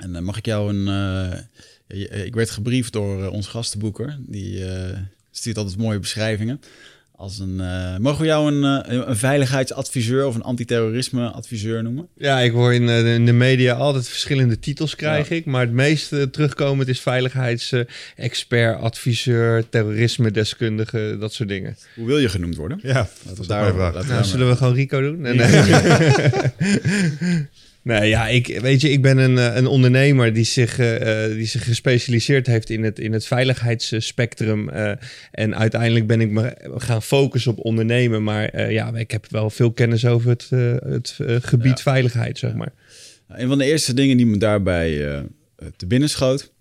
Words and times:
En 0.00 0.14
uh, 0.14 0.18
mag 0.18 0.36
ik 0.36 0.46
jou 0.46 0.76
een... 0.76 0.86
Uh, 1.88 2.24
ik 2.24 2.34
werd 2.34 2.50
gebriefd 2.50 2.92
door 2.92 3.22
uh, 3.22 3.32
onze 3.32 3.50
gastenboeker. 3.50 4.18
Die 4.26 4.64
stuurt 5.30 5.56
altijd 5.56 5.78
mooie 5.78 5.98
beschrijvingen. 5.98 6.60
Als 7.16 7.38
een, 7.38 7.56
mogen 8.02 8.20
we 8.20 8.26
jou 8.26 8.52
een, 8.52 8.62
een 9.08 9.16
veiligheidsadviseur 9.16 10.26
of 10.26 10.34
een 10.34 10.42
antiterrorisme 10.42 11.28
adviseur 11.28 11.82
noemen? 11.82 12.08
Ja, 12.16 12.40
ik 12.40 12.52
hoor 12.52 12.74
in, 12.74 12.88
in 12.88 13.26
de 13.26 13.32
media 13.32 13.74
altijd 13.74 14.08
verschillende 14.08 14.58
titels 14.58 14.96
krijg 14.96 15.28
ja. 15.28 15.36
ik. 15.36 15.44
Maar 15.44 15.60
het 15.60 15.72
meest 15.72 16.08
terugkomend 16.08 16.88
is 16.88 17.00
veiligheidsexpert, 17.00 18.80
adviseur, 18.80 19.68
terrorisme 19.68 20.30
deskundige, 20.30 21.16
dat 21.20 21.32
soort 21.32 21.48
dingen. 21.48 21.76
Hoe 21.94 22.06
wil 22.06 22.18
je 22.18 22.28
genoemd 22.28 22.56
worden? 22.56 22.78
Ja, 22.82 23.08
dat 23.28 23.38
is 23.38 23.46
daar. 23.46 23.74
Nou, 23.74 24.24
zullen 24.24 24.48
we 24.48 24.56
gewoon 24.56 24.74
Rico 24.74 25.00
doen? 25.00 25.20
Nee, 25.20 25.34
nee. 25.34 25.48
Nee, 27.82 28.08
ja, 28.08 28.28
ik, 28.28 28.60
weet 28.60 28.80
je, 28.80 28.90
ik 28.90 29.02
ben 29.02 29.18
een, 29.18 29.56
een 29.56 29.66
ondernemer 29.66 30.32
die 30.32 30.44
zich, 30.44 30.78
uh, 30.78 31.24
die 31.24 31.46
zich 31.46 31.64
gespecialiseerd 31.64 32.46
heeft 32.46 32.70
in 32.70 32.82
het, 32.82 32.98
in 32.98 33.12
het 33.12 33.26
veiligheidsspectrum. 33.26 34.68
Uh, 34.68 34.92
en 35.30 35.56
uiteindelijk 35.56 36.06
ben 36.06 36.20
ik 36.20 36.30
me 36.30 36.56
gaan 36.76 37.02
focussen 37.02 37.52
op 37.52 37.64
ondernemen. 37.64 38.22
Maar 38.22 38.54
uh, 38.54 38.70
ja, 38.70 38.94
ik 38.94 39.10
heb 39.10 39.26
wel 39.30 39.50
veel 39.50 39.72
kennis 39.72 40.06
over 40.06 40.30
het, 40.30 40.48
het 40.84 41.18
gebied 41.44 41.76
ja. 41.76 41.82
veiligheid, 41.82 42.38
zeg 42.38 42.54
maar. 42.54 42.72
Een 43.28 43.48
van 43.48 43.58
de 43.58 43.64
eerste 43.64 43.94
dingen 43.94 44.16
die 44.16 44.26
me 44.26 44.36
daarbij 44.36 45.22
te 45.76 45.86
binnen 45.86 46.08
schoot 46.08 46.52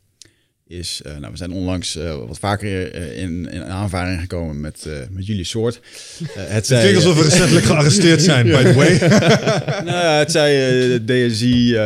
is, 0.70 1.02
uh, 1.06 1.18
nou, 1.18 1.32
we 1.32 1.38
zijn 1.38 1.52
onlangs 1.52 1.96
uh, 1.96 2.16
wat 2.28 2.40
vaker 2.40 2.96
uh, 2.96 3.22
in, 3.22 3.50
in 3.52 3.64
aanvaring 3.64 4.20
gekomen 4.20 4.62
met, 4.62 4.88
met 5.10 5.26
jullie 5.26 5.44
soort. 5.44 5.80
het 6.34 6.68
zei, 6.68 6.82
klinkt 6.82 7.06
alsof 7.06 7.18
we 7.18 7.30
recentelijk 7.30 7.66
gearresteerd 7.72 8.22
zijn, 8.22 8.46
by 8.46 8.64
the 8.64 8.74
way. 8.74 8.98
nou, 9.92 10.06
het 10.06 10.32
zei 10.32 11.06
DSI, 11.06 11.78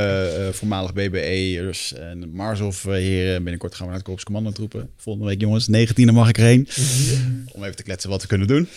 voormalig 0.51 0.93
BBE'ers 0.93 1.93
en 1.93 2.29
Marshof 2.33 2.83
heren. 2.83 3.43
Binnenkort 3.43 3.75
gaan 3.75 3.81
we 3.81 3.87
naar 3.87 3.99
het 3.99 4.07
Korps 4.07 4.23
Commando 4.23 4.51
troepen. 4.51 4.89
Volgende 4.97 5.27
week, 5.27 5.41
jongens, 5.41 5.67
19e 5.67 6.13
mag 6.13 6.29
ik 6.29 6.37
erheen. 6.37 6.67
Om 7.51 7.63
even 7.63 7.75
te 7.75 7.83
kletsen 7.83 8.09
wat 8.09 8.21
we 8.21 8.27
kunnen 8.27 8.47
doen. 8.47 8.67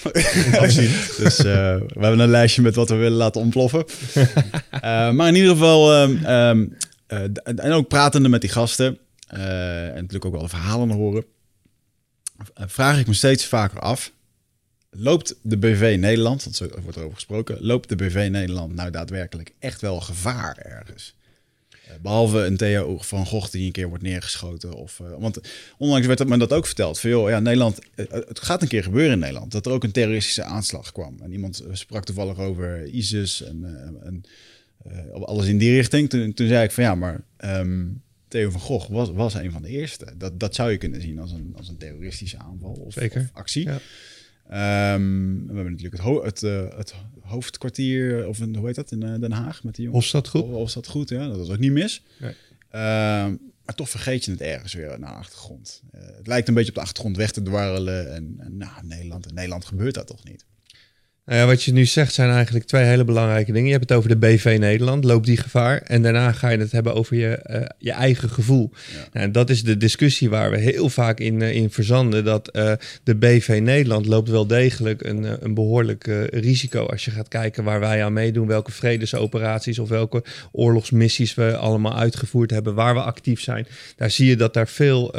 Dus 1.19 1.39
we 1.39 1.87
hebben 1.99 2.19
een 2.19 2.31
lijstje 2.31 2.63
met 2.63 2.75
wat 2.75 2.89
we 2.89 2.95
willen 2.95 3.19
laten 3.19 3.41
ontploffen. 3.41 3.85
maar 4.81 5.29
in 5.29 5.35
ieder 5.35 5.51
geval, 5.51 6.03
um, 6.03 6.27
um, 6.27 6.77
en 7.45 7.73
ook 7.73 7.89
pratende 7.89 8.29
met 8.29 8.41
die 8.41 8.51
gasten... 8.51 8.99
Uh, 9.35 9.89
en 9.89 9.95
natuurlijk 9.95 10.25
ook 10.25 10.33
wel 10.33 10.43
de 10.43 10.49
verhalen 10.49 10.91
horen. 10.91 11.25
Uh, 12.39 12.67
vraag 12.67 13.01
ik 13.01 13.07
me 13.07 13.15
steeds 13.15 13.47
vaker 13.47 13.81
af. 13.81 14.13
Loopt 14.91 15.35
de 15.43 15.57
BV 15.57 15.97
Nederland, 16.01 16.45
want 16.45 16.57
zo 16.57 16.69
wordt 16.83 16.97
erover 16.97 17.15
gesproken, 17.15 17.57
loopt 17.61 17.89
de 17.89 17.97
BV 17.97 18.29
Nederland 18.31 18.75
nou 18.75 18.91
daadwerkelijk 18.91 19.55
echt 19.59 19.81
wel 19.81 20.01
gevaar 20.01 20.57
ergens? 20.57 21.15
Uh, 21.89 21.93
behalve 22.03 22.39
een 22.39 22.57
Theo 22.57 22.99
van 22.99 23.27
Gogh 23.27 23.51
die 23.51 23.67
een 23.67 23.73
keer 23.73 23.89
wordt 23.89 24.03
neergeschoten. 24.03 24.75
Of, 24.75 25.01
want 25.19 25.41
onlangs 25.79 26.07
werd 26.07 26.29
me 26.29 26.39
dat 26.39 26.53
ook 26.53 26.67
verteld. 26.67 27.01
Van, 27.01 27.11
ja, 27.11 27.41
Nederland, 27.41 27.79
het 27.95 28.41
gaat 28.41 28.63
een 28.63 28.69
keer 28.69 28.83
gebeuren 28.83 29.13
in 29.13 29.19
Nederland. 29.19 29.53
Dat 29.53 29.67
er 29.67 29.73
ook 29.73 29.85
een 29.85 29.93
terroristische 29.93 30.43
aanslag 30.43 30.93
kwam. 30.93 31.17
En 31.23 31.33
iemand 31.33 31.63
sprak 31.73 32.05
toevallig 32.05 32.39
over 32.39 32.87
ISIS 32.87 33.43
en, 33.43 34.25
alles 35.25 35.47
in 35.47 35.59
die 35.59 35.75
richting. 35.75 36.11
Toen, 36.11 36.33
zei 36.35 36.65
ik 36.65 36.71
van 36.71 36.85
ja, 36.85 36.95
maar 36.95 37.25
um, 37.45 38.03
Theo 38.37 38.51
van 38.51 38.61
Gogh 38.61 38.89
was, 38.89 39.11
was 39.11 39.35
een 39.35 39.51
van 39.51 39.63
de 39.63 39.69
eerste. 39.69 40.15
Dat, 40.17 40.41
dat 40.41 40.55
zou 40.55 40.71
je 40.71 40.77
kunnen 40.77 41.01
zien 41.01 41.19
als 41.19 41.33
een, 41.33 41.53
als 41.57 41.69
een 41.69 41.77
terroristische 41.77 42.39
aanval 42.39 42.73
of, 42.73 42.93
Zeker. 42.93 43.21
of 43.21 43.31
actie. 43.33 43.65
Ja. 43.65 44.95
Um, 44.95 45.47
we 45.47 45.55
hebben 45.55 45.73
natuurlijk 45.73 45.97
het, 45.97 46.03
ho 46.03 46.25
het, 46.25 46.43
uh, 46.43 46.77
het 46.77 46.95
hoofdkwartier, 47.21 48.29
of 48.29 48.39
een, 48.39 48.57
hoe 48.57 48.67
heet 48.67 48.75
dat, 48.75 48.93
in 48.93 49.05
uh, 49.05 49.21
Den 49.21 49.33
Haag 49.33 49.65
met 49.65 49.75
die 49.75 49.85
jongens. 49.85 50.13
Hofstad 50.13 50.87
goed. 50.89 51.09
Ja, 51.09 51.29
dat 51.29 51.37
was 51.37 51.51
ook 51.51 51.59
niet 51.59 51.73
mis. 51.73 52.03
Nee. 52.19 52.31
Um, 52.31 53.41
maar 53.65 53.75
toch 53.75 53.91
vergeet 53.91 54.25
je 54.25 54.31
het 54.31 54.41
ergens 54.41 54.75
weer 54.75 54.89
naar 54.89 55.13
de 55.13 55.19
achtergrond. 55.19 55.83
Uh, 55.95 56.01
het 56.17 56.27
lijkt 56.27 56.49
een 56.49 56.55
beetje 56.55 56.69
op 56.69 56.75
de 56.75 56.81
achtergrond 56.81 57.17
weg 57.17 57.31
te 57.31 57.43
dwarrelen. 57.43 58.15
En, 58.15 58.35
en 58.39 58.57
nou, 58.57 58.87
Nederland, 58.87 59.27
in 59.27 59.35
Nederland 59.35 59.65
gebeurt 59.65 59.95
dat 59.95 60.07
toch 60.07 60.25
niet? 60.25 60.45
Nou 61.27 61.41
ja, 61.41 61.47
wat 61.47 61.63
je 61.63 61.73
nu 61.73 61.85
zegt 61.85 62.15
zijn 62.15 62.31
eigenlijk 62.31 62.65
twee 62.65 62.85
hele 62.85 63.05
belangrijke 63.05 63.53
dingen. 63.53 63.67
Je 63.67 63.73
hebt 63.77 63.89
het 63.89 63.99
over 63.99 64.09
de 64.09 64.17
BV 64.17 64.57
Nederland, 64.59 65.05
loopt 65.05 65.27
die 65.27 65.37
gevaar? 65.37 65.83
En 65.83 66.03
daarna 66.03 66.33
ga 66.33 66.49
je 66.49 66.59
het 66.59 66.73
hebben 66.73 66.95
over 66.95 67.17
je, 67.17 67.41
uh, 67.51 67.61
je 67.79 67.93
eigen 67.93 68.31
gevoel. 68.31 68.71
Ja. 68.73 69.09
Nou, 69.13 69.31
dat 69.31 69.51
is 69.51 69.63
de 69.63 69.77
discussie 69.77 70.31
waar 70.31 70.51
we 70.51 70.59
heel 70.59 70.89
vaak 70.89 71.21
in, 71.21 71.41
uh, 71.41 71.55
in 71.55 71.71
verzanden. 71.71 72.25
Dat 72.25 72.57
uh, 72.57 72.73
de 73.03 73.15
BV 73.15 73.59
Nederland 73.63 74.07
loopt 74.07 74.29
wel 74.29 74.47
degelijk 74.47 75.05
een, 75.05 75.45
een 75.45 75.55
behoorlijk 75.55 76.07
risico. 76.31 76.87
Als 76.87 77.05
je 77.05 77.11
gaat 77.11 77.29
kijken 77.29 77.65
waar 77.65 77.81
wij 77.81 78.05
aan 78.05 78.13
meedoen, 78.13 78.47
welke 78.47 78.73
vredesoperaties 78.73 79.79
of 79.79 79.89
welke 79.89 80.25
oorlogsmissies 80.53 81.35
we 81.35 81.57
allemaal 81.57 81.97
uitgevoerd 81.97 82.51
hebben, 82.51 82.75
waar 82.75 82.95
we 82.95 83.01
actief 83.01 83.41
zijn. 83.41 83.67
Daar 83.97 84.11
zie 84.11 84.29
je 84.29 84.37
dat 84.37 84.55
daar 84.55 84.69
veel, 84.69 85.11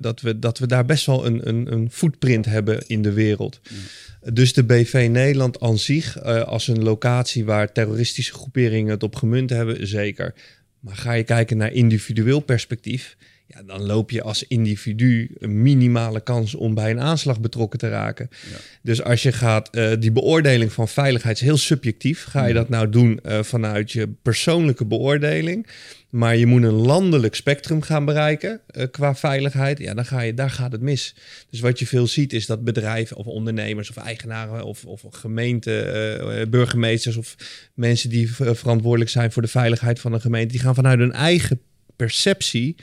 dat, 0.00 0.20
we, 0.20 0.38
dat 0.38 0.58
we 0.58 0.66
daar 0.66 0.84
best 0.84 1.06
wel 1.06 1.26
een, 1.26 1.48
een, 1.48 1.72
een 1.72 1.90
footprint 1.90 2.44
hebben 2.44 2.86
in 2.86 3.02
de 3.02 3.12
wereld. 3.12 3.60
Ja. 3.62 4.21
Dus 4.30 4.52
de 4.52 4.64
BV 4.64 5.08
Nederland 5.10 5.60
aan 5.60 5.78
zich, 5.78 6.24
uh, 6.24 6.42
als 6.42 6.68
een 6.68 6.82
locatie 6.82 7.44
waar 7.44 7.72
terroristische 7.72 8.32
groeperingen 8.32 8.90
het 8.90 9.02
op 9.02 9.16
gemunt 9.16 9.50
hebben, 9.50 9.86
zeker. 9.86 10.34
Maar 10.80 10.96
ga 10.96 11.12
je 11.12 11.24
kijken 11.24 11.56
naar 11.56 11.72
individueel 11.72 12.40
perspectief, 12.40 13.16
ja, 13.54 13.62
dan 13.62 13.82
loop 13.82 14.10
je 14.10 14.22
als 14.22 14.46
individu 14.46 15.30
een 15.38 15.62
minimale 15.62 16.20
kans 16.20 16.54
om 16.54 16.74
bij 16.74 16.90
een 16.90 17.00
aanslag 17.00 17.40
betrokken 17.40 17.78
te 17.78 17.88
raken. 17.88 18.28
Ja. 18.50 18.56
Dus 18.82 19.02
als 19.02 19.22
je 19.22 19.32
gaat, 19.32 19.76
uh, 19.76 19.92
die 19.98 20.12
beoordeling 20.12 20.72
van 20.72 20.88
veiligheid 20.88 21.36
is 21.36 21.42
heel 21.42 21.56
subjectief. 21.56 22.24
Ga 22.24 22.46
je 22.46 22.54
dat 22.54 22.68
nou 22.68 22.88
doen 22.88 23.20
uh, 23.22 23.42
vanuit 23.42 23.92
je 23.92 24.08
persoonlijke 24.22 24.84
beoordeling? 24.84 25.66
Maar 26.08 26.36
je 26.36 26.46
moet 26.46 26.62
een 26.62 26.72
landelijk 26.72 27.34
spectrum 27.34 27.82
gaan 27.82 28.04
bereiken 28.04 28.60
uh, 28.70 28.84
qua 28.90 29.14
veiligheid. 29.14 29.78
Ja, 29.78 29.94
dan 29.94 30.04
ga 30.04 30.20
je, 30.20 30.34
daar 30.34 30.50
gaat 30.50 30.72
het 30.72 30.80
mis. 30.80 31.14
Dus 31.50 31.60
wat 31.60 31.78
je 31.78 31.86
veel 31.86 32.06
ziet 32.06 32.32
is 32.32 32.46
dat 32.46 32.64
bedrijven 32.64 33.16
of 33.16 33.26
ondernemers 33.26 33.90
of 33.90 33.96
eigenaren 33.96 34.64
of, 34.64 34.84
of 34.84 35.02
gemeenten, 35.10 36.50
burgemeesters 36.50 37.16
of 37.16 37.36
mensen 37.74 38.10
die 38.10 38.34
verantwoordelijk 38.34 39.10
zijn 39.10 39.32
voor 39.32 39.42
de 39.42 39.48
veiligheid 39.48 40.00
van 40.00 40.12
een 40.12 40.20
gemeente, 40.20 40.52
die 40.52 40.60
gaan 40.60 40.74
vanuit 40.74 40.98
hun 40.98 41.12
eigen 41.12 41.60
perceptie 41.96 42.76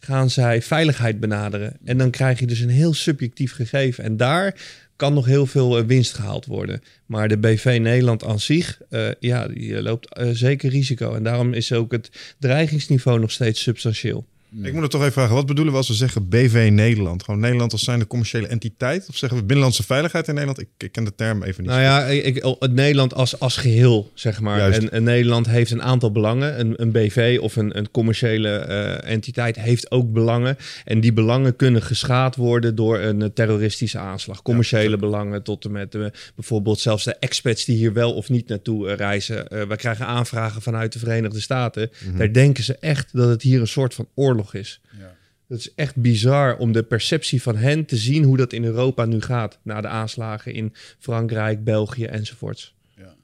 gaan 0.00 0.30
zij 0.30 0.62
veiligheid 0.62 1.20
benaderen. 1.20 1.76
En 1.84 1.98
dan 1.98 2.10
krijg 2.10 2.38
je 2.38 2.46
dus 2.46 2.60
een 2.60 2.68
heel 2.68 2.94
subjectief 2.94 3.52
gegeven. 3.52 4.04
En 4.04 4.16
daar 4.16 4.54
kan 4.96 5.14
nog 5.14 5.26
heel 5.26 5.46
veel 5.46 5.86
winst 5.86 6.14
gehaald 6.14 6.46
worden. 6.46 6.82
Maar 7.06 7.28
de 7.28 7.38
BV 7.38 7.78
Nederland 7.80 8.24
aan 8.24 8.40
zich, 8.40 8.80
uh, 8.90 9.08
ja, 9.20 9.48
die 9.48 9.82
loopt 9.82 10.18
uh, 10.20 10.28
zeker 10.32 10.70
risico. 10.70 11.14
En 11.14 11.22
daarom 11.22 11.52
is 11.52 11.72
ook 11.72 11.92
het 11.92 12.10
dreigingsniveau 12.38 13.20
nog 13.20 13.30
steeds 13.30 13.62
substantieel. 13.62 14.26
Ik 14.52 14.72
moet 14.72 14.82
het 14.82 14.90
toch 14.90 15.00
even 15.00 15.12
vragen, 15.12 15.34
wat 15.34 15.46
bedoelen 15.46 15.72
we 15.72 15.78
als 15.78 15.88
we 15.88 15.94
zeggen 15.94 16.28
BV 16.28 16.68
Nederland? 16.72 17.22
Gewoon 17.22 17.40
Nederland 17.40 17.72
als 17.72 17.84
zijnde 17.84 18.06
commerciële 18.06 18.46
entiteit? 18.46 19.08
Of 19.08 19.16
zeggen 19.16 19.38
we 19.38 19.44
binnenlandse 19.44 19.82
veiligheid 19.82 20.28
in 20.28 20.34
Nederland? 20.34 20.60
Ik, 20.60 20.68
ik 20.78 20.92
ken 20.92 21.04
de 21.04 21.14
term 21.14 21.42
even 21.42 21.62
niet. 21.62 21.72
Nou 21.72 21.82
ja, 21.82 22.04
ik, 22.04 22.56
het 22.58 22.72
Nederland 22.72 23.14
als, 23.14 23.40
als 23.40 23.56
geheel, 23.56 24.10
zeg 24.14 24.40
maar. 24.40 24.72
En, 24.72 24.90
en, 24.90 25.02
Nederland 25.02 25.46
heeft 25.46 25.70
een 25.70 25.82
aantal 25.82 26.12
belangen. 26.12 26.60
Een, 26.60 26.82
een 26.82 26.90
BV 26.92 27.38
of 27.40 27.56
een, 27.56 27.78
een 27.78 27.90
commerciële 27.90 28.66
uh, 28.68 29.10
entiteit 29.10 29.56
heeft 29.56 29.90
ook 29.90 30.12
belangen. 30.12 30.56
En 30.84 31.00
die 31.00 31.12
belangen 31.12 31.56
kunnen 31.56 31.82
geschaad 31.82 32.36
worden 32.36 32.74
door 32.74 32.98
een 32.98 33.32
terroristische 33.32 33.98
aanslag. 33.98 34.42
Commerciële 34.42 34.90
ja, 34.90 34.96
belangen 34.96 35.42
tot 35.42 35.64
en 35.64 35.72
met 35.72 35.94
uh, 35.94 36.06
bijvoorbeeld 36.34 36.80
zelfs 36.80 37.04
de 37.04 37.16
expats 37.16 37.64
die 37.64 37.76
hier 37.76 37.92
wel 37.92 38.12
of 38.12 38.28
niet 38.28 38.48
naartoe 38.48 38.88
uh, 38.88 38.94
reizen. 38.94 39.68
we 39.68 39.76
krijgen 39.76 40.06
aanvragen 40.06 40.62
vanuit 40.62 40.92
de 40.92 40.98
Verenigde 40.98 41.40
Staten. 41.40 41.90
Mm 41.92 42.08
-hmm. 42.08 42.18
Daar 42.18 42.32
denken 42.32 42.64
ze 42.64 42.76
echt 42.80 43.08
dat 43.12 43.28
het 43.28 43.42
hier 43.42 43.60
een 43.60 43.66
soort 43.66 43.94
van 43.94 44.08
oorlog 44.14 44.39
is. 44.52 44.80
Ja. 44.98 45.16
Het 45.48 45.58
is 45.58 45.74
echt 45.74 45.96
bizar 45.96 46.56
om 46.56 46.72
de 46.72 46.82
perceptie 46.82 47.42
van 47.42 47.56
hen 47.56 47.84
te 47.84 47.96
zien 47.96 48.24
hoe 48.24 48.36
dat 48.36 48.52
in 48.52 48.64
Europa 48.64 49.04
nu 49.04 49.20
gaat. 49.20 49.58
Na 49.62 49.80
de 49.80 49.88
aanslagen 49.88 50.54
in 50.54 50.74
Frankrijk, 50.98 51.64
België 51.64 52.04
enzovoorts. 52.04 52.74
Ja. 52.96 53.14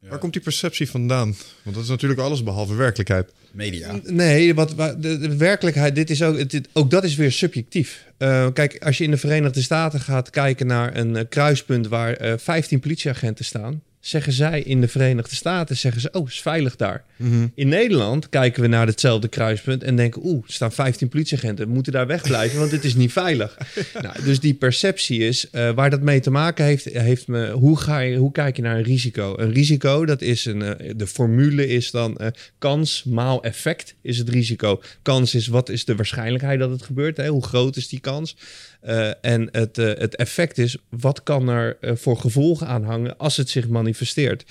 Ja. 0.00 0.08
Waar 0.08 0.18
komt 0.18 0.32
die 0.32 0.42
perceptie 0.42 0.90
vandaan? 0.90 1.34
Want 1.62 1.76
dat 1.76 1.84
is 1.84 1.90
natuurlijk 1.90 2.20
alles 2.20 2.42
behalve 2.42 2.74
werkelijkheid. 2.74 3.32
Media. 3.52 4.00
Nee, 4.04 4.54
wat, 4.54 4.74
de, 4.76 5.18
de 5.18 5.36
werkelijkheid, 5.36 5.94
dit 5.94 6.10
is 6.10 6.22
ook, 6.22 6.50
dit, 6.50 6.68
ook 6.72 6.90
dat 6.90 7.04
is 7.04 7.14
weer 7.14 7.32
subjectief. 7.32 8.06
Uh, 8.18 8.46
kijk, 8.52 8.84
als 8.84 8.98
je 8.98 9.04
in 9.04 9.10
de 9.10 9.16
Verenigde 9.16 9.62
Staten 9.62 10.00
gaat 10.00 10.30
kijken 10.30 10.66
naar 10.66 10.96
een 10.96 11.16
uh, 11.16 11.22
kruispunt 11.28 11.88
waar 11.88 12.22
uh, 12.22 12.32
15 12.36 12.80
politieagenten 12.80 13.44
staan, 13.44 13.82
zeggen 14.08 14.32
zij 14.32 14.62
in 14.62 14.80
de 14.80 14.88
Verenigde 14.88 15.34
Staten, 15.34 15.76
zeggen 15.76 16.00
ze, 16.00 16.10
oh, 16.12 16.28
is 16.28 16.40
veilig 16.40 16.76
daar. 16.76 17.04
Mhm. 17.16 17.46
In 17.54 17.68
Nederland 17.68 18.28
kijken 18.28 18.62
we 18.62 18.68
naar 18.68 18.86
hetzelfde 18.86 19.28
kruispunt 19.28 19.82
en 19.82 19.96
denken, 19.96 20.24
oeh, 20.24 20.44
er 20.46 20.52
staan 20.52 20.72
15 20.72 21.08
politieagenten, 21.08 21.66
we 21.66 21.72
moeten 21.72 21.92
daar 21.92 22.06
wegblijven, 22.06 22.58
want 22.58 22.70
het 22.70 22.84
is 22.84 22.94
niet 22.94 23.12
veilig. 23.12 23.58
nou, 24.02 24.22
dus 24.24 24.40
die 24.40 24.54
perceptie 24.54 25.18
is, 25.18 25.50
eh, 25.50 25.70
waar 25.70 25.90
dat 25.90 26.00
mee 26.00 26.20
te 26.20 26.30
maken 26.30 26.64
heeft, 26.64 26.84
heeft 26.84 27.26
me, 27.26 27.50
hoe, 27.50 27.78
ga 27.78 27.98
je, 27.98 28.16
hoe 28.16 28.32
kijk 28.32 28.56
je 28.56 28.62
naar 28.62 28.76
een 28.76 28.82
risico? 28.82 29.34
Een 29.36 29.52
risico, 29.52 30.06
dat 30.06 30.22
is 30.22 30.44
een, 30.44 30.62
eh, 30.62 30.92
de 30.96 31.06
formule 31.06 31.66
is 31.66 31.90
dan 31.90 32.16
eh, 32.16 32.26
kans 32.58 33.04
maal 33.04 33.42
effect 33.42 33.94
is 34.02 34.18
het 34.18 34.28
risico. 34.28 34.82
Kans 35.02 35.34
is, 35.34 35.46
wat 35.46 35.68
is 35.68 35.84
de 35.84 35.96
waarschijnlijkheid 35.96 36.58
dat 36.58 36.70
het 36.70 36.82
gebeurt? 36.82 37.16
Hè? 37.16 37.28
Hoe 37.28 37.44
groot 37.44 37.76
is 37.76 37.88
die 37.88 38.00
kans? 38.00 38.36
Uh, 38.84 39.24
en 39.24 39.48
het, 39.52 39.78
uh, 39.78 39.86
het 39.86 40.16
effect 40.16 40.58
is, 40.58 40.76
wat 40.88 41.22
kan 41.22 41.48
er 41.48 41.76
uh, 41.80 41.92
voor 41.94 42.16
gevolgen 42.16 42.66
aan 42.66 42.84
hangen 42.84 43.18
als 43.18 43.36
het 43.36 43.50
zich 43.50 43.68
manifesteert? 43.68 44.44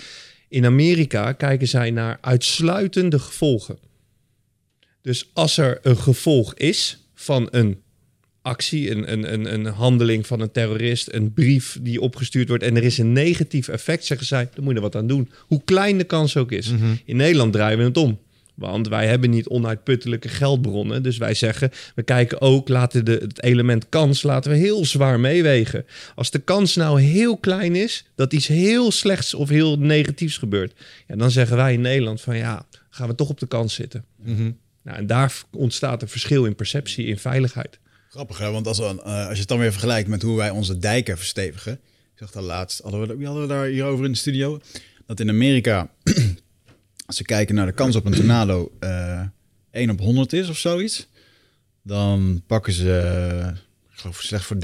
In 0.50 0.66
Amerika 0.66 1.32
kijken 1.32 1.68
zij 1.68 1.92
naar 1.92 2.18
uitsluitende 2.22 3.20
gevolgen. 3.20 3.78
Dus 5.02 5.30
als 5.34 5.58
er 5.58 5.80
een 5.82 5.98
gevolg 5.98 6.54
is 6.54 7.08
van 7.14 7.48
een 7.52 7.82
actie, 8.42 8.92
een, 8.92 9.12
een, 9.12 9.34
een, 9.34 9.54
een 9.54 9.66
handeling 9.66 10.28
van 10.28 10.40
een 10.40 10.52
terrorist, 10.52 11.14
een 11.14 11.34
brief 11.34 11.78
die 11.82 12.02
opgestuurd 12.02 12.48
wordt 12.48 12.64
en 12.64 12.76
er 12.76 12.84
is 12.84 12.98
een 12.98 13.12
negatief 13.12 13.68
effect, 13.68 14.06
zeggen 14.06 14.28
zij, 14.28 14.50
dan 14.54 14.64
moet 14.64 14.74
je 14.74 14.80
er 14.80 14.86
wat 14.86 14.96
aan 14.96 15.08
doen. 15.08 15.32
Hoe 15.40 15.62
klein 15.66 15.98
de 15.98 16.04
kans 16.04 16.38
ook 16.38 16.52
is. 16.52 16.72
Mhm. 16.72 16.94
In 17.06 17.16
Nederland 17.16 17.54
draaien 17.54 17.78
we 17.78 17.84
het 17.84 17.98
om. 17.98 18.20
Want 18.58 18.88
wij 18.88 19.08
hebben 19.08 19.30
niet 19.30 19.48
onuitputtelijke 19.48 20.30
geldbronnen. 20.30 21.04
Dus 21.04 21.18
wij 21.18 21.34
zeggen, 21.34 21.72
we 21.96 22.04
kijken 22.04 22.42
ook, 22.42 22.68
laten 22.68 23.06
de, 23.06 23.12
het 23.12 23.44
element 23.44 23.90
kans 23.90 24.24
laten 24.24 24.52
we 24.52 24.58
heel 24.58 24.86
zwaar 24.86 25.20
meewegen. 25.20 25.86
Als 26.16 26.32
de 26.32 26.40
kans 26.40 26.76
nou 26.76 27.02
heel 27.02 27.38
klein 27.38 27.76
is, 27.76 28.06
dat 28.16 28.34
iets 28.34 28.48
heel 28.48 28.92
slechts 28.92 29.34
of 29.34 29.50
heel 29.50 29.80
negatiefs 29.80 30.38
gebeurt. 30.38 30.74
Ja, 31.08 31.16
dan 31.16 31.32
zeggen 31.32 31.58
wij 31.58 31.74
in 31.74 31.82
Nederland 31.82 32.22
van 32.22 32.38
ja, 32.38 32.66
gaan 32.90 33.08
we 33.08 33.16
toch 33.16 33.30
op 33.30 33.40
de 33.40 33.48
kans 33.48 33.74
zitten. 33.74 34.06
Mhm. 34.16 34.52
Nou, 34.84 34.98
en 34.98 35.08
daar 35.08 35.34
ontstaat 35.52 36.02
een 36.02 36.08
verschil 36.08 36.46
in 36.46 36.56
perceptie, 36.56 37.06
in 37.06 37.18
veiligheid. 37.18 37.80
Grappig, 38.10 38.38
hè? 38.38 38.52
want 38.52 38.68
als, 38.68 38.78
we, 38.78 38.84
uh, 38.84 39.26
als 39.26 39.34
je 39.34 39.40
het 39.40 39.48
dan 39.48 39.60
weer 39.60 39.72
vergelijkt 39.72 40.10
met 40.10 40.22
hoe 40.22 40.38
wij 40.38 40.50
onze 40.50 40.78
dijken 40.78 41.18
verstevigen. 41.18 41.74
Ik 42.14 42.24
zag 42.24 42.32
dat 42.32 42.44
laatst, 42.44 42.82
hadden 42.82 43.08
we, 43.08 43.18
wie 43.18 43.26
hadden 43.26 43.44
we 43.44 43.54
daar 43.54 43.66
hierover 43.66 44.06
in 44.06 44.12
de 44.12 44.18
studio? 44.18 44.60
Dat 45.06 45.20
in 45.20 45.30
Amerika 45.30 45.90
als 47.08 47.18
we 47.18 47.24
kijken 47.24 47.56
naar 47.56 47.66
de 47.66 47.72
kans 47.72 47.96
op 47.96 48.06
een 48.06 48.14
tornado 48.14 48.72
uh, 48.80 49.22
1 49.72 49.90
op 49.90 50.00
100 50.00 50.34
is 50.34 50.50
of 50.50 50.58
zoiets, 50.58 51.08
dan 51.82 52.44
pakken 52.48 52.74
ze, 52.74 53.54
ik 53.92 54.00
geloof 54.00 54.22
slechts 54.22 54.46
voor 54.46 54.58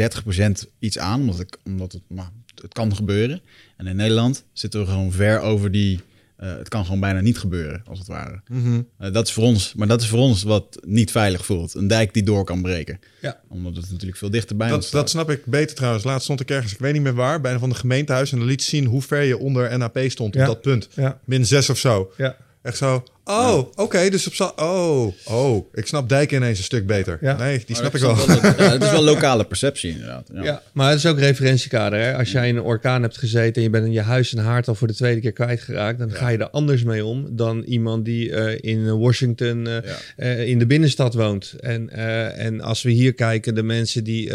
30% 0.66 0.69
iets 0.80 0.98
aan, 0.98 1.19
omdat, 1.19 1.38
het, 1.38 1.57
omdat 1.66 1.92
het, 1.92 2.01
maar 2.07 2.30
het 2.62 2.74
kan 2.74 2.95
gebeuren. 2.95 3.42
En 3.78 3.88
in 3.88 3.95
Nederland 3.95 4.44
zitten 4.54 4.80
we 4.80 4.86
gewoon 4.86 5.12
ver 5.12 5.40
over 5.40 5.72
die, 5.72 6.00
het 6.48 6.69
kan 6.69 6.86
gewoon 6.86 7.00
bijna 7.00 7.22
niet 7.22 7.38
gebeuren, 7.38 7.81
als 7.90 8.00
het 8.00 8.07
ware. 8.07 8.42
Mhm. 8.48 8.60
Mm 8.60 8.88
-hmm. 8.98 9.12
dat 9.12 9.28
is 9.28 9.34
voor 9.34 9.44
ons, 9.44 9.74
maar 9.74 9.88
dat 9.88 10.01
is 10.01 10.07
voor 10.07 10.19
ons 10.19 10.44
wat 10.44 10.80
niet 10.86 11.12
veilig 11.12 11.45
voelt. 11.45 11.74
Een 11.74 11.88
dijk 11.88 12.13
die 12.13 12.24
door 12.24 12.44
kan 12.44 12.62
breken. 12.62 13.00
Ja. 13.22 13.40
Omdat 13.50 13.75
het 13.75 13.90
natuurlijk 13.92 14.18
veel 14.18 14.30
dichterbij 14.30 14.69
dat, 14.69 14.90
dat 14.92 15.10
snap 15.10 15.30
ik 15.30 15.45
beter 15.45 15.75
trouwens. 15.75 16.04
Laatst 16.04 16.24
stond 16.24 16.40
ik 16.40 16.50
ergens, 16.50 16.74
ik 16.74 16.80
weet 16.80 16.94
niet 16.94 17.01
meer 17.01 17.13
waar, 17.13 17.42
bij 17.42 17.54
een 17.54 17.60
van 17.60 17.69
de 17.69 17.75
gemeentehuis. 17.75 18.31
En 18.31 18.38
dan 18.38 18.48
liet 18.48 18.63
zien 18.63 18.86
hoe 18.86 19.01
ver 19.01 19.22
je 19.22 19.38
onder 19.38 19.78
NAP 19.78 20.00
stond 20.07 20.34
Ja. 20.34 20.42
op 20.42 20.48
dat 20.48 20.62
punt. 20.62 20.88
Ja. 20.95 21.19
Min 21.25 21.45
6 21.45 21.69
of 21.69 21.78
zo. 21.78 22.12
Ja. 22.18 22.36
Echt 22.63 22.77
zo. 22.77 23.04
Oh, 23.25 23.57
oké. 23.75 24.10
dus 24.10 24.27
op 24.27 24.33
zo. 24.33 24.51
Oh, 24.56 25.13
oh. 25.25 25.65
Ik 25.74 25.88
snap 25.88 26.10
dijken 26.10 26.38
ineens 26.38 26.57
een 26.57 26.63
stuk 26.63 26.86
beter. 26.88 27.18
Ja. 27.21 27.38
Nee, 27.38 27.63
die 27.65 27.75
snap 27.75 27.95
ik 27.95 28.01
wel. 28.01 28.12
is 28.18 28.25
wel- 28.25 28.36
ja, 28.57 28.71
het 28.71 28.83
is 28.83 28.92
wel 28.92 29.04
lokale 29.13 29.44
perceptie 29.45 29.92
inderdaad. 29.92 30.30
Ja. 30.33 30.44
Ja, 30.44 30.62
maar 30.74 30.89
het 30.89 30.98
is 30.98 31.06
ook 31.06 31.19
referentiekader. 31.19 32.00
Hè? 32.00 32.15
Als 32.18 32.31
jij 32.31 32.48
in 32.48 32.56
een 32.56 32.63
orkaan 32.63 33.01
hebt 33.01 33.18
gezeten 33.18 33.56
en 33.56 33.62
je 33.62 33.69
bent 33.69 33.86
in 33.86 33.92
je 33.92 34.01
huis 34.01 34.33
en 34.33 34.44
haard 34.44 34.68
al 34.68 34.75
voor 34.75 34.88
de 34.88 34.94
tweede 34.94 35.21
keer 35.21 35.31
kwijtgeraakt, 35.31 36.00
dan 36.00 36.12
ga 36.12 36.27
je 36.30 36.38
er 36.38 36.50
anders 36.50 36.83
mee 36.83 37.06
om 37.06 37.27
dan 37.36 37.62
iemand 37.63 38.06
die 38.06 38.31
eh, 38.36 38.57
in 38.74 38.98
Washington 39.00 39.68
eh, 39.68 39.74
Ja. 39.74 39.95
eh, 40.16 40.48
in 40.48 40.59
de 40.59 40.66
binnenstad 40.66 41.13
woont. 41.13 41.54
En, 41.59 41.89
eh, 41.89 42.45
en 42.45 42.62
als 42.62 42.81
we 42.81 42.92
hier 42.92 43.13
kijken, 43.13 43.56
de 43.56 43.63
mensen 43.63 44.04
die. 44.04 44.31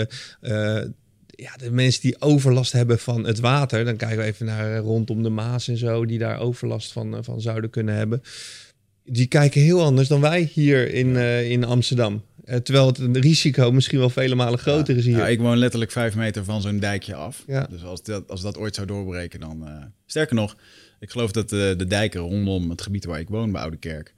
Ja, 1.41 1.57
de 1.57 1.71
mensen 1.71 2.01
die 2.01 2.21
overlast 2.21 2.73
hebben 2.73 2.99
van 2.99 3.27
het 3.27 3.41
water, 3.41 3.85
dan 3.85 3.97
kijken 3.97 4.19
we 4.19 4.25
even 4.25 4.47
naar 4.47 4.75
eh, 4.75 4.79
rondom 4.79 5.23
de 5.23 5.29
Maas 5.29 5.69
en 5.69 5.77
zo, 5.77 6.07
die 6.07 6.19
daar 6.19 6.39
overlast 6.39 6.93
van, 6.93 7.17
eh, 7.17 7.23
van 7.23 7.41
zouden 7.41 7.71
kunnen 7.71 7.95
hebben. 7.95 8.23
Die 9.05 9.27
kijken 9.27 9.61
heel 9.61 9.83
anders 9.83 10.09
dan 10.09 10.21
wij 10.21 10.51
hier 10.53 10.93
in, 10.95 11.17
eh, 11.17 11.51
in 11.51 11.65
Amsterdam. 11.65 12.23
Terwijl 12.63 12.87
het 12.87 12.99
een 12.99 13.21
risico 13.21 13.73
misschien 13.73 13.99
wel 13.99 14.11
vele 14.11 14.35
malen 14.35 14.59
groter 14.59 14.97
is 14.97 15.05
hier. 15.05 15.17
Ja, 15.17 15.29
ik 15.29 15.41
woon 15.41 15.57
letterlijk 15.57 15.91
vijf 15.91 16.15
meter 16.15 16.45
van 16.45 16.61
zo'n 16.61 16.79
dijkje 16.79 17.15
af. 17.15 17.45
Ja. 17.47 17.67
Dus 17.71 17.85
als 17.85 18.03
dat, 18.03 18.31
als 18.31 18.41
dat 18.41 18.57
ooit 18.57 18.75
zou 18.75 18.87
doorbreken, 18.87 19.41
dan... 19.41 19.69
sterker 20.07 20.35
nog, 20.35 20.57
ik 21.01 21.11
geloof 21.11 21.33
dat 21.33 21.53
eh, 21.53 21.59
de 21.59 21.87
dijken 21.87 22.21
rondom 22.21 22.71
het 22.71 22.83
gebied 22.83 23.05
waar 23.05 23.21
ik 23.21 23.29
woon, 23.29 23.53
bij 23.53 23.61
Oude 23.61 23.77
Kerk... 23.77 24.15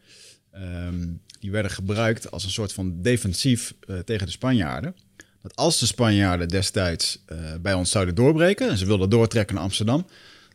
ehm, 0.52 1.08
die 1.40 1.50
werden 1.50 1.70
gebruikt 1.70 2.31
als 2.31 2.44
een 2.44 2.50
soort 2.50 2.72
van 2.72 3.02
defensief 3.02 3.75
tegen 4.05 4.26
de 4.26 4.32
Spanjaarden. 4.32 4.94
Dat 5.43 5.57
als 5.57 5.79
de 5.79 5.87
Spanjaarden 5.87 6.49
destijds 6.49 7.19
eh, 7.27 7.39
bij 7.61 7.73
ons 7.73 7.91
zouden 7.91 8.15
doorbreken... 8.15 8.69
en 8.69 8.77
ze 8.77 8.87
wilden 8.87 9.11
doortrekken 9.11 9.55
naar 9.55 9.65
Amsterdam... 9.65 10.07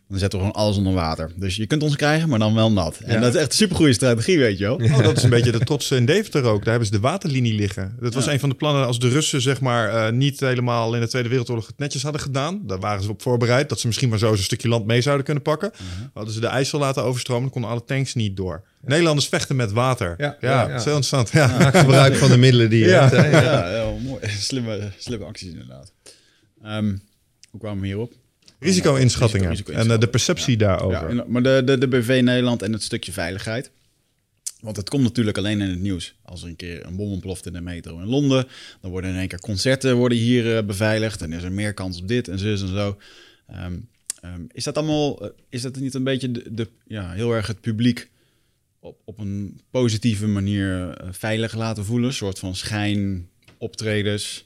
dan 0.07 0.19
zetten 0.19 0.39
we 0.39 0.45
gewoon 0.45 0.61
alles 0.61 0.77
onder 0.77 0.93
water. 0.93 1.31
Dus 1.35 1.55
je 1.55 1.65
kunt 1.67 1.83
ons 1.83 1.95
krijgen, 1.95 2.29
maar 2.29 2.39
dan 2.39 2.53
wel 2.55 2.71
nat. 2.71 2.97
En 3.03 3.13
Ja. 3.13 3.19
dat 3.19 3.33
is 3.35 3.39
echt 3.41 3.49
een 3.49 3.55
supergoeie 3.57 3.93
strategie, 3.93 4.37
weet 4.39 4.57
je 4.57 4.63
wel. 4.63 4.75
Oh, 4.75 5.03
dat 5.03 5.17
is 5.17 5.23
een 5.23 5.29
beetje 5.37 5.51
de 5.51 5.59
trots 5.59 5.91
in 5.91 6.05
Deventer 6.05 6.43
ook. 6.43 6.59
Daar 6.59 6.69
hebben 6.69 6.85
ze 6.85 6.91
de 6.91 6.99
waterlinie 6.99 7.53
liggen. 7.53 7.95
Dat 7.99 8.13
was 8.13 8.25
Ja. 8.25 8.31
een 8.31 8.39
van 8.39 8.49
de 8.49 8.55
plannen 8.55 8.85
als 8.85 8.99
de 8.99 9.09
Russen 9.09 9.41
zeg 9.41 9.61
maar 9.61 9.89
eh, 10.07 10.11
niet 10.13 10.39
helemaal 10.39 10.93
in 10.95 11.01
de 11.01 11.07
Tweede 11.07 11.29
Wereldoorlog 11.29 11.67
het 11.67 11.77
netjes 11.77 12.03
hadden 12.03 12.21
gedaan. 12.21 12.61
Daar 12.65 12.79
waren 12.79 13.03
ze 13.03 13.09
op 13.09 13.21
voorbereid 13.21 13.69
dat 13.69 13.79
ze 13.79 13.87
misschien 13.87 14.09
maar 14.09 14.19
zo 14.19 14.29
eens 14.29 14.37
een 14.37 14.43
stukje 14.43 14.67
land 14.67 14.85
mee 14.85 15.01
zouden 15.01 15.25
kunnen 15.25 15.43
pakken. 15.43 15.71
Hadden 16.13 16.33
ze 16.33 16.39
de 16.39 16.47
IJssel 16.47 16.79
laten 16.79 17.03
overstromen, 17.03 17.43
dan 17.43 17.51
konden 17.51 17.69
alle 17.71 17.83
tanks 17.85 18.13
niet 18.13 18.37
door. 18.37 18.63
Nederlanders 18.81 19.27
vechten 19.27 19.55
met 19.55 19.71
water. 19.71 20.13
Ja. 20.17 20.37
Ja, 20.41 20.49
Ja. 20.51 20.67
dat 20.67 20.79
is 20.79 20.85
heel 20.85 20.95
interessant. 20.95 21.29
Ja. 21.29 21.57
Maak 21.59 21.77
gebruik 21.77 22.15
van 22.15 22.29
de 22.29 22.37
middelen 22.37 22.69
die 22.69 22.79
je 22.79 22.87
Ja. 22.87 23.01
hebt. 23.09 23.15
Hè? 23.15 23.41
Ja, 23.41 23.67
heel 23.67 23.99
mooi. 24.03 24.19
Slimme, 24.49 24.91
slimme 24.97 25.25
acties 25.25 25.49
inderdaad. 25.49 25.91
Ehm, 26.63 26.95
hoe 27.49 27.59
kwamen 27.59 27.81
we 27.81 27.87
hierop? 27.87 28.13
Risico-inschattingen 28.65 29.49
Risico- 29.49 29.71
en 29.71 29.91
eh, 29.91 29.99
de 29.99 30.07
perceptie 30.07 30.57
daarover. 30.57 31.15
Ja, 31.15 31.21
en- 31.23 31.31
maar 31.31 31.43
de, 31.43 31.61
de, 31.65 31.77
de 31.77 31.87
BV 31.87 32.21
Nederland 32.23 32.61
en 32.61 32.73
het 32.73 32.83
stukje 32.83 33.11
veiligheid. 33.11 33.71
Want 34.61 34.77
het 34.77 34.89
komt 34.89 35.03
natuurlijk 35.03 35.37
alleen 35.37 35.61
in 35.61 35.69
het 35.69 35.79
nieuws. 35.81 36.15
Als 36.21 36.41
er 36.41 36.47
een 36.47 36.55
keer 36.55 36.85
een 36.85 36.95
bom 36.95 37.11
ontploft 37.11 37.45
in 37.45 37.53
de 37.53 37.61
metro 37.61 37.99
in 37.99 38.05
Londen, 38.07 38.47
dan 38.81 38.91
worden 38.91 39.09
in 39.09 39.17
één 39.17 39.27
keer 39.27 39.39
concerten 39.39 39.95
worden 39.95 40.17
hier 40.17 40.57
eh, 40.57 40.63
beveiligd 40.65 41.21
en 41.21 41.33
is 41.33 41.43
er 41.43 41.51
meer 41.51 41.73
kans 41.73 42.01
op 42.01 42.07
dit 42.07 42.27
en 42.27 42.39
zus 42.39 42.61
en 42.61 42.67
zo. 42.67 42.97
Ehm, 43.47 43.73
ehm, 44.21 44.41
is 44.51 44.63
dat 44.63 44.77
allemaal, 44.77 45.21
eh, 45.23 45.29
is 45.49 45.61
dat 45.61 45.75
niet 45.75 45.93
een 45.93 46.03
beetje 46.03 46.31
de, 46.31 46.43
de, 46.53 46.67
ja, 46.87 47.11
heel 47.11 47.33
erg 47.33 47.47
het 47.47 47.61
publiek 47.61 48.09
op, 48.79 48.97
op 49.05 49.17
een 49.19 49.59
positieve 49.71 50.27
manier 50.27 50.97
veilig 51.11 51.53
laten 51.55 51.85
voelen? 51.85 52.07
Een 52.07 52.13
soort 52.15 52.39
van 52.39 52.55
schijnoptredens. 52.55 54.43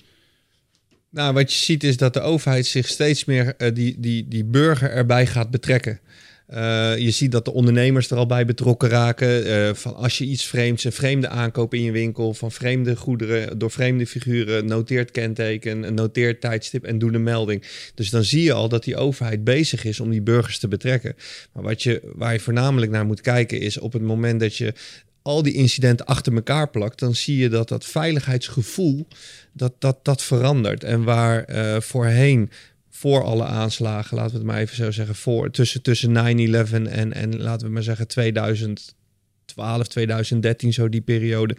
Nou, 1.12 1.34
wat 1.34 1.54
je 1.54 1.60
ziet 1.60 1.84
is 1.84 1.98
dat 1.98 2.14
de 2.14 2.22
overheid 2.22 2.66
zich 2.66 2.88
steeds 2.88 3.26
meer 3.26 3.56
eh, 3.58 3.74
die, 3.74 3.96
die, 4.00 4.28
die 4.28 4.46
burger 4.46 4.92
erbij 4.92 5.26
gaat 5.26 5.52
betrekken. 5.52 6.00
Eh, 6.48 6.98
je 6.98 7.12
ziet 7.12 7.32
dat 7.32 7.46
de 7.46 7.54
ondernemers 7.54 8.10
er 8.10 8.18
al 8.18 8.26
bij 8.26 8.46
betrokken 8.46 8.90
raken. 8.90 9.46
eh, 9.46 9.74
van 9.74 9.96
als 9.96 10.18
je 10.18 10.26
iets 10.26 10.46
vreemds, 10.46 10.84
een 10.84 10.92
vreemde 10.92 11.28
aankoop 11.28 11.74
in 11.74 11.82
je 11.82 11.92
winkel, 11.92 12.34
van 12.34 12.52
vreemde 12.52 12.96
goederen 12.96 13.58
door 13.58 13.72
vreemde 13.72 14.08
figuren, 14.08 14.66
noteert 14.66 15.12
kenteken, 15.12 15.94
noteert 15.94 16.42
tijdstip 16.42 16.84
en 16.84 17.00
doe 17.00 17.12
de 17.12 17.20
melding. 17.20 17.64
Dus 17.96 18.10
dan 18.10 18.24
zie 18.24 18.44
je 18.44 18.54
al 18.54 18.70
dat 18.70 18.84
die 18.84 18.98
overheid 18.98 19.44
bezig 19.44 19.86
is 19.86 20.00
om 20.00 20.10
die 20.10 20.22
burgers 20.22 20.60
te 20.60 20.68
betrekken. 20.68 21.16
Maar 21.54 21.64
wat 21.64 21.84
je, 21.84 22.02
waar 22.16 22.34
je 22.34 22.40
voornamelijk 22.40 22.92
naar 22.92 23.06
moet 23.06 23.22
kijken 23.22 23.60
is 23.60 23.78
op 23.78 23.94
het 23.94 24.02
moment 24.02 24.40
dat 24.40 24.56
je 24.56 24.74
al 25.22 25.44
die 25.44 25.54
incidenten 25.54 26.06
achter 26.06 26.34
elkaar 26.34 26.70
plakt, 26.70 27.00
dan 27.00 27.16
zie 27.16 27.38
je 27.38 27.50
dat 27.50 27.70
dat 27.70 27.86
veiligheidsgevoel 27.86 29.08
dat, 29.52 29.74
dat, 29.80 30.06
dat 30.06 30.24
verandert. 30.24 30.84
En 30.84 31.04
waar 31.04 31.44
eh, 31.44 31.82
voorheen 31.82 32.50
voor 32.90 33.24
alle 33.24 33.46
aanslagen, 33.46 34.18
laten 34.18 34.32
we 34.32 34.38
het 34.38 34.48
maar 34.48 34.60
even 34.60 34.76
zo 34.76 34.92
zeggen, 34.92 35.16
voor, 35.16 35.52
tussen, 35.52 35.82
tussen 35.82 36.10
9-11 36.10 36.72
en, 36.72 37.14
en 37.14 37.42
laten 37.42 37.68
we 37.68 37.74
maar 37.74 37.84
zeggen 37.84 38.08
2012, 38.08 39.88
2013, 39.88 40.74
zo 40.74 40.90
die 40.90 41.02
periode, 41.02 41.56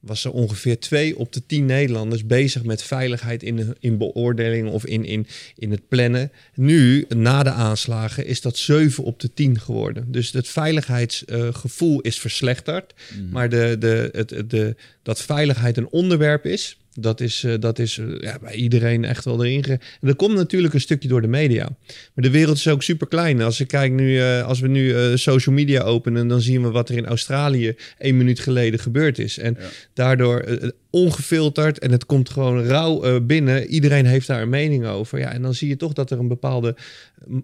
was 0.00 0.24
er 0.24 0.30
ongeveer 0.30 0.78
twee 0.80 1.18
op 1.18 1.32
de 1.32 1.46
tien 1.46 1.64
Nederlanders 1.66 2.26
bezig 2.26 2.64
met 2.64 2.82
veiligheid 2.82 3.42
in, 3.42 3.74
in 3.80 3.98
beoordeling 3.98 4.68
of 4.68 4.86
in, 4.86 5.04
in, 5.04 5.26
in 5.56 5.70
het 5.70 5.88
plannen. 5.88 6.32
Nu, 6.54 7.04
na 7.08 7.42
de 7.42 7.50
aanslagen, 7.50 8.26
is 8.26 8.40
dat 8.40 8.56
zeven 8.56 9.04
op 9.04 9.20
de 9.20 9.32
tien 9.34 9.60
geworden. 9.60 10.12
Dus 10.12 10.32
het 10.32 10.48
veiligheidsgevoel 10.48 12.00
is 12.00 12.18
verslechterd. 12.18 12.94
Maar 13.30 13.48
de, 13.48 13.76
de, 13.78 14.08
het- 14.12 14.50
de, 14.50 14.76
dat 15.02 15.22
veiligheid 15.22 15.76
een 15.76 15.88
onderwerp 15.90 16.44
is, 16.46 16.78
dat 17.00 17.20
is, 17.20 17.44
eh, 17.44 17.54
dat 17.60 17.78
is 17.78 17.98
eh, 17.98 18.06
ja, 18.20 18.38
bij 18.38 18.54
iedereen 18.54 19.04
echt 19.04 19.24
wel 19.24 19.44
erin. 19.44 19.64
Ge... 19.64 19.72
En 19.72 19.80
dat 20.00 20.16
komt 20.16 20.34
natuurlijk 20.34 20.74
een 20.74 20.80
stukje 20.80 21.08
door 21.08 21.20
de 21.20 21.26
media. 21.26 21.68
Maar 22.14 22.24
de 22.24 22.30
wereld 22.30 22.56
is 22.56 22.68
ook 22.68 22.82
super 22.82 23.06
klein. 23.06 23.42
Als, 23.42 23.60
ik 23.60 23.68
kijk 23.68 23.92
nu, 23.92 24.20
eh, 24.20 24.42
als 24.46 24.60
we 24.60 24.68
nu 24.68 24.94
eh, 24.94 25.14
social 25.14 25.54
media 25.54 25.82
openen, 25.82 26.28
dan 26.28 26.40
zien 26.40 26.62
we 26.62 26.70
wat 26.70 26.88
er 26.88 26.96
in 26.96 27.06
Australië 27.06 27.76
één 27.98 28.16
minuut 28.16 28.40
geleden 28.40 28.80
gebeurd 28.80 29.18
is. 29.18 29.38
En 29.38 29.56
Ja. 29.60 29.66
daardoor, 29.92 30.44
ongefilterd 30.90 31.78
en 31.78 31.90
het 31.90 32.06
komt 32.06 32.30
gewoon 32.30 32.64
rauw 32.64 33.02
eh, 33.02 33.16
binnen. 33.22 33.66
Iedereen 33.66 34.06
heeft 34.06 34.26
daar 34.26 34.42
een 34.42 34.48
mening 34.48 34.86
over. 34.86 35.18
Ja, 35.18 35.32
en 35.32 35.42
dan 35.42 35.54
zie 35.54 35.68
je 35.68 35.76
toch 35.76 35.92
dat 35.92 36.10
er 36.10 36.18
een 36.18 36.28
bepaalde 36.28 36.76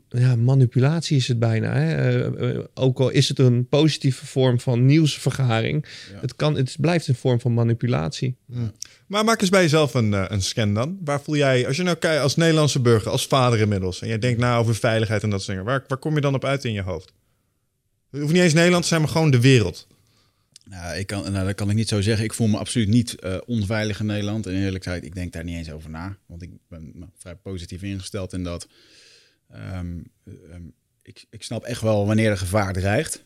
ja, 0.09 0.37
manipulatie 0.37 1.17
is 1.17 1.29
het 1.29 1.39
bijna. 1.39 1.73
Hè? 1.75 2.25
Ook 2.75 2.99
al 3.01 3.09
is 3.11 3.29
het 3.29 3.39
een 3.39 3.67
positieve 3.69 4.27
vorm 4.27 4.61
van 4.61 4.87
nieuwsvergaring, 4.87 5.85
Ja. 6.13 6.19
het, 6.21 6.37
kan, 6.37 6.57
het 6.57 6.77
blijft 6.81 7.09
een 7.09 7.15
vorm 7.15 7.41
van 7.41 7.55
manipulatie. 7.55 8.37
Maar 9.13 9.25
maak 9.25 9.41
eens 9.41 9.51
bij 9.51 9.63
jezelf 9.63 9.95
een, 9.95 10.15
eh, 10.15 10.25
een 10.29 10.43
scan 10.43 10.75
dan. 10.75 10.99
Waar 11.05 11.23
voel 11.23 11.37
jij, 11.37 11.67
als 11.67 11.77
je 11.77 11.83
nou 11.83 11.97
kijkt 11.97 12.23
als 12.23 12.37
Nederlandse 12.37 12.81
burger, 12.81 13.11
als 13.11 13.27
vader 13.27 13.59
inmiddels, 13.59 14.01
en 14.01 14.09
jij 14.09 14.19
denkt 14.19 14.41
na 14.41 14.57
over 14.57 14.75
veiligheid 14.75 15.23
en 15.23 15.31
dat 15.31 15.43
soort 15.43 15.57
dingen, 15.57 15.71
waar, 15.71 15.85
waar 15.89 15.99
kom 15.99 16.15
je 16.15 16.21
dan 16.21 16.35
op 16.35 16.45
uit 16.45 16.65
in 16.65 16.73
je 16.73 16.83
hoofd? 16.83 17.13
Het 18.11 18.21
hoeft 18.21 18.33
niet 18.33 18.43
eens 18.43 18.53
Nederland 18.53 18.83
te 18.83 18.89
zijn, 18.89 19.01
maar 19.01 19.11
gewoon 19.11 19.31
de 19.31 19.41
wereld. 19.41 19.87
Nou, 20.65 20.97
ik 20.97 21.07
kan, 21.07 21.33
nou, 21.33 21.47
dat 21.47 21.55
kan 21.55 21.71
ik 21.71 21.77
niet 21.77 21.89
zo 21.89 22.01
zeggen. 22.01 22.25
Ik 22.25 22.33
voel 22.33 22.47
me 22.47 22.59
absoluut 22.59 22.89
niet 22.89 23.15
eh, 23.15 23.37
onveilig 23.47 24.01
in 24.01 24.07
Nederland. 24.07 24.47
En 24.47 24.55
eerlijk 24.55 24.85
gezegd, 24.85 25.05
ik 25.05 25.15
denk 25.15 25.33
daar 25.33 25.45
niet 25.45 25.57
eens 25.57 25.71
over 25.71 25.91
na. 25.91 26.17
Want 26.27 26.43
ik 26.43 26.51
ben 26.69 27.13
vrij 27.17 27.35
positief 27.35 27.83
ingesteld 27.83 28.33
in 28.33 28.45
dat. 28.45 28.69
ehm, 29.51 29.99
ehm, 30.25 30.63
ik, 31.03 31.25
ik 31.31 31.43
snap 31.43 31.65
echt 31.65 31.81
wel 31.81 32.07
wanneer 32.07 32.31
er 32.31 32.39
gevaar 32.39 32.73
dreigt. 32.73 33.25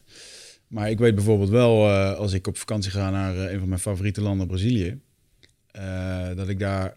Maar 0.67 0.91
ik 0.91 0.99
weet 0.99 1.15
bijvoorbeeld 1.15 1.51
wel, 1.51 1.89
eh, 1.89 2.15
als 2.19 2.33
ik 2.33 2.47
op 2.47 2.57
vakantie 2.57 2.91
ga 2.91 3.11
naar 3.11 3.37
een 3.37 3.59
van 3.59 3.69
mijn 3.69 3.81
favoriete 3.81 4.21
landen, 4.21 4.47
Brazilië, 4.47 5.01
eh, 5.77 6.37
dat 6.37 6.49
ik 6.49 6.59
daar 6.59 6.93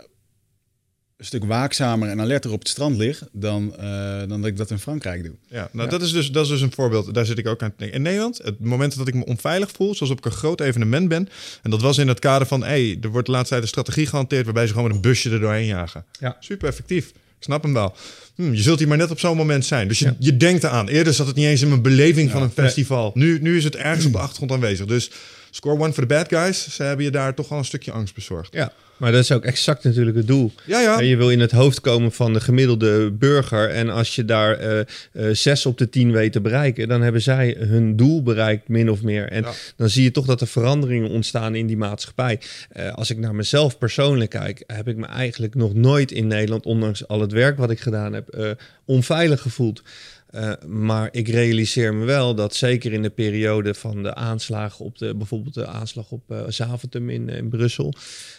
een 1.17 1.25
stuk 1.25 1.43
waakzamer 1.43 2.09
en 2.09 2.21
alerter 2.21 2.51
op 2.51 2.59
het 2.59 2.67
strand 2.67 2.97
lig 2.97 3.23
dan, 3.31 3.75
eh, 3.77 4.19
dan 4.19 4.41
dat 4.41 4.45
ik 4.45 4.57
dat 4.57 4.69
in 4.71 4.79
Frankrijk 4.79 5.23
doe. 5.23 5.35
Ja, 5.47 5.69
nou 5.71 5.85
Ja. 5.85 5.91
Dat, 5.91 6.01
is 6.01 6.11
dus, 6.11 6.31
dat 6.31 6.43
is 6.43 6.49
dus 6.49 6.61
een 6.61 6.71
voorbeeld. 6.71 7.13
Daar 7.13 7.25
zit 7.25 7.37
ik 7.37 7.47
ook 7.47 7.63
aan 7.63 7.69
te 7.69 7.75
denken. 7.77 7.97
In 7.97 8.03
Nederland, 8.03 8.37
het 8.43 8.59
moment 8.59 8.97
dat 8.97 9.07
ik 9.07 9.13
me 9.13 9.25
onveilig 9.25 9.71
voel, 9.71 9.95
zoals 9.95 10.11
op 10.11 10.17
ik 10.17 10.25
een 10.25 10.31
groot 10.31 10.61
evenement 10.61 11.07
ben. 11.07 11.29
En 11.61 11.69
dat 11.71 11.81
was 11.81 11.97
in 11.97 12.07
het 12.07 12.19
kader 12.19 12.47
van, 12.47 12.63
hey, 12.63 12.97
er 13.01 13.09
wordt 13.09 13.25
de 13.25 13.31
laatste 13.31 13.49
tijd 13.49 13.61
een 13.61 13.69
strategie 13.69 14.05
gehanteerd 14.05 14.45
waarbij 14.45 14.67
ze 14.67 14.73
gewoon 14.73 14.87
met 14.87 14.95
een 14.95 15.01
busje 15.01 15.29
er 15.29 15.39
doorheen 15.39 15.65
jagen. 15.65 16.05
Ja. 16.19 16.37
Super 16.39 16.67
effectief. 16.67 17.07
Ik 17.09 17.45
snap 17.45 17.63
hem 17.63 17.73
wel. 17.73 17.95
Hm, 18.35 18.53
je 18.53 18.61
zult 18.61 18.79
hier 18.79 18.87
maar 18.87 18.97
net 18.97 19.11
op 19.11 19.19
zo'n 19.19 19.37
moment 19.37 19.65
zijn. 19.65 19.87
Dus 19.87 19.99
je, 19.99 20.05
Ja. 20.05 20.15
je 20.19 20.37
denkt 20.37 20.63
eraan. 20.63 20.87
Eerder 20.87 21.13
zat 21.13 21.27
het 21.27 21.35
niet 21.35 21.45
eens 21.45 21.61
in 21.61 21.69
mijn 21.69 21.81
beleving 21.81 22.31
van 22.31 22.41
een 22.41 22.49
festival. 22.51 23.11
Nu, 23.13 23.39
nu 23.41 23.57
is 23.57 23.63
het 23.63 23.75
ergens 23.75 24.05
op 24.05 24.11
de 24.11 24.17
achtergrond 24.17 24.51
aanwezig. 24.51 24.85
Dus 24.85 25.11
score 25.51 25.79
one 25.79 25.93
for 25.93 26.07
the 26.07 26.13
bad 26.13 26.27
guys. 26.27 26.75
Ze 26.75 26.83
hebben 26.83 27.05
je 27.05 27.11
daar 27.11 27.33
toch 27.33 27.49
wel 27.49 27.57
een 27.57 27.65
stukje 27.65 27.91
angst 27.91 28.13
bezorgd. 28.15 28.53
Ja, 28.53 28.71
maar 28.97 29.11
dat 29.11 29.21
is 29.23 29.31
ook 29.31 29.43
exact 29.43 29.83
natuurlijk 29.83 30.17
het 30.17 30.27
doel. 30.27 30.51
Ja, 30.65 30.79
ja. 30.79 30.99
Je 30.99 31.17
wil 31.17 31.31
in 31.31 31.39
het 31.39 31.51
hoofd 31.51 31.81
komen 31.81 32.11
van 32.11 32.33
de 32.33 32.39
gemiddelde 32.39 33.11
burger. 33.11 33.69
En 33.69 33.89
als 33.89 34.15
je 34.15 34.25
daar 34.25 34.57
eh, 34.57 34.79
eh, 34.79 34.85
zes 35.31 35.65
op 35.65 35.77
de 35.77 35.89
tien 35.89 36.11
weet 36.11 36.31
te 36.31 36.41
bereiken, 36.41 36.87
dan 36.87 37.01
hebben 37.01 37.21
zij 37.21 37.55
hun 37.59 37.95
doel 37.95 38.23
bereikt, 38.23 38.67
min 38.67 38.89
of 38.89 39.01
meer. 39.01 39.29
En 39.29 39.41
Ja. 39.43 39.51
dan 39.75 39.89
zie 39.89 40.03
je 40.03 40.11
toch 40.11 40.25
dat 40.25 40.41
er 40.41 40.47
veranderingen 40.47 41.09
ontstaan 41.09 41.55
in 41.55 41.67
die 41.67 41.77
maatschappij. 41.77 42.39
Eh, 42.69 42.93
als 42.93 43.09
ik 43.09 43.17
naar 43.17 43.35
mezelf 43.35 43.77
persoonlijk 43.77 44.29
kijk, 44.29 44.63
heb 44.67 44.87
ik 44.87 44.97
me 44.97 45.05
eigenlijk 45.05 45.55
nog 45.55 45.73
nooit 45.73 46.11
in 46.11 46.27
Nederland, 46.27 46.65
ondanks 46.65 47.07
al 47.07 47.21
het 47.21 47.31
werk 47.31 47.57
wat 47.57 47.69
ik 47.71 47.79
gedaan 47.79 48.13
heb, 48.13 48.57
onveilig 48.85 49.41
gevoeld. 49.41 49.81
Eh, 50.29 50.51
maar 50.67 51.09
ik 51.11 51.27
realiseer 51.27 51.93
me 51.93 52.05
wel 52.05 52.35
dat 52.35 52.55
zeker 52.55 52.93
in 52.93 53.01
de 53.01 53.09
periode 53.09 53.73
van 53.73 54.03
de 54.03 54.15
aanslagen 54.15 54.85
op 54.85 54.97
de, 54.97 55.15
bijvoorbeeld 55.15 55.53
de 55.53 55.65
aanslag 55.65 56.11
op 56.11 56.31
eh 56.31 56.43
Zaventem 56.47 57.09
in, 57.09 57.29
in 57.29 57.49
Brussel, 57.49 57.93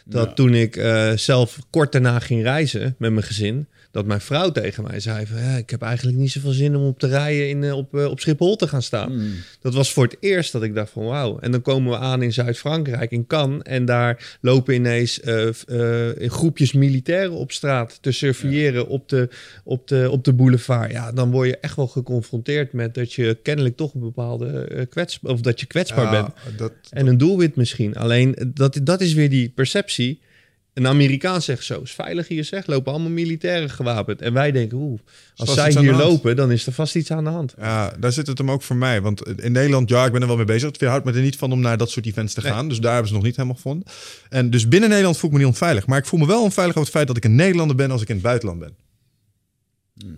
dat 0.05 0.27
Ja. 0.27 0.33
toen 0.33 0.55
ik 0.55 0.77
eh, 0.77 1.13
zelf 1.13 1.59
kort 1.71 1.93
daarna 1.93 2.19
ging 2.19 2.43
reizen 2.43 2.95
met 2.99 3.13
mijn 3.13 3.27
gezin, 3.27 3.67
dat 3.91 4.07
mijn 4.07 4.21
vrouw 4.21 4.51
tegen 4.51 4.83
mij 4.83 5.01
zei 5.01 5.27
van, 5.27 5.39
ja, 5.41 5.57
ik 5.57 5.71
heb 5.71 5.83
eigenlijk 5.83 6.19
niet 6.19 6.31
zoveel 6.31 6.53
zin 6.53 6.77
om 6.77 6.87
op 6.87 6.99
te 6.99 7.07
rijden 7.07 7.49
in, 7.49 7.65
eh, 7.65 7.77
op, 7.77 7.95
eh, 7.95 8.05
op 8.05 8.21
Schiphol 8.21 8.57
te 8.57 8.69
gaan 8.69 8.83
staan. 8.83 9.11
Hmm. 9.11 9.33
Dat 9.61 9.75
was 9.75 9.93
voor 9.93 10.05
het 10.05 10.17
eerst 10.21 10.53
dat 10.53 10.63
ik 10.63 10.75
dacht 10.75 10.91
van 10.91 11.05
wauw. 11.05 11.39
En 11.39 11.51
dan 11.51 11.63
komen 11.63 11.91
we 11.91 11.99
aan 11.99 12.23
in 12.23 12.33
Zuid-Frankrijk, 12.33 13.11
in 13.11 13.27
Cannes. 13.27 13.63
En 13.63 13.85
daar 13.85 14.39
lopen 14.41 14.75
ineens 14.75 15.21
eh, 15.21 15.47
in 16.17 16.31
groepjes 16.31 16.73
militairen 16.73 17.33
op 17.33 17.53
straat 17.53 17.99
te 18.01 18.13
surveilleren 18.13 18.89
op, 18.89 19.09
de, 19.09 19.29
op, 19.65 19.89
de, 19.89 20.09
op 20.11 20.25
de 20.25 20.33
boulevard. 20.33 20.91
Ja, 20.91 21.13
dan 21.13 21.31
word 21.31 21.49
je 21.49 21.59
echt 21.59 21.77
wel 21.77 21.87
geconfronteerd 21.87 22.73
met 22.73 22.95
dat 22.95 23.13
je 23.13 23.39
kennelijk 23.43 23.77
toch 23.77 23.95
een 23.95 24.01
bepaalde 24.01 24.87
kwets... 24.91 25.19
Of 25.23 25.41
dat 25.41 25.61
je 25.61 25.67
kwetsbaar 25.67 26.11
bent. 26.11 26.59
Dat, 26.59 26.73
En 26.91 27.07
een 27.07 27.19
doelwit 27.19 27.57
misschien. 27.57 27.97
Alleen 27.97 28.37
dat, 28.55 28.81
dat 28.83 29.01
is 29.01 29.13
weer 29.13 29.31
die 29.31 29.49
perceptie. 29.49 30.21
Een 30.75 30.87
Amerikaan 30.87 31.43
zegt 31.43 31.65
zo, 31.65 31.81
is 31.81 31.91
veilig 31.91 32.29
hier 32.29 32.45
zeg, 32.45 32.67
lopen 32.67 32.93
allemaal 32.93 33.11
militairen 33.11 33.71
gewapend. 33.71 34.21
En 34.23 34.33
wij 34.33 34.53
denken, 34.53 34.79
oeh, 34.79 35.01
als 35.37 35.55
zij 35.55 35.73
hier 35.73 35.95
lopen, 35.95 36.37
dan 36.37 36.51
is 36.51 36.67
er 36.67 36.73
vast 36.73 36.95
iets 36.97 37.11
aan 37.11 37.25
de 37.25 37.31
hand. 37.31 37.55
Ja, 37.59 37.93
daar 37.99 38.13
zit 38.13 38.27
het 38.27 38.39
hem 38.39 38.51
ook 38.51 38.63
voor 38.63 38.77
mij. 38.77 39.01
Want 39.01 39.29
in 39.41 39.53
Nederland, 39.53 39.89
ja, 39.89 40.05
ik 40.07 40.13
ben 40.13 40.21
er 40.21 40.27
wel 40.27 40.37
mee 40.37 40.45
bezig. 40.45 40.69
Het 40.69 40.79
weerhoudt 40.81 41.05
me 41.05 41.13
er 41.13 41.21
niet 41.21 41.37
van 41.37 41.53
om 41.53 41.61
naar 41.61 41.77
dat 41.77 41.91
soort 41.91 42.07
events 42.07 42.35
te 42.35 42.41
Nee. 42.41 42.53
gaan. 42.53 42.69
Dus 42.69 42.81
daar 42.81 42.91
hebben 42.93 43.09
ze 43.09 43.15
nog 43.15 43.25
niet 43.25 43.37
helemaal 43.37 43.57
gevonden. 43.57 43.87
En 44.29 44.51
dus 44.51 44.69
binnen 44.69 44.89
Nederland 44.89 45.19
voel 45.19 45.31
ik 45.31 45.37
me 45.37 45.43
niet 45.43 45.53
onveilig. 45.53 45.87
Maar 45.87 45.99
ik 45.99 46.07
voel 46.07 46.21
me 46.21 46.27
wel 46.27 46.43
onveilig 46.43 46.75
over 46.77 46.89
het 46.89 46.97
feit 46.97 47.07
dat 47.07 47.17
ik 47.17 47.25
een 47.25 47.35
Nederlander 47.35 47.77
ben 47.77 47.91
als 47.91 48.03
ik 48.03 48.09
in 48.09 48.15
het 48.15 48.25
buitenland 48.25 48.59
ben. 48.59 48.75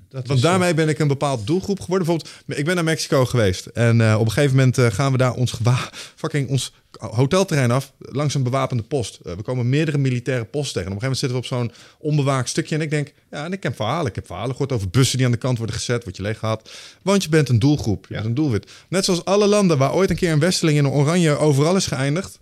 Dat 0.08 0.26
Want 0.26 0.38
is, 0.38 0.44
eh, 0.44 0.50
daarmee 0.50 0.74
ben 0.74 0.88
ik 0.88 0.98
een 0.98 1.08
bepaald 1.08 1.46
doelgroep 1.46 1.80
geworden. 1.80 2.06
Bijvoorbeeld, 2.06 2.58
ik 2.58 2.64
ben 2.64 2.74
naar 2.74 2.84
Mexico 2.84 3.24
geweest. 3.24 3.66
En 3.66 4.00
eh, 4.00 4.14
op 4.18 4.24
een 4.26 4.32
gegeven 4.32 4.56
moment 4.56 4.78
eh, 4.78 4.86
gaan 4.86 5.12
we 5.12 5.18
daar 5.18 5.32
ons, 5.34 5.54
fucking 6.16 6.48
ons 6.48 6.72
hotelterrein 6.98 7.70
af. 7.70 7.92
Langs 7.98 8.34
een 8.34 8.42
bewapende 8.42 8.82
post. 8.82 9.18
We 9.22 9.42
komen 9.42 9.68
meerdere 9.68 9.98
militaire 9.98 10.44
posten 10.44 10.72
tegen. 10.74 10.90
En 10.90 10.96
op 10.96 11.02
een 11.02 11.08
gegeven 11.08 11.28
moment 11.30 11.48
zitten 11.48 11.58
we 11.60 11.66
op 11.68 11.74
zo'n 11.98 12.10
onbewaakt 12.10 12.48
stukje. 12.48 12.74
En 12.74 12.80
ik 12.80 12.90
denk, 12.90 13.12
ja, 13.30 13.44
en 13.44 13.52
ik 13.52 13.62
heb 13.62 13.76
verhalen. 13.76 14.06
Ik 14.06 14.14
heb 14.14 14.26
verhalen 14.26 14.50
gehoord 14.50 14.72
over 14.72 14.88
bussen 14.90 15.16
die 15.16 15.26
aan 15.26 15.32
de 15.32 15.38
kant 15.38 15.58
worden 15.58 15.76
gezet. 15.76 16.04
Word 16.04 16.16
je 16.16 16.22
leeg 16.22 16.38
gehad. 16.38 16.70
Want 17.02 17.22
je 17.22 17.28
bent 17.28 17.48
een 17.48 17.58
doelgroep. 17.58 18.06
Je 18.08 18.14
Ja. 18.14 18.20
bent 18.20 18.28
een 18.28 18.42
doelwit. 18.42 18.70
Net 18.88 19.04
zoals 19.04 19.24
alle 19.24 19.46
landen 19.46 19.78
waar 19.78 19.92
ooit 19.94 20.10
een 20.10 20.16
keer 20.16 20.32
een 20.32 20.38
westeling 20.38 20.78
in 20.78 20.84
een 20.84 20.90
oranje 20.90 21.36
overal 21.36 21.76
is 21.76 21.86
geëindigd. 21.86 22.38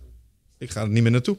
Ik 0.57 0.69
ga 0.69 0.81
er 0.81 0.89
niet 0.89 1.03
meer 1.03 1.11
naartoe. 1.11 1.37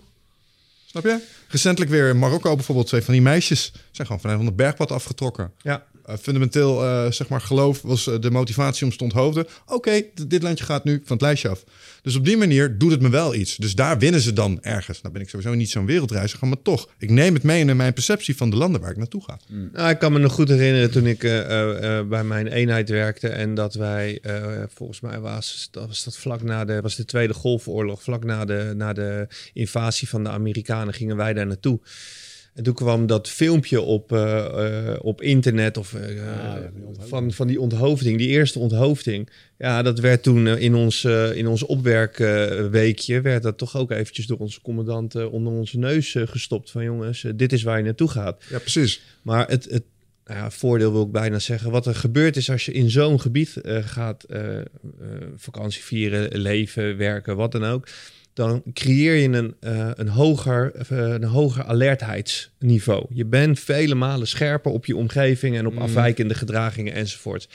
Snap 0.86 1.04
je? 1.04 1.20
Recentelijk 1.48 1.90
weer 1.90 2.08
in 2.08 2.18
Marokko 2.18 2.54
bijvoorbeeld. 2.54 2.86
Twee 2.86 3.02
van 3.02 3.12
die 3.12 3.22
meisjes 3.22 3.72
zijn 3.90 4.06
gewoon 4.06 4.22
vanuit 4.22 4.40
het 4.42 4.56
bergpad 4.56 4.90
afgetrokken. 4.92 5.52
ja. 5.62 5.84
Uh, 6.08 6.16
fundamenteel, 6.16 6.84
eh, 6.84 7.10
zeg 7.10 7.28
maar, 7.28 7.40
geloof 7.40 7.82
was 7.82 8.06
eh, 8.06 8.20
de 8.20 8.30
motivatie 8.30 8.84
om 8.84 8.90
ze 8.90 8.98
te 8.98 9.04
onthoofden. 9.04 9.46
Oké, 9.66 10.02
dit 10.26 10.42
landje 10.42 10.64
gaat 10.64 10.84
nu 10.84 11.02
van 11.04 11.16
het 11.16 11.20
lijstje 11.20 11.48
af. 11.48 11.64
Dus 12.02 12.16
op 12.16 12.24
die 12.24 12.36
manier 12.36 12.78
doet 12.78 12.90
het 12.90 13.00
me 13.00 13.08
wel 13.08 13.34
iets. 13.34 13.56
Dus 13.56 13.74
daar 13.74 13.98
winnen 13.98 14.20
ze 14.20 14.32
dan 14.32 14.62
ergens. 14.62 15.00
Nou 15.00 15.14
ben 15.14 15.22
ik 15.22 15.28
sowieso 15.28 15.54
niet 15.54 15.70
zo'n 15.70 15.86
wereldreiziger, 15.86 16.48
maar 16.48 16.62
toch. 16.62 16.88
Ik 16.98 17.10
neem 17.10 17.34
het 17.34 17.42
mee 17.42 17.64
in 17.64 17.76
mijn 17.76 17.92
perceptie 17.92 18.36
van 18.36 18.50
de 18.50 18.56
landen 18.56 18.80
waar 18.80 18.90
ik 18.90 18.96
naartoe 18.96 19.22
ga. 19.24 19.38
Nou, 19.72 19.90
ik 19.90 19.98
kan 19.98 20.12
me 20.12 20.18
nog 20.18 20.32
goed 20.32 20.48
herinneren 20.48 20.90
toen 20.90 21.06
ik 21.06 21.24
eh, 21.24 21.40
eh, 21.40 21.98
eh, 21.98 22.06
bij 22.06 22.24
mijn 22.24 22.46
eenheid 22.46 22.88
werkte 22.88 23.28
en 23.28 23.54
dat 23.54 23.74
wij, 23.74 24.18
eh, 24.22 24.62
volgens 24.74 25.00
mij 25.00 25.20
was 25.20 25.68
dat, 25.70 25.86
was 25.86 26.04
dat 26.04 26.16
vlak 26.16 26.42
na 26.42 26.64
de, 26.64 26.80
was 26.80 26.96
de 26.96 27.04
Tweede 27.04 27.34
Golfoorlog, 27.34 28.02
vlak 28.02 28.24
na 28.24 28.44
de, 28.44 28.72
na 28.76 28.92
de 28.92 29.26
invasie 29.52 30.08
van 30.08 30.24
de 30.24 30.30
Amerikanen 30.30 30.94
gingen 30.94 31.16
wij 31.16 31.32
daar 31.32 31.46
naartoe. 31.46 31.80
En 32.54 32.62
toen 32.62 32.74
kwam 32.74 33.06
dat 33.06 33.28
filmpje 33.28 33.80
op, 33.80 34.12
eh, 34.12 34.90
eh, 34.92 34.98
op 35.02 35.22
internet 35.22 35.76
of, 35.76 35.94
eh, 35.94 36.16
ja, 36.16 36.70
onthoofding. 36.74 37.08
van, 37.08 37.32
van 37.32 37.46
die 37.46 37.60
onthoofding, 37.60 38.18
die 38.18 38.28
eerste 38.28 38.58
onthoofding. 38.58 39.28
Ja, 39.58 39.82
dat 39.82 39.98
werd 39.98 40.22
toen 40.22 40.46
in 40.46 40.74
ons, 40.74 41.04
in 41.34 41.46
ons 41.46 41.62
opwerkweekje, 41.62 43.20
werd 43.20 43.42
dat 43.42 43.58
toch 43.58 43.76
ook 43.76 43.90
eventjes 43.90 44.26
door 44.26 44.38
onze 44.38 44.60
commandant 44.60 45.14
onder 45.26 45.52
onze 45.52 45.78
neus 45.78 46.16
gestopt. 46.18 46.70
Van 46.70 46.84
jongens, 46.84 47.24
dit 47.34 47.52
is 47.52 47.62
waar 47.62 47.78
je 47.78 47.84
naartoe 47.84 48.08
gaat. 48.08 48.44
Ja, 48.48 48.58
precies. 48.58 49.00
Maar 49.22 49.48
het, 49.48 49.64
het 49.70 49.84
nou 50.24 50.38
ja, 50.38 50.50
voordeel 50.50 50.92
wil 50.92 51.02
ik 51.02 51.12
bijna 51.12 51.38
zeggen. 51.38 51.70
Wat 51.70 51.86
er 51.86 51.94
gebeurt 51.94 52.36
is 52.36 52.50
als 52.50 52.64
je 52.64 52.72
in 52.72 52.90
zo'n 52.90 53.20
gebied 53.20 53.60
gaat 53.84 54.26
vakantie 55.36 55.82
vieren, 55.82 56.40
leven, 56.40 56.96
werken, 56.96 57.36
wat 57.36 57.52
dan 57.52 57.64
ook. 57.64 57.88
Dan 58.34 58.62
creëer 58.72 59.14
je 59.14 59.28
een, 59.28 59.54
eh, 59.60 59.90
een, 59.94 60.08
hoger, 60.08 60.72
eh, 60.74 60.98
een 60.98 61.24
hoger 61.24 61.64
alertheidsniveau. 61.64 63.06
Je 63.10 63.24
bent 63.24 63.60
vele 63.60 63.94
malen 63.94 64.28
scherper 64.28 64.72
op 64.72 64.86
je 64.86 64.96
omgeving 64.96 65.56
en 65.56 65.66
op 65.66 65.72
Mm. 65.72 65.78
afwijkende 65.78 66.34
gedragingen 66.34 66.92
enzovoort. 66.92 67.48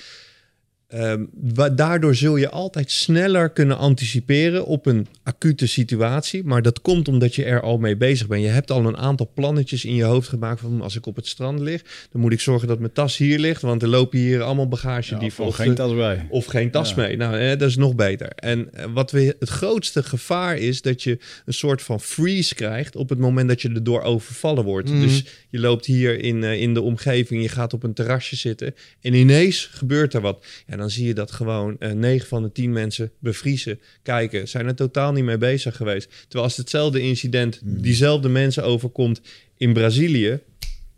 Wa- 1.53 1.69
daardoor 1.69 2.15
zul 2.15 2.35
je 2.35 2.49
altijd 2.49 2.91
sneller 2.91 3.49
kunnen 3.49 3.77
anticiperen 3.77 4.65
op 4.65 4.85
een 4.85 5.07
acute 5.23 5.67
situatie. 5.67 6.43
Maar 6.43 6.61
dat 6.61 6.81
komt 6.81 7.07
omdat 7.07 7.35
je 7.35 7.43
er 7.43 7.61
al 7.61 7.77
mee 7.77 7.97
bezig 7.97 8.27
bent. 8.27 8.41
Je 8.41 8.47
hebt 8.47 8.71
al 8.71 8.85
een 8.85 8.97
aantal 8.97 9.31
plannetjes 9.33 9.85
in 9.85 9.95
je 9.95 10.03
hoofd 10.03 10.27
gemaakt 10.29 10.59
van 10.61 10.81
als 10.81 10.95
ik 10.95 11.05
op 11.05 11.15
het 11.15 11.27
strand 11.27 11.59
lig, 11.59 11.81
dan 12.11 12.21
moet 12.21 12.31
ik 12.31 12.39
zorgen 12.39 12.67
dat 12.67 12.79
mijn 12.79 12.91
tas 12.93 13.17
hier 13.17 13.39
ligt, 13.39 13.61
want 13.61 13.81
er 13.81 13.87
lopen 13.87 14.19
hier 14.19 14.41
allemaal 14.41 14.67
bagage 14.67 15.13
Ja, 15.13 15.19
die 15.19 15.31
of 15.37 15.55
geen 15.55 15.75
tas 15.75 15.95
bij. 15.95 16.27
of 16.29 16.45
geen 16.45 16.71
tas 16.71 16.89
Ja. 16.89 16.95
mee. 16.95 17.17
Nou, 17.17 17.37
eh, 17.37 17.49
dat 17.49 17.69
is 17.69 17.75
nog 17.77 17.95
beter. 17.95 18.27
En 18.29 18.73
eh, 18.73 18.85
wat 18.93 19.11
we, 19.11 19.35
het 19.39 19.49
grootste 19.49 20.03
gevaar 20.03 20.57
is 20.57 20.81
dat 20.81 21.03
je 21.03 21.17
een 21.45 21.53
soort 21.53 21.81
van 21.81 21.99
freeze 22.01 22.55
krijgt 22.55 22.95
op 22.95 23.09
het 23.09 23.19
moment 23.19 23.47
dat 23.47 23.61
je 23.61 23.69
erdoor 23.69 24.01
overvallen 24.01 24.63
wordt. 24.63 24.89
Mhm. 24.89 25.01
Dus 25.01 25.23
je 25.57 25.63
loopt 25.63 25.85
hier 25.85 26.19
in, 26.23 26.43
eh, 26.43 26.61
in 26.61 26.73
de 26.73 26.81
omgeving, 26.81 27.41
je 27.41 27.49
gaat 27.49 27.73
op 27.73 27.83
een 27.83 27.93
terrasje 27.93 28.35
zitten 28.35 28.75
en 29.01 29.13
ineens 29.13 29.65
gebeurt 29.71 30.13
er 30.13 30.21
wat. 30.21 30.45
Ja, 30.67 30.75
dan 30.77 30.89
zie 30.89 31.05
je 31.07 31.13
dat 31.13 31.31
gewoon 31.31 31.75
eh 31.79 31.91
9 31.91 32.27
van 32.27 32.43
de 32.43 32.51
10 32.51 32.71
mensen 32.71 33.11
bevriezen, 33.19 33.79
kijken, 34.03 34.47
zijn 34.47 34.65
er 34.67 34.75
totaal 34.75 35.11
niet 35.11 35.23
mee 35.23 35.37
bezig 35.37 35.75
geweest. 35.75 36.09
Terwijl 36.21 36.43
als 36.43 36.57
hetzelfde 36.57 36.99
incident 37.01 37.59
diezelfde 37.63 38.29
mensen 38.29 38.63
overkomt 38.63 39.21
in 39.57 39.73
Brazilië, 39.73 40.39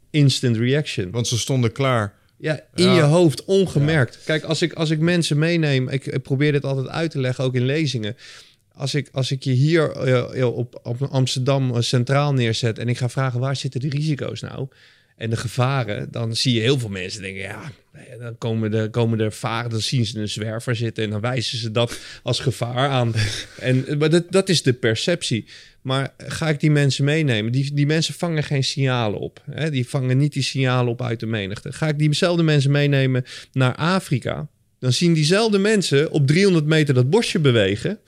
instant 0.10 0.58
reaction. 0.58 1.12
Want 1.12 1.28
ze 1.28 1.38
stonden 1.38 1.72
klaar. 1.72 2.14
Ja, 2.38 2.60
in 2.76 2.84
Ja. 2.86 2.96
je 2.96 3.02
hoofd, 3.02 3.46
ongemerkt. 3.46 4.20
Kijk, 4.26 4.44
als 4.44 4.62
ik, 4.62 4.74
als 4.74 4.90
ik 4.90 5.00
mensen 5.00 5.38
meeneem, 5.38 5.90
ik, 5.90 6.06
ik 6.06 6.22
probeer 6.22 6.52
dit 6.52 6.64
altijd 6.64 6.88
uit 6.88 7.12
te 7.12 7.20
leggen, 7.20 7.44
ook 7.44 7.56
in 7.56 7.66
lezingen. 7.66 8.16
Als 8.80 8.94
ik, 8.94 9.10
als 9.12 9.32
ik 9.32 9.44
je 9.44 9.52
hier 9.52 9.92
eh, 9.92 10.46
op, 10.56 10.80
op 10.84 11.02
Amsterdam 11.02 11.76
eh, 11.76 11.82
centraal 11.82 12.34
neerzet 12.34 12.80
en 12.80 12.88
ik 12.88 12.98
ga 12.98 13.10
vragen 13.10 13.40
waar 13.40 13.56
zitten 13.56 13.80
de 13.80 13.90
risico's 13.90 14.42
nou 14.42 14.68
en 15.18 15.30
de 15.30 15.38
gevaren, 15.38 16.12
dan 16.12 16.36
zie 16.36 16.54
je 16.54 16.60
heel 16.60 16.80
veel 16.80 16.90
mensen 16.90 17.22
denken, 17.22 17.42
ja, 17.42 17.72
dan 18.20 18.38
komen, 18.38 18.72
de, 18.72 18.90
komen 18.90 19.20
er 19.20 19.32
varen, 19.32 19.70
dan 19.70 19.82
zien 19.82 20.06
ze 20.06 20.20
een 20.20 20.30
zwerver 20.30 20.76
zitten 20.76 21.04
en 21.04 21.10
dan 21.10 21.22
wijzen 21.22 21.58
ze 21.58 21.72
dat 21.72 22.00
als 22.24 22.40
gevaar 22.40 22.90
aan. 22.90 23.14
En 23.60 23.98
maar 23.98 24.10
dat, 24.10 24.32
dat 24.32 24.50
is 24.50 24.62
de 24.62 24.74
perceptie. 24.74 25.46
Maar 25.82 26.14
ga 26.18 26.50
ik 26.50 26.60
die 26.60 26.72
mensen 26.72 27.06
meenemen? 27.06 27.52
Die, 27.52 27.74
die 27.74 27.86
mensen 27.86 28.14
vangen 28.14 28.44
geen 28.44 28.64
signalen 28.64 29.20
op. 29.20 29.44
Hè? 29.52 29.70
Die 29.70 29.88
vangen 29.88 30.18
niet 30.18 30.34
die 30.34 30.44
signalen 30.44 30.92
op 30.92 31.02
uit 31.02 31.20
de 31.20 31.26
menigte. 31.26 31.72
Ga 31.72 31.88
ik 31.88 32.00
diezelfde 32.00 32.44
mensen 32.44 32.72
meenemen 32.72 33.26
naar 33.52 33.76
Afrika? 33.76 34.48
Dan 34.80 34.94
zien 34.94 35.14
diezelfde 35.14 35.58
mensen 35.58 36.12
op 36.12 36.28
300 36.28 36.66
meter 36.66 36.94
dat 36.94 37.10
bosje 37.10 37.40
bewegen. 37.40 38.00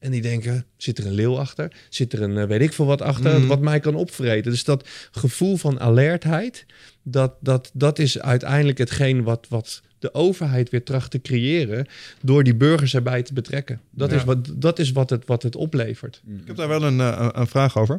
En 0.00 0.10
die 0.10 0.20
denken, 0.22 0.64
zit 0.76 0.98
er 0.98 1.06
een 1.06 1.12
leeuw 1.12 1.38
achter? 1.38 1.72
Zit 1.88 2.12
er 2.12 2.22
een 2.22 2.38
eh, 2.38 2.46
weet 2.46 2.60
ik 2.60 2.72
veel 2.72 2.86
wat 2.86 3.02
achter, 3.02 3.38
Mhm. 3.38 3.46
wat 3.46 3.60
mij 3.60 3.80
kan 3.80 3.94
opvreten? 3.94 4.50
Dus 4.50 4.64
dat 4.64 4.88
gevoel 5.10 5.56
van 5.56 5.80
alertheid, 5.80 6.66
dat, 7.02 7.34
dat, 7.40 7.70
dat 7.74 7.98
is 7.98 8.18
uiteindelijk 8.18 8.78
hetgeen 8.78 9.22
wat, 9.22 9.46
wat 9.48 9.82
de 9.98 10.14
overheid 10.14 10.70
weer 10.70 10.84
tracht 10.84 11.10
te 11.10 11.20
creëren... 11.20 11.86
door 12.22 12.44
die 12.44 12.54
burgers 12.54 12.94
erbij 12.94 13.22
te 13.22 13.32
betrekken. 13.32 13.80
Dat 13.90 14.10
Ja. 14.10 14.16
is, 14.16 14.24
wat, 14.24 14.38
dat 14.54 14.78
is 14.78 14.92
wat, 14.92 15.10
het, 15.10 15.26
wat 15.26 15.42
het 15.42 15.56
oplevert. 15.56 16.22
Ik 16.40 16.46
heb 16.46 16.56
daar 16.56 16.68
wel 16.68 16.82
een, 16.82 17.00
eh, 17.00 17.16
een- 17.18 17.40
een 17.40 17.46
vraag 17.46 17.76
over. 17.78 17.98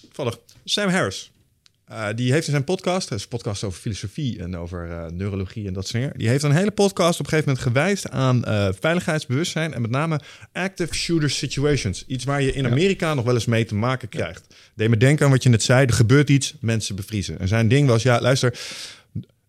Toevallig, 0.00 0.38
Sam 0.64 0.88
Harris. 0.88 1.30
Eh, 1.88 2.06
die 2.14 2.32
heeft 2.32 2.46
in 2.46 2.52
zijn 2.52 2.64
podcast, 2.64 3.08
dat 3.08 3.18
is 3.18 3.24
een 3.24 3.30
podcast 3.30 3.64
over 3.64 3.80
filosofie 3.80 4.38
en 4.42 4.56
over 4.56 4.90
eh, 4.90 5.10
neurologie 5.10 5.66
en 5.66 5.72
dat 5.72 5.86
soort 5.86 6.02
dingen. 6.02 6.18
Die 6.18 6.28
heeft 6.28 6.42
een 6.42 6.52
hele 6.52 6.70
podcast 6.70 7.20
op 7.20 7.24
een 7.24 7.30
gegeven 7.30 7.48
moment 7.50 7.66
gewijst 7.66 8.10
aan 8.10 8.44
eh, 8.44 8.68
veiligheidsbewustzijn 8.80 9.74
en 9.74 9.80
met 9.80 9.90
name 9.90 10.20
active 10.52 10.94
shooter 10.94 11.30
situations. 11.30 12.04
Iets 12.06 12.24
waar 12.24 12.42
je 12.42 12.52
in 12.52 12.66
Amerika 12.66 13.14
nog 13.14 13.24
wel 13.24 13.34
eens 13.34 13.44
mee 13.44 13.64
te 13.64 13.74
maken 13.74 14.08
krijgt. 14.08 14.54
Deed 14.74 14.88
me 14.88 14.96
denken 14.96 15.24
aan 15.24 15.30
wat 15.32 15.42
je 15.42 15.48
net 15.48 15.62
zei, 15.62 15.86
er 15.86 15.92
gebeurt 15.92 16.30
iets, 16.30 16.54
mensen 16.60 16.96
bevriezen. 16.96 17.38
En 17.38 17.48
zijn 17.48 17.68
ding 17.68 17.88
was, 17.88 18.02
ja 18.02 18.20
luister, 18.20 18.58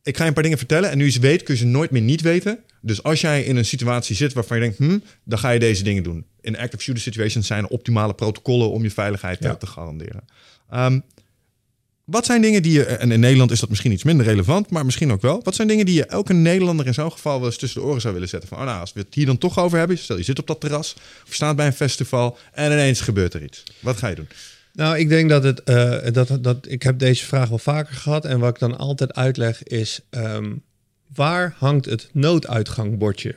ik 0.03 0.15
ga 0.17 0.21
je 0.21 0.27
een 0.27 0.33
paar 0.33 0.43
dingen 0.43 0.57
vertellen 0.57 0.89
en 0.89 0.97
nu 0.97 1.05
je 1.05 1.11
ze 1.11 1.19
weet 1.19 1.43
kun 1.43 1.53
je 1.53 1.59
ze 1.59 1.65
nooit 1.65 1.91
meer 1.91 2.01
niet 2.01 2.21
weten. 2.21 2.59
Dus 2.81 3.03
als 3.03 3.21
jij 3.21 3.43
in 3.43 3.55
een 3.55 3.65
situatie 3.65 4.15
zit 4.15 4.33
waarvan 4.33 4.57
je 4.57 4.63
denkt, 4.63 4.77
hm, 4.77 4.99
dan 5.23 5.39
ga 5.39 5.49
je 5.49 5.59
deze 5.59 5.83
dingen 5.83 6.03
doen. 6.03 6.25
In 6.41 6.57
active 6.57 6.83
shooter 6.83 7.03
situations 7.03 7.47
zijn 7.47 7.67
optimale 7.69 8.13
protocollen 8.13 8.71
om 8.71 8.83
je 8.83 8.91
veiligheid 8.91 9.37
Ja. 9.43 9.55
te 9.55 9.67
garanderen. 9.67 10.23
Ehm, 10.69 10.99
wat 12.09 12.25
zijn 12.25 12.41
dingen 12.41 12.61
die 12.61 12.71
je, 12.71 12.85
en 12.85 13.11
in 13.11 13.19
Nederland 13.19 13.51
is 13.51 13.59
dat 13.59 13.69
misschien 13.69 13.91
iets 13.91 14.03
minder 14.03 14.25
relevant, 14.25 14.69
maar 14.69 14.85
misschien 14.85 15.11
ook 15.11 15.21
wel. 15.21 15.41
Wat 15.43 15.55
zijn 15.55 15.67
dingen 15.67 15.85
die 15.85 15.95
je 15.95 16.05
elke 16.05 16.33
Nederlander 16.33 16.87
in 16.87 16.93
zo'n 16.93 17.11
geval 17.11 17.37
wel 17.37 17.47
eens 17.47 17.57
tussen 17.57 17.81
de 17.81 17.87
oren 17.87 18.01
zou 18.01 18.13
willen 18.13 18.29
zetten? 18.29 18.49
Van, 18.49 18.57
oh 18.57 18.63
nou, 18.63 18.79
als 18.79 18.93
we 18.93 18.99
het 18.99 19.13
hier 19.13 19.25
dan 19.25 19.37
toch 19.37 19.59
over 19.59 19.77
hebben, 19.77 19.97
stel 19.97 20.17
je 20.17 20.23
zit 20.23 20.39
op 20.39 20.47
dat 20.47 20.59
terras, 20.59 20.93
of 20.93 21.27
je 21.27 21.33
staat 21.33 21.55
bij 21.55 21.65
een 21.65 21.73
festival 21.73 22.37
en 22.51 22.71
ineens 22.71 23.01
gebeurt 23.01 23.33
er 23.33 23.43
iets. 23.43 23.63
Wat 23.79 23.97
ga 23.97 24.07
je 24.07 24.15
doen? 24.15 24.29
Nou, 24.73 24.97
ik 24.97 25.09
denk 25.09 25.29
dat 25.29 25.43
het 25.43 25.63
eh, 25.63 25.97
dat, 26.11 26.37
dat 26.41 26.57
ik 26.67 26.83
heb 26.83 26.99
deze 26.99 27.25
vraag 27.25 27.49
wel 27.49 27.57
vaker 27.57 27.95
gehad. 27.95 28.25
En 28.25 28.39
wat 28.39 28.49
ik 28.49 28.59
dan 28.59 28.77
altijd 28.77 29.13
uitleg 29.13 29.63
is: 29.63 29.99
ehm, 30.09 30.53
waar 31.15 31.55
hangt 31.57 31.85
het 31.85 32.09
nooduitgangbordje? 32.11 33.35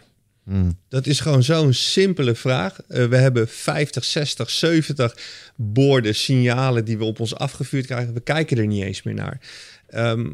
Dat 0.88 1.06
is 1.06 1.20
gewoon 1.20 1.42
zo'n 1.42 1.72
simpele 1.72 2.34
vraag. 2.34 2.80
Eh, 2.82 3.04
we 3.04 3.16
hebben 3.16 3.48
50, 3.48 4.04
60, 4.04 4.50
70 4.50 5.16
borden, 5.56 6.14
signalen 6.14 6.84
die 6.84 6.98
we 6.98 7.04
op 7.04 7.20
ons 7.20 7.34
afgevuurd 7.34 7.86
krijgen. 7.86 8.14
We 8.14 8.20
kijken 8.20 8.58
er 8.58 8.66
niet 8.66 8.82
eens 8.82 9.02
meer 9.02 9.14
naar. 9.14 9.40
Ehm, 9.86 10.32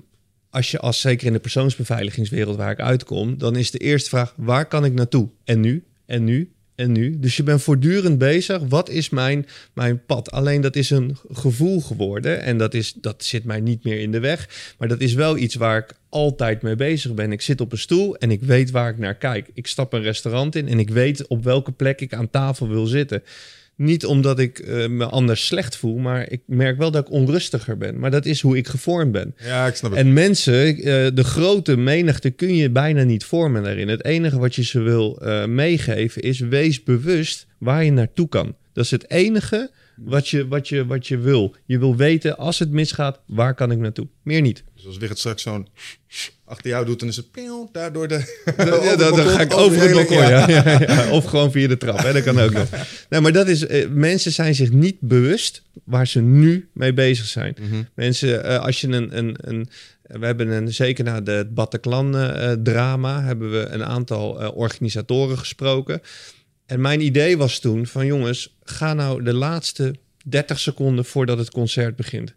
als 0.50 0.70
je 0.70 0.78
als 0.78 1.00
zeker 1.00 1.26
in 1.26 1.32
de 1.32 1.38
persoonsbeveiligingswereld 1.38 2.56
waar 2.56 2.70
ik 2.70 2.80
uitkom, 2.80 3.38
dan 3.38 3.56
is 3.56 3.70
de 3.70 3.78
eerste 3.78 4.08
vraag: 4.08 4.34
waar 4.36 4.66
kan 4.66 4.84
ik 4.84 4.92
naartoe? 4.92 5.28
En 5.44 5.60
nu? 5.60 5.84
En 6.06 6.24
nu? 6.24 6.52
En 6.78 6.92
nu? 6.92 7.18
Dus 7.18 7.36
je 7.36 7.42
bent 7.42 7.62
voortdurend 7.62 8.18
bezig. 8.18 8.62
Wat 8.68 8.88
is 8.88 9.08
mijn, 9.08 9.46
mijn 9.72 10.04
pad? 10.04 10.30
Alleen 10.30 10.60
dat 10.60 10.76
is 10.76 10.90
een 10.90 11.16
gevoel 11.32 11.80
geworden. 11.80 12.42
En 12.42 12.58
dat, 12.58 12.74
is, 12.74 12.92
dat 12.92 13.24
zit 13.24 13.44
mij 13.44 13.60
niet 13.60 13.84
meer 13.84 14.00
in 14.00 14.12
de 14.12 14.20
weg. 14.20 14.74
Maar 14.78 14.88
dat 14.88 15.00
is 15.00 15.14
wel 15.14 15.36
iets 15.36 15.54
waar 15.54 15.78
ik 15.78 15.94
altijd 16.08 16.62
mee 16.62 16.76
bezig 16.76 17.14
ben. 17.14 17.32
Ik 17.32 17.40
zit 17.40 17.60
op 17.60 17.72
een 17.72 17.78
stoel 17.78 18.16
en 18.16 18.30
ik 18.30 18.42
weet 18.42 18.70
waar 18.70 18.90
ik 18.90 18.98
naar 18.98 19.14
kijk. 19.14 19.50
Ik 19.54 19.66
stap 19.66 19.92
een 19.92 20.02
restaurant 20.02 20.54
in 20.54 20.68
en 20.68 20.78
ik 20.78 20.90
weet 20.90 21.26
op 21.26 21.44
welke 21.44 21.72
plek 21.72 22.00
ik 22.00 22.12
aan 22.12 22.30
tafel 22.30 22.68
wil 22.68 22.86
zitten. 22.86 23.22
Niet 23.78 24.06
omdat 24.06 24.38
ik 24.38 24.58
eh, 24.58 24.88
me 24.88 25.04
anders 25.04 25.46
slecht 25.46 25.76
voel, 25.76 25.96
maar 25.96 26.30
ik 26.30 26.40
merk 26.46 26.78
wel 26.78 26.90
dat 26.90 27.06
ik 27.06 27.12
onrustiger 27.12 27.76
ben. 27.76 27.98
Maar 27.98 28.10
dat 28.10 28.26
is 28.26 28.40
hoe 28.40 28.56
ik 28.56 28.68
gevormd 28.68 29.12
ben. 29.12 29.34
Ja, 29.38 29.66
ik 29.66 29.74
snap 29.74 29.90
het. 29.90 30.00
En 30.00 30.12
mensen, 30.12 30.76
eh, 30.76 30.82
de 31.14 31.24
grote 31.24 31.76
menigte 31.76 32.30
kun 32.30 32.54
je 32.54 32.70
bijna 32.70 33.02
niet 33.02 33.24
vormen 33.24 33.62
daarin. 33.62 33.88
Het 33.88 34.04
enige 34.04 34.38
wat 34.38 34.54
je 34.54 34.64
ze 34.64 34.80
wil 34.80 35.20
eh, 35.20 35.46
meegeven 35.46 36.22
is 36.22 36.38
wees 36.38 36.82
bewust 36.82 37.46
waar 37.58 37.84
je 37.84 37.92
naartoe 37.92 38.28
kan. 38.28 38.56
Dat 38.72 38.84
is 38.84 38.90
het 38.90 39.10
enige 39.10 39.70
wat 39.96 40.28
je, 40.28 40.48
wat, 40.48 40.68
je, 40.68 40.86
wat 40.86 41.06
je 41.06 41.18
wil. 41.18 41.54
Je 41.64 41.78
wil 41.78 41.96
weten, 41.96 42.36
als 42.36 42.58
het 42.58 42.70
misgaat, 42.70 43.20
waar 43.26 43.54
kan 43.54 43.70
ik 43.70 43.78
naartoe? 43.78 44.08
Meer 44.22 44.40
niet. 44.40 44.64
Dus 44.74 44.86
als 44.86 44.96
Wigert 44.96 45.18
straks 45.18 45.42
zo'n 45.42 45.68
achter 46.48 46.70
jou 46.70 46.86
doet, 46.86 47.00
dan 47.00 47.08
is 47.08 47.16
het 47.16 47.30
peel, 47.30 47.68
daardoor 47.72 48.08
de... 48.08 48.42
Ja, 48.82 48.96
dan, 48.96 49.16
dan 49.16 49.26
ga 49.26 49.40
ik 49.40 49.56
over 49.56 49.80
het 49.80 49.92
balkon, 49.92 50.16
ja. 50.16 50.48
Ja, 50.48 50.80
ja. 50.86 51.10
Of 51.10 51.24
gewoon 51.24 51.52
via 51.52 51.68
de 51.68 51.76
trap, 51.76 51.98
hè. 51.98 52.12
dat 52.12 52.22
kan 52.22 52.40
ook 52.40 52.52
nog. 52.52 52.68
Nou, 53.08 53.22
maar 53.22 53.32
dat 53.32 53.48
is, 53.48 53.66
eh, 53.66 53.88
mensen 53.88 54.32
zijn 54.32 54.54
zich 54.54 54.70
niet 54.70 55.00
bewust 55.00 55.62
waar 55.84 56.06
ze 56.06 56.20
nu 56.20 56.68
mee 56.72 56.92
bezig 56.92 57.26
zijn. 57.26 57.56
Mensen, 57.94 58.44
eh, 58.44 58.58
als 58.58 58.80
je 58.80 58.88
een, 58.88 59.18
een, 59.18 59.36
een 59.40 59.68
we 60.08 60.26
hebben 60.26 60.48
een, 60.48 60.72
zeker 60.72 61.04
na 61.04 61.20
de 61.20 61.48
Bataclan-drama, 61.50 63.22
hebben 63.22 63.50
we 63.50 63.66
een 63.66 63.84
aantal 63.84 64.40
eh, 64.40 64.56
organisatoren 64.56 65.38
gesproken. 65.38 66.00
En 66.66 66.80
mijn 66.80 67.00
idee 67.00 67.36
was 67.36 67.58
toen 67.58 67.86
van 67.86 68.06
jongens, 68.06 68.56
ga 68.62 68.94
nou 68.94 69.22
de 69.22 69.34
laatste 69.34 69.94
30 70.24 70.58
seconden 70.58 71.04
voordat 71.04 71.38
het 71.38 71.50
concert 71.50 71.96
begint. 71.96 72.34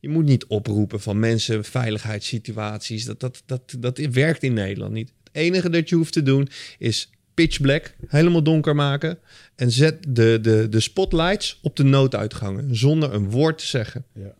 Je 0.00 0.08
moet 0.08 0.24
niet 0.24 0.46
oproepen 0.46 1.00
van 1.00 1.18
mensen, 1.18 1.64
veiligheidssituaties. 1.64 3.04
Dat, 3.04 3.20
dat, 3.20 3.42
dat, 3.46 3.74
dat 3.78 3.98
werkt 3.98 4.42
in 4.42 4.52
Nederland 4.52 4.92
niet. 4.92 5.12
Het 5.24 5.32
enige 5.32 5.70
dat 5.70 5.88
je 5.88 5.94
hoeft 5.94 6.12
te 6.12 6.22
doen 6.22 6.48
is 6.78 7.10
pitch 7.34 7.60
black, 7.60 7.94
helemaal 8.06 8.42
donker 8.42 8.74
maken. 8.74 9.18
En 9.54 9.70
zet 9.70 10.04
de, 10.08 10.38
de, 10.42 10.66
de 10.70 10.80
spotlights 10.80 11.58
op 11.62 11.76
de 11.76 11.82
nooduitgangen, 11.82 12.76
zonder 12.76 13.14
een 13.14 13.30
woord 13.30 13.58
te 13.58 13.66
zeggen. 13.66 14.04
Ja. 14.12 14.34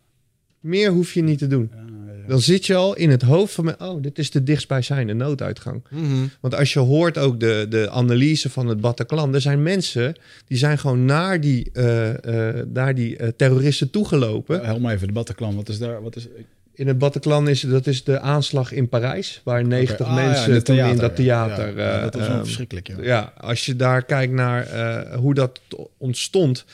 Meer 0.59 0.91
hoef 0.91 1.13
je 1.13 1.23
niet 1.23 1.39
te 1.39 1.47
doen. 1.47 1.71
Dan 2.29 2.41
zit 2.41 2.65
je 2.65 2.75
al 2.75 2.95
in 2.95 3.09
het 3.09 3.21
hoofd 3.21 3.53
van, 3.53 3.65
me, 3.65 3.75
oh, 3.79 4.01
dit 4.01 4.19
is 4.19 4.31
de 4.31 4.43
dichtstbijzijnde 4.43 5.13
nooduitgang. 5.13 5.83
Mhm. 5.89 6.27
Want 6.39 6.55
als 6.55 6.73
je 6.73 6.79
hoort 6.79 7.17
ook 7.17 7.39
de, 7.39 7.65
de 7.69 7.89
analyse 7.89 8.49
van 8.49 8.67
het 8.67 8.81
Bataclan, 8.81 9.33
er 9.33 9.41
zijn 9.41 9.63
mensen 9.63 10.15
die 10.47 10.57
zijn 10.57 10.77
gewoon 10.77 11.05
naar 11.05 11.41
die, 11.41 11.69
eh, 11.73 12.57
eh, 12.57 12.65
naar 12.73 12.95
die 12.95 13.17
eh, 13.17 13.27
terroristen 13.27 13.89
toegelopen. 13.89 14.65
Help 14.65 14.79
me 14.79 14.91
even, 14.91 15.07
de 15.07 15.13
Bataclan. 15.13 15.55
Wat 15.55 15.69
is 15.69 15.79
daar? 15.79 16.01
Wat 16.01 16.15
is, 16.15 16.27
In 16.73 16.87
het 16.87 16.97
Bataclan 16.97 17.49
is 17.49 17.61
dat 17.61 17.87
is 17.87 18.03
de 18.03 18.19
aanslag 18.19 18.71
in 18.71 18.89
Parijs, 18.89 19.41
waar 19.43 19.65
90 19.65 19.99
Oké, 19.99 20.09
ah, 20.09 20.15
ja, 20.17 20.25
mensen 20.25 20.63
toen 20.63 20.75
in 20.75 20.81
theater, 20.81 20.99
dat 20.99 21.15
theater. 21.15 21.77
Ja, 21.77 21.95
ja, 21.95 22.01
dat 22.01 22.15
was 22.15 22.27
ehm, 22.27 22.37
verschrikkelijk, 22.37 22.87
ja. 22.87 22.95
ja, 23.01 23.33
als 23.37 23.65
je 23.65 23.75
daar 23.75 24.03
kijkt 24.03 24.33
naar 24.33 24.67
eh, 24.67 25.15
hoe 25.15 25.33
dat 25.33 25.61
ontstond. 25.97 26.65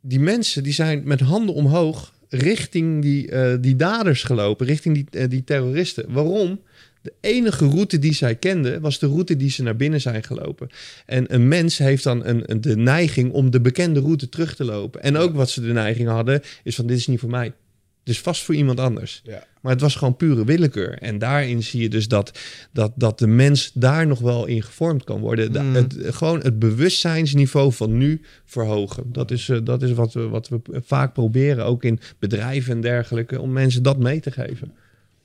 Die 0.00 0.20
mensen 0.20 0.62
die 0.62 0.72
zijn 0.72 1.02
met 1.04 1.20
handen 1.20 1.54
omhoog 1.54 2.12
richting 2.30 3.02
die, 3.02 3.30
eh, 3.30 3.56
die 3.60 3.76
daders 3.76 4.22
gelopen, 4.22 4.66
richting 4.66 4.94
die, 4.94 5.06
eh, 5.10 5.28
die 5.28 5.44
terroristen. 5.44 6.12
Waarom? 6.12 6.60
De 7.02 7.12
enige 7.20 7.66
route 7.66 7.98
die 7.98 8.14
zij 8.14 8.34
kenden 8.34 8.80
was 8.80 8.98
de 8.98 9.06
route 9.06 9.36
die 9.36 9.50
ze 9.50 9.62
naar 9.62 9.76
binnen 9.76 10.00
zijn 10.00 10.22
gelopen. 10.22 10.68
En 11.06 11.34
een 11.34 11.48
mens 11.48 11.78
heeft 11.78 12.04
dan 12.04 12.24
een, 12.24 12.50
een, 12.50 12.60
de 12.60 12.76
neiging 12.76 13.32
om 13.32 13.50
de 13.50 13.60
bekende 13.60 14.00
route 14.00 14.28
terug 14.28 14.56
te 14.56 14.64
lopen. 14.64 15.02
En 15.02 15.16
ook 15.16 15.34
wat 15.34 15.50
ze 15.50 15.60
de 15.60 15.72
neiging 15.72 16.08
hadden, 16.08 16.42
is 16.64 16.74
van 16.74 16.86
dit 16.86 16.96
is 16.96 17.06
niet 17.06 17.20
voor 17.20 17.30
mij. 17.30 17.52
Het 18.00 18.08
is 18.08 18.20
vast 18.20 18.42
voor 18.42 18.54
iemand 18.54 18.80
anders. 18.80 19.20
Ja. 19.24 19.44
Maar 19.60 19.72
het 19.72 19.80
was 19.80 19.94
gewoon 19.94 20.16
pure 20.16 20.44
willekeur. 20.44 20.98
En 20.98 21.18
daarin 21.18 21.62
zie 21.62 21.80
je 21.82 21.88
dus 21.88 22.08
dat, 22.08 22.38
dat, 22.72 22.92
dat 22.94 23.18
de 23.18 23.26
mens 23.26 23.70
daar 23.74 24.06
nog 24.06 24.18
wel 24.18 24.46
in 24.46 24.62
gevormd 24.62 25.04
kan 25.04 25.20
worden. 25.20 25.52
De- 25.52 25.58
Mm. 25.60 25.74
het, 25.74 25.96
gewoon 26.00 26.40
het 26.40 26.58
bewustzijnsniveau 26.58 27.72
van 27.72 27.96
nu 27.98 28.20
verhogen. 28.44 29.04
Dat 29.12 29.30
is, 29.30 29.48
eh, 29.48 29.58
dat 29.64 29.82
is 29.82 29.92
wat, 29.92 30.12
we, 30.12 30.28
wat 30.28 30.48
we 30.48 30.60
vaak 30.84 31.12
proberen, 31.12 31.64
ook 31.64 31.84
in 31.84 32.00
bedrijven 32.18 32.72
en 32.72 32.80
dergelijke, 32.80 33.40
om 33.40 33.52
mensen 33.52 33.82
dat 33.82 33.98
mee 33.98 34.20
te 34.20 34.30
geven. 34.30 34.72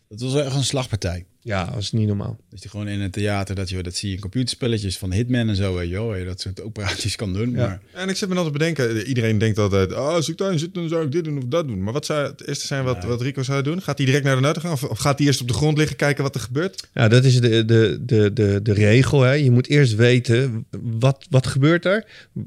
Dat 0.09 0.19
was 0.21 0.33
wel 0.33 0.43
echt 0.43 0.55
een 0.55 0.63
slagpartij. 0.63 1.25
Ja, 1.45 1.65
dat 1.65 1.77
is 1.81 1.91
niet 1.91 2.07
normaal. 2.07 2.37
Dat 2.49 2.63
je 2.63 2.69
gewoon 2.69 2.87
in 2.87 2.99
het 2.99 3.11
theater, 3.11 3.55
dat, 3.55 3.69
je, 3.69 3.83
dat 3.83 3.95
zie 3.95 4.09
je 4.09 4.15
in 4.15 4.21
computerspelletjes 4.21 4.97
van 4.97 5.11
Hitman 5.13 5.49
en 5.49 5.55
zo, 5.55 5.75
weet 5.75 5.87
je 5.87 5.93
wel, 5.93 6.07
waar 6.07 6.19
je 6.19 6.25
dat 6.25 6.41
soort 6.41 6.61
operaties 6.61 7.15
kan 7.15 7.33
doen. 7.33 7.51
Ja. 7.51 7.55
Maar 7.55 7.81
En 7.93 8.09
ik 8.09 8.15
zit 8.15 8.29
me 8.29 8.35
altijd 8.35 8.53
te 8.53 8.59
bedenken, 8.59 9.07
iedereen 9.07 9.37
denkt 9.37 9.57
altijd, 9.57 9.91
oh, 9.93 10.07
als 10.07 10.29
ik 10.29 10.37
daarin 10.37 10.59
zit, 10.59 10.73
dan 10.73 10.89
zou 10.89 11.05
ik 11.05 11.11
dit 11.11 11.23
doen 11.23 11.37
of 11.37 11.43
dat 11.43 11.67
doen. 11.67 11.83
Maar 11.83 11.93
wat 11.93 12.05
zou 12.05 12.27
het 12.27 12.47
eerste 12.47 12.67
zijn 12.67 12.83
wat, 12.83 12.97
Ja. 13.01 13.07
wat 13.07 13.21
Rico 13.21 13.43
zou 13.43 13.63
doen? 13.63 13.81
Gaat 13.81 13.97
hij 13.97 14.05
direct 14.05 14.23
naar 14.25 14.35
de 14.35 14.41
nuit 14.41 14.57
gaan? 14.57 14.71
Of, 14.71 14.83
of 14.83 14.97
gaat 14.97 15.17
hij 15.17 15.27
eerst 15.27 15.41
op 15.41 15.47
de 15.47 15.53
grond 15.53 15.77
liggen 15.77 15.95
kijken 15.95 16.23
wat 16.23 16.35
er 16.35 16.41
gebeurt? 16.41 16.87
Ja, 16.93 17.07
dat 17.07 17.23
is 17.23 17.39
de, 17.39 17.65
de, 17.65 17.99
de, 18.01 18.33
de, 18.33 18.59
de 18.63 18.73
regel. 18.73 19.21
Hè. 19.21 19.31
Je 19.31 19.51
moet 19.51 19.67
eerst 19.67 19.95
weten, 19.95 20.65
wat, 20.81 21.25
wat 21.29 21.47
gebeurt 21.47 21.85
er? 21.85 22.05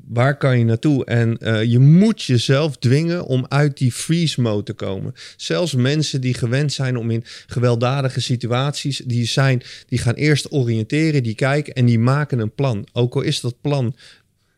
Waar 0.08 0.36
kan 0.36 0.58
je 0.58 0.64
naartoe? 0.64 1.04
En 1.04 1.38
eh, 1.38 1.62
je 1.64 1.78
moet 1.78 2.22
jezelf 2.22 2.76
dwingen 2.76 3.24
om 3.24 3.46
uit 3.48 3.76
die 3.78 3.92
freeze 3.92 4.40
mode 4.40 4.62
te 4.62 4.72
komen. 4.72 5.14
Zelfs 5.36 5.74
mensen 5.74 6.20
die 6.20 6.34
gewend 6.34 6.72
zijn 6.72 6.96
om 6.96 7.10
in 7.10 7.24
gewelddadige 7.46 8.20
situaties, 8.20 8.86
die, 8.96 9.26
zijn, 9.26 9.62
die 9.88 9.98
gaan 9.98 10.14
eerst 10.14 10.52
oriënteren, 10.52 11.22
die 11.22 11.34
kijken 11.34 11.74
en 11.74 11.86
die 11.86 11.98
maken 11.98 12.38
een 12.38 12.54
plan. 12.54 12.86
Ook 12.92 13.14
al 13.14 13.22
is 13.22 13.40
dat 13.40 13.60
plan 13.60 13.94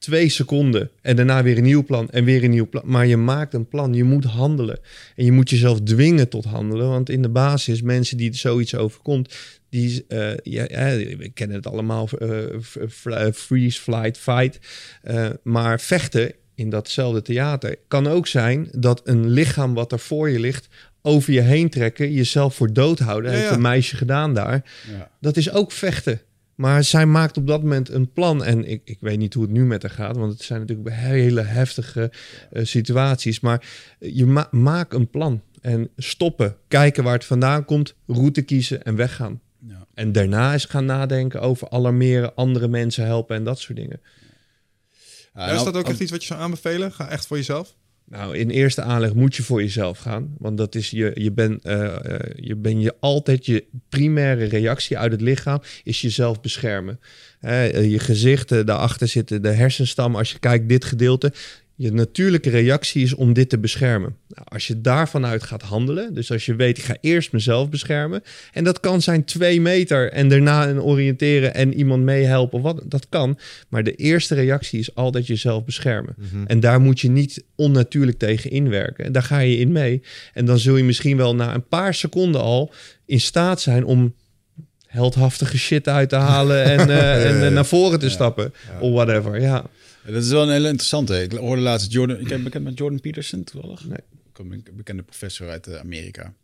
twee 0.01 0.29
seconden 0.29 0.90
en 1.03 1.16
daarna 1.16 1.43
weer 1.43 1.57
een 1.57 1.62
nieuw 1.62 1.85
plan 1.85 2.11
en 2.11 2.25
weer 2.25 2.45
een 2.45 2.51
nieuw 2.51 2.69
plan. 2.69 2.83
Maar 2.87 3.07
je 3.07 3.16
maakt 3.16 3.55
een 3.55 3.69
plan, 3.69 3.95
je 3.95 4.05
moet 4.05 4.25
handelen. 4.25 4.79
En 5.16 5.25
je 5.25 5.33
moet 5.33 5.51
jezelf 5.51 5.81
dwingen 5.81 6.29
tot 6.29 6.45
handelen, 6.45 6.88
want 6.88 7.11
in 7.11 7.23
de 7.23 7.29
basis, 7.29 7.83
mensen 7.83 8.16
die 8.16 8.35
zoiets 8.35 8.75
overkomt, 8.75 9.35
die, 9.69 10.05
uh, 10.09 10.33
ja, 10.43 10.66
we 10.97 11.31
kennen 11.35 11.57
het 11.57 11.66
allemaal, 11.66 12.09
uh, 12.19 13.33
freeze, 13.33 13.81
flight, 13.81 14.19
fight. 14.19 14.59
Uh, 15.05 15.29
maar 15.43 15.81
vechten 15.81 16.33
in 16.55 16.71
datzelfde 16.71 17.23
theater 17.23 17.77
kan 17.88 18.07
ook 18.07 18.27
zijn 18.27 18.69
dat 18.73 19.01
een 19.05 19.31
lichaam 19.31 19.75
wat 19.75 19.93
er 19.93 19.99
voor 19.99 20.31
je 20.31 20.40
ligt 20.40 20.69
over 21.02 21.32
je 21.32 21.40
heen 21.40 21.68
trekken, 21.70 22.12
jezelf 22.12 22.54
voor 22.54 22.72
dood 22.72 22.98
houden. 22.98 23.32
Ja, 23.32 23.36
heeft 23.38 23.50
een 23.50 23.60
meisje 23.60 23.96
gedaan 23.96 24.34
daar. 24.34 24.64
Ja. 24.90 25.10
Dat 25.20 25.36
is 25.36 25.50
ook 25.50 25.72
vechten. 25.72 26.20
Maar 26.54 26.84
zij 26.84 27.06
maakt 27.06 27.36
op 27.36 27.46
dat 27.46 27.62
moment 27.62 27.88
een 27.88 28.12
plan. 28.12 28.44
En 28.44 28.64
ik, 28.68 28.82
ik 28.84 28.98
weet 29.00 29.18
niet 29.18 29.34
hoe 29.34 29.42
het 29.42 29.52
nu 29.52 29.64
met 29.64 29.82
haar 29.82 29.90
gaat, 29.90 30.16
want 30.16 30.32
het 30.32 30.42
zijn 30.42 30.60
natuurlijk 30.60 30.88
hele 30.90 31.42
heftige 31.42 32.12
uh, 32.52 32.64
situaties. 32.64 33.40
Maar 33.40 33.68
je 33.98 34.26
ma 34.26 34.48
maakt 34.50 34.94
een 34.94 35.10
plan. 35.10 35.42
En 35.60 35.90
stoppen, 35.96 36.56
kijken 36.68 37.04
waar 37.04 37.12
het 37.12 37.24
vandaan 37.24 37.64
komt, 37.64 37.94
route 38.06 38.42
kiezen 38.42 38.82
en 38.82 38.96
weggaan. 38.96 39.40
Ja. 39.66 39.86
En 39.94 40.12
daarna 40.12 40.54
is 40.54 40.64
gaan 40.64 40.84
nadenken 40.84 41.40
over 41.40 41.70
alarmeren, 41.70 42.34
andere 42.34 42.68
mensen 42.68 43.04
helpen 43.04 43.36
en 43.36 43.44
dat 43.44 43.58
soort 43.58 43.78
dingen. 43.78 44.00
Ja, 45.34 45.46
is 45.46 45.64
dat 45.64 45.76
ook 45.76 45.88
echt 45.88 46.00
iets 46.00 46.10
wat 46.10 46.20
je 46.20 46.26
zou 46.26 46.40
aanbevelen? 46.40 46.92
Ga 46.92 47.08
echt 47.08 47.26
voor 47.26 47.36
jezelf? 47.36 47.76
Nou, 48.11 48.37
in 48.37 48.51
eerste 48.51 48.83
aanleg 48.83 49.14
moet 49.14 49.37
je 49.37 49.42
voor 49.42 49.62
jezelf 49.62 49.99
gaan. 49.99 50.35
Want 50.38 50.59
dat 50.59 50.75
is 50.75 50.90
je, 50.90 51.11
je 51.14 51.33
bent 51.33 51.66
uh, 51.66 51.96
je, 52.35 52.57
ben 52.57 52.81
je 52.81 52.94
altijd 53.01 53.46
je 53.46 53.64
primaire 53.88 54.44
reactie 54.44 54.99
uit 54.99 55.12
het 55.12 55.20
lichaam 55.20 55.61
is 55.85 56.01
jezelf 56.01 56.40
beschermen. 56.40 57.01
Uh, 57.42 57.90
je 57.90 57.99
gezicht, 57.99 58.66
daarachter 58.66 59.09
zitten 59.09 59.42
de 59.42 59.49
hersenstam. 59.49 60.16
Als 60.16 60.33
je 60.33 60.38
kijkt, 60.38 60.68
dit 60.68 60.85
gedeelte, 60.85 61.33
je 61.81 61.93
natuurlijke 61.93 62.51
reactie 62.51 63.03
is 63.03 63.14
om 63.14 63.33
dit 63.33 63.49
te 63.49 63.59
beschermen. 63.59 64.16
Nou, 64.29 64.47
als 64.49 64.66
je 64.66 64.81
daarvan 64.81 65.27
uit 65.27 65.43
gaat 65.43 65.62
handelen, 65.62 66.14
dus 66.14 66.33
als 66.33 66.47
je 66.47 66.55
weet, 66.55 66.79
ik 66.79 66.85
ga 66.85 66.97
eerst 67.01 67.33
mezelf 67.33 67.69
beschermen, 67.69 68.23
en 68.53 68.64
dat 68.64 68.81
kan 68.81 69.03
zijn 69.03 69.25
twee 69.25 69.61
meter 69.61 70.12
en 70.12 70.29
daarna 70.29 70.69
een 70.69 70.83
oriënteren 70.83 71.55
en 71.55 71.75
iemand 71.75 72.03
meehelpen, 72.03 72.61
wat, 72.61 72.83
dat 72.85 73.07
kan. 73.09 73.38
Maar 73.69 73.83
de 73.83 73.95
eerste 73.95 74.35
reactie 74.35 74.79
is 74.79 74.95
altijd 74.95 75.27
jezelf 75.27 75.64
beschermen. 75.64 76.14
Mhm. 76.16 76.45
En 76.47 76.61
daar 76.61 76.81
moet 76.81 77.01
je 77.01 77.11
niet 77.11 77.45
onnatuurlijk 77.55 78.19
tegen 78.19 78.51
inwerken. 78.51 79.05
En 79.05 79.12
daar 79.12 79.23
ga 79.23 79.38
je 79.38 79.57
in 79.57 79.73
mee. 79.73 80.03
En 80.35 80.45
dan 80.45 80.59
zul 80.59 80.77
je 80.77 80.85
misschien 80.85 81.16
wel 81.16 81.35
na 81.35 81.55
een 81.55 81.69
paar 81.69 81.95
seconden 81.95 82.40
al 82.40 82.73
in 83.07 83.21
staat 83.21 83.61
zijn 83.61 83.85
om 83.85 84.14
heldhaftige 84.87 85.59
shit 85.59 85.88
uit 85.88 86.09
te 86.09 86.16
halen 86.16 86.64
en, 86.64 86.88
uh, 86.88 87.27
en 87.29 87.45
uh, 87.45 87.49
naar 87.55 87.66
voren 87.66 87.99
te 87.99 88.11
stappen. 88.11 88.55
Of 88.81 88.93
whatever, 88.93 89.40
ja. 89.40 89.66
Dat 90.12 90.23
is 90.23 90.31
wel 90.31 90.42
een 90.42 90.51
hele 90.51 90.68
interessante. 90.68 91.23
Ik 91.23 91.33
hoorde 91.33 91.62
laatst 91.62 91.92
Jordan. 91.92 92.18
Ik 92.18 92.29
heb 92.29 92.44
bekend 92.51 92.64
met 92.64 92.79
Jordan 92.79 93.01
Peterson 93.01 93.44
toevallig. 93.44 93.85
Nee. 93.85 93.99
Een 94.33 94.64
bekende 94.73 95.03
professor 95.03 95.49
uit 95.49 95.68
uh, 95.68 95.77
Amerika. 95.77 96.35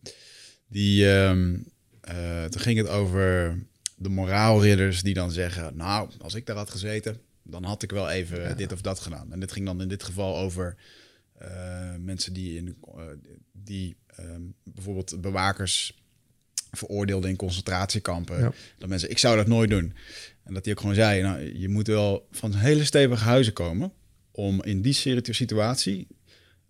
Die. 0.68 1.06
Um, 1.06 1.64
uh, 2.08 2.44
toen 2.44 2.60
ging 2.60 2.78
het 2.78 2.88
over 2.88 3.58
de 3.96 4.08
moraalridders 4.08 5.02
die 5.02 5.14
dan 5.14 5.30
zeggen: 5.30 5.76
Nou, 5.76 6.10
als 6.18 6.34
ik 6.34 6.46
daar 6.46 6.56
had 6.56 6.70
gezeten, 6.70 7.20
dan 7.42 7.64
had 7.64 7.82
ik 7.82 7.90
wel 7.90 8.10
even 8.10 8.56
dit 8.56 8.72
of 8.72 8.80
dat 8.80 9.00
gedaan. 9.00 9.32
En 9.32 9.40
dit 9.40 9.52
ging 9.52 9.66
dan 9.66 9.80
in 9.80 9.88
dit 9.88 10.02
geval 10.02 10.36
over 10.36 10.76
uh, 11.42 11.48
mensen 11.98 12.32
die, 12.32 12.56
in, 12.56 12.76
die 13.52 13.96
um, 14.20 14.54
bijvoorbeeld 14.62 15.20
bewakers 15.20 16.04
veroordeelden 16.70 17.30
in 17.30 17.36
concentratiekampen. 17.36 18.38
Ja. 18.38 18.52
Dat 18.78 18.88
mensen, 18.88 19.10
ik 19.10 19.18
zou 19.18 19.36
dat 19.36 19.46
nooit 19.46 19.70
doen. 19.70 19.94
En 20.46 20.54
dat 20.54 20.64
hij 20.64 20.74
ook 20.74 20.80
gewoon 20.80 20.94
zei, 20.94 21.22
nou, 21.22 21.58
je 21.58 21.68
moet 21.68 21.86
wel 21.86 22.26
van 22.30 22.54
hele 22.54 22.84
stevige 22.84 23.24
huizen 23.24 23.52
komen 23.52 23.92
om 24.30 24.62
in 24.62 24.82
die 24.82 24.92
situatie 25.22 26.06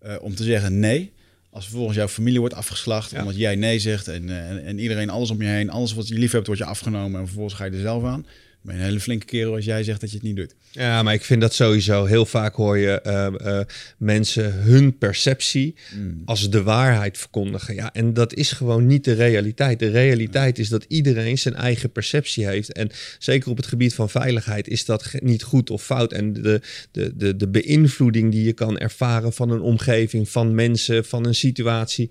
uh, 0.05 0.15
om 0.21 0.35
te 0.35 0.43
zeggen 0.43 0.79
nee. 0.79 1.13
Als 1.49 1.65
vervolgens 1.65 1.97
jouw 1.97 2.07
familie 2.07 2.39
wordt 2.39 2.55
afgeslacht 2.55 3.13
omdat 3.13 3.37
jij 3.37 3.55
nee 3.55 3.79
zegt 3.79 4.07
en, 4.07 4.27
uh, 4.27 4.67
en 4.67 4.79
iedereen 4.79 5.09
alles 5.09 5.29
om 5.29 5.41
je 5.41 5.47
heen, 5.47 5.69
alles 5.69 5.93
wat 5.93 6.07
je 6.07 6.15
lief 6.15 6.31
hebt 6.31 6.45
wordt 6.45 6.61
je 6.61 6.67
afgenomen 6.67 7.19
en 7.19 7.25
vervolgens 7.25 7.55
ga 7.55 7.65
je 7.65 7.71
er 7.71 7.79
zelf 7.79 8.03
aan 8.03 8.25
ben 8.67 8.75
een 8.75 8.81
hele 8.81 8.99
flinke 8.99 9.25
kerel 9.25 9.55
als 9.55 9.65
jij 9.65 9.83
zegt 9.83 10.01
dat 10.01 10.09
je 10.09 10.15
het 10.15 10.25
niet 10.25 10.35
doet. 10.35 10.55
Ja, 10.71 11.03
maar 11.03 11.13
ik 11.13 11.23
vind 11.23 11.41
dat 11.41 11.53
sowieso 11.53 12.05
heel 12.05 12.25
vaak 12.25 12.55
hoor 12.55 12.77
je 12.77 13.01
uh, 13.05 13.47
uh, 13.47 13.59
mensen 13.97 14.53
hun 14.53 14.97
perceptie 14.97 15.75
mm. 15.95 16.21
als 16.25 16.49
de 16.49 16.63
waarheid 16.63 17.17
verkondigen. 17.17 17.75
Ja, 17.75 17.93
en 17.93 18.13
dat 18.13 18.33
is 18.33 18.51
gewoon 18.51 18.87
niet 18.87 19.03
de 19.03 19.13
realiteit. 19.13 19.79
De 19.79 19.89
realiteit 19.89 20.59
is 20.59 20.69
dat 20.69 20.85
iedereen 20.87 21.37
zijn 21.37 21.55
eigen 21.55 21.91
perceptie 21.91 22.45
heeft. 22.45 22.71
En 22.71 22.89
zeker 23.19 23.49
op 23.49 23.57
het 23.57 23.65
gebied 23.65 23.93
van 23.93 24.09
veiligheid 24.09 24.67
is 24.67 24.85
dat 24.85 25.11
niet 25.19 25.43
goed 25.43 25.69
of 25.69 25.83
fout. 25.83 26.13
En 26.13 26.33
de, 26.33 26.61
de, 26.91 27.13
de, 27.15 27.35
de 27.35 27.47
beïnvloeding 27.47 28.31
die 28.31 28.43
je 28.43 28.53
kan 28.53 28.77
ervaren 28.77 29.33
van 29.33 29.49
een 29.49 29.61
omgeving, 29.61 30.29
van 30.29 30.55
mensen, 30.55 31.05
van 31.05 31.25
een 31.25 31.35
situatie 31.35 32.09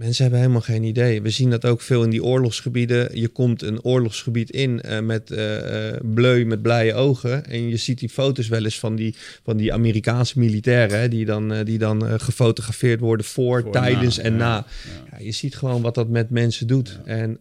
Mensen 0.00 0.22
hebben 0.22 0.40
helemaal 0.40 0.62
geen 0.62 0.82
idee. 0.82 1.22
We 1.22 1.30
zien 1.30 1.50
dat 1.50 1.64
ook 1.64 1.80
veel 1.80 2.02
in 2.02 2.10
die 2.10 2.24
oorlogsgebieden. 2.24 3.20
Je 3.20 3.28
komt 3.28 3.62
een 3.62 3.82
oorlogsgebied 3.82 4.50
in 4.50 4.82
uh, 4.84 5.00
met 5.00 5.30
uh, 5.30 5.92
bleu, 6.02 6.44
met 6.44 6.62
blije 6.62 6.94
ogen. 6.94 7.46
En 7.46 7.68
je 7.68 7.76
ziet 7.76 7.98
die 7.98 8.08
foto's 8.08 8.48
wel 8.48 8.64
eens 8.64 8.78
van 8.78 8.96
die, 8.96 9.14
van 9.42 9.56
die 9.56 9.72
Amerikaanse 9.72 10.38
militairen... 10.38 11.10
die 11.10 11.24
dan, 11.24 11.64
die 11.64 11.78
dan 11.78 12.20
gefotografeerd 12.20 13.00
worden 13.00 13.26
voor, 13.26 13.70
tijdens 13.70 14.18
en 14.18 14.36
na. 14.36 14.66
Ja. 15.10 15.18
je 15.18 15.32
ziet 15.32 15.56
gewoon 15.56 15.82
wat 15.82 15.94
dat 15.94 16.08
met 16.08 16.30
mensen 16.30 16.66
doet. 16.66 16.98
En 17.04 17.38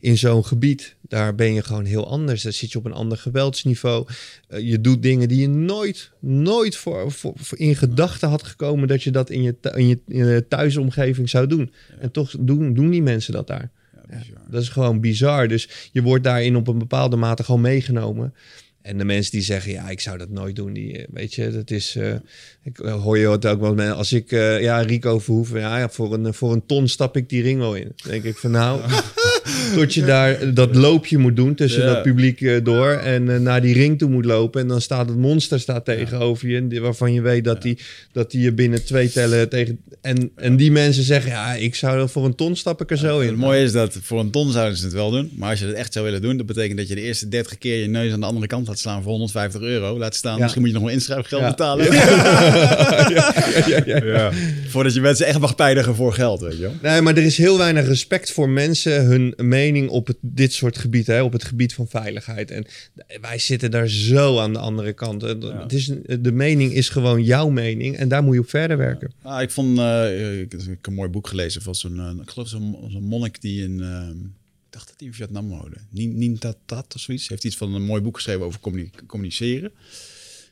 in 0.00 0.18
zo'n 0.18 0.44
gebied, 0.44 0.94
daar 1.08 1.34
ben 1.34 1.54
je 1.54 1.62
gewoon 1.62 1.84
heel 1.84 2.08
anders. 2.08 2.42
Daar 2.42 2.52
zit 2.52 2.72
je 2.72 2.78
op 2.78 2.84
een 2.84 2.92
ander 2.92 3.18
geweldsniveau. 3.18 4.06
je 4.48 4.80
doet 4.80 5.02
dingen 5.02 5.28
die 5.28 5.40
je 5.40 5.48
nooit, 5.48 6.10
nooit 6.20 6.76
voor, 6.76 7.12
voor, 7.12 7.32
voor 7.36 7.58
in 7.58 7.76
gedachten 7.76 8.28
had 8.28 8.42
gekomen... 8.42 8.88
dat 8.88 9.02
je 9.02 9.10
dat 9.10 9.30
in 9.30 9.42
je, 9.42 9.54
in 9.74 9.88
je, 9.88 9.98
in 10.06 10.26
je 10.26 10.46
thuisomgeving 10.48 11.28
zou 11.28 11.46
doen. 11.46 11.70
En 11.98 12.10
toch 12.10 12.34
doen, 12.40 12.74
doen 12.74 12.90
die 12.90 13.02
mensen 13.02 13.32
dat 13.32 13.46
daar. 13.46 13.70
Dat 14.48 14.62
is 14.62 14.68
gewoon 14.68 15.00
bizar. 15.00 15.48
Dus 15.48 15.88
je 15.92 16.02
wordt 16.02 16.24
daarin 16.24 16.56
op 16.56 16.68
een 16.68 16.78
bepaalde 16.78 17.16
mate 17.16 17.44
gewoon 17.44 17.60
meegenomen. 17.60 18.34
En 18.82 18.98
de 18.98 19.04
mensen 19.04 19.32
die 19.32 19.42
zeggen, 19.42 19.72
ja, 19.72 19.88
ik 19.88 20.00
zou 20.00 20.18
dat 20.18 20.28
nooit 20.28 20.56
doen, 20.56 20.72
die, 20.72 20.98
eh, 20.98 21.04
weet 21.10 21.34
je, 21.34 21.50
dat 21.50 21.70
is, 21.70 21.96
uh, 21.96 22.14
ik 22.62 22.78
uh, 22.78 23.02
hoor 23.02 23.18
je 23.18 23.30
het 23.30 23.46
ook 23.46 23.60
wel, 23.60 23.80
als 23.80 24.12
ik, 24.12 24.32
uh, 24.32 24.60
ja, 24.60 24.80
Rico 24.80 25.18
Verhoeven, 25.18 25.60
ja, 25.60 25.88
voor 25.88 26.14
een, 26.14 26.34
voor 26.34 26.52
een 26.52 26.66
ton 26.66 26.88
stap 26.88 27.16
ik 27.16 27.28
die 27.28 27.42
ring 27.42 27.58
wel 27.58 27.74
in. 27.74 27.92
Dan 27.96 28.10
denk 28.10 28.24
ik 28.24 28.36
van, 28.36 28.50
nou, 28.50 28.80
tot 29.76 29.94
je 29.94 30.04
daar 30.04 30.54
dat 30.54 30.74
loopje 30.74 31.18
moet 31.18 31.36
doen 31.36 31.54
tussen 31.54 31.86
dat 31.86 32.02
publiek 32.02 32.64
door 32.64 32.90
en 32.90 33.42
naar 33.42 33.62
die 33.62 33.74
ring 33.74 33.98
toe 33.98 34.10
moet 34.10 34.24
lopen. 34.24 34.60
En 34.60 34.68
dan 34.68 34.80
staat 34.80 35.08
het 35.08 35.18
monster 35.18 35.60
staat 35.60 35.84
tegenover 35.84 36.48
je, 36.48 36.80
waarvan 36.80 37.12
je 37.12 37.20
weet 37.20 37.44
dat 37.44 37.62
die, 37.62 37.78
dat 38.12 38.30
die 38.30 38.40
je 38.40 38.52
binnen 38.52 38.84
twee 38.84 39.10
tellen 39.10 39.48
tegen, 39.48 39.80
en, 40.00 40.30
en 40.36 40.56
die 40.56 40.72
mensen 40.72 41.02
zeggen, 41.02 41.30
ja, 41.30 41.54
ik 41.54 41.74
zou 41.74 42.08
voor 42.08 42.24
een 42.24 42.34
ton 42.34 42.56
stap 42.56 42.80
ik 42.80 42.90
er 42.90 42.98
zo 42.98 43.20
in. 43.20 43.28
Het 43.28 43.36
mooie 43.36 43.62
is 43.62 43.72
dat 43.72 43.98
voor 44.02 44.20
een 44.20 44.30
ton 44.30 44.50
zouden 44.52 44.76
ze 44.76 44.84
het 44.84 44.94
wel 44.94 45.10
doen, 45.10 45.30
maar 45.36 45.50
als 45.50 45.58
je 45.58 45.66
het 45.66 45.74
echt 45.74 45.92
zou 45.92 46.04
willen 46.04 46.22
doen, 46.22 46.36
dat 46.36 46.46
betekent 46.46 46.78
dat 46.78 46.88
je 46.88 46.94
de 46.94 47.00
eerste 47.00 47.28
30 47.28 47.58
keer 47.58 47.80
je 47.80 47.88
neus 47.88 48.12
aan 48.12 48.20
de 48.20 48.26
andere 48.26 48.46
kant 48.46 48.68
laat 48.68 48.78
slaan 48.78 49.02
voor 49.02 49.12
150 49.12 49.60
euro. 49.60 49.98
Laat 49.98 50.14
staan, 50.14 50.40
misschien 50.40 50.60
moet 50.60 50.70
je 50.70 50.76
nog 50.76 50.84
wel 50.84 50.94
inschrijfgeld 50.94 51.46
betalen. 51.46 51.88
Ja. 54.00 54.30
Voordat 54.68 54.94
je 54.94 55.00
mensen 55.00 55.26
echt 55.26 55.38
mag 55.38 55.54
pijnigen 55.54 55.94
voor 55.94 56.12
geld, 56.12 56.40
weet 56.40 56.56
je 56.56 56.60
wel. 56.60 56.72
Nee, 56.82 57.00
maar 57.00 57.16
er 57.16 57.22
is 57.22 57.36
heel 57.36 57.58
weinig 57.58 57.86
respect 57.86 58.32
voor 58.32 58.48
mensen, 58.48 59.04
hun 59.04 59.29
mening 59.36 59.88
op 59.88 60.06
het, 60.06 60.16
dit 60.20 60.52
soort 60.52 60.78
gebieden, 60.78 61.14
hè, 61.14 61.22
op 61.22 61.32
het 61.32 61.44
gebied 61.44 61.74
van 61.74 61.88
veiligheid. 61.88 62.50
En 62.50 62.66
wij 63.20 63.38
zitten 63.38 63.70
daar 63.70 63.88
zo 63.88 64.38
aan 64.38 64.52
de 64.52 64.58
andere 64.58 64.92
kant. 64.92 65.22
Het 65.22 65.72
is, 65.72 65.92
de 66.20 66.32
mening 66.32 66.72
is 66.72 66.88
gewoon 66.88 67.24
jouw 67.24 67.48
mening 67.48 67.96
en 67.96 68.08
daar 68.08 68.22
moet 68.22 68.34
je 68.34 68.40
op 68.40 68.48
verder 68.48 68.76
werken. 68.76 69.12
Ah, 69.22 69.42
ik 69.42 69.50
vond, 69.50 69.78
uh, 69.78 70.40
ik, 70.40 70.52
ik, 70.52 70.60
heb 70.66 70.86
een 70.86 70.94
mooi 70.94 71.08
boek 71.08 71.26
gelezen 71.26 71.62
van 71.62 71.74
zo'n, 71.74 71.96
uh, 71.96 72.22
ik 72.22 72.30
geloof 72.30 72.48
zo'n, 72.48 72.76
zo'n 72.88 73.04
monnik 73.04 73.40
die 73.40 73.62
in... 73.62 73.78
Uh, 73.78 74.08
ik 74.66 74.76
dacht 74.76 74.88
dat 74.88 74.94
hij 74.98 75.06
in 75.08 75.14
Vietnam 75.14 75.48
woonde. 75.48 75.76
Nintatat 75.90 76.94
of 76.94 77.00
zoiets. 77.00 77.28
Heeft 77.28 77.44
iets 77.44 77.56
van 77.56 77.74
een 77.74 77.84
mooi 77.84 78.02
boek 78.02 78.14
geschreven 78.14 78.44
over 78.44 78.60
communiceren. 79.06 79.72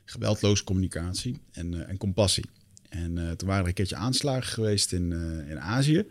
Geweldloze 0.04 0.64
communicatie 0.64 1.38
en, 1.52 1.88
en 1.88 1.96
compassie. 1.96 2.44
En 2.88 3.34
toen 3.36 3.48
waren 3.48 3.62
er 3.62 3.68
een 3.68 3.74
keertje 3.74 3.96
aanslagen 3.96 4.52
geweest 4.52 4.92
in, 4.92 5.12
in 5.48 5.60
Azië. 5.60 6.06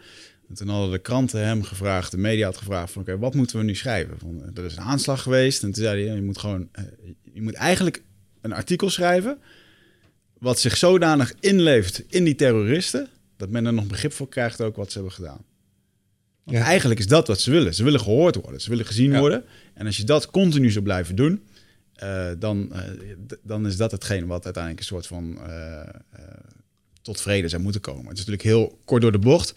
En 0.49 0.55
toen 0.55 0.67
hadden 0.67 0.91
de 0.91 0.99
kranten 0.99 1.45
hem 1.45 1.63
gevraagd, 1.63 2.11
de 2.11 2.17
media 2.17 2.45
had 2.45 2.57
gevraagd 2.57 2.91
van... 2.93 3.01
oké, 3.01 3.17
wat 3.17 3.35
moeten 3.35 3.57
we 3.57 3.63
nu 3.63 3.75
schrijven? 3.75 4.19
Van, 4.19 4.51
er 4.55 4.65
is 4.65 4.75
een 4.75 4.83
aanslag 4.83 5.21
geweest 5.21 5.63
en 5.63 5.71
toen 5.71 5.83
zei 5.83 6.05
hij... 6.05 6.15
je 6.15 6.21
moet 6.21 6.37
gewoon, 6.37 6.69
je 7.33 7.41
moet 7.41 7.53
eigenlijk 7.53 8.03
een 8.41 8.53
artikel 8.53 8.89
schrijven... 8.89 9.37
wat 10.39 10.59
zich 10.59 10.77
zodanig 10.77 11.33
inleeft 11.39 12.03
in 12.07 12.23
die 12.23 12.35
terroristen... 12.35 13.07
dat 13.37 13.49
men 13.49 13.65
er 13.65 13.73
nog 13.73 13.87
begrip 13.87 14.13
voor 14.13 14.29
krijgt 14.29 14.61
ook 14.61 14.75
wat 14.75 14.91
ze 14.91 14.97
hebben 14.97 15.15
gedaan. 15.15 15.45
Want 16.43 16.57
ja. 16.57 16.63
eigenlijk 16.63 16.99
is 16.99 17.07
dat 17.07 17.27
wat 17.27 17.39
ze 17.39 17.51
willen. 17.51 17.73
Ze 17.73 17.83
willen 17.83 17.99
gehoord 17.99 18.35
worden, 18.35 18.61
ze 18.61 18.69
willen 18.69 18.85
gezien 18.85 19.11
ja. 19.11 19.19
worden. 19.19 19.43
En 19.73 19.85
als 19.85 19.97
je 19.97 20.03
dat 20.03 20.31
continu 20.31 20.71
zou 20.71 20.83
blijven 20.83 21.15
doen, 21.15 21.43
uh, 22.03 22.29
dan, 22.39 22.69
uh, 22.73 22.79
dan 23.43 23.65
is 23.67 23.77
dat 23.77 23.91
hetgeen 23.91 24.27
wat 24.27 24.45
uiteindelijk 24.45 24.83
een 24.83 24.89
soort 24.89 25.07
van 25.07 25.37
uh, 25.47 25.81
tot 27.01 27.21
vrede 27.21 27.47
zou 27.47 27.61
moeten 27.61 27.81
komen. 27.81 28.07
Het 28.07 28.17
is 28.17 28.25
natuurlijk 28.25 28.43
heel 28.43 28.79
kort 28.85 29.01
door 29.01 29.11
de 29.11 29.19
bocht. 29.19 29.53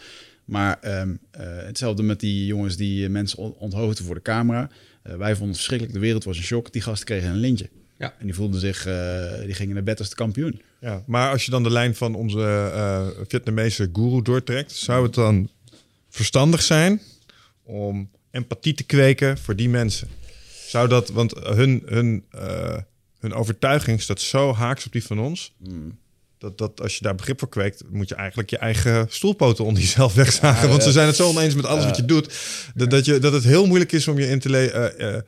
Maar 0.50 1.00
um, 1.00 1.18
hetzelfde 1.66 2.02
met 2.02 2.20
die 2.20 2.46
jongens 2.46 2.76
die 2.76 3.08
mensen 3.08 3.58
onthoofden 3.58 4.04
voor 4.04 4.14
de 4.14 4.22
camera. 4.22 4.70
wij 5.02 5.30
vonden 5.30 5.48
het 5.48 5.56
verschrikkelijk, 5.56 5.94
de 5.94 6.00
wereld 6.04 6.24
was 6.24 6.36
een 6.36 6.42
shock. 6.42 6.72
Die 6.72 6.82
gasten 6.82 7.06
kregen 7.06 7.30
een 7.30 7.36
lintje. 7.36 7.68
Ja. 8.00 8.14
En 8.18 8.26
die 8.26 8.34
voelden 8.34 8.60
zich, 8.60 8.86
eh, 8.86 9.44
die 9.44 9.54
gingen 9.54 9.74
naar 9.74 9.82
bed 9.82 9.98
als 9.98 10.08
de 10.08 10.14
kampioen. 10.14 10.62
Ja, 10.80 11.02
maar 11.06 11.30
als 11.30 11.44
je 11.44 11.50
dan 11.50 11.62
de 11.62 11.70
lijn 11.70 11.94
van 11.94 12.14
onze 12.14 12.70
eh 12.74 13.08
Vietnamese 13.28 13.90
guru 13.92 14.22
doortrekt, 14.22 14.72
zou 14.72 15.02
het 15.02 15.14
dan 15.14 15.50
verstandig 16.08 16.62
zijn 16.62 17.00
om 17.62 18.10
empathie 18.30 18.74
te 18.74 18.84
kweken 18.84 19.38
voor 19.38 19.56
die 19.56 19.68
mensen? 19.68 20.08
Zou 20.66 20.88
dat, 20.88 21.08
want 21.08 21.34
hun, 21.34 21.82
hun, 21.86 22.24
eh, 22.30 22.78
hun 23.18 23.32
overtuiging 23.32 24.00
staat 24.00 24.20
zo 24.20 24.54
haaks 24.54 24.86
op 24.86 24.92
die 24.92 25.04
van 25.04 25.18
ons. 25.18 25.54
Dat, 26.40 26.58
dat 26.58 26.80
als 26.80 26.96
je 26.96 27.02
daar 27.02 27.14
begrip 27.14 27.38
voor 27.38 27.48
kweekt, 27.48 27.82
moet 27.90 28.08
je 28.08 28.14
eigenlijk 28.14 28.50
je 28.50 28.58
eigen 28.58 29.06
stoelpoten 29.08 29.64
onder 29.64 29.82
jezelf 29.82 30.14
wegzagen. 30.24 30.68
want 30.68 30.82
ze 30.82 30.92
zijn 30.92 31.06
het 31.06 31.16
zo 31.16 31.28
oneens 31.28 31.54
met 31.54 31.64
alles 31.66 31.84
wat 31.84 31.96
je 31.96 32.04
doet. 32.04 32.34
Dat, 32.74 32.90
dat, 32.90 33.04
je, 33.04 33.18
dat 33.18 33.32
het 33.32 33.44
heel 33.44 33.66
moeilijk 33.66 33.92
is 33.92 34.08
om 34.08 34.18
je 34.18 34.28
in 34.28 34.38
te, 34.38 34.50
le- 34.50 34.66
eh, 34.66 35.14
eh, 35.14 35.22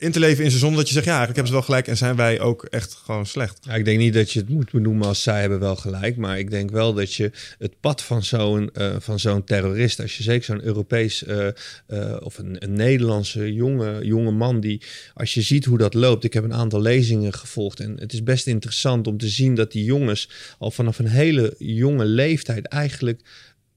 in 0.00 0.12
te 0.12 0.18
leven 0.18 0.44
in 0.44 0.50
ze 0.50 0.58
zonder 0.58 0.78
dat 0.78 0.88
je 0.88 0.94
zegt, 0.94 1.06
ja, 1.06 1.16
eigenlijk 1.16 1.36
hebben 1.36 1.54
ze 1.54 1.66
wel 1.66 1.76
gelijk 1.76 1.88
en 1.88 1.96
zijn 1.96 2.16
wij 2.16 2.40
ook 2.40 2.64
echt 2.64 2.94
gewoon 3.04 3.26
slecht. 3.26 3.58
Ja, 3.62 3.74
ik 3.74 3.84
denk 3.84 3.98
niet 3.98 4.14
dat 4.14 4.32
je 4.32 4.40
het 4.40 4.48
moet 4.48 4.70
benoemen 4.70 5.06
als 5.06 5.22
zij 5.22 5.40
hebben 5.40 5.60
wel 5.60 5.76
gelijk. 5.76 6.16
Maar 6.16 6.38
ik 6.38 6.50
denk 6.50 6.70
wel 6.70 6.94
dat 6.94 7.14
je 7.14 7.30
het 7.58 7.80
pad 7.80 8.02
van 8.02 8.22
zo'n 8.22 8.70
eh, 8.72 8.96
van 8.98 9.18
zo'n 9.18 9.44
terrorist, 9.44 10.00
als 10.00 10.16
je 10.16 10.22
zeker 10.22 10.44
zo'n 10.44 10.64
Europees 10.64 11.24
eh, 11.24 11.46
eh, 11.46 12.16
of 12.20 12.38
een, 12.38 12.56
een 12.58 12.72
Nederlandse 12.72 13.52
jonge, 13.52 14.06
jonge 14.06 14.30
man, 14.30 14.60
die 14.60 14.82
als 15.14 15.34
je 15.34 15.42
ziet 15.42 15.64
hoe 15.64 15.78
dat 15.78 15.94
loopt. 15.94 16.24
Ik 16.24 16.32
heb 16.32 16.44
een 16.44 16.54
aantal 16.54 16.80
lezingen 16.80 17.32
gevolgd 17.32 17.80
en 17.80 17.96
het 18.00 18.12
is 18.12 18.22
best 18.22 18.46
interessant 18.46 19.06
om 19.06 19.18
te 19.18 19.28
zien 19.28 19.54
dat 19.54 19.72
die 19.72 19.84
jongens 19.84 20.28
al 20.58 20.70
vanaf 20.70 20.98
een 20.98 21.06
hele 21.06 21.54
jonge 21.58 22.04
leeftijd 22.04 22.66
eigenlijk 22.66 23.20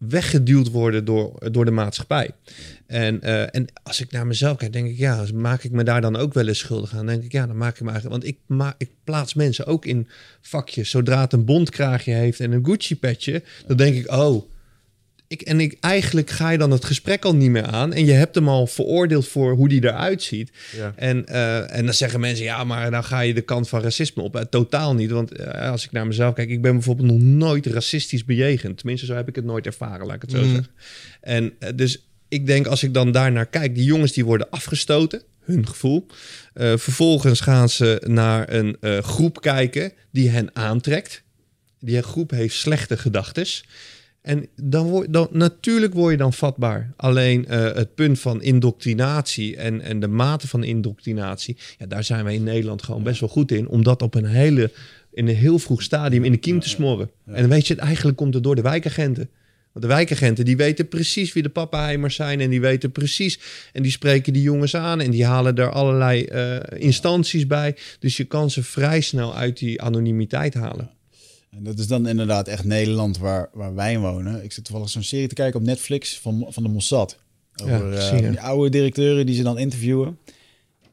weggeduwd 0.09 0.71
worden 0.71 1.05
door, 1.05 1.51
door 1.51 1.65
de 1.65 1.71
maatschappij. 1.71 2.31
En, 2.85 3.21
eh, 3.21 3.55
en 3.55 3.67
als 3.83 4.01
ik 4.01 4.11
naar 4.11 4.27
mezelf 4.27 4.57
kijk, 4.57 4.73
denk 4.73 4.87
ik, 4.87 4.97
ja, 4.97 5.25
maak 5.33 5.63
ik 5.63 5.71
me 5.71 5.83
daar 5.83 6.01
dan 6.01 6.15
ook 6.15 6.33
wel 6.33 6.47
eens 6.47 6.59
schuldig 6.59 6.95
aan? 6.95 7.05
denk 7.05 7.23
ik, 7.23 7.31
ja, 7.31 7.47
dan 7.47 7.57
maak 7.57 7.75
ik 7.75 7.81
me 7.81 7.91
eigenlijk... 7.91 8.21
Want 8.21 8.33
ik, 8.33 8.39
ma 8.45 8.75
ik 8.77 8.89
plaats 9.03 9.33
mensen 9.33 9.65
ook 9.65 9.85
in 9.85 10.07
vakjes. 10.41 10.89
Zodra 10.89 11.21
het 11.21 11.33
een 11.33 11.45
bondkraagje 11.45 12.13
heeft 12.13 12.39
en 12.39 12.51
een 12.51 12.65
Gucci-petje, 12.65 13.43
dan 13.67 13.77
denk 13.77 13.95
ik, 13.95 14.11
oh... 14.11 14.51
Ik, 15.34 15.41
en 15.41 15.60
ik, 15.60 15.78
eigenlijk 15.80 16.30
ga 16.30 16.50
je 16.50 16.58
dan 16.58 16.72
het 16.72 16.86
gesprek 16.86 17.26
al 17.26 17.36
niet 17.36 17.50
meer 17.50 17.65
aan. 17.65 17.93
En 17.93 18.06
je 18.06 18.12
hebt 18.12 18.36
hem 18.36 18.50
al 18.50 18.67
veroordeeld 18.67 19.28
voor 19.28 19.54
hoe 19.54 19.69
die 19.69 19.84
eruit 19.84 20.24
ziet. 20.24 20.52
Ja. 20.76 20.93
En, 20.96 21.26
eh, 21.28 21.76
en 21.78 21.86
dan 21.86 21.93
zeggen 21.93 22.19
mensen, 22.19 22.46
ja, 22.46 22.63
maar 22.63 22.91
dan 22.91 23.04
ga 23.04 23.19
je 23.19 23.34
de 23.34 23.41
kant 23.41 23.69
van 23.69 23.82
racisme 23.82 24.24
op. 24.24 24.36
Eh, 24.36 24.41
totaal 24.41 24.96
niet, 24.96 25.12
want 25.12 25.32
eh, 25.32 25.72
als 25.72 25.86
ik 25.86 25.91
naar 25.91 26.08
mezelf 26.08 26.34
kijk... 26.34 26.50
ik 26.50 26.62
ben 26.62 26.74
bijvoorbeeld 26.74 27.08
nog 27.08 27.22
nooit 27.22 27.65
racistisch 27.65 28.26
bejegend. 28.26 28.78
Tenminste, 28.78 29.06
zo 29.06 29.13
heb 29.13 29.28
ik 29.28 29.36
het 29.36 29.46
nooit 29.46 29.65
ervaren, 29.65 30.06
laat 30.06 30.15
ik 30.15 30.22
het 30.22 30.32
zo 30.32 30.38
Mhm. 30.38 30.50
zeggen. 30.50 30.67
En 31.22 31.54
dus 31.76 32.08
ik 32.28 32.46
denk, 32.48 32.67
als 32.67 32.84
ik 32.84 32.93
dan 32.93 33.12
daar 33.12 33.32
naar 33.32 33.46
kijk... 33.46 33.76
die 33.76 33.86
jongens 33.86 34.12
die 34.13 34.26
worden 34.26 34.50
afgestoten, 34.50 35.22
hun 35.43 35.67
gevoel. 35.67 36.06
Vervolgens 36.54 37.39
gaan 37.39 37.69
ze 37.69 38.02
naar 38.08 38.54
een 38.54 38.78
groep 39.04 39.41
kijken 39.41 39.91
die 40.12 40.30
hen 40.30 40.50
aantrekt. 40.56 41.24
Die 41.80 42.02
groep 42.02 42.32
heeft 42.32 42.56
slechte 42.56 42.98
gedachtes. 42.98 43.65
En 44.23 44.47
dan 44.55 44.88
word, 44.88 45.13
dan, 45.13 45.27
natuurlijk 45.31 45.93
word 45.93 46.12
je 46.12 46.17
dan 46.17 46.33
vatbaar. 46.33 46.93
Alleen 46.95 47.45
eh, 47.45 47.59
het 47.59 47.95
punt 47.95 48.19
van 48.19 48.41
indoctrinatie 48.41 49.55
en, 49.55 49.81
en 49.81 49.99
de 49.99 50.07
mate 50.07 50.47
van 50.47 50.63
indoctrinatie, 50.63 51.57
ja, 51.77 51.86
daar 51.86 52.03
zijn 52.03 52.23
wij 52.23 52.33
in 52.33 52.43
Nederland 52.43 52.83
gewoon 52.83 53.03
best 53.03 53.19
wel 53.19 53.29
goed 53.29 53.51
in. 53.51 53.67
Om 53.67 53.83
dat 53.83 54.01
op 54.01 54.15
een 54.15 54.25
hele, 54.25 54.71
in 55.12 55.27
een 55.27 55.36
heel 55.36 55.59
vroeg 55.59 55.81
stadium 55.81 56.23
in 56.23 56.31
de 56.31 56.38
kiem 56.38 56.59
te 56.59 56.69
smoren. 56.69 57.09
En 57.25 57.49
weet 57.49 57.67
je, 57.67 57.75
eigenlijk 57.75 58.17
komt 58.17 58.33
het 58.33 58.43
door 58.43 58.55
de 58.55 58.62
wijkagenten. 58.62 59.29
Want 59.71 59.86
de 59.86 59.91
wijkagenten 59.91 60.45
die 60.45 60.57
weten 60.57 60.88
precies 60.88 61.33
wie 61.33 61.43
de 61.43 61.49
pappenheimers 61.49 62.15
zijn 62.15 62.39
en 62.39 62.49
die 62.49 62.62
weten 62.62 62.91
precies. 62.91 63.39
En 63.73 63.81
die 63.81 63.91
spreken 63.91 64.33
die 64.33 64.41
jongens 64.41 64.75
aan 64.75 65.01
en 65.01 65.12
die 65.12 65.25
halen 65.25 65.55
er 65.55 65.71
allerlei 65.71 66.23
eh, 66.23 66.57
instanties 66.81 67.47
bij. 67.47 67.75
Dus 67.99 68.17
je 68.17 68.23
kan 68.23 68.49
ze 68.49 68.63
vrij 68.63 69.01
snel 69.01 69.36
uit 69.36 69.57
die 69.57 69.81
anonimiteit 69.81 70.53
halen. 70.53 70.89
En 71.55 71.63
dat 71.63 71.79
is 71.79 71.87
dan 71.87 72.07
inderdaad 72.07 72.47
echt 72.47 72.63
Nederland 72.63 73.17
waar, 73.17 73.49
waar 73.53 73.75
wij 73.75 73.99
wonen. 73.99 74.43
Ik 74.43 74.51
zit 74.51 74.63
toevallig 74.63 74.89
zo'n 74.89 75.03
serie 75.03 75.27
te 75.27 75.35
kijken 75.35 75.59
op 75.59 75.65
Netflix 75.65 76.19
van, 76.19 76.45
van 76.49 76.63
de 76.63 76.69
Mossad. 76.69 77.17
Over 77.63 77.93
eh, 77.93 78.19
je. 78.19 78.29
die 78.29 78.41
oude 78.41 78.69
directeuren 78.69 79.25
die 79.25 79.35
ze 79.35 79.43
dan 79.43 79.57
interviewen. 79.57 80.17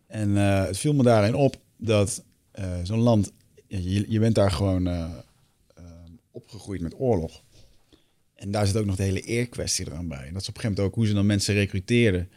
En 0.06 0.36
eh, 0.36 0.64
het 0.64 0.78
viel 0.78 0.94
me 0.94 1.02
daarin 1.02 1.34
op 1.34 1.56
dat 1.76 2.24
eh, 2.50 2.64
zo'n 2.82 2.98
land... 2.98 3.32
ja, 3.66 3.78
Je, 3.78 4.04
je 4.08 4.18
bent 4.18 4.34
daar 4.34 4.50
gewoon 4.50 5.08
opgegroeid 6.30 6.80
met 6.80 6.94
oorlog. 6.98 7.42
En 8.34 8.50
daar 8.50 8.66
zit 8.66 8.76
ook 8.76 8.86
nog 8.86 8.96
de 8.96 9.02
hele 9.02 9.20
eerkwestie 9.20 9.86
eraan 9.86 10.08
bij. 10.08 10.26
En 10.26 10.32
dat 10.32 10.42
is 10.42 10.48
op 10.48 10.54
een 10.54 10.60
gegeven 10.60 10.70
moment 10.70 10.86
ook 10.86 10.94
hoe 10.94 11.06
ze 11.06 11.14
dan 11.14 11.26
mensen 11.26 11.54
recruteerden. 11.54 12.28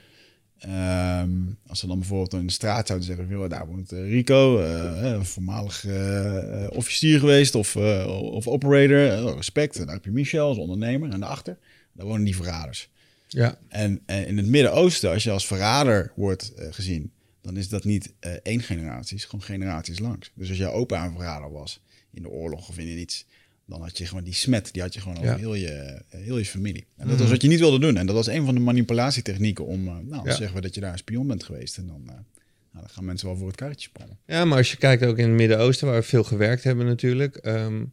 Ehm, 0.64 1.32
als 1.68 1.80
ze 1.80 1.88
dan 1.88 2.00
bijvoorbeeld 2.00 2.34
in 2.34 2.46
de 2.46 2.52
straat 2.52 2.88
zouden 2.88 3.08
zeggen... 3.08 3.28
Joh, 3.28 3.50
daar 3.50 3.68
woont 3.68 3.92
eh, 3.92 4.10
Rico, 4.10 4.60
eh, 4.60 5.22
voormalig 5.22 5.86
eh, 5.86 6.68
officier 6.70 7.20
geweest 7.20 7.56
of, 7.56 7.76
of 8.06 8.48
operator. 8.48 9.10
Eh, 9.10 9.34
respect. 9.36 9.78
En 9.78 9.86
daar 9.86 9.96
heb 9.96 10.06
je 10.06 10.12
Michel 10.12 10.48
als 10.48 10.58
ondernemer. 10.58 11.12
En 11.12 11.20
daarachter, 11.20 11.58
daar 11.94 12.06
wonen 12.06 12.24
die 12.24 12.36
verraders. 12.36 12.90
Ja, 13.28 13.58
En, 13.68 14.02
en 14.06 14.28
in 14.28 14.38
het 14.38 14.48
Midden-Oosten, 14.48 15.12
als 15.12 15.24
je 15.24 15.32
als 15.32 15.48
verrader 15.48 16.12
wordt 16.16 16.54
gezien... 16.56 17.12
dan 17.42 17.58
is 17.58 17.70
dat 17.70 17.84
niet 17.84 18.14
één 18.44 18.62
generatie, 18.62 19.16
het 19.16 19.24
is 19.24 19.26
gewoon 19.26 19.46
generaties 19.46 20.00
langs. 20.00 20.32
Dus 20.36 20.50
als 20.50 20.58
jouw 20.58 20.72
opa 20.72 21.06
een 21.06 21.14
verrader 21.14 21.52
was 21.52 21.82
in 22.12 22.22
de 22.22 22.30
oorlog 22.30 22.70
of 22.70 22.78
in 22.78 23.00
iets... 23.00 23.26
dan 23.66 23.82
had 23.82 23.98
je 23.98 24.06
gewoon 24.06 24.24
die 24.24 24.34
smet, 24.34 24.70
die 24.74 24.82
had 24.82 24.94
je 24.94 25.00
gewoon 25.02 25.18
over 25.18 25.30
Ja. 25.30 25.38
heel, 25.38 25.54
je, 25.56 25.68
eh, 25.68 26.20
heel 26.20 26.38
je 26.38 26.46
familie. 26.46 26.86
En 26.98 27.08
dat 27.08 27.20
was 27.20 27.30
wat 27.30 27.42
je 27.42 27.48
niet 27.48 27.60
wilde 27.60 27.80
doen. 27.80 27.98
En 27.98 28.06
dat 28.06 28.16
was 28.16 28.28
een 28.28 28.46
van 28.46 28.54
de 28.54 28.60
manipulatietechnieken 28.62 29.66
om... 29.66 29.88
eh, 29.88 29.94
nou, 30.04 30.28
Ja. 30.30 30.36
zeggen 30.36 30.56
we 30.56 30.62
dat 30.62 30.76
je 30.76 30.82
daar 30.82 30.92
een 30.92 30.98
spion 30.98 31.28
bent 31.28 31.44
geweest. 31.44 31.78
En 31.78 31.88
dan, 31.88 32.02
eh, 32.08 32.14
nou, 32.14 32.24
dan 32.72 32.90
gaan 32.90 33.06
mensen 33.06 33.28
wel 33.28 33.38
voor 33.38 33.48
het 33.48 33.56
karretje 33.56 33.90
spannen. 33.90 34.18
Ja, 34.26 34.46
maar 34.46 34.58
als 34.58 34.72
je 34.72 34.78
kijkt 34.78 35.04
ook 35.04 35.18
in 35.18 35.28
het 35.28 35.38
Midden-Oosten, 35.38 35.88
waar 35.88 35.96
we 36.00 36.04
veel 36.04 36.24
gewerkt 36.24 36.64
hebben 36.64 36.86
natuurlijk. 36.86 37.36
ehm, 37.36 37.84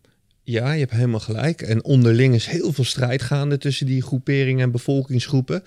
ja, 0.42 0.72
je 0.72 0.80
hebt 0.80 0.92
helemaal 0.92 1.20
gelijk. 1.20 1.62
En 1.62 1.84
onderling 1.84 2.34
is 2.34 2.46
heel 2.46 2.72
veel 2.72 2.84
strijd 2.84 3.22
gaande 3.22 3.58
tussen 3.58 3.86
die 3.86 4.02
groeperingen 4.02 4.64
en 4.64 4.70
bevolkingsgroepen. 4.70 5.62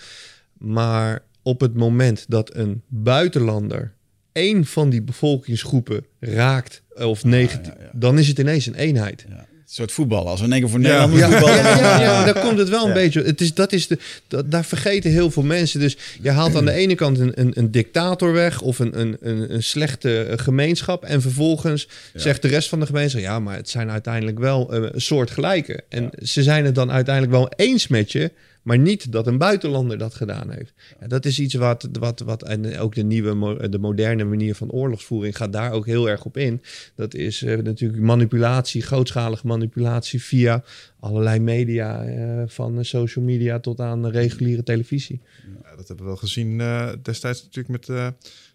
Maar 0.58 1.24
op 1.42 1.60
het 1.62 1.74
moment 1.74 2.26
dat 2.28 2.56
een 2.56 2.82
buitenlander 2.88 3.94
één 4.32 4.66
van 4.66 4.90
die 4.90 5.02
bevolkingsgroepen 5.02 6.06
raakt, 6.20 6.82
of 6.96 7.24
negatief, 7.24 7.74
ja. 7.80 7.90
dan 7.94 8.20
is 8.20 8.28
het 8.28 8.40
ineens 8.40 8.66
een 8.66 8.76
eenheid. 8.76 9.26
Ja. 9.30 9.46
Een 9.74 9.80
soort 9.80 9.92
voetballen. 9.92 10.28
Als 10.32 10.40
we 10.40 10.46
in 10.46 10.52
één 10.52 10.62
keer 10.62 10.70
voor. 10.70 10.80
Nederland 10.80 11.14
Ja, 11.18 11.30
voetballen... 11.30 11.56
ja, 11.56 12.00
ja, 12.02 12.20
eh, 12.20 12.34
daar 12.34 12.44
komt 12.44 12.58
het 12.58 12.70
wel 12.70 12.82
een 12.82 12.88
Ja. 12.88 12.94
beetje. 12.94 13.22
Het 13.24 13.42
is, 13.42 13.54
dat 13.54 13.72
is 13.74 13.88
de, 13.88 13.98
dat, 14.28 14.52
daar 14.52 14.66
vergeten 14.66 15.12
heel 15.12 15.32
veel 15.32 15.44
mensen. 15.44 15.80
Dus 15.80 15.98
je 16.22 16.30
haalt 16.30 16.56
aan 16.56 16.66
de 16.66 16.72
ene 16.72 16.96
kant 16.96 17.20
een, 17.20 17.32
een, 17.36 17.52
een 17.56 17.72
dictator 17.72 18.34
weg 18.34 18.62
of 18.62 18.80
een, 18.80 19.00
een, 19.00 19.18
een, 19.22 19.54
een 19.54 19.64
slechte 19.64 20.24
eh, 20.24 20.38
gemeenschap. 20.38 21.04
En 21.04 21.22
vervolgens 21.22 21.88
zegt 22.14 22.42
de 22.42 22.48
rest 22.48 22.70
van 22.70 22.80
de 22.80 22.86
gemeenschap: 22.86 23.22
ja, 23.22 23.40
maar 23.40 23.56
het 23.56 23.70
zijn 23.70 23.92
uiteindelijk 23.92 24.40
wel 24.40 24.74
eh, 24.74 24.82
een 24.92 25.02
soort 25.02 25.32
gelijke. 25.32 25.84
En 25.90 26.10
ze 26.24 26.44
zijn 26.44 26.66
het 26.66 26.76
dan 26.76 26.92
uiteindelijk 26.92 27.34
wel 27.36 27.52
eens 27.56 27.88
met 27.88 28.12
je. 28.12 28.32
Maar 28.64 28.78
niet 28.78 29.12
dat 29.12 29.28
een 29.28 29.38
buitenlander 29.38 29.98
dat 29.98 30.14
gedaan 30.14 30.52
heeft. 30.52 30.74
Dat 31.08 31.26
is 31.26 31.40
iets 31.40 31.54
wat, 31.54 31.90
wat, 32.00 32.20
wat. 32.20 32.44
En 32.44 32.78
ook 32.80 32.96
de 32.96 33.04
nieuwe, 33.04 33.70
de 33.70 33.80
moderne 33.80 34.24
manier 34.24 34.56
van 34.56 34.72
oorlogsvoering 34.72 35.38
gaat 35.38 35.54
daar 35.54 35.72
ook 35.72 35.86
heel 35.86 36.10
erg 36.10 36.26
op 36.26 36.38
in. 36.38 36.62
Dat 36.96 37.14
is 37.14 37.42
eh, 37.42 37.58
natuurlijk 37.58 38.02
manipulatie, 38.02 38.82
grootschalige 38.82 39.48
manipulatie 39.48 40.24
via 40.24 40.64
allerlei 41.00 41.40
media. 41.40 42.04
eh, 42.04 42.44
van 42.48 42.86
social 42.86 43.26
media 43.26 43.60
tot 43.60 43.80
aan 43.80 44.08
reguliere 44.08 44.64
televisie. 44.64 45.22
Ja, 45.64 45.76
dat 45.76 45.88
hebben 45.88 46.06
we 46.06 46.12
wel 46.12 46.16
gezien 46.16 46.62
eh, 46.62 46.90
destijds 47.02 47.44
natuurlijk 47.44 47.88
met 47.88 48.14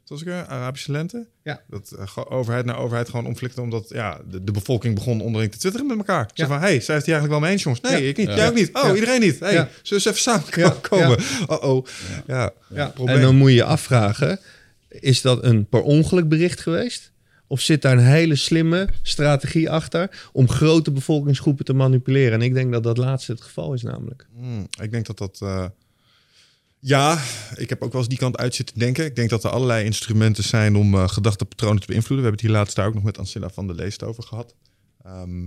was 0.08 0.22
ik? 0.22 0.28
Arabische 0.28 0.92
lente. 0.92 1.26
Ja. 1.42 1.60
Dat 1.68 1.92
eh, 1.98 2.16
overheid 2.28 2.64
naar 2.64 2.78
overheid 2.78 3.08
gewoon 3.08 3.26
omflikte 3.26 3.60
omdat 3.60 3.88
ja, 3.88 4.20
de, 4.30 4.44
de 4.44 4.52
bevolking 4.52 4.94
begon 4.94 5.20
onderling 5.20 5.52
te 5.52 5.58
twitteren 5.58 5.86
met 5.86 5.96
elkaar. 5.96 6.30
Zo 6.34 6.42
Ja. 6.42 6.46
van, 6.48 6.58
hey, 6.60 6.80
zij 6.80 6.94
heeft 6.94 7.06
hier 7.06 7.14
eigenlijk 7.14 7.28
wel 7.28 7.40
mee 7.40 7.50
eens, 7.52 7.62
jongens. 7.62 7.82
Nee, 7.82 8.02
Ja. 8.02 8.08
ik 8.08 8.16
niet. 8.16 8.26
Ja. 8.28 8.34
Jij 8.36 8.48
ook 8.48 8.54
niet. 8.54 8.70
Oh, 8.72 8.82
Ja. 8.82 8.94
iedereen 8.94 9.20
niet. 9.20 9.40
Hey, 9.40 9.52
Ja. 9.52 9.68
zullen 9.82 9.82
we 9.82 9.94
eens 9.94 10.04
even 10.04 10.20
samen 10.20 10.44
Ja. 10.50 10.76
komen? 10.88 11.18
Oh-oh. 11.46 11.86
Ja. 12.26 12.52
En 13.04 13.20
dan 13.20 13.36
moet 13.36 13.48
je 13.48 13.54
je 13.54 13.64
afvragen: 13.64 14.40
is 14.88 15.20
dat 15.20 15.44
een 15.44 15.66
per 15.66 15.82
ongeluk 15.82 16.28
bericht 16.28 16.60
geweest? 16.60 17.12
Of 17.46 17.60
zit 17.60 17.82
daar 17.82 17.92
een 17.92 18.04
hele 18.04 18.36
slimme 18.36 18.88
strategie 19.02 19.70
achter 19.70 20.28
om 20.32 20.48
grote 20.48 20.90
bevolkingsgroepen 20.90 21.64
te 21.64 21.72
manipuleren? 21.72 22.32
En 22.32 22.42
ik 22.42 22.54
denk 22.54 22.72
dat 22.72 22.82
dat 22.82 22.96
laatste 22.96 23.32
het 23.32 23.40
geval 23.40 23.72
is, 23.74 23.82
namelijk. 23.82 24.26
Hmm, 24.36 24.66
ik 24.82 24.90
denk 24.90 25.06
dat 25.06 25.18
dat... 25.18 25.38
eh, 25.42 25.64
ja, 26.80 27.22
ik 27.54 27.68
heb 27.68 27.82
ook 27.82 27.92
wel 27.92 28.00
eens 28.00 28.10
die 28.10 28.18
kant 28.18 28.36
uit 28.36 28.54
zitten 28.54 28.78
denken. 28.78 29.04
Ik 29.04 29.16
denk 29.16 29.30
dat 29.30 29.44
er 29.44 29.50
allerlei 29.50 29.84
instrumenten 29.84 30.44
zijn 30.44 30.76
om 30.76 30.94
eh 30.94 31.08
gedachtepatronen 31.08 31.80
te 31.80 31.86
beïnvloeden. 31.86 32.24
We 32.24 32.30
hebben 32.30 32.40
het 32.40 32.50
hier 32.50 32.58
laatst 32.58 32.76
daar 32.76 32.86
ook 32.86 32.94
nog 32.94 33.02
met 33.02 33.18
Ancilla 33.18 33.48
van 33.50 33.66
der 33.66 33.76
Leest 33.76 34.02
over 34.02 34.22
gehad. 34.22 34.54
Ehm, 35.04 35.46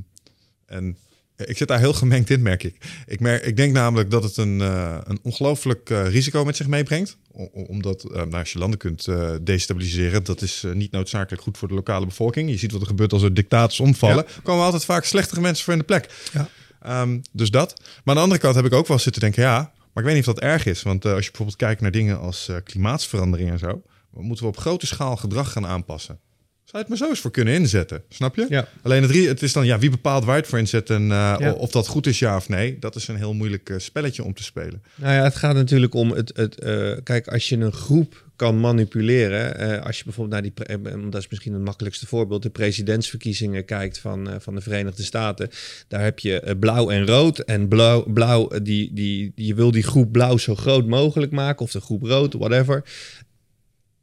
en 0.65 0.98
ik 1.36 1.58
zit 1.58 1.67
daar 1.67 1.80
heel 1.80 1.94
gemengd 1.94 2.30
in, 2.30 2.41
merk 2.41 2.63
ik. 2.63 2.78
Ik, 3.06 3.20
merk, 3.20 3.46
ik 3.46 3.58
denk 3.58 3.74
namelijk 3.74 4.12
dat 4.12 4.24
het 4.24 4.38
een, 4.38 4.62
eh, 4.62 4.98
een 5.04 5.20
ongelooflijk 5.24 5.89
eh, 5.89 6.08
risico 6.08 6.46
met 6.46 6.56
zich 6.56 6.67
meebrengt. 6.67 7.17
O- 7.32 7.50
omdat 7.54 8.04
nou, 8.04 8.34
als 8.34 8.52
je 8.52 8.60
landen 8.60 8.80
kunt 8.80 9.08
destabiliseren, 9.44 10.24
dat 10.24 10.41
is 10.41 10.63
niet 10.74 10.91
noodzakelijk 10.91 11.44
goed 11.44 11.58
voor 11.58 11.67
de 11.67 11.74
lokale 11.74 12.06
bevolking. 12.06 12.50
Je 12.50 12.58
ziet 12.58 12.72
wat 12.72 12.82
er 12.82 12.88
gebeurt 12.88 13.13
als 13.13 13.22
er 13.24 13.34
dictators 13.34 13.80
omvallen. 13.80 14.26
Er 14.26 14.41
komen 14.44 14.63
altijd 14.65 14.86
vaak 14.86 15.04
slechtere 15.04 15.41
mensen 15.41 15.63
voor 15.63 15.74
in 15.74 15.80
de 15.80 15.86
plek. 15.86 16.30
Ja. 16.34 16.50
Ehm, 16.82 17.20
dus 17.32 17.52
dat. 17.52 17.74
Maar 17.80 17.89
aan 18.04 18.15
de 18.15 18.22
andere 18.22 18.39
kant 18.41 18.56
heb 18.56 18.65
ik 18.65 18.74
ook 18.74 18.88
wel 18.88 19.00
zitten 19.00 19.22
denken, 19.22 19.44
ja, 19.44 19.72
maar 19.94 20.04
ik 20.04 20.10
weet 20.10 20.20
niet 20.20 20.28
of 20.28 20.34
dat 20.34 20.44
erg 20.44 20.66
is. 20.66 20.82
Want 20.82 21.06
eh, 21.06 21.12
als 21.14 21.24
je 21.24 21.30
bijvoorbeeld 21.30 21.58
kijkt 21.58 21.82
naar 21.82 21.92
dingen 21.92 22.20
als 22.20 22.48
eh, 22.48 22.56
klimaatsverandering 22.64 23.50
en 23.50 23.60
zo, 23.60 23.82
dan 24.14 24.24
moeten 24.24 24.46
we 24.46 24.52
op 24.52 24.58
grote 24.58 24.86
schaal 24.86 25.16
gedrag 25.16 25.52
gaan 25.52 25.66
aanpassen. 25.66 26.20
je 26.66 26.78
het 26.78 26.88
maar 26.88 26.98
zo 26.98 27.10
eens 27.10 27.20
voor 27.20 27.32
kunnen 27.32 27.54
inzetten, 27.54 28.04
snap 28.10 28.36
je? 28.36 28.46
Ja. 28.50 28.68
Alleen 28.82 29.02
het, 29.02 29.16
het 29.16 29.42
is 29.42 29.54
dan, 29.54 29.66
ja, 29.66 29.80
wie 29.80 29.90
bepaalt 29.90 30.24
waar 30.26 30.36
je 30.36 30.42
het 30.42 30.50
voor 30.50 30.60
inzet 30.60 30.90
en 30.90 31.02
uh, 31.02 31.36
Ja. 31.40 31.52
of 31.52 31.72
dat 31.72 31.88
goed 31.88 32.08
is, 32.08 32.20
ja 32.20 32.36
of 32.36 32.50
nee. 32.50 32.80
Dat 32.80 32.96
is 32.96 33.08
een 33.08 33.16
heel 33.16 33.34
moeilijk 33.34 33.70
uh, 33.70 33.80
spelletje 33.80 34.24
om 34.24 34.34
te 34.34 34.44
spelen. 34.44 34.84
Nou 34.96 35.14
ja, 35.14 35.24
het 35.24 35.36
gaat 35.36 35.56
natuurlijk 35.56 35.94
om 35.94 36.12
het. 36.12 36.32
het 36.36 36.64
uh, 36.64 36.98
kijk, 37.04 37.28
als 37.28 37.50
je 37.50 37.58
een 37.58 37.74
groep 37.74 38.31
kan 38.42 38.60
manipuleren. 38.60 39.62
Uh, 39.62 39.86
als 39.86 39.98
je 39.98 40.04
bijvoorbeeld 40.04 40.42
naar 40.42 40.52
die. 40.68 40.94
Uh, 40.96 41.12
dat 41.12 41.22
is 41.22 41.28
misschien 41.30 41.54
het 41.54 41.64
makkelijkste 41.64 42.08
voorbeeld. 42.08 42.44
De 42.44 42.50
presidentsverkiezingen 42.50 43.66
kijkt 43.66 44.00
van, 44.00 44.30
uh, 44.30 44.36
van 44.40 44.56
de 44.56 44.62
Verenigde 44.62 45.04
Staten. 45.04 45.50
Daar 45.88 46.04
heb 46.04 46.20
je 46.20 46.42
uh, 46.46 46.52
blauw 46.60 46.90
en 46.90 47.06
rood. 47.06 47.40
En 47.40 47.68
blauw, 47.68 48.04
blauw 48.04 48.48
die, 48.48 48.94
die, 48.94 49.32
die, 49.36 49.48
je 49.48 49.56
wil 49.56 49.72
die 49.72 49.84
groep 49.84 50.12
blauw 50.12 50.38
zo 50.38 50.56
groot 50.56 50.88
mogelijk 50.88 51.32
maken. 51.32 51.66
Of 51.66 51.72
de 51.72 51.82
groep 51.82 52.04
rood, 52.04 52.34
whatever 52.34 52.84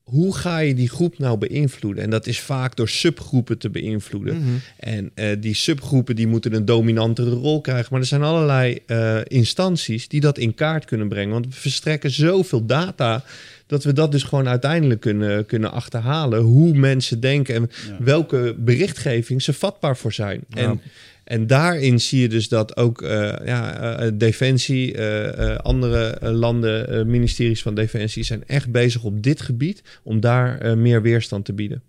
hoe 0.09 0.37
ga 0.37 0.59
je 0.59 0.75
die 0.75 0.89
groep 0.89 1.19
nou 1.19 1.39
beïnvloeden? 1.39 2.05
En 2.05 2.11
dat 2.11 2.27
is 2.27 2.41
vaak 2.41 2.77
door 2.77 2.89
subgroepen 2.89 3.59
te 3.59 3.71
beïnvloeden. 3.71 4.37
Mhm. 4.37 4.49
En 4.77 5.11
uh, 5.15 5.31
die 5.41 5.55
subgroepen 5.55 6.17
die 6.17 6.27
moeten 6.27 6.55
een 6.55 6.65
dominantere 6.65 7.31
rol 7.31 7.61
krijgen. 7.61 7.87
Maar 7.91 8.01
er 8.01 8.07
zijn 8.07 8.23
allerlei 8.23 8.79
uh, 8.87 9.19
instanties 9.25 10.09
die 10.09 10.21
dat 10.21 10.39
in 10.39 10.55
kaart 10.55 10.85
kunnen 10.85 11.09
brengen. 11.09 11.33
Want 11.33 11.47
we 11.47 11.53
verstrekken 11.53 12.11
zoveel 12.11 12.67
data 12.67 13.25
dat 13.69 13.85
we 13.85 13.93
dat 13.93 14.13
dus 14.13 14.23
gewoon 14.23 14.49
uiteindelijk 14.49 15.01
kunnen, 15.01 15.47
kunnen 15.47 15.73
achterhalen. 15.73 16.41
Hoe 16.41 16.75
mensen 16.75 17.21
denken 17.21 17.55
en 17.55 17.71
ja. 17.87 17.97
welke 18.05 18.55
berichtgeving 18.59 19.43
ze 19.43 19.53
vatbaar 19.53 19.97
voor 19.97 20.13
zijn. 20.13 20.45
Ja. 20.49 20.57
En, 20.57 20.81
en 21.25 21.47
daarin 21.47 22.01
zie 22.01 22.21
je 22.21 22.29
dus 22.29 22.49
dat 22.49 22.77
ook 22.77 23.03
uh, 23.03 23.09
ja, 23.45 24.03
uh, 24.03 24.11
Defensie, 24.15 24.97
uh, 24.97 25.57
andere 25.57 26.31
landen, 26.33 27.11
ministeries 27.11 27.63
van 27.63 27.75
Defensie 27.75 28.23
zijn 28.23 28.47
echt 28.47 28.71
bezig 28.71 29.03
op 29.05 29.23
dit 29.23 29.41
gebied 29.41 29.83
om 30.03 30.21
daar 30.21 30.79
meer 30.79 31.03
weerstand 31.03 31.45
te 31.45 31.53
bieden. 31.53 31.83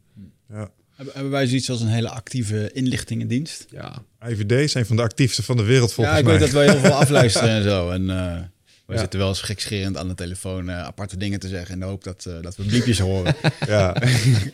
Ja. 0.50 0.70
Hebben 0.96 1.32
wij 1.32 1.48
zoiets 1.48 1.70
als 1.70 1.82
een 1.82 1.88
hele 1.88 2.10
actieve 2.10 2.70
inlichtingendienst? 2.74 3.66
Ja. 3.70 4.04
IVD 4.28 4.52
is 4.52 4.74
een 4.74 4.86
van 4.86 4.96
de 4.96 5.02
actiefste 5.02 5.44
van 5.44 5.58
de 5.58 5.64
wereld 5.64 5.94
volgens 5.94 6.16
mij. 6.16 6.24
mij. 6.24 6.34
Ja, 6.34 6.38
ik 6.38 6.52
weet 6.52 6.54
dat 6.54 6.64
wij 6.66 6.74
heel 6.74 6.84
veel 6.90 7.00
afluisteren 7.04 7.50
en 7.50 7.64
zo. 7.64 7.90
En 7.90 8.10
we 8.90 8.96
ja. 8.96 9.02
zitten 9.02 9.20
wel 9.20 9.30
eens 9.30 9.42
gekscherend 9.42 9.98
aan 9.98 10.08
de 10.08 10.16
telefoon 10.16 10.70
uh, 10.70 10.84
aparte 10.84 11.18
dingen 11.18 11.40
te 11.40 11.48
zeggen 11.48 11.74
in 11.74 11.80
de 11.80 11.86
hoop 11.86 12.04
dat, 12.04 12.26
uh, 12.28 12.34
dat 12.42 12.56
we 12.56 12.64
bliepjes 12.64 13.00
horen. 13.00 13.36
Ja, 13.68 13.96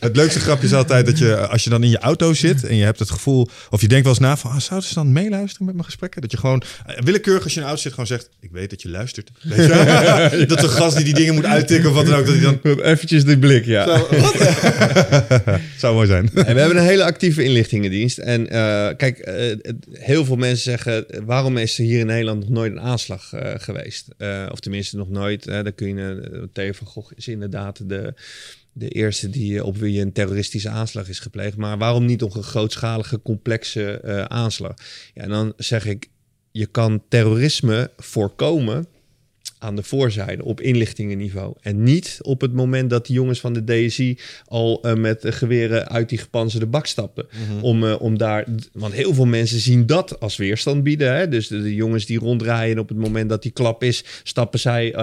het 0.00 0.16
leukste 0.16 0.40
grapje 0.40 0.66
is 0.66 0.72
altijd 0.72 1.06
dat 1.06 1.18
je, 1.18 1.46
als 1.46 1.64
je 1.64 1.70
dan 1.70 1.82
in 1.82 1.90
je 1.90 1.98
auto 1.98 2.34
zit 2.34 2.64
en 2.64 2.76
je 2.76 2.84
hebt 2.84 2.98
het 2.98 3.10
gevoel, 3.10 3.48
of 3.70 3.80
je 3.80 3.88
denkt 3.88 4.04
wel 4.04 4.12
eens 4.12 4.22
na 4.22 4.36
van, 4.36 4.50
ah, 4.50 4.60
zouden 4.60 4.88
ze 4.88 4.94
dan 4.94 5.12
meeluisteren 5.12 5.66
met 5.66 5.74
mijn 5.74 5.86
gesprekken? 5.86 6.20
Dat 6.20 6.30
je 6.30 6.36
gewoon, 6.36 6.62
uh, 6.88 6.98
willekeurig 6.98 7.42
als 7.42 7.52
je 7.52 7.58
in 7.58 7.64
de 7.64 7.68
auto 7.68 7.82
zit, 7.82 7.92
gewoon 7.92 8.06
zegt, 8.06 8.28
ik 8.40 8.50
weet 8.52 8.70
dat 8.70 8.82
je 8.82 8.88
luistert. 8.88 9.30
Weet 9.42 9.66
je? 9.66 10.44
dat 10.48 10.60
de 10.60 10.68
gast 10.68 10.96
die 10.96 11.04
die 11.04 11.14
dingen 11.14 11.34
moet 11.34 11.44
uittikken 11.44 11.88
of 11.88 11.94
wat 11.94 12.06
dan 12.06 12.14
ook, 12.14 12.26
dat 12.26 12.34
hij 12.34 12.58
dan... 12.62 12.80
Eventjes 12.80 13.24
die 13.24 13.38
blik, 13.38 13.64
ja. 13.64 13.84
Zo, 13.84 14.08
Zou 15.78 15.94
mooi 15.94 16.06
zijn. 16.06 16.30
En 16.34 16.54
we 16.54 16.60
hebben 16.60 16.76
een 16.76 16.86
hele 16.86 17.04
actieve 17.04 17.42
inlichtingendienst. 17.42 18.18
En 18.18 18.40
uh, 18.40 18.88
kijk, 18.96 19.30
heel 19.92 20.24
veel 20.24 20.36
mensen 20.36 20.62
zeggen, 20.62 21.06
waarom 21.24 21.56
is 21.56 21.78
er 21.78 21.84
hier 21.84 21.98
in 21.98 22.06
Nederland 22.06 22.40
nog 22.40 22.48
nooit 22.48 22.72
een 22.72 22.80
aanslag 22.80 23.32
geweest? 23.56 24.08
Uh, 24.26 24.48
of 24.52 24.60
tenminste 24.60 24.96
nog 24.96 25.08
nooit. 25.08 25.46
Uh, 25.46 25.62
dan 25.62 25.74
kun 25.74 25.96
je. 25.96 26.28
Uh, 26.32 26.42
Theo 26.52 26.72
van 26.72 26.86
Gogh 26.86 27.12
is 27.14 27.28
inderdaad 27.28 27.88
de, 27.88 28.14
de 28.72 28.88
eerste 28.88 29.30
die 29.30 29.64
op 29.64 29.76
wie 29.76 30.00
een 30.00 30.12
terroristische 30.12 30.68
aanslag 30.68 31.08
is 31.08 31.18
gepleegd. 31.18 31.56
Maar 31.56 31.78
waarom 31.78 32.04
niet 32.04 32.20
nog 32.20 32.36
een 32.36 32.42
grootschalige, 32.42 33.22
complexe 33.22 34.24
aanslag? 34.28 34.74
Ja, 35.14 35.22
en 35.22 35.28
dan 35.28 35.52
zeg 35.56 35.86
ik, 35.86 36.08
je 36.50 36.66
kan 36.66 37.02
terrorisme 37.08 37.90
voorkomen 37.96 38.86
aan 39.66 39.76
de 39.76 39.82
voorzijde 39.82 40.44
op 40.44 40.60
inlichtingenniveau. 40.60 41.54
En 41.60 41.82
niet 41.82 42.18
op 42.22 42.40
het 42.40 42.52
moment 42.52 42.90
dat 42.90 43.06
die 43.06 43.14
jongens 43.14 43.40
van 43.40 43.52
de 43.52 43.64
DSI 43.64 44.18
al 44.46 44.80
uh, 44.82 44.94
met 44.94 45.24
geweren 45.26 45.88
uit 45.88 46.08
die 46.08 46.18
gepanzerde 46.18 46.66
bak 46.66 46.86
stappen. 46.86 47.26
Mm-hmm. 47.30 47.62
Om, 47.62 47.82
uh, 47.82 48.00
om 48.00 48.18
daar, 48.18 48.44
want 48.72 48.92
heel 48.92 49.14
veel 49.14 49.26
mensen 49.26 49.58
zien 49.58 49.86
dat 49.86 50.20
als 50.20 50.36
weerstand 50.36 50.82
bieden. 50.82 51.16
Hè? 51.16 51.28
Dus 51.28 51.48
de, 51.48 51.62
de, 51.62 51.74
jongens 51.74 52.06
die 52.06 52.18
ronddraaien 52.18 52.78
op 52.78 52.88
het 52.88 52.98
moment 52.98 53.28
dat 53.28 53.42
die 53.42 53.52
klap 53.52 53.82
is, 53.82 54.04
stappen 54.22 54.58
zij 54.58 54.92
uh, 54.92 54.98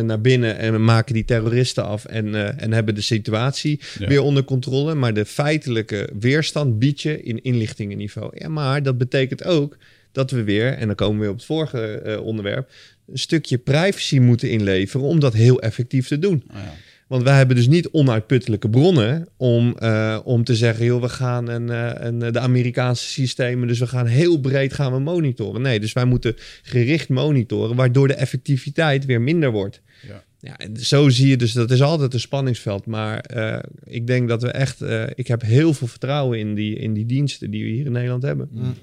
naar 0.00 0.20
binnen 0.20 0.58
en 0.58 0.84
maken 0.84 1.14
die 1.14 1.24
terroristen 1.24 1.84
af 1.84 2.04
en, 2.04 2.58
en 2.58 2.72
hebben 2.72 2.94
de 2.94 3.00
situatie 3.00 3.80
ja. 3.98 4.06
weer 4.06 4.22
onder 4.22 4.44
controle. 4.44 4.94
Maar 4.94 5.14
de 5.14 5.24
feitelijke 5.24 6.10
weerstand 6.18 6.78
bied 6.78 7.00
je 7.00 7.22
in 7.22 7.42
inlichtingenniveau. 7.42 8.30
Ja, 8.34 8.48
maar 8.48 8.82
dat 8.82 8.98
betekent 8.98 9.44
ook 9.44 9.76
dat 10.12 10.30
we 10.30 10.44
weer, 10.44 10.72
en 10.72 10.86
dan 10.86 10.96
komen 10.96 11.14
we 11.14 11.20
weer 11.20 11.30
op 11.30 11.36
het 11.36 11.44
vorige 11.44 12.20
onderwerp, 12.22 12.70
een 13.12 13.18
stukje 13.18 13.58
privacy 13.58 14.18
moeten 14.18 14.50
inleveren 14.50 15.06
om 15.06 15.20
dat 15.20 15.32
heel 15.32 15.60
effectief 15.60 16.08
te 16.08 16.18
doen. 16.18 16.42
Oh 16.50 16.56
ja. 16.56 16.74
Want 17.06 17.22
wij 17.22 17.36
hebben 17.36 17.56
dus 17.56 17.68
niet 17.68 17.88
onuitputtelijke 17.88 18.70
bronnen 18.70 19.28
om, 19.36 19.76
uh, 19.82 20.18
om 20.24 20.44
te 20.44 20.56
zeggen, 20.56 20.84
joh, 20.84 21.00
we 21.00 21.08
gaan 21.08 21.48
een, 21.48 21.68
uh, 21.70 21.90
een, 21.94 22.18
de 22.18 22.38
Amerikaanse 22.38 23.04
systemen, 23.04 23.68
dus 23.68 23.78
we 23.78 23.86
gaan 23.86 24.06
heel 24.06 24.40
breed 24.40 24.72
gaan 24.72 24.92
we 24.92 24.98
monitoren. 24.98 25.62
Nee, 25.62 25.80
dus 25.80 25.92
wij 25.92 26.04
moeten 26.04 26.34
gericht 26.62 27.08
monitoren, 27.08 27.76
waardoor 27.76 28.08
de 28.08 28.14
effectiviteit 28.14 29.04
weer 29.04 29.20
minder 29.20 29.50
wordt. 29.50 29.80
Ja. 30.08 30.24
Ja, 30.40 30.58
en 30.58 30.76
zo 30.76 31.08
zie 31.08 31.28
je 31.28 31.36
dus, 31.36 31.52
dat 31.52 31.70
is 31.70 31.82
altijd 31.82 32.14
een 32.14 32.20
spanningsveld. 32.20 32.86
Maar 32.86 33.30
uh, 33.36 33.58
ik 33.84 34.06
denk 34.06 34.28
dat 34.28 34.42
we 34.42 34.50
echt, 34.50 34.82
ik 35.14 35.26
heb 35.26 35.42
heel 35.42 35.74
veel 35.74 35.86
vertrouwen 35.86 36.38
in 36.38 36.54
die, 36.54 36.76
in 36.78 36.92
die 36.92 37.06
diensten 37.06 37.50
die 37.50 37.64
we 37.64 37.70
hier 37.70 37.86
in 37.86 37.92
Nederland 37.92 38.22
hebben. 38.22 38.48
Mm. 38.52 38.74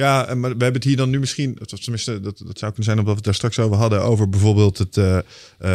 Ja, 0.00 0.34
maar 0.34 0.50
we 0.50 0.62
hebben 0.62 0.72
het 0.72 0.84
hier 0.84 0.96
dan 0.96 1.10
nu 1.10 1.18
misschien, 1.18 1.58
tenminste, 1.82 2.20
dat, 2.20 2.42
dat 2.46 2.58
zou 2.58 2.72
kunnen 2.72 2.84
zijn 2.84 2.98
omdat 2.98 3.04
we 3.06 3.14
het 3.14 3.24
daar 3.24 3.34
straks 3.34 3.58
over 3.58 3.76
hadden, 3.76 4.02
over 4.02 4.28
bijvoorbeeld 4.28 4.78
het 4.78 4.96
uh, 4.96 5.18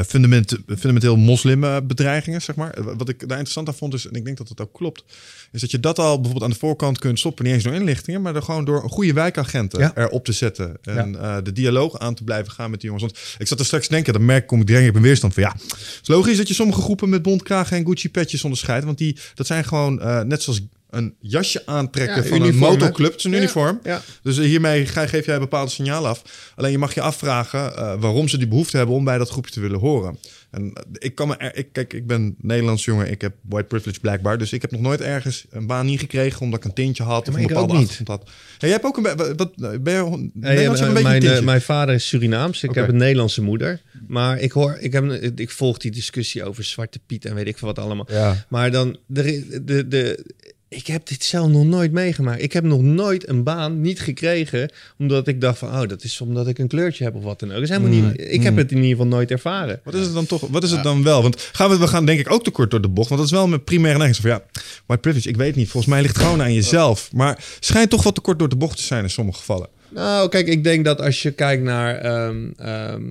fundament, 0.07 0.57
fundamenteel 0.67 1.17
moslimbedreigingen, 1.17 2.41
zeg 2.41 2.55
maar. 2.55 2.75
Wat 2.97 3.09
ik 3.09 3.19
daar 3.19 3.29
interessant 3.29 3.67
aan 3.67 3.75
vond 3.75 3.93
is, 3.93 4.07
en 4.07 4.13
ik 4.13 4.25
denk 4.25 4.37
dat 4.37 4.47
dat 4.47 4.61
ook 4.61 4.73
klopt, 4.73 5.03
is 5.51 5.61
dat 5.61 5.71
je 5.71 5.79
dat 5.79 5.99
al 5.99 6.15
bijvoorbeeld 6.15 6.43
aan 6.43 6.49
de 6.49 6.65
voorkant 6.65 6.99
kunt 6.99 7.19
stoppen, 7.19 7.45
niet 7.45 7.53
eens 7.53 7.63
door 7.63 7.73
inlichtingen, 7.73 8.21
maar 8.21 8.35
er 8.35 8.41
gewoon 8.41 8.65
door 8.65 8.83
een 8.83 8.89
goede 8.89 9.13
wijkagenten 9.13 9.79
Ja. 9.79 9.91
erop 9.95 10.25
te 10.25 10.31
zetten 10.31 10.77
en 10.81 11.11
ja. 11.11 11.37
uh, 11.37 11.43
de 11.43 11.51
dialoog 11.51 11.99
aan 11.99 12.15
te 12.15 12.23
blijven 12.23 12.51
gaan 12.51 12.69
met 12.69 12.81
die 12.81 12.89
jongens. 12.89 13.13
Want 13.13 13.35
ik 13.37 13.47
zat 13.47 13.59
er 13.59 13.65
straks 13.65 13.87
te 13.87 13.93
denken, 13.93 14.13
dan 14.13 14.25
merk 14.25 14.47
kom 14.47 14.61
ik 14.61 14.67
direct 14.67 14.89
op 14.89 14.95
een 14.95 15.01
weerstand 15.01 15.33
van, 15.33 15.43
ja, 15.43 15.51
het 15.51 15.99
is 16.01 16.07
logisch 16.07 16.37
dat 16.37 16.47
je 16.47 16.53
sommige 16.53 16.81
groepen 16.81 17.09
met 17.09 17.21
bontkragen 17.21 17.77
en 17.77 17.85
Gucci-petjes 17.85 18.43
onderscheidt, 18.43 18.85
want 18.85 18.97
die, 18.97 19.17
dat 19.33 19.47
zijn 19.47 19.65
gewoon, 19.65 19.99
uh, 19.99 20.21
net 20.21 20.43
zoals 20.43 20.61
een 20.89 21.15
jasje 21.19 21.61
aantrekken 21.65 22.23
Ja, 22.23 22.29
van 22.29 22.37
uniform, 22.41 22.63
een 22.63 22.69
motoclub. 22.79 23.09
Het 23.11 23.19
is 23.19 23.23
een 23.25 23.31
Ja, 23.31 23.37
uniform. 23.37 23.79
ja. 23.83 24.01
Dus 24.21 24.37
hiermee 24.37 24.85
ga, 24.85 25.07
geef 25.07 25.25
jij 25.25 25.33
een 25.35 25.39
bepaald 25.41 25.71
signaal 25.71 26.07
af. 26.07 26.51
Alleen 26.55 26.71
je 26.71 26.77
mag 26.77 26.93
je 26.93 27.01
afvragen 27.01 27.71
uh, 27.71 27.93
waarom 27.99 28.27
ze 28.27 28.37
die 28.37 28.47
behoefte 28.47 28.77
hebben 28.77 28.95
om 28.95 29.03
bij 29.03 29.17
dat 29.17 29.29
groepje 29.29 29.51
te 29.51 29.59
willen 29.59 29.79
horen. 29.79 30.17
En 30.51 30.63
uh, 30.63 30.71
ik 30.93 31.15
kan 31.15 31.27
me, 31.27 31.35
er, 31.37 31.55
ik, 31.57 31.67
kijk, 31.71 31.93
ik 31.93 32.07
ben 32.07 32.35
Nederlands 32.37 32.85
jongen, 32.85 33.11
ik 33.11 33.21
heb 33.21 33.33
white 33.49 33.67
privilege 33.67 33.99
blijkbaar, 33.99 34.37
dus 34.37 34.53
ik 34.53 34.61
heb 34.61 34.71
nog 34.71 34.81
nooit 34.81 35.01
ergens 35.01 35.45
een 35.49 35.67
baan 35.67 35.85
niet 35.85 35.99
gekregen 35.99 36.41
omdat 36.41 36.59
ik 36.59 36.65
een 36.65 36.73
tintje 36.73 37.03
had 37.03 37.25
Ja, 37.25 37.31
of 37.31 37.37
een 37.39 37.47
bepaalde 37.47 37.73
niet. 37.73 37.87
achtergrond 37.89 38.19
had. 38.21 38.29
Jij 38.57 38.69
hebt 38.69 38.83
ook 38.83 38.97
een, 38.97 39.35
wat, 39.35 39.55
ben 39.55 39.93
je 39.93 39.99
ja, 39.99 40.03
een 40.03 40.31
beetje 40.33 40.91
mijn, 41.01 41.25
een 41.25 41.31
eh, 41.33 41.41
mijn 41.41 41.61
vader 41.61 41.95
is 41.95 42.07
Surinaams. 42.07 42.63
Ik 42.63 42.75
heb 42.75 42.87
een 42.87 42.97
Nederlandse 42.97 43.41
moeder. 43.41 43.81
Maar 44.07 44.39
ik 44.39 44.51
hoor, 44.51 44.77
ik, 44.79 44.91
heb, 44.91 45.11
ik 45.35 45.51
volg 45.51 45.77
die 45.77 45.91
discussie 45.91 46.43
over 46.43 46.63
Zwarte 46.63 46.99
Piet 47.05 47.25
en 47.25 47.35
weet 47.35 47.47
ik 47.47 47.57
veel 47.57 47.67
wat 47.67 47.79
allemaal. 47.79 48.07
Ja. 48.11 48.45
Maar 48.49 48.71
dan, 48.71 48.97
de, 49.05 49.61
de, 49.65 49.87
de, 49.87 50.25
ik 50.67 50.87
heb 50.87 51.07
dit 51.07 51.23
zelf 51.23 51.49
nog 51.49 51.65
nooit 51.65 51.91
meegemaakt. 51.91 52.41
Ik 52.41 52.53
heb 52.53 52.63
nog 52.63 52.81
nooit 52.81 53.29
een 53.29 53.43
baan 53.43 53.81
niet 53.81 53.99
gekregen, 53.99 54.71
omdat 54.99 55.27
ik 55.27 55.41
dacht 55.41 55.57
van, 55.57 55.69
oh, 55.69 55.87
dat 55.87 56.03
is 56.03 56.21
omdat 56.21 56.47
ik 56.47 56.57
een 56.57 56.67
kleurtje 56.67 57.03
heb 57.03 57.15
of 57.15 57.23
wat 57.23 57.39
dan 57.39 57.49
ook. 57.49 57.55
Dat 57.55 57.63
is 57.63 57.69
helemaal 57.69 58.09
niet, 58.09 58.21
ik 58.21 58.43
heb 58.43 58.55
het 58.55 58.71
in 58.71 58.77
ieder 58.77 58.91
geval 58.91 59.07
nooit 59.07 59.31
ervaren. 59.31 59.79
Wat 59.83 59.93
is 59.93 60.05
het 60.05 60.13
dan 60.13 60.25
toch? 60.25 60.47
Wat 60.49 60.63
is 60.63 60.71
het 60.71 60.83
dan 60.83 61.03
wel? 61.03 61.21
Want 61.21 61.49
gaan 61.51 61.69
we, 61.69 61.77
we 61.77 61.87
gaan 61.87 62.05
denk 62.05 62.19
ik 62.19 62.31
ook 62.31 62.43
te 62.43 62.51
kort 62.51 62.71
door 62.71 62.81
de 62.81 62.87
bocht. 62.87 63.09
Want 63.09 63.21
dat 63.21 63.29
is 63.29 63.37
wel 63.37 63.47
mijn 63.47 63.63
primaire 63.63 63.99
neiging. 63.99 64.21
Van 64.21 64.31
ja, 64.31 64.61
white 64.85 65.01
privilege, 65.01 65.29
ik 65.29 65.37
weet 65.37 65.55
niet. 65.55 65.69
Volgens 65.69 65.93
mij 65.93 66.01
ligt 66.01 66.15
het 66.15 66.25
gewoon 66.25 66.41
aan 66.41 66.53
jezelf. 66.53 67.09
Maar 67.13 67.43
schijnt 67.59 67.89
toch 67.89 68.03
wat 68.03 68.15
te 68.15 68.21
kort 68.21 68.39
door 68.39 68.49
de 68.49 68.55
bocht 68.55 68.77
te 68.77 68.83
zijn 68.83 69.03
in 69.03 69.09
sommige 69.09 69.37
gevallen. 69.37 69.67
Nou, 69.89 70.29
kijk, 70.29 70.47
ik 70.47 70.63
denk 70.63 70.85
dat 70.85 71.01
als 71.01 71.21
je 71.21 71.31
kijkt 71.31 71.63
naar 71.63 71.95
ehm, 71.95 72.49
ehm, 72.57 73.01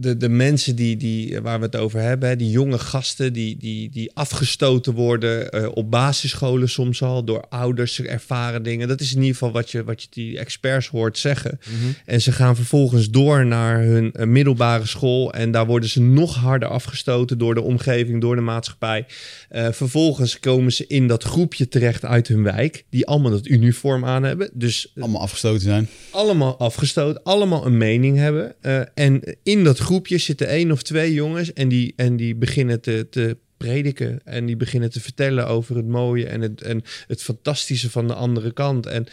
de, 0.00 0.16
de 0.16 0.28
mensen 0.28 0.76
die, 0.76 0.96
die, 0.96 1.40
waar 1.40 1.58
we 1.58 1.64
het 1.64 1.76
over 1.76 2.00
hebben, 2.00 2.28
hè, 2.28 2.36
die 2.36 2.50
jonge 2.50 2.78
gasten 2.78 3.32
die, 3.32 3.56
die, 3.56 3.90
die 3.90 4.10
afgestoten 4.14 4.94
worden 4.94 5.50
eh, 5.50 5.68
op 5.74 5.90
basisscholen 5.90 6.68
soms 6.68 7.02
al 7.02 7.24
door 7.24 7.44
ouders, 7.48 8.00
ervaren 8.02 8.62
dingen. 8.62 8.88
Dat 8.88 9.00
is 9.00 9.10
in 9.10 9.18
ieder 9.18 9.32
geval 9.32 9.52
wat 9.52 9.70
je, 9.70 9.84
wat 9.84 10.02
je 10.02 10.08
die 10.10 10.38
experts 10.38 10.86
hoort 10.86 11.18
zeggen. 11.18 11.58
En 12.04 12.20
ze 12.20 12.32
gaan 12.32 12.56
vervolgens 12.56 13.10
door 13.10 13.46
naar 13.46 13.82
hun 13.82 14.12
eh, 14.12 14.26
middelbare 14.26 14.86
school 14.86 15.32
en 15.32 15.50
daar 15.50 15.66
worden 15.66 15.88
ze 15.88 16.00
nog 16.00 16.34
harder 16.34 16.68
afgestoten 16.68 17.38
door 17.38 17.54
de 17.54 17.62
omgeving, 17.62 18.20
door 18.20 18.34
de 18.36 18.40
maatschappij. 18.42 19.06
Eh, 19.48 19.68
vervolgens 19.70 20.40
komen 20.40 20.72
ze 20.72 20.84
in 20.86 21.06
dat 21.06 21.22
groepje 21.24 21.68
terecht 21.68 22.04
uit 22.04 22.28
hun 22.28 22.42
wijk, 22.42 22.84
die 22.90 23.06
allemaal 23.06 23.30
dat 23.30 23.46
uniform 23.46 24.04
aan 24.04 24.22
hebben. 24.22 24.50
Dus 24.52 24.92
Allemaal 24.98 25.20
afgestoten 25.20 25.60
zijn. 25.60 25.88
allemaal 26.10 26.58
afgestoten, 26.58 27.22
allemaal 27.22 27.66
een 27.66 27.76
mening 27.76 28.16
hebben. 28.16 28.54
Eh, 28.60 28.80
en 28.94 29.36
in 29.42 29.64
dat 29.64 29.78
groepje 29.78 29.86
zitten 30.02 30.48
één 30.48 30.72
of 30.72 30.82
twee 30.82 31.12
jongens 31.12 31.52
en 31.52 31.68
die, 31.68 31.92
en 31.96 32.16
die 32.16 32.34
beginnen 32.34 32.80
te, 32.80 33.06
te 33.10 33.36
prediken. 33.58 34.20
En 34.24 34.46
die 34.46 34.56
beginnen 34.56 34.90
te 34.90 35.00
vertellen 35.00 35.46
over 35.46 35.76
het 35.76 35.86
mooie 35.86 36.26
en 36.26 36.40
het, 36.40 36.62
en 36.62 36.82
het 37.06 37.22
fantastische 37.22 37.90
van 37.90 38.06
de 38.06 38.14
andere 38.14 38.52
kant. 38.52 38.86
En, 38.86 39.06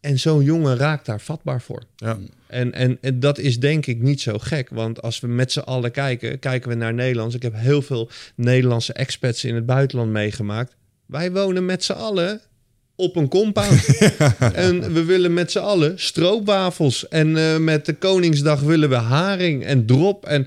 en 0.00 0.18
zo'n 0.18 0.44
jongen 0.44 0.76
raakt 0.76 1.06
daar 1.06 1.20
vatbaar 1.20 1.62
voor. 1.62 1.82
Ja. 1.96 2.18
En, 2.46 2.72
en, 2.72 2.98
en 3.00 3.20
dat 3.20 3.38
is 3.38 3.60
denk 3.60 3.86
ik 3.86 4.00
niet 4.00 4.20
zo 4.20 4.38
gek. 4.38 4.68
Want 4.68 5.02
als 5.02 5.20
we 5.20 5.26
met 5.26 5.52
z'n 5.52 5.58
allen 5.60 5.90
kijken, 5.90 6.38
kijken 6.38 6.68
we 6.68 6.74
naar 6.74 6.94
Nederlands. 6.94 7.34
Ik 7.34 7.42
heb 7.42 7.54
heel 7.56 7.82
veel 7.82 8.10
Nederlandse 8.34 8.92
expats 8.92 9.44
in 9.44 9.54
het 9.54 9.66
buitenland 9.66 10.10
meegemaakt. 10.10 10.76
Wij 11.06 11.32
wonen 11.32 11.64
met 11.64 11.84
z'n 11.84 11.92
allen 11.92 12.40
op 12.96 13.16
een 13.16 13.28
compound. 13.28 13.84
En 14.54 14.92
we 14.92 15.04
willen 15.04 15.34
met 15.34 15.50
z'n 15.50 15.58
allen 15.58 15.92
stroopwafels. 15.98 17.08
En 17.08 17.36
eh, 17.36 17.56
met 17.58 17.86
de 17.86 17.94
Koningsdag 17.94 18.60
willen 18.60 18.88
we 18.88 18.94
haring 18.94 19.64
en 19.64 19.86
drop. 19.86 20.26
En 20.26 20.46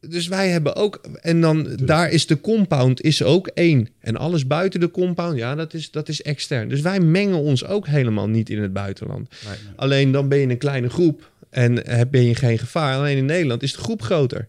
dus 0.00 0.28
wij 0.28 0.48
hebben 0.48 0.76
ook... 0.76 1.00
En 1.20 1.40
dan 1.40 1.68
daar 1.84 2.10
is 2.10 2.26
de 2.26 2.40
compound 2.40 3.00
is 3.02 3.22
ook 3.22 3.46
één. 3.46 3.88
En 4.00 4.16
alles 4.16 4.46
buiten 4.46 4.80
de 4.80 4.90
compound, 4.90 5.36
ja, 5.36 5.54
dat 5.54 5.74
is, 5.74 5.90
dat 5.90 6.08
is 6.08 6.22
extern. 6.22 6.68
Dus 6.68 6.80
wij 6.80 7.00
mengen 7.00 7.38
ons 7.38 7.64
ook 7.64 7.86
helemaal 7.86 8.28
niet 8.28 8.50
in 8.50 8.62
het 8.62 8.72
buitenland. 8.72 9.28
Alleen 9.76 10.12
dan 10.12 10.28
ben 10.28 10.38
je 10.38 10.46
een 10.48 10.58
kleine 10.58 10.88
groep 10.88 11.30
en 11.50 11.88
heb- 11.90 12.10
ben 12.10 12.24
je 12.24 12.34
geen 12.34 12.58
gevaar. 12.58 12.96
Alleen 12.96 13.16
in 13.16 13.24
Nederland 13.24 13.62
is 13.62 13.72
de 13.72 13.78
groep 13.78 14.02
groter. 14.02 14.48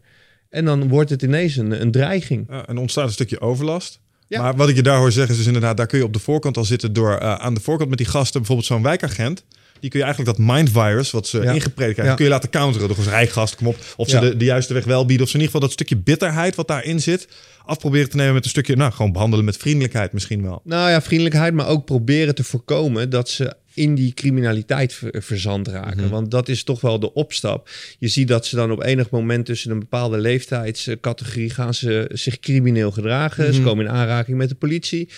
En 0.49 0.65
dan 0.65 0.87
wordt 0.87 1.09
het 1.09 1.21
ineens 1.21 1.55
een, 1.55 1.81
een 1.81 1.91
dreiging. 1.91 2.45
Ja, 2.49 2.67
en 2.67 2.77
ontstaat 2.77 3.05
een 3.05 3.11
stukje 3.11 3.41
overlast. 3.41 3.99
Ja. 4.29 4.41
Maar 4.41 4.55
wat 4.55 4.69
ik 4.69 4.75
je 4.75 4.81
daar 4.83 4.97
hoor 4.97 5.11
zeggen 5.11 5.31
is 5.31 5.37
dus 5.37 5.47
inderdaad, 5.47 5.77
daar 5.77 5.87
kun 5.87 5.97
je 5.97 6.03
op 6.03 6.13
de 6.13 6.19
voorkant 6.19 6.57
al 6.57 6.65
zitten 6.65 6.93
door 6.93 7.15
eh, 7.17 7.33
aan 7.35 7.53
de 7.53 7.59
voorkant 7.59 7.89
met 7.89 7.97
die 7.97 8.07
gasten, 8.07 8.33
bijvoorbeeld 8.39 8.67
zo'n 8.67 8.83
wijkagent. 8.83 9.43
Die 9.79 9.89
kun 9.89 9.99
je 9.99 10.05
eigenlijk 10.05 10.37
dat 10.37 10.47
mindvirus, 10.47 11.11
wat 11.11 11.27
ze 11.27 11.37
Ja. 11.41 11.51
ingepredikt 11.51 11.75
krijgen, 11.93 12.05
Ja. 12.05 12.13
kun 12.15 12.25
je 12.25 12.31
laten 12.31 12.49
counteren. 12.49 12.87
Door 12.87 12.95
gewoon 12.97 13.03
zeggen, 13.11 13.23
hey 13.23 13.33
gast, 13.33 13.55
kom 13.55 13.67
op. 13.67 13.77
Of 13.97 14.09
ze 14.09 14.19
de, 14.19 14.37
de 14.37 14.45
juiste 14.45 14.73
weg 14.73 14.83
wel 14.85 15.05
bieden. 15.05 15.25
Of 15.25 15.31
ze 15.31 15.37
in 15.37 15.41
ieder 15.41 15.53
geval 15.55 15.67
dat 15.69 15.71
stukje 15.79 16.03
bitterheid 16.03 16.55
wat 16.55 16.67
daarin 16.67 16.99
zit, 17.01 17.27
af 17.65 17.77
proberen 17.79 18.09
te 18.09 18.15
nemen 18.15 18.33
met 18.33 18.43
een 18.43 18.49
stukje, 18.49 18.75
nou, 18.75 18.91
gewoon 18.91 19.11
behandelen 19.11 19.45
met 19.45 19.57
vriendelijkheid 19.57 20.13
misschien 20.13 20.41
wel. 20.43 20.61
Nou 20.63 20.89
ja, 20.89 21.01
vriendelijkheid, 21.01 21.53
maar 21.53 21.67
ook 21.67 21.85
proberen 21.85 22.35
te 22.35 22.43
voorkomen 22.43 23.09
dat 23.09 23.29
ze 23.29 23.53
in 23.79 23.95
die 23.95 24.13
criminaliteit 24.13 24.93
ver- 24.93 25.21
verzand 25.23 25.67
raken. 25.67 26.09
Want 26.09 26.31
dat 26.31 26.47
is 26.49 26.63
toch 26.63 26.81
wel 26.81 26.99
de 26.99 27.13
opstap. 27.13 27.69
Je 27.99 28.07
ziet 28.07 28.27
dat 28.27 28.45
ze 28.45 28.55
dan 28.55 28.71
op 28.71 28.83
enig 28.83 29.09
moment 29.09 29.45
tussen 29.45 29.71
een 29.71 29.79
bepaalde 29.79 30.17
leeftijdscategorie 30.17 31.49
gaan 31.49 31.73
ze 31.73 32.09
zich 32.13 32.39
crimineel 32.39 32.91
gedragen. 32.91 33.53
Ze 33.53 33.61
komen 33.61 33.85
in 33.85 33.91
aanraking 33.91 34.37
met 34.37 34.49
de 34.49 34.55
politie. 34.55 35.09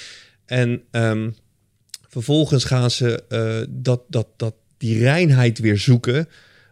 En 0.45 0.81
ehm, 0.91 1.29
vervolgens 2.09 2.63
gaan 2.63 2.91
ze 2.91 3.23
eh, 3.29 3.57
dat, 3.69 4.01
dat, 4.07 4.27
dat, 4.37 4.53
die 4.77 4.99
reinheid 4.99 5.59
weer 5.59 5.77
zoeken 5.77 6.27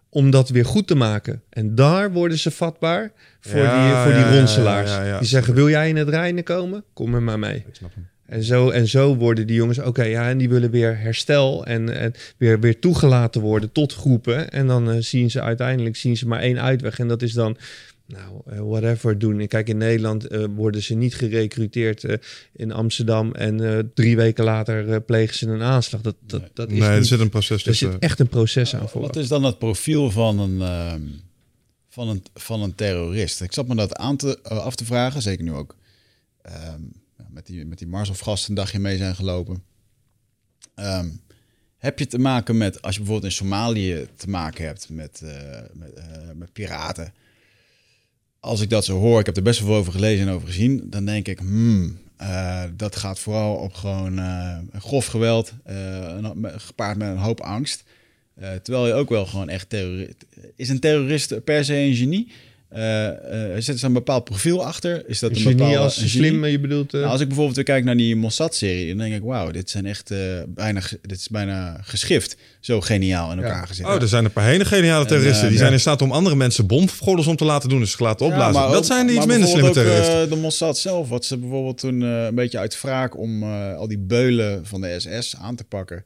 om 0.10 0.30
dat 0.32 0.50
weer 0.50 0.66
goed 0.66 0.88
te 0.88 0.96
maken. 0.96 1.42
En 1.50 1.76
daar 1.76 2.12
worden 2.12 2.38
ze 2.40 2.52
vatbaar 2.52 3.12
voor 3.40 3.60
Ja, 3.60 3.84
die, 3.86 3.96
voor 4.04 4.12
ja, 4.22 4.26
die 4.28 4.34
ja, 4.34 4.40
ronselaars. 4.40 4.90
ja. 4.92 5.20
Die 5.20 5.28
zeggen, 5.28 5.54
wil 5.54 5.70
jij 5.70 5.90
in 5.90 5.96
het 5.96 6.10
reinen 6.10 6.44
komen? 6.44 6.84
Kom 6.94 7.16
er 7.16 7.22
maar 7.24 7.40
mee. 7.40 7.56
Ik 7.56 7.76
snap 7.76 7.94
hem. 7.94 8.08
En 8.30 8.44
zo, 8.44 8.70
en 8.70 8.88
zo 8.88 9.16
worden 9.16 9.48
die 9.48 9.56
jongens, 9.56 9.80
oké, 9.80 10.04
ja, 10.04 10.30
en 10.30 10.38
die 10.38 10.50
willen 10.50 10.72
weer 10.72 10.98
herstel 11.00 11.66
en, 11.66 11.90
en 12.00 12.14
weer, 12.38 12.60
weer 12.60 12.80
toegelaten 12.80 13.42
worden 13.42 13.72
tot 13.72 13.94
groepen. 13.94 14.52
En 14.52 14.68
dan 14.68 14.90
eh, 14.92 14.98
zien 15.00 15.32
ze 15.32 15.42
uiteindelijk 15.42 15.96
zien 15.96 16.18
ze 16.18 16.28
maar 16.28 16.40
één 16.40 16.62
uitweg. 16.62 17.00
En 17.00 17.08
dat 17.08 17.22
is 17.22 17.34
dan, 17.34 17.58
nou, 18.06 18.42
eh, 18.46 18.60
whatever 18.60 19.20
doen. 19.20 19.48
Kijk, 19.48 19.68
in 19.70 19.78
Nederland 19.78 20.28
eh, 20.28 20.44
worden 20.56 20.84
ze 20.84 20.94
niet 20.96 21.16
gerecruiteerd 21.16 22.04
eh, 22.04 22.16
in 22.54 22.72
Amsterdam. 22.72 23.34
En 23.34 23.78
eh, 23.78 23.84
drie 23.94 24.16
weken 24.16 24.44
later 24.44 24.94
eh, 24.94 24.98
plegen 25.06 25.36
ze 25.36 25.48
een 25.48 25.62
aanslag. 25.62 26.02
Dat, 26.02 26.16
dat, 26.28 26.44
dat 26.54 26.72
is 26.72 26.80
Nee, 26.80 26.90
er 26.90 27.06
zit 27.06 27.20
een 27.20 27.30
proces 27.30 27.58
er 27.58 27.64
tussen. 27.64 27.92
zit 27.92 28.02
echt 28.02 28.20
een 28.20 28.28
proces 28.30 28.76
aan 28.76 28.90
voor. 28.90 29.02
Wat 29.02 29.16
is 29.16 29.28
dan 29.28 29.44
het 29.44 29.58
profiel 29.60 30.12
van 30.12 30.40
een, 30.40 30.62
ehm, 30.62 31.02
van 31.90 32.08
een, 32.10 32.24
van 32.34 32.62
een 32.62 32.76
terrorist? 32.76 33.42
Ik 33.42 33.54
zat 33.54 33.68
me 33.68 33.76
dat 33.76 33.96
aan 33.96 34.18
te, 34.18 34.40
af 34.44 34.76
te 34.76 34.86
vragen, 34.86 35.22
zeker 35.22 35.44
nu 35.44 35.52
ook 35.54 35.76
ehm, 36.42 36.82
met 37.40 37.48
die, 37.48 37.66
met 37.66 37.78
die 37.78 37.88
Marshof-gasten 37.88 38.50
een 38.50 38.56
dagje 38.56 38.80
mee 38.80 38.98
zijn 38.98 39.16
gelopen. 39.16 39.64
Ehm, 40.76 41.10
heb 41.78 42.00
je 42.00 42.08
te 42.08 42.20
maken 42.20 42.58
met, 42.58 42.82
als 42.82 42.94
je 42.94 43.00
bijvoorbeeld 43.00 43.32
in 43.32 43.38
Somalië 43.38 44.08
te 44.16 44.30
maken 44.30 44.66
hebt 44.66 44.90
met, 44.90 45.22
eh, 45.22 45.62
met, 45.74 45.94
eh, 45.94 46.06
met 46.36 46.54
piraten. 46.54 47.14
Als 48.40 48.62
ik 48.62 48.70
dat 48.70 48.86
zo 48.86 49.00
hoor, 49.00 49.20
ik 49.20 49.26
heb 49.26 49.38
er 49.38 49.44
best 49.44 49.60
wel 49.60 49.68
veel 49.68 49.78
over 49.78 49.92
gelezen 49.92 50.28
en 50.28 50.34
over 50.34 50.48
gezien, 50.48 50.90
dan 50.90 51.06
denk 51.06 51.28
ik, 51.28 51.40
hmm, 51.40 52.00
eh, 52.18 52.64
dat 52.76 52.96
gaat 52.96 53.20
vooral 53.20 53.56
op 53.56 53.74
gewoon 53.74 54.20
grof 54.74 55.06
geweld, 55.06 55.54
gepaard 56.44 56.98
met 56.98 57.10
een 57.10 57.18
hoop 57.18 57.42
angst. 57.42 57.84
Terwijl 58.64 58.88
je 58.88 58.94
ook 58.94 59.10
wel 59.10 59.26
gewoon 59.26 59.50
echt 59.50 59.70
terrorist... 59.70 60.26
Is 60.56 60.70
een 60.70 60.80
terrorist 60.80 61.44
per 61.44 61.66
se 61.66 61.76
een 61.76 61.96
genie? 61.96 62.32
Eh, 62.70 63.08
eh, 63.56 63.62
zit 63.62 63.78
er 63.80 63.84
een 63.86 63.94
bepaald 63.94 64.24
profiel 64.24 64.66
achter? 64.66 65.04
Is 65.10 65.20
dat 65.20 65.30
Een 65.30 65.36
een 65.36 65.42
genie 65.42 65.58
bepaalde... 65.58 65.78
als 65.80 65.98
een 66.02 66.08
genie? 66.10 66.28
slim, 66.30 66.46
je 66.46 66.60
bedoelt... 66.60 66.94
eh, 66.94 67.00
Nou, 67.00 67.12
als 67.12 67.22
ik 67.22 67.28
bijvoorbeeld 67.28 67.56
weer 67.56 67.66
kijk 67.66 67.84
naar 67.84 67.98
die 67.98 68.16
Mossad-serie, 68.16 68.88
dan 68.88 68.98
denk 68.98 69.14
ik, 69.16 69.22
wauw, 69.24 69.52
dit 69.52 69.70
zijn 69.70 69.86
echt 69.86 70.12
eh, 70.12 70.18
bijna, 70.48 70.82
dit 71.02 71.20
is 71.20 71.28
bijna 71.30 71.80
geschift. 71.84 72.38
Zo 72.60 72.82
geniaal 72.82 73.32
in 73.32 73.38
elkaar 73.44 73.68
gezet. 73.68 73.86
Oh, 73.86 74.02
er 74.02 74.08
zijn 74.08 74.26
een 74.26 74.32
paar 74.32 74.46
hele 74.46 74.66
geniale 74.66 75.06
terroristen. 75.06 75.42
eh, 75.44 75.48
die 75.48 75.54
ja. 75.58 75.60
zijn 75.60 75.74
in 75.74 75.80
staat 75.80 76.02
om 76.02 76.12
andere 76.12 76.36
mensen 76.36 76.66
bomgordels 76.68 77.28
om 77.28 77.36
te 77.36 77.46
laten 77.46 77.70
doen. 77.70 77.80
Dus 77.80 77.92
ze 77.92 78.04
laten 78.04 78.26
opblazen. 78.26 78.54
maar 78.62 78.68
dat 78.70 78.78
ook- 78.78 78.86
zijn 78.86 79.08
de 79.08 79.14
iets 79.14 79.26
minder 79.26 79.48
slimme 79.48 79.68
ook, 79.68 79.74
terroristen. 79.74 80.22
eh, 80.24 80.30
de 80.30 80.36
Mossad 80.36 80.78
zelf, 80.78 81.10
wat 81.10 81.26
ze 81.26 81.38
bijvoorbeeld 81.38 81.78
toen 81.78 82.02
eh, 82.04 82.24
een 82.26 82.36
beetje 82.36 82.58
uit 82.60 82.82
wraak 82.82 83.18
om 83.18 83.44
eh, 83.44 83.76
al 83.76 83.88
die 83.88 83.98
beulen 84.00 84.66
van 84.66 84.82
de 84.82 84.96
SS 85.00 85.36
aan 85.36 85.56
te 85.56 85.64
pakken. 85.64 86.04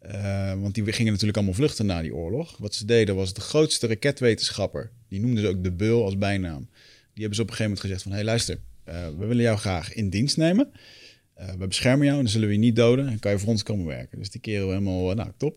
Eh, 0.00 0.52
want 0.60 0.74
die 0.74 0.92
gingen 0.92 1.12
natuurlijk 1.12 1.36
allemaal 1.36 1.54
vluchten 1.54 1.86
na 1.86 2.02
die 2.02 2.14
oorlog. 2.14 2.56
Wat 2.58 2.74
ze 2.74 2.84
deden 2.84 3.14
was 3.14 3.34
de 3.34 3.40
grootste 3.40 3.86
raketwetenschapper. 3.86 4.90
Die 5.08 5.20
noemden 5.20 5.42
ze 5.42 5.48
ook 5.48 5.64
de 5.64 5.72
Beul 5.72 6.04
als 6.04 6.18
bijnaam. 6.18 6.68
Die 7.14 7.26
hebben 7.26 7.34
ze 7.34 7.42
op 7.42 7.48
een 7.48 7.54
gegeven 7.54 7.62
moment 7.62 7.80
gezegd 7.80 8.02
van... 8.02 8.10
hé 8.10 8.16
hey, 8.16 8.26
luister, 8.26 8.58
eh, 8.84 9.08
we 9.18 9.26
willen 9.26 9.42
jou 9.42 9.58
graag 9.58 9.94
in 9.94 10.10
dienst 10.10 10.36
nemen. 10.36 10.72
Eh, 11.34 11.48
we 11.58 11.66
beschermen 11.66 12.04
jou 12.04 12.18
en 12.18 12.24
dan 12.24 12.32
zullen 12.32 12.48
we 12.48 12.54
je 12.54 12.60
niet 12.60 12.76
doden. 12.76 13.08
En 13.08 13.18
kan 13.18 13.32
je 13.32 13.38
voor 13.38 13.48
ons 13.48 13.62
komen 13.62 13.86
werken. 13.86 14.18
Dus 14.18 14.30
die 14.30 14.40
keren 14.40 14.66
we 14.66 14.72
helemaal, 14.72 15.14
nou 15.14 15.30
top. 15.36 15.56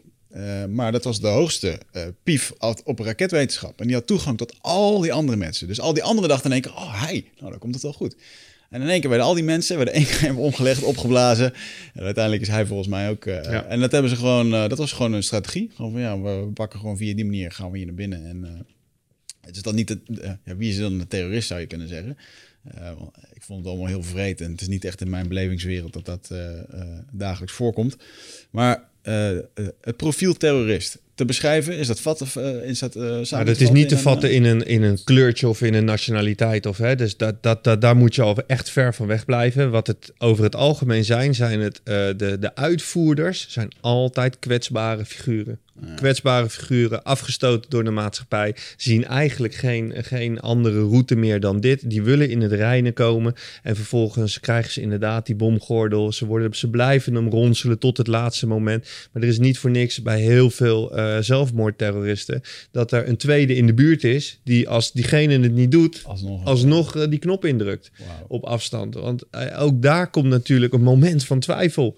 Maar 0.70 0.92
dat 0.92 1.04
was 1.04 1.20
de 1.20 1.28
hoogste 1.28 1.80
pief 2.24 2.54
op, 2.58 2.82
op 2.84 3.00
raketwetenschap. 3.00 3.80
En 3.80 3.88
die 3.88 3.96
had 3.96 4.08
toegang 4.08 4.38
tot 4.38 4.56
al 4.62 5.00
die 5.00 5.14
andere 5.14 5.38
mensen. 5.38 5.68
Dus 5.68 5.80
al 5.80 5.94
die 5.94 6.04
anderen 6.04 6.30
dachten 6.30 6.46
in 6.46 6.52
één 6.52 6.62
keer, 6.62 6.72
oh 6.72 7.02
hij, 7.02 7.32
nou 7.40 7.50
dan 7.50 7.60
komt 7.60 7.74
het 7.74 7.84
wel 7.84 7.94
goed. 7.94 8.16
En 8.74 8.82
in 8.82 8.90
één 8.90 9.00
keer 9.02 9.10
werden 9.10 9.28
al 9.28 9.34
die 9.34 9.44
mensen 9.44 9.76
werden 9.76 9.94
één 9.94 10.06
keer 10.06 10.38
omgelegd, 10.38 10.84
opgeblazen. 10.84 11.54
En 11.94 12.04
uiteindelijk 12.04 12.44
is 12.44 12.50
hij 12.50 12.66
volgens 12.66 12.88
mij 12.90 13.10
ook. 13.10 13.26
eh, 13.26 13.44
Ja. 13.44 13.66
En 13.66 13.80
dat 13.80 13.92
hebben 13.92 14.10
ze 14.12 14.18
gewoon, 14.18 14.54
eh, 14.54 14.68
dat 14.68 14.78
was 14.78 14.92
gewoon 14.92 15.14
een 15.14 15.24
strategie. 15.24 15.72
Gewoon 15.76 15.92
van 15.92 16.02
ja, 16.02 16.20
we 16.22 16.52
pakken 16.54 16.80
gewoon 16.80 16.98
via 16.98 17.16
die 17.16 17.26
manier 17.26 17.52
gaan 17.52 17.72
we 17.72 17.78
hier 17.78 17.86
naar 17.86 17.96
binnen. 17.96 18.26
En 18.26 18.44
eh, 18.46 18.52
het 19.42 19.56
is 19.56 19.62
dan 19.62 19.76
niet, 19.76 19.90
het, 19.90 20.00
ja, 20.46 20.56
wie 20.56 20.70
is 20.70 20.78
dan 20.78 21.00
een 21.00 21.08
terrorist 21.08 21.48
zou 21.48 21.60
je 21.60 21.66
kunnen 21.68 21.88
zeggen. 21.88 22.18
Ik 23.34 23.42
vond 23.42 23.60
het 23.60 23.68
allemaal 23.68 23.88
heel 23.88 24.04
vreed 24.04 24.42
en 24.42 24.52
het 24.52 24.62
is 24.62 24.68
niet 24.68 24.86
echt 24.86 25.02
in 25.02 25.10
mijn 25.10 25.28
belevingswereld 25.28 25.94
dat 25.94 26.06
dat 26.06 26.32
dagelijks 27.12 27.54
voorkomt. 27.56 27.98
Maar 28.50 28.90
het 29.82 29.98
profiel 29.98 30.34
terrorist 30.34 31.02
te 31.16 31.26
beschrijven, 31.26 31.78
is 31.78 31.88
dat 31.88 32.00
vatten? 32.00 32.28
eh, 32.44 32.70
is 32.70 32.80
dat, 32.80 32.94
samen 32.94 33.28
Nou, 33.30 33.46
dat 33.46 33.60
is 33.60 33.70
niet 33.70 33.90
te 33.90 33.98
vatten 33.98 34.30
eh, 34.30 34.36
in 34.36 34.44
een, 34.44 34.66
in 34.66 34.84
een 34.84 35.04
kleurtje 35.04 35.48
of 35.48 35.62
in 35.62 35.74
een 35.74 35.86
nationaliteit. 35.86 36.66
Of, 36.66 36.78
hè, 36.78 36.96
dus 36.96 37.18
dat, 37.18 37.44
dat, 37.44 37.64
dat, 37.64 37.82
daar 37.82 37.96
moet 37.96 38.16
je 38.16 38.22
al 38.22 38.38
echt 38.48 38.70
ver 38.70 38.94
van 38.94 39.08
weg 39.08 39.26
blijven. 39.26 39.72
Wat 39.72 39.88
het 39.88 40.14
over 40.18 40.44
het 40.44 40.56
algemeen 40.56 41.06
zijn, 41.06 41.36
zijn 41.36 41.60
het, 41.60 41.82
eh, 41.84 41.94
de, 41.94 42.38
de 42.40 42.56
uitvoerders 42.56 43.46
zijn 43.50 43.72
altijd 43.82 44.40
kwetsbare 44.40 45.06
figuren. 45.06 45.60
Kwetsbare 45.96 46.50
figuren, 46.50 47.04
afgestoten 47.04 47.70
door 47.70 47.84
de 47.84 47.92
maatschappij, 47.92 48.56
zien 48.78 49.06
eigenlijk 49.06 49.54
geen, 49.54 49.94
geen 49.96 50.40
andere 50.40 50.80
route 50.80 51.16
meer 51.16 51.40
dan 51.40 51.60
dit. 51.60 51.90
Die 51.90 52.02
willen 52.04 52.30
in 52.30 52.42
het 52.42 52.52
reinen 52.52 52.94
komen 52.94 53.34
en 53.64 53.76
vervolgens 53.76 54.40
krijgen 54.40 54.72
ze 54.72 54.82
inderdaad 54.82 55.26
die 55.26 55.36
bomgordel. 55.36 56.12
Ze, 56.12 56.26
worden, 56.26 56.56
ze 56.56 56.70
blijven 56.70 57.16
hem 57.16 57.30
ronselen 57.30 57.80
tot 57.80 57.98
het 57.98 58.08
laatste 58.08 58.48
moment. 58.48 58.88
Maar 59.12 59.22
er 59.22 59.28
is 59.28 59.40
niet 59.40 59.58
voor 59.58 59.70
niks 59.70 60.02
bij 60.02 60.20
heel 60.20 60.50
veel 60.50 60.96
eh, 60.96 61.18
zelfmoordterroristen 61.20 62.42
dat 62.72 62.92
er 62.92 63.08
een 63.08 63.18
tweede 63.18 63.56
in 63.56 63.66
de 63.66 63.74
buurt 63.74 64.04
is 64.04 64.40
die 64.44 64.70
als 64.70 64.92
diegene 64.92 65.40
het 65.40 65.54
niet 65.54 65.72
doet, 65.72 66.02
Alsnog. 66.06 66.46
alsnog 66.46 66.96
eh, 66.96 67.10
die 67.10 67.20
knop 67.20 67.46
indrukt 67.46 67.92
op 68.28 68.44
afstand. 68.44 68.94
Want 68.94 69.24
eh, 69.32 69.62
ook 69.62 69.82
daar 69.82 70.10
komt 70.10 70.28
natuurlijk 70.28 70.74
een 70.74 70.82
moment 70.82 71.26
van 71.26 71.40
twijfel. 71.40 71.98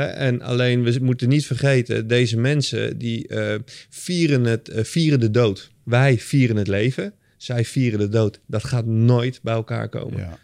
En 0.00 0.42
alleen, 0.42 0.82
we 0.82 0.98
moeten 1.02 1.28
niet 1.28 1.46
vergeten, 1.46 2.06
deze 2.06 2.36
mensen 2.36 2.98
die 2.98 3.28
eh, 3.28 3.54
vieren, 3.88 4.44
het, 4.44 4.68
eh, 4.68 4.84
vieren 4.84 5.20
de 5.20 5.30
dood. 5.30 5.70
Wij 5.82 6.18
vieren 6.18 6.56
het 6.56 6.68
leven, 6.68 7.12
zij 7.36 7.64
vieren 7.64 7.98
de 7.98 8.08
dood. 8.08 8.40
Dat 8.46 8.64
gaat 8.64 8.86
nooit 8.86 9.40
bij 9.42 9.54
elkaar 9.54 9.88
komen. 9.88 10.20
Ja. 10.20 10.38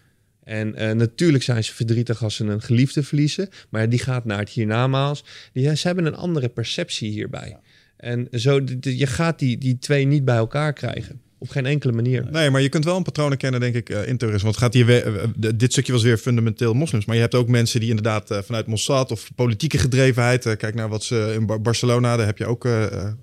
En 0.45 0.75
eh, 0.75 0.91
natuurlijk 0.91 1.45
zijn 1.45 1.65
ze 1.65 1.75
verdrietig 1.75 2.23
als 2.23 2.35
ze 2.35 2.45
een 2.45 2.63
geliefde 2.63 3.03
verliezen, 3.03 3.49
maar 3.69 3.89
die 3.89 3.99
gaat 3.99 4.25
naar 4.25 4.39
het 4.39 4.51
hiernamaals. 4.51 5.25
Die, 5.53 5.77
ze 5.77 5.87
hebben 5.87 6.07
een 6.07 6.15
andere 6.15 6.49
perceptie 6.49 7.11
hierbij. 7.11 7.57
En 7.97 8.29
zo, 8.33 8.61
je 8.81 9.07
gaat 9.07 9.39
die, 9.39 9.59
die 9.59 9.79
twee 9.79 10.05
niet 10.05 10.25
bij 10.25 10.37
elkaar 10.37 10.73
krijgen. 10.73 11.21
Op 11.43 11.49
geen 11.49 11.67
enkele 11.67 11.93
manier. 11.93 12.27
Nee, 12.31 12.51
maar 12.51 12.61
je 12.61 12.69
kunt 12.69 12.85
wel 12.85 12.97
een 12.97 13.03
patroon 13.03 13.29
herkennen, 13.29 13.61
denk 13.61 13.75
ik, 13.75 13.89
eh, 13.89 14.09
in 14.09 14.17
terrorisme. 14.17 14.49
Want 14.49 14.61
gaat 14.61 14.75
hier 14.75 14.87
weer, 14.87 15.07
eh, 15.17 15.23
eh, 15.23 15.31
dit 15.55 15.73
stukje 15.73 15.93
was 15.93 16.03
weer 16.03 16.19
fundamenteel 16.19 16.75
moslims. 16.75 17.05
Maar 17.05 17.15
je 17.15 17.21
hebt 17.21 17.35
ook 17.35 17.49
mensen 17.49 17.81
die 17.81 17.89
inderdaad 17.89 18.41
vanuit 18.45 18.67
Mossad 18.67 19.11
of 19.11 19.31
politieke 19.35 19.79
gedrevenheid. 19.79 20.57
kijk 20.57 20.75
naar 20.75 20.89
wat 20.89 21.05
ze 21.05 21.33
in 21.35 21.47
Bar- 21.47 21.61
Barcelona, 21.61 22.17
daar 22.17 22.27
heb 22.27 22.39
je 22.39 22.47
ook, 22.47 22.63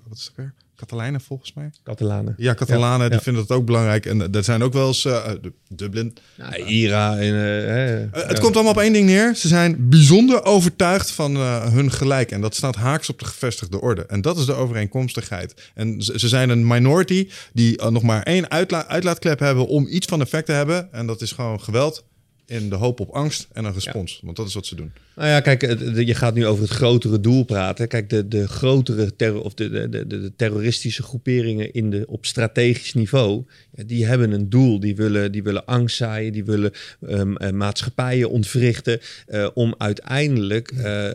wat 0.08 0.16
is 0.18 0.24
het 0.24 0.32
weer? 0.36 0.54
Catalanen 0.78 1.20
volgens 1.20 1.52
mij. 1.54 1.70
Catalanen. 1.84 2.34
Ja, 2.36 2.54
Catalanen, 2.54 3.00
Ja, 3.02 3.08
die 3.08 3.16
ja. 3.16 3.22
vinden 3.22 3.46
dat 3.46 3.56
ook 3.56 3.64
belangrijk. 3.64 4.06
En 4.06 4.20
eh, 4.22 4.34
er 4.36 4.44
zijn 4.44 4.62
ook 4.62 4.72
wel 4.72 4.86
eens 4.86 5.04
eh, 5.04 5.16
eh, 5.26 5.32
Dublin. 5.68 6.14
Nou, 6.36 6.54
Ira 6.64 7.12
en... 7.18 7.34
eh, 7.34 8.02
Eh, 8.02 8.08
het 8.12 8.38
komt 8.38 8.54
allemaal 8.54 8.72
op 8.72 8.78
één 8.78 8.92
ding 8.92 9.06
neer. 9.06 9.34
Ze 9.34 9.48
zijn 9.48 9.88
bijzonder 9.88 10.44
overtuigd 10.44 11.10
van 11.10 11.36
eh, 11.36 11.72
hun 11.72 11.92
gelijk. 11.92 12.30
En 12.30 12.40
dat 12.40 12.54
staat 12.54 12.76
haaks 12.76 13.08
op 13.08 13.18
de 13.18 13.24
gevestigde 13.24 13.80
orde. 13.80 14.06
En 14.06 14.20
dat 14.20 14.38
is 14.38 14.44
de 14.46 14.52
overeenkomstigheid. 14.54 15.70
En 15.74 16.02
ze, 16.02 16.18
ze 16.18 16.28
zijn 16.28 16.50
een 16.50 16.66
minority 16.66 17.28
die 17.52 17.76
eh, 17.78 17.88
nog 17.88 18.02
maar 18.02 18.22
één 18.22 18.50
uitla 18.50 18.86
uitlaatklep 18.86 19.38
hebben 19.38 19.66
om 19.66 19.86
iets 19.86 20.06
van 20.06 20.20
effect 20.20 20.46
te 20.46 20.52
hebben. 20.52 20.92
En 20.92 21.06
dat 21.06 21.20
is 21.20 21.32
gewoon 21.32 21.60
geweld 21.60 22.04
in 22.48 22.68
de 22.68 22.74
hoop 22.74 23.00
op 23.00 23.10
angst 23.10 23.48
en 23.52 23.64
een 23.64 23.72
respons. 23.72 24.20
Want 24.22 24.36
dat 24.36 24.46
is 24.46 24.54
wat 24.54 24.66
ze 24.66 24.74
doen. 24.74 24.92
Nou 25.16 25.28
ja, 25.28 25.40
kijk, 25.40 25.62
je 26.06 26.14
gaat 26.14 26.34
nu 26.34 26.46
over 26.46 26.62
het 26.62 26.72
grotere 26.72 27.20
doel 27.20 27.44
praten. 27.44 27.88
Kijk, 27.88 28.10
de, 28.10 28.28
de 28.28 28.48
grotere 28.48 29.16
terror, 29.16 29.42
of 29.42 29.54
de, 29.54 29.70
de, 29.70 29.88
de, 29.88 30.06
de 30.06 30.32
terroristische 30.36 31.02
groeperingen 31.02 31.72
in 31.72 31.90
de, 31.90 32.04
op 32.06 32.26
strategisch 32.26 32.94
niveau, 32.94 33.44
die 33.70 34.06
hebben 34.06 34.32
een 34.32 34.48
doel. 34.48 34.80
Die 34.80 34.96
willen, 34.96 35.32
die 35.32 35.42
willen 35.42 35.64
angst 35.64 35.96
zaaien, 35.96 36.32
die 36.32 36.44
willen 36.44 36.72
ehm, 37.06 37.36
eh, 37.36 37.50
maatschappijen 37.50 38.30
ontwrichten 38.30 39.00
eh, 39.26 39.48
om 39.54 39.74
uiteindelijk 39.78 40.70
eh, 40.70 41.10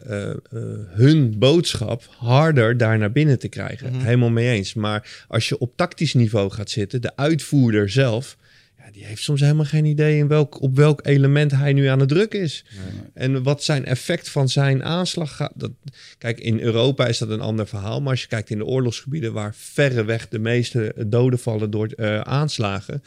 hun 0.87 1.39
boodschap 1.39 2.07
harder 2.17 2.77
daar 2.77 2.97
naar 2.97 3.11
binnen 3.11 3.39
te 3.39 3.47
krijgen. 3.47 3.95
Helemaal 3.95 4.29
mee 4.29 4.49
eens. 4.49 4.73
Maar 4.73 5.25
als 5.27 5.49
je 5.49 5.57
op 5.57 5.71
tactisch 5.75 6.13
niveau 6.13 6.51
gaat 6.51 6.69
zitten, 6.69 7.01
de 7.01 7.15
uitvoerder 7.15 7.89
zelf, 7.89 8.37
ja, 8.85 8.91
die 8.91 9.05
heeft 9.05 9.21
soms 9.23 9.41
helemaal 9.41 9.65
geen 9.65 9.85
idee 9.85 10.17
in 10.17 10.27
welk, 10.27 10.61
op 10.61 10.75
welk 10.75 11.05
element 11.05 11.51
hij 11.51 11.73
nu 11.73 11.85
aan 11.85 11.99
het 11.99 12.09
drukken 12.09 12.39
is. 12.41 12.65
En 13.13 13.43
wat 13.43 13.63
zijn 13.63 13.85
effect 13.85 14.29
van 14.29 14.49
zijn 14.49 14.83
aanslag 14.83 15.35
gaat. 15.35 15.51
Dat, 15.55 15.71
kijk, 16.17 16.39
in 16.39 16.59
Europa 16.59 17.07
is 17.07 17.17
dat 17.17 17.29
een 17.29 17.41
ander 17.41 17.67
verhaal. 17.67 18.01
Maar 18.01 18.11
als 18.11 18.21
je 18.21 18.27
kijkt 18.27 18.49
in 18.49 18.57
de 18.57 18.65
oorlogsgebieden 18.65 19.33
waar 19.33 19.55
verreweg 19.55 20.27
de 20.27 20.39
meeste 20.39 20.93
doden 21.07 21.39
vallen 21.39 21.69
door 21.71 21.87
eh, 21.87 22.19
aanslagen. 22.19 23.03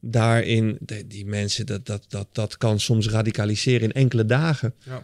Daarin, 0.00 0.76
de- 0.80 1.06
die 1.06 1.26
mensen, 1.26 1.66
dat, 1.66 1.86
dat, 1.86 2.04
dat, 2.08 2.28
dat 2.32 2.56
kan 2.56 2.80
soms 2.80 3.08
radicaliseren 3.08 3.82
in 3.88 3.92
enkele 3.92 4.24
dagen. 4.26 4.74
Ja. 4.84 5.02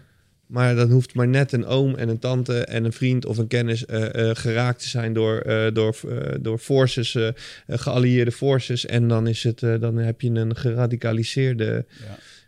Maar 0.52 0.74
dan 0.74 0.90
hoeft 0.90 1.14
maar 1.14 1.28
net 1.28 1.52
een 1.52 1.66
oom 1.66 1.94
en 1.94 2.08
een 2.08 2.18
tante 2.18 2.64
en 2.64 2.84
een 2.84 2.92
vriend 2.92 3.26
of 3.26 3.38
een 3.38 3.46
kennis 3.46 3.86
eh, 3.86 4.30
eh, 4.30 4.36
geraakt 4.36 4.82
te 4.82 4.88
zijn 4.88 5.12
door, 5.12 5.38
eh, 5.38 5.74
door, 5.74 5.96
door 6.40 6.58
forces, 6.58 7.18
geallieerde 7.66 8.32
forces. 8.32 8.86
En 8.86 9.08
dan, 9.08 9.26
is 9.26 9.42
het, 9.42 9.60
dan 9.60 9.96
heb 9.96 10.20
je 10.20 10.30
een 10.30 10.56
geradicaliseerde. 10.56 11.84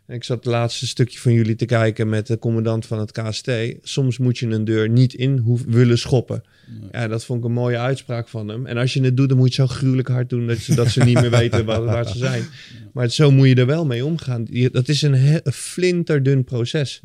Ik 0.08 0.24
zat 0.24 0.36
het 0.36 0.46
laatste 0.46 0.86
stukje 0.86 1.18
van 1.18 1.32
jullie 1.32 1.54
te 1.54 1.64
kijken 1.64 2.08
met 2.08 2.26
de 2.26 2.38
commandant 2.38 2.86
van 2.86 2.98
het 2.98 3.12
KST. 3.12 3.50
Soms 3.82 4.18
moet 4.18 4.38
je 4.38 4.46
een 4.46 4.64
deur 4.64 4.88
niet 4.88 5.14
in 5.14 5.38
hoef, 5.38 5.62
willen 5.66 5.98
schoppen. 5.98 6.42
Ja, 6.92 7.08
dat 7.08 7.24
vond 7.24 7.38
ik 7.38 7.44
een 7.44 7.52
mooie 7.52 7.78
uitspraak 7.78 8.28
van 8.28 8.48
hem. 8.48 8.66
En 8.66 8.76
als 8.76 8.92
je 8.94 9.02
het 9.02 9.16
doet, 9.16 9.28
dan 9.28 9.38
moet 9.38 9.54
je 9.54 9.62
het 9.62 9.70
zo 9.70 9.76
gruwelijk 9.76 10.08
hard 10.08 10.28
doen 10.30 10.46
dat 10.46 10.58
ze, 10.58 10.74
dat 10.74 10.88
ze 10.88 11.02
niet 11.04 11.20
meer 11.20 11.30
weten 11.40 11.64
waar, 11.64 11.84
waar 11.84 12.08
ze 12.08 12.18
zijn. 12.18 12.44
Maar 12.92 13.10
zo 13.10 13.30
moet 13.30 13.48
je 13.48 13.54
er 13.54 13.66
wel 13.66 13.86
mee 13.86 14.04
omgaan. 14.04 14.46
Dat 14.72 14.88
is 14.88 15.02
een, 15.02 15.14
he- 15.14 15.40
een 15.42 15.52
flinterdun 15.52 16.44
proces. 16.44 17.00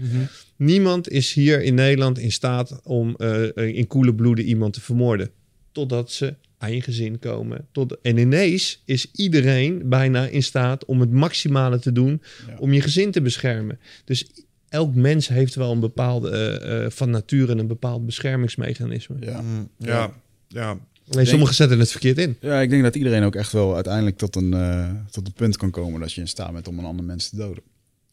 Niemand 0.55 1.09
is 1.09 1.33
hier 1.33 1.61
in 1.63 1.73
Nederland 1.73 2.17
in 2.19 2.31
staat 2.31 2.79
om 2.83 3.15
eh, 3.15 3.75
in 3.75 3.87
koele 3.87 4.15
bloeden 4.15 4.45
iemand 4.45 4.73
te 4.73 4.81
vermoorden. 4.81 5.29
Totdat 5.71 6.11
ze 6.11 6.35
aan 6.59 6.73
je 6.73 6.81
gezin 6.81 7.19
komen. 7.19 7.67
Tot, 7.71 7.97
en 8.01 8.17
ineens 8.17 8.81
is 8.85 9.11
iedereen 9.11 9.89
bijna 9.89 10.27
in 10.27 10.43
staat 10.43 10.85
om 10.85 10.99
het 10.99 11.11
maximale 11.11 11.79
te 11.79 11.91
doen 11.91 12.21
om 12.57 12.73
je 12.73 12.81
gezin 12.81 13.11
te 13.11 13.21
beschermen. 13.21 13.79
Dus 14.05 14.29
elk 14.69 14.95
mens 14.95 15.27
heeft 15.27 15.55
wel 15.55 15.71
een 15.71 15.79
bepaalde, 15.79 16.29
eh, 16.29 16.85
eh, 16.85 16.91
van 16.91 17.09
nature 17.09 17.57
een 17.57 17.67
bepaald 17.67 18.05
beschermingsmechanisme. 18.05 19.15
Ja. 19.19 19.41
Mm, 19.41 19.69
ja, 19.77 20.13
ja. 20.47 20.77
Alleen 21.11 21.27
sommigen 21.27 21.55
zetten 21.55 21.79
het 21.79 21.91
verkeerd 21.91 22.17
in. 22.17 22.37
ja, 22.41 22.59
ik 22.59 22.69
denk 22.69 22.83
dat 22.83 22.95
iedereen 22.95 23.23
ook 23.23 23.35
echt 23.35 23.51
wel 23.51 23.75
uiteindelijk 23.75 24.17
tot 24.17 24.35
een, 24.35 24.53
eh, 24.53 24.91
tot 25.11 25.27
een 25.27 25.33
punt 25.33 25.57
kan 25.57 25.71
komen 25.71 25.99
dat 25.99 26.13
je 26.13 26.21
in 26.21 26.27
staat 26.27 26.53
bent 26.53 26.67
om 26.67 26.79
een 26.79 26.85
ander 26.85 27.05
mens 27.05 27.29
te 27.29 27.35
doden. 27.35 27.63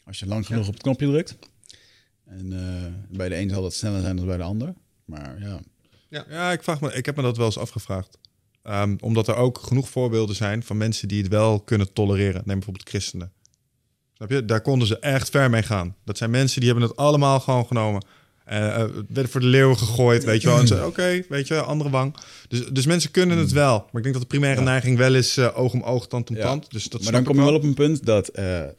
Als 0.04 0.18
je 0.18 0.26
lang 0.26 0.46
genoeg 0.46 0.66
op 0.66 0.72
het 0.72 0.82
knopje 0.82 1.06
drukt. 1.06 1.36
En 2.24 2.52
eh, 2.52 3.16
bij 3.16 3.28
de 3.28 3.36
een 3.36 3.48
zal 3.48 3.62
dat 3.62 3.74
sneller 3.74 4.00
zijn 4.00 4.16
dan 4.16 4.26
bij 4.26 4.36
de 4.36 4.42
ander. 4.42 4.74
Maar 5.04 5.36
ja, 5.40 5.60
Ja, 6.28 6.52
ik, 6.52 6.62
vraag 6.62 6.80
me, 6.80 6.94
ik 6.94 7.06
heb 7.06 7.16
me 7.16 7.22
dat 7.22 7.36
wel 7.36 7.46
eens 7.46 7.58
afgevraagd. 7.58 8.18
Ehm, 8.66 8.96
omdat 9.00 9.28
er 9.28 9.34
ook 9.36 9.58
genoeg 9.58 9.88
voorbeelden 9.88 10.36
zijn 10.36 10.62
van 10.62 10.76
mensen 10.76 11.08
die 11.08 11.22
het 11.22 11.30
wel 11.30 11.60
kunnen 11.60 11.92
tolereren. 11.92 12.42
Neem 12.44 12.56
bijvoorbeeld 12.56 12.88
christenen. 12.88 13.32
Snap 14.12 14.30
je? 14.30 14.44
Daar 14.44 14.60
konden 14.60 14.88
ze 14.88 14.98
echt 14.98 15.30
ver 15.30 15.50
mee 15.50 15.62
gaan. 15.62 15.94
Dat 16.04 16.18
zijn 16.18 16.30
mensen 16.30 16.60
die 16.60 16.70
hebben 16.70 16.88
het 16.88 16.96
allemaal 16.98 17.40
gewoon 17.40 17.66
genomen. 17.66 18.04
Eh, 18.44 18.84
werden 19.08 19.28
voor 19.28 19.40
de 19.40 19.46
leeuwen 19.46 19.78
gegooid, 19.78 20.24
weet 20.24 20.42
je 20.42 20.48
wel. 20.48 20.58
En 20.58 20.66
ze, 20.66 20.86
oké, 20.86 21.22
weet 21.28 21.46
je, 21.48 21.62
andere 21.62 21.90
wang. 21.90 22.16
Dus, 22.48 22.66
dus 22.66 22.86
mensen 22.86 23.10
kunnen 23.10 23.38
het 23.38 23.52
wel. 23.52 23.78
Maar 23.78 23.86
ik 23.96 24.02
denk 24.02 24.12
dat 24.12 24.22
de 24.22 24.28
primaire 24.28 24.60
neiging 24.60 24.98
wel 24.98 25.14
is 25.14 25.36
eh, 25.36 25.58
oog 25.58 25.72
om 25.72 25.82
oog, 25.82 26.06
tand 26.06 26.30
om 26.30 26.36
Ja. 26.36 26.42
tand. 26.42 26.70
Dus 26.70 26.84
dat 26.84 27.02
maar 27.02 27.12
dan 27.12 27.24
kom 27.24 27.36
je 27.36 27.44
wel 27.44 27.54
op 27.54 27.62
een 27.62 27.74
punt 27.74 28.06
dat 28.06 28.30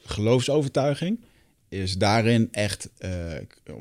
geloofsovertuiging 0.05 1.19
is 1.69 1.97
daarin 1.97 2.47
echt, 2.51 2.89
eh, 2.97 3.11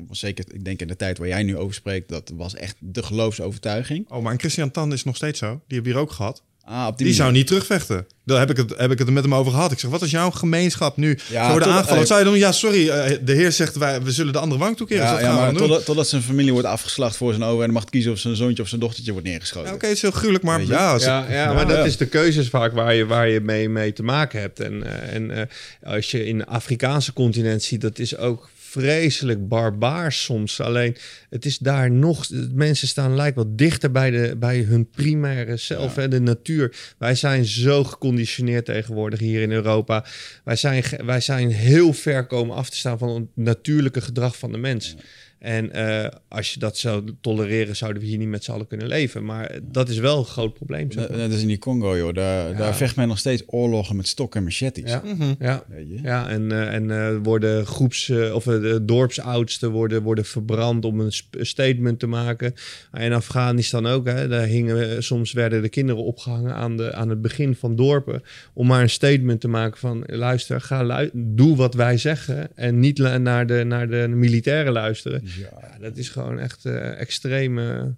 zeker 0.09 0.45
ik 0.53 0.65
denk 0.65 0.81
in 0.81 0.87
de 0.87 0.95
tijd 0.95 1.17
waar 1.17 1.27
jij 1.27 1.43
nu 1.43 1.57
over 1.57 1.73
spreekt, 1.73 2.09
dat 2.09 2.31
was 2.35 2.55
echt 2.55 2.75
de 2.79 3.03
geloofsovertuiging. 3.03 4.09
Oh, 4.09 4.21
maar 4.21 4.31
een 4.31 4.39
Christian 4.39 4.71
Tan 4.71 4.93
is 4.93 5.03
nog 5.03 5.15
steeds 5.15 5.39
zo. 5.39 5.47
Die 5.47 5.61
hebben 5.67 5.83
we 5.83 5.89
hier 5.89 6.07
ook 6.07 6.11
gehad. 6.11 6.43
Ah, 6.69 6.87
op 6.87 6.97
Die, 6.97 7.05
die, 7.05 7.15
zou 7.15 7.31
niet 7.31 7.47
terugvechten. 7.47 8.07
Daar 8.25 8.39
heb 8.39 8.49
ik, 8.49 8.57
het, 8.57 8.73
heb 8.77 8.91
ik 8.91 8.99
het 8.99 9.09
met 9.09 9.23
hem 9.23 9.35
over 9.35 9.51
gehad. 9.51 9.71
Ik 9.71 9.79
zeg, 9.79 9.89
wat 9.91 10.01
is 10.01 10.11
jouw 10.11 10.31
gemeenschap 10.31 10.97
nu? 10.97 11.19
Ja, 11.29 11.43
Ze 11.45 11.49
worden 11.51 11.67
tot- 11.67 11.77
aangevallen. 11.77 11.85
Wat 11.85 11.97
eh, 11.99 12.05
zou 12.07 12.19
je 12.19 12.25
doen? 12.25 12.37
Ja, 12.37 12.51
sorry. 12.51 12.89
eh, 12.89 13.17
de 13.23 13.33
heer 13.33 13.51
zegt, 13.51 13.75
wij, 13.75 14.01
we 14.01 14.11
zullen 14.11 14.33
de 14.33 14.39
andere 14.39 14.59
wang 14.61 14.77
toekeren. 14.77 15.01
Dus 15.01 15.11
Ja, 15.11 15.17
dat 15.17 15.25
ja, 15.25 15.35
maar 15.35 15.53
totdat, 15.53 15.85
totdat 15.85 16.07
zijn 16.07 16.21
familie 16.21 16.51
wordt 16.51 16.67
afgeslacht 16.67 17.15
voor 17.17 17.31
zijn 17.33 17.43
ogen 17.43 17.59
en 17.59 17.65
dan 17.65 17.73
mag 17.73 17.83
kiezen 17.85 18.11
of 18.11 18.17
zijn 18.19 18.35
zoontje 18.35 18.63
of 18.63 18.69
zijn 18.69 18.81
dochtertje 18.81 19.11
wordt 19.11 19.27
neergeschoten. 19.27 19.69
Ja, 19.69 19.75
Oké, 19.75 19.85
het 19.85 19.95
is 19.95 20.01
heel 20.01 20.11
gruwelijk, 20.11 20.43
maar 20.43 20.61
ja, 20.65 20.91
als- 20.93 21.03
Ja, 21.03 21.25
ja, 21.29 21.33
Ja, 21.35 21.53
maar 21.53 21.67
dat 21.67 21.85
is 21.85 21.97
de 21.97 22.05
keuzes 22.07 22.49
vaak 22.49 22.73
waar 22.73 22.93
je, 22.93 23.05
waar 23.05 23.29
je 23.29 23.39
mee, 23.41 23.69
mee 23.69 23.93
te 23.93 24.03
maken 24.03 24.39
hebt. 24.39 24.59
En, 24.59 24.83
eh, 24.83 25.15
en 25.15 25.31
eh, 25.31 25.93
als 25.93 26.11
je 26.11 26.25
in 26.25 26.37
de 26.37 26.45
Afrikaanse 26.45 27.13
continent 27.13 27.63
ziet, 27.63 27.81
dat 27.81 27.99
is 27.99 28.17
ook 28.17 28.49
vreselijk 28.77 29.47
barbaars 29.47 30.23
soms. 30.23 30.61
Alleen 30.61 30.95
het 31.29 31.45
is 31.45 31.57
daar 31.57 31.91
nog, 31.91 32.27
mensen 32.53 32.87
staan 32.87 33.15
lijkt 33.15 33.35
wat 33.35 33.57
dichter 33.57 33.91
bij, 33.91 34.11
de, 34.11 34.35
bij 34.37 34.59
hun 34.59 34.89
primaire 34.89 35.57
zelf, 35.57 35.95
hè, 35.95 36.07
de 36.07 36.21
natuur. 36.21 36.75
Wij 36.97 37.15
zijn 37.15 37.45
zo 37.45 37.83
geconditioneerd 37.83 38.65
tegenwoordig 38.65 39.19
hier 39.19 39.41
in 39.41 39.51
Europa. 39.51 40.05
Wij 40.43 40.55
zijn, 40.55 40.83
wij 41.05 41.21
zijn 41.21 41.51
heel 41.51 41.93
ver 41.93 42.27
komen 42.27 42.55
af 42.55 42.69
te 42.69 42.77
staan 42.77 42.97
van 42.97 43.09
het 43.09 43.25
natuurlijke 43.33 44.01
gedrag 44.01 44.37
van 44.37 44.51
de 44.51 44.57
mens. 44.57 44.95
En 45.39 45.71
eh, 45.71 46.09
als 46.27 46.53
je 46.53 46.59
dat 46.59 46.77
zou 46.77 47.03
tolereren, 47.21 47.75
zouden 47.75 48.01
we 48.01 48.07
hier 48.07 48.17
niet 48.17 48.27
met 48.27 48.43
z'n 48.43 48.51
allen 48.51 48.67
kunnen 48.67 48.87
leven. 48.87 49.25
Maar 49.25 49.59
dat 49.63 49.89
is 49.89 49.97
wel 49.97 50.17
een 50.17 50.25
groot 50.25 50.53
probleem. 50.53 50.91
zeg 50.91 51.01
Net, 51.01 51.09
maar. 51.09 51.19
net 51.19 51.31
als 51.31 51.41
in 51.41 51.47
die 51.47 51.57
Congo, 51.59 51.97
joh. 51.97 52.13
Daar, 52.13 52.55
daar 52.57 52.75
vecht 52.75 52.95
men 52.95 53.07
nog 53.07 53.17
steeds 53.17 53.43
oorlogen 53.45 53.95
met 53.95 54.07
stokken 54.07 54.39
en 54.39 54.45
machetes. 54.45 54.91
Ja, 54.91 55.01
ja. 55.39 55.63
Weet 55.67 55.89
je? 55.89 55.99
Ja, 56.03 56.29
en, 56.29 56.51
eh, 56.51 56.73
en 56.73 56.91
eh, 56.91 57.15
worden 57.23 57.65
groeps- 57.65 58.09
of 58.09 58.43
de 58.43 58.79
dorpsoudsten 58.85 59.71
worden, 59.71 60.01
worden 60.03 60.25
verbrand 60.25 60.85
om 60.85 60.99
een 60.99 61.11
statement 61.31 61.99
te 61.99 62.07
maken. 62.07 62.53
In 62.93 63.13
Afghanistan 63.13 63.85
ook, 63.87 64.07
hè, 64.07 64.27
daar 64.27 64.45
hingen, 64.45 65.03
soms 65.03 65.31
werden 65.33 65.61
de 65.61 65.69
kinderen 65.69 66.03
opgehangen 66.03 66.53
aan, 66.55 66.77
de, 66.77 66.93
aan 66.93 67.09
het 67.09 67.21
begin 67.21 67.55
van 67.55 67.75
dorpen. 67.75 68.21
Om 68.53 68.67
maar 68.67 68.81
een 68.81 68.89
statement 68.89 69.41
te 69.41 69.47
maken 69.47 69.77
van 69.79 70.03
luister, 70.05 70.61
ga 70.61 70.83
lu- 70.83 71.09
doe 71.13 71.55
wat 71.55 71.73
wij 71.73 71.97
zeggen. 71.97 72.49
En 72.55 72.79
niet 72.79 72.97
naar 72.97 73.47
de, 73.47 73.63
naar 73.63 73.87
de 73.89 74.07
militairen 74.07 74.73
luisteren. 74.73 75.21
Ja, 75.37 75.77
dat 75.79 75.97
is 75.97 76.09
gewoon 76.09 76.39
echt 76.39 76.65
eh 76.65 76.99
extreme. 76.99 77.95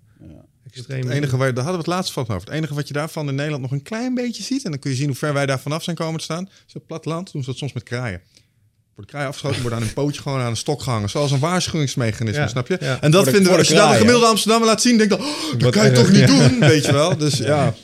extreme 0.65 1.05
het 1.05 1.13
enige 1.15 1.37
waar, 1.37 1.53
daar 1.53 1.63
hadden 1.63 1.83
we 1.83 1.89
het 1.89 1.97
laatst 1.97 2.11
van 2.13 2.23
over. 2.23 2.39
Het 2.47 2.49
enige 2.49 2.73
wat 2.73 2.87
je 2.87 2.93
daarvan 2.93 3.27
in 3.29 3.35
Nederland 3.35 3.61
nog 3.61 3.71
een 3.71 3.81
klein 3.81 4.13
beetje 4.13 4.43
ziet, 4.43 4.63
en 4.65 4.71
dan 4.71 4.79
kun 4.79 4.89
je 4.91 4.95
zien 4.97 5.07
hoe 5.07 5.15
ver 5.15 5.33
wij 5.33 5.45
daar 5.45 5.59
vanaf 5.59 5.83
zijn 5.83 5.95
komen 5.95 6.17
te 6.17 6.23
staan, 6.23 6.49
is 6.67 6.75
op 6.75 6.87
platteland 6.87 7.31
doen 7.31 7.41
ze 7.43 7.49
dat 7.49 7.57
soms 7.57 7.73
met 7.73 7.83
kraaien. 7.83 8.21
Wordt 8.95 9.09
kraaien 9.11 9.29
afgeschoten, 9.29 9.61
worden 9.61 9.79
aan 9.79 9.85
een 9.87 9.93
pootje 9.93 10.21
gewoon 10.21 10.39
aan 10.39 10.49
een 10.49 10.57
stok 10.57 10.81
gehangen. 10.81 11.09
Zoals 11.09 11.31
een 11.31 11.39
waarschuwingsmechanisme, 11.39 12.41
Ja, 12.41 12.47
snap 12.47 12.67
je? 12.67 12.77
ja. 12.79 13.01
En 13.01 13.11
dat 13.11 13.25
de- 13.25 13.31
vinden 13.31 13.51
we, 13.51 13.57
voor 13.57 13.57
de 13.57 13.59
als 13.59 13.67
je 13.67 13.73
dat 13.83 13.89
een 13.91 13.97
gemiddelde 13.97 14.27
Amsterdammer 14.27 14.67
laat 14.69 14.81
zien, 14.81 14.97
denk 14.97 15.11
je, 15.11 15.17
oh, 15.17 15.51
dat 15.51 15.61
Wat 15.61 15.73
kan 15.73 15.85
je 15.85 15.91
toch 15.91 16.09
niet 16.11 16.19
ja. 16.19 16.25
doen, 16.49 16.59
weet 16.59 16.85
je 16.85 16.91
wel? 16.91 17.17
Dus 17.17 17.37
ja, 17.37 17.75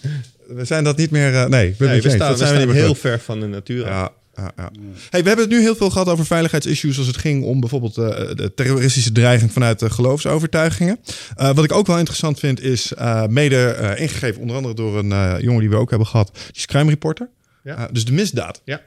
we 0.47 0.65
zijn 0.65 0.83
dat 0.83 0.97
niet 0.97 1.11
meer, 1.11 1.33
eh, 1.35 1.45
nee, 1.45 1.75
we 1.77 1.99
staan, 1.99 2.17
dat 2.17 2.29
we 2.29 2.35
zijn 2.37 2.51
we 2.53 2.57
niet 2.59 2.67
meer 2.67 2.75
heel 2.83 2.95
ver 2.95 3.19
van 3.19 3.39
de 3.39 3.47
natuur. 3.47 3.83
af. 3.83 3.89
Ja, 3.89 4.11
ja, 4.35 4.51
ja. 4.55 4.69
Hey, 5.09 5.21
we 5.21 5.27
hebben 5.27 5.45
het 5.45 5.53
nu 5.55 5.61
heel 5.61 5.75
veel 5.75 5.89
gehad 5.89 6.07
over 6.07 6.25
veiligheidsissues 6.25 6.97
als 6.97 7.07
het 7.07 7.17
ging 7.17 7.43
om 7.43 7.59
bijvoorbeeld 7.59 7.97
eh, 7.97 8.05
de 8.35 8.51
terroristische 8.55 9.11
dreiging 9.11 9.51
vanuit 9.51 9.79
de 9.79 9.89
geloofsovertuigingen. 9.89 10.99
Eh, 11.35 11.53
wat 11.53 11.63
ik 11.63 11.71
ook 11.71 11.87
wel 11.87 11.97
interessant 11.97 12.39
vind 12.39 12.61
is 12.61 12.93
eh, 12.93 13.25
mede 13.25 13.93
ingegeven 13.97 14.41
onder 14.41 14.55
andere 14.55 14.73
door 14.73 14.97
een 14.97 15.41
jongen 15.41 15.59
die 15.59 15.69
we 15.69 15.75
ook 15.75 15.89
hebben 15.89 16.07
gehad, 16.07 16.31
die 16.33 16.55
is 16.55 16.65
crime 16.65 16.89
reporter. 16.89 17.29
Ja. 17.63 17.89
Dus 17.91 18.05
de 18.05 18.11
misdaad. 18.11 18.61
Ja. 18.65 18.81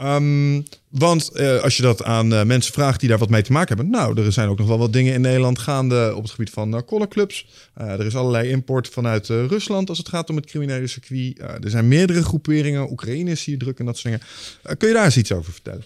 Ehm, 0.00 0.60
want 0.88 1.28
eh, 1.28 1.62
als 1.62 1.76
je 1.76 1.82
dat 1.82 2.04
aan 2.04 2.34
eh, 2.34 2.44
mensen 2.44 2.72
vraagt 2.72 3.00
die 3.00 3.08
daar 3.08 3.18
wat 3.18 3.30
mee 3.30 3.42
te 3.42 3.52
maken 3.52 3.76
hebben, 3.76 3.92
nou, 3.94 4.20
er 4.20 4.32
zijn 4.32 4.48
ook 4.48 4.58
nog 4.58 4.68
wel 4.68 4.78
wat 4.78 4.92
dingen 4.92 5.14
in 5.14 5.20
Nederland 5.20 5.58
gaande 5.58 6.12
op 6.16 6.22
het 6.22 6.30
gebied 6.30 6.50
van 6.50 6.74
uh, 6.74 6.80
collarclubs. 6.86 7.46
Eh, 7.74 7.92
er 7.92 8.06
is 8.06 8.16
allerlei 8.16 8.48
import 8.48 8.88
vanuit 8.88 9.30
eh, 9.30 9.46
Rusland 9.46 9.88
als 9.88 9.98
het 9.98 10.08
gaat 10.08 10.30
om 10.30 10.36
het 10.36 10.46
criminele 10.46 10.86
circuit. 10.86 11.38
Eh, 11.38 11.64
er 11.64 11.70
zijn 11.70 11.88
meerdere 11.88 12.22
groeperingen, 12.22 12.90
Oekraïne 12.90 13.30
is 13.30 13.44
hier 13.44 13.58
druk 13.58 13.78
en 13.78 13.84
dat 13.84 13.98
soort 13.98 14.14
dingen. 14.14 14.28
Eh, 14.62 14.76
kun 14.78 14.88
je 14.88 14.94
daar 14.94 15.04
eens 15.04 15.16
iets 15.16 15.32
over 15.32 15.52
vertellen? 15.52 15.84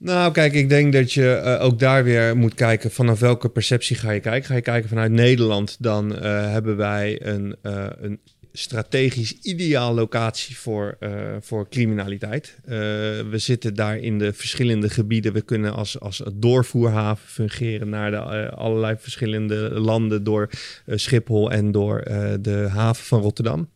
Nou, 0.00 0.32
kijk, 0.32 0.52
ik 0.52 0.68
denk 0.68 0.92
dat 0.92 1.12
je 1.12 1.32
eh, 1.32 1.64
ook 1.64 1.78
daar 1.78 2.04
weer 2.04 2.36
moet 2.36 2.54
kijken 2.54 2.90
vanaf 2.90 3.20
welke 3.20 3.48
perceptie 3.48 3.96
ga 3.96 4.10
je 4.10 4.20
kijken. 4.20 4.48
Ga 4.48 4.54
je 4.54 4.60
kijken 4.60 4.88
vanuit 4.88 5.12
Nederland, 5.12 5.76
dan 5.78 6.16
eh, 6.16 6.50
hebben 6.50 6.76
wij 6.76 7.26
een, 7.26 7.56
eh, 7.62 7.86
een 8.00 8.20
strategisch 8.52 9.32
ideaal 9.32 9.94
locatie 9.94 10.56
voor, 10.56 10.96
eh, 11.00 11.10
voor 11.40 11.68
criminaliteit. 11.68 12.58
Eh, 12.64 12.70
we 13.30 13.34
zitten 13.34 13.74
daar 13.74 13.98
in 13.98 14.18
de 14.18 14.32
verschillende 14.32 14.90
gebieden. 14.90 15.32
We 15.32 15.40
kunnen 15.40 15.74
als, 15.74 16.00
als 16.00 16.22
doorvoerhaven 16.34 17.28
fungeren 17.28 17.88
naar 17.88 18.10
de, 18.10 18.16
eh, 18.16 18.58
allerlei 18.58 18.96
verschillende 18.98 19.80
landen 19.80 20.24
door 20.24 20.50
Schiphol 20.86 21.50
en 21.50 21.72
door 21.72 22.02
de 22.40 22.66
haven 22.70 23.04
van 23.04 23.20
Rotterdam. 23.20 23.68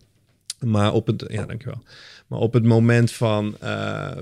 Maar 0.59 0.93
op 0.93 1.07
het, 1.07 1.25
ja, 1.29 1.47
dankjewel. 1.47 1.83
Maar 2.27 2.39
op 2.39 2.53
het 2.53 2.64
moment 2.64 3.12
van, 3.12 3.57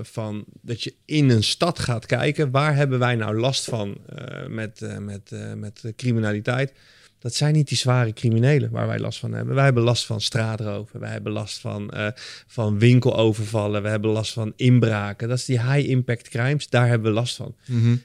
van 0.01 0.45
dat 0.61 0.83
je 0.83 0.93
in 1.05 1.29
een 1.29 1.43
stad 1.43 1.79
gaat 1.79 2.05
kijken, 2.05 2.51
waar 2.51 2.75
hebben 2.75 2.99
wij 2.99 3.15
nou 3.15 3.39
last 3.39 3.65
van 3.65 3.97
eh, 4.05 4.47
met, 4.47 4.81
met, 4.99 5.31
met 5.55 5.93
criminaliteit? 5.95 6.73
Dat 7.21 7.33
zijn 7.33 7.53
niet 7.53 7.67
die 7.67 7.77
zware 7.77 8.13
criminelen 8.13 8.71
waar 8.71 8.87
wij 8.87 8.99
last 8.99 9.19
van 9.19 9.33
hebben. 9.33 9.55
Wij 9.55 9.63
hebben 9.63 9.83
last 9.83 10.05
van 10.05 10.21
straatroven, 10.21 10.99
wij 10.99 11.11
hebben 11.11 11.31
last 11.31 11.59
van, 11.59 11.89
eh, 11.89 12.07
van 12.47 12.79
winkelovervallen, 12.79 13.83
we 13.83 13.89
hebben 13.89 14.11
last 14.11 14.33
van 14.33 14.53
inbraken. 14.55 15.27
Dat 15.27 15.37
is 15.37 15.45
die 15.45 15.61
high-impact 15.61 16.29
crimes, 16.29 16.69
daar 16.69 16.87
hebben 16.87 17.11
we 17.11 17.17
last 17.17 17.35
van. 17.35 17.55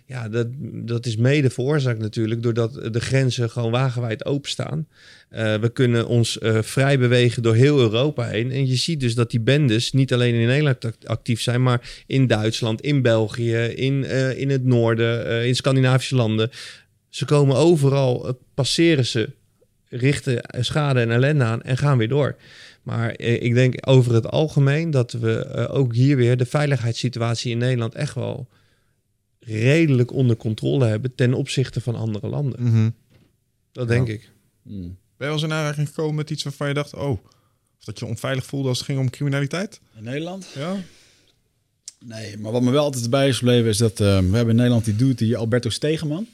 Ja, 0.06 0.28
dat, 0.28 0.46
dat 0.86 1.06
is 1.06 1.16
mede 1.16 1.50
veroorzaakt 1.50 1.98
natuurlijk 1.98 2.42
doordat 2.42 2.92
de 2.92 3.00
grenzen 3.00 3.50
gewoon 3.50 3.70
wagenwijd 3.70 4.24
openstaan. 4.24 4.86
Eh, 5.28 5.54
we 5.54 5.68
kunnen 5.68 6.06
ons 6.06 6.38
eh, 6.38 6.62
vrij 6.62 6.98
bewegen 6.98 7.42
door 7.42 7.54
heel 7.54 7.78
Europa 7.78 8.24
heen. 8.24 8.50
En 8.50 8.66
je 8.66 8.76
ziet 8.76 9.00
dus 9.00 9.14
dat 9.14 9.30
die 9.30 9.40
bendes 9.40 9.92
niet 9.92 10.12
alleen 10.12 10.34
in 10.34 10.46
Nederland 10.46 10.84
act- 10.84 11.06
actief 11.06 11.40
zijn, 11.40 11.62
maar 11.62 12.02
in 12.06 12.26
Duitsland, 12.26 12.80
in 12.80 13.02
België, 13.02 13.56
in, 13.56 14.04
in 14.36 14.50
het 14.50 14.64
noorden, 14.64 15.46
in 15.46 15.56
Scandinavische 15.56 16.16
landen. 16.16 16.50
Ze 17.16 17.24
komen 17.24 17.56
overal, 17.56 18.28
eh, 18.28 18.34
passeren 18.54 19.06
ze, 19.06 19.30
richten 19.88 20.40
schade 20.60 21.00
en 21.00 21.10
ellende 21.10 21.44
aan 21.44 21.62
en 21.62 21.76
gaan 21.76 21.98
weer 21.98 22.08
door. 22.08 22.36
Maar 22.82 23.10
eh, 23.10 23.42
ik 23.42 23.54
denk 23.54 23.88
over 23.88 24.14
het 24.14 24.26
algemeen 24.30 24.90
dat 24.90 25.12
we 25.12 25.44
eh, 25.44 25.74
ook 25.74 25.94
hier 25.94 26.16
weer 26.16 26.36
de 26.36 26.46
veiligheidssituatie 26.46 27.50
in 27.50 27.58
Nederland 27.58 27.94
echt 27.94 28.14
wel 28.14 28.48
redelijk 29.40 30.12
onder 30.12 30.36
controle 30.36 30.86
hebben 30.86 31.14
ten 31.14 31.34
opzichte 31.34 31.80
van 31.80 31.94
andere 31.94 32.28
landen. 32.28 32.62
Mhm. 32.62 32.90
Dat 33.72 33.88
denk 33.88 34.06
Ja. 34.06 34.12
ik. 34.14 34.30
Hmm. 34.62 34.80
Ben 34.80 34.88
je 35.16 35.24
wel 35.24 35.32
eens 35.32 35.42
in 35.42 35.52
aanraking 35.52 35.88
gekomen 35.88 36.14
met 36.14 36.30
iets 36.30 36.42
waarvan 36.42 36.68
je 36.68 36.74
dacht, 36.74 36.94
oh, 36.94 37.10
of 37.10 37.84
dat 37.84 37.98
je 37.98 38.06
onveilig 38.06 38.46
voelde 38.46 38.68
als 38.68 38.78
het 38.78 38.86
ging 38.86 38.98
om 38.98 39.10
criminaliteit? 39.10 39.80
In 39.96 40.04
Nederland? 40.04 40.46
Ja. 40.54 40.76
Nee, 42.04 42.36
maar 42.38 42.52
wat 42.52 42.62
me 42.62 42.70
wel 42.70 42.84
altijd 42.84 43.10
bij 43.10 43.28
is 43.28 43.38
gebleven 43.38 43.68
is 43.68 43.78
dat 43.78 44.00
eh, 44.00 44.06
we 44.06 44.36
hebben 44.36 44.48
in 44.48 44.56
Nederland 44.56 44.84
die 44.84 44.96
dude, 44.96 45.14
die 45.14 45.36
Alberto 45.36 45.68
Stegeman. 45.70 46.26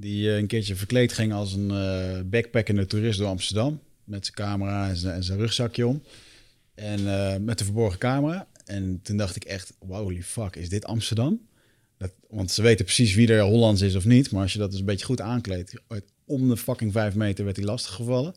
Die 0.00 0.30
eh, 0.30 0.36
een 0.36 0.46
keertje 0.46 0.76
verkleed 0.76 1.12
ging 1.12 1.32
als 1.32 1.52
een 1.52 1.70
eh 1.70 2.20
backpackende 2.24 2.86
toerist 2.86 3.18
door 3.18 3.28
Amsterdam. 3.28 3.80
Met 4.04 4.24
zijn 4.24 4.36
camera 4.36 4.88
en 4.88 4.96
zijn, 4.96 5.14
en 5.14 5.24
zijn 5.24 5.38
rugzakje 5.38 5.86
om. 5.86 6.02
En 6.74 6.98
eh, 6.98 7.36
met 7.40 7.58
de 7.58 7.64
verborgen 7.64 7.98
camera. 7.98 8.48
En 8.64 9.00
toen 9.02 9.16
dacht 9.16 9.36
ik 9.36 9.44
echt, 9.44 9.72
wow, 9.78 10.02
holy 10.02 10.22
fuck, 10.22 10.56
is 10.56 10.68
dit 10.68 10.84
Amsterdam? 10.84 11.40
Dat, 11.98 12.12
want 12.28 12.50
ze 12.50 12.62
weten 12.62 12.84
precies 12.84 13.14
wie 13.14 13.32
er 13.32 13.40
Hollands 13.40 13.82
is 13.82 13.94
of 13.94 14.04
niet. 14.04 14.30
Maar 14.30 14.42
als 14.42 14.52
je 14.52 14.58
dat 14.58 14.70
dus 14.70 14.80
een 14.80 14.86
beetje 14.86 15.06
goed 15.06 15.20
aankleedt, 15.20 15.74
om 16.24 16.48
de 16.48 16.56
fucking 16.56 16.92
vijf 16.92 17.14
meter 17.14 17.44
werd 17.44 17.56
hij 17.56 17.64
lastiggevallen. 17.64 18.34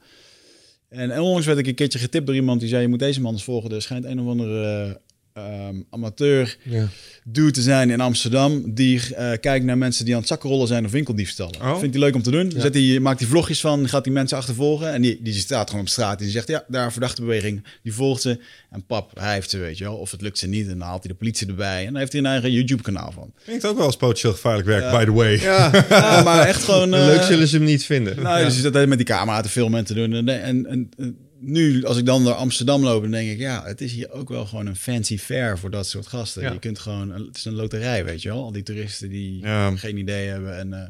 En, 0.89 1.11
en 1.11 1.19
onlangs 1.19 1.45
werd 1.45 1.57
ik 1.57 1.67
een 1.67 1.75
keertje 1.75 1.99
getipt 1.99 2.25
door 2.25 2.35
iemand 2.35 2.59
die 2.59 2.69
zei, 2.69 2.81
je 2.81 2.87
moet 2.87 2.99
deze 2.99 3.21
man 3.21 3.33
eens 3.33 3.43
volgen. 3.43 3.71
Er 3.71 3.81
schijnt 3.81 4.05
een 4.05 4.19
of 4.19 4.27
andere 4.27 5.01
eh, 5.33 5.43
ehm, 5.43 5.75
amateur 5.89 6.57
Ja. 6.63 6.87
dude 7.23 7.51
te 7.51 7.61
zijn 7.61 7.89
in 7.89 7.99
Amsterdam 8.01 8.73
die 8.73 9.15
eh, 9.15 9.31
kijkt 9.39 9.65
naar 9.65 9.77
mensen 9.77 10.05
die 10.05 10.13
aan 10.13 10.19
het 10.19 10.29
zakkenrollen 10.29 10.67
zijn 10.67 10.85
of 10.85 10.91
winkeldiefstallen. 10.91 11.61
Oh. 11.61 11.79
Vindt 11.79 11.95
hij 11.95 12.03
leuk 12.03 12.15
om 12.15 12.21
te 12.21 12.31
doen. 12.31 12.49
Ja. 12.49 12.59
Zet 12.59 12.73
hij, 12.73 12.99
maakt 12.99 13.19
hij 13.19 13.29
vlogjes 13.29 13.61
van, 13.61 13.89
gaat 13.89 14.03
die 14.03 14.13
mensen 14.13 14.37
achtervolgen 14.37 14.93
en 14.93 15.01
die, 15.01 15.19
die 15.21 15.33
staat 15.33 15.69
gewoon 15.69 15.85
op 15.85 15.89
straat 15.89 16.17
en 16.17 16.23
die 16.23 16.33
zegt 16.33 16.47
ja, 16.47 16.63
daar 16.67 16.85
een 16.85 16.91
verdachte 16.91 17.21
beweging. 17.21 17.63
Die 17.83 17.93
volgt 17.93 18.21
ze 18.21 18.39
en 18.71 18.85
pap, 18.85 19.19
hij 19.19 19.33
heeft 19.33 19.49
ze, 19.49 19.57
weet 19.57 19.77
je 19.77 19.83
wel. 19.83 19.95
Of 19.95 20.11
het 20.11 20.21
lukt 20.21 20.37
ze 20.37 20.47
niet 20.47 20.67
en 20.67 20.77
dan 20.77 20.87
haalt 20.87 21.03
hij 21.03 21.11
de 21.11 21.17
politie 21.17 21.47
erbij 21.47 21.79
en 21.79 21.85
dan 21.91 21.95
heeft 21.95 22.11
hij 22.11 22.21
een 22.21 22.27
eigen 22.27 22.51
YouTube 22.51 22.83
kanaal 22.83 23.11
van. 23.11 23.33
Klinkt 23.43 23.65
ook 23.65 23.77
wel 23.77 23.85
als 23.85 23.97
potentieel 23.97 24.33
gevaarlijk 24.33 24.67
werk, 24.67 24.91
by 24.91 25.05
the 25.05 25.13
way. 25.13 25.39
Ja, 25.39 25.85
ja 25.89 26.23
maar 26.23 26.47
echt 26.47 26.63
gewoon... 26.63 26.93
eh, 26.93 27.05
Leuk 27.05 27.21
zullen 27.21 27.47
ze 27.47 27.55
hem 27.55 27.65
niet 27.65 27.85
vinden. 27.85 28.21
Nou, 28.21 28.43
dus 28.43 28.61
dat 28.61 28.87
met 28.87 28.97
die 28.97 29.07
camera 29.07 29.41
te 29.41 29.49
filmen 29.49 29.79
en 29.79 29.85
te 29.85 29.93
doen. 29.93 30.13
En, 30.13 30.27
en, 30.29 30.65
en, 30.65 30.89
en 30.97 31.17
nu, 31.45 31.83
als 31.85 31.97
ik 31.97 32.05
dan 32.05 32.23
door 32.23 32.33
Amsterdam 32.33 32.83
loop, 32.83 33.01
dan 33.01 33.11
denk 33.11 33.31
ik, 33.31 33.37
ja, 33.37 33.63
het 33.65 33.81
is 33.81 33.91
hier 33.91 34.11
ook 34.11 34.29
wel 34.29 34.45
gewoon 34.45 34.65
een 34.65 34.75
fancy 34.75 35.17
fair 35.17 35.59
voor 35.59 35.69
dat 35.69 35.87
soort 35.87 36.07
gasten. 36.07 36.41
Ja. 36.41 36.51
Je 36.51 36.59
kunt 36.59 36.79
gewoon, 36.79 37.09
het 37.11 37.35
is 37.37 37.45
een 37.45 37.53
loterij, 37.53 38.05
weet 38.05 38.21
je 38.21 38.29
wel. 38.29 38.43
Al 38.43 38.51
die 38.51 38.63
toeristen 38.63 39.09
die 39.09 39.39
Ja. 39.39 39.75
geen 39.75 39.97
idee 39.97 40.27
hebben. 40.27 40.57
En, 40.57 40.73
eh, 40.73 40.87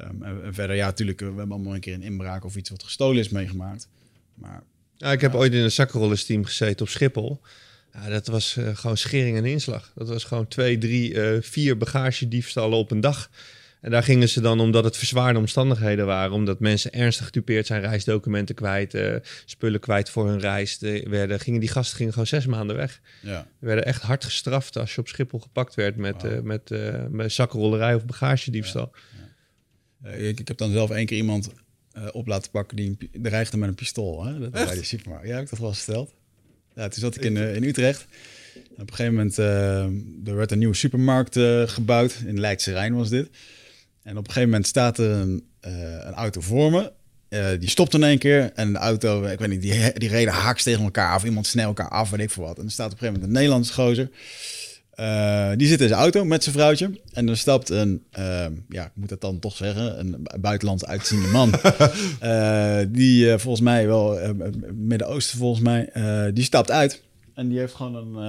ehm, 0.00 0.22
en, 0.22 0.54
verder, 0.54 0.76
ja, 0.76 0.86
natuurlijk, 0.86 1.20
we 1.20 1.26
hebben 1.26 1.50
allemaal 1.50 1.74
een 1.74 1.80
keer 1.80 1.94
een 1.94 2.02
inbraak 2.02 2.44
of 2.44 2.56
iets 2.56 2.70
wat 2.70 2.82
gestolen 2.82 3.18
is 3.18 3.28
meegemaakt. 3.28 3.88
Maar 4.34 4.62
Ja, 4.96 5.12
ik 5.12 5.20
heb 5.20 5.34
ooit 5.34 5.52
in 5.52 5.60
een 5.62 5.72
zakkenrollersteam 5.72 6.44
gezeten 6.44 6.86
op 6.86 6.92
Schiphol. 6.92 7.40
Ja, 7.92 8.08
dat 8.08 8.26
was 8.26 8.56
eh, 8.56 8.76
gewoon 8.76 8.96
schering 8.96 9.36
en 9.36 9.44
inslag. 9.44 9.92
Dat 9.94 10.08
was 10.08 10.24
gewoon 10.24 10.48
twee, 10.48 10.78
drie, 10.78 11.20
eh, 11.20 11.42
vier 11.42 11.76
bagagediefstallen 11.76 12.78
op 12.78 12.90
een 12.90 13.00
dag. 13.00 13.30
En 13.84 13.90
daar 13.90 14.02
gingen 14.02 14.28
ze 14.28 14.40
dan, 14.40 14.60
omdat 14.60 14.84
het 14.84 14.96
verzwaarde 14.96 15.38
omstandigheden 15.38 16.06
waren, 16.06 16.32
omdat 16.32 16.60
mensen 16.60 16.92
ernstig 16.92 17.26
gedupeerd 17.26 17.66
zijn, 17.66 17.80
reisdocumenten 17.80 18.54
kwijt, 18.54 18.94
eh, 18.94 19.14
spullen 19.44 19.80
kwijt 19.80 20.10
voor 20.10 20.28
hun 20.28 20.40
reis, 20.40 20.78
de, 20.78 21.06
werden, 21.08 21.40
gingen 21.40 21.60
die 21.60 21.68
gasten 21.68 21.96
gingen 21.96 22.12
gewoon 22.12 22.26
zes 22.26 22.46
maanden 22.46 22.76
weg. 22.76 23.00
ja, 23.22 23.46
We 23.58 23.66
werden 23.66 23.84
echt 23.84 24.02
hard 24.02 24.24
gestraft 24.24 24.76
als 24.76 24.94
je 24.94 25.00
op 25.00 25.08
Schiphol 25.08 25.38
gepakt 25.38 25.74
werd 25.74 25.96
met, 25.96 26.22
Wauw. 26.22 26.36
eh, 26.36 26.42
met, 26.42 26.70
eh, 26.70 27.04
met 27.10 27.32
zakkenrollerij 27.32 27.94
of 27.94 28.04
bagagediefstal. 28.04 28.92
Eh, 30.02 30.28
ik, 30.28 30.40
ik 30.40 30.48
heb 30.48 30.56
dan 30.56 30.72
zelf 30.72 30.90
één 30.90 31.06
keer 31.06 31.16
iemand 31.18 31.50
op 32.12 32.26
laten 32.26 32.50
pakken 32.50 32.76
die 32.76 33.10
dreigde 33.12 33.56
met 33.56 33.68
een 33.68 33.74
pistool. 33.74 34.24
Hè? 34.24 34.38
Dat 34.38 34.50
bij 34.50 34.74
de 34.74 34.84
supermarkt. 34.84 35.26
Ja, 35.26 35.34
heb 35.34 35.44
ik 35.44 35.50
dat 35.50 35.58
wel 35.58 35.68
eens 35.68 35.82
verteld? 35.82 36.14
Ja, 36.74 36.88
toen 36.88 37.00
zat 37.00 37.16
ik 37.16 37.22
in, 37.22 37.36
in 37.36 37.62
Utrecht. 37.62 38.06
En 38.54 38.82
op 38.82 38.90
een 38.90 38.94
gegeven 38.94 39.14
moment, 39.14 39.36
er 40.26 40.36
werd 40.36 40.50
een 40.50 40.58
nieuwe 40.58 40.74
supermarkt 40.74 41.38
gebouwd. 41.70 42.22
In 42.26 42.40
Leidse 42.40 42.72
Rijn 42.72 42.94
was 42.94 43.08
dit. 43.08 43.28
En 44.04 44.12
op 44.12 44.26
een 44.26 44.32
gegeven 44.32 44.48
moment 44.48 44.66
staat 44.66 44.98
er 44.98 45.10
een, 45.10 45.44
eh, 45.60 45.72
een 45.82 46.12
auto 46.12 46.40
voor 46.40 46.70
me. 46.70 46.92
Eh, 47.28 47.46
die 47.60 47.68
stopt 47.68 47.94
in 47.94 48.02
één 48.02 48.18
keer. 48.18 48.52
En 48.54 48.72
de 48.72 48.78
auto, 48.78 49.24
ik 49.24 49.38
weet 49.38 49.48
niet, 49.48 49.62
die, 49.62 49.92
die 49.92 50.08
reden 50.08 50.32
haaks 50.32 50.62
tegen 50.62 50.84
elkaar. 50.84 51.14
Of 51.16 51.24
iemand 51.24 51.46
snel 51.46 51.66
elkaar 51.66 51.88
af, 51.88 52.10
weet 52.10 52.20
ik 52.20 52.30
veel 52.30 52.44
wat. 52.44 52.58
En 52.58 52.64
er 52.64 52.70
staat 52.70 52.86
op 52.86 52.92
een 52.92 52.98
gegeven 52.98 53.20
moment 53.20 53.36
een 53.36 53.42
Nederlandse 53.42 53.72
gozer. 53.72 54.10
Eh, 54.90 55.50
die 55.56 55.68
zit 55.68 55.80
in 55.80 55.88
zijn 55.88 56.00
auto 56.00 56.24
met 56.24 56.42
zijn 56.42 56.54
vrouwtje. 56.54 57.00
En 57.12 57.28
er 57.28 57.36
stapt 57.36 57.68
een, 57.68 58.04
ja, 58.68 58.84
ik 58.84 58.90
moet 58.94 59.10
het 59.10 59.20
dan 59.20 59.38
toch 59.38 59.56
zeggen, 59.56 59.98
een 60.00 60.10
bu- 60.22 60.38
buitenlands 60.38 60.84
uitziende 60.84 61.28
man. 61.28 61.50
Die 62.98 63.38
volgens 63.38 63.60
mij 63.64 63.86
wel, 63.86 64.18
Midden-Oosten 64.72 65.38
volgens 65.38 65.60
mij, 65.62 65.90
die 66.32 66.44
stapt 66.44 66.70
uit. 66.70 67.02
En 67.34 67.48
die 67.48 67.58
heeft 67.58 67.74
gewoon 67.74 67.94
een, 67.94 68.22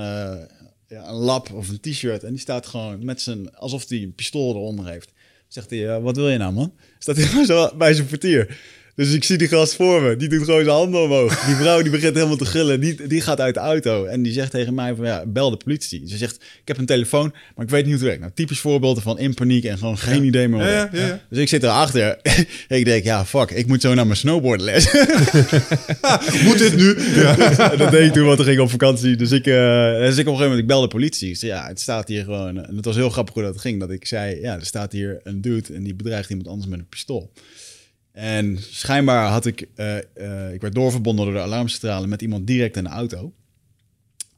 ja, 0.87 1.07
een 1.07 1.15
lap 1.15 1.51
of 1.53 1.69
een 1.69 1.79
t-shirt. 1.79 2.23
En 2.23 2.29
die 2.29 2.39
staat 2.39 2.65
gewoon 2.65 3.05
met 3.05 3.21
zijn, 3.21 3.55
alsof 3.55 3.89
hij 3.89 4.01
een 4.01 4.15
pistool 4.15 4.55
eronder 4.55 4.87
heeft. 4.87 5.11
Zegt 5.47 5.69
hij, 5.69 5.99
wat 5.99 6.15
wil 6.15 6.29
je 6.29 6.37
nou 6.37 6.53
man? 6.53 6.73
Staat 6.99 7.15
hij 7.17 7.45
zo 7.45 7.75
bij 7.77 7.93
zijn 7.93 8.07
portier. 8.07 8.57
Dus 8.95 9.13
ik 9.13 9.23
zie 9.23 9.37
die 9.37 9.47
gast 9.47 9.75
voor 9.75 10.01
me. 10.01 10.15
Die 10.15 10.29
doet 10.29 10.43
gewoon 10.43 10.63
zijn 10.63 10.75
handen 10.75 11.01
omhoog. 11.01 11.45
Die 11.45 11.55
vrouw 11.55 11.81
die 11.81 11.91
begint 11.91 12.15
helemaal 12.15 12.35
te 12.35 12.45
gillen. 12.45 12.79
Die, 12.79 13.07
die 13.07 13.21
gaat 13.21 13.39
uit 13.39 13.53
de 13.53 13.59
auto. 13.59 14.05
En 14.05 14.21
die 14.21 14.33
zegt 14.33 14.51
tegen 14.51 14.73
mij 14.73 14.95
van 14.95 15.05
ja, 15.05 15.23
bel 15.25 15.49
de 15.49 15.57
politie. 15.57 16.01
Ze 16.07 16.17
zegt, 16.17 16.35
ik 16.35 16.67
heb 16.67 16.77
een 16.77 16.85
telefoon, 16.85 17.33
maar 17.55 17.65
ik 17.65 17.71
weet 17.71 17.85
niet 17.85 17.93
hoe 17.93 17.93
het 17.93 18.03
werkt. 18.03 18.19
Nou, 18.19 18.31
typisch 18.33 18.59
voorbeelden 18.59 19.03
van 19.03 19.19
in 19.19 19.33
paniek 19.33 19.63
en 19.63 19.77
gewoon 19.77 19.97
geen 19.97 20.23
idee 20.23 20.47
meer. 20.47 20.67
Ja. 20.67 21.19
Dus 21.29 21.39
ik 21.39 21.47
zit 21.47 21.63
erachter. 21.63 22.17
ik 22.67 22.85
denk, 22.85 23.03
ja, 23.03 23.25
fuck, 23.25 23.51
ik 23.51 23.67
moet 23.67 23.81
zo 23.81 23.93
naar 23.93 24.05
mijn 24.05 24.17
snowboardles. 24.17 24.83
Moet 26.45 26.57
dit 26.57 26.75
nu? 26.75 26.95
Dat 27.77 27.91
deed 27.91 28.07
ik 28.07 28.13
toen, 28.13 28.25
want 28.25 28.39
ik 28.39 28.45
ging 28.45 28.59
op 28.59 28.69
vakantie. 28.69 29.15
Dus 29.15 29.31
ik, 29.31 29.47
eh, 29.47 29.97
dus 29.97 30.17
ik 30.17 30.27
op 30.27 30.33
een 30.33 30.39
gegeven 30.39 30.41
moment, 30.41 30.59
ik 30.59 30.67
bel 30.67 30.81
de 30.81 30.87
politie. 30.87 31.29
Ik 31.29 31.37
zei, 31.37 31.51
ja, 31.51 31.67
het 31.67 31.79
staat 31.79 32.07
hier 32.07 32.23
gewoon... 32.23 32.57
En 32.65 32.75
het 32.75 32.85
was 32.85 32.95
heel 32.95 33.09
grappig 33.09 33.33
hoe 33.33 33.43
dat 33.43 33.59
ging. 33.59 33.79
Dat 33.79 33.91
ik 33.91 34.05
zei, 34.05 34.41
ja, 34.41 34.55
er 34.55 34.65
staat 34.65 34.91
hier 34.91 35.19
een 35.23 35.41
dude 35.41 35.73
en 35.73 35.83
die 35.83 35.95
bedreigt 35.95 36.29
iemand 36.29 36.47
anders 36.47 36.69
met 36.69 36.79
een 36.79 36.89
pistool. 36.89 37.31
En 38.15 38.57
schijnbaar 38.71 39.29
had 39.29 39.45
ik... 39.45 39.67
eh, 39.75 39.97
eh, 39.97 40.53
ik 40.53 40.61
werd 40.61 40.75
doorverbonden 40.75 41.25
door 41.25 41.33
de 41.33 41.39
alarmcentrale 41.39 42.07
met 42.07 42.21
iemand 42.21 42.47
direct 42.47 42.77
in 42.77 42.83
de 42.83 42.89
auto. 42.89 43.33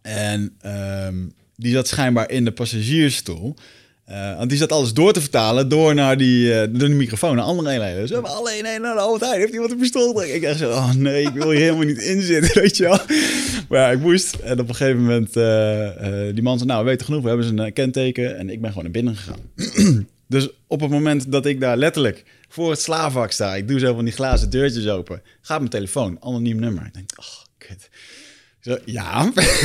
En 0.01 0.55
ehm, 0.61 1.15
die 1.55 1.73
zat 1.73 1.87
schijnbaar 1.87 2.29
in 2.29 2.45
de 2.45 2.51
passagiersstoel. 2.51 3.55
Eh, 4.05 4.37
want 4.37 4.49
die 4.49 4.57
zat 4.57 4.71
alles 4.71 4.93
door 4.93 5.13
te 5.13 5.21
vertalen 5.21 5.69
door 5.69 5.95
naar 5.95 6.17
die, 6.17 6.71
die 6.71 6.89
microfoon 6.89 7.35
naar 7.35 7.45
andere 7.45 7.69
eenheden. 7.69 7.99
Dus 7.99 8.09
we 8.09 8.13
hebben 8.13 8.35
alleen 8.35 8.65
een 8.65 8.81
naar 8.81 8.95
de 8.95 9.25
Heijn. 9.25 9.39
Heeft 9.39 9.53
iemand 9.53 9.71
een 9.71 9.77
pistool? 9.77 10.23
Ik 10.23 10.41
dacht 10.41 10.57
zo, 10.57 10.69
oh 10.69 10.93
nee, 10.93 11.23
ik 11.23 11.33
wil 11.33 11.49
hier 11.49 11.59
helemaal 11.59 11.85
niet 11.85 12.01
in 12.01 12.21
zitten, 12.21 12.53
weet 12.61 12.77
je 12.77 12.83
wel. 12.83 12.99
Maar 13.69 13.93
ik 13.93 13.99
moest. 13.99 14.35
En 14.35 14.59
op 14.59 14.69
een 14.69 14.75
gegeven 14.75 15.01
moment, 15.01 15.33
die 16.33 16.43
man 16.43 16.57
zei, 16.57 16.69
nou, 16.69 16.83
we 16.83 16.89
weten 16.89 17.05
genoeg. 17.05 17.21
We 17.21 17.27
hebben 17.27 17.57
zijn 17.57 17.73
kenteken. 17.73 18.37
En 18.37 18.49
ik 18.49 18.61
ben 18.61 18.69
gewoon 18.69 18.83
naar 18.83 18.93
binnen 18.93 19.15
gegaan. 19.15 20.07
dus 20.27 20.49
op 20.67 20.81
het 20.81 20.89
moment 20.89 21.31
dat 21.31 21.45
ik 21.45 21.59
daar 21.59 21.77
letterlijk 21.77 22.23
voor 22.47 22.69
het 22.69 22.81
slaafvak 22.81 23.31
sta, 23.31 23.55
ik 23.55 23.67
doe 23.67 23.79
zo 23.79 23.93
van 23.93 24.03
die 24.03 24.13
glazen 24.13 24.49
deurtjes 24.49 24.87
open, 24.87 25.21
gaat 25.41 25.59
mijn 25.59 25.69
telefoon, 25.69 26.17
anoniem 26.21 26.59
nummer. 26.59 26.85
Ik 26.85 26.93
denk, 26.93 27.09
oh, 27.15 27.43
kut. 27.57 27.89
Zo, 28.67 28.77
ja. 28.85 29.31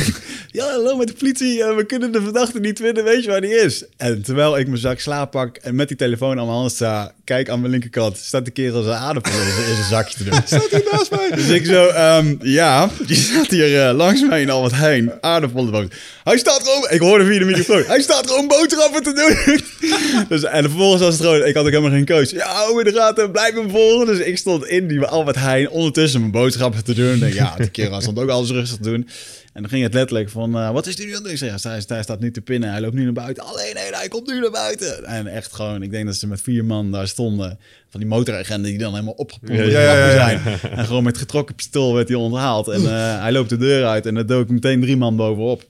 Ja, 0.51 0.65
hallo 0.71 0.95
met 0.97 1.07
de 1.07 1.13
politie. 1.13 1.63
eh, 1.63 1.75
we 1.75 1.85
kunnen 1.85 2.11
de 2.11 2.21
verdachte 2.21 2.59
niet 2.59 2.79
vinden. 2.79 3.03
Weet 3.03 3.23
je 3.23 3.29
waar 3.29 3.41
die 3.41 3.55
is? 3.55 3.83
En 3.97 4.21
terwijl 4.23 4.57
ik 4.57 4.67
mijn 4.67 4.79
zak 4.79 4.99
slaap 4.99 5.31
pak 5.31 5.57
en 5.57 5.75
met 5.75 5.87
die 5.87 5.97
telefoon 5.97 6.39
aan 6.39 6.45
mijn 6.45 6.57
hand 6.57 6.71
sta... 6.71 7.11
kijk 7.23 7.49
aan 7.49 7.59
mijn 7.59 7.71
linkerkant, 7.71 8.17
staat 8.17 8.45
de 8.45 8.51
kerel 8.51 8.83
zijn 8.83 8.97
aardappel 8.97 9.31
in 9.31 9.75
zijn- 9.75 9.83
zakje 9.89 10.17
te 10.17 10.23
doen. 10.23 10.33
Staat 10.45 10.69
hier 10.69 10.87
naast 10.91 11.11
mij? 11.11 11.29
Dus 11.35 11.47
ik 11.47 11.65
zo, 11.65 11.87
ehm, 11.87 12.35
ja, 12.41 12.89
je 13.07 13.15
staat 13.15 13.47
hier 13.47 13.87
eh, 13.87 13.95
langs 13.95 14.21
mij 14.21 14.41
in 14.41 14.49
Albert 14.49 14.75
Heijn, 14.75 15.11
aardappelen. 15.21 15.89
Hij 16.23 16.37
staat 16.37 16.61
gewoon, 16.63 16.87
ik 16.89 16.99
hoorde 16.99 17.25
via 17.25 17.39
de 17.39 17.45
microfoon, 17.45 17.83
hij 17.87 18.01
staat 18.01 18.27
gewoon 18.27 18.47
boodschappen 18.47 19.03
te 19.03 19.13
doen. 19.13 19.59
dus, 20.29 20.43
en 20.43 20.63
vervolgens 20.63 21.01
was 21.01 21.13
het 21.13 21.21
gewoon, 21.23 21.45
ik 21.45 21.55
had 21.55 21.63
ook 21.65 21.69
helemaal 21.71 21.91
geen 21.91 22.05
keus. 22.05 22.29
Ja, 22.29 22.47
hou 22.47 22.79
in 22.83 22.93
de 22.93 22.99
gaten, 22.99 23.31
blijf 23.31 23.53
me 23.53 23.69
volgen. 23.69 24.05
Dus 24.05 24.19
ik 24.19 24.37
stond 24.37 24.65
in 24.65 24.87
die 24.87 25.01
Albert 25.05 25.35
Heijn 25.35 25.69
ondertussen 25.69 26.19
mijn 26.19 26.31
boodschappen 26.31 26.83
te 26.83 26.93
doen. 26.93 27.23
En 27.23 27.33
ja, 27.33 27.53
die 27.57 27.69
kerel 27.69 28.01
stond 28.01 28.19
ook 28.19 28.29
alles 28.29 28.49
rustig 28.49 28.77
te 28.77 28.83
doen. 28.89 28.92
En 28.93 29.61
dan 29.61 29.69
ging 29.69 29.83
het 29.83 29.93
letterlijk 29.93 30.29
van, 30.29 30.57
eh, 30.57 30.71
wat 30.71 30.87
is 30.87 30.95
die 30.95 31.05
nu 31.05 31.11
aan 31.11 31.15
het 31.15 31.23
doen? 31.23 31.33
Ik 31.33 31.37
zeg, 31.37 31.61
ja, 31.61 31.69
hij, 31.69 31.81
hij 31.87 32.03
staat 32.03 32.19
nu 32.19 32.31
te 32.31 32.41
pinnen, 32.41 32.69
hij 32.69 32.81
loopt 32.81 32.93
nu 32.93 33.03
naar 33.03 33.13
buiten. 33.13 33.43
Alleen, 33.43 33.73
nee, 33.73 33.89
hij 33.91 34.07
komt 34.07 34.27
nu 34.27 34.39
naar 34.39 34.51
buiten. 34.51 35.05
En 35.05 35.27
echt 35.27 35.53
gewoon, 35.53 35.81
ik 35.81 35.91
denk 35.91 36.05
dat 36.05 36.15
ze 36.15 36.27
met 36.27 36.41
vier 36.41 36.65
man 36.65 36.91
daar 36.91 37.07
stonden. 37.07 37.59
Van 37.89 37.99
die 37.99 38.09
motoragenten 38.09 38.69
die 38.69 38.77
dan 38.79 38.91
helemaal 38.91 39.13
opgepompt 39.13 39.55
Ja, 39.55 39.81
ja, 39.81 40.11
zijn. 40.11 40.41
En 40.75 40.85
gewoon 40.85 41.03
met 41.03 41.17
getrokken 41.17 41.55
pistool 41.55 41.93
werd 41.93 42.07
hij 42.07 42.17
onthaald. 42.17 42.67
En 42.67 42.81
eh, 42.81 43.21
hij 43.21 43.31
loopt 43.31 43.49
de 43.49 43.57
deur 43.57 43.85
uit 43.85 44.05
en 44.05 44.15
er 44.15 44.27
dook 44.27 44.49
meteen 44.49 44.81
drie 44.81 44.97
man 44.97 45.15
bovenop. 45.15 45.63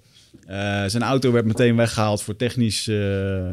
Eh, 0.47 0.83
zijn 0.87 1.03
auto 1.03 1.31
werd 1.31 1.45
meteen 1.45 1.75
weggehaald 1.75 2.21
voor 2.21 2.35
technisch... 2.35 2.87
eh, 2.87 2.95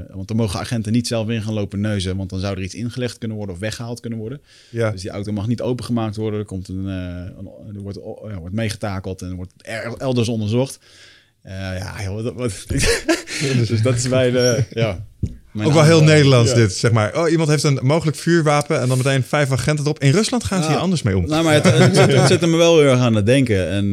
want 0.09 0.31
er 0.31 0.37
mogen 0.37 0.61
agenten 0.61 0.93
niet 0.93 1.07
zelf 1.07 1.29
in 1.29 1.43
gaan 1.43 1.53
lopen 1.53 1.81
neuzen... 1.81 2.17
want 2.17 2.31
dan 2.31 2.41
zou 2.41 2.57
er 2.57 2.63
iets 2.63 2.75
ingelegd 2.75 3.19
kunnen 3.19 3.37
worden 3.37 3.55
of 3.55 3.61
weggehaald 3.61 4.01
kunnen 4.01 4.19
worden. 4.19 4.41
Ja. 4.71 4.91
Dus 4.91 5.01
die 5.03 5.11
auto 5.11 5.33
mag 5.33 5.47
niet 5.47 5.61
opengemaakt 5.63 6.17
worden. 6.17 6.39
Er, 6.41 6.47
komt 6.47 6.69
een, 6.69 6.89
eh, 6.89 7.37
een- 7.39 7.75
er 7.77 7.81
wordt, 7.83 7.99
ja, 8.31 8.39
wordt 8.39 8.55
meegetakeld 8.55 9.23
en 9.23 9.35
wordt 9.35 9.53
er- 9.57 9.95
elders 9.99 10.29
onderzocht. 10.29 10.79
Ja, 11.45 12.03
joh, 12.03 12.23
wat, 12.23 12.35
wat- 12.35 12.65
dus 13.69 13.83
dat 13.83 13.95
is 13.95 14.09
bij 14.09 14.31
de... 14.31 14.65
Ja, 14.71 15.05
mijn 15.53 15.69
Ook 15.69 15.75
wel 15.75 15.85
heel. 15.85 16.03
Nederlands 16.03 16.51
Ja. 16.51 16.57
dit, 16.57 16.73
zeg 16.73 16.93
maar. 16.93 17.17
Oh, 17.23 17.31
iemand 17.31 17.49
heeft 17.49 17.63
een 17.63 17.79
mogelijk 17.83 18.17
vuurwapen 18.17 18.81
en 18.81 18.89
dan 18.89 18.97
meteen 18.97 19.23
vijf 19.23 19.53
agenten 19.53 19.85
erop. 19.85 19.99
In 19.99 20.11
Rusland 20.11 20.45
gaan 20.45 20.59
ze 20.63 20.69
Ja. 20.69 20.73
hier 20.75 20.81
anders 20.83 21.03
mee 21.03 21.17
om. 21.17 21.27
Nou, 21.27 21.45
maar 21.45 21.55
het, 21.55 21.65
het, 21.65 21.97
zit, 21.97 22.29
het 22.29 22.43
er 22.43 22.49
me 22.49 22.57
wel 22.57 22.79
heel 22.79 22.91
erg 22.91 22.99
aan 23.01 23.15
het 23.15 23.27
denken. 23.27 23.69
En 23.69 23.93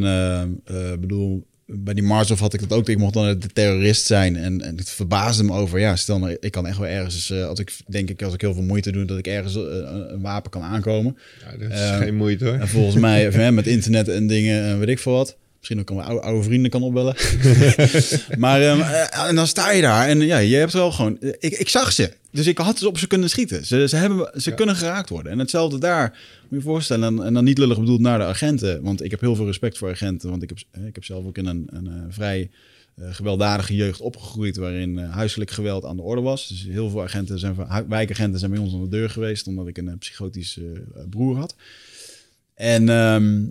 bedoel, 0.99 1.46
bij 1.67 1.93
die 1.93 2.03
Marshof 2.03 2.39
had 2.39 2.53
ik 2.53 2.59
dat 2.59 2.73
ook. 2.73 2.89
Ik 2.89 2.97
mocht 2.97 3.13
dan 3.13 3.39
de 3.39 3.47
terrorist 3.53 4.05
zijn. 4.05 4.35
En, 4.35 4.61
en 4.61 4.77
het 4.77 4.89
verbaasde 4.89 5.43
me 5.43 5.51
over. 5.53 5.79
Ja, 5.79 5.95
stel 5.95 6.19
nou, 6.19 6.37
ik 6.39 6.51
kan 6.51 6.67
echt 6.67 6.77
wel 6.77 6.87
ergens, 6.87 7.29
eh, 7.31 7.47
als 7.47 7.59
ik 7.59 7.77
denk 7.87 8.09
ik, 8.09 8.21
als 8.21 8.33
ik 8.33 8.41
heel 8.41 8.53
veel 8.53 8.63
moeite 8.63 8.91
doe, 8.91 9.05
dat 9.05 9.17
ik 9.17 9.27
ergens 9.27 9.55
eh, 9.55 9.61
een, 9.61 10.21
wapen 10.21 10.51
kan 10.51 10.61
aankomen. 10.61 11.17
Ja, 11.39 11.57
dat 11.57 11.71
is 11.71 11.79
Eh, 11.79 11.97
geen 11.97 12.15
moeite 12.15 12.45
hoor. 12.45 12.53
En 12.53 12.67
volgens 12.67 12.95
mij, 12.95 13.51
met 13.51 13.67
internet 13.67 14.07
en 14.07 14.27
dingen, 14.27 14.63
en 14.63 14.79
weet 14.79 14.89
ik 14.89 14.99
veel 14.99 15.13
wat. 15.13 15.37
Misschien 15.69 15.79
ook 15.79 15.95
mijn 15.97 16.07
oude, 16.09 16.25
oude 16.25 16.43
vrienden 16.43 16.71
kan 16.71 16.83
opbellen. 16.83 17.15
maar 18.43 18.61
ehm, 18.61 18.79
eh, 18.79 19.27
en 19.27 19.35
dan 19.35 19.47
sta 19.47 19.71
je 19.71 19.81
daar 19.81 20.07
en 20.07 20.19
ja, 20.19 20.37
je 20.37 20.55
hebt 20.55 20.73
wel 20.73 20.91
gewoon. 20.91 21.17
Ik, 21.39 21.53
ik 21.53 21.69
zag 21.69 21.91
ze, 21.91 22.13
dus 22.31 22.47
ik 22.47 22.57
had 22.57 22.77
ze 22.77 22.87
op 22.87 22.97
ze 22.97 23.07
kunnen 23.07 23.29
schieten. 23.29 23.65
Ze, 23.65 23.87
ze, 23.87 23.95
hebben, 23.95 24.41
ze 24.41 24.53
kunnen 24.53 24.75
geraakt 24.75 25.09
worden. 25.09 25.31
En 25.31 25.39
hetzelfde 25.39 25.77
daar, 25.77 26.19
moet 26.49 26.59
je 26.59 26.65
voorstellen. 26.65 27.17
En, 27.17 27.25
en 27.25 27.33
dan 27.33 27.43
niet 27.43 27.57
lullig 27.57 27.79
bedoeld 27.79 27.99
naar 27.99 28.17
de 28.17 28.25
agenten, 28.25 28.81
want 28.81 29.03
ik 29.03 29.11
heb 29.11 29.21
heel 29.21 29.35
veel 29.35 29.45
respect 29.45 29.77
voor 29.77 29.89
agenten, 29.89 30.29
want 30.29 30.43
ik 30.43 30.49
heb, 30.49 30.57
eh, 30.71 30.85
ik 30.85 30.95
heb 30.95 31.03
zelf 31.03 31.25
ook 31.25 31.37
in 31.37 31.45
een, 31.45 31.67
een, 31.71 31.87
eh, 31.87 31.93
vrij 32.09 32.49
eh, 32.97 33.13
gewelddadige 33.13 33.75
jeugd 33.75 34.01
opgegroeid, 34.01 34.57
waarin 34.57 34.99
eh, 34.99 35.11
huiselijk 35.11 35.51
geweld 35.51 35.85
aan 35.85 35.95
de 35.95 36.01
orde 36.01 36.21
was. 36.21 36.47
Dus 36.47 36.63
heel 36.63 36.89
veel 36.89 37.03
agenten 37.03 37.39
zijn, 37.39 37.55
wijkagenten 37.87 38.39
zijn 38.39 38.51
bij 38.51 38.59
ons 38.59 38.73
aan 38.73 38.81
de 38.81 38.89
deur 38.89 39.09
geweest, 39.09 39.47
omdat 39.47 39.67
ik 39.67 39.77
een 39.77 39.87
eh, 39.87 39.97
psychotische 39.97 40.71
eh, 40.95 41.03
broer 41.09 41.37
had. 41.37 41.55
En 42.53 42.89
ehm, 42.89 43.45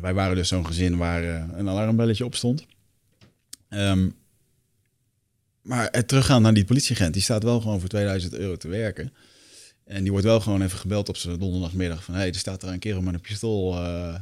wij 0.00 0.14
waren 0.14 0.36
dus 0.36 0.48
zo'n 0.48 0.66
gezin 0.66 0.96
waar 0.96 1.24
eh, 1.24 1.44
een 1.52 1.68
alarmbelletje 1.68 2.24
op 2.24 2.34
stond. 2.34 2.66
Ehm, 3.68 4.08
maar 5.62 5.88
het 5.90 6.08
teruggaan 6.08 6.42
naar 6.42 6.54
die 6.54 6.64
politieagent, 6.64 7.12
die 7.12 7.22
staat 7.22 7.42
wel 7.42 7.60
gewoon 7.60 7.80
voor 7.80 7.88
2000 7.88 8.34
euro 8.34 8.56
te 8.56 8.68
werken. 8.68 9.12
En 9.84 10.02
die 10.02 10.10
wordt 10.10 10.26
wel 10.26 10.40
gewoon 10.40 10.62
even 10.62 10.78
gebeld 10.78 11.08
op 11.08 11.16
zijn 11.16 11.38
donderdagmiddag 11.38 12.04
van... 12.04 12.14
hé, 12.14 12.20
hey, 12.20 12.28
er 12.28 12.34
staat 12.34 12.60
daar 12.60 12.72
een 12.72 12.78
kerel 12.78 13.00
met 13.00 13.14
een 13.14 13.20
pistool, 13.20 13.74
eh, 13.74 14.14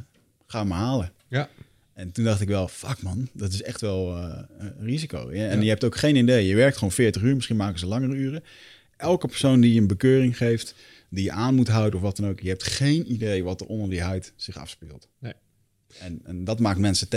ga 0.46 0.64
maar 0.64 0.78
halen. 0.78 1.12
Ja. 1.28 1.48
En 1.92 2.12
toen 2.12 2.24
dacht 2.24 2.40
ik 2.40 2.48
wel, 2.48 2.68
fuck 2.68 3.02
man, 3.02 3.28
dat 3.32 3.52
is 3.52 3.62
echt 3.62 3.80
wel 3.80 4.16
eh, 4.16 4.42
een 4.58 4.74
risico. 4.80 5.34
Ja, 5.34 5.48
En 5.48 5.62
je 5.62 5.68
hebt 5.68 5.84
ook 5.84 5.96
geen 5.96 6.16
idee, 6.16 6.46
je 6.46 6.54
werkt 6.54 6.76
gewoon 6.76 6.92
40 6.92 7.22
uur, 7.22 7.34
misschien 7.34 7.56
maken 7.56 7.78
ze 7.78 7.86
langere 7.86 8.14
uren. 8.14 8.44
Elke 8.96 9.26
persoon 9.26 9.60
die 9.60 9.72
je 9.74 9.80
een 9.80 9.86
bekeuring 9.86 10.36
geeft, 10.36 10.74
die 11.08 11.24
je 11.24 11.32
aan 11.32 11.54
moet 11.54 11.68
houden 11.68 11.94
of 11.94 12.00
wat 12.00 12.16
dan 12.16 12.28
ook... 12.28 12.40
je 12.40 12.48
hebt 12.48 12.62
geen 12.62 13.12
idee 13.12 13.44
wat 13.44 13.60
er 13.60 13.66
onder 13.66 13.90
die 13.90 14.02
huid 14.02 14.32
zich 14.36 14.56
afspeelt. 14.56 15.08
Nee. 15.18 15.32
En, 15.98 16.20
en 16.24 16.44
dat 16.44 16.58
maakt 16.58 16.78
mensen... 16.78 17.08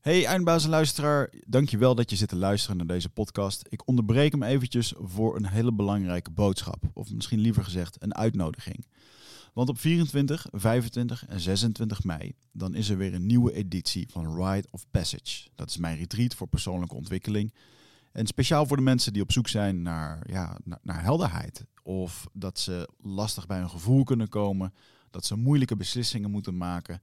Hey 0.00 0.24
eindbaas 0.24 0.66
luisteraar, 0.66 1.30
dankjewel 1.46 1.94
dat 1.94 2.10
je 2.10 2.16
zit 2.16 2.28
te 2.28 2.36
luisteren 2.36 2.76
naar 2.76 2.86
deze 2.86 3.08
podcast. 3.08 3.64
Ik 3.68 3.88
onderbreek 3.88 4.32
hem 4.32 4.42
eventjes 4.42 4.94
voor 4.98 5.36
een 5.36 5.46
hele 5.46 5.72
belangrijke 5.72 6.30
boodschap. 6.30 6.84
Of 6.92 7.12
misschien 7.12 7.38
liever 7.38 7.64
gezegd 7.64 8.02
een 8.02 8.14
uitnodiging. 8.14 8.86
Want 9.52 9.68
op 9.68 9.78
24, 9.78 10.46
25 10.52 11.26
en 11.26 11.40
26 11.40 12.04
mei, 12.04 12.34
dan 12.52 12.74
is 12.74 12.88
er 12.88 12.96
weer 12.96 13.14
een 13.14 13.26
nieuwe 13.26 13.52
editie 13.52 14.08
van 14.10 14.44
Ride 14.44 14.68
of 14.70 14.84
Passage. 14.90 15.48
Dat 15.54 15.70
is 15.70 15.76
mijn 15.76 15.96
retreat 15.96 16.34
voor 16.34 16.46
persoonlijke 16.46 16.94
ontwikkeling. 16.94 17.52
En 18.12 18.26
speciaal 18.26 18.66
voor 18.66 18.76
de 18.76 18.82
mensen 18.82 19.12
die 19.12 19.22
op 19.22 19.32
zoek 19.32 19.48
zijn 19.48 19.82
naar, 19.82 20.30
ja, 20.30 20.58
naar 20.82 21.02
helderheid. 21.02 21.64
Of 21.82 22.26
dat 22.32 22.58
ze 22.58 22.88
lastig 23.02 23.46
bij 23.46 23.58
hun 23.58 23.70
gevoel 23.70 24.04
kunnen 24.04 24.28
komen. 24.28 24.74
Dat 25.10 25.24
ze 25.26 25.36
moeilijke 25.36 25.76
beslissingen 25.76 26.30
moeten 26.30 26.56
maken. 26.56 27.02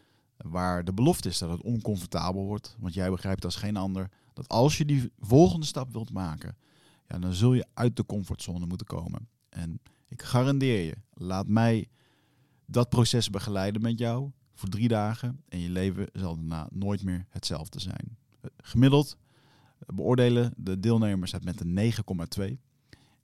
Waar 0.43 0.83
de 0.83 0.93
belofte 0.93 1.29
is 1.29 1.37
dat 1.37 1.49
het 1.49 1.61
oncomfortabel 1.61 2.45
wordt. 2.45 2.75
Want 2.79 2.93
jij 2.93 3.09
begrijpt 3.09 3.45
als 3.45 3.55
geen 3.55 3.77
ander 3.77 4.09
dat 4.33 4.47
als 4.47 4.77
je 4.77 4.85
die 4.85 5.11
volgende 5.19 5.65
stap 5.65 5.91
wilt 5.93 6.11
maken, 6.11 6.57
ja, 7.07 7.19
dan 7.19 7.33
zul 7.33 7.53
je 7.53 7.65
uit 7.73 7.95
de 7.95 8.05
comfortzone 8.05 8.65
moeten 8.65 8.87
komen. 8.87 9.27
En 9.49 9.79
ik 10.07 10.21
garandeer 10.21 10.85
je, 10.85 10.95
laat 11.13 11.47
mij 11.47 11.89
dat 12.65 12.89
proces 12.89 13.29
begeleiden 13.29 13.81
met 13.81 13.99
jou 13.99 14.31
voor 14.53 14.69
drie 14.69 14.87
dagen. 14.87 15.41
En 15.49 15.59
je 15.59 15.69
leven 15.69 16.07
zal 16.13 16.35
daarna 16.35 16.67
nooit 16.71 17.03
meer 17.03 17.25
hetzelfde 17.29 17.79
zijn. 17.79 18.17
Gemiddeld 18.57 19.17
beoordelen 19.85 20.53
de 20.57 20.79
deelnemers 20.79 21.31
het 21.31 21.43
met 21.43 21.61
een 21.61 21.93
9,2. 22.49 22.59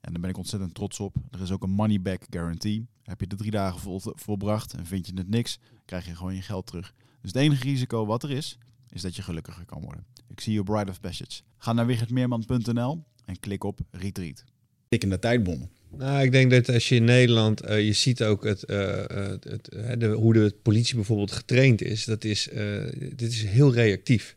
En 0.00 0.12
daar 0.12 0.20
ben 0.20 0.30
ik 0.30 0.36
ontzettend 0.36 0.74
trots 0.74 1.00
op. 1.00 1.16
Er 1.30 1.40
is 1.40 1.50
ook 1.50 1.62
een 1.62 1.70
money 1.70 2.00
back 2.00 2.22
guarantee. 2.30 2.86
Heb 3.02 3.20
je 3.20 3.26
de 3.26 3.36
drie 3.36 3.50
dagen 3.50 3.80
vol, 3.80 4.00
volbracht 4.04 4.74
en 4.74 4.86
vind 4.86 5.06
je 5.06 5.12
het 5.14 5.28
niks, 5.28 5.58
krijg 5.84 6.06
je 6.06 6.16
gewoon 6.16 6.34
je 6.34 6.42
geld 6.42 6.66
terug. 6.66 6.94
Dus 7.20 7.32
het 7.32 7.42
enige 7.42 7.62
risico 7.62 8.06
wat 8.06 8.22
er 8.22 8.30
is, 8.30 8.58
is 8.90 9.02
dat 9.02 9.16
je 9.16 9.22
gelukkiger 9.22 9.64
kan 9.64 9.82
worden. 9.82 10.04
Ik 10.28 10.40
zie 10.40 10.52
je 10.52 10.60
op 10.60 10.66
Bride 10.66 10.90
of 10.90 11.00
Passage. 11.00 11.40
Ga 11.58 11.72
naar 11.72 11.86
wichertmeerman.nl 11.86 13.04
en 13.24 13.40
klik 13.40 13.64
op 13.64 13.80
retreat. 13.90 14.44
Tikkende 14.88 15.18
tijdbom. 15.18 15.68
Nou, 15.90 16.22
ik 16.22 16.32
denk 16.32 16.50
dat 16.50 16.68
als 16.68 16.88
je 16.88 16.94
in 16.94 17.04
Nederland, 17.04 17.60
eh, 17.60 17.86
je 17.86 17.92
ziet 17.92 18.22
ook 18.22 18.44
het, 18.44 18.64
eh, 18.64 19.10
eh, 19.10 19.38
het, 19.40 20.00
de, 20.00 20.06
hoe 20.06 20.32
de 20.32 20.54
politie 20.62 20.94
bijvoorbeeld 20.94 21.32
getraind 21.32 21.82
is. 21.82 22.04
Dat 22.04 22.24
is, 22.24 22.48
eh, 22.48 22.84
dit 23.14 23.32
is 23.32 23.44
heel 23.44 23.72
reactief. 23.72 24.34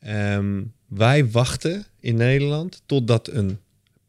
Ehm, 0.00 0.62
wij 0.86 1.30
wachten 1.30 1.86
in 2.00 2.14
Nederland 2.14 2.82
totdat 2.86 3.28
een 3.28 3.58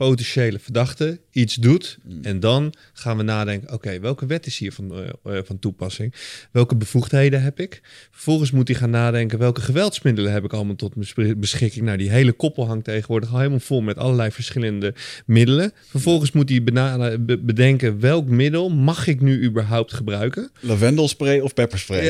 potentiële 0.08 0.60
verdachte 0.60 1.20
iets 1.32 1.56
doet. 1.56 1.98
En 2.22 2.40
dan 2.40 2.74
gaan 2.94 3.18
we 3.18 3.24
nadenken, 3.24 3.74
oké, 3.74 4.00
welke 4.00 4.26
wet 4.26 4.46
is 4.46 4.58
hier 4.58 4.72
van, 4.72 4.94
eh, 4.94 5.38
eh, 5.38 5.44
van 5.46 5.60
toepassing? 5.60 6.14
Welke 6.52 6.76
bevoegdheden 6.76 7.42
heb 7.42 7.60
ik? 7.60 7.82
Vervolgens 8.12 8.52
moet 8.52 8.68
hij 8.68 8.78
gaan 8.78 8.90
nadenken, 8.90 9.40
welke 9.40 9.62
geweldsmiddelen 9.62 10.32
heb 10.32 10.44
ik 10.44 10.54
allemaal 10.54 10.76
tot 10.76 10.96
mijn 10.96 11.40
beschikking? 11.40 11.86
Nou, 11.86 11.98
die 11.98 12.10
hele 12.10 12.32
koppel 12.32 12.68
hangt 12.68 12.86
tegenwoordig 12.86 13.32
al 13.32 13.38
helemaal 13.38 13.60
vol 13.60 13.82
met 13.82 13.98
allerlei 13.98 14.32
verschillende 14.32 14.94
middelen. 15.26 15.72
Vervolgens 15.90 16.32
moet 16.32 16.50
hij 16.50 16.64
be- 16.64 17.40
bedenken, 17.42 18.00
welk 18.00 18.28
middel 18.28 18.70
mag 18.70 19.08
ik 19.08 19.22
nu 19.22 19.44
überhaupt 19.44 19.94
gebruiken? 19.94 20.52
Lavendelspray 20.60 21.40
of 21.40 21.54
pepperspray? 21.54 22.10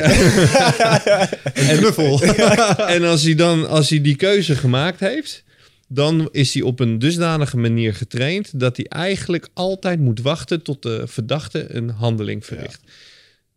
Knuffel. 1.78 2.22
en 2.96 3.04
als 3.04 3.22
hij 3.22 3.34
dan, 3.34 3.68
als 3.68 3.88
hij 3.88 4.00
die 4.00 4.16
keuze 4.16 4.56
gemaakt 4.56 5.00
heeft, 5.00 5.44
dan 5.94 6.28
is 6.30 6.54
hij 6.54 6.62
op 6.62 6.80
een 6.80 6.98
dusdanige 6.98 7.56
manier 7.56 7.94
getraind 7.94 8.60
dat 8.60 8.76
hij 8.76 8.86
eigenlijk 8.86 9.48
altijd 9.52 10.00
moet 10.00 10.20
wachten 10.20 10.62
tot 10.62 10.82
de 10.82 11.06
verdachte 11.06 11.74
een 11.74 11.88
handeling 11.88 12.46
verricht. 12.46 12.80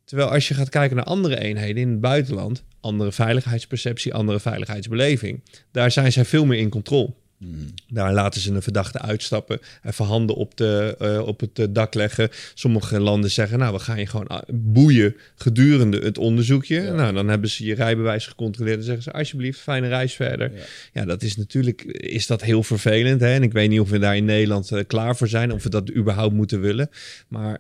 Terwijl 0.04 0.30
als 0.30 0.48
je 0.48 0.54
gaat 0.54 0.70
kijken 0.70 0.96
naar 0.96 1.06
andere 1.06 1.40
eenheden 1.40 1.82
in 1.82 1.90
het 1.90 2.02
buitenland, 2.02 2.64
andere 2.80 3.12
veiligheidsperceptie, 3.12 4.14
andere 4.14 4.40
veiligheidsbeleving, 4.40 5.44
daar 5.72 5.92
zijn 5.92 6.12
zij 6.12 6.26
veel 6.26 6.46
meer 6.46 6.60
in 6.60 6.70
controle. 6.70 7.14
Daar 7.88 8.14
laten 8.14 8.42
ze 8.42 8.52
een 8.52 8.62
verdachte 8.62 9.00
uitstappen, 9.00 9.60
even 9.84 10.06
handen 10.06 10.36
op, 10.36 10.58
de, 10.58 10.96
eh, 11.00 11.28
op 11.28 11.40
het 11.40 11.60
eh, 11.60 11.66
dak 11.70 11.94
leggen. 11.94 12.30
Sommige 12.54 13.00
landen 13.00 13.32
zeggen, 13.32 13.60
nou, 13.60 13.74
we 13.74 13.80
gaan 13.80 14.00
je 14.00 14.06
gewoon 14.06 14.28
ah, 14.28 14.42
boeien 14.54 15.16
gedurende 15.36 16.00
het 16.00 16.18
onderzoekje. 16.18 16.92
Nou, 16.92 17.14
dan 17.14 17.28
hebben 17.28 17.50
ze 17.50 17.66
je 17.66 17.76
rijbewijs 17.76 18.28
gecontroleerd 18.28 18.78
en 18.78 18.84
zeggen 18.84 19.04
ze, 19.04 19.12
alsjeblieft, 19.12 19.60
fijne 19.60 19.88
reis 19.88 20.14
verder. 20.14 20.52
Ja, 20.94 21.06
dat 21.06 21.22
is 21.22 21.36
natuurlijk, 21.36 21.82
is 21.84 22.28
dat 22.28 22.42
heel 22.42 22.64
vervelend. 22.64 23.22
Hè? 23.22 23.34
En 23.34 23.44
ik 23.44 23.52
weet 23.52 23.70
niet 23.70 23.80
of 23.80 23.90
we 23.90 24.00
daar 24.00 24.16
in 24.16 24.26
Nederland 24.26 24.72
eh, 24.72 24.84
klaar 24.88 25.16
voor 25.16 25.28
zijn, 25.28 25.52
of 25.52 25.64
we 25.64 25.70
dat 25.70 25.92
überhaupt 25.96 26.34
moeten 26.34 26.62
willen. 26.62 26.90
Maar 27.28 27.58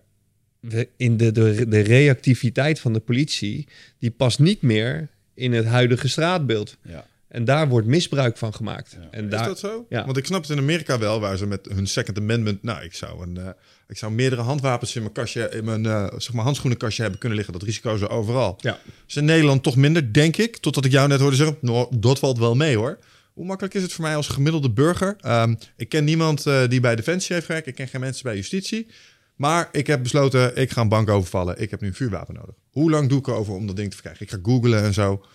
we, 0.59 0.87
in 0.97 1.17
de, 1.17 1.31
de, 1.31 1.65
de 1.67 1.79
reactiviteit 1.79 2.79
van 2.79 2.93
de 2.93 2.99
politie, 2.99 3.67
die 3.99 4.11
past 4.11 4.39
niet 4.39 4.61
meer 4.61 5.07
in 5.33 5.53
het 5.53 5.65
huidige 5.65 6.07
straatbeeld. 6.07 6.77
Ja. 6.81 7.05
En 7.35 7.45
daar 7.45 7.67
wordt 7.67 7.87
misbruik 7.87 8.37
van 8.37 8.53
gemaakt. 8.53 8.97
En 9.11 9.29
daar, 9.29 9.41
is 9.41 9.47
dat 9.47 9.59
zo? 9.59 9.85
Ja. 9.89 10.05
Want 10.05 10.17
ik 10.17 10.25
snap 10.25 10.41
het 10.41 10.51
in 10.51 10.57
Amerika 10.57 10.99
wel, 10.99 11.19
waar 11.19 11.37
ze 11.37 11.45
met 11.45 11.67
hun 11.73 11.87
Second 11.87 12.17
Amendment... 12.17 12.63
Nou, 12.63 12.83
ik 12.83 12.93
zou, 12.93 13.21
een, 13.21 13.37
eh, 13.37 13.49
ik 13.87 13.97
zou 13.97 14.11
meerdere 14.11 14.41
handwapens 14.41 14.95
in 14.95 15.01
mijn, 15.01 15.13
kastje, 15.13 15.49
in 15.49 15.65
mijn 15.65 15.85
eh, 15.85 16.05
zeg 16.17 16.33
maar 16.33 16.43
handschoenenkastje 16.43 17.01
hebben 17.01 17.19
kunnen 17.19 17.37
liggen. 17.37 17.57
Dat 17.57 17.67
risico 17.67 17.95
is 17.95 18.01
er 18.01 18.09
overal. 18.09 18.57
Ja. 18.61 18.79
is 19.07 19.15
in 19.15 19.25
Nederland 19.25 19.63
toch 19.63 19.75
minder, 19.75 20.13
denk 20.13 20.37
ik. 20.37 20.57
Totdat 20.57 20.85
ik 20.85 20.91
jou 20.91 21.07
net 21.07 21.19
hoorde 21.19 21.35
zeggen, 21.35 21.57
nou, 21.61 21.87
dat 21.97 22.19
valt 22.19 22.37
wel 22.37 22.55
mee 22.55 22.77
hoor. 22.77 22.99
Hoe 23.33 23.45
makkelijk 23.45 23.73
is 23.73 23.81
het 23.81 23.93
voor 23.93 24.03
mij 24.03 24.15
als 24.15 24.27
gemiddelde 24.27 24.71
burger? 24.71 25.15
Ehm, 25.19 25.55
ik 25.77 25.89
ken 25.89 26.03
niemand 26.03 26.45
eh, 26.45 26.67
die 26.67 26.79
bij 26.79 26.95
Defensie 26.95 27.33
heeft 27.33 27.45
gewerkt. 27.45 27.67
Ik 27.67 27.75
ken 27.75 27.87
geen 27.87 28.01
mensen 28.01 28.23
bij 28.23 28.35
Justitie. 28.35 28.87
Maar 29.35 29.69
ik 29.71 29.87
heb 29.87 30.03
besloten, 30.03 30.57
ik 30.57 30.71
ga 30.71 30.81
een 30.81 30.89
bank 30.89 31.09
overvallen. 31.09 31.61
Ik 31.61 31.71
heb 31.71 31.81
nu 31.81 31.87
een 31.87 31.93
vuurwapen 31.95 32.33
nodig. 32.33 32.55
Hoe 32.71 32.89
lang 32.89 33.09
doe 33.09 33.19
ik 33.19 33.27
erover 33.27 33.53
om 33.53 33.67
dat 33.67 33.75
ding 33.75 33.89
te 33.89 33.95
verkrijgen? 33.95 34.25
Ik 34.25 34.31
ga 34.31 34.51
googlen 34.51 34.83
en 34.83 34.93
zo. 34.93 35.25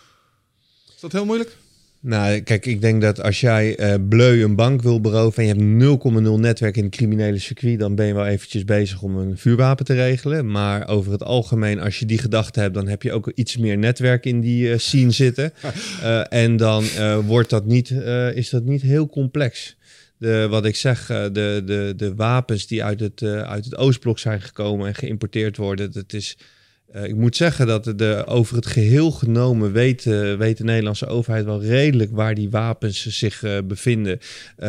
Is 0.95 1.01
dat 1.01 1.13
heel 1.13 1.25
moeilijk? 1.25 1.57
Nou, 2.03 2.41
kijk, 2.41 2.67
ik 2.67 2.81
denk 2.81 3.03
dat 3.03 3.23
als 3.23 3.41
jij 3.41 3.77
eh 3.77 3.95
bleu 4.09 4.43
een 4.43 4.57
bank 4.57 4.83
wil 4.83 5.01
beroven 5.01 5.43
en 5.43 5.49
je 5.49 5.55
hebt 5.55 6.25
0,0 6.37 6.41
netwerk 6.41 6.77
in 6.77 6.85
het 6.85 6.97
criminele 6.97 7.39
circuit, 7.39 7.79
dan 7.79 7.95
ben 7.95 8.07
je 8.07 8.15
wel 8.15 8.27
eventjes 8.27 8.65
bezig 8.65 9.03
om 9.03 9.17
een 9.17 9.39
vuurwapen 9.39 9.85
te 9.85 9.95
regelen. 9.95 10.51
Maar 10.51 10.89
over 10.89 11.13
het 11.13 11.23
algemeen, 11.23 11.81
als 11.81 11.99
je 11.99 12.07
die 12.07 12.19
gedachte 12.19 12.61
hebt, 12.61 12.75
dan 12.75 12.89
heb 12.89 13.03
je 13.03 13.13
ook 13.13 13.33
iets 13.35 13.57
meer 13.57 13.79
netwerk 13.79 14.27
in 14.27 14.41
die 14.41 14.73
eh, 14.73 14.79
scene 14.79 15.11
zitten. 15.11 15.53
Eh, 16.03 16.33
en 16.33 16.57
dan 16.57 16.85
wordt 17.27 17.51
dat 17.51 17.67
niet, 17.67 17.91
is 18.35 18.51
dat 18.51 18.65
niet 18.65 18.83
heel 18.83 19.09
complex. 19.09 19.77
De, 20.17 20.47
wat 20.51 20.65
ik 20.65 20.77
zeg, 20.77 21.07
de, 21.07 21.63
de, 21.65 21.93
de 21.97 22.15
wapens 22.15 22.67
die 22.67 22.85
uit 22.85 23.01
het, 23.01 23.23
uit 23.23 23.65
het 23.65 23.77
Oostblok 23.77 24.19
zijn 24.19 24.41
gekomen 24.41 24.87
en 24.87 24.95
geïmporteerd 24.95 25.57
worden, 25.57 25.93
dat 25.93 26.13
is. 26.13 26.37
Eh, 26.93 27.05
ik 27.05 27.17
moet 27.17 27.37
zeggen 27.37 27.67
dat 27.67 27.93
de, 27.97 28.25
over 28.27 28.57
het 28.57 28.67
geheel 28.67 29.11
genomen 29.11 29.73
weet, 29.73 30.07
eh, 30.07 30.35
weet 30.35 30.57
de 30.57 30.65
Nederlandse 30.65 31.07
overheid 31.07 31.45
wel 31.45 31.63
redelijk 31.63 32.11
waar 32.13 32.35
die 32.35 32.51
wapens 32.51 33.07
zich 33.07 33.43
eh, 33.43 33.59
bevinden. 33.65 34.19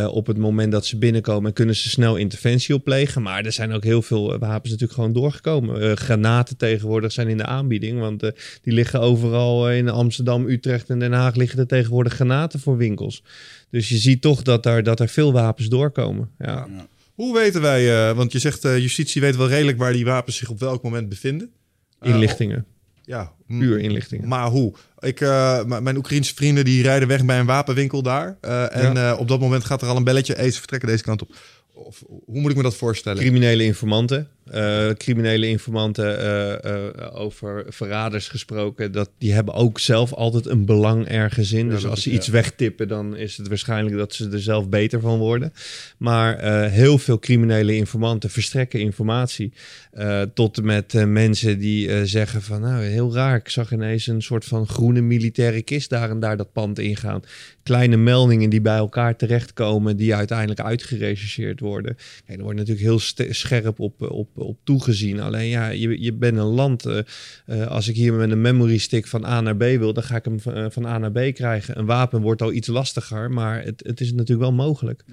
op 0.07 0.27
het 0.27 0.37
moment 0.37 0.71
dat 0.71 0.85
ze 0.85 0.97
binnenkomen 0.97 1.45
en 1.45 1.53
kunnen 1.53 1.75
ze 1.75 1.89
snel 1.89 2.15
interventie 2.15 2.75
opplegen. 2.75 3.21
Maar 3.21 3.45
er 3.45 3.51
zijn 3.51 3.71
ook 3.71 3.83
heel 3.83 4.01
veel 4.01 4.37
wapens 4.37 4.71
natuurlijk 4.71 4.93
gewoon 4.93 5.13
doorgekomen. 5.13 5.97
Granaten 5.97 6.57
tegenwoordig 6.57 7.11
zijn 7.11 7.27
in 7.27 7.37
de 7.37 7.45
aanbieding, 7.45 7.99
want 7.99 8.19
die 8.61 8.73
liggen 8.73 8.99
overal 8.99 9.71
in 9.71 9.89
Amsterdam, 9.89 10.47
Utrecht 10.47 10.89
en 10.89 10.99
Den 10.99 11.13
Haag 11.13 11.35
liggen 11.35 11.59
er 11.59 11.67
tegenwoordig 11.67 12.13
granaten 12.13 12.59
voor 12.59 12.77
winkels. 12.77 13.23
Dus 13.69 13.89
je 13.89 13.97
ziet 13.97 14.21
toch 14.21 14.41
dat 14.41 14.65
er, 14.65 14.83
dat 14.83 14.99
er 14.99 15.09
veel 15.09 15.33
wapens 15.33 15.67
doorkomen. 15.67 16.29
Ja. 16.39 16.67
Hoe 17.13 17.33
weten 17.33 17.61
wij, 17.61 18.13
want 18.13 18.31
je 18.31 18.39
zegt 18.39 18.65
eh, 18.65 18.77
justitie 18.77 19.21
weet 19.21 19.35
wel 19.35 19.47
redelijk 19.47 19.77
waar 19.77 19.93
die 19.93 20.05
wapens 20.05 20.37
zich 20.37 20.49
op 20.49 20.59
welk 20.59 20.83
moment 20.83 21.09
bevinden. 21.09 21.51
Eh, 22.01 22.09
Inlichtingen, 22.13 22.65
Ja, 23.03 23.31
puur 23.47 23.79
inlichtingen. 23.79 24.27
Maar 24.27 24.47
hoe? 24.47 24.73
Ik, 24.99 25.21
eh, 25.21 25.63
mijn 25.63 25.97
Oekraïense 25.97 26.35
vrienden 26.35 26.65
die 26.65 26.81
rijden 26.83 27.07
weg 27.07 27.25
bij 27.25 27.39
een 27.39 27.45
wapenwinkel 27.45 28.01
daar. 28.01 28.37
eh, 28.41 28.75
en 28.75 29.17
op 29.17 29.27
dat 29.27 29.39
moment 29.39 29.65
gaat 29.65 29.81
er 29.81 29.87
al 29.87 29.95
een 29.95 30.03
belletje. 30.03 30.33
Hey, 30.33 30.51
ze 30.51 30.57
vertrekken 30.59 30.89
deze 30.89 31.03
kant 31.03 31.21
op. 31.21 31.35
Of, 31.73 32.03
hoe 32.07 32.39
moet 32.39 32.51
ik 32.51 32.57
me 32.57 32.63
dat 32.63 32.75
voorstellen? 32.75 33.19
Criminele 33.19 33.63
informanten. 33.63 34.27
Eh, 34.45 34.89
criminele 34.89 35.47
informanten 35.47 36.19
eh, 36.19 36.53
eh, 36.53 37.15
over 37.15 37.65
verraders 37.69 38.27
gesproken. 38.27 38.91
Dat, 38.91 39.09
die 39.17 39.33
hebben 39.33 39.53
ook 39.53 39.79
zelf 39.79 40.13
altijd 40.13 40.45
een 40.45 40.65
belang 40.65 41.07
ergens 41.07 41.51
in. 41.51 41.69
dus 41.69 41.85
als 41.85 42.01
ze 42.01 42.11
iets 42.11 42.27
wegtippen, 42.27 42.87
dan 42.87 43.15
is 43.15 43.37
het 43.37 43.47
waarschijnlijk 43.47 43.97
dat 43.97 44.13
ze 44.13 44.29
er 44.29 44.41
zelf 44.41 44.69
beter 44.69 44.99
van 44.99 45.19
worden. 45.19 45.53
Maar 45.97 46.41
heel 46.69 46.97
veel 46.97 47.19
criminele 47.19 47.75
informanten 47.75 48.29
verstrekken 48.29 48.79
informatie. 48.79 49.53
tot 50.33 50.57
en 50.57 50.65
met 50.65 50.93
mensen 51.07 51.59
die 51.59 52.05
zeggen 52.05 52.41
van 52.41 52.61
nou 52.61 52.83
heel 52.83 53.13
raar. 53.13 53.35
Ik 53.35 53.49
zag 53.49 53.71
ineens 53.71 54.07
een 54.07 54.21
soort 54.21 54.45
van 54.45 54.67
groene 54.67 55.01
militaire 55.01 55.61
kist 55.61 55.89
daar 55.89 56.09
en 56.09 56.19
daar 56.19 56.37
dat 56.37 56.53
pand 56.53 56.79
ingaan. 56.79 57.21
Kleine 57.63 57.97
meldingen 57.97 58.49
die 58.49 58.61
bij 58.61 58.77
elkaar 58.77 59.15
terechtkomen, 59.15 59.97
die 59.97 60.15
uiteindelijk 60.15 60.59
uitgerechercheerd 60.59 61.59
worden. 61.59 61.97
Er 62.25 62.41
wordt 62.41 62.57
natuurlijk 62.57 62.85
heel 62.85 62.99
scherp 63.33 63.79
op, 63.79 64.01
op, 64.01 64.29
op 64.33 64.57
toegezien. 64.63 65.19
Alleen 65.19 65.47
ja, 65.47 65.69
je, 65.69 66.01
je 66.01 66.13
bent 66.13 66.37
een 66.37 66.43
land. 66.43 66.85
eh, 66.85 66.99
eh, 67.45 67.67
als 67.67 67.87
ik 67.87 67.95
hier 67.95 68.13
met 68.13 68.31
een 68.31 68.41
memory 68.41 68.77
stick 68.77 69.07
van 69.07 69.25
A 69.25 69.41
naar 69.41 69.55
B 69.55 69.59
wil, 69.59 69.93
dan 69.93 70.03
ga 70.03 70.15
ik 70.15 70.25
hem 70.25 70.39
van, 70.39 70.53
eh, 70.53 70.65
van 70.69 70.85
A 70.85 70.97
naar 70.97 71.11
B 71.11 71.33
krijgen. 71.33 71.79
Een 71.79 71.85
wapen 71.85 72.21
wordt 72.21 72.41
al 72.41 72.51
iets 72.51 72.67
lastiger, 72.67 73.31
maar 73.31 73.63
het, 73.63 73.83
het 73.85 74.01
is 74.01 74.11
natuurlijk 74.11 74.39
wel 74.39 74.53
mogelijk. 74.53 75.03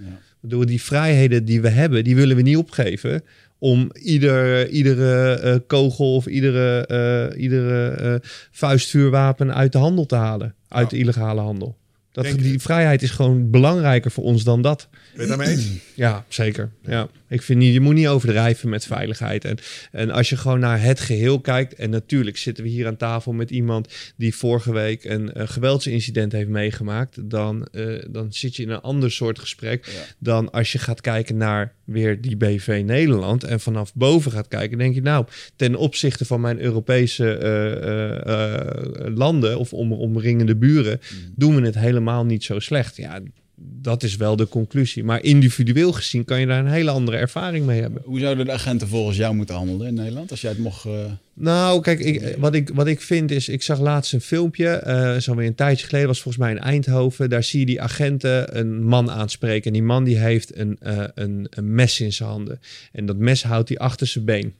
Door 0.40 0.66
die 0.66 0.82
vrijheden 0.82 1.44
die 1.44 1.60
we 1.60 1.68
hebben, 1.68 2.04
die 2.04 2.16
willen 2.16 2.36
we 2.36 2.42
niet 2.42 2.56
opgeven. 2.56 3.22
Om 3.58 3.90
ieder, 3.92 4.68
iedere 4.68 5.62
kogel 5.66 6.14
of 6.14 6.26
iedere, 6.26 7.34
iedere 7.36 8.20
vuistvuurwapen 8.50 9.54
uit 9.54 9.72
de 9.72 9.78
handel 9.78 10.06
te 10.06 10.14
halen. 10.14 10.54
Uit 10.68 10.90
de 10.90 10.98
illegale 10.98 11.40
handel. 11.40 11.76
Dat, 12.12 12.24
Denk- 12.24 12.42
die 12.42 12.58
vrijheid 12.58 13.02
is 13.02 13.10
gewoon 13.10 13.50
belangrijker 13.50 14.10
voor 14.10 14.24
ons 14.24 14.44
dan 14.44 14.62
dat. 14.62 14.88
Ben 14.90 15.00
je 15.12 15.18
het 15.18 15.28
daarmee 15.28 15.48
eens? 15.48 15.68
Ja, 15.94 16.24
zeker. 16.28 16.70
Ja. 16.82 17.08
Ik 17.28 17.42
vind 17.42 17.58
niet, 17.58 17.72
je 17.72 17.80
moet 17.80 17.94
niet 17.94 18.08
overdrijven 18.08 18.68
met 18.68 18.86
veiligheid. 18.86 19.44
En, 19.44 19.58
en 19.92 20.10
als 20.10 20.28
je 20.28 20.36
gewoon 20.36 20.60
naar 20.60 20.82
het 20.82 21.00
geheel 21.00 21.40
kijkt, 21.40 21.74
en 21.74 21.90
natuurlijk 21.90 22.36
zitten 22.36 22.64
we 22.64 22.70
hier 22.70 22.86
aan 22.86 22.96
tafel 22.96 23.32
met 23.32 23.50
iemand 23.50 23.88
die 24.16 24.34
vorige 24.34 24.72
week 24.72 25.04
een, 25.04 25.32
eh, 25.32 25.48
geweldsincident 25.48 26.32
heeft 26.32 26.48
meegemaakt, 26.48 27.30
dan, 27.30 27.66
eh, 27.72 28.04
dan 28.10 28.32
zit 28.32 28.56
je 28.56 28.62
in 28.62 28.70
een 28.70 28.80
ander 28.80 29.10
soort 29.10 29.38
gesprek 29.38 29.86
dan 30.18 30.50
als 30.50 30.72
je 30.72 30.78
gaat 30.78 31.00
kijken 31.00 31.36
naar 31.36 31.74
weer 31.84 32.20
die 32.20 32.36
BV 32.36 32.82
Nederland 32.84 33.44
en 33.44 33.60
vanaf 33.60 33.94
boven 33.94 34.32
gaat 34.32 34.48
kijken, 34.48 34.78
denk 34.78 34.94
je 34.94 35.02
nou, 35.02 35.26
ten 35.56 35.74
opzichte 35.74 36.24
van 36.24 36.40
mijn 36.40 36.60
Europese 36.60 37.32
eh, 37.32 38.56
eh, 38.56 39.16
landen 39.16 39.58
of 39.58 39.72
om, 39.72 39.92
omringende 39.92 40.56
buren, 40.56 41.00
doen 41.36 41.54
we 41.54 41.62
het 41.62 41.74
helemaal 41.74 41.97
niet 42.24 42.44
zo 42.44 42.58
slecht. 42.58 42.96
Ja, 42.96 43.20
dat 43.60 44.02
is 44.02 44.16
wel 44.16 44.36
de 44.36 44.48
conclusie. 44.48 45.04
Maar 45.04 45.22
individueel 45.22 45.92
gezien 45.92 46.24
kan 46.24 46.40
je 46.40 46.46
daar 46.46 46.58
een 46.58 46.70
hele 46.70 46.90
andere 46.90 47.16
ervaring 47.16 47.66
mee 47.66 47.80
hebben. 47.80 48.02
Hoe 48.04 48.18
zouden 48.20 48.44
de 48.46 48.52
agenten 48.52 48.88
volgens 48.88 49.16
jou 49.16 49.34
moeten 49.34 49.54
handelen 49.54 49.86
in 49.86 49.94
Nederland? 49.94 50.30
Als 50.30 50.40
jij 50.40 50.50
het 50.50 50.58
mocht... 50.58 50.84
eh, 50.84 50.92
Nou, 51.34 51.80
kijk, 51.80 52.00
ik, 52.00 52.36
wat, 52.38 52.54
ik, 52.54 52.70
wat 52.74 52.86
ik 52.86 53.00
vind 53.00 53.30
is, 53.30 53.48
ik 53.48 53.62
zag 53.62 53.80
laatst 53.80 54.12
een 54.12 54.20
filmpje, 54.20 54.68
eh 54.68 55.16
zo 55.16 55.34
weer 55.34 55.46
een 55.46 55.54
tijdje 55.54 55.86
geleden, 55.86 56.08
was 56.08 56.20
volgens 56.20 56.44
mij 56.44 56.52
in 56.52 56.60
Eindhoven. 56.60 57.30
Daar 57.30 57.44
zie 57.44 57.60
je 57.60 57.66
die 57.66 57.82
agenten 57.82 58.58
een 58.58 58.84
man 58.84 59.10
aanspreken. 59.10 59.66
En 59.66 59.72
die 59.72 59.82
man 59.82 60.04
die 60.04 60.18
heeft 60.18 60.56
een, 60.56 60.76
eh, 60.80 61.04
een, 61.14 61.46
een 61.50 61.74
mes 61.74 62.00
in 62.00 62.12
zijn 62.12 62.28
handen. 62.28 62.60
En 62.92 63.06
dat 63.06 63.16
mes 63.16 63.42
houdt 63.42 63.68
hij 63.68 63.78
achter 63.78 64.06
zijn 64.06 64.24
been. 64.24 64.54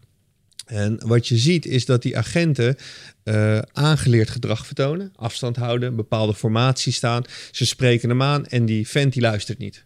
En 0.69 1.01
wat 1.07 1.29
je 1.29 1.37
ziet 1.37 1.66
is 1.66 1.85
dat 1.85 2.03
die 2.03 2.16
agenten 2.16 2.77
eh, 3.23 3.59
aangeleerd 3.73 4.31
gedrag 4.31 4.66
vertonen, 4.66 5.12
afstand 5.16 5.57
houden, 5.57 5.97
bepaalde 5.97 6.35
formatie 6.35 6.93
staan. 6.93 7.25
Ze 7.51 7.66
spreken 7.66 8.09
hem 8.09 8.23
aan 8.23 8.47
en 8.47 8.64
die 8.66 8.89
vent 8.89 9.12
die 9.12 9.23
luistert 9.23 9.59
niet. 9.59 9.85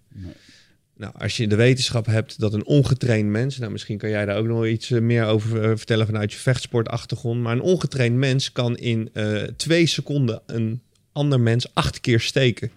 Nou, 0.97 1.15
als 1.19 1.37
je 1.37 1.47
de 1.47 1.57
wetenschap 1.57 2.07
hebt 2.07 2.41
dat 2.41 2.53
een 2.53 2.67
ongetraind 2.67 3.29
mens, 3.29 3.59
nou 3.59 3.73
misschien 3.73 3.99
kan 3.99 4.11
jij 4.11 4.25
daar 4.25 4.37
ook 4.37 4.47
nog 4.47 4.67
iets 4.67 4.91
eh, 4.91 5.01
meer 5.01 5.25
over 5.25 5.63
eh, 5.63 5.77
vertellen 5.77 6.07
vanuit 6.07 6.33
je 6.33 6.39
vechtsportachtergrond, 6.39 7.41
maar 7.41 7.53
een 7.53 7.61
ongetraind 7.61 8.17
mens 8.17 8.53
kan 8.53 8.77
in 8.77 9.11
twee 9.57 9.87
seconden 9.87 10.43
een 10.47 10.81
ander 11.13 11.41
mens 11.41 11.75
acht 11.75 12.01
keer 12.01 12.21
steken. 12.21 12.71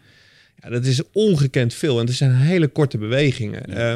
Ja, 0.64 0.70
dat 0.70 0.86
is 0.86 1.01
ongekend 1.12 1.74
veel 1.74 1.99
en 1.99 2.06
het 2.06 2.16
zijn 2.16 2.36
hele 2.36 2.68
korte 2.68 2.97
bewegingen. 2.97 3.66
Eh, 3.66 3.95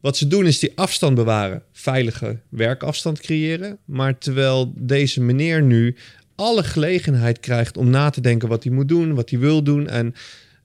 wat 0.00 0.16
ze 0.16 0.26
doen 0.26 0.46
is 0.46 0.58
die 0.58 0.72
afstand 0.74 1.14
bewaren, 1.14 1.62
veilige 1.72 2.38
werkafstand 2.48 3.20
creëren. 3.20 3.78
Maar 3.84 4.18
terwijl 4.18 4.72
deze 4.76 5.20
meneer 5.20 5.62
nu 5.62 5.96
alle 6.34 6.62
gelegenheid 6.62 7.40
krijgt 7.40 7.76
om 7.76 7.90
na 7.90 8.10
te 8.10 8.20
denken 8.20 8.48
wat 8.48 8.64
hij 8.64 8.72
moet 8.72 8.88
doen, 8.88 9.14
wat 9.14 9.30
hij 9.30 9.38
wil 9.38 9.62
doen. 9.62 9.88
En 9.88 10.14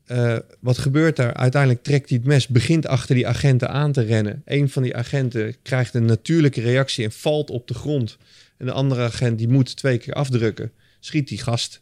eh, 0.06 0.38
wat 0.60 0.78
gebeurt 0.78 1.16
daar? 1.16 1.34
Uiteindelijk 1.34 1.84
trekt 1.84 2.10
hij 2.10 2.18
het 2.18 2.28
mes, 2.28 2.48
begint 2.48 2.88
achter 2.88 3.16
die 3.16 3.28
agenten 3.28 3.70
aan 3.70 3.92
te 3.92 4.02
rennen. 4.02 4.42
Een 4.46 4.70
van 4.70 4.84
die 4.84 4.96
agenten 4.96 5.56
krijgt 5.62 5.94
een 5.94 6.06
natuurlijke 6.06 6.62
reactie 6.62 7.04
en 7.04 7.12
valt 7.12 7.50
op 7.50 7.68
de 7.68 7.74
grond. 7.74 8.18
En 8.58 8.66
de 8.66 8.72
andere 8.72 9.04
agent 9.04 9.38
die 9.38 9.48
moet 9.48 9.76
twee 9.76 9.98
keer 9.98 10.14
afdrukken. 10.14 10.72
Schiet 11.00 11.28
die 11.28 11.38
gast 11.38 11.82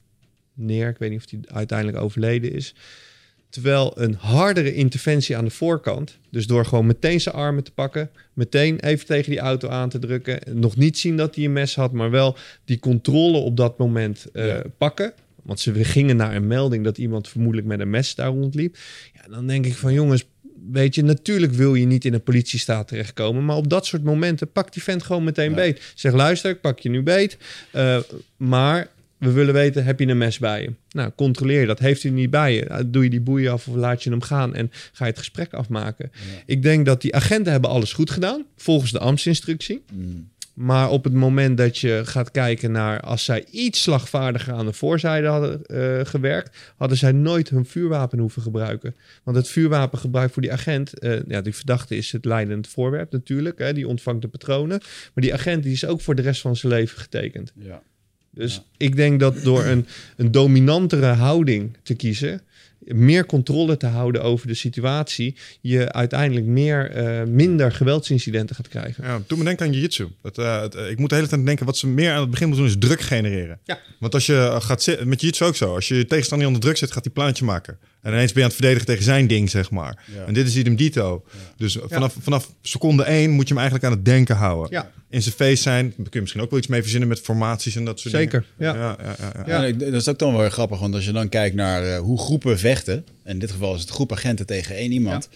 neer. 0.54 0.90
Ik 0.90 0.98
weet 0.98 1.10
niet 1.10 1.24
of 1.24 1.32
hij 1.32 1.56
uiteindelijk 1.56 1.98
overleden 1.98 2.54
is. 2.54 2.76
Terwijl 3.52 3.92
een 3.96 4.14
hardere 4.20 4.74
interventie 4.74 5.38
aan 5.38 5.46
de 5.46 5.52
voorkant, 5.52 6.18
dus 6.30 6.48
door 6.48 6.66
gewoon 6.66 6.86
meteen 6.86 7.22
zijn 7.22 7.36
armen 7.36 7.64
te 7.64 7.72
pakken, 7.72 8.10
meteen 8.34 8.80
even 8.80 9.06
tegen 9.06 9.32
die 9.32 9.40
auto 9.40 9.68
aan 9.70 9.90
te 9.90 10.00
drukken, 10.00 10.40
nog 10.60 10.76
niet 10.78 10.98
zien 10.98 11.18
dat 11.18 11.36
hij 11.36 11.44
een 11.46 11.54
mes 11.54 11.76
had, 11.76 11.92
maar 11.92 12.10
wel 12.12 12.38
die 12.66 12.80
controle 12.80 13.38
op 13.38 13.58
dat 13.58 13.78
moment 13.78 14.26
eh, 14.34 14.48
Ja. 14.48 14.64
pakken. 14.78 15.14
Want 15.44 15.60
ze 15.60 15.84
gingen 15.84 16.16
naar 16.16 16.36
een 16.36 16.48
melding 16.48 16.84
dat 16.84 16.98
iemand 16.98 17.28
vermoedelijk 17.28 17.68
met 17.68 17.80
een 17.80 17.90
mes 17.90 18.16
daar 18.16 18.28
rondliep. 18.30 18.78
Ja, 19.14 19.22
dan 19.34 19.48
denk 19.48 19.66
ik 19.66 19.76
van 19.76 19.94
jongens, 19.94 20.26
weet 20.72 20.96
je, 20.96 21.04
natuurlijk 21.04 21.52
wil 21.54 21.76
je 21.76 21.86
niet 21.86 22.06
in 22.06 22.14
een 22.14 22.24
politiestaat 22.24 22.88
terechtkomen. 22.88 23.46
Maar 23.46 23.56
op 23.56 23.70
dat 23.70 23.86
soort 23.86 24.04
momenten 24.04 24.52
pak 24.52 24.74
die 24.74 24.84
vent 24.84 25.04
gewoon 25.04 25.24
meteen 25.24 25.50
Ja. 25.50 25.56
beet. 25.56 25.92
Zeg 25.96 26.14
luister, 26.14 26.52
ik 26.52 26.62
pak 26.62 26.80
je 26.80 26.90
nu 26.90 27.02
beet. 27.04 27.38
eh, 27.72 28.00
maar 28.38 28.88
we 29.22 29.32
willen 29.32 29.54
weten, 29.54 29.84
heb 29.84 30.00
je 30.00 30.08
een 30.08 30.18
mes 30.18 30.40
bij 30.40 30.62
je? 30.62 30.74
Nou, 30.92 31.12
controleer 31.16 31.68
dat. 31.68 31.80
Heeft 31.80 32.04
hij 32.04 32.12
niet 32.12 32.30
bij 32.30 32.56
je? 32.56 32.66
Nou, 32.68 32.90
Doe 32.90 33.04
je 33.04 33.10
die 33.10 33.22
boeien 33.22 33.52
af 33.52 33.68
of 33.68 33.76
laat 33.76 34.04
je 34.04 34.10
hem 34.10 34.22
gaan 34.22 34.56
en 34.56 34.72
ga 34.72 35.06
je 35.06 35.12
het 35.12 35.20
gesprek 35.20 35.54
afmaken? 35.54 36.12
Ik 36.46 36.64
denk 36.64 36.86
dat 36.86 37.02
die 37.02 37.16
agenten 37.16 37.52
hebben 37.52 37.70
alles 37.70 37.94
goed 37.94 38.10
gedaan, 38.12 38.46
volgens 38.56 38.92
de 38.92 39.00
ambtsinstructie. 39.00 39.84
Mm. 39.94 40.30
Maar 40.54 40.90
op 40.90 41.04
het 41.04 41.14
moment 41.14 41.58
dat 41.58 41.78
je 41.78 42.02
gaat 42.06 42.32
kijken 42.32 42.72
naar 42.72 43.00
als 43.00 43.24
zij 43.24 43.46
iets 43.52 43.82
slagvaardiger 43.82 44.54
aan 44.54 44.66
de 44.66 44.74
voorzijde 44.74 45.28
hadden 45.28 45.66
eh, 45.66 46.06
gewerkt, 46.06 46.58
hadden 46.78 46.98
zij 46.98 47.12
nooit 47.12 47.50
hun 47.50 47.66
vuurwapen 47.66 48.20
hoeven 48.20 48.42
gebruiken. 48.42 48.96
Want 49.24 49.38
het 49.38 49.48
vuurwapengebruik 49.48 50.34
voor 50.34 50.42
die 50.42 50.52
agent, 50.52 51.00
eh, 51.00 51.20
ja, 51.28 51.42
die 51.42 51.56
verdachte 51.56 51.96
is 51.96 52.12
het 52.12 52.26
leidend 52.26 52.68
voorwerp 52.68 53.12
natuurlijk, 53.12 53.60
hè, 53.60 53.74
die 53.74 53.88
ontvangt 53.88 54.22
de 54.22 54.28
patronen. 54.28 54.80
Maar 55.14 55.24
die 55.24 55.34
agent 55.34 55.64
die 55.64 55.72
is 55.72 55.86
ook 55.86 56.02
voor 56.02 56.16
de 56.16 56.22
rest 56.22 56.42
van 56.42 56.56
zijn 56.56 56.74
leven 56.74 57.00
getekend. 57.00 57.52
Ja. 57.56 57.82
Dus 58.32 58.54
Ja. 58.56 58.62
ik 58.78 58.96
denk 58.96 59.20
dat 59.20 59.44
door 59.44 59.66
een, 59.66 59.88
een 60.18 60.32
dominantere 60.32 61.06
houding 61.06 61.78
te 61.84 61.94
kiezen, 61.94 62.42
meer 62.80 63.26
controle 63.26 63.78
te 63.78 63.88
houden 63.88 64.24
over 64.24 64.48
de 64.48 64.54
situatie, 64.54 65.36
je 65.62 65.92
uiteindelijk 65.92 66.46
meer, 66.46 66.92
eh, 66.92 67.24
minder 67.24 67.72
geweldsincidenten 67.72 68.56
gaat 68.56 68.68
krijgen. 68.68 69.04
Ja, 69.04 69.22
doe 69.28 69.38
me 69.38 69.44
denken 69.44 69.66
aan 69.66 69.72
jiu-jitsu. 69.72 70.08
Eh, 70.22 70.64
eh, 70.64 70.90
ik 70.90 70.98
moet 71.00 71.10
de 71.10 71.16
hele 71.16 71.28
tijd 71.28 71.46
denken, 71.46 71.66
wat 71.66 71.78
ze 71.78 71.88
meer 71.88 72.12
aan 72.12 72.22
het 72.22 72.30
begin 72.30 72.48
moeten 72.48 72.66
doen, 72.66 72.76
is 72.76 72.88
druk 72.88 73.02
genereren. 73.02 73.60
Ja. 73.64 73.80
Want 74.00 74.14
als 74.14 74.26
je 74.26 74.58
gaat 74.62 74.84
zitten, 74.84 75.08
met 75.08 75.22
jiu-jitsu 75.22 75.46
ook 75.46 75.56
zo. 75.56 75.76
Als 75.76 75.88
je 75.88 75.96
je 75.96 76.06
tegenstander 76.06 76.48
onder 76.48 76.62
druk 76.62 76.78
zet, 76.78 76.92
gaat 76.92 77.04
hij 77.04 77.14
plaatje 77.14 77.46
maken. 77.46 77.78
En 78.02 78.12
ineens 78.14 78.32
ben 78.32 78.38
je 78.38 78.42
aan 78.42 78.46
het 78.46 78.54
verdedigen 78.56 78.86
tegen 78.88 79.04
zijn 79.04 79.28
ding, 79.28 79.50
zeg 79.50 79.72
maar. 79.72 80.04
Ja. 80.16 80.24
En 80.26 80.34
dit 80.34 80.48
is 80.48 80.56
idem 80.56 80.76
dito. 80.76 81.24
Dus 81.58 81.78
vanaf, 81.90 82.16
vanaf 82.20 82.52
seconde 82.62 83.04
één 83.04 83.30
moet 83.30 83.48
je 83.48 83.54
hem 83.54 83.62
eigenlijk 83.64 83.86
aan 83.92 83.98
het 83.98 84.06
denken 84.06 84.36
houden. 84.36 84.72
Ja. 84.72 84.92
In 85.10 85.22
zijn 85.22 85.36
face 85.36 85.62
zijn, 85.62 85.86
daar 85.86 85.96
kun 85.96 86.10
je 86.12 86.20
misschien 86.20 86.42
ook 86.42 86.50
wel 86.50 86.60
iets 86.60 86.68
mee 86.68 86.82
verzinnen 86.82 87.10
met 87.10 87.20
formaties 87.20 87.76
en 87.76 87.86
dat 87.86 88.00
soort 88.00 88.14
Zeker, 88.14 88.46
dingen. 88.58 88.76
ja. 88.76 88.82
Ja, 88.82 88.98
ja, 89.04 89.16
ja, 89.20 89.44
ja. 89.48 89.58
Ja, 89.62 89.66
ik- 89.66 89.80
dat 89.80 89.94
is 89.94 90.08
ook 90.08 90.20
dan 90.20 90.32
wel 90.32 90.42
weer 90.42 90.52
grappig, 90.52 90.80
want 90.80 90.94
als 90.94 91.06
je 91.06 91.12
dan 91.12 91.30
kijkt 91.30 91.56
naar 91.56 91.84
eh, 91.84 92.00
hoe 92.00 92.20
groepen 92.20 92.60
vechten, 92.60 93.06
en 93.24 93.34
in 93.34 93.40
dit 93.40 93.52
geval 93.52 93.76
is 93.76 93.82
het 93.82 93.90
groep 93.90 94.12
agenten 94.12 94.46
tegen 94.46 94.76
één 94.76 94.92
iemand. 94.92 95.30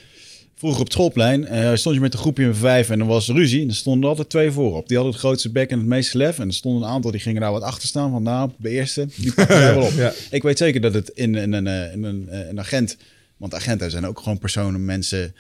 Vroeger 0.66 0.84
op 0.84 0.90
het 0.90 1.00
schoolplein 1.00 1.48
eh, 1.48 1.76
stond 1.76 1.96
je 1.96 2.02
met 2.02 2.14
een 2.14 2.20
groepje 2.20 2.46
van 2.46 2.56
vijf 2.56 2.90
en 2.90 3.00
er 3.00 3.06
was 3.06 3.28
ruzie. 3.28 3.62
En 3.62 3.68
er 3.68 3.76
stonden 3.76 4.10
altijd 4.10 4.30
twee 4.30 4.52
voorop. 4.52 4.88
Die 4.88 4.96
hadden 4.98 5.16
het 5.16 5.24
grootste 5.24 5.52
bek 5.52 5.70
en 5.70 5.78
het 5.78 5.88
meeste 5.88 6.18
lef. 6.18 6.40
En 6.40 6.48
er 6.48 6.54
stonden 6.54 6.82
een 6.84 6.90
aantal 6.90 7.12
die 7.12 7.20
gingen 7.20 7.42
daar 7.42 7.52
wat 7.52 7.62
achter 7.62 7.88
staan. 7.88 8.12
Van 8.12 8.24
nou, 8.24 8.52
de 8.58 8.70
eerste, 8.70 9.08
die 9.16 9.34
pakken 9.34 9.60
wel 9.60 9.82
op. 9.82 9.92
Ja. 10.06 10.14
Ik 10.32 10.44
weet 10.44 10.58
zeker 10.58 10.82
dat 10.82 10.94
het 10.94 11.10
in, 11.10 11.36
eh, 11.36 11.44
in 11.44 11.54
een, 11.54 11.68
eh, 11.68 12.48
een 12.48 12.60
agent... 12.60 12.98
Want 13.38 13.54
agenten 13.54 13.92
zijn 13.92 14.06
ook 14.06 14.20
gewoon 14.20 14.38
personen, 14.38 14.86
mensen... 14.86 15.36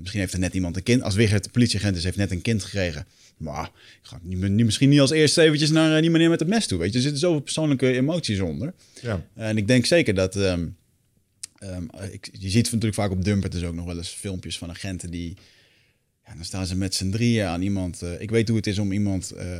misschien 0.00 0.20
heeft 0.20 0.32
er 0.32 0.38
net 0.38 0.54
iemand 0.54 0.76
een 0.76 0.82
kind... 0.82 1.02
Als 1.02 1.14
Wigert 1.14 1.44
de 1.44 1.50
politieagent 1.50 1.96
is, 1.96 2.04
heeft 2.04 2.16
net 2.16 2.30
een 2.30 2.42
kind 2.42 2.64
gekregen. 2.64 3.06
Maar 3.40 3.70
ik 4.02 4.08
ga 4.08 4.18
niet, 4.22 4.64
misschien 4.64 4.88
niet 4.88 5.00
als 5.00 5.10
eerste 5.10 5.42
eventjes 5.42 5.70
naar 5.70 5.94
eh, 5.94 6.00
die 6.00 6.10
meneer 6.10 6.30
met 6.30 6.40
het 6.40 6.48
mes 6.48 6.66
toe. 6.66 6.78
Weet 6.78 6.90
je, 6.90 6.96
er 6.96 7.02
zitten 7.02 7.20
zoveel 7.20 7.40
persoonlijke 7.40 7.92
emoties 7.92 8.40
onder. 8.40 8.72
Ja. 9.02 9.24
En 9.34 9.56
ik 9.56 9.66
denk 9.66 9.86
zeker 9.86 10.14
dat. 10.14 10.36
ehm, 10.36 10.66
ehm, 11.60 11.84
ik, 12.12 12.28
je 12.32 12.48
ziet 12.50 12.64
natuurlijk 12.64 12.94
vaak 12.94 13.10
op 13.10 13.24
Dumper 13.24 13.50
dus 13.50 13.62
ook 13.64 13.74
nog 13.74 13.84
wel 13.84 13.96
eens 13.96 14.08
filmpjes 14.08 14.58
van 14.58 14.70
agenten 14.70 15.10
die. 15.10 15.36
Ja, 16.26 16.34
dan 16.34 16.44
staan 16.44 16.66
ze 16.66 16.76
met 16.76 16.94
z'n 16.94 17.10
drieën 17.10 17.46
aan 17.46 17.62
iemand. 17.62 18.02
eh, 18.02 18.20
ik 18.20 18.30
weet 18.30 18.48
hoe 18.48 18.56
het 18.56 18.66
is 18.66 18.78
om 18.78 18.92
iemand 18.92 19.30
eh, 19.30 19.58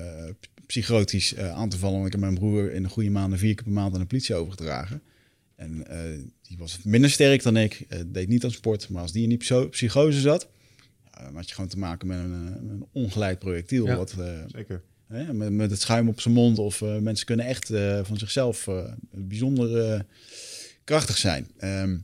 psychotisch 0.67 1.35
eh, 1.35 1.53
aan 1.53 1.69
te 1.69 1.79
vallen. 1.79 1.95
Want 1.95 2.07
ik 2.07 2.13
heb 2.13 2.21
mijn 2.21 2.35
broer 2.35 2.73
in 2.73 2.83
de 2.83 2.89
goede 2.89 3.11
maanden 3.11 3.39
vier 3.39 3.55
keer 3.55 3.65
per 3.65 3.73
maand 3.73 3.95
aan 3.95 4.01
de 4.01 4.07
politie 4.07 4.35
overgedragen. 4.35 5.03
En 5.57 5.85
die 6.43 6.59
was 6.59 6.79
minder 6.83 7.11
sterk 7.11 7.43
dan 7.43 7.57
ik. 7.57 7.87
deed 8.07 8.29
niet 8.29 8.45
aan 8.45 8.51
sport. 8.51 8.89
Maar 8.89 9.03
als 9.03 9.13
die 9.13 9.23
in 9.23 9.29
die 9.29 9.39
psycho- 9.39 9.69
psychose 9.69 10.21
zat. 10.21 10.49
dan 11.25 11.35
had 11.35 11.49
je 11.49 11.55
gewoon 11.55 11.71
te 11.71 11.79
maken 11.79 12.07
met 12.09 12.19
een, 12.19 12.33
een 12.71 12.87
ongeleid 12.93 13.39
projectiel. 13.39 13.87
Ja. 13.87 13.97
Wat, 13.97 14.15
Zeker. 14.47 14.83
Hè, 15.07 15.33
met, 15.33 15.53
met 15.53 15.71
het 15.71 15.81
schuim 15.81 16.09
op 16.09 16.21
zijn 16.21 16.35
mond. 16.35 16.59
Of 16.59 16.81
mensen 17.01 17.27
kunnen 17.27 17.47
echt 17.47 17.67
van 18.03 18.19
zichzelf 18.19 18.69
bijzonder 19.11 20.05
krachtig 20.91 21.19
zijn. 21.19 21.47
Ehm, 21.59 21.97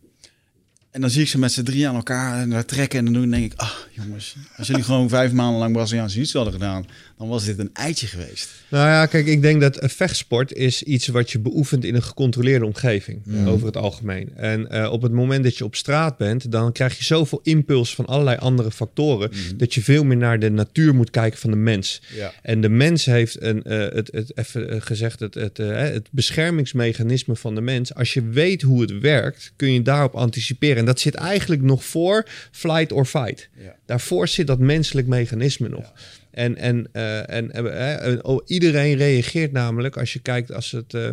en 0.90 1.00
dan 1.00 1.10
zie 1.10 1.22
ik 1.22 1.28
ze 1.28 1.38
met 1.38 1.52
z'n 1.52 1.62
drie 1.62 1.88
aan 1.88 1.94
elkaar 1.94 2.40
en 2.40 2.66
trekken. 2.66 3.06
En 3.06 3.12
dan 3.12 3.30
denk 3.30 3.52
ik, 3.52 3.58
ah 3.58 3.72
jongens, 3.90 4.36
als 4.56 4.66
jullie 4.66 4.82
gewoon 4.82 5.08
vijf 5.08 5.32
maanden 5.32 5.58
lang 5.58 5.72
Braziliaanse 5.72 6.20
jiu 6.20 6.30
hadden 6.32 6.52
gedaan, 6.52 6.86
dan 7.18 7.28
was 7.28 7.44
dit 7.44 7.58
een 7.58 7.70
eitje 7.72 8.06
geweest. 8.06 8.50
Nou 8.68 8.88
ja, 8.88 9.06
kijk, 9.06 9.26
ik 9.26 9.42
denk 9.42 9.60
dat 9.60 9.82
een 9.82 9.90
vechtsport 9.90 10.52
is 10.52 10.82
iets 10.82 11.06
wat 11.06 11.30
je 11.30 11.38
beoefent 11.38 11.84
in 11.84 11.94
een 11.94 12.02
gecontroleerde 12.02 12.64
omgeving, 12.64 13.22
over 13.46 13.66
het 13.66 13.76
algemeen. 13.76 14.30
En 14.34 14.70
eh, 14.70 14.92
op 14.92 15.02
het 15.02 15.12
moment 15.12 15.44
dat 15.44 15.56
je 15.56 15.64
op 15.64 15.76
straat 15.76 16.16
bent, 16.16 16.52
dan 16.52 16.72
krijg 16.72 16.98
je 16.98 17.04
zoveel 17.04 17.40
impuls 17.42 17.94
van 17.94 18.06
allerlei 18.06 18.36
andere 18.36 18.70
factoren, 18.70 19.30
dat 19.56 19.74
je 19.74 19.82
veel 19.82 20.04
meer 20.04 20.16
naar 20.16 20.38
de 20.38 20.50
natuur 20.50 20.94
moet 20.94 21.10
kijken 21.10 21.38
van 21.38 21.50
de 21.50 21.56
mens. 21.56 22.02
Ja. 22.14 22.32
En 22.42 22.60
de 22.60 22.68
mens 22.68 23.04
heeft 23.04 23.42
een, 23.42 23.62
eh, 23.62 23.78
het, 23.78 24.08
het, 24.12 24.36
even 24.36 24.70
eh, 24.70 24.80
gezegd, 24.80 25.20
het, 25.20 25.34
het, 25.34 25.56
het 25.56 26.08
beschermingsmechanisme 26.10 27.36
van 27.36 27.54
de 27.54 27.60
mens. 27.60 27.94
Als 27.94 28.14
je 28.14 28.28
weet 28.28 28.62
hoe 28.62 28.80
het 28.80 28.98
werkt, 28.98 29.52
kun 29.56 29.72
je 29.72 29.82
daarop 29.82 30.14
anticiperen. 30.14 30.76
En 30.76 30.84
dat 30.84 31.00
zit 31.00 31.14
eigenlijk 31.14 31.62
nog 31.62 31.84
voor 31.84 32.26
flight 32.50 32.92
or 32.92 33.04
fight. 33.04 33.48
Ja. 33.58 33.74
Daarvoor 33.86 34.28
zit 34.28 34.46
dat 34.46 34.58
menselijk 34.58 35.06
mechanisme 35.06 35.68
nog. 35.68 35.92
En, 36.36 36.56
en, 36.56 36.88
eh, 36.92 37.30
en 37.30 37.52
eh, 37.52 38.12
eh, 38.12 38.18
oh, 38.22 38.42
iedereen 38.46 38.96
reageert 38.96 39.52
namelijk 39.52 39.96
als 39.96 40.12
je 40.12 40.18
kijkt 40.18 40.52
als 40.52 40.70
het. 40.70 40.94
eh, 40.94 41.08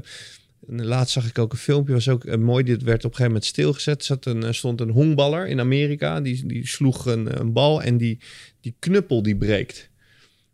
laatst 0.67 1.13
zag 1.13 1.27
ik 1.27 1.37
ook 1.37 1.51
een 1.51 1.57
filmpje, 1.57 1.93
was 1.93 2.09
ook 2.09 2.37
mooi. 2.37 2.63
Dit 2.63 2.83
werd 2.83 2.97
op 2.97 3.11
een 3.11 3.15
gegeven 3.15 3.25
moment 3.25 3.45
stilgezet. 3.45 4.05
Zat 4.05 4.25
een, 4.25 4.53
stond 4.53 4.81
een 4.81 4.89
honkballer 4.89 5.47
in 5.47 5.59
Amerika. 5.59 6.21
Die, 6.21 6.45
die 6.45 6.67
sloeg 6.67 7.05
een, 7.05 7.39
een 7.39 7.53
bal 7.53 7.81
en 7.81 7.97
die, 7.97 8.19
die 8.61 8.75
knuppel 8.79 9.23
die 9.23 9.35
breekt. 9.35 9.89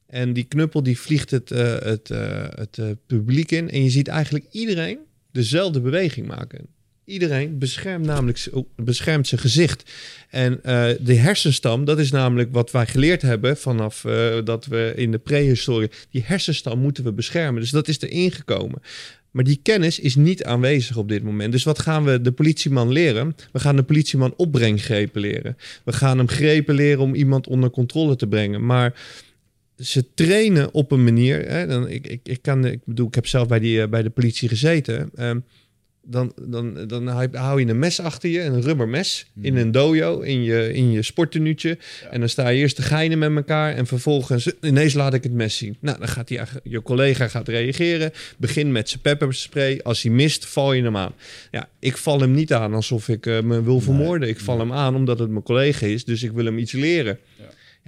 En 0.08 0.34
die 0.34 0.44
knuppel 0.44 0.84
die 0.84 1.00
vliegt 1.00 1.32
het, 1.32 1.50
het, 1.50 2.08
het 2.56 2.80
publiek 3.06 3.52
in. 3.52 3.70
En 3.70 3.84
je 3.84 3.90
ziet 3.90 4.08
eigenlijk 4.08 4.46
iedereen 4.52 5.00
dezelfde 5.32 5.82
beweging 5.82 6.28
maken. 6.28 6.68
Iedereen 7.10 7.58
beschermt 7.58 8.06
namelijk 8.06 8.48
oh, 8.52 8.68
beschermt 8.76 9.28
zijn 9.28 9.42
gezicht. 9.42 9.92
En 10.30 10.64
eh, 10.64 10.90
de 11.00 11.14
hersenstam, 11.14 11.86
dat 11.86 12.00
is 12.00 12.12
namelijk 12.12 12.50
wat 12.52 12.72
wij 12.72 12.86
geleerd 12.86 13.22
hebben 13.22 13.58
vanaf 13.58 14.06
eh, 14.06 14.38
dat 14.44 14.66
we 14.66 14.94
in 14.96 15.12
de 15.12 15.18
prehistorie. 15.18 15.90
Die 16.12 16.24
hersenstam 16.26 16.80
moeten 16.80 17.04
we 17.04 17.12
beschermen. 17.12 17.62
Dus 17.62 17.72
dat 17.72 17.88
is 17.88 18.02
erin 18.02 18.32
gekomen. 18.32 18.82
Maar 19.32 19.44
die 19.44 19.60
kennis 19.64 20.00
is 20.00 20.16
niet 20.16 20.44
aanwezig 20.44 20.98
op 20.98 21.10
dit 21.10 21.24
moment. 21.24 21.52
Dus 21.52 21.64
wat 21.64 21.80
gaan 21.80 22.04
we 22.04 22.22
de 22.22 22.32
politieman 22.32 22.92
leren? 22.92 23.36
We 23.52 23.60
gaan 23.60 23.76
de 23.76 23.84
politieman 23.84 24.34
opbrenggrepen 24.36 25.22
leren. 25.22 25.58
We 25.84 25.94
gaan 25.94 26.18
hem 26.18 26.28
grepen 26.28 26.76
leren 26.76 27.04
om 27.04 27.16
iemand 27.16 27.48
onder 27.48 27.70
controle 27.70 28.16
te 28.16 28.28
brengen. 28.28 28.66
Maar 28.66 28.94
ze 29.78 30.06
trainen 30.14 30.74
op 30.74 30.92
een 30.92 31.04
manier. 31.04 31.50
Hè, 31.50 31.68
dan, 31.68 31.88
ik, 31.90 32.08
ik, 32.08 32.20
ik, 32.24 32.42
kan, 32.42 32.66
ik 32.66 32.80
bedoel, 32.86 33.08
ik 33.08 33.16
heb 33.16 33.28
zelf 33.28 33.48
bij, 33.48 33.60
die, 33.60 33.82
eh, 33.82 33.90
bij 33.90 34.04
de 34.04 34.10
politie 34.10 34.50
gezeten. 34.50 35.10
Ehm, 35.16 35.40
dan, 36.10 36.34
dan, 36.42 36.88
dan 36.88 37.08
hou- 37.08 37.60
je 37.60 37.68
een 37.68 37.80
mes 37.80 38.00
achter 38.00 38.30
je, 38.30 38.42
een 38.42 38.62
rubbermes, 38.62 39.26
in 39.42 39.58
een 39.58 39.72
dojo, 39.72 40.20
in 40.20 40.44
je, 40.44 40.74
in 40.74 40.92
je 40.92 41.02
sporttenuutje. 41.02 41.78
En 42.12 42.20
dan 42.20 42.30
sta 42.30 42.48
je 42.50 42.60
eerst 42.60 42.76
te 42.76 42.82
geinen 42.82 43.20
met 43.20 43.36
elkaar 43.36 43.76
en 43.76 43.88
vervolgens 43.88 44.52
ineens 44.62 44.94
laat 44.94 45.14
ik 45.14 45.24
het 45.24 45.32
mes 45.34 45.58
zien. 45.58 45.78
Nou, 45.80 45.98
dan 46.00 46.08
gaat 46.08 46.28
die, 46.28 46.40
je 46.64 46.82
collega 46.82 47.28
gaat 47.28 47.48
reageren. 47.48 48.12
Begin 48.38 48.72
met 48.72 48.90
zijn 48.90 49.02
pepperspray. 49.02 49.80
Als 49.84 50.02
hij 50.02 50.12
mist, 50.12 50.46
val 50.46 50.74
je 50.74 50.84
hem 50.84 50.98
aan. 50.98 51.14
Ja, 51.52 51.70
ik 51.80 51.98
val 51.98 52.20
hem 52.20 52.32
niet 52.32 52.54
aan 52.54 52.74
alsof 52.74 53.10
ik 53.10 53.26
eh, 53.26 53.42
me 53.42 53.64
wil 53.64 53.80
vermoorden. 53.80 54.30
Ik 54.30 54.40
val 54.40 54.60
hem 54.60 54.74
aan 54.74 54.96
omdat 54.96 55.20
het 55.20 55.30
mijn 55.30 55.44
collega 55.44 55.86
is, 55.86 56.06
dus 56.06 56.24
ik 56.24 56.32
wil 56.32 56.46
hem 56.46 56.58
iets 56.58 56.72
leren. 56.72 57.20
Ja, 57.38 57.46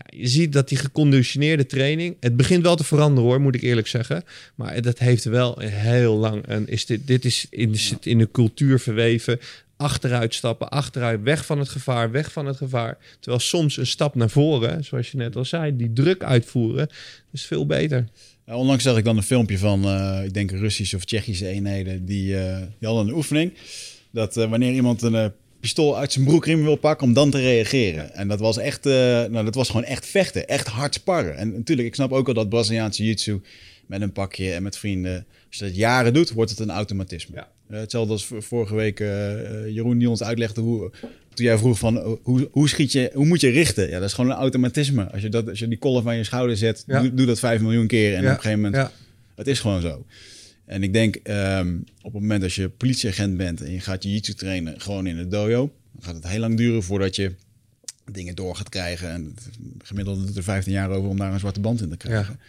je 0.10 0.28
ziet 0.28 0.54
dat 0.54 0.70
die 0.70 0.78
geconditioneerde 0.78 1.66
training. 1.66 2.18
Het 2.20 2.38
begint 2.38 2.64
wel 2.64 2.76
te 2.76 2.84
veranderen 2.84 3.30
hoor, 3.30 3.42
moet 3.42 3.56
ik 3.56 3.62
eerlijk 3.62 3.88
zeggen. 3.88 4.24
Maar 4.56 4.82
dat 4.82 5.00
heeft 5.00 5.24
wel 5.24 5.60
heel 5.60 6.16
lang. 6.16 6.46
En 6.46 6.68
is 6.68 6.86
dit, 6.86 7.08
dit 7.08 7.26
is 7.26 7.46
in, 7.50 7.76
in 8.02 8.18
de 8.18 8.30
cultuur 8.32 8.80
verweven. 8.80 9.40
Achteruit 9.78 10.34
stappen, 10.34 10.70
achteruit, 10.70 11.22
weg 11.24 11.46
van 11.46 11.60
het 11.60 11.70
gevaar, 11.70 12.12
weg 12.12 12.32
van 12.32 12.46
het 12.46 12.58
gevaar. 12.58 12.98
Terwijl 13.20 13.42
soms 13.42 13.78
een 13.78 13.88
stap 13.88 14.16
naar 14.16 14.30
voren, 14.30 14.84
zoals 14.84 15.12
je 15.12 15.18
net 15.18 15.36
al 15.36 15.46
zei, 15.46 15.76
die 15.76 15.94
druk 15.94 16.24
uitvoeren, 16.24 16.90
is 17.32 17.46
veel 17.46 17.66
beter. 17.66 18.08
Ja, 18.46 18.56
onlangs 18.56 18.84
zag 18.84 18.98
ik 18.98 19.04
dan 19.04 19.18
een 19.18 19.24
filmpje 19.24 19.58
van, 19.58 19.84
eh, 19.84 20.22
ik 20.24 20.34
denk 20.34 20.52
Russische 20.52 20.96
of 20.96 21.06
Tsjechische 21.06 21.48
eenheden, 21.48 22.06
die, 22.06 22.38
eh, 22.38 22.58
die 22.80 22.88
hadden 22.88 23.08
een 23.08 23.14
oefening. 23.14 23.54
Dat 24.12 24.38
eh, 24.38 24.50
wanneer 24.50 24.74
iemand 24.74 25.02
een 25.02 25.32
pistool 25.62 25.98
uit 25.98 26.12
zijn 26.12 26.26
broekriem 26.26 26.64
wil 26.64 26.76
pakken, 26.76 27.08
om 27.08 27.14
dan 27.14 27.30
te 27.30 27.40
reageren. 27.40 28.14
En 28.14 28.28
dat 28.28 28.40
was 28.40 28.58
echt, 28.58 28.86
eh, 28.86 28.94
nou, 28.94 29.44
dat 29.46 29.56
was 29.56 29.70
gewoon 29.70 29.84
echt 29.84 30.06
vechten, 30.06 30.48
echt 30.48 30.68
hard 30.68 30.94
sparren. 30.94 31.38
En 31.38 31.52
natuurlijk, 31.52 31.88
ik 31.88 31.96
snap 31.96 32.12
ook 32.12 32.28
al 32.28 32.34
dat 32.34 32.50
Braziliaanse 32.50 33.02
jiu-jitsu 33.04 33.42
met 33.86 34.02
een 34.02 34.12
pakje 34.12 34.52
en 34.54 34.64
met 34.64 34.78
vrienden. 34.78 35.26
Als 35.48 35.58
je 35.58 35.66
dat 35.66 35.76
jaren 35.76 36.14
doet, 36.14 36.32
wordt 36.32 36.52
het 36.52 36.60
een 36.60 36.70
automatisme. 36.72 37.36
Ja. 37.36 37.48
Eh, 37.70 37.80
hetzelfde 37.80 38.12
als 38.14 38.30
vorige 38.38 38.76
week 38.76 39.00
eh, 39.00 39.08
Jeroen 39.68 39.98
die 39.98 40.10
ons 40.10 40.24
uitlegde 40.24 40.62
hoe... 40.62 40.92
Toen 41.34 41.46
jij 41.46 41.58
vroeg 41.58 41.80
van, 41.80 42.20
hoe, 42.24 42.50
hoe, 42.52 42.70
schiet 42.70 42.92
je, 42.92 43.12
hoe 43.14 43.26
moet 43.26 43.42
je 43.42 43.50
richten? 43.50 43.90
Ja, 43.90 44.00
dat 44.00 44.08
is 44.08 44.14
gewoon 44.14 44.32
een 44.32 44.38
automatisme. 44.38 45.12
Als 45.12 45.22
je, 45.22 45.30
dat, 45.30 45.50
als 45.50 45.60
je 45.60 45.68
die 45.68 45.78
kolf 45.78 46.08
aan 46.08 46.18
je 46.18 46.24
schouder 46.24 46.58
zet, 46.58 46.84
Ja. 46.88 47.02
doe, 47.02 47.14
doe 47.14 47.26
dat 47.26 47.40
vijf 47.40 47.62
miljoen 47.62 47.88
keer. 47.88 48.16
En 48.16 48.22
Ja, 48.22 48.30
op 48.30 48.36
een 48.36 48.42
gegeven 48.42 48.62
moment 48.62 48.76
ja. 48.76 48.92
het 49.36 49.48
is 49.48 49.60
gewoon 49.60 49.82
zo. 49.82 50.06
En 50.72 50.84
ik 50.84 50.94
denk, 50.94 51.16
ehm, 51.16 51.78
op 52.02 52.14
het 52.14 52.22
moment 52.22 52.42
dat 52.42 52.54
je 52.54 52.70
politieagent 52.70 53.38
bent 53.38 53.62
en 53.62 53.72
je 53.72 53.80
gaat 53.80 54.04
je 54.04 54.12
jitsu 54.12 54.34
trainen 54.34 54.82
gewoon 54.82 55.08
in 55.08 55.18
het 55.18 55.32
dojo, 55.32 55.74
dan 55.92 56.04
gaat 56.04 56.16
het 56.16 56.28
heel 56.28 56.40
lang 56.40 56.58
duren 56.58 56.84
voordat 56.84 57.16
je 57.16 57.32
dingen 58.12 58.36
door 58.36 58.56
gaat 58.56 58.70
krijgen. 58.70 59.10
En 59.10 59.36
gemiddeld 59.84 60.18
doet 60.18 60.28
het 60.28 60.38
er 60.38 60.44
15 60.44 60.74
jaar 60.74 60.90
over 60.90 61.10
om 61.10 61.18
daar 61.18 61.34
een 61.34 61.40
zwarte 61.40 61.60
band 61.60 61.82
in 61.82 61.90
te 61.90 61.98
krijgen. 61.98 62.40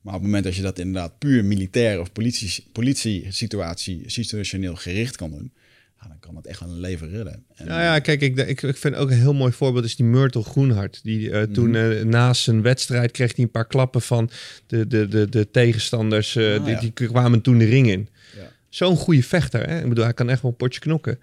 Maar 0.00 0.14
op 0.14 0.20
het 0.20 0.22
moment 0.22 0.44
dat 0.44 0.54
je 0.54 0.62
dat 0.62 0.78
inderdaad 0.78 1.18
puur 1.18 1.44
militair 1.44 2.00
of 2.00 2.12
politie, 2.12 2.64
politie-situatie 2.72 4.02
situationeel 4.06 4.76
gericht 4.76 5.16
kan 5.16 5.30
doen, 5.30 5.52
ja, 6.00 6.08
dan 6.08 6.18
kan 6.20 6.34
dat 6.34 6.46
echt 6.46 6.60
wel 6.60 6.68
een 6.68 6.80
leven 6.80 7.08
redden. 7.10 7.44
En, 7.54 7.66
Nou 7.66 7.80
ja, 7.80 7.98
kijk, 7.98 8.20
ik, 8.20 8.36
ik, 8.36 8.62
ik 8.62 8.76
vind 8.76 8.94
ook 8.94 9.10
een 9.10 9.16
heel 9.18 9.34
mooi 9.34 9.52
voorbeeld 9.52 9.84
is 9.84 9.96
die 9.96 10.06
Myrtle 10.06 10.42
Groenhart. 10.42 11.00
Die 11.02 11.30
eh, 11.30 11.42
toen 11.42 11.74
eh, 11.74 12.02
naast 12.04 12.42
zijn 12.42 12.62
wedstrijd 12.62 13.10
kreeg 13.10 13.36
hij 13.36 13.44
een 13.44 13.50
paar 13.50 13.66
klappen 13.66 14.02
van 14.02 14.30
de, 14.66 14.86
de, 14.86 15.08
de, 15.08 15.28
de 15.28 15.50
tegenstanders. 15.50 16.36
eh, 16.36 16.54
Ah, 16.54 16.64
die, 16.64 16.74
ja. 16.74 16.80
die 16.80 16.92
kwamen 16.92 17.40
toen 17.40 17.58
de 17.58 17.64
ring 17.64 17.88
in. 17.90 18.08
Ja. 18.36 18.50
Zo'n 18.68 18.96
goede 18.96 19.22
vechter. 19.22 19.68
Hè? 19.68 19.78
Ik 19.82 19.88
bedoel, 19.88 20.04
hij 20.04 20.14
kan 20.14 20.28
echt 20.30 20.42
wel 20.42 20.50
een 20.50 20.56
potje 20.56 20.80
knokken. 20.80 21.18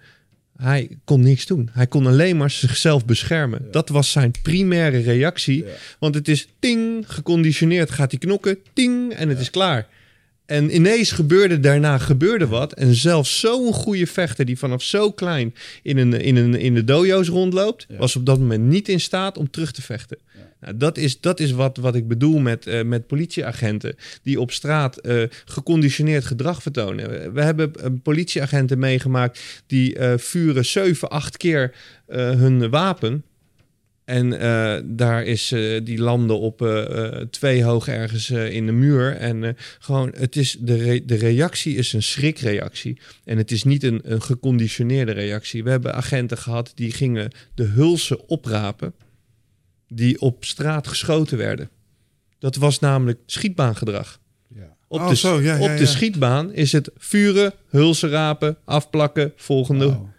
Hij 0.56 0.98
kon 1.04 1.20
niks 1.20 1.46
doen. 1.46 1.68
Hij 1.72 1.86
kon 1.86 2.06
alleen 2.06 2.36
maar 2.36 2.50
zichzelf 2.50 3.04
beschermen. 3.04 3.68
Dat 3.70 3.88
was 3.88 4.10
zijn 4.12 4.30
primaire 4.42 4.98
reactie. 4.98 5.64
Want 5.98 6.14
het 6.14 6.28
is 6.28 6.48
ting, 6.58 7.04
geconditioneerd 7.12 7.90
gaat 7.90 8.10
hij 8.10 8.20
knokken, 8.20 8.58
ting, 8.72 9.12
en 9.12 9.28
het 9.28 9.38
is 9.40 9.50
klaar. 9.50 9.86
En 10.46 10.74
ineens 10.74 11.12
gebeurde 11.12 11.60
daarna 11.60 11.98
gebeurde 11.98 12.46
wat. 12.46 12.72
En 12.72 12.94
zelfs 12.94 13.40
zo'n 13.40 13.72
goede 13.72 14.06
vechter 14.06 14.44
die 14.44 14.58
vanaf 14.58 14.82
zo 14.82 15.12
klein 15.12 15.54
in, 15.82 15.98
een, 15.98 16.12
in, 16.12 16.36
een, 16.36 16.54
in 16.54 16.74
de 16.74 16.84
dojo's 16.84 17.28
rondloopt, 17.28 17.86
Ja. 17.88 17.96
was 17.96 18.16
op 18.16 18.26
dat 18.26 18.38
moment 18.38 18.64
niet 18.64 18.88
in 18.88 19.00
staat 19.00 19.38
om 19.38 19.50
terug 19.50 19.72
te 19.72 19.82
vechten. 19.82 20.18
Nou, 20.60 20.76
dat 20.76 20.98
is, 20.98 21.20
dat 21.20 21.40
is 21.40 21.50
wat, 21.50 21.76
wat 21.76 21.94
ik 21.94 22.08
bedoel 22.08 22.38
met, 22.38 22.66
eh, 22.66 22.82
met 22.82 23.06
politieagenten 23.06 23.96
die 24.22 24.40
op 24.40 24.50
straat 24.52 24.96
eh, 24.96 25.22
geconditioneerd 25.44 26.24
gedrag 26.24 26.62
vertonen. 26.62 27.32
We 27.34 27.42
hebben 27.42 27.74
eh, 27.74 27.90
politieagenten 28.02 28.78
meegemaakt 28.78 29.62
die 29.66 29.96
vuren 30.16 30.64
7, 30.64 31.08
8 31.08 31.36
keer 31.36 31.74
hun 32.06 32.70
wapen. 32.70 33.24
En 34.06 34.40
eh, 34.40 34.80
daar 34.84 35.24
is 35.24 35.52
eh, 35.52 35.80
die 35.84 35.98
landen 35.98 36.38
op 36.38 36.62
eh, 36.62 37.06
twee 37.30 37.64
hoog 37.64 37.88
ergens 37.88 38.30
in 38.30 38.66
de 38.66 38.72
muur. 38.72 39.16
En 39.16 39.56
gewoon, 39.78 40.12
het 40.16 40.36
is 40.36 40.56
de, 40.60 40.76
re- 40.76 41.04
de 41.04 41.14
reactie 41.14 41.76
is 41.76 41.92
een 41.92 42.02
schrikreactie. 42.02 43.00
En 43.24 43.36
het 43.36 43.50
is 43.50 43.64
niet 43.64 43.82
een, 43.82 44.00
een 44.04 44.22
geconditioneerde 44.22 45.12
reactie. 45.12 45.64
We 45.64 45.70
hebben 45.70 45.94
agenten 45.94 46.38
gehad 46.38 46.72
die 46.74 46.92
gingen 46.92 47.30
de 47.54 47.62
hulsen 47.64 48.28
oprapen. 48.28 48.94
Die 49.88 50.20
op 50.20 50.44
straat 50.44 50.86
geschoten 50.86 51.38
werden. 51.38 51.70
Dat 52.38 52.56
was 52.56 52.78
namelijk 52.78 53.18
schietbaangedrag. 53.26 54.20
Ja. 54.54 54.76
Op, 54.88 55.00
Oh, 55.00 55.08
de, 55.08 55.16
zo, 55.16 55.40
ja, 55.40 55.56
ja, 55.56 55.72
op 55.72 55.78
de 55.78 55.86
schietbaan 55.86 56.52
is 56.52 56.72
het 56.72 56.90
vuren, 56.96 57.52
hulsen 57.68 58.08
rapen, 58.10 58.56
afplakken, 58.64 59.32
volgende. 59.36 59.86
Wauw. 59.86 60.14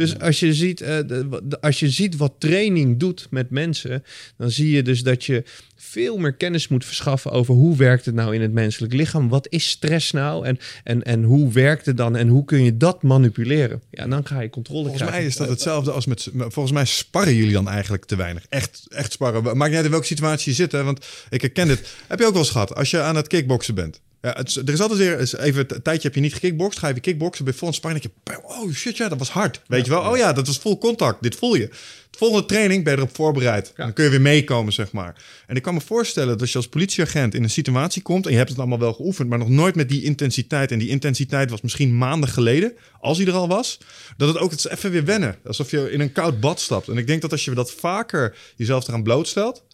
Dus 0.00 0.18
als, 0.18 0.40
je 0.40 0.54
ziet, 0.54 0.80
eh, 0.80 0.96
de- 1.06 1.40
de- 1.42 1.60
als 1.60 1.80
je 1.80 1.90
ziet 1.90 2.16
wat 2.16 2.32
training 2.38 2.98
doet 2.98 3.26
met 3.30 3.50
mensen, 3.50 4.04
dan 4.36 4.50
zie 4.50 4.70
je 4.70 4.82
dus 4.82 5.02
dat 5.02 5.24
je 5.24 5.42
veel 5.76 6.16
meer 6.18 6.32
kennis 6.32 6.68
moet 6.68 6.84
verschaffen 6.84 7.30
over 7.30 7.54
hoe 7.54 7.76
werkt 7.76 8.04
het 8.04 8.14
nou 8.14 8.34
in 8.34 8.40
het 8.40 8.52
menselijk 8.52 8.92
lichaam. 8.92 9.28
Wat 9.28 9.46
is 9.50 9.68
stress 9.68 10.12
nou 10.12 10.46
en, 10.46 10.58
en, 10.84 11.02
en 11.02 11.22
hoe 11.22 11.52
werkt 11.52 11.86
het 11.86 11.96
dan 11.96 12.16
en 12.16 12.28
hoe 12.28 12.44
kun 12.44 12.62
je 12.64 12.76
dat 12.76 13.02
manipuleren? 13.02 13.82
Ja, 13.90 14.06
dan 14.06 14.26
ga 14.26 14.40
je 14.40 14.50
controle 14.50 14.78
Volgens 14.80 15.02
krijgen. 15.02 15.18
mij 15.20 15.28
is 15.30 15.36
dat 15.36 15.48
hetzelfde 15.48 15.90
als 15.90 16.06
met... 16.06 16.28
Volgens 16.36 16.72
mij 16.72 16.84
sparren 16.84 17.34
jullie 17.34 17.52
dan 17.52 17.68
eigenlijk 17.68 18.04
te 18.04 18.16
weinig. 18.16 18.46
Echt, 18.48 18.86
echt 18.88 19.12
sparren. 19.12 19.42
Maakt 19.42 19.66
niet 19.66 19.74
uit 19.76 19.84
in 19.84 19.90
welke 19.90 20.06
situatie 20.06 20.50
je 20.50 20.56
zit, 20.56 20.72
hè? 20.72 20.82
Want 20.84 21.06
ik 21.30 21.40
herken 21.40 21.66
dit. 21.68 21.94
Heb 22.08 22.18
je 22.18 22.24
ook 22.26 22.32
wel 22.32 22.42
eens 22.42 22.50
gehad, 22.50 22.74
als 22.74 22.90
je 22.90 23.00
aan 23.00 23.16
het 23.16 23.26
kickboksen 23.26 23.74
bent. 23.74 24.00
Ja, 24.22 24.34
het 24.36 24.56
er 24.56 24.72
is 24.72 24.80
altijd 24.80 24.98
weer... 24.98 25.40
Even 25.40 25.64
een 25.68 25.82
tijdje 25.82 26.06
heb 26.06 26.14
je 26.14 26.20
niet 26.20 26.34
gekickbokst. 26.34 26.78
Ga 26.78 26.86
je 26.86 26.92
weer 26.92 27.02
kickboksen. 27.02 27.44
Bij 27.44 27.54
vol 27.54 27.72
sparring 27.72 28.02
denk 28.02 28.14
je... 28.24 28.42
Oh 28.42 28.72
shit, 28.72 28.96
ja, 28.96 29.08
dat 29.08 29.18
was 29.18 29.30
hard. 29.30 29.60
Weet 29.66 29.84
je 29.84 29.90
wel? 29.90 30.10
Oh 30.10 30.16
ja, 30.16 30.32
dat 30.32 30.46
was 30.46 30.58
vol 30.58 30.78
contact. 30.78 31.22
Dit 31.22 31.34
voel 31.34 31.54
je. 31.54 31.68
De 32.10 32.18
volgende 32.18 32.46
training 32.46 32.84
ben 32.84 32.92
je 32.92 32.98
erop 32.98 33.14
voorbereid. 33.14 33.72
Dan 33.76 33.92
kun 33.92 34.04
je 34.04 34.10
weer 34.10 34.20
meekomen, 34.20 34.72
zeg 34.72 34.92
maar. 34.92 35.24
En 35.46 35.56
ik 35.56 35.62
kan 35.62 35.74
me 35.74 35.80
voorstellen 35.80 36.28
dat 36.28 36.40
als 36.40 36.50
je 36.50 36.56
als 36.56 36.68
politieagent 36.68 37.34
in 37.34 37.42
een 37.42 37.50
situatie 37.50 38.02
komt... 38.02 38.24
en 38.24 38.30
je 38.30 38.36
hebt 38.36 38.48
het 38.48 38.58
allemaal 38.58 38.78
wel 38.78 38.92
geoefend... 38.92 39.28
maar 39.28 39.38
nog 39.38 39.48
nooit 39.48 39.74
met 39.74 39.88
die 39.88 40.02
intensiteit... 40.02 40.72
en 40.72 40.78
die 40.78 40.88
intensiteit 40.88 41.50
was 41.50 41.60
misschien 41.60 41.98
maanden 41.98 42.28
geleden... 42.28 42.72
als 43.00 43.18
hij 43.18 43.26
er 43.26 43.32
al 43.32 43.48
was... 43.48 43.78
dat 44.16 44.28
het 44.28 44.38
ook 44.38 44.50
het 44.50 44.58
is 44.58 44.68
even 44.68 44.90
weer 44.90 45.04
wennen. 45.04 45.36
Alsof 45.44 45.70
je 45.70 45.90
in 45.90 46.00
een 46.00 46.12
koud 46.12 46.40
bad 46.40 46.60
stapt. 46.60 46.88
En 46.88 46.96
ik 46.96 47.06
denk 47.06 47.22
dat 47.22 47.32
als 47.32 47.44
je 47.44 47.50
dat 47.50 47.72
vaker 47.72 48.36
jezelf 48.56 48.88
eraan 48.88 49.02
blootstelt... 49.02 49.64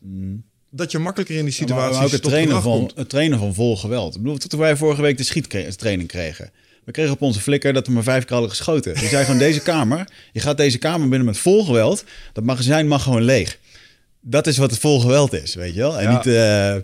dat 0.71 0.91
je 0.91 0.99
makkelijker 0.99 1.37
in 1.37 1.45
die 1.45 1.55
Ja, 1.55 1.59
maar- 1.61 1.69
situatie 1.69 1.97
maar 1.97 2.05
ook 2.07 2.13
het 2.13 2.23
trainen, 2.23 2.63
van, 2.63 2.79
komt. 2.79 2.93
het 2.97 3.09
trainen 3.09 3.39
van 3.39 3.55
vol 3.55 3.77
geweld. 3.77 4.15
Ik 4.17 4.23
bedoel, 4.23 4.37
toen 4.39 4.61
wij 4.61 4.77
vorige 4.77 5.03
week 5.03 5.17
de 5.17 5.23
schiettraining 5.25 6.09
kregen. 6.09 6.51
We 6.85 6.93
kregen 6.93 7.13
op 7.13 7.23
onze 7.23 7.41
flikker 7.41 7.73
dat 7.73 7.87
we 7.87 7.93
maar 7.93 8.03
vijf 8.03 8.23
keer 8.25 8.33
hadden 8.33 8.51
geschoten. 8.51 8.95
Die 8.95 9.09
zei 9.09 9.25
gewoon, 9.25 9.39
deze 9.39 9.61
kamer, 9.61 10.09
je 10.33 10.41
gaat 10.41 10.57
deze 10.57 10.79
kamer 10.79 11.09
binnen 11.09 11.27
met 11.27 11.39
vol 11.39 11.65
geweld. 11.65 12.05
Dat 12.33 12.45
magazijn 12.45 12.89
mag 12.89 13.03
gewoon 13.03 13.23
leeg. 13.23 13.59
Dat 14.21 14.47
is 14.47 14.57
wat 14.57 14.71
het 14.71 14.81
vol 14.81 15.01
geweld 15.01 15.33
is, 15.33 15.55
weet 15.55 15.75
je 15.75 15.81
wel? 15.81 15.99
En 16.01 16.03
Ja. 16.33 16.75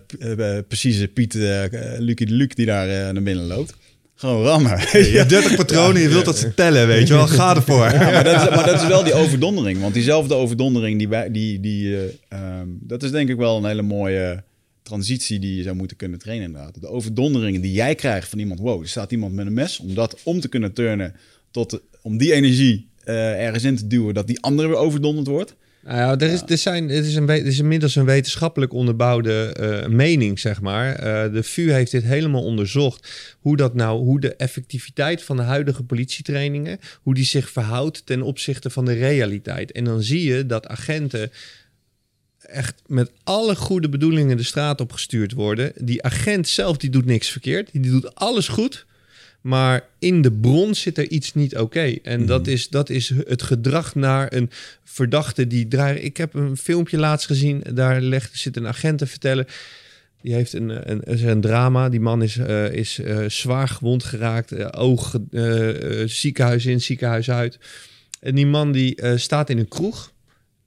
niet 0.51 0.69
precieze 0.69 1.09
Piet 1.09 1.35
uh, 1.35 1.63
Lucie 1.99 2.27
de 2.27 2.33
Luc 2.33 2.49
die 2.55 2.67
daar 2.67 3.13
naar 3.13 3.23
binnen 3.23 3.47
loopt. 3.47 3.75
Gewoon 4.23 4.45
rammen. 4.45 4.79
Je 4.79 5.17
hebt 5.17 5.29
30 5.29 5.57
patronen, 5.65 6.03
je 6.03 6.09
wilt 6.09 6.25
dat 6.25 6.39
ze 6.39 6.55
tellen, 6.55 6.87
weet 6.87 7.09
je 7.09 7.15
wel. 7.15 7.27
Ga 7.27 7.57
ervoor. 7.57 7.91
Ja, 7.91 8.11
maar, 8.11 8.25
dat 8.25 8.43
is, 8.43 8.49
maar 8.57 8.67
dat 8.67 8.83
is 8.83 8.87
wel 8.87 9.05
die 9.05 9.15
overdondering. 9.15 9.81
Want 9.81 9.95
diezelfde 9.95 10.35
overdondering, 10.35 10.99
die, 10.99 11.31
die, 11.31 11.61
die, 11.61 11.97
eh, 11.97 12.03
ehm, 12.29 12.69
dat 12.81 13.03
is 13.03 13.11
denk 13.11 13.29
ik 13.29 13.37
wel 13.37 13.57
een 13.57 13.65
hele 13.65 13.83
mooie 13.83 14.43
transitie 14.83 15.39
die 15.39 15.57
je 15.57 15.63
zou 15.63 15.77
moeten 15.77 15.97
kunnen 15.97 16.19
trainen 16.19 16.47
inderdaad. 16.47 16.81
De 16.81 16.89
overdonderingen 16.89 17.61
die 17.61 17.73
jij 17.73 17.95
krijgt 17.95 18.29
van 18.29 18.39
iemand, 18.39 18.61
wow, 18.61 18.81
er 18.81 18.89
staat 18.89 19.13
iemand 19.13 19.35
met 19.35 19.47
een 19.47 19.55
mes. 19.55 19.79
Om 19.79 19.95
dat 19.95 20.21
om 20.23 20.41
te 20.41 20.49
kunnen 20.49 20.73
turnen, 20.73 21.15
tot, 21.51 21.81
om 22.03 22.19
die 22.19 22.33
energie 22.33 22.89
eh, 23.05 23.45
ergens 23.45 23.65
in 23.65 23.77
te 23.77 23.87
duwen, 23.87 24.15
dat 24.15 24.27
die 24.27 24.41
andere 24.41 24.69
weer 24.69 24.77
overdonderd 24.77 25.27
wordt. 25.27 25.57
Nou 25.85 25.99
ja, 25.99 26.27
er 26.27 26.33
is, 26.33 26.43
er 26.47 26.59
zijn, 26.59 26.89
het, 26.89 27.05
is 27.05 27.15
een, 27.15 27.29
het 27.29 27.47
is 27.47 27.59
inmiddels 27.59 27.95
een 27.95 28.05
wetenschappelijk 28.05 28.73
onderbouwde 28.73 29.53
eh, 29.53 29.89
mening, 29.89 30.39
zeg 30.39 30.61
maar. 30.61 30.95
Eh, 30.95 31.33
de 31.33 31.43
VU 31.43 31.71
heeft 31.71 31.91
dit 31.91 32.03
helemaal 32.03 32.45
onderzocht. 32.45 33.09
Hoe 33.41 33.57
dat 33.57 33.75
nou, 33.75 33.99
hoe 33.99 34.21
de 34.21 34.35
effectiviteit 34.35 35.23
van 35.23 35.37
de 35.37 35.43
huidige 35.43 35.83
politietrainingen, 35.83 36.79
hoe 37.03 37.15
die 37.15 37.25
zich 37.25 37.51
verhoudt 37.51 38.07
ten 38.07 38.23
opzichte 38.23 38.71
van 38.71 38.85
de 38.85 38.93
realiteit. 38.93 39.73
En 39.73 39.85
dan 39.85 40.03
zie 40.03 40.25
je 40.25 40.47
dat 40.47 40.67
agenten 40.67 41.31
echt 42.39 42.83
met 42.87 43.11
alle 43.25 43.57
goede 43.57 43.89
bedoelingen 43.89 44.37
de 44.37 44.43
straat 44.43 44.81
op 44.81 44.93
gestuurd 44.93 45.33
worden. 45.33 45.73
Die 45.77 46.03
agent 46.03 46.49
zelf, 46.49 46.77
die 46.77 46.91
doet 46.91 47.05
niks 47.05 47.29
verkeerd. 47.29 47.73
Die 47.73 47.91
doet 47.91 48.15
alles 48.15 48.49
goed. 48.49 48.87
Maar 49.43 49.89
in 49.99 50.23
de 50.23 50.33
bron 50.33 50.75
zit 50.75 50.99
er 50.99 51.11
iets 51.11 51.35
niet 51.35 51.57
oké. 51.57 51.97
En 52.03 52.27
dat, 52.27 52.47
is, 52.47 52.69
dat 52.69 52.91
is 52.91 53.13
het 53.27 53.43
gedrag 53.43 53.95
naar 53.95 54.33
een 54.33 54.51
verdachte 54.85 55.47
die 55.47 55.69
draait. 55.69 56.05
Ik 56.05 56.17
heb 56.17 56.35
een 56.35 56.57
filmpje 56.57 56.99
laatst 56.99 57.27
gezien. 57.27 57.65
Daar 57.75 58.01
legt, 58.01 58.39
zit 58.39 58.57
een 58.57 58.67
agent 58.67 58.99
te 58.99 59.07
vertellen. 59.07 59.47
Die 60.21 60.35
heeft 60.35 60.53
een, 60.53 60.91
een, 60.91 61.29
een 61.29 61.41
drama. 61.41 61.89
Die 61.89 62.01
man 62.01 62.23
is, 62.23 62.37
eh, 62.37 62.73
is 62.73 62.99
eh, 62.99 63.29
zwaar 63.29 63.69
gewond 63.69 64.05
geraakt. 64.05 64.53
eh, 64.53 64.69
oog, 64.71 65.19
ziekenhuis 66.07 66.67
in, 66.67 66.81
ziekenhuis 66.81 67.31
uit. 67.31 67.59
En 68.21 68.35
die 68.35 68.47
man 68.47 68.73
die 68.73 69.19
staat 69.19 69.51
in 69.51 69.59
een 69.59 69.69
kroeg. 69.69 70.13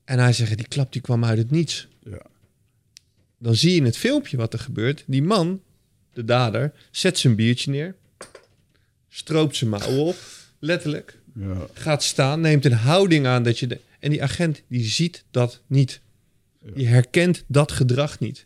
En 0.05 0.19
hij 0.19 0.33
zegt, 0.33 0.57
die 0.57 0.67
klap 0.67 0.91
die 0.91 1.01
kwam 1.01 1.25
uit 1.25 1.37
het 1.37 1.51
niets. 1.51 1.87
Ja. 2.03 2.21
Dan 3.39 3.55
zie 3.55 3.71
je 3.71 3.77
in 3.77 3.85
het 3.85 3.97
filmpje 3.97 4.37
wat 4.37 4.53
er 4.53 4.59
gebeurt. 4.59 5.03
Die 5.07 5.23
man, 5.23 5.61
de 6.13 6.25
dader, 6.25 6.71
zet 6.91 7.17
zijn 7.17 7.35
biertje 7.35 7.71
neer. 7.71 7.95
Stroopt 9.15 9.55
zijn 9.55 9.69
mouwen 9.69 9.99
op. 9.99 10.15
Letterlijk. 10.59 11.17
Ja. 11.35 11.67
Gaat 11.73 12.03
staan, 12.03 12.41
neemt 12.41 12.65
een 12.65 12.73
houding 12.73 13.25
aan 13.25 13.43
dat 13.43 13.59
je... 13.59 13.67
De, 13.67 13.79
en 13.99 14.09
die 14.09 14.23
agent, 14.23 14.61
die 14.67 14.83
ziet 14.83 15.23
dat 15.31 15.61
niet. 15.67 16.01
Die 16.73 16.87
herkent 16.87 17.43
dat 17.47 17.71
gedrag 17.71 18.19
niet. 18.19 18.45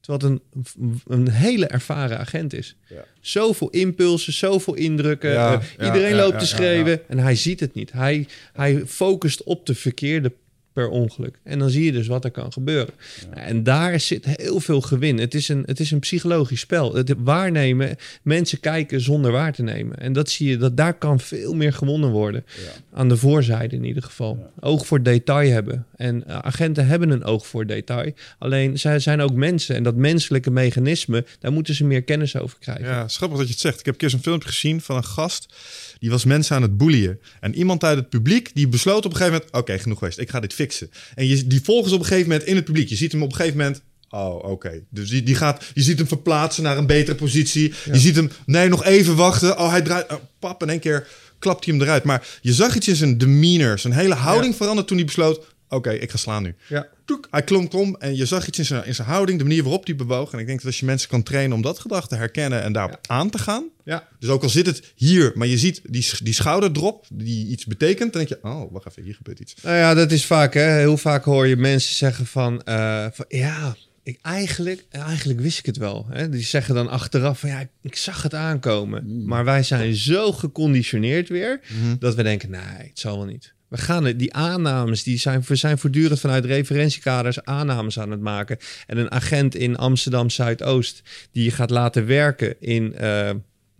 Terwijl 0.00 0.32
het 0.32 0.42
een, 0.54 1.00
een 1.06 1.28
hele 1.30 1.66
ervaren 1.66 2.18
agent 2.18 2.52
is. 2.52 2.76
Ja. 2.88 3.04
Zoveel 3.20 3.70
impulsen, 3.70 4.32
zoveel 4.32 4.74
indrukken. 4.74 5.36
Eh, 5.36 5.60
iedereen 5.78 6.14
loopt 6.14 6.38
te 6.38 6.46
schreeuwen 6.46 7.08
en 7.08 7.18
hij 7.18 7.34
ziet 7.34 7.60
het 7.60 7.74
niet. 7.74 7.92
Hij, 7.92 8.26
hij 8.52 8.86
focust 8.86 9.42
op 9.42 9.66
de 9.66 9.74
verkeerde 9.74 10.32
per 10.72 10.88
ongeluk. 10.88 11.38
En 11.42 11.58
dan 11.58 11.70
zie 11.70 11.84
je 11.84 11.92
dus 11.92 12.06
wat 12.06 12.24
er 12.24 12.30
kan 12.30 12.52
gebeuren. 12.52 12.94
En 13.30 13.62
daar 13.62 14.00
zit 14.00 14.24
heel 14.24 14.60
veel 14.60 14.80
gewin. 14.80 15.18
Het 15.18 15.34
is 15.34 15.48
een, 15.48 15.62
het 15.66 15.80
is 15.80 15.90
een 15.90 15.98
psychologisch 15.98 16.60
spel. 16.60 16.94
Het 16.94 17.14
waarnemen, 17.18 17.96
mensen 18.22 18.60
kijken 18.60 19.00
zonder 19.00 19.32
waar 19.32 19.52
te 19.52 19.62
nemen. 19.62 19.98
En 19.98 20.12
dat 20.12 20.30
zie 20.30 20.48
je, 20.48 20.56
dat 20.56 20.76
daar 20.76 20.94
kan 20.94 21.20
veel 21.20 21.54
meer 21.54 21.72
gewonnen 21.72 22.10
worden. 22.10 22.44
Aan 22.92 23.08
de 23.08 23.16
voorzijde 23.16 23.76
in 23.76 23.84
ieder 23.84 24.02
geval. 24.02 24.50
Oog 24.60 24.86
voor 24.86 25.02
detail 25.02 25.50
hebben. 25.50 25.86
En 25.96 26.26
eh, 26.26 26.38
agenten 26.38 26.86
hebben 26.86 27.10
een 27.10 27.24
oog 27.24 27.46
voor 27.46 27.66
detail. 27.66 28.12
Alleen 28.38 28.78
zij 28.78 28.98
zijn 28.98 29.20
ook 29.20 29.32
mensen. 29.32 29.74
En 29.74 29.82
dat 29.82 29.94
menselijke 29.94 30.50
mechanisme, 30.50 31.24
daar 31.38 31.52
moeten 31.52 31.74
ze 31.74 31.84
meer 31.84 32.02
kennis 32.02 32.36
over 32.36 32.58
krijgen. 32.58 32.84
Ja, 32.84 33.08
schappig 33.08 33.38
dat 33.38 33.46
je 33.46 33.52
het 33.52 33.62
zegt. 33.62 33.78
Ik 33.78 33.84
heb 33.84 33.94
een 33.94 34.00
keer 34.00 34.10
zo'n 34.10 34.20
filmpje 34.20 34.48
gezien 34.48 34.80
van 34.80 34.96
een 34.96 35.04
gast. 35.04 35.54
Die 36.00 36.10
was 36.10 36.24
mensen 36.24 36.56
aan 36.56 36.62
het 36.62 36.76
boeien. 36.76 37.20
En 37.40 37.54
iemand 37.54 37.84
uit 37.84 37.98
het 37.98 38.08
publiek 38.08 38.50
die 38.54 38.68
besloot 38.68 39.04
op 39.04 39.10
een 39.10 39.16
gegeven 39.16 39.32
moment... 39.32 39.52
Oké, 39.56 39.78
genoeg 39.78 39.98
geweest. 39.98 40.18
Ik 40.18 40.30
ga 40.30 40.40
dit 40.40 40.54
fixen. 40.54 40.90
En 41.14 41.26
je, 41.26 41.46
die 41.46 41.60
volgen 41.62 41.88
ze 41.88 41.94
op 41.94 42.00
een 42.00 42.06
gegeven 42.06 42.30
moment 42.30 42.48
in 42.48 42.56
het 42.56 42.64
publiek. 42.64 42.88
Je 42.88 42.96
ziet 42.96 43.12
hem 43.12 43.22
op 43.22 43.30
een 43.30 43.36
gegeven 43.36 43.58
moment... 43.58 43.82
Oh, 44.10 44.50
oké. 44.50 44.82
Dus 44.90 45.08
die, 45.08 45.22
die 45.22 45.34
gaat, 45.34 45.64
je 45.74 45.82
ziet 45.82 45.98
hem 45.98 46.06
verplaatsen 46.06 46.62
naar 46.62 46.78
een 46.78 46.86
betere 46.86 47.16
positie. 47.16 47.72
Je 47.84 47.98
ziet 47.98 48.16
hem... 48.16 48.30
Nee, 48.46 48.68
nog 48.68 48.84
even 48.84 49.16
wachten. 49.16 49.58
Oh, 49.58 49.70
hij 49.70 49.82
draait... 49.82 50.12
Oh, 50.12 50.18
pap, 50.38 50.62
in 50.62 50.70
één 50.70 50.80
keer 50.80 51.08
klapt 51.38 51.64
hij 51.64 51.74
hem 51.74 51.82
eruit. 51.82 52.04
Maar 52.04 52.26
je 52.40 52.52
zag 52.52 52.76
iets 52.76 52.88
in 52.88 52.96
zijn 52.96 53.18
demeanor. 53.18 53.78
Zijn 53.78 53.92
hele 53.92 54.14
houding 54.14 54.56
veranderd 54.56 54.86
toen 54.86 54.96
hij 54.96 55.06
besloot... 55.06 55.46
Oké, 55.72 55.90
ik 55.90 56.10
ga 56.10 56.16
slaan 56.16 56.42
nu. 56.42 56.54
Ja. 56.68 56.88
Toek, 57.04 57.28
hij 57.30 57.42
klonk 57.42 57.72
om 57.72 57.96
en 57.98 58.16
je 58.16 58.26
zag 58.26 58.46
iets 58.46 58.58
in 58.58 58.64
zijn, 58.64 58.86
in 58.86 58.94
zijn 58.94 59.08
houding, 59.08 59.38
de 59.38 59.44
manier 59.44 59.62
waarop 59.62 59.86
hij 59.86 59.96
bewoog. 59.96 60.32
En 60.32 60.38
ik 60.38 60.46
denk 60.46 60.58
dat 60.58 60.66
als 60.66 60.78
je 60.78 60.86
mensen 60.86 61.08
kan 61.08 61.22
trainen 61.22 61.56
om 61.56 61.62
dat 61.62 61.78
gedrag 61.78 62.08
te 62.08 62.14
herkennen 62.14 62.62
en 62.62 62.72
daarop 62.72 62.98
aan 63.06 63.30
te 63.30 63.38
gaan. 63.38 63.68
Ja. 63.84 64.08
Dus 64.18 64.28
ook 64.28 64.42
al 64.42 64.48
zit 64.48 64.66
het 64.66 64.92
hier, 64.94 65.32
maar 65.34 65.46
je 65.46 65.58
ziet 65.58 65.80
die, 65.84 66.08
die 66.22 66.34
schouderdrop 66.34 67.06
die 67.12 67.46
iets 67.46 67.66
betekent, 67.66 68.12
dan 68.12 68.24
denk 68.24 68.42
je, 68.42 68.48
oh, 68.48 68.72
wacht 68.72 68.86
even, 68.86 69.02
hier 69.02 69.14
gebeurt 69.14 69.40
iets. 69.40 69.54
Nou 69.62 69.76
ja, 69.76 69.94
dat 69.94 70.12
is 70.12 70.26
vaak, 70.26 70.54
hè. 70.54 70.78
Heel 70.78 70.96
vaak 70.96 71.24
hoor 71.24 71.46
je 71.46 71.56
mensen 71.56 71.94
zeggen 71.94 72.26
van, 72.26 72.62
eh, 72.62 73.06
van 73.12 73.24
ja, 73.28 73.76
ik 74.02 74.18
eigenlijk, 74.22 74.86
eigenlijk 74.90 75.40
wist 75.40 75.58
ik 75.58 75.66
het 75.66 75.76
wel. 75.76 76.06
Hè? 76.10 76.28
Die 76.28 76.42
zeggen 76.42 76.74
dan 76.74 76.88
achteraf 76.88 77.40
van, 77.40 77.48
ja, 77.48 77.68
ik 77.82 77.96
zag 77.96 78.22
het 78.22 78.34
aankomen. 78.34 79.24
Maar 79.24 79.44
wij 79.44 79.62
zijn 79.62 79.94
zo 79.94 80.32
geconditioneerd 80.32 81.28
weer, 81.28 81.60
dat 81.98 82.14
we 82.14 82.22
denken, 82.22 82.50
nee, 82.50 82.88
het 82.88 82.98
zal 82.98 83.16
wel 83.16 83.26
niet. 83.26 83.54
We 83.70 83.78
gaan 83.78 84.04
het, 84.04 84.18
die 84.18 84.34
aannames, 84.34 85.02
die 85.02 85.18
zijn, 85.18 85.42
we 85.46 85.54
zijn 85.54 85.78
voortdurend 85.78 86.20
vanuit 86.20 86.44
referentiekaders 86.44 87.44
aannames 87.44 87.98
aan 87.98 88.10
het 88.10 88.20
maken. 88.20 88.58
En 88.86 88.98
een 88.98 89.10
agent 89.10 89.54
in 89.54 89.76
Amsterdam 89.76 90.30
Zuidoost, 90.30 91.02
die 91.32 91.44
je 91.44 91.50
gaat 91.50 91.70
laten 91.70 92.06
werken 92.06 92.60
in, 92.60 92.94
eh, 92.94 93.30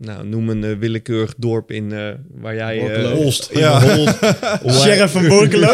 nou, 0.01 0.27
noem 0.27 0.49
een 0.49 0.63
eh, 0.63 0.77
willekeurig 0.79 1.33
dorp 1.37 1.71
in 1.71 1.91
eh, 1.91 2.07
waar 2.41 2.55
jij... 2.55 2.77
eh, 2.79 2.83
Borculo. 2.85 3.13
Holst. 3.15 3.49
Ja. 3.53 3.81
Holst. 4.61 4.81
Sheriff 4.83 5.11
van 5.11 5.27
Borculo. 5.27 5.73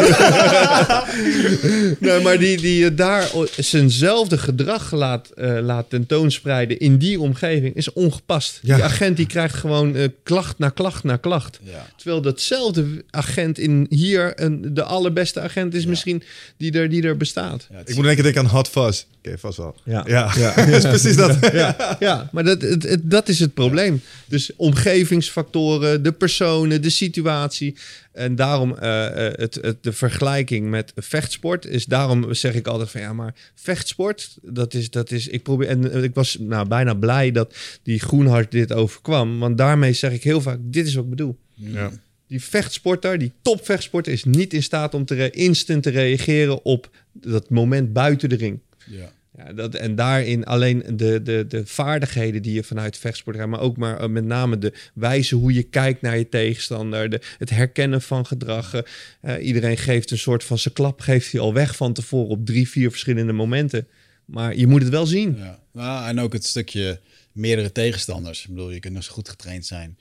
nee, 1.98 2.20
maar 2.22 2.38
die, 2.38 2.60
die 2.60 2.94
daar 2.94 3.30
zijnzelfde 3.56 4.38
gedrag 4.38 4.92
laat, 4.92 5.28
eh, 5.30 5.58
laat 5.60 5.90
tentoonspreiden 5.90 6.78
in 6.78 6.98
die 6.98 7.20
omgeving 7.20 7.74
is 7.74 7.92
ongepast. 7.92 8.58
Ja. 8.62 8.74
Die 8.74 8.84
agent 8.84 9.16
die 9.16 9.26
krijgt 9.26 9.54
gewoon 9.54 9.96
klacht 10.22 10.58
na 10.58 10.68
klacht 10.68 11.04
na 11.04 11.16
klacht. 11.16 11.60
Ja. 11.62 11.86
Terwijl 11.96 12.20
datzelfde 12.22 13.04
agent 13.10 13.58
in 13.58 13.86
hier 13.88 14.32
een, 14.42 14.74
de 14.74 14.82
allerbeste 14.82 15.40
agent 15.40 15.74
is 15.74 15.86
misschien 15.86 16.22
die 16.56 16.72
er, 16.72 16.88
die 16.88 17.02
er 17.02 17.16
bestaat. 17.16 17.68
Ik 17.84 17.94
moet 17.94 18.04
denken, 18.04 18.22
denken 18.24 18.42
aan 18.42 18.48
Hot 18.50 18.68
Fuzz. 18.68 19.04
Oké, 19.24 19.38
vast 19.38 19.56
wel. 19.56 19.74
Ja. 19.84 20.04
Ja, 20.06 20.30
dat 20.56 20.68
is 20.68 20.82
precies 20.94 21.16
dat. 21.16 21.36
Ja, 21.52 21.96
ja 22.00 22.28
maar 22.32 22.44
dat, 22.44 22.62
het, 22.62 22.82
het- 22.82 23.10
dat 23.10 23.28
is 23.28 23.38
het 23.40 23.54
probleem. 23.54 24.02
Dus 24.26 24.50
omgevingsfactoren, 24.56 26.02
de 26.02 26.12
personen, 26.12 26.82
de 26.82 26.90
situatie. 26.90 27.76
En 28.12 28.34
daarom 28.34 28.76
eh, 28.76 29.06
het, 29.32 29.58
het, 29.60 29.82
de 29.82 29.92
vergelijking 29.92 30.70
met 30.70 30.92
vechtsport 30.96 31.66
is 31.66 31.84
daarom 31.84 32.34
zeg 32.34 32.54
ik 32.54 32.66
altijd 32.66 32.90
van 32.90 33.00
ja, 33.00 33.12
maar 33.12 33.34
vechtsport, 33.54 34.38
dat 34.42 34.74
is, 34.74 34.90
dat 34.90 35.10
is 35.10 35.28
ik 35.28 35.42
probeer 35.42 35.68
en 35.68 35.92
eh, 35.92 36.02
ik 36.02 36.14
was 36.14 36.36
nou 36.40 36.68
bijna 36.68 36.94
blij 36.94 37.30
dat 37.30 37.54
die 37.82 38.00
Groenhart 38.00 38.50
dit 38.50 38.72
overkwam, 38.72 39.38
want 39.38 39.58
daarmee 39.58 39.92
zeg 39.92 40.12
ik 40.12 40.22
heel 40.22 40.40
vaak 40.40 40.58
dit 40.60 40.86
is 40.86 40.94
wat 40.94 41.04
ik 41.04 41.10
bedoel. 41.10 41.38
Ja. 41.54 41.90
Die 42.26 42.42
vechtsporter, 42.42 43.18
die 43.18 43.32
topvechtsporter 43.42 44.12
is 44.12 44.24
niet 44.24 44.54
in 44.54 44.62
staat 44.62 44.94
om 44.94 45.04
te 45.04 45.30
instant 45.30 45.82
te 45.82 45.90
reageren 45.90 46.64
op 46.64 46.90
dat 47.12 47.50
moment 47.50 47.92
buiten 47.92 48.28
de 48.28 48.36
ring. 48.36 48.60
Ja. 48.86 49.12
Ja, 49.38 49.52
dat, 49.52 49.74
en 49.74 49.94
daarin 49.94 50.44
alleen 50.44 50.84
de, 50.94 51.22
de, 51.22 51.44
de 51.48 51.66
vaardigheden 51.66 52.42
die 52.42 52.54
je 52.54 52.62
vanuit 52.62 52.98
vechtsport 52.98 53.36
hebt, 53.36 53.48
maar 53.48 53.60
ook 53.60 53.76
maar 53.76 54.00
eh, 54.00 54.08
met 54.08 54.24
name 54.24 54.58
de 54.58 54.72
wijze 54.94 55.34
hoe 55.34 55.52
je 55.52 55.62
kijkt 55.62 56.02
naar 56.02 56.18
je 56.18 56.28
tegenstander, 56.28 57.10
de, 57.10 57.20
het 57.38 57.50
herkennen 57.50 58.02
van 58.02 58.26
gedrag. 58.26 58.74
eh, 59.20 59.46
iedereen 59.46 59.76
geeft 59.76 60.10
een 60.10 60.18
soort 60.18 60.44
van 60.44 60.58
zijn 60.58 60.74
klap, 60.74 61.00
geeft 61.00 61.32
hij 61.32 61.40
al 61.40 61.54
weg 61.54 61.76
van 61.76 61.92
tevoren 61.92 62.28
op 62.28 62.46
drie, 62.46 62.68
vier 62.68 62.90
verschillende 62.90 63.32
momenten. 63.32 63.88
Maar 64.24 64.56
je 64.56 64.66
moet 64.66 64.82
het 64.82 64.90
wel 64.90 65.06
zien. 65.06 65.36
Ja. 65.36 65.58
Nou, 65.72 66.08
en 66.08 66.20
ook 66.20 66.32
het 66.32 66.44
stukje 66.44 67.00
meerdere 67.32 67.72
tegenstanders. 67.72 68.42
Ik 68.42 68.48
bedoel, 68.48 68.70
je 68.70 68.80
kunt 68.80 68.94
nog 68.94 69.04
zo 69.04 69.12
goed 69.12 69.28
getraind 69.28 69.66
zijn. 69.66 69.98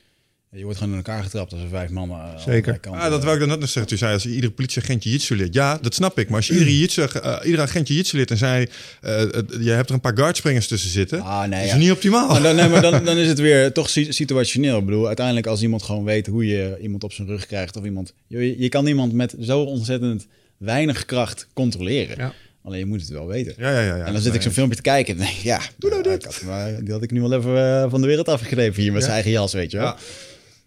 Je 0.58 0.64
wordt 0.64 0.78
gewoon 0.78 0.92
in 0.94 0.98
elkaar 1.06 1.24
getrapt 1.24 1.52
als 1.52 1.62
er 1.62 1.68
vijf 1.70 1.90
mannen. 1.90 2.18
eh, 2.18 2.44
Zeker. 2.44 2.80
kanten. 2.80 3.02
Ah, 3.02 3.10
dat 3.10 3.22
wou 3.24 3.34
ik 3.34 3.40
dan 3.40 3.50
net 3.50 3.60
nog 3.60 3.70
zeggen. 3.70 3.88
Toen 3.88 3.98
zei 3.98 4.14
als 4.14 4.24
je 4.24 4.30
iedere 4.30 4.52
politieagent 4.52 5.04
jiu-jitsu 5.04 5.36
leert. 5.36 5.54
Ja, 5.54 5.78
dat 5.82 5.94
snap 5.94 6.20
ik. 6.20 6.28
Maar 6.28 6.38
als 6.38 6.48
je 6.48 6.54
iedere, 6.54 6.72
jiu-jitsu, 6.76 7.02
eh, 7.02 7.36
iedere 7.44 7.62
agent 7.64 7.88
jiu-jitsu 7.88 8.18
leert 8.18 8.32
en 8.32 8.38
zei... 8.38 8.68
eh, 9.02 9.16
het- 9.18 9.56
je 9.60 9.70
hebt 9.72 9.90
er 9.90 9.96
een 9.96 10.02
paar 10.02 10.18
guardspringers 10.18 10.68
tussen 10.68 10.90
zitten. 10.90 11.22
Ah, 11.22 11.48
nee, 11.48 11.64
is 11.64 11.70
ja. 11.72 11.78
niet 11.78 11.92
optimaal. 11.92 12.28
Maar 12.28 12.42
dan, 12.42 12.56
nee, 12.56 12.70
maar 12.70 12.82
dan, 12.82 13.04
dan 13.06 13.18
is 13.18 13.28
het 13.28 13.40
weer 13.40 13.72
toch 13.72 13.90
si- 13.90 14.12
situationeel. 14.12 14.78
Ik 14.78 14.86
bedoel, 14.86 15.08
uiteindelijk 15.08 15.48
als 15.48 15.62
iemand 15.62 15.84
gewoon 15.84 16.04
weet 16.04 16.28
hoe 16.28 16.46
je 16.48 16.78
iemand 16.82 17.04
op 17.04 17.14
zijn 17.14 17.28
rug 17.28 17.46
krijgt 17.46 17.78
of 17.78 17.84
iemand... 17.86 18.14
Je, 18.28 18.60
je 18.62 18.70
kan 18.70 18.88
iemand 18.88 19.14
met 19.14 19.36
zo 19.42 19.60
ontzettend 19.62 20.28
weinig 20.58 21.06
kracht 21.06 21.48
controleren. 21.54 22.18
Ja. 22.18 22.34
Alleen 22.64 22.80
je 22.80 22.86
moet 22.86 23.00
het 23.02 23.10
wel 23.10 23.28
weten. 23.28 23.54
Ja, 23.58 23.72
ja, 23.72 23.82
ja. 23.82 23.96
ja. 23.96 24.06
en 24.06 24.14
dan 24.14 24.22
zit 24.22 24.34
ik 24.34 24.42
zo'n 24.42 24.52
filmpje 24.52 24.76
te 24.76 24.82
kijken 24.82 25.14
en 25.14 25.20
denk 25.20 25.32
ik, 25.38 25.44
ja, 25.44 25.62
doe 25.78 25.90
nou 25.90 26.04
dit. 26.04 26.24
Had, 26.26 26.42
maar, 26.46 26.84
die 26.84 26.94
had 26.94 27.04
ik 27.04 27.12
nu 27.12 27.22
wel 27.22 27.34
even 27.34 27.82
eh, 27.84 27.90
van 27.90 28.02
de 28.02 28.08
wereld 28.08 28.28
afgegrepen 28.28 28.82
hier 28.82 28.92
met 28.92 29.02
zijn 29.02 29.14
eigen 29.14 29.32
jas, 29.32 29.54
weet 29.54 29.72
je 29.72 29.78
wel. 29.78 29.96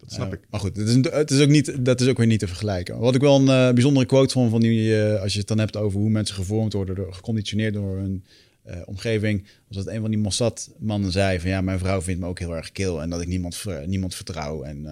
Ja, 0.01 0.07
dat 0.07 0.13
snap 0.13 0.33
ik. 0.33 0.41
Maar 0.51 0.61
goed, 0.61 0.77
het 0.77 0.89
is, 0.89 0.95
het 0.95 1.31
is 1.31 1.41
ook 1.41 1.49
niet, 1.49 1.85
dat 1.85 2.01
is 2.01 2.09
ook 2.09 2.17
weer 2.17 2.27
niet 2.27 2.39
te 2.39 2.47
vergelijken. 2.47 2.99
Wat 2.99 3.15
ik 3.15 3.21
wel 3.21 3.37
een 3.37 3.49
eh, 3.49 3.75
bijzondere 3.75 4.07
quote 4.07 4.33
vond 4.33 4.51
van 4.51 4.61
die, 4.61 5.03
eh, 5.03 5.21
als 5.23 5.33
je 5.33 5.39
het 5.39 5.49
dan 5.49 5.59
hebt 5.59 5.77
over 5.77 6.01
hoe 6.01 6.11
mensen 6.11 6.35
gevormd 6.35 6.73
worden, 6.73 6.95
door, 6.95 7.15
geconditioneerd 7.15 7.75
door 7.75 7.97
hun 7.97 8.25
eh, 8.63 8.81
omgeving, 8.85 9.47
was 9.69 9.77
dat 9.77 9.95
een 9.95 10.01
van 10.01 10.11
die 10.11 10.19
Mossad-mannen 10.19 11.13
zei 11.13 11.41
van 11.41 11.51
ja, 11.51 11.61
mijn 11.61 11.79
vrouw 11.79 12.03
vindt 12.03 12.21
me 12.21 12.27
ook 12.27 12.39
heel 12.39 12.57
erg 12.57 12.73
kil 12.73 13.03
en 13.03 13.11
dat 13.11 13.21
ik 13.21 13.29
niemand, 13.29 13.65
niemand 13.87 14.15
vertrouw. 14.15 14.63
En 14.63 14.85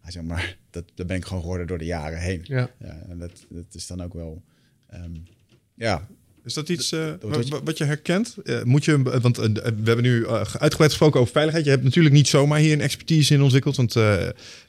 hij 0.00 0.12
zei 0.12 0.24
maar, 0.24 0.58
dat, 0.70 0.84
dat 0.94 1.06
ben 1.06 1.16
ik 1.16 1.24
gewoon 1.24 1.42
geworden 1.42 1.66
door 1.66 1.78
de 1.78 1.84
jaren 1.84 2.20
heen. 2.20 2.40
Ja. 2.44 2.70
en 3.08 3.18
dat, 3.18 3.46
dat 3.48 3.74
is 3.74 3.86
dan 3.86 4.02
ook 4.02 4.14
wel, 4.14 4.42
ehm, 4.86 5.12
ja, 5.74 6.08
Is 6.48 6.54
dat 6.54 6.68
iets 6.68 6.92
eh, 6.92 7.00
wat 7.64 7.78
je 7.78 7.84
herkent? 7.84 8.36
Moet 8.64 8.84
je, 8.84 9.02
want 9.02 9.38
eh, 9.38 9.44
we 9.54 9.84
hebben 9.84 10.02
nu 10.02 10.24
eh, 10.24 10.30
uitgebreid 10.34 10.90
gesproken 10.90 11.20
over 11.20 11.32
veiligheid. 11.32 11.64
Je 11.64 11.70
hebt 11.70 11.84
natuurlijk 11.84 12.14
niet 12.14 12.28
zomaar 12.28 12.58
hier 12.58 12.72
een 12.72 12.80
expertise 12.80 13.34
in 13.34 13.42
ontwikkeld. 13.42 13.76
Want 13.76 13.96
eh, 13.96 14.14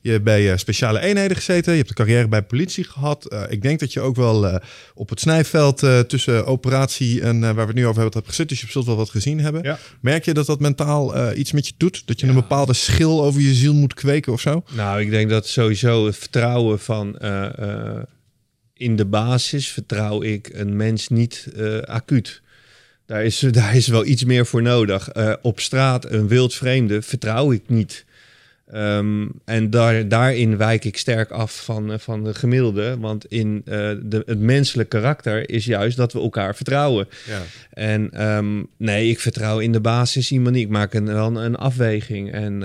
je 0.01 0.11
hebt 0.11 0.23
bij 0.23 0.57
speciale 0.57 0.99
eenheden 0.99 1.37
gezeten. 1.37 1.71
Je 1.71 1.77
hebt 1.77 1.89
een 1.89 1.95
carrière 1.95 2.27
bij 2.27 2.41
politie 2.43 2.83
gehad. 2.83 3.25
Eh, 3.25 3.43
ik 3.49 3.61
denk 3.61 3.79
dat 3.79 3.93
je 3.93 3.99
ook 4.01 4.15
wel 4.15 4.47
eh, 4.47 4.55
op 4.93 5.09
het 5.09 5.19
snijveld 5.19 5.83
eh, 5.83 5.99
tussen 5.99 6.45
operatie 6.45 7.21
en 7.21 7.35
eh, 7.35 7.41
waar 7.41 7.53
we 7.55 7.61
het 7.61 7.75
nu 7.75 7.85
over 7.85 8.01
hebben, 8.01 8.13
hebt 8.13 8.27
gezet. 8.29 8.49
Dus 8.49 8.61
je 8.61 8.67
zult 8.69 8.85
wel 8.85 8.95
wat 8.95 9.09
gezien 9.09 9.39
hebben. 9.39 9.63
Ja. 9.63 9.79
Merk 9.99 10.25
je 10.25 10.33
dat 10.33 10.45
dat 10.45 10.59
mentaal 10.59 11.15
eh, 11.15 11.37
iets 11.37 11.51
met 11.51 11.67
je 11.67 11.73
doet? 11.77 12.01
Dat 12.05 12.19
je 12.19 12.27
een 12.27 12.33
bepaalde 12.33 12.73
schil 12.73 13.23
over 13.23 13.41
je 13.41 13.53
ziel 13.53 13.73
moet 13.73 13.93
kweken 13.93 14.33
of 14.33 14.41
zo? 14.41 14.63
Nou, 14.75 15.01
ik 15.01 15.09
denk 15.09 15.29
dat 15.29 15.47
sowieso 15.47 16.05
het 16.05 16.17
vertrouwen 16.17 16.79
van 16.79 17.17
eh, 17.17 17.45
eh, 17.59 18.03
in 18.79 18.95
de 18.95 19.05
basis 19.05 19.67
vertrouw 19.67 20.21
ik 20.23 20.49
een 20.53 20.75
mens 20.75 21.07
niet 21.07 21.47
eh, 21.55 21.77
acuut. 21.79 22.41
Daar 23.05 23.23
is, 23.23 23.39
daar 23.51 23.75
is 23.75 23.87
wel 23.87 24.05
iets 24.05 24.23
meer 24.23 24.45
voor 24.45 24.61
nodig. 24.61 25.09
Eh, 25.09 25.33
op 25.41 25.59
straat 25.59 26.11
een 26.11 26.27
wild 26.27 26.53
vreemde 26.53 27.01
vertrouw 27.01 27.51
ik 27.51 27.63
niet. 27.67 28.05
Ehm, 28.71 29.27
en 29.45 29.69
daar, 29.69 30.07
daarin 30.07 30.57
wijk 30.57 30.85
ik 30.85 30.97
sterk 30.97 31.31
af 31.31 31.63
van, 31.63 31.91
eh, 31.91 31.99
van 31.99 32.23
de 32.23 32.33
gemiddelde. 32.33 32.97
Want 32.99 33.25
in 33.25 33.61
de, 33.65 34.23
het 34.25 34.39
menselijk 34.39 34.89
karakter 34.89 35.49
is 35.49 35.65
juist 35.65 35.97
dat 35.97 36.13
we 36.13 36.19
elkaar 36.19 36.55
vertrouwen. 36.55 37.07
Ja. 37.27 37.41
En 37.73 38.11
ehm, 38.11 38.63
nee, 38.77 39.09
ik 39.09 39.19
vertrouw 39.19 39.59
in 39.59 39.71
de 39.71 39.81
basis 39.81 40.31
iemand 40.31 40.55
niet. 40.55 40.65
Ik 40.65 40.71
maak 40.71 40.93
een, 40.93 41.05
wel 41.05 41.43
een 41.43 41.55
afweging. 41.55 42.31
En, 42.31 42.63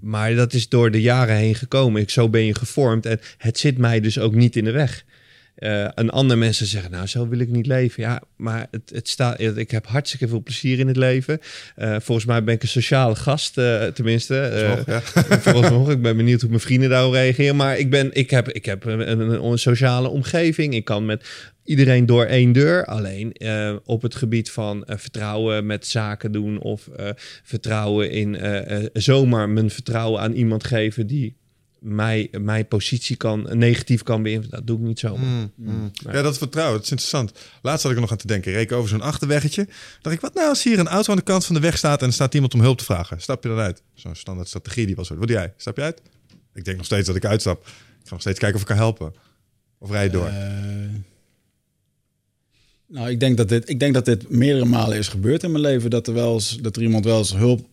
maar 0.00 0.34
dat 0.34 0.52
is 0.52 0.68
door 0.68 0.90
de 0.90 1.00
jaren 1.00 1.36
heen 1.36 1.54
gekomen. 1.54 2.02
Ik, 2.02 2.10
zo 2.10 2.28
ben 2.28 2.44
je 2.44 2.54
gevormd. 2.54 3.06
En 3.06 3.20
het 3.38 3.58
zit 3.58 3.78
mij 3.78 4.00
dus 4.00 4.18
ook 4.18 4.34
niet 4.34 4.56
in 4.56 4.64
de 4.64 4.70
weg. 4.70 5.04
Eh 5.56 5.98
en 5.98 6.10
andere 6.10 6.40
mensen 6.40 6.66
zeggen, 6.66 6.90
nou, 6.90 7.06
zo 7.06 7.28
wil 7.28 7.38
ik 7.38 7.48
niet 7.48 7.66
leven. 7.66 8.02
Ja, 8.02 8.22
maar 8.36 8.66
het, 8.70 8.90
het 8.94 9.08
staat, 9.08 9.40
ik 9.40 9.70
heb 9.70 9.86
hartstikke 9.86 10.28
veel 10.28 10.42
plezier 10.42 10.78
in 10.78 10.86
het 10.86 10.96
leven. 10.96 11.40
Eh, 11.74 11.96
volgens 12.00 12.26
mij 12.26 12.44
ben 12.44 12.54
ik 12.54 12.62
een 12.62 12.68
sociale 12.68 13.14
gast, 13.14 13.58
eh, 13.58 13.84
tenminste. 13.84 14.34
Ja. 14.86 15.00
Volgens 15.40 15.70
nog. 15.70 15.90
Ik 15.90 16.02
ben 16.02 16.16
benieuwd 16.16 16.40
hoe 16.40 16.50
mijn 16.50 16.60
vrienden 16.60 16.90
daarop 16.90 17.12
reageren. 17.12 17.56
Maar 17.56 17.78
ik, 17.78 17.90
ben, 17.90 18.10
ik 18.12 18.30
heb, 18.30 18.48
ik 18.48 18.64
heb 18.64 18.84
een, 18.84 19.10
een, 19.10 19.44
een 19.44 19.58
sociale 19.58 20.08
omgeving. 20.08 20.74
Ik 20.74 20.84
kan 20.84 21.04
met 21.04 21.28
iedereen 21.64 22.06
door 22.06 22.24
één 22.24 22.52
deur. 22.52 22.84
Alleen 22.84 23.36
op 23.84 24.02
het 24.02 24.14
gebied 24.14 24.50
van 24.50 24.84
vertrouwen 24.86 25.66
met 25.66 25.86
zaken 25.86 26.32
doen. 26.32 26.60
Of 26.60 26.88
vertrouwen 27.42 28.10
in 28.10 28.38
zomaar 28.92 29.48
mijn 29.48 29.70
vertrouwen 29.70 30.20
aan 30.20 30.32
iemand 30.32 30.64
geven 30.64 31.06
die 31.06 31.36
mij, 31.78 32.28
mijn 32.40 32.68
positie 32.68 33.16
kan, 33.16 33.48
negatief 33.58 34.02
kan 34.02 34.22
beïnvloeden. 34.22 34.58
Dat 34.58 34.66
doe 34.66 34.78
ik 34.78 34.84
niet 34.84 34.98
zo. 34.98 35.16
Mm, 35.16 35.52
mm. 35.54 35.90
Ja, 35.92 36.22
dat 36.22 36.38
vertrouwen, 36.38 36.76
dat 36.76 36.84
is 36.84 36.90
interessant. 36.90 37.32
Laatst 37.62 37.82
had 37.82 37.90
ik 37.90 37.96
er 37.96 38.02
nog 38.02 38.12
aan 38.12 38.18
te 38.18 38.26
denken. 38.26 38.52
Reek 38.52 38.72
over 38.72 38.88
zo'n 38.88 39.00
achterweggetje. 39.00 39.68
Dacht 40.00 40.16
ik, 40.16 40.20
wat 40.20 40.34
nou 40.34 40.48
als 40.48 40.62
hier 40.62 40.78
een 40.78 40.88
auto 40.88 41.10
aan 41.10 41.16
de 41.16 41.22
kant 41.22 41.44
van 41.44 41.54
de 41.54 41.60
weg 41.60 41.78
staat... 41.78 42.00
en 42.00 42.06
er 42.06 42.12
staat 42.12 42.34
iemand 42.34 42.54
om 42.54 42.60
hulp 42.60 42.78
te 42.78 42.84
vragen? 42.84 43.20
Stap 43.20 43.42
je 43.42 43.48
dan 43.48 43.58
uit? 43.58 43.82
Zo'n 43.94 44.14
standaard 44.14 44.48
strategie 44.48 44.86
die 44.86 44.96
was. 44.96 45.08
Wat 45.08 45.18
doe 45.18 45.36
jij? 45.36 45.54
Stap 45.56 45.76
je 45.76 45.82
uit? 45.82 46.02
Ik 46.54 46.64
denk 46.64 46.76
nog 46.76 46.86
steeds 46.86 47.06
dat 47.06 47.16
ik 47.16 47.24
uitstap. 47.24 47.66
Ik 47.66 47.72
ga 48.04 48.10
nog 48.10 48.20
steeds 48.20 48.38
kijken 48.38 48.56
of 48.56 48.62
ik 48.62 48.68
kan 48.68 48.76
helpen. 48.76 49.14
Of 49.78 49.90
rij 49.90 50.04
je 50.04 50.10
door? 50.10 50.26
Eh, 50.26 50.34
nou, 52.88 53.10
ik 53.10 53.20
denk, 53.20 53.36
dat 53.36 53.48
dit, 53.48 53.68
ik 53.68 53.80
denk 53.80 53.94
dat 53.94 54.04
dit 54.04 54.30
meerdere 54.30 54.64
malen 54.64 54.98
is 54.98 55.08
gebeurd 55.08 55.42
in 55.42 55.50
mijn 55.50 55.62
leven. 55.62 55.90
Dat 55.90 56.06
er, 56.06 56.14
wel 56.14 56.34
eens, 56.34 56.58
dat 56.60 56.76
er 56.76 56.82
iemand 56.82 57.04
wel 57.04 57.18
eens 57.18 57.34
hulp, 57.34 57.66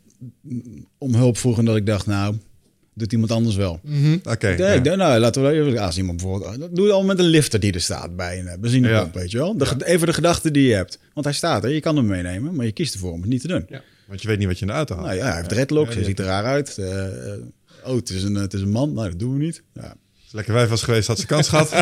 om 0.97 1.15
hulp 1.15 1.37
vroeg 1.37 1.57
en 1.57 1.65
dat 1.65 1.75
ik 1.75 1.85
dacht, 1.85 2.05
nou, 2.05 2.35
doet 2.93 3.11
iemand 3.11 3.31
anders 3.31 3.55
wel. 3.55 3.79
Oké. 4.23 4.47
Ja. 4.47 4.67
ik 4.67 4.83
denk, 4.83 4.95
nou, 4.97 5.19
laten 5.19 5.43
we 5.43 5.49
even, 5.51 5.77
als 5.77 5.97
iemand 5.97 6.21
bijvoorbeeld, 6.21 6.59
dat 6.59 6.75
doe 6.75 6.85
je 6.85 6.91
al 6.91 7.03
met 7.03 7.19
een 7.19 7.25
lifter 7.25 7.59
die 7.59 7.73
er 7.73 7.81
staat 7.81 8.15
bij 8.15 8.39
een 8.39 8.47
eh, 8.47 8.57
benzinepomp, 8.59 9.13
Ja. 9.13 9.19
weet 9.19 9.31
je 9.31 9.37
wel. 9.37 9.57
De, 9.57 9.85
Even 9.85 10.07
de 10.07 10.13
gedachte 10.13 10.51
die 10.51 10.67
je 10.67 10.73
hebt. 10.73 10.99
Want 11.13 11.25
hij 11.25 11.35
staat 11.35 11.63
er, 11.63 11.69
je 11.69 11.79
kan 11.79 11.95
hem 11.95 12.05
meenemen, 12.05 12.55
maar 12.55 12.65
je 12.65 12.71
kiest 12.71 12.93
ervoor 12.93 13.11
om 13.11 13.21
het 13.21 13.29
niet 13.29 13.41
te 13.41 13.47
doen. 13.47 13.65
Want 14.07 14.21
je 14.21 14.27
weet 14.27 14.37
niet 14.37 14.47
wat 14.47 14.55
je 14.59 14.61
in 14.65 14.71
de 14.71 14.73
auto 14.77 14.95
had. 14.95 15.05
Nou 15.05 15.17
ja, 15.17 15.25
hij 15.25 15.35
heeft 15.35 15.49
dreadlocks, 15.49 15.95
hij 15.95 16.03
ziet 16.03 16.19
er 16.19 16.25
raar 16.25 16.43
uit. 16.45 16.77
Eh, 16.77 17.05
eh, 17.33 17.39
oh, 17.85 17.95
het 17.95 18.09
is, 18.09 18.23
een, 18.23 18.35
het 18.35 18.53
is 18.53 18.61
een 18.61 18.71
man, 18.71 18.93
nou, 18.93 19.09
dat 19.09 19.19
doen 19.19 19.33
we 19.37 19.43
niet. 19.43 19.63
Ja. 19.73 19.95
Als 20.23 20.33
lekker 20.33 20.53
wijf 20.53 20.69
was 20.69 20.83
geweest, 20.83 21.07
had 21.07 21.19
ze 21.19 21.25
kans 21.25 21.49
gehad. 21.49 21.69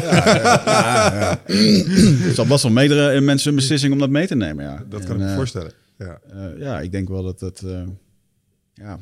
Het 2.25 2.35
zal 2.35 2.45
best 2.45 2.63
wel 2.63 2.71
meerdere 2.71 3.13
in 3.13 3.25
mensen 3.25 3.49
een 3.49 3.55
beslissing 3.55 3.93
om 3.93 3.99
dat 3.99 4.09
mee 4.09 4.27
te 4.27 4.35
nemen, 4.35 4.65
ja. 4.65 4.83
Dat 4.89 4.99
En, 5.01 5.05
kan 5.07 5.15
ik 5.15 5.21
me 5.21 5.27
eh, 5.29 5.35
voorstellen. 5.35 5.71
Ja. 5.97 6.19
eh, 6.33 6.59
ja, 6.59 6.79
ik 6.79 6.91
denk 6.91 7.07
wel 7.09 7.23
dat 7.23 7.61
eh, 7.65 7.81
ja, 8.73 8.99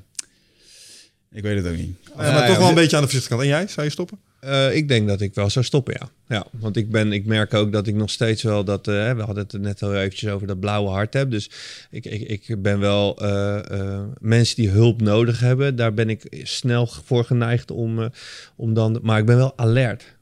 ik 1.31 1.43
weet 1.43 1.63
het 1.63 1.67
ook 1.71 1.77
niet. 1.77 1.95
Ja, 2.17 2.31
maar 2.31 2.47
toch 2.47 2.57
wel 2.57 2.69
een 2.69 2.75
beetje 2.75 2.95
aan 2.95 3.03
de 3.03 3.09
voorzichtige 3.09 3.29
kant. 3.29 3.41
En 3.41 3.57
jij? 3.57 3.67
Zou 3.67 3.85
je 3.85 3.91
stoppen? 3.91 4.17
Eh, 4.39 4.75
ik 4.75 4.87
denk 4.87 5.07
dat 5.07 5.21
ik 5.21 5.33
wel 5.33 5.49
zou 5.49 5.65
stoppen, 5.65 5.95
ja. 5.99 6.09
ja 6.35 6.45
want 6.51 6.77
ik, 6.77 6.91
ben, 6.91 7.11
ik 7.11 7.25
merk 7.25 7.53
ook 7.53 7.71
dat 7.71 7.87
ik 7.87 7.95
nog 7.95 8.09
steeds 8.09 8.43
wel 8.43 8.63
dat... 8.63 8.87
eh, 8.87 9.13
we 9.13 9.21
hadden 9.21 9.43
het 9.43 9.61
net 9.61 9.83
al 9.83 9.95
eventjes 9.95 10.31
over 10.31 10.47
dat 10.47 10.59
blauwe 10.59 10.89
hart 10.89 11.13
heb. 11.13 11.31
Dus 11.31 11.49
ik, 11.91 12.05
ik, 12.05 12.47
ik 12.47 12.61
ben 12.61 12.79
wel... 12.79 13.17
eh, 13.21 13.71
eh, 13.79 14.01
mensen 14.19 14.55
die 14.55 14.69
hulp 14.69 15.01
nodig 15.01 15.39
hebben, 15.39 15.75
daar 15.75 15.93
ben 15.93 16.09
ik 16.09 16.41
snel 16.43 16.87
voor 17.05 17.25
geneigd 17.25 17.71
om, 17.71 18.01
eh, 18.01 18.09
om 18.55 18.73
dan... 18.73 18.99
Maar 19.01 19.19
ik 19.19 19.25
ben 19.25 19.37
wel 19.37 19.57
alert. 19.57 20.17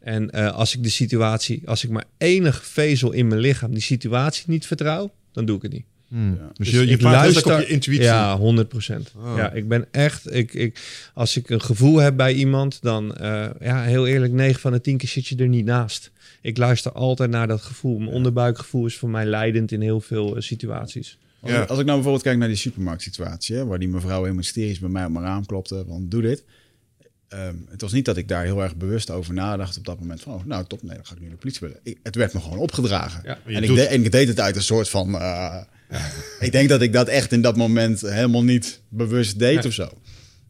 En 0.00 0.30
eh, 0.30 0.52
als 0.54 0.74
ik 0.74 0.82
de 0.82 0.88
situatie... 0.90 1.62
Als 1.64 1.84
ik 1.84 1.90
maar 1.90 2.04
enig 2.18 2.66
vezel 2.66 3.12
in 3.12 3.26
mijn 3.26 3.40
lichaam 3.40 3.72
die 3.72 3.82
situatie 3.82 4.44
niet 4.46 4.66
vertrouw, 4.66 5.12
dan 5.32 5.44
doe 5.44 5.56
ik 5.56 5.62
het 5.62 5.72
niet. 5.72 5.84
Dus 6.52 6.70
je, 6.70 6.86
je 6.86 6.96
praat 6.96 7.24
heel 7.26 7.34
erg 7.34 7.44
op 7.46 7.60
je 7.60 7.66
intuïtie. 7.66 8.04
Ja, 8.04 8.36
100 8.38 8.68
procent. 8.68 9.12
Oh. 9.16 9.34
Ja, 9.36 9.52
ik 9.52 9.68
ben 9.68 9.86
echt. 9.90 10.34
Ik, 10.34 10.54
ik, 10.54 10.80
als 11.14 11.36
ik 11.36 11.50
een 11.50 11.60
gevoel 11.60 11.96
heb 11.98 12.16
bij 12.16 12.32
iemand, 12.34 12.78
dan 12.82 13.14
eh, 13.16 13.48
ja, 13.60 13.82
heel 13.82 14.06
eerlijk, 14.06 14.32
9 14.32 14.60
van 14.60 14.72
de 14.72 14.80
10 14.80 14.96
keer 14.96 15.08
zit 15.08 15.26
je 15.26 15.36
er 15.36 15.48
niet 15.48 15.64
naast. 15.64 16.10
Ik 16.40 16.56
luister 16.56 16.92
altijd 16.92 17.30
naar 17.30 17.46
dat 17.46 17.60
gevoel. 17.62 17.98
Mijn 17.98 18.10
onderbuikgevoel 18.10 18.86
is 18.86 18.96
voor 18.96 19.10
mij 19.10 19.24
leidend 19.24 19.72
in 19.72 19.80
heel 19.80 20.00
veel 20.00 20.36
eh, 20.36 20.42
situaties. 20.42 21.18
Als, 21.40 21.50
Ja. 21.50 21.62
ik, 21.62 21.68
als 21.68 21.78
ik 21.78 21.84
nou 21.84 21.94
bijvoorbeeld 21.96 22.22
kijk 22.24 22.38
naar 22.38 22.48
die 22.48 22.56
supermarktsituatie, 22.56 23.56
hè, 23.56 23.66
waar 23.66 23.78
die 23.78 23.88
mevrouw 23.88 24.20
helemaal 24.20 24.42
hysterisch 24.42 24.78
bij 24.78 24.88
mij 24.88 25.04
op 25.04 25.10
mijn 25.10 25.24
raam 25.24 25.46
klopte, 25.46 25.84
van 25.88 26.08
doe 26.08 26.22
dit. 26.22 26.44
Ehm, 27.28 27.54
het 27.70 27.80
was 27.80 27.92
niet 27.92 28.04
dat 28.04 28.16
ik 28.16 28.28
daar 28.28 28.44
heel 28.44 28.62
erg 28.62 28.76
bewust 28.76 29.10
over 29.10 29.34
nadacht 29.34 29.78
op 29.78 29.84
dat 29.84 29.98
moment 30.00 30.20
van, 30.20 30.34
oh, 30.34 30.44
nou 30.44 30.64
top, 30.66 30.82
nee, 30.82 30.94
dan 30.96 31.06
ga 31.06 31.14
ik 31.14 31.20
nu 31.20 31.28
de 31.28 31.36
politie 31.36 31.60
bellen. 31.60 31.78
Ik, 31.82 31.98
het 32.02 32.14
werd 32.14 32.32
me 32.34 32.40
gewoon 32.40 32.58
opgedragen. 32.58 33.20
Ja. 33.24 33.38
Je 33.46 33.54
en, 33.56 33.62
ik 33.62 33.74
de- 33.74 33.82
en 33.86 34.04
ik 34.04 34.12
deed 34.12 34.28
het 34.28 34.40
uit 34.40 34.56
een 34.56 34.62
soort 34.62 34.88
van, 34.88 35.14
eh, 35.18 35.56
ik 36.40 36.52
denk 36.52 36.68
dat 36.68 36.82
ik 36.82 36.92
dat 36.92 37.08
echt 37.08 37.32
in 37.32 37.42
dat 37.42 37.56
moment 37.56 38.00
helemaal 38.00 38.44
niet 38.44 38.80
bewust 38.88 39.38
deed 39.38 39.66
of 39.66 39.72
zo. 39.72 39.88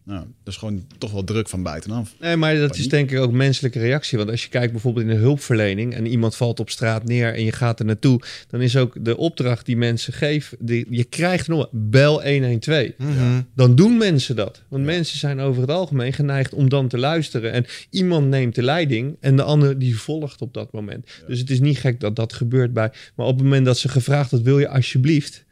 Nou, 0.04 0.20
dat 0.20 0.52
is 0.52 0.56
gewoon 0.56 0.86
toch 0.98 1.12
wel 1.12 1.24
druk 1.24 1.48
van 1.48 1.62
buitenaf. 1.62 2.14
Nee, 2.20 2.36
maar 2.36 2.56
dat 2.56 2.76
is 2.76 2.88
denk 2.88 3.10
ik 3.10 3.18
ook 3.18 3.32
menselijke 3.32 3.78
reactie. 3.78 4.18
Want 4.18 4.30
als 4.30 4.42
je 4.42 4.48
kijkt 4.48 4.72
bijvoorbeeld 4.72 5.06
in 5.06 5.12
de 5.12 5.20
hulpverlening 5.20 5.94
en 5.94 6.06
iemand 6.06 6.36
valt 6.36 6.60
op 6.60 6.70
straat 6.70 7.04
neer 7.04 7.34
en 7.34 7.44
je 7.44 7.52
gaat 7.52 7.78
er 7.78 7.84
naartoe, 7.84 8.20
dan 8.48 8.60
is 8.60 8.76
ook 8.76 9.04
de 9.04 9.16
opdracht 9.16 9.66
die 9.66 9.76
mensen 9.76 10.12
geven, 10.12 10.58
die, 10.60 10.86
je 10.90 11.04
krijgt 11.04 11.48
nog 11.48 11.68
bel 11.72 12.22
112. 12.22 12.88
Mhm. 12.98 13.40
dan 13.54 13.74
doen 13.74 13.96
mensen 13.96 14.36
dat. 14.36 14.62
Want 14.68 14.84
mensen 14.84 15.18
zijn 15.18 15.40
over 15.40 15.60
het 15.60 15.70
algemeen 15.70 16.12
geneigd 16.12 16.54
om 16.54 16.68
dan 16.68 16.88
te 16.88 16.98
luisteren. 16.98 17.52
En 17.52 17.66
iemand 17.90 18.28
neemt 18.28 18.54
de 18.54 18.62
leiding 18.62 19.16
en 19.20 19.36
de 19.36 19.42
ander 19.42 19.78
die 19.78 19.98
volgt 19.98 20.40
op 20.40 20.54
dat 20.54 20.72
moment. 20.72 21.06
Dus 21.26 21.38
het 21.38 21.50
is 21.50 21.60
niet 21.60 21.78
gek 21.78 22.00
dat 22.00 22.16
dat 22.16 22.32
gebeurt 22.32 22.72
bij. 22.72 22.92
Maar 23.14 23.26
op 23.26 23.34
het 23.34 23.44
moment 23.44 23.64
dat 23.64 23.78
ze 23.78 23.88
gevraagd 23.88 24.30
had, 24.30 24.40
wil 24.40 24.58
je 24.58 24.68
alsjeblieft? 24.68 25.44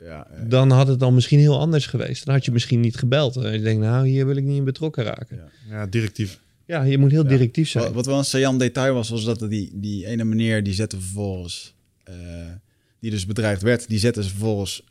Ja, 0.00 0.26
Dan 0.46 0.70
had 0.70 0.88
het 0.88 1.00
dan 1.00 1.14
misschien 1.14 1.38
heel 1.38 1.58
anders 1.58 1.86
geweest. 1.86 2.24
Dan 2.24 2.34
had 2.34 2.44
je 2.44 2.52
misschien 2.52 2.80
niet 2.80 2.96
gebeld. 2.96 3.36
En 3.36 3.52
je 3.52 3.60
denkt, 3.60 3.82
nou, 3.82 4.08
hier 4.08 4.26
wil 4.26 4.36
ik 4.36 4.44
niet 4.44 4.56
in 4.56 4.64
betrokken 4.64 5.04
raken. 5.04 5.36
Ja, 5.36 5.76
Ja, 5.76 5.86
directief. 5.86 6.40
je 6.66 6.98
moet 6.98 7.10
heel 7.10 7.26
directief 7.26 7.68
zijn. 7.68 7.84
Wat, 7.84 7.92
wat 7.94 8.06
wel 8.06 8.18
een 8.18 8.24
saillant 8.24 8.60
detail 8.60 8.94
was, 8.94 9.08
was 9.08 9.24
dat 9.24 9.50
die, 9.50 9.70
die 9.72 10.06
ene 10.06 10.24
meneer 10.24 10.62
die 10.62 10.74
zette 10.74 10.96
vervolgens, 11.00 11.74
eh, 12.04 12.14
die 13.00 13.10
dus 13.10 13.26
bedreigd 13.26 13.62
werd, 13.62 13.88
die 13.88 13.98
zette 13.98 14.22
ze 14.22 14.28
vervolgens, 14.28 14.82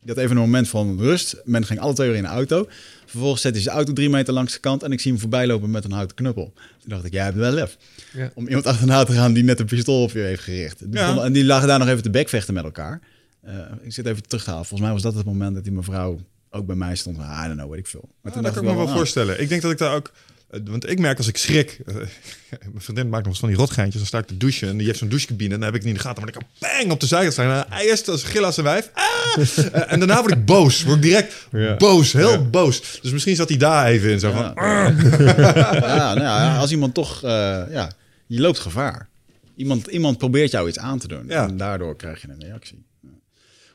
die 0.00 0.14
had 0.14 0.24
even 0.24 0.36
een 0.36 0.42
moment 0.42 0.68
van 0.68 0.98
rust. 0.98 1.40
Men 1.44 1.64
ging 1.66 1.80
alle 1.80 1.94
twee 1.94 2.08
weer 2.08 2.16
in 2.16 2.22
de 2.22 2.28
auto. 2.28 2.66
Vervolgens 3.06 3.42
zette 3.42 3.56
hij 3.56 3.64
zijn 3.66 3.76
auto 3.76 3.92
drie 3.92 4.08
meter 4.10 4.34
langs 4.34 4.52
de 4.52 4.60
kant 4.60 4.82
en 4.82 4.92
ik 4.92 5.00
zie 5.00 5.10
hem 5.10 5.20
voorbij 5.20 5.46
lopen 5.46 5.70
met 5.70 5.84
een 5.84 5.92
houten 5.92 6.16
knuppel. 6.16 6.52
Toen 6.54 6.88
dacht 6.90 7.04
ik, 7.04 7.12
jij 7.12 7.24
hebt 7.24 7.36
wel 7.36 7.52
lef. 7.52 7.76
Ja. 8.12 8.30
Om 8.34 8.46
iemand 8.46 8.66
achterna 8.66 9.04
te 9.04 9.12
gaan 9.12 9.32
die 9.32 9.44
net 9.44 9.60
een 9.60 9.66
pistool 9.66 10.02
op 10.02 10.10
je 10.10 10.18
heeft 10.18 10.42
gericht. 10.42 10.82
Ja. 10.90 11.22
En 11.22 11.32
die 11.32 11.44
lagen 11.44 11.68
daar 11.68 11.78
nog 11.78 11.88
even 11.88 12.02
te 12.02 12.10
bekvechten 12.10 12.54
met 12.54 12.64
elkaar. 12.64 13.00
Eh, 13.42 13.54
ik 13.82 13.92
zit 13.92 14.06
even 14.06 14.22
terug 14.28 14.44
te 14.44 14.50
halen. 14.50 14.64
Volgens 14.66 14.88
mij 14.88 14.92
was 14.98 15.02
dat 15.02 15.14
het 15.14 15.26
moment 15.26 15.54
dat 15.54 15.64
die 15.64 15.72
mevrouw 15.72 16.20
ook 16.50 16.66
bij 16.66 16.76
mij 16.76 16.94
stond. 16.96 17.18
Ah, 17.18 17.40
I 17.44 17.46
don't 17.46 17.56
know, 17.58 17.70
weet 17.70 17.78
ik 17.78 17.86
veel. 17.86 18.08
Maar 18.22 18.32
Ah, 18.32 18.42
dat 18.42 18.52
kan 18.52 18.62
ik 18.62 18.68
me 18.70 18.76
wel 18.76 18.86
ah, 18.88 18.94
voorstellen. 18.94 19.40
Ik 19.40 19.48
denk 19.48 19.62
dat 19.62 19.70
ik 19.70 19.78
daar 19.78 19.94
ook... 19.94 20.12
eh, 20.50 20.60
Want 20.64 20.88
ik 20.90 20.98
merk 20.98 21.18
als 21.18 21.26
ik 21.28 21.36
schrik... 21.36 21.78
mijn 21.86 22.72
vriendin 22.76 23.08
maakt 23.08 23.22
nog 23.22 23.30
eens 23.32 23.38
van 23.40 23.48
die 23.48 23.58
rotgeintjes. 23.58 23.96
Dan 23.96 24.06
sta 24.06 24.18
ik 24.18 24.26
te 24.26 24.36
douchen 24.36 24.68
en 24.68 24.76
die 24.76 24.86
heeft 24.86 24.98
zo'n 24.98 25.08
douchecabine. 25.08 25.54
En 25.54 25.60
dan 25.60 25.72
heb 25.72 25.74
ik 25.74 25.82
het 25.86 25.90
niet 25.92 25.98
in 25.98 26.02
de 26.02 26.08
gaten. 26.08 26.24
Maar 26.24 26.32
ik 26.34 26.38
kan 26.60 26.70
bang 26.78 26.92
op 26.92 27.00
de 27.00 27.06
zijkant 27.06 27.32
staan. 27.32 27.64
En 27.64 27.72
hij 27.72 27.86
eerst 27.88 28.08
als 28.08 28.22
gil 28.22 28.44
als 28.44 28.56
een 28.56 28.64
wijf. 28.64 28.90
Ah! 28.94 29.36
Eh, 29.36 29.92
en 29.92 29.98
daarna 29.98 30.20
word 30.20 30.32
ik 30.32 30.44
boos. 30.44 30.82
Word 30.84 30.96
ik 30.96 31.02
direct 31.02 31.46
Ja. 31.52 31.76
boos. 31.76 32.12
Heel 32.12 32.50
boos. 32.50 32.98
Dus 33.02 33.12
misschien 33.12 33.36
zat 33.36 33.48
hij 33.48 33.58
daar 33.58 33.86
even 33.86 34.10
in. 34.10 34.20
Zo 34.20 34.32
van... 34.32 34.52
Ja. 34.54 34.88
ja, 34.88 36.14
nou 36.14 36.20
ja, 36.20 36.56
als 36.58 36.70
iemand 36.70 36.94
toch, 36.94 37.22
eh, 37.22 37.30
ja, 37.70 37.90
je 38.26 38.40
loopt 38.40 38.58
gevaar. 38.58 39.08
Iemand, 39.56 39.86
iemand 39.86 40.18
probeert 40.18 40.50
jou 40.50 40.68
iets 40.68 40.78
aan 40.78 40.98
te 40.98 41.08
doen 41.08 41.24
Ja. 41.28 41.48
en 41.48 41.56
daardoor 41.56 41.96
krijg 41.96 42.20
je 42.22 42.28
een 42.28 42.40
reactie. 42.40 42.84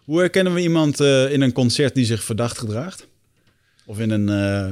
Hoe 0.07 0.19
herkennen 0.19 0.53
we 0.53 0.61
iemand 0.61 0.99
eh, 0.99 1.31
in 1.31 1.41
een 1.41 1.51
concert 1.51 1.95
die 1.95 2.05
zich 2.05 2.23
verdacht 2.23 2.57
gedraagt? 2.57 3.07
Of 3.85 3.99
in 3.99 4.09
een, 4.09 4.29
eh, 4.29 4.71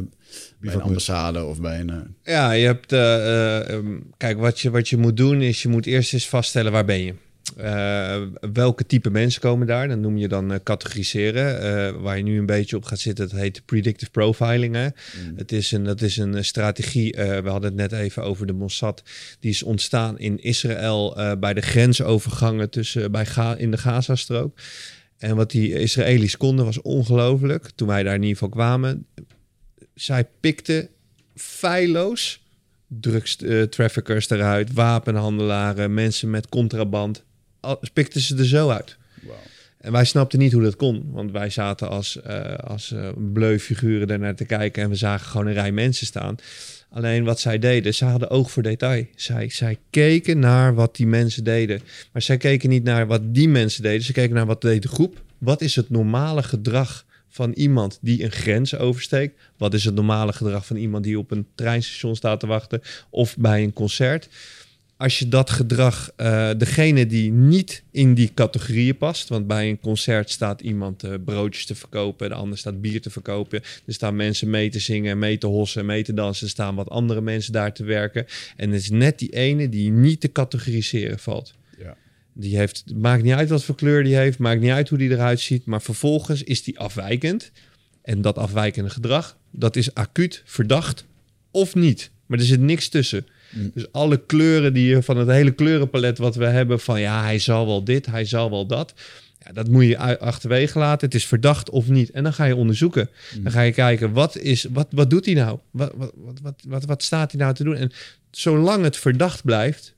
bij 0.60 0.74
een 0.74 0.82
ambassade 0.82 1.44
of 1.44 1.62
bij 1.62 1.80
een... 1.80 1.90
eh, 1.90 1.98
Ja, 2.34 2.52
je 2.52 2.66
hebt. 2.66 2.92
eh, 2.92 3.16
eh, 3.16 3.70
ehm, 3.70 3.98
kijk, 4.18 4.38
wat 4.40 4.60
je, 4.60 4.70
wat 4.70 4.90
je 4.90 4.98
moet 4.98 5.18
doen 5.18 5.42
is 5.42 5.62
je 5.62 5.68
moet 5.68 5.86
eerst 5.86 6.14
eens 6.14 6.28
vaststellen 6.30 6.72
waar 6.72 6.86
ben 6.86 7.00
je. 7.00 7.14
Eh, 7.58 8.22
welke 8.54 8.86
type 8.86 9.10
mensen 9.10 9.42
komen 9.42 9.68
daar? 9.68 9.88
Dat 9.88 9.98
noem 10.00 10.18
je 10.18 10.28
dan 10.28 10.60
categoriseren. 10.64 12.02
Waar 12.02 12.18
je 12.18 12.24
nu 12.24 12.38
een 12.40 12.46
beetje 12.46 12.76
op 12.76 12.86
gaat 12.86 13.00
zitten, 13.00 13.30
dat 13.30 13.40
heet 13.40 13.62
predictive 13.66 14.12
profiling. 14.12 14.76
Hè? 14.76 14.88
Het 15.36 15.52
is 15.52 15.72
een, 15.72 15.84
dat 15.84 16.02
is 16.02 16.18
een 16.18 16.46
strategie. 16.46 17.12
we 17.18 17.44
hadden 17.50 17.78
het 17.78 17.92
net 17.92 18.00
even 18.02 18.24
over 18.24 18.46
de 18.48 18.54
Mossad. 18.54 19.04
Die 19.40 19.52
is 19.52 19.64
ontstaan 19.64 20.20
in 20.20 20.40
Israël 20.44 21.18
bij 21.40 21.54
de 21.54 21.62
grensovergangen 21.62 22.70
tussen, 22.70 23.12
bij 23.12 23.26
Ga, 23.26 23.56
in 23.56 23.72
de 23.72 23.78
Gazastrook. 23.78 24.58
En 25.26 25.36
wat 25.36 25.52
die 25.52 25.74
Israëli's 25.74 26.38
konden 26.38 26.66
was 26.66 26.82
ongelooflijk. 26.82 27.70
Toen 27.76 27.88
wij 27.88 28.04
daar 28.04 28.14
in 28.14 28.22
ieder 28.22 28.38
geval 28.38 28.50
kwamen. 28.50 29.06
Zij 29.94 30.28
pikten 30.40 30.90
feilloos 31.36 32.44
drugstraffickers 32.88 34.30
eruit, 34.30 34.74
wapenhandelaren, 34.74 35.94
mensen 35.94 36.30
met 36.30 36.50
contraband. 36.50 37.24
Al, 37.60 37.80
pikten 37.94 38.22
ze 38.22 38.38
er 38.38 38.46
zo 38.46 38.70
uit. 38.70 38.98
En 39.78 39.92
wij 39.92 40.06
snapten 40.06 40.40
niet 40.40 40.52
hoe 40.52 40.62
dat 40.62 40.76
kon, 40.76 41.12
want 41.12 41.32
wij 41.32 41.50
zaten 41.50 41.90
als, 41.90 42.22
eh 42.22 42.56
als 42.56 42.92
eh 42.92 43.10
bleu 43.34 43.60
figuren 43.60 44.08
daarnaar 44.08 44.36
te 44.36 44.46
kijken 44.46 44.84
en 44.84 44.90
we 44.90 44.96
zagen 44.96 45.28
gewoon 45.28 45.48
een 45.48 45.54
rij 45.54 45.72
mensen 45.72 46.06
staan. 46.06 46.36
Alleen 46.90 47.24
wat 47.24 47.40
zij 47.40 47.60
deden, 47.60 47.94
ze 47.94 48.06
hadden 48.06 48.30
oog 48.30 48.52
voor 48.52 48.64
detail. 48.64 49.06
Zij, 49.16 49.50
zij 49.50 49.78
keken 49.90 50.40
naar 50.40 50.76
wat 50.76 50.96
die 50.96 51.08
mensen 51.08 51.44
deden. 51.44 51.82
Maar 52.12 52.22
zij 52.22 52.38
keken 52.38 52.70
niet 52.70 52.84
naar 52.84 53.08
wat 53.08 53.34
die 53.34 53.50
mensen 53.50 53.84
deden. 53.84 54.04
Ze 54.04 54.14
keken 54.14 54.36
naar 54.36 54.46
wat 54.46 54.62
deed 54.62 54.82
de 54.82 54.88
groep. 54.88 55.22
Wat 55.38 55.62
is 55.62 55.76
het 55.76 55.90
normale 55.90 56.44
gedrag 56.44 57.06
van 57.30 57.52
iemand 57.52 58.00
die 58.02 58.24
een 58.24 58.32
grens 58.32 58.78
oversteekt? 58.78 59.42
Wat 59.58 59.74
is 59.74 59.86
het 59.86 59.96
normale 59.96 60.34
gedrag 60.34 60.66
van 60.66 60.76
iemand 60.76 61.04
die 61.04 61.20
op 61.20 61.32
een 61.32 61.48
treinstation 61.56 62.16
staat 62.16 62.40
te 62.40 62.48
wachten 62.48 62.82
of 63.10 63.38
bij 63.38 63.64
een 63.64 63.74
concert? 63.74 64.30
Als 64.98 65.20
je 65.20 65.28
dat 65.28 65.50
gedrag, 65.50 66.12
eh, 66.16 66.50
degene 66.58 67.06
die 67.06 67.32
niet 67.32 67.84
in 67.92 68.14
die 68.14 68.32
categorieën 68.34 68.98
past, 68.98 69.30
want 69.30 69.48
bij 69.48 69.70
een 69.70 69.80
concert 69.80 70.30
staat 70.30 70.62
iemand 70.62 71.04
eh, 71.04 71.14
broodjes 71.26 71.66
te 71.66 71.76
verkopen, 71.76 72.30
de 72.30 72.36
ander 72.36 72.58
staat 72.58 72.82
bier 72.82 73.02
te 73.02 73.10
verkopen, 73.10 73.62
er 73.86 73.94
staan 73.94 74.16
mensen 74.16 74.50
mee 74.50 74.70
te 74.70 74.80
zingen, 74.80 75.20
mee 75.20 75.38
te 75.38 75.48
hossen, 75.48 75.86
mee 75.86 76.04
te 76.04 76.14
dansen, 76.14 76.46
er 76.46 76.52
staan 76.52 76.76
wat 76.76 76.90
andere 76.90 77.22
mensen 77.22 77.54
daar 77.54 77.74
te 77.74 77.84
werken. 77.84 78.26
En 78.56 78.72
het 78.72 78.82
is 78.82 78.90
net 78.90 79.20
die 79.20 79.30
ene 79.30 79.70
die 79.70 79.92
niet 79.92 80.22
te 80.22 80.32
categoriseren 80.32 81.20
valt. 81.20 81.54
Ja. 81.78 81.98
Die 82.34 82.58
heeft, 82.58 82.84
maakt 82.96 83.24
niet 83.24 83.34
uit 83.34 83.50
wat 83.50 83.64
voor 83.64 83.76
kleur 83.76 84.04
die 84.04 84.16
heeft, 84.16 84.38
maakt 84.38 84.62
niet 84.62 84.72
uit 84.72 84.90
hoe 84.90 84.98
die 84.98 85.10
eruit 85.10 85.40
ziet, 85.40 85.66
maar 85.66 85.82
vervolgens 85.82 86.44
is 86.44 86.64
die 86.64 86.80
afwijkend. 86.80 87.52
En 88.02 88.22
dat 88.22 88.38
afwijkende 88.38 88.90
gedrag, 88.90 89.38
dat 89.52 89.76
is 89.76 89.94
acuut 89.94 90.42
verdacht 90.46 91.06
of 91.52 91.76
niet. 91.76 92.12
Maar 92.26 92.40
er 92.40 92.46
zit 92.46 92.60
niks 92.60 92.90
tussen. 92.90 93.26
Mm. 93.56 93.72
Dus 93.74 93.92
alle 93.92 94.26
kleuren 94.26 94.74
die 94.74 94.88
je 94.88 95.04
van 95.04 95.18
het 95.18 95.28
hele 95.28 95.52
kleurenpalet 95.52 96.18
wat 96.18 96.36
we 96.36 96.46
hebben, 96.46 96.80
van 96.80 97.02
ja, 97.02 97.24
hij 97.24 97.40
zal 97.40 97.66
wel 97.66 97.84
dit, 97.84 98.06
hij 98.06 98.26
zal 98.26 98.50
wel 98.50 98.66
dat. 98.66 98.94
Ja, 99.46 99.52
dat 99.52 99.70
moet 99.70 99.86
je 99.86 100.20
achterwege 100.20 100.80
laten. 100.80 101.06
Het 101.06 101.16
is 101.16 101.26
verdacht 101.26 101.70
of 101.70 101.88
niet. 101.88 102.12
En 102.12 102.24
dan 102.24 102.34
ga 102.34 102.46
je 102.46 102.56
onderzoeken. 102.56 103.10
Dan 103.42 103.52
ga 103.52 103.62
je 103.62 103.72
kijken, 103.72 104.12
wat, 104.12 104.38
is, 104.38 104.64
wat, 104.64 104.88
wat 104.90 105.10
doet 105.10 105.26
hij 105.26 105.34
nou? 105.34 105.60
Wat, 105.72 105.92
wat, 105.96 106.12
wat, 106.42 106.64
wat, 106.68 106.86
wat, 106.86 107.04
staat 107.04 107.32
hij 107.32 107.42
nou 107.42 107.54
te 107.54 107.64
doen? 107.64 107.76
En 107.76 107.92
zolang 108.32 108.84
het 108.84 108.98
verdacht 108.98 109.44
blijft, 109.44 109.94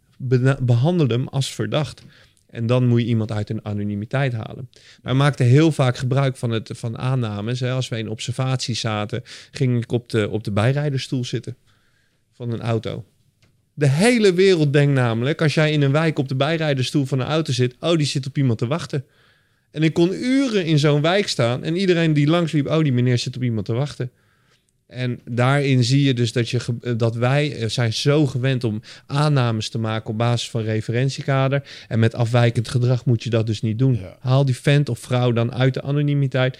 behandel 0.60 1.08
hem 1.08 1.28
als 1.28 1.54
verdacht. 1.54 2.04
En 2.50 2.68
dan 2.68 2.88
moet 2.88 3.02
je 3.02 3.08
iemand 3.08 3.32
uit 3.32 3.50
een 3.50 3.66
anonimiteit 3.66 4.34
halen. 4.34 4.70
Wij 5.02 5.14
maakten 5.14 5.46
heel 5.46 5.72
vaak 5.72 5.98
gebruik 5.98 6.38
van, 6.38 6.50
het, 6.50 6.70
van 6.74 6.98
aannames. 6.98 7.60
Hè. 7.60 7.72
Als 7.72 7.88
wij 7.88 8.00
in 8.00 8.10
observatie 8.10 8.76
zaten, 8.76 9.22
ging 9.52 9.84
ik 9.84 9.92
op 9.92 10.10
de, 10.10 10.30
op 10.30 10.44
de 10.44 10.52
bijrijdersstoel 10.52 11.26
zitten 11.26 11.56
van 12.34 12.52
een 12.52 12.62
auto. 12.62 13.06
De 13.80 13.88
hele 13.90 14.34
wereld 14.34 14.74
denkt 14.74 14.94
namelijk, 14.94 15.41
als 15.41 15.54
jij 15.54 15.72
in 15.72 15.82
een 15.82 15.91
wijk 15.91 16.20
op 16.20 16.28
de 16.28 16.36
bijrijdersstoel 16.36 17.06
van 17.06 17.20
een 17.20 17.28
auto 17.28 17.54
zit, 17.54 17.76
oh, 17.80 17.98
die 17.98 18.06
zit 18.06 18.28
op 18.28 18.38
iemand 18.38 18.58
te 18.60 18.68
wachten. 18.68 19.06
En 19.72 19.84
ik 19.84 19.94
kon 19.94 20.14
uren 20.14 20.66
in 20.66 20.80
zo'n 20.80 21.02
wijk 21.02 21.28
staan 21.28 21.64
en 21.64 21.76
iedereen 21.76 22.14
die 22.14 22.28
langsliep, 22.28 22.68
oh, 22.68 22.84
die 22.84 22.94
meneer 22.94 23.18
zit 23.18 23.36
op 23.36 23.44
iemand 23.44 23.66
te 23.66 23.74
wachten. 23.74 24.12
En 24.88 25.20
daarin 25.30 25.84
zie 25.84 26.04
je 26.04 26.14
dus 26.14 26.32
dat, 26.32 26.49
je, 26.49 26.60
ge- 26.60 26.95
dat 26.95 27.16
wij 27.16 27.56
eh, 27.56 27.70
zijn 27.70 27.94
zo 27.94 28.26
gewend 28.26 28.64
om 28.64 28.82
aannames 29.06 29.70
te 29.70 29.78
maken 29.78 30.10
op 30.10 30.18
basis 30.18 30.49
van 30.49 30.62
referentiekader. 30.62 31.64
En 31.88 31.99
met 31.99 32.16
afwijkend 32.16 32.68
gedrag 32.68 33.06
moet 33.06 33.24
je 33.24 33.30
dat 33.30 33.48
dus 33.48 33.62
niet 33.62 33.80
doen. 33.80 33.94
Ja. 33.95 34.18
Haal 34.20 34.45
die 34.45 34.56
vent 34.58 34.90
of 34.90 34.99
vrouw 34.99 35.32
dan 35.32 35.54
uit 35.54 35.74
de 35.74 35.82
anonimiteit. 35.82 36.58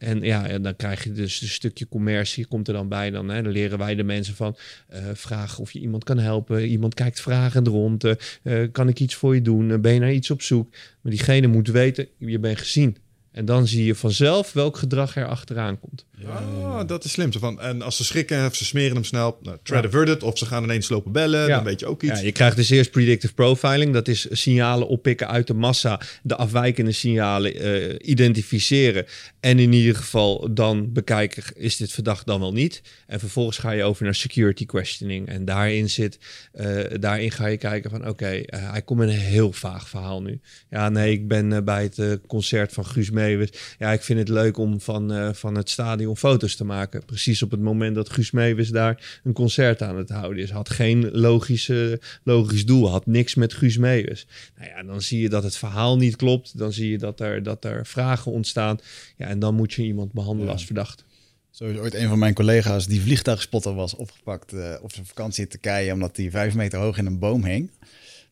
En 0.00 0.22
ja, 0.22 0.46
en 0.46 0.62
dan 0.62 0.76
krijg 0.76 1.04
je 1.04 1.12
dus 1.12 1.40
een 1.40 1.48
stukje 1.48 1.88
commercie, 1.88 2.46
komt 2.46 2.68
er 2.68 2.74
dan 2.74 2.88
bij. 2.88 3.10
Dan, 3.10 3.28
hè, 3.28 3.42
dan 3.42 3.52
leren 3.52 3.78
wij 3.78 3.94
de 3.94 4.02
mensen 4.02 4.34
van, 4.34 4.56
eh 4.88 5.04
vraag 5.14 5.58
of 5.58 5.72
je 5.72 5.80
iemand 5.80 6.04
kan 6.04 6.18
helpen. 6.18 6.66
Iemand 6.66 6.94
kijkt 6.94 7.20
vragend 7.20 7.66
rond. 7.66 8.04
eh, 8.04 8.14
eh, 8.42 8.72
kan 8.72 8.88
ik 8.88 9.00
iets 9.00 9.14
voor 9.14 9.34
je 9.34 9.42
doen? 9.42 9.80
Ben 9.80 9.94
je 9.94 10.00
naar 10.00 10.12
iets 10.12 10.30
op 10.30 10.42
zoek? 10.42 10.70
Maar 11.00 11.12
diegene 11.12 11.46
moet 11.46 11.68
weten, 11.68 12.08
je 12.18 12.38
bent 12.38 12.58
gezien. 12.58 12.96
En 13.32 13.44
dan 13.44 13.66
zie 13.66 13.84
je 13.84 13.94
vanzelf 13.94 14.52
welk 14.52 14.76
gedrag 14.76 15.16
er 15.16 15.26
achteraan 15.26 15.80
komt. 15.80 16.04
Ah, 16.26 16.86
dat 16.86 17.04
is 17.04 17.12
slim. 17.12 17.32
Van, 17.32 17.60
en 17.60 17.82
als 17.82 17.96
ze 17.96 18.04
schrikken 18.04 18.46
of 18.46 18.54
ze 18.54 18.64
smeren 18.64 18.94
hem 18.94 19.04
snel, 19.04 19.38
nou, 19.42 19.56
threat 19.62 19.86
averted, 19.86 20.22
of 20.22 20.38
ze 20.38 20.46
gaan 20.46 20.62
ineens 20.62 20.88
lopen 20.88 21.12
bellen, 21.12 21.46
Ja. 21.46 21.54
dan 21.54 21.64
weet 21.64 21.80
je 21.80 21.86
ook 21.86 22.02
iets. 22.02 22.18
Ja, 22.20 22.24
je 22.26 22.32
krijgt 22.32 22.56
dus 22.56 22.70
eerst 22.70 22.90
predictive 22.90 23.34
profiling. 23.34 23.92
Dat 23.92 24.08
is 24.08 24.26
signalen 24.30 24.88
oppikken 24.88 25.28
uit 25.28 25.46
de 25.46 25.54
massa, 25.54 26.00
de 26.22 26.36
afwijkende 26.36 26.92
signalen 26.92 27.54
eh, 27.54 28.08
identificeren. 28.10 29.06
En 29.40 29.58
in 29.58 29.72
ieder 29.72 29.96
geval 29.96 30.54
dan 30.54 30.92
bekijken, 30.92 31.42
is 31.54 31.76
dit 31.76 31.92
verdacht 31.92 32.26
dan 32.26 32.40
wel 32.40 32.52
niet? 32.52 32.82
En 33.06 33.18
vervolgens 33.20 33.58
ga 33.58 33.70
je 33.70 33.82
over 33.84 34.04
naar 34.04 34.14
security 34.14 34.66
questioning. 34.66 35.28
En 35.28 35.44
daarin 35.44 35.90
zit, 35.90 36.18
eh, 36.52 36.78
daarin 37.00 37.30
ga 37.30 37.46
je 37.46 37.56
kijken 37.56 37.90
van 37.90 38.08
oké, 38.08 38.26
eh, 38.30 38.70
hij 38.70 38.82
komt 38.82 38.98
met 38.98 39.08
een 39.08 39.14
heel 39.14 39.52
vaag 39.52 39.88
verhaal 39.88 40.22
nu. 40.22 40.40
Ja, 40.70 40.88
nee, 40.88 41.12
ik 41.12 41.28
ben 41.28 41.64
bij 41.64 41.82
het 41.94 42.18
concert 42.26 42.72
van 42.72 42.86
Guus 42.86 43.10
Meeuwis. 43.30 43.74
Ja, 43.78 43.92
ik 43.92 44.02
vind 44.02 44.18
het 44.18 44.28
leuk 44.28 44.58
om 44.58 44.80
van, 44.80 45.12
eh, 45.12 45.32
van 45.32 45.54
het 45.54 45.70
stadion 45.70 46.16
foto's 46.16 46.56
te 46.56 46.64
maken. 46.64 47.04
Precies 47.04 47.42
op 47.42 47.50
het 47.50 47.60
moment 47.60 47.94
dat 47.94 48.10
Guus 48.10 48.30
Meeuwis 48.30 48.68
daar 48.68 49.20
een 49.24 49.32
concert 49.32 49.82
aan 49.82 49.96
het 49.96 50.08
houden 50.08 50.42
is. 50.42 50.50
Had 50.50 50.70
geen 50.70 51.10
logische, 51.12 52.00
logisch 52.24 52.66
doel, 52.66 52.90
had 52.90 53.06
niks 53.06 53.34
met 53.34 53.52
Guus 53.54 53.76
Meeuwis. 53.76 54.26
Nou 54.58 54.68
ja, 54.70 54.82
dan 54.82 55.02
zie 55.02 55.20
je 55.20 55.28
dat 55.28 55.42
het 55.42 55.56
verhaal 55.56 55.96
niet 55.96 56.16
klopt. 56.16 56.58
Dan 56.58 56.72
zie 56.72 56.90
je 56.90 56.98
dat 56.98 57.20
er, 57.20 57.42
dat 57.42 57.64
er 57.64 57.86
vragen 57.86 58.32
ontstaan. 58.32 58.78
Ja, 59.16 59.26
en 59.26 59.38
dan 59.38 59.54
moet 59.54 59.72
je 59.72 59.82
iemand 59.82 60.12
behandelen 60.12 60.46
Ja. 60.46 60.52
als 60.52 60.64
verdacht. 60.64 61.04
Zo 61.50 61.64
is 61.64 61.76
ooit 61.78 61.94
een 61.94 62.08
van 62.08 62.18
mijn 62.18 62.34
collega's 62.34 62.86
die 62.86 63.00
vliegtuigspotter 63.00 63.74
was 63.74 63.94
opgepakt 63.96 64.52
eh, 64.52 64.74
op 64.82 64.92
zijn 64.92 65.06
vakantie 65.06 65.42
in 65.42 65.48
Turkije, 65.48 65.92
omdat 65.92 66.16
hij 66.16 66.30
vijf 66.30 66.54
meter 66.54 66.78
hoog 66.78 66.98
in 66.98 67.06
een 67.06 67.18
boom 67.18 67.44
hing. 67.44 67.70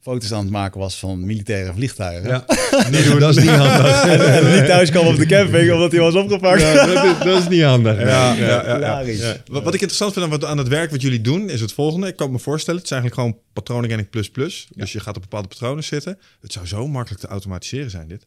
Foto's 0.08 0.32
aan 0.32 0.42
het 0.42 0.50
maken 0.50 0.80
was 0.80 0.98
van 0.98 1.26
militaire 1.26 1.72
vliegtuigen. 1.72 2.28
Ja, 2.28 2.44
dat 3.18 3.36
is 3.36 3.42
niet 3.44 3.50
handig. 3.50 4.04
en 4.36 4.54
niet 4.54 4.66
thuis 4.66 4.90
kwam 4.90 5.06
op 5.06 5.16
de 5.16 5.26
camping 5.26 5.72
omdat 5.72 5.92
hij 5.92 6.00
was 6.00 6.14
opgepakt. 6.14 6.60
Ja, 6.60 6.86
dat, 6.86 7.04
is, 7.04 7.24
dat 7.24 7.42
is 7.42 7.48
niet 7.48 7.62
handig. 7.62 8.00
Ja, 8.00 8.32
ja, 8.34 8.78
ja. 8.78 9.36
Wat, 9.46 9.62
wat 9.62 9.74
ik 9.74 9.80
interessant 9.80 10.12
vind 10.12 10.24
aan, 10.24 10.30
wat, 10.30 10.44
aan 10.44 10.58
het 10.58 10.68
werk 10.68 10.90
wat 10.90 11.02
jullie 11.02 11.20
doen, 11.20 11.50
is 11.50 11.60
het 11.60 11.72
volgende. 11.72 12.06
Ik 12.06 12.16
kan 12.16 12.30
me 12.30 12.38
voorstellen, 12.38 12.80
het 12.80 12.90
is 12.90 12.96
eigenlijk 12.96 13.22
gewoon 13.22 13.42
patroonherkenning 13.52 14.10
plus 14.10 14.30
plus. 14.30 14.68
Dus 14.70 14.92
je 14.92 15.00
gaat 15.00 15.16
op 15.16 15.22
bepaalde 15.22 15.48
patronen 15.48 15.84
zitten. 15.84 16.18
Het 16.40 16.52
zou 16.52 16.66
zo 16.66 16.86
makkelijk 16.86 17.22
te 17.22 17.28
automatiseren 17.28 17.90
zijn, 17.90 18.08
dit. 18.08 18.26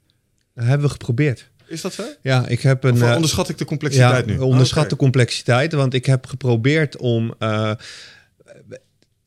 Dat 0.56 0.66
hebben 0.66 0.86
we 0.86 0.92
geprobeerd. 0.92 1.50
Is 1.68 1.82
dat 1.82 1.94
zo? 1.94 2.04
Ja, 2.22 2.48
ik 2.48 2.62
heb 2.62 2.84
een... 2.84 2.94
Of 2.94 3.02
eh, 3.02 3.16
onderschat 3.16 3.50
ik 3.50 3.58
de 3.58 3.66
complexiteit 3.66 4.26
ja, 4.26 4.32
nu? 4.32 4.38
onderschat 4.40 4.84
Oké. 4.84 4.90
de 4.90 4.96
complexiteit. 4.96 5.74
Want 5.74 5.94
ik 5.94 6.06
heb 6.06 6.26
geprobeerd 6.26 6.98
om... 6.98 7.34
eh, 7.40 7.72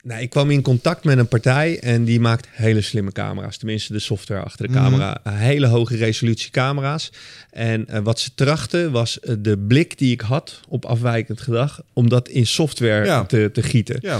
nou, 0.05 0.21
ik 0.23 0.31
kwam 0.31 0.51
in 0.51 0.63
contact 0.63 1.05
met 1.05 1.19
een 1.19 1.29
partij 1.29 1.79
en 1.81 2.05
die 2.05 2.21
maakt 2.21 2.47
hele 2.51 2.81
slimme 2.81 3.13
camera's. 3.13 3.57
Tenminste, 3.57 3.93
de 3.93 3.99
software 3.99 4.43
achter 4.43 4.67
de 4.67 4.73
Mhm. 4.73 4.83
camera. 4.83 5.21
Eh, 5.25 5.33
Hele 5.39 5.67
hoge 5.67 5.97
resolutie 5.97 6.51
camera's. 6.51 7.13
En 7.51 7.87
eh, 7.89 8.01
wat 8.03 8.21
ze 8.21 8.31
trachten 8.35 8.91
was 8.93 9.21
eh, 9.21 9.35
de 9.39 9.59
blik 9.59 9.99
die 9.99 10.13
ik 10.13 10.21
had 10.21 10.61
op 10.69 10.85
afwijkend 10.85 11.41
gedrag... 11.41 11.83
om 11.93 12.09
dat 12.09 12.29
in 12.29 12.47
software 12.47 13.05
Ja. 13.05 13.25
te, 13.25 13.51
te 13.53 13.63
gieten. 13.63 13.99
Ja, 14.01 14.19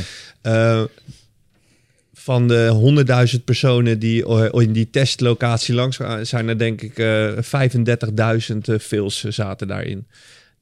van 2.17 2.49
de 2.49 2.69
100.000 3.37 3.45
personen 3.45 3.99
die 3.99 4.27
in 4.53 4.73
die 4.73 4.91
testlocatie 4.91 5.75
langs 5.75 5.99
zijn 6.23 6.49
er 6.49 6.59
denk 6.59 6.81
ik 6.83 6.99
eh 6.99 7.29
35.000 7.41 8.69
eh, 8.69 8.79
fails 8.79 9.25
zaten 9.25 9.69
daarin. 9.69 10.07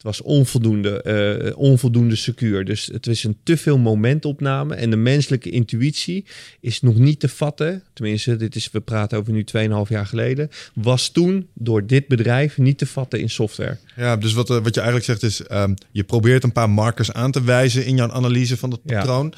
Het 0.03 0.17
was 0.17 0.21
onvoldoende, 0.21 1.01
eh, 1.01 1.57
onvoldoende 1.57 2.15
secuur. 2.15 2.65
Dus 2.65 2.89
het 2.91 3.07
is 3.07 3.23
een 3.23 3.37
te 3.43 3.57
veel 3.57 3.77
momentopname. 3.77 4.75
En 4.75 4.89
de 4.89 4.95
menselijke 4.95 5.49
intuïtie 5.49 6.25
is 6.59 6.81
nog 6.81 6.95
niet 6.95 7.19
te 7.19 7.29
vatten. 7.29 7.83
Tenminste, 7.93 8.35
dit 8.35 8.55
is, 8.55 8.71
we 8.71 8.79
praten 8.79 9.17
over 9.17 9.33
nu 9.33 9.43
2,5 9.43 9.89
jaar 9.89 10.05
geleden. 10.05 10.49
Was 10.73 11.09
toen 11.09 11.47
door 11.53 11.85
dit 11.85 12.07
bedrijf 12.07 12.57
niet 12.57 12.77
te 12.77 12.85
vatten 12.85 13.19
in 13.19 13.29
software. 13.29 13.77
ja 13.95 14.17
dus 14.17 14.33
wat, 14.33 14.49
eh, 14.49 14.57
wat 14.63 14.75
je 14.75 14.81
eigenlijk 14.81 15.05
zegt 15.05 15.23
is, 15.23 15.47
ehm, 15.47 15.73
je 15.91 16.03
probeert 16.03 16.43
een 16.43 16.51
paar 16.51 16.69
markers 16.69 17.13
aan 17.13 17.31
te 17.31 17.43
wijzen 17.43 17.85
in 17.85 17.95
jouw 17.95 18.11
analyse 18.11 18.57
van 18.57 18.69
dat 18.69 18.79
Ja. 18.85 19.31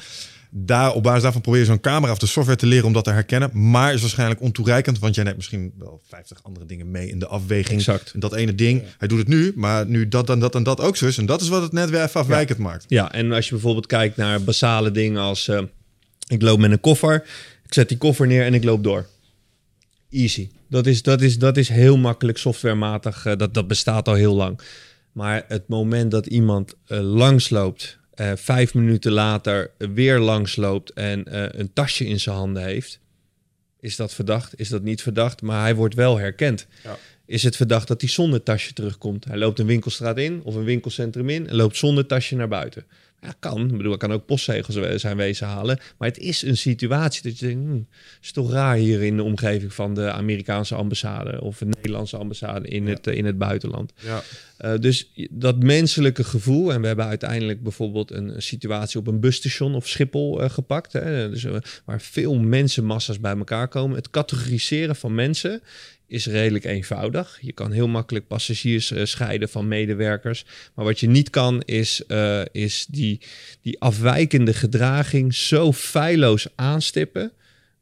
Daar, 0.50 0.92
op 0.92 1.02
basis 1.02 1.22
daarvan 1.22 1.40
probeer 1.40 1.60
je 1.60 1.66
zo'n 1.66 1.80
camera 1.80 2.12
of 2.12 2.18
de 2.18 2.26
software 2.26 2.58
te 2.58 2.66
leren 2.66 2.86
om 2.86 2.92
dat 2.92 3.04
te 3.04 3.10
herkennen. 3.10 3.70
Maar 3.70 3.94
is 3.94 4.00
waarschijnlijk 4.00 4.40
ontoereikend, 4.40 4.98
want 4.98 5.14
jij 5.14 5.24
neemt 5.24 5.36
misschien 5.36 5.72
wel 5.78 6.00
50 6.08 6.42
andere 6.42 6.66
dingen 6.66 6.90
mee 6.90 7.08
in 7.08 7.18
de 7.18 7.26
afweging. 7.26 7.78
Exact. 7.78 8.10
En 8.14 8.20
dat 8.20 8.34
ene 8.34 8.54
ding, 8.54 8.82
hij 8.98 9.08
doet 9.08 9.18
het 9.18 9.28
nu, 9.28 9.52
maar 9.56 9.86
nu 9.86 10.08
dat 10.08 10.30
en 10.30 10.38
dat 10.38 10.54
en 10.54 10.62
dat 10.62 10.80
ook 10.80 10.96
zo 10.96 11.06
is. 11.06 11.18
En 11.18 11.26
dat 11.26 11.40
is 11.40 11.48
wat 11.48 11.62
het 11.62 11.72
net 11.72 11.90
weer 11.90 12.02
even 12.02 12.20
afwijkend 12.20 12.58
maakt. 12.58 12.84
Ja, 12.88 13.12
en 13.12 13.32
als 13.32 13.44
je 13.44 13.50
bijvoorbeeld 13.50 13.86
kijkt 13.86 14.16
naar 14.16 14.42
basale 14.42 14.90
dingen 14.90 15.20
als... 15.20 15.48
eh, 15.48 15.62
ik 16.28 16.42
loop 16.42 16.58
met 16.58 16.70
een 16.70 16.80
koffer, 16.80 17.14
ik 17.66 17.74
zet 17.74 17.88
die 17.88 17.98
koffer 17.98 18.26
neer 18.26 18.44
en 18.44 18.54
ik 18.54 18.64
loop 18.64 18.84
door. 18.84 19.06
Easy. 20.10 20.48
Dat 20.68 20.86
is, 20.86 21.02
dat 21.02 21.20
is, 21.20 21.38
dat 21.38 21.56
is 21.56 21.68
heel 21.68 21.96
makkelijk 21.96 22.38
softwarematig. 22.38 23.26
eh, 23.26 23.36
dat, 23.36 23.54
dat 23.54 23.68
bestaat 23.68 24.08
al 24.08 24.14
heel 24.14 24.34
lang. 24.34 24.60
Maar 25.12 25.44
het 25.48 25.68
moment 25.68 26.10
dat 26.10 26.26
iemand 26.26 26.74
eh, 26.86 27.00
langsloopt... 27.00 27.98
eh, 28.16 28.32
vijf 28.34 28.74
minuten 28.74 29.12
later 29.12 29.70
weer 29.78 30.18
langsloopt 30.18 30.92
en 30.92 31.24
eh, 31.24 31.60
een 31.60 31.72
tasje 31.72 32.06
in 32.06 32.20
zijn 32.20 32.36
handen 32.36 32.62
heeft... 32.62 33.00
is 33.80 33.96
dat 33.96 34.14
verdacht? 34.14 34.58
Is 34.60 34.68
dat 34.68 34.82
niet 34.82 35.02
verdacht? 35.02 35.42
Maar 35.42 35.60
hij 35.60 35.74
wordt 35.74 35.94
wel 35.94 36.18
herkend. 36.18 36.66
Ja. 36.84 36.98
Is 37.26 37.42
het 37.42 37.56
verdacht 37.56 37.88
dat 37.88 38.00
hij 38.00 38.10
zonder 38.10 38.42
tasje 38.42 38.72
terugkomt? 38.72 39.24
Hij 39.24 39.36
loopt 39.36 39.58
een 39.58 39.66
winkelstraat 39.66 40.18
in 40.18 40.40
of 40.42 40.54
een 40.54 40.64
winkelcentrum 40.64 41.28
in 41.28 41.48
en 41.48 41.56
loopt 41.56 41.76
zonder 41.76 42.06
tasje 42.06 42.36
naar 42.36 42.48
buiten. 42.48 42.84
Ja, 43.20 43.34
kan. 43.38 43.70
Ik 43.70 43.76
bedoel, 43.76 43.92
ik 43.92 43.98
kan 43.98 44.12
ook 44.12 44.26
postzegels 44.26 45.00
zijn 45.00 45.16
wezen 45.16 45.46
halen. 45.46 45.78
Maar 45.98 46.08
het 46.08 46.18
is 46.18 46.42
een 46.42 46.56
situatie 46.56 47.22
dat 47.22 47.38
je 47.38 47.46
denkt, 47.46 47.64
hmm, 47.64 47.86
is 48.22 48.32
toch 48.32 48.52
raar 48.52 48.76
hier 48.76 49.02
in 49.02 49.16
de 49.16 49.22
omgeving 49.22 49.74
van 49.74 49.94
de 49.94 50.10
Amerikaanse 50.10 50.74
ambassade 50.74 51.40
of 51.40 51.58
de 51.58 51.64
Nederlandse 51.64 52.16
ambassade 52.16 52.68
in, 52.68 52.86
het, 52.86 53.06
eh, 53.06 53.16
in 53.16 53.24
het 53.24 53.38
buitenland. 53.38 53.92
Ja. 53.96 54.22
Eh, 54.56 54.78
dus 54.78 55.12
dat 55.30 55.62
menselijke 55.62 56.24
gevoel, 56.24 56.72
en 56.72 56.80
we 56.80 56.86
hebben 56.86 57.06
uiteindelijk 57.06 57.62
bijvoorbeeld 57.62 58.10
een 58.10 58.42
situatie 58.42 59.00
op 59.00 59.06
een 59.06 59.20
busstation 59.20 59.74
of 59.74 59.88
Schiphol 59.88 60.42
eh, 60.42 60.50
gepakt, 60.50 60.92
hè, 60.92 61.30
dus, 61.30 61.46
waar 61.84 62.00
veel 62.00 62.34
mensenmassa's 62.34 63.20
bij 63.20 63.36
elkaar 63.36 63.68
komen. 63.68 63.96
Het 63.96 64.10
categoriseren 64.10 64.96
van 64.96 65.14
mensen 65.14 65.62
is 66.06 66.26
redelijk 66.26 66.64
eenvoudig. 66.64 67.38
Je 67.40 67.52
kan 67.52 67.72
heel 67.72 67.88
makkelijk 67.88 68.26
passagiers 68.26 68.90
eh, 68.90 69.04
scheiden 69.04 69.48
van 69.48 69.68
medewerkers. 69.68 70.44
Maar 70.74 70.84
wat 70.84 71.00
je 71.00 71.08
niet 71.08 71.30
kan, 71.30 71.62
is, 71.62 72.06
eh, 72.06 72.42
is 72.52 72.86
die, 72.90 73.20
die 73.62 73.80
afwijkende 73.80 74.54
gedraging 74.54 75.34
zo 75.34 75.72
feilloos 75.72 76.46
aanstippen. 76.54 77.32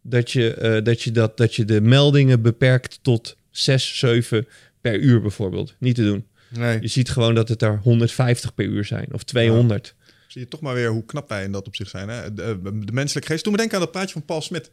Dat 0.02 0.30
je, 0.30 0.54
eh, 0.54 0.84
dat, 0.84 1.02
je 1.02 1.10
dat, 1.10 1.36
dat 1.36 1.54
je 1.54 1.64
de 1.64 1.80
meldingen 1.80 2.42
beperkt 2.42 2.98
tot 3.02 3.36
6, 3.50 3.98
7 3.98 4.46
per 4.80 4.98
uur 4.98 5.20
bijvoorbeeld. 5.20 5.74
Niet 5.78 5.94
te 5.94 6.04
doen. 6.04 6.24
Nee. 6.48 6.80
Je 6.80 6.88
ziet 6.88 7.10
gewoon 7.10 7.34
dat 7.34 7.48
het 7.48 7.62
er 7.62 7.78
150 7.82 8.54
per 8.54 8.64
uur 8.64 8.84
zijn 8.84 9.06
of 9.12 9.22
200. 9.22 9.94
Zie 10.34 10.42
je 10.42 10.48
toch 10.48 10.60
maar 10.60 10.74
weer 10.74 10.90
hoe 10.90 11.04
knap 11.04 11.28
wij 11.28 11.44
in 11.44 11.52
dat 11.52 11.66
opzicht 11.66 11.90
zijn. 11.90 12.08
Hè? 12.08 12.34
De, 12.34 12.58
de 12.84 12.92
menselijke 12.92 13.28
geest. 13.30 13.42
Toen 13.42 13.52
me 13.52 13.58
denken 13.58 13.76
aan 13.76 13.82
dat 13.82 13.92
praatje 13.92 14.12
van 14.12 14.24
Paul 14.24 14.40
Smit. 14.40 14.70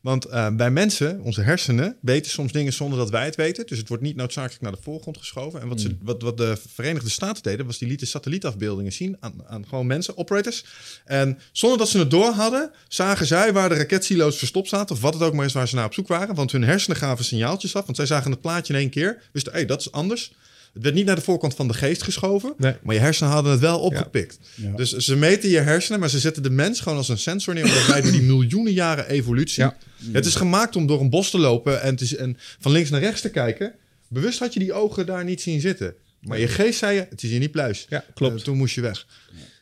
Want 0.00 0.26
uh, 0.26 0.50
bij 0.50 0.70
mensen, 0.70 1.20
onze 1.20 1.40
hersenen, 1.40 1.96
weten 2.00 2.30
soms 2.30 2.52
dingen 2.52 2.72
zonder 2.72 2.98
dat 2.98 3.10
wij 3.10 3.24
het 3.24 3.36
weten. 3.36 3.66
Dus 3.66 3.78
het 3.78 3.88
wordt 3.88 4.02
niet 4.02 4.16
noodzakelijk 4.16 4.62
naar 4.62 4.72
de 4.72 4.78
voorgrond 4.82 5.18
geschoven. 5.18 5.60
En 5.60 5.68
wat, 5.68 5.80
ze, 5.80 5.96
wat, 6.02 6.22
wat 6.22 6.36
de 6.36 6.58
Verenigde 6.68 7.10
Staten 7.10 7.42
deden, 7.42 7.66
was 7.66 7.78
die 7.78 7.88
lieten 7.88 8.06
satellietafbeeldingen 8.06 8.92
zien 8.92 9.16
aan, 9.20 9.34
aan 9.46 9.66
gewoon 9.68 9.86
mensen, 9.86 10.16
operators. 10.16 10.64
En 11.04 11.38
zonder 11.52 11.78
dat 11.78 11.88
ze 11.88 11.98
het 11.98 12.10
door 12.10 12.32
hadden, 12.32 12.70
zagen 12.88 13.26
zij 13.26 13.52
waar 13.52 13.68
de 13.68 13.74
raketsilo's 13.74 14.38
verstopt 14.38 14.68
zaten. 14.68 14.94
Of 14.94 15.00
wat 15.02 15.14
het 15.14 15.22
ook 15.22 15.34
maar 15.34 15.46
is 15.46 15.52
waar 15.52 15.68
ze 15.68 15.74
naar 15.74 15.84
op 15.84 15.94
zoek 15.94 16.08
waren. 16.08 16.34
Want 16.34 16.52
hun 16.52 16.64
hersenen 16.64 16.96
gaven 16.96 17.24
signaaltjes 17.24 17.76
af. 17.76 17.84
Want 17.84 17.96
zij 17.96 18.06
zagen 18.06 18.30
het 18.30 18.40
plaatje 18.40 18.72
in 18.72 18.78
één 18.78 18.90
keer. 18.90 19.22
Wisten, 19.32 19.52
hé, 19.52 19.58
hey, 19.58 19.66
dat 19.66 19.80
is 19.80 19.92
anders. 19.92 20.32
Het 20.72 20.82
werd 20.82 20.94
niet 20.94 21.06
naar 21.06 21.14
de 21.16 21.20
voorkant 21.22 21.54
van 21.54 21.68
de 21.68 21.74
geest 21.74 22.02
geschoven, 22.02 22.54
Nee. 22.58 22.74
maar 22.82 22.94
je 22.94 23.00
hersenen 23.00 23.32
hadden 23.32 23.52
het 23.52 23.60
wel 23.60 23.80
opgepikt. 23.80 24.38
Ja. 24.54 24.72
Dus 24.76 24.90
ze 24.92 25.16
meten 25.16 25.48
je 25.48 25.58
hersenen, 25.58 26.00
maar 26.00 26.10
ze 26.10 26.18
zetten 26.18 26.42
de 26.42 26.50
mens 26.50 26.80
gewoon 26.80 26.98
als 26.98 27.08
een 27.08 27.18
sensor 27.18 27.54
neer. 27.54 27.64
Omdat 27.64 27.86
wij 27.86 28.00
door 28.00 28.12
die 28.12 28.22
miljoenen 28.22 28.72
jaren 28.72 29.08
evolutie. 29.08 29.62
Ja. 29.62 29.76
Het 30.12 30.26
is 30.26 30.34
gemaakt 30.34 30.76
om 30.76 30.86
door 30.86 31.00
een 31.00 31.10
bos 31.10 31.30
te 31.30 31.38
lopen 31.38 31.82
en, 31.82 31.96
te, 31.96 32.16
en 32.16 32.36
van 32.60 32.72
links 32.72 32.90
naar 32.90 33.00
rechts 33.00 33.20
te 33.20 33.30
kijken. 33.30 33.74
Bewust 34.08 34.38
had 34.38 34.52
je 34.52 34.58
die 34.60 34.72
ogen 34.72 35.06
daar 35.06 35.24
niet 35.24 35.40
zien 35.40 35.60
zitten. 35.60 35.94
Maar 36.20 36.38
je 36.38 36.48
geest 36.48 36.78
zei 36.78 36.94
je, 36.94 37.06
het 37.10 37.22
is 37.22 37.30
hier 37.30 37.38
niet 37.38 37.50
pluis. 37.50 37.86
Ja, 37.88 38.04
klopt. 38.14 38.36
Eh, 38.38 38.42
toen 38.42 38.56
moest 38.56 38.74
je 38.74 38.80
weg. 38.80 39.06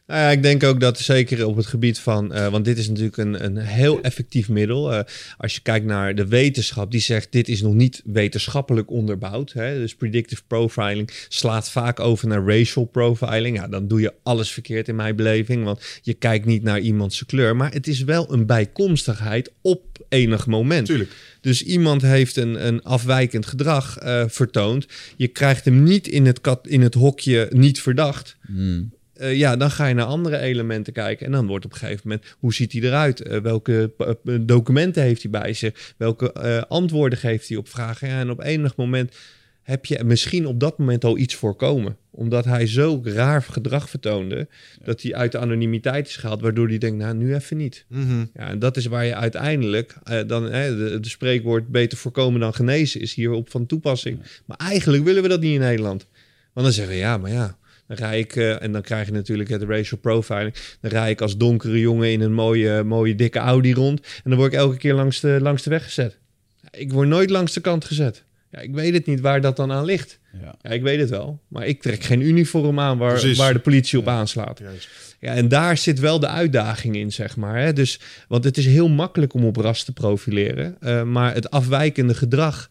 Nou 0.09 0.21
ja, 0.21 0.31
ik 0.31 0.43
denk 0.43 0.65
ook 0.65 0.81
dat 0.81 0.99
zeker 0.99 1.47
op 1.47 1.57
het 1.57 1.67
gebied 1.67 1.99
van, 1.99 2.33
eh, 2.33 2.49
want 2.49 2.65
dit 2.65 2.79
is 2.79 2.89
natuurlijk 2.89 3.17
een, 3.17 3.45
een 3.45 3.57
heel 3.57 4.01
effectief 4.01 4.49
middel. 4.49 4.93
Eh, 4.93 5.01
als 5.37 5.55
je 5.55 5.61
kijkt 5.61 5.87
naar 5.87 6.15
de 6.15 6.27
wetenschap, 6.27 6.91
die 6.91 7.01
zegt 7.01 7.33
dit 7.33 7.49
is 7.49 7.63
nog 7.63 7.75
niet 7.75 8.03
wetenschappelijk 8.05 8.91
onderbouwd. 8.91 9.53
Hè? 9.53 9.79
Dus 9.79 9.95
predictive 9.95 10.43
profiling 10.47 11.11
slaat 11.29 11.71
vaak 11.71 12.01
over 12.01 12.29
naar 12.29 12.45
racial 12.45 12.85
profiling. 12.85 13.57
Ja, 13.57 13.69
dan 13.69 13.89
doe 13.89 14.01
je 14.01 14.15
alles 14.23 14.51
verkeerd 14.51 14.89
in 14.89 14.97
mijn 14.97 15.17
beleving, 15.17 15.65
want 15.65 15.83
je 16.03 16.15
kijkt 16.15 16.47
niet 16.47 16.63
naar 16.63 16.81
iemands 16.81 17.27
kleur. 17.27 17.57
Maar 17.57 17.73
het 17.73 17.87
is 17.87 18.03
wel 18.03 18.33
een 18.33 18.47
bijkomstigheid 18.47 19.53
op 19.61 20.05
enig 20.09 20.47
moment. 20.47 20.87
Tuurlijk. 20.87 21.11
Dus 21.41 21.63
iemand 21.63 22.03
heeft 22.03 22.37
een, 22.37 22.67
een 22.67 22.83
afwijkend 22.83 23.47
gedrag 23.47 23.99
eh, 23.99 24.25
vertoond. 24.29 24.87
Je 25.17 25.29
krijgt 25.29 25.65
hem 25.65 25.83
niet 25.83 26.09
in 26.09 26.27
het, 26.27 26.41
kat, 26.41 26.67
in 26.67 26.81
het 26.81 26.95
hokje 26.95 27.49
niet 27.53 27.81
verdacht. 27.81 28.37
Hmm. 28.47 28.97
Eh, 29.19 29.37
ja, 29.37 29.57
dan 29.57 29.71
ga 29.71 29.87
je 29.87 29.95
naar 29.95 30.05
andere 30.05 30.39
elementen 30.39 30.93
kijken. 30.93 31.27
En 31.27 31.33
dan 31.33 31.47
wordt 31.47 31.65
op 31.65 31.73
een 31.73 31.79
gegeven 31.79 32.09
moment, 32.09 32.37
hoe 32.39 32.55
ziet 32.55 32.73
hij 32.73 32.83
eruit? 32.83 33.21
Eh, 33.21 33.41
welke 33.41 33.93
eh, 33.99 34.35
documenten 34.41 35.03
heeft 35.03 35.23
hij 35.23 35.31
bij 35.31 35.53
zich? 35.53 35.95
Welke 35.97 36.67
antwoorden 36.69 37.19
geeft 37.19 37.49
hij 37.49 37.57
op 37.57 37.69
vragen? 37.69 38.09
Ja, 38.09 38.21
en 38.21 38.31
op 38.31 38.43
enig 38.43 38.77
moment 38.77 39.15
heb 39.63 39.85
je 39.85 40.05
misschien 40.05 40.47
op 40.47 40.61
dat 40.61 40.79
moment 40.79 41.05
al 41.05 41.19
iets 41.19 41.35
voorkomen. 41.35 41.97
Omdat 42.11 42.45
hij 42.45 42.67
zo 42.67 43.01
raar 43.05 43.43
gedrag 43.43 43.91
vertoonde, 43.91 44.49
dat 44.85 45.03
hij 45.03 45.15
uit 45.15 45.33
de 45.33 45.39
anonimiteit 45.39 46.09
is 46.09 46.17
gehaald, 46.17 46.41
waardoor 46.41 46.69
hij 46.69 46.79
denkt, 46.79 46.99
nou, 46.99 47.15
nu 47.15 47.35
even 47.35 47.57
niet. 47.57 47.85
Mhm. 47.89 48.25
Ja, 48.35 48.49
en 48.49 48.59
dat 48.59 48.77
is 48.77 48.87
waar 48.87 49.05
je 49.05 49.15
uiteindelijk 49.15 49.95
dan 50.27 50.45
de, 50.45 50.99
de 51.01 51.09
spreekwoord 51.09 51.69
beter 51.69 51.99
voorkomen 51.99 52.41
dan 52.41 52.55
genezen 52.55 53.01
is 53.01 53.15
hierop 53.15 53.51
van 53.51 53.67
toepassing. 53.67 54.21
Maar 54.45 54.57
eigenlijk 54.57 55.05
willen 55.05 55.23
we 55.23 55.29
dat 55.29 55.41
niet 55.41 55.55
in 55.55 55.61
Nederland. 55.61 56.07
Want 56.53 56.67
dan 56.67 56.73
zeggen 56.73 56.95
we 56.95 57.01
ja, 57.01 57.19
maar 57.19 57.33
ja. 57.33 57.59
Dan 57.89 57.97
rij 57.97 58.19
ik, 58.19 58.37
eh, 58.37 58.63
en 58.63 58.73
dan 58.73 58.83
krijg 58.83 59.07
je 59.07 59.13
natuurlijk 59.13 59.49
het 59.49 59.63
racial 59.63 60.01
profiling. 60.01 60.55
Dan 60.81 60.91
rij 60.91 61.11
ik 61.11 61.21
als 61.21 61.37
donkere 61.37 61.81
jongen 61.81 62.11
in 62.13 62.21
een 62.21 62.33
mooie, 62.33 62.83
mooie 62.83 63.15
dikke 63.15 63.39
Audi 63.39 63.73
rond. 63.75 64.01
En 64.01 64.31
dan 64.31 64.39
word 64.39 64.53
ik 64.53 64.59
elke 64.59 64.77
keer 64.77 64.95
langs 64.95 65.21
de, 65.21 65.39
langs 65.41 65.63
de 65.63 65.71
weg 65.71 65.85
gezet. 65.85 66.19
Ik 66.71 66.93
word 66.93 67.09
nooit 67.09 67.31
langs 67.31 67.53
de 67.53 67.61
kant 67.61 67.85
gezet. 67.85 68.25
Ja, 68.51 68.59
ik 68.59 68.75
weet 68.75 68.95
het 68.95 69.07
niet 69.07 69.21
waar 69.21 69.41
dat 69.41 69.57
dan 69.57 69.73
aan 69.73 69.85
ligt. 69.85 70.19
Ja. 70.43 70.55
Ja, 70.63 70.71
ik 70.71 70.83
weet 70.83 71.01
het 71.01 71.11
wel. 71.11 71.41
Maar 71.49 71.67
ik 71.67 71.83
trek 71.83 72.03
geen 72.03 72.21
uniform 72.21 72.81
aan 72.81 72.99
waar, 72.99 73.11
Precies. 73.13 73.39
waar 73.39 73.53
de 73.53 73.59
politie 73.59 73.99
op 73.99 74.09
aanslaat. 74.09 74.59
Juist. 74.59 74.89
Ja, 75.21 75.35
en 75.35 75.49
daar 75.49 75.77
zit 75.77 75.99
wel 75.99 76.21
de 76.21 76.27
uitdaging 76.29 76.97
in, 76.97 77.13
zeg 77.13 77.37
maar. 77.37 77.61
Hè? 77.61 77.73
Dus, 77.73 78.01
want 78.29 78.45
het 78.45 78.57
is 78.57 78.67
heel 78.67 78.89
makkelijk 78.89 79.35
om 79.35 79.45
op 79.45 79.57
ras 79.57 79.85
te 79.85 79.93
profileren. 79.93 80.77
eh, 80.81 81.03
maar 81.03 81.35
het 81.35 81.51
afwijkende 81.51 82.15
gedrag... 82.15 82.71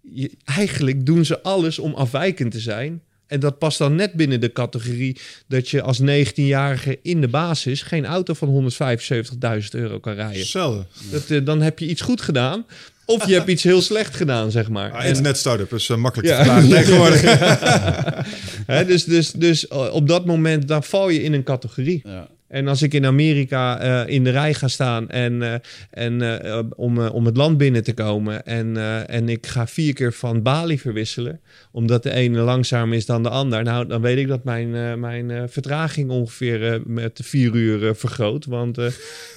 je- 0.00 0.32
eigenlijk 0.44 1.06
doen 1.06 1.24
ze 1.24 1.42
alles 1.42 1.78
om 1.78 1.94
afwijkend 1.94 2.50
te 2.52 2.60
zijn. 2.60 3.02
En 3.32 3.40
dat 3.40 3.58
past 3.58 3.78
dan 3.78 3.94
net 3.94 4.12
binnen 4.12 4.40
de 4.40 4.52
categorie... 4.52 5.16
dat 5.46 5.68
je 5.68 5.82
als 5.82 6.00
19-jarige 6.00 6.98
in 7.02 7.20
de 7.20 7.28
basis... 7.28 7.82
geen 7.82 8.06
auto 8.06 8.34
van 8.34 8.70
175.000 8.72 9.68
euro 9.70 9.98
kan 10.00 10.14
rijden. 10.14 10.38
Hetzelfde. 10.38 10.86
Dat, 11.10 11.30
eh, 11.30 11.44
dan 11.44 11.60
heb 11.60 11.78
je 11.78 11.86
iets 11.86 12.00
goed 12.00 12.20
gedaan... 12.20 12.66
of 13.06 13.26
je 13.26 13.34
hebt 13.34 13.48
iets 13.48 13.62
heel 13.62 13.82
slecht 13.82 14.16
gedaan, 14.16 14.50
zeg 14.50 14.68
maar. 14.68 14.92
Ah, 14.92 15.06
internet 15.06 15.36
start-up 15.36 15.72
is 15.72 15.88
eh, 15.88 15.96
makkelijk 15.96 16.28
Ja. 16.28 16.36
te 16.36 16.44
verklaren 16.44 16.68
tegenwoordig. 16.68 17.22
Hè, 18.72 18.84
dus, 18.84 19.04
dus, 19.04 19.30
dus 19.30 19.68
eh, 19.68 19.94
op 19.94 20.08
dat 20.08 20.26
moment, 20.26 20.68
dan 20.68 20.82
val 20.84 21.08
je 21.08 21.22
in 21.22 21.32
een 21.32 21.44
categorie. 21.44 22.00
Ja. 22.04 22.28
En 22.52 22.68
als 22.68 22.82
ik 22.82 22.94
in 22.94 23.06
Amerika 23.06 23.80
eh, 23.80 24.14
in 24.14 24.24
de 24.24 24.30
rij 24.30 24.54
ga 24.54 24.68
staan 24.68 25.08
en, 25.08 25.42
eh, 25.42 25.54
en, 25.90 26.42
eh, 26.42 26.62
om, 26.76 26.98
om 26.98 27.26
het 27.26 27.36
land 27.36 27.58
binnen 27.58 27.84
te 27.84 27.94
komen 27.94 28.46
en, 28.46 28.76
en 29.06 29.28
ik 29.28 29.46
ga 29.46 29.66
vier 29.66 29.94
keer 29.94 30.12
van 30.12 30.42
balie 30.42 30.80
verwisselen, 30.80 31.40
omdat 31.70 32.02
de 32.02 32.12
ene 32.12 32.40
langzamer 32.40 32.96
is 32.96 33.06
dan 33.06 33.22
de 33.22 33.28
ander, 33.28 33.62
nou 33.62 33.86
dan 33.86 34.00
weet 34.00 34.18
ik 34.18 34.28
dat 34.28 34.44
mijn, 34.44 35.00
mijn 35.00 35.48
vertraging 35.48 36.10
ongeveer 36.10 36.80
met 36.86 37.20
vier 37.22 37.54
uur 37.54 37.94
vergroot. 37.94 38.44
Want 38.44 38.78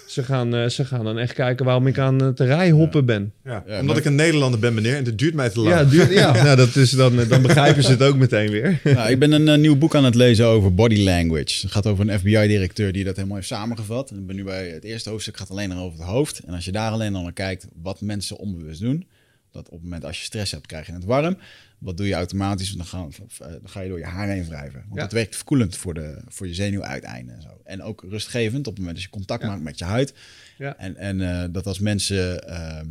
ze, 0.08 0.24
gaan, 0.24 0.56
eh, 0.56 0.68
ze 0.70 0.86
gaan 0.86 1.04
dan 1.04 1.18
echt 1.18 1.34
kijken 1.34 1.66
waarom 1.66 1.88
ik 1.88 1.98
aan 1.98 2.22
het 2.22 2.40
rijhoppen 2.40 3.06
ben. 3.06 3.34
Ja, 3.44 3.52
Ja, 3.52 3.72
omdat 3.72 3.86
maar- 3.86 3.98
ik 3.98 4.06
een 4.06 4.16
Nederlander 4.16 4.60
ben, 4.60 4.74
meneer, 4.74 4.96
en 4.96 5.06
het 5.06 5.18
duurt 5.18 5.34
mij 5.34 5.50
te 5.50 5.60
lang. 5.60 5.76
Ja, 5.76 5.84
duur, 5.84 6.12
ja. 6.14 6.32
nou, 6.44 6.56
dat 6.56 6.76
is 6.76 6.92
dan, 6.92 7.28
dan 7.28 7.42
begrijpen 7.42 7.84
ze 7.84 7.90
het 7.92 8.04
ook 8.04 8.16
meteen 8.16 8.50
weer. 8.52 8.80
Nou, 8.96 9.10
ik 9.10 9.20
ben 9.20 9.32
een 9.32 9.48
eh, 9.48 9.58
nieuw 9.58 9.76
boek 9.76 9.96
aan 9.96 10.04
het 10.06 10.16
lezen 10.16 10.46
over 10.46 10.74
body 10.76 11.04
language. 11.04 11.62
Het 11.62 11.72
gaat 11.72 11.88
over 11.88 12.10
een 12.10 12.20
FBI-directeur 12.20 12.92
die 12.92 13.04
dat 13.04 13.16
helemaal 13.16 13.36
heeft 13.36 13.48
samengevat. 13.48 14.10
En 14.12 14.18
ik 14.18 14.28
ben 14.28 14.36
nu 14.36 14.44
bij 14.44 14.68
het 14.70 14.84
eerste 14.84 15.10
hoofdstuk 15.10 15.38
gaat 15.38 15.50
alleen 15.50 15.70
nog 15.70 15.80
over 15.80 16.00
het 16.00 16.08
hoofd. 16.08 16.40
En 16.40 16.54
als 16.54 16.66
je 16.66 16.72
daar 16.72 16.92
alleen 16.92 17.16
al 17.16 17.22
naar 17.24 17.34
kijkt 17.34 17.68
wat 17.82 18.02
mensen 18.02 18.38
onbewust 18.38 18.82
doen, 18.82 19.06
dat 19.52 19.66
op 19.66 19.72
het 19.74 19.84
moment 19.84 20.06
als 20.06 20.18
je 20.18 20.24
stress 20.24 20.52
hebt, 20.52 20.66
krijg 20.68 20.86
je 20.86 20.94
het 20.94 21.06
warm. 21.06 21.38
Wat 21.86 21.98
doe 21.98 22.08
je 22.08 22.14
automatisch? 22.14 22.72
Dan 22.72 22.86
ga, 22.86 23.08
eh, 23.08 23.48
dan 23.48 23.60
ga 23.70 23.80
je 23.82 23.90
door 23.90 23.98
je 23.98 24.06
haar 24.06 24.28
heen 24.28 24.46
wrijven. 24.46 24.80
Want 24.80 24.96
Ja. 24.96 25.02
het 25.02 25.12
werkt 25.12 25.36
verkoelend 25.36 25.78
voor, 25.78 25.94
de, 25.94 26.22
voor 26.28 26.48
je 26.48 26.54
zenuwuiteinden 26.54 27.36
en 27.36 27.42
zo. 27.42 27.62
En 27.64 27.82
ook 27.82 28.04
rustgevend 28.10 28.68
op 28.68 28.74
het 28.74 28.78
moment 28.78 28.96
dat 28.96 29.04
je 29.04 29.10
contact 29.12 29.44
maakt 29.44 29.62
met 29.62 29.78
je 29.80 29.86
huid. 29.86 30.14
Ja. 30.58 30.78
En, 30.78 30.96
en 30.96 31.22
eh, 31.22 31.50
dat 31.52 31.66
als 31.68 31.80
mensen 31.80 32.48
ehm, 32.48 32.86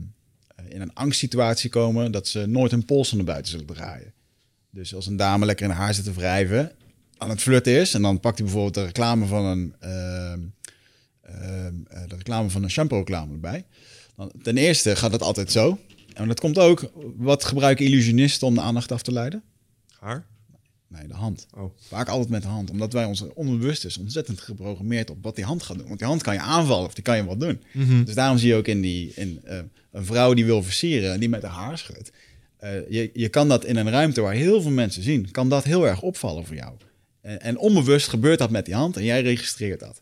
in 0.68 0.80
een 0.80 0.94
angstsituatie 0.94 1.70
komen, 1.70 2.12
dat 2.12 2.28
ze 2.28 2.46
nooit 2.46 2.70
hun 2.70 2.84
pols 2.84 3.12
naar 3.12 3.24
buiten 3.24 3.50
zullen 3.50 3.66
draaien. 3.66 4.12
Dus 4.70 4.94
als 4.94 5.06
een 5.06 5.16
dame 5.16 5.46
lekker 5.46 5.66
in 5.66 5.72
haar 5.72 5.94
zit 5.94 6.04
te 6.04 6.12
wrijven, 6.12 6.72
aan 7.16 7.30
het 7.30 7.40
flirten 7.42 7.72
is, 7.72 7.94
en 7.94 8.02
dan 8.02 8.20
pakt 8.20 8.36
hij 8.38 8.44
bijvoorbeeld 8.46 8.74
de 8.74 8.84
reclame 8.84 9.26
van 9.26 9.44
een, 9.44 9.74
ehm, 9.80 10.40
ehm, 11.22 11.74
eh, 11.88 12.08
de 12.08 12.16
reclame 12.16 12.50
van 12.50 12.62
een 12.62 12.70
shampoo-reclame 12.70 13.32
erbij. 13.32 13.64
Dan, 14.16 14.32
ten 14.42 14.56
eerste 14.56 14.96
gaat 14.96 15.10
dat 15.10 15.22
altijd 15.22 15.52
zo. 15.52 15.78
En 16.14 16.28
dat 16.28 16.40
komt 16.40 16.58
ook, 16.58 16.90
wat 17.16 17.44
gebruiken 17.44 17.84
illusionisten 17.84 18.46
om 18.46 18.54
de 18.54 18.60
aandacht 18.60 18.92
af 18.92 19.02
te 19.02 19.12
leiden? 19.12 19.42
Haar? 19.98 20.26
Nee, 20.88 21.08
de 21.08 21.14
hand. 21.14 21.46
Oh. 21.56 21.76
Vaak 21.80 22.08
altijd 22.08 22.30
met 22.30 22.42
de 22.42 22.48
hand. 22.48 22.70
Omdat 22.70 22.92
wij 22.92 23.04
ons 23.04 23.24
onbewust 23.34 23.84
is 23.84 23.98
ontzettend 23.98 24.40
geprogrammeerd 24.40 25.10
op 25.10 25.18
wat 25.22 25.36
die 25.36 25.44
hand 25.44 25.62
gaat 25.62 25.76
doen. 25.76 25.86
Want 25.86 25.98
die 25.98 26.08
hand 26.08 26.22
kan 26.22 26.34
je 26.34 26.40
aanvallen 26.40 26.86
of 26.86 26.94
die 26.94 27.04
kan 27.04 27.16
je 27.16 27.24
wat 27.24 27.40
doen. 27.40 27.62
Dus 28.04 28.14
daarom 28.14 28.38
zie 28.38 28.48
je 28.48 28.54
ook 28.54 28.66
in, 28.66 28.80
die, 28.80 29.12
in 29.14 29.40
eh, 29.44 29.58
een 29.90 30.04
vrouw 30.04 30.34
die 30.34 30.44
wil 30.44 30.62
versieren 30.62 31.12
en 31.12 31.20
die 31.20 31.28
met 31.28 31.42
haar 31.42 31.52
haar 31.52 31.78
schudt. 31.78 32.12
Eh, 32.56 32.90
je, 32.90 33.10
je 33.12 33.28
kan 33.28 33.48
dat 33.48 33.64
in 33.64 33.76
een 33.76 33.90
ruimte 33.90 34.20
waar 34.20 34.34
heel 34.34 34.62
veel 34.62 34.70
mensen 34.70 35.02
zien, 35.02 35.30
kan 35.30 35.48
dat 35.48 35.64
heel 35.64 35.86
erg 35.86 36.02
opvallen 36.02 36.46
voor 36.46 36.56
jou. 36.56 36.72
En, 37.20 37.40
en 37.40 37.58
onbewust 37.58 38.08
gebeurt 38.08 38.38
dat 38.38 38.50
met 38.50 38.64
die 38.64 38.74
hand 38.74 38.96
en 38.96 39.04
jij 39.04 39.22
registreert 39.22 39.80
dat. 39.80 40.00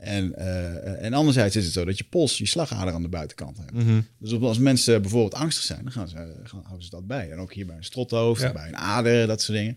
En, 0.00 0.34
eh, 0.34 1.04
en 1.04 1.12
anderzijds 1.12 1.56
is 1.56 1.64
het 1.64 1.72
zo 1.72 1.84
dat 1.84 1.98
je 1.98 2.04
pols, 2.10 2.38
je 2.38 2.46
slagader 2.46 2.92
aan 2.94 3.02
de 3.02 3.08
buitenkant 3.08 3.56
hebt. 3.58 3.86
Dus 4.18 4.32
op- 4.32 4.42
als 4.42 4.58
mensen 4.58 5.00
bijvoorbeeld 5.02 5.34
angstig 5.34 5.64
zijn, 5.64 5.82
dan 5.82 5.92
gaan 5.92 6.08
ze, 6.08 6.16
gaan, 6.44 6.60
houden 6.64 6.84
ze 6.84 6.90
dat 6.90 7.06
bij. 7.06 7.30
En 7.30 7.38
ook 7.38 7.52
hier 7.52 7.66
bij 7.66 7.76
een 7.76 7.84
strothoofd, 7.84 8.40
Ja. 8.42 8.52
bij 8.52 8.68
een 8.68 8.76
ader, 8.76 9.26
dat 9.26 9.42
soort 9.42 9.58
dingen. 9.58 9.76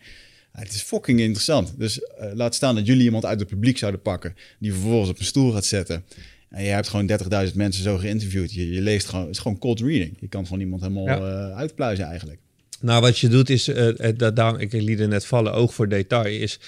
Ja, 0.54 0.60
het 0.60 0.74
is 0.74 0.82
fucking 0.82 1.20
interessant. 1.20 1.74
Dus 1.78 2.02
eh, 2.02 2.32
laat 2.34 2.56
staan 2.56 2.76
dat 2.76 2.86
jullie 2.86 3.04
iemand 3.04 3.26
uit 3.26 3.40
het 3.40 3.50
publiek 3.50 3.78
zouden 3.78 4.02
pakken... 4.02 4.36
die 4.60 4.74
vervolgens 4.74 5.10
op 5.10 5.20
een 5.20 5.26
stoel 5.26 5.52
gaat 5.52 5.66
zetten. 5.66 6.04
En 6.50 6.64
je 6.64 6.70
hebt 6.70 6.88
gewoon 6.88 7.08
30.000 7.50 7.56
mensen 7.56 7.84
zo 7.84 7.98
geïnterviewd. 7.98 8.54
Je, 8.54 8.70
je 8.72 8.82
leest 8.82 9.08
gewoon, 9.08 9.26
het 9.26 9.36
is 9.36 9.42
gewoon 9.42 9.58
cold 9.60 9.80
reading. 9.80 10.18
Je 10.20 10.28
kan 10.28 10.46
gewoon 10.46 10.60
iemand 10.62 10.82
helemaal 10.82 11.06
Ja. 11.06 11.18
eh, 11.50 11.56
uitpluizen 11.58 12.06
eigenlijk. 12.06 12.40
Nou, 12.82 13.02
wat 13.02 13.20
je 13.20 13.28
doet 13.28 13.50
is, 13.50 13.68
eh, 13.68 14.10
dat, 14.18 14.36
daar, 14.36 14.62
ik 14.62 14.72
liet 14.72 15.00
er 15.00 15.08
net 15.08 15.26
vallen, 15.26 15.54
oog 15.54 15.74
voor 15.74 15.90
detail, 15.90 16.26
is 16.42 16.60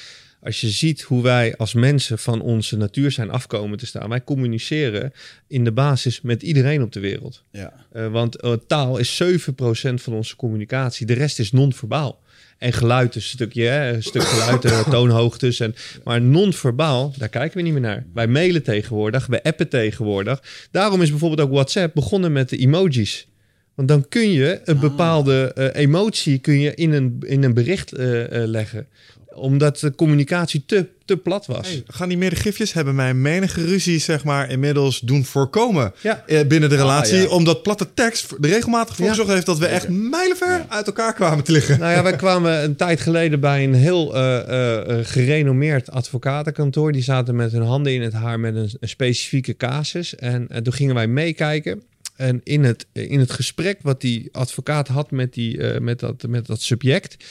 als 0.44 0.61
je 0.61 0.70
ziet 0.70 1.02
hoe 1.02 1.24
wij 1.24 1.57
als 1.57 1.74
mensen 1.74 2.20
van 2.20 2.41
onze 2.41 2.78
natuur 2.78 3.11
zijn 3.11 3.30
afkomen 3.30 3.78
te 3.78 3.86
staan. 3.86 4.10
Wij 4.10 4.24
communiceren 4.24 5.14
in 5.48 5.64
de 5.64 5.72
basis 5.72 6.22
met 6.22 6.44
iedereen 6.44 6.82
op 6.82 6.91
de 6.91 6.99
wereld. 6.99 7.44
Ja. 7.52 7.74
Eh, 7.91 8.07
want 8.07 8.36
eh, 8.36 8.53
taal 8.68 8.98
is 8.98 9.24
7% 9.24 10.02
van 10.02 10.14
onze 10.14 10.36
communicatie. 10.36 11.06
De 11.06 11.14
rest 11.14 11.40
is 11.40 11.52
non-verbaal. 11.52 12.22
En 12.57 12.74
geluid 12.74 13.15
is 13.15 13.24
een 13.24 13.30
stukje, 13.30 13.64
hè, 13.64 13.94
een 13.94 14.03
stuk 14.03 14.24
geluid, 14.24 14.65
eh, 14.65 14.90
toonhoogtes. 14.90 15.60
En, 15.60 15.76
maar 16.03 16.22
non-verbaal, 16.22 17.14
daar 17.18 17.30
kijken 17.30 17.57
we 17.57 17.64
niet 17.64 17.74
meer 17.74 17.82
naar. 17.82 18.06
Wij 18.14 18.28
mailen 18.28 18.64
tegenwoordig, 18.64 19.26
wij 19.26 19.41
appen 19.41 19.70
tegenwoordig. 19.70 20.44
Daarom 20.72 21.02
is 21.02 21.10
bijvoorbeeld 21.10 21.48
ook 21.48 21.53
WhatsApp 21.53 21.94
begonnen 21.95 22.32
met 22.32 22.49
de 22.49 22.57
emojis. 22.57 23.28
Want 23.76 23.88
dan 23.88 24.07
kun 24.10 24.32
je 24.32 24.61
een 24.64 24.80
bepaalde 24.80 25.53
eh, 25.53 25.82
emotie 25.82 26.40
kun 26.40 26.60
je 26.60 26.74
in, 26.74 26.91
een, 26.91 27.18
in 27.26 27.44
een 27.44 27.53
bericht 27.53 27.91
leggen. 28.30 28.88
Omdat 29.35 29.80
de 29.80 29.95
communicatie 29.95 30.64
te, 30.65 30.88
te 31.05 31.18
plat 31.18 31.45
was. 31.45 31.68
Hey, 31.68 31.84
gaan 31.88 32.10
die 32.10 32.18
meerdere 32.18 32.41
gifjes 32.41 32.73
hebben 32.73 32.95
mij 32.95 33.14
menige 33.14 33.65
ruzie 33.65 33.99
zeg 33.99 34.23
maar 34.23 34.49
inmiddels 34.51 34.99
doen 34.99 35.26
voorkomen 35.26 35.93
Ja. 36.01 36.23
eh, 36.27 36.47
binnen 36.47 36.69
de 36.69 36.76
relatie. 36.76 37.18
ja. 37.18 37.27
Omdat 37.27 37.64
platte 37.64 37.93
tekst 37.93 38.31
er 38.31 38.38
regelmatig 38.49 38.95
voor 38.95 39.05
Ja. 39.05 39.11
gezorgd 39.11 39.31
heeft 39.31 39.45
dat 39.45 39.57
we 39.57 39.65
echt 39.65 39.89
mijlenver 39.89 40.65
uit 40.68 40.85
elkaar 40.88 41.14
kwamen 41.14 41.43
te 41.43 41.51
liggen. 41.51 41.80
Nou 41.80 41.91
ja, 41.91 42.03
wij 42.03 42.15
kwamen 42.26 42.64
een 42.64 42.76
tijd 42.76 42.99
geleden 43.01 43.39
bij 43.39 43.64
een 43.64 43.73
heel 43.73 44.15
eh, 44.15 44.80
eh, 44.99 45.05
gerenommeerd 45.05 45.91
advocatenkantoor. 45.91 46.91
Die 46.91 47.03
zaten 47.03 47.35
met 47.35 47.51
hun 47.51 47.61
handen 47.61 47.93
in 47.93 48.01
het 48.01 48.14
haar 48.14 48.39
met 48.39 48.55
een, 48.55 48.69
een 48.80 48.89
specifieke 48.89 49.55
casus. 49.57 50.15
En 50.15 50.47
toen 50.64 50.73
gingen 50.73 50.95
wij 50.95 51.07
meekijken. 51.07 51.81
En 52.15 52.41
in 52.43 52.64
het, 52.64 52.85
in 52.91 53.19
het 53.19 53.31
gesprek 53.31 53.80
wat 53.81 54.01
die 54.01 54.30
advocaat 54.31 54.88
had 54.88 55.11
met, 55.11 55.34
die, 55.34 55.57
eh, 55.57 55.80
met, 55.80 55.99
dat, 55.99 56.23
met 56.27 56.45
dat 56.45 56.61
subject, 56.61 57.23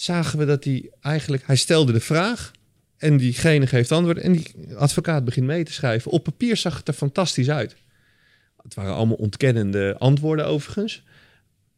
zagen 0.00 0.38
we 0.38 0.44
dat 0.44 0.64
hij 0.64 0.90
eigenlijk, 1.00 1.42
hij 1.46 1.56
stelde 1.56 1.92
de 1.92 2.00
vraag 2.00 2.50
en 2.96 3.16
diegene 3.16 3.66
geeft 3.66 3.92
antwoord 3.92 4.18
en 4.18 4.32
die 4.32 4.54
advocaat 4.76 5.24
begint 5.24 5.46
mee 5.46 5.64
te 5.64 5.72
schrijven. 5.72 6.10
Op 6.10 6.24
papier 6.24 6.56
zag 6.56 6.76
het 6.76 6.88
er 6.88 6.94
fantastisch 6.94 7.50
uit. 7.50 7.76
Het 8.62 8.74
waren 8.74 8.94
allemaal 8.94 9.16
ontkennende 9.16 9.96
antwoorden 9.98 10.46
overigens. 10.46 11.02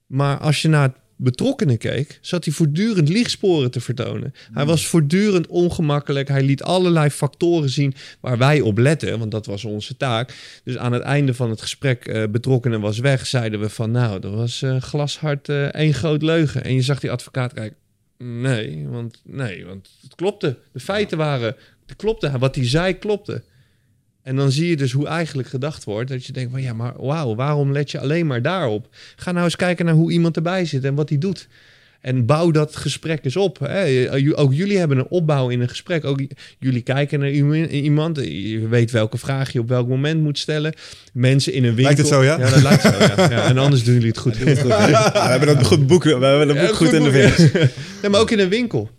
Maar 0.07 0.39
als 0.39 0.63
je 0.63 0.69
naar 0.69 0.83
het 0.83 0.97
betrokkenen 1.17 1.79
keek, 1.79 2.19
zat 2.21 2.45
hij 2.45 2.55
voortdurend 2.55 3.09
liegsporen 3.09 3.71
te 3.71 3.81
vertonen. 3.81 4.35
Hij 4.53 4.65
was 4.65 4.87
voortdurend 4.87 5.47
ongemakkelijk. 5.47 6.29
Hij 6.29 6.43
liet 6.43 6.63
allerlei 6.63 7.11
factoren 7.11 7.71
zien 7.71 7.95
waar 8.21 8.39
wij 8.39 8.61
op 8.61 8.79
letten, 8.79 9.19
want 9.19 9.31
dat 9.31 9.47
was 9.47 9.65
onze 9.65 9.97
taak. 9.97 10.35
Dus 10.65 10.79
aan 10.79 10.93
het 10.93 11.03
einde 11.03 11.35
van 11.35 11.51
het 11.51 11.61
gesprek, 11.61 12.07
eh 12.07 12.23
betrokkenen 12.31 12.81
was 12.81 12.99
weg, 12.99 13.27
zeiden 13.27 13.61
we 13.61 13.69
van 13.69 13.91
nou, 13.91 14.21
dat 14.21 14.35
was 14.35 14.63
eh, 14.63 14.81
glashard 14.81 15.49
eh, 15.49 15.65
één 15.65 15.95
groot 15.95 16.23
leugen. 16.23 16.65
En 16.65 16.75
je 16.75 16.83
zag 16.83 17.01
die 17.01 17.11
advocaat 17.11 17.53
kijken, 17.53 17.77
nee, 18.23 18.89
want, 18.89 19.21
nee, 19.25 19.67
want 19.67 19.91
het 20.03 20.15
klopte. 20.15 20.59
De 20.73 20.81
feiten 20.81 21.19
waren, 21.19 21.57
het 21.87 21.97
klopte. 21.97 22.39
Wat 22.39 22.55
hij 22.55 22.69
zei 22.69 22.99
klopte. 22.99 23.43
En 24.23 24.37
dan 24.37 24.51
zie 24.51 24.69
je 24.69 24.77
dus 24.77 24.93
hoe 24.93 25.07
eigenlijk 25.07 25.49
gedacht 25.49 25.85
wordt. 25.85 26.11
Dat 26.11 26.27
je 26.27 26.33
denkt 26.33 26.51
van 26.51 26.63
ja, 26.63 26.73
maar 26.73 26.95
wauw, 26.97 27.35
waarom 27.35 27.73
let 27.73 27.91
je 27.91 28.01
alleen 28.01 28.27
maar 28.27 28.43
daarop? 28.43 28.89
Ga 29.17 29.33
nou 29.33 29.45
eens 29.45 29.57
kijken 29.57 29.85
naar 29.85 29.95
hoe 29.95 30.13
iemand 30.13 30.37
erbij 30.37 30.65
zit 30.65 30.85
en 30.85 30.95
wat 30.95 31.09
hij 31.09 31.19
doet. 31.19 31.49
En 32.03 32.27
bouw 32.27 32.51
dat 32.51 32.77
gesprek 32.77 33.25
eens 33.25 33.37
op. 33.37 33.59
Hè. 33.59 34.07
Ook 34.35 34.55
jullie 34.55 34.79
hebben 34.79 34.99
een 34.99 35.09
opbouw 35.09 35.49
in 35.49 35.61
een 35.61 35.69
gesprek. 35.69 36.05
Ook 36.05 36.21
jullie 36.59 36.83
kijken 36.83 37.21
naar 37.21 37.31
iemand-. 37.71 38.19
Je 38.21 38.69
weet 38.69 38.91
welke 38.91 39.19
vraag 39.19 39.53
je 39.53 39.61
op 39.61 39.69
welk 39.69 39.89
moment 39.89 40.23
moet 40.23 40.39
stellen. 40.39 40.75
Mensen 41.13 41.53
in 41.53 41.65
een 41.65 41.75
winkel. 41.75 41.85
Lijkt 41.85 41.99
het 41.99 42.09
zo, 42.09 42.25
ja? 42.25 42.39
Ja, 42.39 42.51
dat 42.51 42.63
lijkt 42.63 42.83
zo, 42.83 42.89
ja. 42.89 43.15
ja. 43.31 43.49
En 43.49 43.59
anders 43.59 43.85
doen 43.85 43.95
jullie 43.95 44.09
het 44.09 44.19
goed. 44.19 44.37
Ja, 44.37 44.45
we 45.13 45.19
hebben 45.19 45.55
dat 45.55 45.67
goed 45.67 45.87
boek, 45.87 46.05
we 46.05 46.11
hebben 46.11 46.47
dat 46.47 46.57
boek 46.57 46.67
Ja, 46.67 46.75
goed 46.75 46.93
in 46.93 47.03
de 47.03 47.11
vingers. 47.11 47.53
Nee, 48.03 48.11
maar 48.11 48.21
ook 48.21 48.31
in 48.31 48.39
een 48.39 48.49
winkel. 48.49 48.91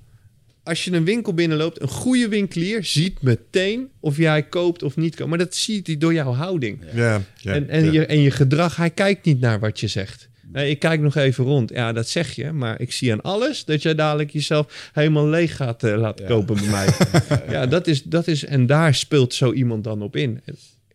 Als 0.63 0.83
je 0.83 0.91
een 0.91 1.05
winkel 1.05 1.33
binnenloopt, 1.33 1.81
een 1.81 1.87
goede 1.87 2.27
winkelier 2.27 2.83
ziet 2.83 3.21
meteen 3.21 3.87
of 3.99 4.17
jij 4.17 4.43
koopt 4.43 4.83
of 4.83 4.95
niet 4.95 5.15
koopt. 5.15 5.29
Maar 5.29 5.37
dat 5.37 5.55
ziet 5.55 5.87
hij 5.87 5.97
door 5.97 6.13
jouw 6.13 6.33
houding. 6.33 6.79
Ja, 6.93 7.21
en, 7.43 7.69
en, 7.69 7.91
je, 7.91 8.05
en 8.05 8.19
je 8.19 8.31
gedrag, 8.31 8.75
hij 8.75 8.89
kijkt 8.89 9.25
niet 9.25 9.39
naar 9.39 9.59
wat 9.59 9.79
je 9.79 9.87
zegt. 9.87 10.29
Nee, 10.53 10.69
ik 10.69 10.79
kijk 10.79 11.01
nog 11.01 11.15
even 11.15 11.43
rond. 11.43 11.69
Ja, 11.69 11.91
dat 11.93 12.07
zeg 12.07 12.31
je. 12.35 12.51
Maar 12.51 12.81
ik 12.81 12.91
zie 12.91 13.11
aan 13.11 13.21
alles 13.21 13.65
dat 13.65 13.81
jij 13.81 13.95
dadelijk 13.95 14.29
jezelf 14.31 14.89
helemaal 14.93 15.27
leeg 15.27 15.55
gaat 15.55 15.83
eh, 15.83 15.97
laten 15.97 16.25
Ja. 16.25 16.31
kopen 16.31 16.55
bij 16.55 16.67
mij. 16.69 16.87
ja, 17.55 17.65
dat 17.65 17.87
is, 17.87 18.03
dat 18.03 18.27
is... 18.27 18.45
En 18.45 18.65
daar 18.65 18.95
speelt 18.95 19.33
zo 19.33 19.51
iemand 19.51 19.83
dan 19.83 20.01
op 20.01 20.15
in. 20.15 20.41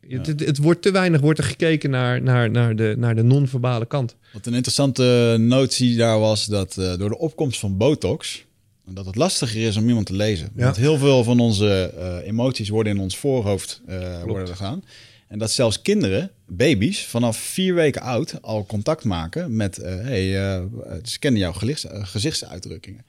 Het, 0.09 0.27
het, 0.27 0.41
het 0.41 0.59
wordt 0.59 0.83
te 0.83 0.91
weinig 0.91 1.21
wordt 1.21 1.39
er 1.39 1.45
gekeken 1.45 1.91
naar, 1.91 2.23
naar, 2.23 2.51
naar 2.51 2.77
de, 2.77 2.95
naar 2.99 3.15
de 3.15 3.23
non-verbale 3.23 3.87
kant. 3.87 4.17
Wat 4.33 4.47
een 4.47 4.55
interessante 4.55 5.37
notie 5.39 5.97
daar 5.97 6.19
was 6.19 6.47
dat 6.47 6.77
eh, 6.79 6.97
door 6.99 7.09
de 7.09 7.19
opkomst 7.19 7.61
van 7.61 7.77
botox 7.77 8.47
dat 8.91 9.07
het 9.07 9.17
lastiger 9.17 9.67
is 9.67 9.77
om 9.77 9.89
iemand 9.89 10.07
te 10.07 10.13
lezen. 10.15 10.49
Ja. 10.57 10.65
Want 10.65 10.77
heel 10.77 10.99
veel 10.99 11.25
van 11.25 11.41
onze 11.41 11.93
eh, 11.99 12.29
emoties 12.29 12.69
worden 12.69 12.93
in 12.95 13.01
ons 13.01 13.17
voorhoofd 13.17 13.81
eh 13.87 14.23
worden 14.23 14.57
gedaan. 14.57 14.83
En 15.29 15.39
dat 15.39 15.51
zelfs 15.51 15.83
kinderen, 15.83 16.31
baby's, 16.47 17.05
vanaf 17.05 17.37
vier 17.37 17.75
weken 17.75 18.03
oud 18.03 18.43
al 18.43 18.67
contact 18.67 19.05
maken 19.05 19.57
met, 19.57 19.79
eh, 19.79 19.95
hey, 19.95 20.55
eh, 20.55 20.65
ze 21.05 21.19
kennen 21.19 21.41
jouw 21.41 21.55
eh, 21.61 22.07
gezichtsuitdrukkingen. 22.07 23.05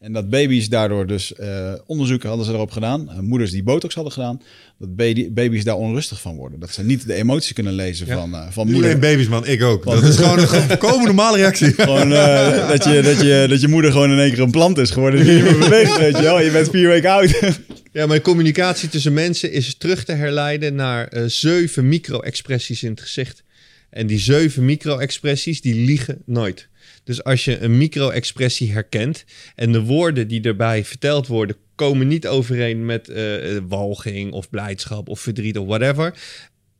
En 0.00 0.12
dat 0.12 0.30
baby's 0.30 0.68
daardoor 0.68 1.06
dus, 1.06 1.34
eh, 1.34 1.72
onderzoeken 1.86 2.28
hadden 2.28 2.46
ze 2.46 2.52
erop 2.52 2.70
gedaan, 2.70 3.10
eh, 3.10 3.18
moeders 3.18 3.50
die 3.50 3.62
botox 3.62 3.94
hadden 3.94 4.12
gedaan, 4.12 4.42
dat 4.78 4.96
baby, 4.96 5.32
baby's 5.32 5.64
daar 5.64 5.76
onrustig 5.76 6.20
van 6.20 6.36
worden. 6.36 6.60
Dat 6.60 6.70
ze 6.70 6.84
niet 6.84 7.06
de 7.06 7.14
emotie 7.14 7.54
kunnen 7.54 7.72
lezen 7.72 8.06
Ja. 8.06 8.14
van, 8.14 8.34
eh, 8.34 8.46
van 8.50 8.66
moeder. 8.66 8.84
alleen 8.84 9.00
baby's, 9.00 9.28
man. 9.28 9.46
Ik 9.46 9.62
ook. 9.62 9.84
Dat 9.84 10.02
is 10.02 10.16
gewoon 10.16 10.38
een 10.38 10.46
volkomen 10.68 11.04
normale 11.06 11.36
reactie. 11.36 11.72
Gewoon 11.72 12.12
eh, 12.12 12.68
dat, 12.68 12.84
je, 12.84 13.00
dat, 13.02 13.20
je, 13.20 13.46
dat 13.48 13.60
je 13.60 13.68
moeder 13.68 13.92
gewoon 13.92 14.10
in 14.12 14.18
één 14.18 14.30
keer 14.30 14.40
een 14.42 14.50
plant 14.50 14.78
is 14.78 14.90
geworden 14.90 15.24
die 15.24 15.34
niet 15.34 15.42
meer 15.42 15.58
beweegt, 15.58 15.98
weet 15.98 16.16
je 16.16 16.22
wel. 16.22 16.40
Je 16.40 16.50
bent 16.50 16.70
vier 16.70 16.88
weken 16.88 17.10
oud. 17.10 17.40
Ja, 17.92 18.06
maar 18.06 18.20
communicatie 18.20 18.88
tussen 18.88 19.12
mensen 19.12 19.52
is 19.52 19.74
terug 19.76 20.04
te 20.04 20.12
herleiden 20.12 20.74
naar 20.74 21.12
zeven 21.26 21.88
micro-expressies 21.88 22.82
in 22.82 22.90
het 22.90 23.00
gezicht. 23.00 23.42
En 23.90 24.06
die 24.06 24.18
zeven 24.18 24.64
micro-expressies, 24.64 25.60
die 25.60 25.74
liegen 25.74 26.22
nooit. 26.26 26.68
Dus 27.08 27.24
als 27.24 27.44
je 27.44 27.60
een 27.60 27.76
micro-expressie 27.76 28.72
herkent 28.72 29.24
en 29.54 29.72
de 29.72 29.82
woorden 29.82 30.28
die 30.28 30.42
erbij 30.42 30.84
verteld 30.84 31.26
worden 31.26 31.56
komen 31.74 32.08
niet 32.08 32.26
overeen 32.26 32.84
met 32.86 33.08
eh, 33.08 33.56
eh, 33.56 33.62
walging 33.68 34.32
of 34.32 34.50
blijdschap 34.50 35.08
of 35.08 35.20
verdriet 35.20 35.58
of 35.58 35.66
whatever, 35.66 36.14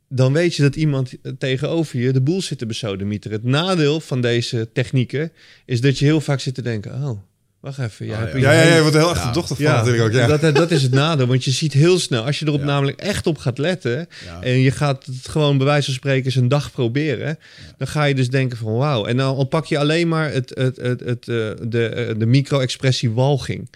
dan 0.08 0.32
weet 0.32 0.54
je 0.54 0.62
dat 0.62 0.76
iemand 0.76 1.12
tegenover 1.38 1.98
je 1.98 2.12
de 2.12 2.20
boel 2.20 2.42
zit 2.42 2.58
te 2.58 2.66
besodemieteren. 2.66 3.36
Het 3.36 3.46
nadeel 3.46 4.00
van 4.00 4.20
deze 4.20 4.68
technieken 4.72 5.32
is 5.64 5.80
dat 5.80 5.98
je 5.98 6.04
heel 6.04 6.20
vaak 6.20 6.40
zit 6.40 6.54
te 6.54 6.62
denken, 6.62 6.92
oh, 6.92 7.20
wacht 7.60 7.78
even. 7.78 8.06
Jij 8.06 8.14
Oh, 8.16 8.20
hebt 8.20 8.32
ja. 8.40 8.52
Ja, 8.52 8.60
ja, 8.62 8.68
ja, 8.68 8.74
je 8.74 8.80
wordt 8.80 8.96
heel 8.96 9.08
achterdochtig 9.08 9.56
van 9.56 9.66
natuurlijk 9.66 10.04
ook. 10.04 10.12
Ja. 10.12 10.36
dat, 10.36 10.54
dat 10.54 10.70
is 10.70 10.82
het 10.82 10.92
nadeel, 10.92 11.26
want 11.26 11.44
je 11.44 11.50
ziet 11.50 11.72
heel 11.72 11.98
snel, 11.98 12.24
als 12.24 12.38
je 12.38 12.46
erop 12.46 12.60
Ja. 12.60 12.66
namelijk 12.66 13.00
echt 13.00 13.26
op 13.26 13.38
gaat 13.38 13.58
letten 13.58 14.08
Ja. 14.24 14.42
en 14.42 14.58
je 14.60 14.70
gaat 14.70 15.06
het 15.06 15.28
gewoon 15.28 15.56
bij 15.56 15.66
wijze 15.66 15.84
van 15.84 15.94
spreken 15.94 16.24
eens 16.24 16.34
een 16.34 16.48
dag 16.48 16.70
proberen, 16.72 17.38
dan 17.76 17.86
ga 17.88 18.04
je 18.04 18.14
dus 18.14 18.30
denken 18.30 18.58
van 18.58 18.72
wauw. 18.72 19.04
En 19.06 19.16
dan, 19.16 19.36
dan 19.36 19.48
pak 19.48 19.66
je 19.66 19.78
alleen 19.78 20.08
maar 20.08 20.32
het, 20.32 20.50
het, 20.54 20.76
het, 20.76 21.00
het, 21.00 21.28
eh, 21.28 21.50
de, 21.68 21.86
eh, 21.88 22.14
de 22.18 22.26
micro-expressie 22.26 23.10
walging. 23.10 23.70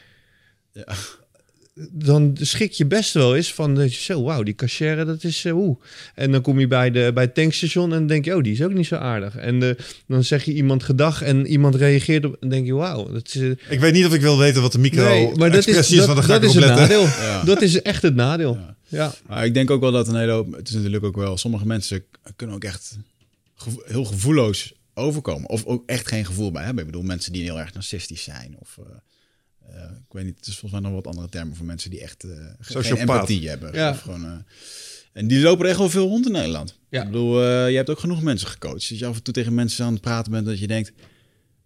Ja. 0.73 0.85
Dan 1.91 2.37
schrik 2.41 2.73
je 2.73 2.87
best 2.87 3.13
wel 3.13 3.37
eens 3.37 3.55
van 3.55 3.75
dat 3.75 3.95
je 3.95 4.01
zo, 4.01 4.23
wauw, 4.23 4.43
die 4.43 4.55
cashier, 4.55 5.05
dat 5.05 5.25
is 5.25 5.45
uh, 5.45 5.53
hoe. 5.53 5.79
En 6.15 6.33
dan 6.33 6.41
kom 6.41 6.61
je 6.61 6.67
bij, 6.67 6.91
de, 6.91 7.11
bij 7.15 7.25
het 7.25 7.35
tankstation 7.35 7.85
en 7.93 7.99
dan 7.99 8.07
denk 8.07 8.25
je, 8.25 8.37
oh, 8.37 8.43
die 8.43 8.53
is 8.53 8.63
ook 8.63 8.73
niet 8.73 8.87
zo 8.87 8.95
aardig. 8.95 9.37
En 9.37 9.63
eh, 9.63 9.85
dan 10.07 10.25
zeg 10.25 10.45
je 10.45 10.53
iemand 10.53 10.83
gedag 10.83 11.23
en 11.23 11.47
iemand 11.47 11.75
reageert 11.75 12.25
op 12.25 12.37
en 12.41 12.49
denk 12.49 12.67
je, 12.67 12.75
wauw, 12.75 13.13
dat 13.13 13.27
is, 13.27 13.37
eh, 13.37 13.51
Ik 13.69 13.81
weet 13.81 13.93
niet 13.93 14.07
of 14.07 14.15
ik 14.15 14.21
wil 14.21 14.39
weten 14.39 14.63
wat 14.63 14.73
de 14.73 14.79
Nee, 14.79 14.91
maar 14.91 15.51
dat 15.51 15.59
is, 15.59 15.67
micro-expressie 15.67 15.99
is, 15.99 16.07
dat, 16.07 16.15
want 16.15 16.19
dan 16.19 16.29
ga 16.29 16.39
dat 16.39 16.43
ik 16.43 16.49
is 16.49 16.67
het 16.67 16.79
nadeel. 16.79 17.03
Ja. 17.23 17.45
Dat 17.45 17.63
is 17.63 17.83
echt 17.83 18.03
het 18.03 18.15
nadeel. 18.15 18.55
Ja. 18.55 18.77
Ja. 18.89 19.15
Maar 19.27 19.45
ik 19.45 19.55
denk 19.55 19.71
ook 19.71 19.81
wel 19.81 19.93
dat 19.93 20.09
een 20.09 20.17
hele 20.17 20.33
hoop... 20.33 20.53
Het 20.53 20.69
is 20.69 20.75
natuurlijk 20.75 21.05
ook 21.05 21.17
wel... 21.17 21.37
Sommige 21.37 21.67
mensen 21.67 22.05
kunnen 22.37 22.57
ook 22.57 22.65
echt 22.65 22.99
gevo- 23.55 23.83
heel 23.87 24.05
gevoelloos 24.05 24.73
overkomen. 24.95 25.49
Of 25.49 25.65
ook 25.65 25.83
echt 25.87 26.09
geen 26.09 26.25
gevoel 26.25 26.51
bij 26.51 26.65
hebben. 26.65 26.85
Ik 26.85 26.91
bedoel, 26.91 27.07
mensen 27.07 27.33
die 27.33 27.43
heel 27.43 27.59
erg 27.59 27.75
narcistisch 27.75 28.23
zijn. 28.23 28.57
Of... 28.59 28.79
eh, 29.69 29.83
ik 29.83 30.13
weet 30.13 30.25
niet, 30.25 30.37
het 30.37 30.47
is 30.47 30.59
volgens 30.59 30.81
mij 30.81 30.91
nog 30.91 31.03
wat 31.03 31.07
andere 31.13 31.29
termen 31.29 31.57
voor 31.57 31.67
mensen 31.67 31.91
die 31.91 32.01
echt 32.01 32.25
ge- 32.61 32.83
geen 32.83 32.97
empathie 32.97 33.49
hebben. 33.49 33.73
Ja. 33.75 33.91
Of 33.91 34.01
gewoon, 34.01 34.25
eh, 34.25 34.33
en 35.13 35.27
die 35.29 35.41
lopen 35.41 35.65
er 35.65 35.71
echt 35.71 35.79
wel 35.79 35.91
veel 35.91 36.07
rond 36.09 36.27
in 36.27 36.33
Nederland. 36.33 36.79
Ja. 36.89 37.01
Ik 37.01 37.07
bedoel, 37.07 37.43
je 37.69 37.77
hebt 37.77 37.91
ook 37.91 37.99
genoeg 37.99 38.23
mensen 38.23 38.49
gecoacht. 38.49 38.89
Dat 38.89 38.99
je 38.99 39.07
af 39.07 39.17
en 39.17 39.23
toe 39.23 39.35
tegen 39.35 39.55
mensen 39.55 39.85
aan 39.85 39.93
het 39.93 40.03
praten 40.03 40.33
bent 40.33 40.47
dat 40.47 40.59
je 40.59 40.67
denkt... 40.67 40.93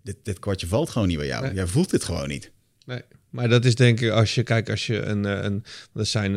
Dit, 0.03 0.17
dit 0.23 0.39
kwartje 0.39 0.67
valt 0.67 0.91
gewoon 0.91 1.09
niet 1.09 1.17
bij 1.17 1.27
jou. 1.27 1.45
Nee. 1.45 1.55
Jij 1.55 1.67
voelt 1.67 1.91
dit 1.91 2.05
gewoon 2.05 2.29
niet. 2.29 2.51
Nee. 2.85 3.01
Maar 3.31 3.49
dat 3.49 3.65
is 3.65 3.75
denk 3.75 4.01
ik 4.01 4.11
als 4.11 4.35
je 4.35 4.43
kijkt, 4.43 4.71
als 4.71 4.87
je 4.87 5.01
een, 5.03 5.25
een 5.25 5.65
dat 5.93 6.07
zijn 6.07 6.33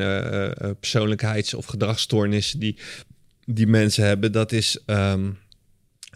persoonlijkheids- 0.79 1.53
of 1.53 1.65
gedragsstoornissen 1.65 2.59
die, 2.59 2.77
die 3.45 3.67
mensen 3.67 4.03
hebben, 4.05 4.31
dat 4.31 4.51
is. 4.51 4.77
ehm, 4.85 5.29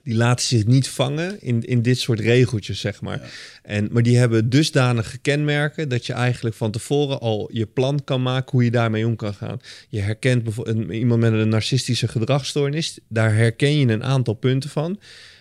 die 0.03 0.15
laten 0.15 0.45
zich 0.45 0.65
niet 0.65 0.89
vangen 0.89 1.41
in, 1.41 1.61
in 1.61 1.81
dit 1.81 1.99
soort 1.99 2.19
regeltjes, 2.19 2.79
zeg 2.79 3.01
maar. 3.01 3.31
En, 3.63 3.89
maar 3.91 4.03
die 4.03 4.17
hebben 4.17 4.49
dusdanige 4.49 5.17
kenmerken 5.17 5.89
dat 5.89 6.05
je 6.05 6.13
eigenlijk 6.13 6.55
van 6.55 6.71
tevoren 6.71 7.19
al 7.19 7.49
je 7.51 7.65
plan 7.65 8.03
kan 8.03 8.21
maken 8.21 8.51
hoe 8.51 8.63
je 8.63 8.71
daarmee 8.71 9.07
om 9.07 9.15
kan 9.15 9.33
gaan. 9.33 9.59
Je 9.89 9.99
herkent 9.99 10.43
bijvoorbeeld 10.43 10.91
iemand 10.91 11.21
met 11.21 11.33
een 11.33 11.49
narcistische 11.49 12.07
gedragsstoornis, 12.07 12.99
daar 13.07 13.35
herken 13.35 13.77
je 13.77 13.87
een 13.87 14.03
aantal 14.03 14.33
punten 14.33 14.69
van. 14.69 14.99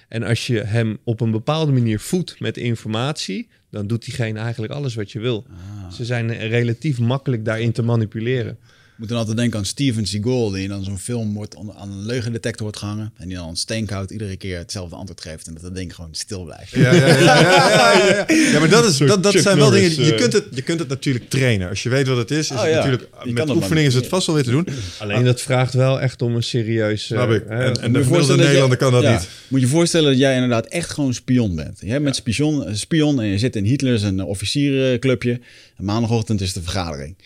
En 0.09 0.23
als 0.23 0.47
je 0.47 0.61
hem 0.61 0.99
op 1.05 1.21
een 1.21 1.31
bepaalde 1.31 1.73
manier 1.73 2.01
voedt 2.01 2.41
met 2.41 2.57
informatie, 2.57 3.49
dan 3.71 3.87
doet 3.87 4.05
diegene 4.05 4.39
eigenlijk 4.39 4.73
alles 4.73 4.95
wat 4.95 5.13
je 5.13 5.21
wil. 5.21 5.47
Ze 5.93 6.05
zijn 6.05 6.33
relatief 6.37 6.99
makkelijk 6.99 7.45
daarin 7.45 7.73
te 7.73 7.83
manipuleren. 7.83 8.59
Moet 8.97 9.09
dan 9.09 9.19
altijd 9.19 9.37
denken 9.37 9.59
aan 9.59 9.65
Steven 9.65 10.07
Seagal, 10.07 10.51
die 10.51 10.69
dan 10.69 10.85
zo'n 10.85 10.99
film 10.99 11.35
wordt 11.35 11.57
aan 11.57 11.73
aan 11.73 11.91
een 11.93 12.07
leugendetector 12.07 12.63
wordt 12.63 12.79
gehangen. 12.79 13.13
En 13.17 13.29
die 13.29 13.37
dan 13.37 13.57
steenkoud 13.57 14.11
iedere 14.11 14.37
keer 14.37 14.59
hetzelfde 14.59 14.97
antwoord 14.97 15.21
geeft. 15.21 15.47
En 15.47 15.53
dat 15.55 15.63
dat 15.63 15.75
ding 15.75 15.95
gewoon 15.95 16.11
stil 16.15 16.45
blijft. 16.45 16.71
Ja, 16.71 16.93
ja, 16.95 17.07
ja, 17.07 17.19
ja, 17.19 17.41
ja, 17.41 17.97
ja, 17.99 18.07
ja. 18.07 18.25
Ja, 18.53 18.59
maar 18.59 18.69
dat, 18.69 18.85
is, 18.85 18.97
dat, 18.97 19.23
dat 19.23 19.33
zijn 19.33 19.57
wel 19.59 19.71
dingen... 19.71 20.05
Je 20.05 20.13
eh. 20.13 20.19
kunt, 20.21 20.33
het, 20.33 20.45
je 20.55 20.63
kunt 20.63 20.79
het 20.79 20.89
natuurlijk 20.89 21.29
trainen. 21.31 21.69
Als 21.69 21.83
je 21.83 21.89
weet 21.89 22.07
wat 22.07 22.17
het 22.17 22.31
is, 22.31 22.39
is 22.39 22.51
Oh, 22.51 22.63
het 22.63 22.71
ja. 22.71 22.75
natuurlijk... 22.77 23.09
Je 23.25 23.33
Met 23.33 23.47
dat 23.47 23.57
oefening 23.57 23.87
is 23.87 23.95
het 23.95 24.07
vast 24.07 24.27
wel 24.27 24.35
weer 24.35 24.45
te 24.45 24.51
doen. 24.51 24.67
Alleen 24.99 25.25
dat 25.25 25.41
vraagt 25.41 25.75
wel 25.75 26.01
echt 26.01 26.23
om 26.23 26.35
een 26.35 26.43
serieus... 26.43 27.11
eh, 27.11 27.31
ik. 27.31 27.43
hè, 27.49 27.55
En, 27.65 27.81
en 27.83 27.93
de 27.93 27.99
je 27.99 28.05
gemiddelde 28.05 28.37
Nederlander 28.37 28.79
je- 28.79 28.85
kan 28.85 28.93
dat 28.93 29.03
ja, 29.03 29.13
niet. 29.13 29.29
Moet 29.49 29.61
je 29.61 29.67
je 29.67 29.73
voorstellen 29.73 30.11
dat 30.11 30.19
jij 30.19 30.35
inderdaad 30.35 30.67
echt 30.67 30.91
gewoon 30.91 31.15
spion 31.15 31.57
bent. 31.57 31.79
Jij 31.81 32.03
bent 32.03 32.17
spion, 32.17 32.77
spion 32.77 33.21
en 33.21 33.27
je 33.27 33.39
zit 33.39 33.57
in 33.57 33.65
Hitlers 33.65 34.03
een 34.03 34.23
officierenclubje. 34.25 35.41
En 35.77 35.85
maandagochtend 35.85 36.41
is 36.41 36.53
de 36.53 36.63
vergadering. 36.63 37.17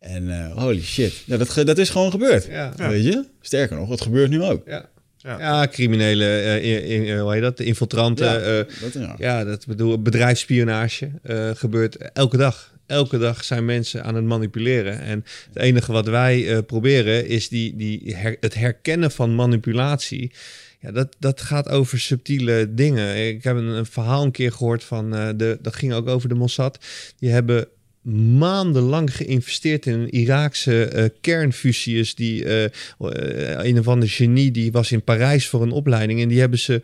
En 0.00 0.30
eh, 0.44 0.56
holy 0.56 0.82
shit, 0.82 1.12
ja, 1.26 1.36
dat, 1.36 1.54
dat 1.64 1.78
is 1.78 1.90
gewoon 1.90 2.10
gebeurd. 2.10 2.46
Ja. 2.46 2.72
Weet 2.76 3.04
je? 3.04 3.24
Sterker 3.40 3.76
nog, 3.76 3.88
het 3.90 4.00
gebeurt 4.00 4.30
nu 4.30 4.42
ook. 4.42 4.62
Ja. 4.66 4.88
Ja. 5.16 5.38
Ja. 5.38 5.68
criminele, 5.68 6.24
eh, 6.24 6.64
in, 6.90 7.06
in- 7.06 7.18
hoe 7.18 7.32
heet 7.32 7.42
dat, 7.42 7.60
infiltranten. 7.60 8.26
Ja, 8.26 8.38
eh, 8.38 8.64
dat, 8.80 8.92
ja. 8.92 9.14
Ja, 9.18 9.44
dat 9.44 9.66
bedoel, 9.66 10.02
bedrijfsspionage 10.02 11.10
eh, 11.22 11.50
gebeurt 11.54 11.96
elke 12.12 12.36
dag. 12.36 12.74
Elke 12.86 13.18
dag 13.18 13.44
zijn 13.44 13.64
mensen 13.64 14.04
aan 14.04 14.14
het 14.14 14.24
manipuleren. 14.24 15.00
En 15.00 15.24
het 15.52 15.62
enige 15.62 15.92
wat 15.92 16.06
wij 16.06 16.48
eh, 16.52 16.58
proberen 16.66 17.26
is 17.26 17.48
die, 17.48 17.76
die 17.76 18.16
her- 18.16 18.36
het 18.40 18.54
herkennen 18.54 19.10
van 19.10 19.34
manipulatie. 19.34 20.32
Ja, 20.80 20.92
dat, 20.92 21.16
dat 21.18 21.40
gaat 21.40 21.68
over 21.68 22.00
subtiele 22.00 22.74
dingen. 22.74 23.26
Ik 23.28 23.44
heb 23.44 23.56
een, 23.56 23.64
een 23.66 23.86
verhaal 23.86 24.24
een 24.24 24.30
keer 24.30 24.52
gehoord 24.52 24.84
van, 24.84 25.14
eh, 25.14 25.28
de, 25.36 25.58
dat 25.62 25.74
ging 25.76 25.92
ook 25.92 26.08
over 26.08 26.28
de 26.28 26.34
Mossad. 26.34 26.78
Die 27.18 27.30
hebben 27.30 27.68
maandenlang 28.38 29.16
geïnvesteerd 29.16 29.86
in 29.86 29.92
een 29.92 30.10
Iraakse 30.10 30.84
eh 30.84 31.04
kernfusius. 31.20 32.14
Die 32.14 32.44
eh, 32.44 32.70
een 33.66 33.78
of 33.78 33.88
ander 33.88 34.08
genie 34.08 34.50
die 34.50 34.72
was 34.72 34.92
in 34.92 35.02
Parijs 35.02 35.48
voor 35.48 35.62
een 35.62 35.70
opleiding. 35.70 36.20
En 36.20 36.28
die 36.28 36.40
hebben 36.40 36.58
ze 36.58 36.82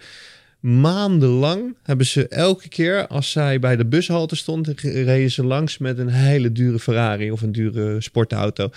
maandenlang 0.60 1.76
hebben 1.82 2.06
ze 2.06 2.28
elke 2.28 2.68
keer 2.68 3.06
als 3.06 3.30
zij 3.30 3.59
bij 3.59 3.76
de 3.76 3.86
bushalte 3.86 4.36
stond, 4.36 4.80
reden 4.80 5.30
ze 5.30 5.44
langs 5.44 5.78
met 5.78 5.98
een 5.98 6.09
hele 6.09 6.52
dure 6.52 6.78
Ferrari 6.78 7.30
of 7.30 7.43
een 7.43 7.52
dure 7.52 8.01
sportauto. 8.01 8.70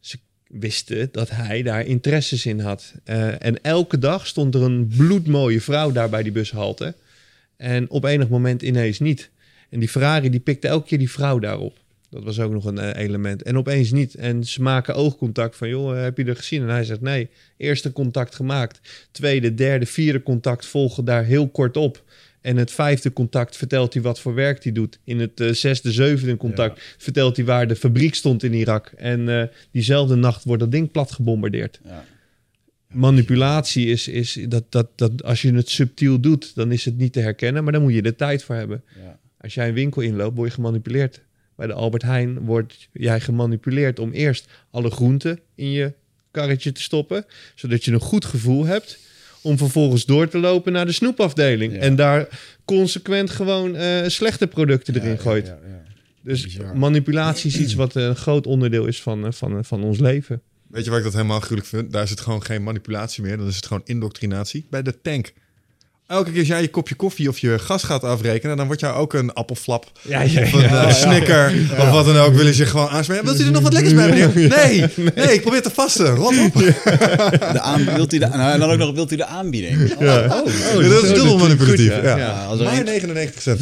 Ze 0.00 0.18
wisten 0.46 1.08
dat 1.12 1.30
hij 1.30 1.62
daar 1.62 1.86
interesses 1.86 2.46
in 2.46 2.60
had. 2.60 2.94
En 3.38 3.62
elke 3.62 3.98
dag 3.98 4.26
stond 4.26 4.54
er 4.54 4.62
een 4.62 4.92
bloedmooie 4.96 5.60
vrouw 5.60 5.92
daar 5.92 6.08
bij 6.08 6.22
die 6.22 6.32
bushalte. 6.32 6.94
En 7.56 7.90
op 7.90 8.04
enig 8.04 8.28
moment 8.28 8.62
ineens 8.62 8.98
niet. 8.98 9.30
En 9.70 9.80
die 9.80 9.88
Ferrari 9.88 10.30
die 10.30 10.40
pikte 10.40 10.68
elke 10.68 10.86
keer 10.86 10.98
die 10.98 11.10
vrouw 11.10 11.38
daarop. 11.38 11.82
Dat 12.14 12.24
was 12.24 12.40
ook 12.40 12.52
nog 12.52 12.64
een 12.64 12.78
eh, 12.78 13.02
element. 13.04 13.42
En 13.42 13.58
opeens 13.58 13.90
niet. 13.90 14.14
En 14.14 14.44
ze 14.44 14.62
maken 14.62 14.94
oogcontact 14.94 15.56
van, 15.56 15.68
joh, 15.68 16.02
heb 16.02 16.16
je 16.16 16.24
er 16.24 16.36
gezien? 16.36 16.62
En 16.62 16.68
hij 16.68 16.84
zegt, 16.84 17.00
nee. 17.00 17.28
Eerste 17.56 17.92
contact 17.92 18.34
gemaakt. 18.34 18.80
Tweede, 19.10 19.54
derde, 19.54 19.86
vierde 19.86 20.22
contact 20.22 20.66
volgen 20.66 21.04
daar 21.04 21.24
heel 21.24 21.48
kort 21.48 21.76
op. 21.76 22.02
En 22.40 22.56
het 22.56 22.70
vijfde 22.72 23.12
contact 23.12 23.56
vertelt 23.56 23.92
hij 23.92 24.02
wat 24.02 24.20
voor 24.20 24.34
werk 24.34 24.64
hij 24.64 24.72
doet. 24.72 24.98
In 25.04 25.20
het 25.20 25.40
eh, 25.40 25.50
zesde, 25.50 25.92
zevende 25.92 26.36
contact 26.36 26.94
vertelt 26.98 27.36
hij 27.36 27.44
waar 27.44 27.68
de 27.68 27.76
fabriek 27.76 28.14
stond 28.14 28.42
in 28.42 28.52
Irak. 28.52 28.92
En 28.96 29.28
eh, 29.28 29.48
diezelfde 29.70 30.14
nacht 30.14 30.44
wordt 30.44 30.62
dat 30.62 30.72
ding 30.72 30.90
plat 30.90 31.12
gebombardeerd. 31.12 31.80
Ja. 31.84 32.04
Manipulatie 32.88 33.86
is, 33.86 34.08
is 34.08 34.38
dat, 34.48 34.64
dat, 34.68 34.88
dat 34.94 35.24
als 35.24 35.42
je 35.42 35.54
het 35.54 35.68
subtiel 35.68 36.20
doet, 36.20 36.54
dan 36.54 36.72
is 36.72 36.84
het 36.84 36.96
niet 36.96 37.12
te 37.12 37.20
herkennen. 37.20 37.64
Maar 37.64 37.72
dan 37.72 37.82
moet 37.82 37.94
je 37.94 38.02
er 38.02 38.16
tijd 38.16 38.42
voor 38.42 38.54
hebben. 38.54 38.84
Ja. 39.02 39.18
Als 39.40 39.54
jij 39.54 39.68
een 39.68 39.74
winkel 39.74 40.02
inloopt, 40.02 40.36
word 40.36 40.48
je 40.48 40.54
gemanipuleerd. 40.54 41.22
Bij 41.56 41.66
de 41.66 41.72
Albert 41.72 42.02
Heijn 42.02 42.38
word 42.38 42.88
jij 42.92 43.20
gemanipuleerd 43.20 43.98
om 43.98 44.10
eerst 44.10 44.48
alle 44.70 44.90
groenten 44.90 45.40
in 45.54 45.70
je 45.70 45.92
karretje 46.30 46.72
te 46.72 46.82
stoppen, 46.82 47.26
zodat 47.54 47.84
je 47.84 47.92
een 47.92 48.00
goed 48.00 48.24
gevoel 48.24 48.64
hebt. 48.64 48.98
Om 49.42 49.58
vervolgens 49.58 50.04
door 50.04 50.28
te 50.28 50.38
lopen 50.38 50.72
naar 50.72 50.86
de 50.86 50.92
snoepafdeling. 50.92 51.72
Ja. 51.72 51.78
En 51.78 51.96
daar 51.96 52.28
consequent 52.64 53.30
gewoon 53.30 53.76
eh, 53.76 54.06
slechte 54.06 54.46
producten 54.46 54.94
erin 54.94 55.18
gooit. 55.18 55.46
ja, 55.46 55.58
ja, 55.62 55.68
ja. 55.68 55.82
Dus 56.22 56.42
Bizar. 56.42 56.76
manipulatie 56.76 57.50
is 57.50 57.58
iets 57.58 57.74
wat 57.74 57.94
een 57.94 58.16
groot 58.16 58.46
onderdeel 58.46 58.86
is 58.86 59.02
van, 59.02 59.26
eh, 59.26 59.32
van, 59.32 59.58
eh, 59.58 59.64
van 59.64 59.84
ons 59.84 59.98
leven. 59.98 60.42
Weet 60.66 60.84
je 60.84 60.90
waar 60.90 60.98
ik 60.98 61.04
dat 61.04 61.14
helemaal 61.14 61.40
gruwelijk 61.40 61.66
vind? 61.66 61.92
Daar 61.92 62.02
is 62.02 62.10
het 62.10 62.20
gewoon 62.20 62.44
geen 62.44 62.62
manipulatie 62.62 63.22
meer. 63.22 63.36
Dan 63.36 63.46
is 63.46 63.56
het 63.56 63.66
gewoon 63.66 63.82
indoctrinatie. 63.84 64.66
Bij 64.70 64.82
de 64.82 65.00
tank. 65.00 65.32
Elke 66.06 66.30
keer 66.30 66.38
als 66.38 66.48
jij 66.48 66.60
je 66.60 66.68
kopje 66.68 66.94
koffie 66.94 67.28
of 67.28 67.38
je 67.38 67.58
gas 67.58 67.82
gaat 67.82 68.04
afrekenen... 68.04 68.56
dan 68.56 68.66
wordt 68.66 68.80
jou 68.80 68.94
ook 68.96 69.12
een 69.12 69.32
appelflap 69.32 69.90
Ja, 70.02 70.20
ja, 70.20 70.42
of 70.42 70.52
een 70.52 70.64
eh, 70.64 70.90
snicker 70.92 71.52
of 71.78 71.90
wat 71.90 72.06
dan 72.06 72.16
ook... 72.16 72.34
willen 72.34 72.54
ze 72.54 72.66
gewoon 72.66 72.88
aansmeren. 72.88 73.24
Wilt 73.24 73.40
u 73.40 73.44
er 73.44 73.50
nog 73.50 73.62
wat 73.62 73.72
lekkers 73.72 73.94
bij, 73.94 74.08
meneer? 74.08 74.48
Nee, 74.58 74.84
nee, 75.14 75.34
ik 75.34 75.40
probeer 75.40 75.62
te 75.62 75.70
vasten. 75.70 76.14
Rot 76.14 76.38
op. 76.44 76.52
De 76.54 77.60
aan, 77.60 77.84
wilt 77.84 78.12
u 78.12 78.18
de, 78.18 78.26
nou, 78.26 78.52
en 78.52 78.58
dan 78.60 78.70
ook 78.70 78.78
nog 78.78 78.94
wilt 78.94 79.12
u 79.12 79.16
de 79.16 79.24
aanbieding. 79.26 79.92
Oh, 79.92 80.00
oh, 80.00 80.06
Ja, 80.82 80.88
dat 80.88 81.02
is 81.02 81.12
dubbel 81.14 81.38
manipulatief. 81.38 81.86
ja. 81.88 82.02
Ja. 82.02 82.16
Ja, 82.16 82.44
als 82.44 82.58
er 82.58 82.64
Maar 82.64 82.78
een- 82.78 82.84
99 82.84 83.42
cent. 83.42 83.60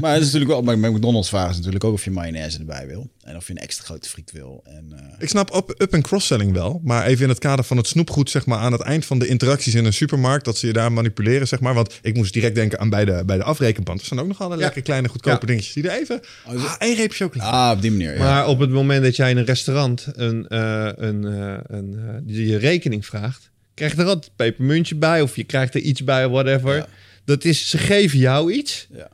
Maar 0.00 0.12
het 0.12 0.20
is 0.22 0.32
natuurlijk 0.32 0.50
wel, 0.50 0.62
bij 0.62 0.76
McDonald's 0.90 1.28
vragen 1.28 1.50
ze 1.52 1.56
natuurlijk 1.58 1.84
ook 1.84 1.92
of 1.92 2.04
je 2.04 2.10
mayonaise 2.10 2.58
erbij 2.58 2.86
wil. 2.86 3.10
En 3.28 3.36
of 3.36 3.46
je 3.46 3.52
een 3.52 3.58
extra 3.58 3.84
grote 3.84 4.08
friet 4.08 4.32
wil. 4.32 4.60
En, 4.64 4.92
eh, 4.96 5.04
Ik 5.18 5.28
snap 5.28 5.54
up, 5.54 5.74
up- 5.82 5.92
en 5.92 6.02
cross-selling 6.02 6.52
wel. 6.52 6.80
Maar 6.84 7.06
even 7.06 7.22
in 7.22 7.28
het 7.28 7.38
kader 7.38 7.64
van 7.64 7.76
het 7.76 7.86
snoepgoed, 7.86 8.30
zeg 8.30 8.46
maar, 8.46 8.58
aan 8.58 8.72
het 8.72 8.80
eind 8.80 9.04
van 9.04 9.18
de 9.18 9.26
interacties 9.26 9.74
in 9.74 9.84
een 9.84 9.92
supermarkt, 9.92 10.44
dat 10.44 10.58
ze 10.58 10.66
je 10.66 10.72
daar 10.72 10.92
manipuleren, 10.92 11.48
zeg 11.48 11.60
maar. 11.60 11.74
Want 11.74 11.98
ik 12.02 12.16
moest 12.16 12.32
direct 12.32 12.54
denken 12.54 12.78
aan 12.78 12.90
bij 12.90 13.04
de, 13.04 13.22
bij 13.26 13.36
de 13.36 13.42
afrekenband. 13.42 14.00
Er 14.00 14.06
staan 14.06 14.20
ook 14.20 14.26
nog 14.26 14.40
alle 14.40 14.56
lekkere 14.56 14.82
kleine 14.82 15.08
goedkope 15.08 15.40
Ja. 15.40 15.46
dingetjes 15.46 15.72
die 15.74 15.88
er 15.90 16.00
even. 16.00 16.20
Ah, 16.46 16.74
één 16.78 16.96
reep 16.96 17.12
chocola. 17.12 17.44
ah, 17.44 17.76
op 17.76 17.82
die 17.82 17.90
manier. 17.90 18.12
Ja. 18.14 18.18
Maar 18.18 18.46
op 18.46 18.58
het 18.58 18.70
moment 18.70 19.02
dat 19.02 19.16
jij 19.16 19.30
in 19.30 19.36
een 19.36 19.44
restaurant 19.44 20.06
een, 20.12 20.48
eh, 20.48 20.88
een, 20.96 21.24
eh, 21.24 21.58
een, 21.66 22.20
die 22.22 22.46
je 22.46 22.56
rekening 22.56 23.06
vraagt, 23.06 23.50
krijg 23.74 23.92
je 23.94 23.98
er 24.00 24.06
altijd 24.06 24.26
een 24.26 24.32
pepermuntje 24.36 24.94
bij 24.94 25.20
of 25.22 25.36
je 25.36 25.44
krijgt 25.44 25.74
er 25.74 25.80
iets 25.80 26.04
bij, 26.04 26.28
whatever. 26.28 26.76
Ja. 26.76 26.86
Dat 27.24 27.44
is, 27.44 27.68
ze 27.70 27.78
geven 27.78 28.18
jou 28.18 28.52
iets 28.52 28.86
Ja. 28.92 29.08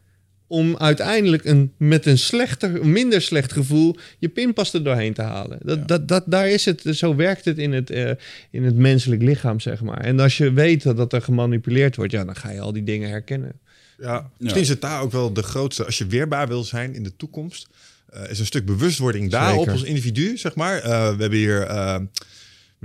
Om 0.55 0.77
uiteindelijk 0.77 1.45
een, 1.45 1.73
met 1.77 2.07
een 2.07 2.19
slechter, 2.19 2.87
minder 2.87 3.23
slecht 3.23 3.53
gevoel 3.53 3.97
je 4.19 4.29
pinpas 4.29 4.73
er 4.75 4.85
doorheen 4.85 5.15
te 5.15 5.23
halen. 5.23 5.59
Dat, 5.63 5.79
Ja. 5.79 5.85
dat, 5.85 6.09
dat, 6.09 6.25
daar 6.27 6.49
is 6.49 6.65
het, 6.65 6.83
zo 6.91 7.15
werkt 7.17 7.45
het 7.45 7.59
in 7.59 7.73
het, 7.73 7.91
eh, 7.91 8.11
in 8.51 8.65
het 8.65 8.77
menselijk 8.77 9.23
lichaam, 9.23 9.61
zeg 9.61 9.83
maar. 9.83 10.01
En 10.01 10.21
als 10.21 10.37
je 10.37 10.53
weet 10.53 10.83
dat, 10.83 10.97
dat 10.97 11.13
er 11.13 11.23
gemanipuleerd 11.23 11.97
wordt, 11.97 12.13
ja, 12.13 12.25
dan 12.25 12.37
ga 12.37 12.51
je 12.51 12.61
al 12.61 12.73
die 12.73 12.85
dingen 12.85 13.09
herkennen. 13.09 13.53
Ja, 13.99 14.31
misschien 14.39 14.65
zit 14.65 14.81
daar 14.81 15.01
ook 15.01 15.13
wel 15.13 15.33
de 15.33 15.43
grootste. 15.43 15.85
Als 15.85 15.99
je 15.99 16.07
weerbaar 16.07 16.49
wil 16.49 16.65
zijn 16.65 16.95
in 16.95 17.03
de 17.03 17.17
toekomst, 17.17 17.69
eh, 18.09 18.31
is 18.31 18.39
een 18.39 18.47
stuk 18.47 18.67
bewustwording 18.67 19.31
daarop 19.31 19.59
Zeker. 19.59 19.73
als 19.73 19.83
individu, 19.83 20.37
zeg 20.37 20.55
maar. 20.55 20.77
Eh, 20.79 20.83
we 21.15 21.21
hebben 21.21 21.39
hier 21.39 21.67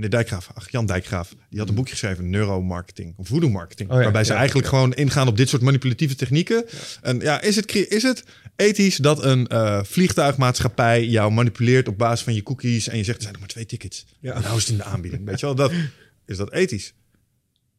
meneer 0.00 0.18
Dijkgraaf, 0.18 0.50
ach, 0.54 0.70
Jan 0.70 0.86
Dijkgraaf, 0.86 1.34
die 1.50 1.58
had 1.58 1.68
een 1.68 1.74
boekje 1.74 1.92
geschreven, 1.92 2.30
neuromarketing 2.30 3.14
of 3.16 3.28
voodoo 3.28 3.50
marketing, 3.50 3.90
Oh 3.90 3.96
ja, 3.96 4.02
waarbij 4.02 4.24
ze 4.24 4.32
ja, 4.32 4.38
eigenlijk 4.38 4.68
gewoon 4.68 4.94
ingaan 4.94 5.28
op 5.28 5.36
dit 5.36 5.48
soort 5.48 5.62
manipulatieve 5.62 6.14
technieken. 6.14 6.64
En 7.02 7.20
ja, 7.20 7.40
is 7.40 7.56
het, 7.56 7.74
is 7.74 8.02
het 8.02 8.24
ethisch 8.56 8.96
dat 8.96 9.24
een 9.24 9.46
eh, 9.46 9.82
vliegtuigmaatschappij 9.82 11.06
jou 11.06 11.32
manipuleert 11.32 11.88
op 11.88 11.98
basis 11.98 12.24
van 12.24 12.34
je 12.34 12.42
cookies 12.42 12.88
en 12.88 12.96
je 12.96 13.04
zegt 13.04 13.16
er 13.16 13.22
zijn 13.22 13.32
nog 13.32 13.42
maar 13.42 13.50
twee 13.50 13.66
tickets. 13.66 14.06
Ja. 14.20 14.32
En 14.34 14.42
nou 14.42 14.56
is 14.56 14.62
het 14.62 14.70
in 14.70 14.76
de 14.76 14.84
aanbieding, 14.84 15.24
weet 15.24 15.40
je 15.40 15.46
wel? 15.46 15.54
Dat, 15.54 15.72
is 16.26 16.36
dat 16.36 16.52
ethisch? 16.52 16.92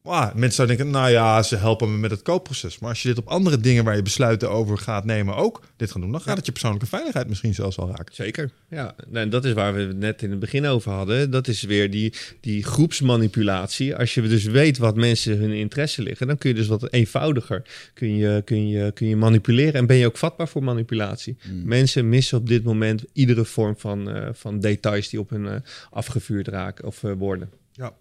Mensen 0.02 0.52
zouden 0.52 0.76
denken, 0.76 0.90
nou 0.90 1.10
ja, 1.10 1.42
ze 1.42 1.56
helpen 1.56 1.92
me 1.92 1.98
met 1.98 2.10
het 2.10 2.22
koopproces. 2.22 2.78
Maar 2.78 2.88
als 2.88 3.02
je 3.02 3.08
dit 3.08 3.18
op 3.18 3.26
andere 3.26 3.58
dingen 3.58 3.84
waar 3.84 3.96
je 3.96 4.02
besluiten 4.02 4.50
over 4.50 4.78
gaat 4.78 5.04
nemen 5.04 5.36
ook 5.36 5.62
dit 5.76 5.90
gaan 5.90 6.00
doen, 6.00 6.12
dan 6.12 6.20
gaat 6.20 6.36
het 6.36 6.46
je 6.46 6.52
persoonlijke 6.52 6.86
veiligheid 6.86 7.28
misschien 7.28 7.54
zelfs 7.54 7.78
al 7.78 7.88
raken. 7.88 8.14
Zeker. 8.14 8.50
Ja, 8.68 8.94
en 9.12 9.30
dat 9.30 9.44
is 9.44 9.52
waar 9.52 9.74
we 9.74 9.80
het 9.80 9.96
net 9.96 10.22
in 10.22 10.30
het 10.30 10.38
begin 10.38 10.66
over 10.66 10.92
hadden. 10.92 11.30
Dat 11.30 11.48
is 11.48 11.62
weer 11.62 11.90
die, 11.90 12.14
die 12.40 12.64
groepsmanipulatie. 12.64 13.96
Als 13.96 14.14
je 14.14 14.22
dus 14.22 14.44
weet 14.44 14.78
wat 14.78 14.96
mensen 14.96 15.38
hun 15.38 15.52
interesse 15.52 16.02
liggen, 16.02 16.26
dan 16.26 16.38
kun 16.38 16.50
je 16.50 16.56
dus 16.56 16.66
wat 16.66 16.92
eenvoudiger 16.92 17.62
kun 17.94 18.16
je, 18.16 18.42
kun 18.44 18.68
je, 18.68 18.92
kun 18.92 19.08
je 19.08 19.16
manipuleren. 19.16 19.74
En 19.74 19.86
ben 19.86 19.96
je 19.96 20.06
ook 20.06 20.16
vatbaar 20.16 20.48
voor 20.48 20.64
manipulatie. 20.64 21.36
Mensen 21.64 22.08
missen 22.08 22.38
op 22.38 22.48
dit 22.48 22.64
moment 22.64 23.04
iedere 23.12 23.44
vorm 23.44 23.74
van, 23.78 24.10
eh, 24.10 24.28
van 24.32 24.60
details 24.60 25.08
die 25.08 25.20
op 25.20 25.30
hun 25.30 25.46
eh, 25.46 25.54
afgevuurd 25.90 26.48
raken 26.48 26.84
of 26.84 27.04
eh, 27.04 27.12
worden. 27.18 27.50
Ja. 27.72 27.92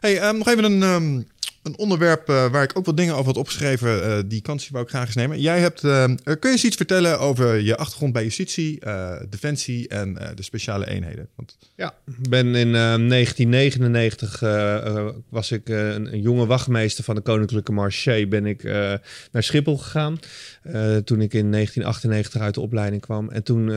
Hey, 0.00 0.18
ehm, 0.20 0.36
nog 0.38 0.48
even 0.48 0.64
een, 0.64 0.82
ehm, 0.82 1.22
een 1.62 1.78
onderwerp 1.78 2.28
eh, 2.28 2.50
waar 2.50 2.62
ik 2.62 2.78
ook 2.78 2.86
wat 2.86 2.96
dingen 2.96 3.14
over 3.14 3.26
had 3.26 3.36
opgeschreven. 3.36 4.02
eh, 4.02 4.18
die 4.26 4.40
kans 4.40 4.68
wou 4.68 4.84
ik 4.84 4.90
graag 4.90 5.06
eens 5.06 5.14
nemen. 5.14 5.40
Jij 5.40 5.60
hebt, 5.60 5.84
ehm, 5.84 6.10
eh, 6.10 6.16
kun 6.24 6.50
je 6.50 6.56
eens 6.56 6.64
iets 6.64 6.76
vertellen 6.76 7.18
over 7.18 7.54
je 7.56 7.76
achtergrond 7.76 8.12
bij 8.12 8.22
justitie, 8.22 8.80
defensie 9.28 9.88
en 9.88 10.14
de 10.34 10.42
speciale 10.42 10.88
eenheden? 10.88 11.28
Want, 11.36 11.56
Ja, 11.76 11.94
ben 12.28 12.54
in 12.54 12.74
eh, 12.74 12.94
1999 12.94 14.42
eh, 14.42 14.76
eh, 14.86 15.08
was 15.28 15.50
ik 15.52 15.68
een, 15.68 16.12
een 16.12 16.20
jonge 16.20 16.46
wachtmeester 16.46 17.04
van 17.04 17.14
de 17.14 17.20
Koninklijke 17.20 17.72
Marché. 17.72 18.26
Ben 18.26 18.46
ik 18.46 18.62
naar 19.32 19.42
Schiphol 19.42 19.78
gegaan. 19.78 20.18
toen 21.04 21.20
ik 21.20 21.34
in 21.34 21.50
1998 21.50 22.40
uit 22.40 22.54
de 22.54 22.60
opleiding 22.60 23.02
kwam. 23.02 23.30
En 23.30 23.42
toen. 23.42 23.70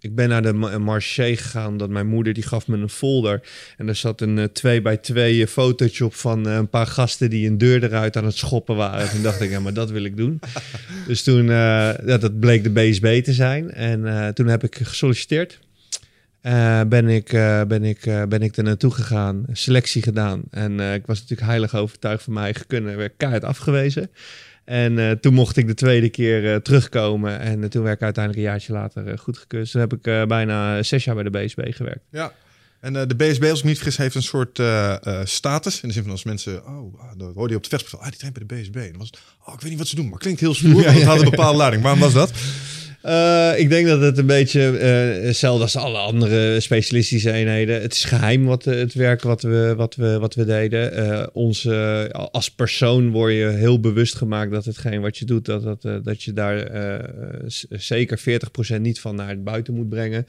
Eh, 0.00 0.10
ik 0.10 0.14
ben 0.14 0.28
naar 0.28 0.42
de 0.42 0.52
ma- 0.52 0.78
marché 0.78 1.36
gegaan 1.36 1.66
omdat 1.68 1.88
mijn 1.90 2.06
moeder 2.06 2.32
die 2.32 2.42
gaf 2.42 2.66
me 2.66 2.76
een 2.76 2.88
folder. 2.88 3.40
En 3.76 3.86
daar 3.86 3.96
zat 3.96 4.20
een 4.20 4.38
eh, 4.38 4.44
twee 4.44 4.82
bij 4.82 4.96
twee 4.96 5.42
eh, 5.42 5.48
fotootje 5.48 6.04
op 6.04 6.14
van 6.14 6.48
eh, 6.48 6.54
een 6.54 6.68
paar 6.68 6.86
gasten 6.86 7.30
die 7.30 7.46
een 7.48 7.58
deur 7.58 7.84
eruit 7.84 8.16
aan 8.16 8.24
het 8.24 8.36
schoppen 8.36 8.76
waren. 8.76 9.10
Toen 9.10 9.22
dacht 9.22 9.40
ik, 9.40 9.50
ja, 9.50 9.60
maar 9.60 9.72
dat 9.74 9.90
wil 9.90 10.04
ik 10.04 10.16
doen. 10.16 10.40
Dus 11.06 11.22
toen, 11.22 11.40
eh, 11.40 11.48
ja, 12.06 12.18
dat 12.20 12.40
bleek 12.40 12.62
de 12.62 12.70
BSB 12.70 13.22
te 13.22 13.32
zijn. 13.32 13.70
En 13.70 14.06
eh, 14.06 14.28
toen 14.28 14.46
heb 14.46 14.62
ik 14.64 14.78
gesolliciteerd. 14.82 15.58
eh, 16.40 16.80
ben, 16.88 17.08
ik, 17.08 17.32
eh, 17.32 17.62
ben, 17.64 17.84
ik, 17.84 18.06
eh, 18.06 18.22
ben 18.22 18.42
ik 18.42 18.56
er 18.56 18.62
naartoe 18.64 18.90
gegaan, 18.90 19.44
selectie 19.52 20.02
gedaan. 20.02 20.42
En 20.50 20.80
eh, 20.80 20.94
ik 20.94 21.06
was 21.06 21.20
natuurlijk 21.20 21.48
heilig 21.48 21.74
overtuigd 21.74 22.22
van 22.22 22.32
mijn 22.32 22.44
eigen 22.44 22.66
kunnen. 22.66 22.96
werd 22.96 23.12
keihard 23.16 23.44
afgewezen. 23.44 24.10
En 24.68 24.98
eh, 24.98 25.10
toen 25.10 25.34
mocht 25.34 25.56
ik 25.56 25.66
de 25.66 25.74
tweede 25.74 26.08
keer 26.08 26.52
eh, 26.52 26.56
terugkomen. 26.56 27.38
En 27.38 27.62
eh, 27.62 27.68
toen 27.68 27.82
werd 27.82 27.96
ik 27.96 28.02
uiteindelijk 28.02 28.44
een 28.44 28.50
jaartje 28.50 28.72
later 28.72 29.06
eh, 29.06 29.18
goedgekeurd. 29.18 29.70
Toen 29.70 29.80
heb 29.80 29.92
ik 29.92 30.28
bijna 30.28 30.82
zes 30.82 31.04
jaar 31.04 31.14
bij 31.14 31.24
de 31.24 31.30
BSB 31.30 31.60
gewerkt. 31.70 32.04
Ja. 32.10 32.32
En 32.80 32.92
de 32.92 33.16
BSB, 33.16 33.44
als 33.50 33.58
ik 33.58 33.64
niet 33.64 33.76
vergis, 33.76 33.96
heeft 33.96 34.14
een 34.14 34.22
soort 34.22 34.60
status. 35.24 35.80
In 35.80 35.88
de 35.88 35.94
zin 35.94 36.02
van 36.02 36.12
als 36.12 36.24
mensen, 36.24 36.66
oh, 36.66 37.00
ah, 37.00 37.18
dan 37.18 37.32
hoorde 37.34 37.50
je 37.50 37.56
op 37.56 37.62
het 37.62 37.72
festival, 37.72 38.00
ah, 38.00 38.08
die 38.08 38.18
traint 38.18 38.38
bij 38.38 38.46
de 38.46 38.54
BSB. 38.54 38.76
En 38.76 38.90
dan 38.90 38.98
was 38.98 39.06
het, 39.06 39.18
oh, 39.44 39.54
ik 39.54 39.60
weet 39.60 39.70
niet 39.70 39.78
wat 39.78 39.88
ze 39.88 39.96
doen, 39.96 40.08
maar 40.08 40.18
klinkt 40.18 40.40
heel 40.40 40.54
stoer, 40.54 40.82
want 40.82 40.96
het 40.96 41.02
had 41.02 41.18
een 41.18 41.30
bepaalde 41.30 41.58
lading. 41.58 41.82
Waarom 41.82 42.00
was 42.00 42.12
dat? 42.12 42.32
Eh, 43.02 43.52
ik 43.56 43.68
denk 43.68 43.86
dat 43.86 44.00
het 44.00 44.18
een 44.18 44.26
beetje 44.26 44.78
eh, 44.78 45.26
hetzelfde 45.26 45.62
als 45.62 45.76
alle 45.76 45.98
andere 45.98 46.60
specialistische 46.60 47.32
eenheden. 47.32 47.82
Het 47.82 47.92
is 47.92 48.04
geheim 48.04 48.44
wat 48.44 48.66
eh, 48.66 48.78
het 48.78 48.94
werk 48.94 49.22
wat 49.22 49.42
we, 49.42 49.74
wat 49.76 49.94
we, 49.94 50.18
wat 50.18 50.34
we 50.34 50.44
deden. 50.44 51.34
Onze, 51.34 52.08
als 52.32 52.50
persoon 52.50 53.10
word 53.10 53.32
je 53.32 53.46
heel 53.46 53.80
bewust 53.80 54.14
gemaakt 54.14 54.50
dat 54.50 54.64
hetgeen 54.64 55.00
wat 55.00 55.18
je 55.18 55.24
doet, 55.24 55.44
dat, 55.44 55.62
dat, 55.62 56.04
dat 56.04 56.22
je 56.22 56.32
daar 56.32 56.70
zeker 57.68 58.20
40% 58.76 58.80
niet 58.80 59.00
van 59.00 59.14
naar 59.14 59.42
buiten 59.42 59.74
moet 59.74 59.88
brengen. 59.88 60.26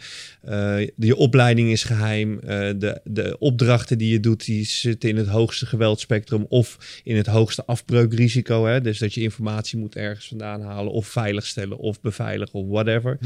Je 0.95 1.15
opleiding 1.15 1.71
is 1.71 1.83
geheim. 1.83 2.39
Eh, 2.39 2.69
de, 2.77 3.01
de 3.03 3.35
opdrachten 3.39 3.97
die 3.97 4.11
je 4.11 4.19
doet, 4.19 4.45
die 4.45 4.65
zitten 4.65 5.09
in 5.09 5.17
het 5.17 5.27
hoogste 5.27 5.65
geweldspectrum 5.65 6.45
of 6.49 6.77
in 7.03 7.15
het 7.15 7.27
hoogste 7.27 7.65
afbreukrisico. 7.65 8.65
Hè? 8.65 8.81
Dus 8.81 8.99
dat 8.99 9.13
je 9.13 9.21
informatie 9.21 9.79
moet 9.79 9.95
ergens 9.95 10.27
vandaan 10.27 10.61
halen 10.61 10.91
of 10.91 11.07
veiligstellen 11.07 11.77
of 11.77 12.01
beveiligen 12.01 12.59
whatever. 12.69 13.17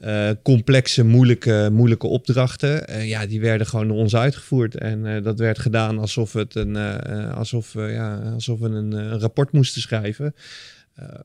Eh, 0.00 0.30
complexe, 0.42 1.04
moeilijke, 1.04 1.68
moeilijke 1.72 2.06
opdrachten. 2.06 2.88
eh, 2.88 3.08
ja, 3.08 3.26
die 3.26 3.40
werden 3.40 3.66
gewoon 3.66 3.88
door 3.88 3.96
ons 3.96 4.16
uitgevoerd. 4.16 4.74
En 4.74 5.06
eh, 5.06 5.22
dat 5.22 5.38
werd 5.38 5.58
gedaan 5.58 5.98
alsof, 5.98 6.32
het 6.32 6.54
een, 6.54 6.76
alsof, 7.32 7.72
ja, 7.72 8.18
alsof 8.18 8.58
we 8.58 8.68
een, 8.68 8.92
een 8.92 9.18
rapport 9.18 9.52
moesten 9.52 9.80
schrijven. 9.80 10.34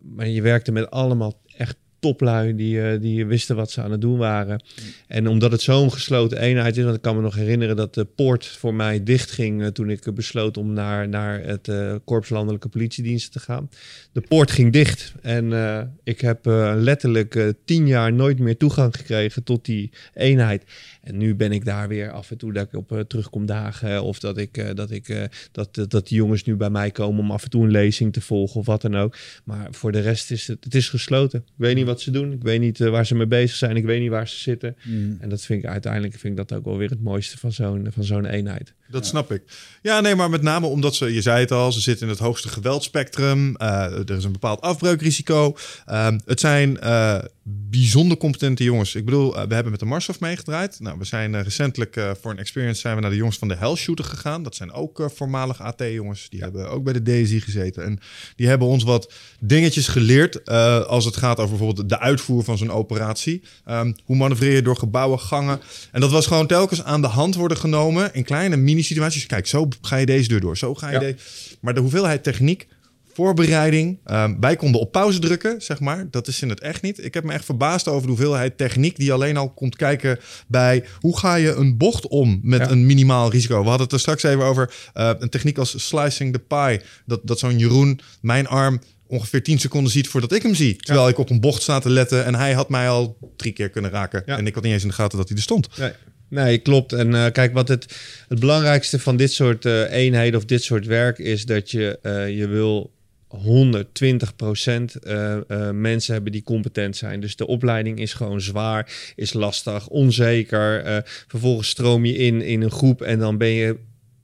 Maar 0.02 0.28
je 0.28 0.42
werkte 0.42 0.72
met 0.72 0.92
allemaal 0.92 1.42
echt 1.58 1.76
toplui 2.00 2.56
die, 2.56 3.00
die 3.00 3.26
wisten 3.26 3.56
wat 3.56 3.72
ze 3.72 3.82
aan 3.82 3.92
het 3.92 4.02
doen 4.02 4.18
waren. 4.18 4.64
En 5.08 5.28
omdat 5.28 5.52
het 5.52 5.62
zo'n 5.62 5.92
gesloten 5.92 6.38
eenheid 6.38 6.78
is, 6.78 6.84
want 6.84 6.96
ik 6.96 7.02
kan 7.02 7.16
me 7.16 7.22
nog 7.22 7.36
herinneren 7.36 7.76
dat 7.76 7.94
de 7.94 8.06
poort 8.06 8.46
voor 8.46 8.74
mij 8.74 9.04
dichtging 9.04 9.74
toen 9.74 9.90
ik 9.90 10.14
besloot 10.14 10.58
om 10.58 10.74
naar, 10.74 11.10
naar 11.10 11.44
het 11.44 11.68
eh 11.68 11.96
Korps 12.04 12.30
Landelijke 12.30 12.70
Politiediensten 12.70 13.32
te 13.32 13.40
gaan. 13.40 13.70
De 14.14 14.22
poort 14.22 14.52
ging 14.52 14.74
dicht 14.74 15.14
en 15.22 15.54
eh, 15.54 15.82
ik 16.04 16.22
heb 16.22 16.48
eh, 16.48 16.74
letterlijk 16.76 17.36
eh, 17.36 17.48
tien 17.66 17.88
jaar 17.88 18.14
nooit 18.14 18.40
meer 18.40 18.58
toegang 18.58 18.96
gekregen 18.96 19.44
tot 19.44 19.66
die 19.66 19.92
eenheid. 20.14 20.64
En 21.02 21.18
nu 21.18 21.36
ben 21.36 21.52
ik 21.52 21.66
daar 21.66 21.88
weer 21.88 22.12
af 22.12 22.32
en 22.32 22.38
toe 22.38 22.54
dat 22.54 22.68
ik 22.68 22.76
op 22.76 23.04
terugkom 23.08 23.46
dagen 23.46 24.04
of 24.04 24.20
dat 24.20 24.38
ik 24.38 24.76
dat 24.76 24.92
ik 24.92 25.30
dat, 25.52 25.86
dat, 25.88 26.08
die 26.08 26.18
jongens 26.18 26.44
nu 26.44 26.56
bij 26.56 26.70
mij 26.70 26.92
komen 26.92 27.20
om 27.20 27.32
af 27.32 27.44
en 27.44 27.50
toe 27.50 27.64
een 27.64 27.72
lezing 27.72 28.14
te 28.14 28.22
volgen 28.22 28.60
of 28.60 28.66
wat 28.66 28.82
dan 28.82 28.98
ook. 28.98 29.16
Maar 29.44 29.68
voor 29.72 29.92
de 29.92 30.00
rest 30.00 30.32
is 30.32 30.48
het, 30.48 30.64
het 30.64 30.76
is 30.76 30.90
gesloten. 30.90 31.40
Ik 31.40 31.54
weet 31.56 31.76
niet 31.76 31.86
wat 31.86 32.02
ze 32.02 32.12
doen. 32.12 32.32
Ik 32.32 32.42
weet 32.42 32.60
niet 32.60 32.78
waar 32.78 33.06
ze 33.06 33.16
mee 33.16 33.28
bezig 33.28 33.58
zijn. 33.58 33.76
Ik 33.76 33.86
weet 33.86 34.02
niet 34.02 34.10
waar 34.10 34.28
ze 34.28 34.40
zitten. 34.40 34.76
En 35.20 35.30
dat 35.30 35.42
vind 35.42 35.64
ik 35.64 35.70
uiteindelijk 35.70 36.14
vind 36.14 36.40
ik 36.40 36.48
dat 36.48 36.58
ook 36.58 36.66
wel 36.66 36.78
weer 36.78 36.90
het 36.90 37.04
mooiste 37.04 37.38
van 37.38 37.52
zo'n 37.52 37.88
van 37.92 38.04
zo'n 38.04 38.26
eenheid. 38.26 38.74
Dat 38.92 39.06
snap 39.06 39.32
ik. 39.32 39.44
Ja, 39.82 40.02
nee, 40.02 40.16
maar 40.16 40.30
met 40.30 40.42
name 40.42 40.68
omdat 40.68 40.96
ze, 40.96 41.14
je 41.14 41.22
zei 41.22 41.40
het 41.40 41.52
al, 41.52 41.72
ze 41.72 41.82
zitten 41.82 42.06
in 42.06 42.12
het 42.12 42.22
hoogste 42.22 42.50
geweldspectrum. 42.50 43.56
Eh, 43.56 44.01
er 44.06 44.18
is 44.18 44.24
een 44.24 44.32
bepaald 44.32 44.62
afbreukrisico. 44.62 45.56
Ehm, 45.86 46.20
het 46.26 46.40
zijn 46.40 46.80
eh, 46.80 47.18
bijzonder 47.44 48.18
competente 48.18 48.64
jongens. 48.64 48.96
Ik 48.96 49.06
bedoel, 49.06 49.36
eh, 49.38 49.48
we 49.48 49.54
hebben 49.54 49.72
met 49.72 49.80
de 49.80 49.86
Marshof 49.86 50.20
meegedraaid. 50.20 50.80
Nou, 50.80 50.98
we 50.98 51.06
zijn 51.06 51.36
eh, 51.36 51.42
recentelijk 51.42 51.96
eh, 51.96 52.12
voor 52.22 52.32
een 52.32 52.38
experience 52.40 52.82
zijn 52.82 52.96
we 52.96 53.02
naar 53.02 53.10
de 53.10 53.16
jongens 53.16 53.38
van 53.38 53.48
de 53.48 53.56
Hell 53.56 53.76
Shooter 53.76 54.06
gegaan. 54.06 54.44
Dat 54.44 54.56
zijn 54.56 54.72
ook 54.72 55.00
eh, 55.00 55.06
voormalig 55.16 55.62
AT-jongens. 55.62 56.30
Die 56.30 56.42
hebben 56.42 56.70
ook 56.70 56.84
bij 56.84 56.94
de 56.94 57.04
DSI 57.24 57.42
gezeten. 57.42 57.84
En 57.84 58.00
die 58.36 58.48
hebben 58.48 58.68
ons 58.68 58.84
wat 58.84 59.14
dingetjes 59.40 59.88
geleerd 59.88 60.44
eh, 60.44 60.82
als 60.86 61.06
het 61.06 61.18
gaat 61.18 61.38
over 61.40 61.58
bijvoorbeeld 61.58 61.90
de 61.90 62.00
uitvoer 62.00 62.44
van 62.44 62.58
zo'n 62.58 62.72
operatie. 62.72 63.42
Ehm, 63.66 63.94
hoe 64.06 64.16
manoeuvreer 64.16 64.54
je 64.54 64.62
door 64.62 64.78
gebouwen, 64.78 65.20
gangen. 65.20 65.60
En 65.92 66.02
dat 66.02 66.12
was 66.12 66.28
gewoon 66.28 66.48
telkens 66.48 66.84
aan 66.84 67.02
de 67.02 67.08
hand 67.08 67.36
worden 67.36 67.58
genomen 67.58 68.14
in 68.14 68.24
kleine 68.24 68.56
mini-situaties. 68.58 69.26
Kijk, 69.26 69.48
zo 69.48 69.68
ga 69.82 69.96
je 69.96 70.06
deze 70.06 70.28
deur 70.28 70.40
door, 70.40 70.58
zo 70.58 70.76
ga 70.76 70.88
je 70.88 70.94
Ja. 70.94 71.00
deze... 71.00 71.18
Maar 71.62 71.74
de 71.74 71.80
hoeveelheid 71.80 72.24
techniek, 72.24 72.68
voorbereiding. 73.14 74.00
ehm, 74.06 74.36
wij 74.40 74.56
konden 74.56 74.82
op 74.82 74.92
pauze 74.92 75.20
drukken, 75.20 75.62
zeg 75.62 75.80
maar. 75.80 76.08
Dat 76.12 76.28
is 76.28 76.42
in 76.42 76.50
het 76.50 76.60
echt 76.60 76.82
niet. 76.82 77.04
Ik 77.04 77.14
heb 77.14 77.24
me 77.24 77.34
echt 77.34 77.46
verbaasd 77.46 77.88
over 77.88 78.02
de 78.02 78.08
hoeveelheid 78.08 78.58
techniek 78.58 78.96
die 78.98 79.14
alleen 79.14 79.38
al 79.38 79.50
komt 79.50 79.76
kijken 79.76 80.20
bij 80.48 80.84
hoe 81.00 81.18
ga 81.18 81.36
je 81.36 81.54
een 81.54 81.78
bocht 81.78 82.08
om 82.08 82.40
met 82.44 82.60
Ja. 82.60 82.70
een 82.70 82.86
minimaal 82.86 83.32
risico. 83.32 83.58
We 83.62 83.68
hadden 83.68 83.84
het 83.84 83.92
er 83.92 84.00
straks 84.00 84.24
even 84.24 84.44
over 84.44 84.74
eh, 84.94 85.12
een 85.20 85.30
techniek 85.30 85.58
als 85.58 85.88
slicing 85.88 86.34
the 86.34 86.40
pie. 86.40 86.82
Dat, 87.06 87.20
dat 87.24 87.40
zo'n 87.40 87.58
Jeroen 87.58 88.00
mijn 88.22 88.48
arm 88.48 88.80
ongeveer 89.08 89.44
10 89.44 89.60
seconden 89.60 89.92
ziet 89.92 90.08
voordat 90.08 90.32
ik 90.32 90.42
hem 90.44 90.56
zie. 90.56 90.76
Terwijl 90.76 91.08
ik 91.08 91.18
op 91.18 91.30
een 91.30 91.40
bocht 91.40 91.62
sta 91.62 91.80
te 91.80 91.90
letten 91.90 92.26
en 92.26 92.36
hij 92.36 92.54
had 92.54 92.70
mij 92.70 92.90
al 92.90 93.18
drie 93.36 93.52
keer 93.54 93.70
kunnen 93.70 93.92
raken. 93.92 94.24
Ja. 94.26 94.38
En 94.38 94.48
ik 94.48 94.54
had 94.54 94.64
niet 94.64 94.74
eens 94.74 94.82
in 94.84 94.88
de 94.90 94.94
gaten 94.96 95.18
dat 95.18 95.28
hij 95.28 95.38
er 95.38 95.44
stond. 95.44 95.78
Nee. 95.78 95.92
Nee, 96.30 96.58
klopt. 96.58 96.94
En 96.94 97.16
eh, 97.16 97.32
kijk, 97.32 97.54
wat 97.54 97.68
het, 97.68 97.96
het 98.28 98.40
belangrijkste 98.40 99.00
van 99.00 99.18
dit 99.18 99.32
soort 99.34 99.66
eh, 99.66 99.92
eenheden 99.92 100.40
of 100.40 100.46
dit 100.46 100.64
soort 100.64 100.86
werk 100.86 101.18
is 101.18 101.46
dat 101.46 101.72
je, 101.72 102.00
je 102.36 102.48
wil 102.48 102.92
120 103.32 104.36
procent 104.36 104.96
eh, 104.96 105.34
eh, 105.34 105.76
mensen 105.76 106.14
hebben 106.14 106.32
die 106.32 106.44
competent 106.44 106.98
zijn. 106.98 107.20
Dus 107.20 107.36
de 107.36 107.48
opleiding 107.48 108.00
is 108.00 108.14
gewoon 108.14 108.42
zwaar, 108.42 109.14
is 109.16 109.34
lastig, 109.34 109.88
onzeker. 109.88 110.84
Eh, 110.84 110.98
vervolgens 111.28 111.70
stroom 111.70 112.06
je 112.06 112.14
in 112.14 112.42
in 112.42 112.62
een 112.62 112.72
groep 112.72 113.02
en 113.02 113.20
dan 113.20 113.38
ben 113.38 113.50
je 113.50 113.78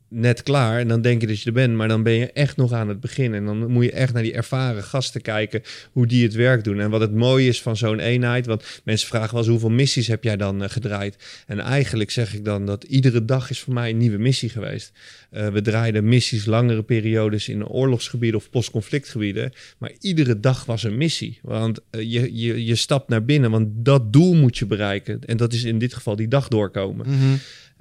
net 0.09 0.43
klaar 0.43 0.79
en 0.79 0.87
dan 0.87 1.01
denk 1.01 1.21
je 1.21 1.27
dat 1.27 1.39
je 1.39 1.45
er 1.45 1.53
bent, 1.53 1.73
maar 1.73 1.87
dan 1.87 2.03
ben 2.03 2.13
je 2.13 2.31
echt 2.31 2.57
nog 2.57 2.71
aan 2.71 2.87
het 2.87 2.99
begin 2.99 3.33
en 3.33 3.45
dan 3.45 3.71
moet 3.71 3.83
je 3.83 3.91
echt 3.91 4.13
naar 4.13 4.23
die 4.23 4.33
ervaren 4.33 4.83
gasten 4.83 5.21
kijken 5.21 5.61
hoe 5.91 6.07
die 6.07 6.23
het 6.23 6.33
werk 6.33 6.63
doen. 6.63 6.79
En 6.79 6.89
wat 6.89 7.01
het 7.01 7.13
mooie 7.13 7.47
is 7.47 7.61
van 7.61 7.77
zo'n 7.77 7.99
eenheid, 7.99 8.45
want 8.45 8.81
mensen 8.83 9.07
vragen 9.07 9.29
wel 9.29 9.39
eens 9.39 9.49
hoeveel 9.49 9.69
missies 9.69 10.07
heb 10.07 10.23
jij 10.23 10.37
dan 10.37 10.63
eh, 10.63 10.69
gedraaid? 10.69 11.43
En 11.47 11.59
eigenlijk 11.59 12.11
zeg 12.11 12.33
ik 12.33 12.45
dan 12.45 12.65
dat 12.65 12.83
iedere 12.83 13.25
dag 13.25 13.49
is 13.49 13.59
voor 13.59 13.73
mij 13.73 13.89
een 13.89 13.97
nieuwe 13.97 14.17
missie 14.17 14.49
geweest. 14.49 14.91
Eh, 15.29 15.47
we 15.47 15.61
draaiden 15.61 16.07
missies 16.07 16.45
langere 16.45 16.83
periodes 16.83 17.49
in 17.49 17.67
oorlogsgebieden 17.67 18.39
of 18.39 18.49
postconflictgebieden, 18.49 19.51
maar 19.77 19.91
iedere 19.99 20.39
dag 20.39 20.65
was 20.65 20.83
een 20.83 20.97
missie. 20.97 21.39
Want 21.41 21.79
eh, 21.89 22.01
je, 22.01 22.37
je, 22.37 22.65
je 22.65 22.75
stapt 22.75 23.09
naar 23.09 23.25
binnen, 23.25 23.51
want 23.51 23.67
dat 23.71 24.13
doel 24.13 24.35
moet 24.35 24.57
je 24.57 24.65
bereiken. 24.65 25.19
En 25.25 25.37
dat 25.37 25.53
is 25.53 25.63
in 25.63 25.79
dit 25.79 25.93
geval 25.93 26.15
die 26.15 26.27
dag 26.27 26.47
doorkomen. 26.47 27.05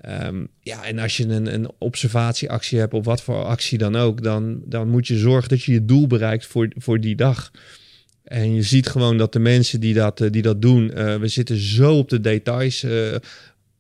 Ehm, 0.07 0.45
ja, 0.61 0.85
en 0.85 0.99
als 0.99 1.17
je 1.17 1.25
een, 1.25 1.55
een 1.55 1.71
observatieactie 1.79 2.79
hebt, 2.79 2.95
of 2.95 3.05
wat 3.05 3.23
voor 3.23 3.45
actie 3.45 3.79
dan 3.79 3.97
ook, 3.97 4.23
dan, 4.23 4.61
dan 4.65 4.89
moet 4.89 5.07
je 5.07 5.19
zorgen 5.19 5.49
dat 5.49 5.63
je 5.63 5.73
je 5.73 5.85
doel 5.85 6.07
bereikt 6.07 6.47
voor, 6.47 6.69
voor 6.77 7.01
die 7.01 7.17
dag. 7.17 7.51
En 8.25 8.55
je 8.55 8.63
ziet 8.63 8.89
gewoon 8.89 9.19
dat 9.19 9.33
de 9.33 9.39
mensen 9.39 9.81
die 9.81 9.95
dat, 9.95 10.21
eh, 10.21 10.31
die 10.31 10.43
dat 10.43 10.63
doen, 10.63 10.93
eh, 10.93 11.17
we 11.17 11.29
zitten 11.29 11.57
zo 11.57 11.97
op 11.99 12.09
de 12.09 12.21
details. 12.21 12.83
eh, 12.83 13.15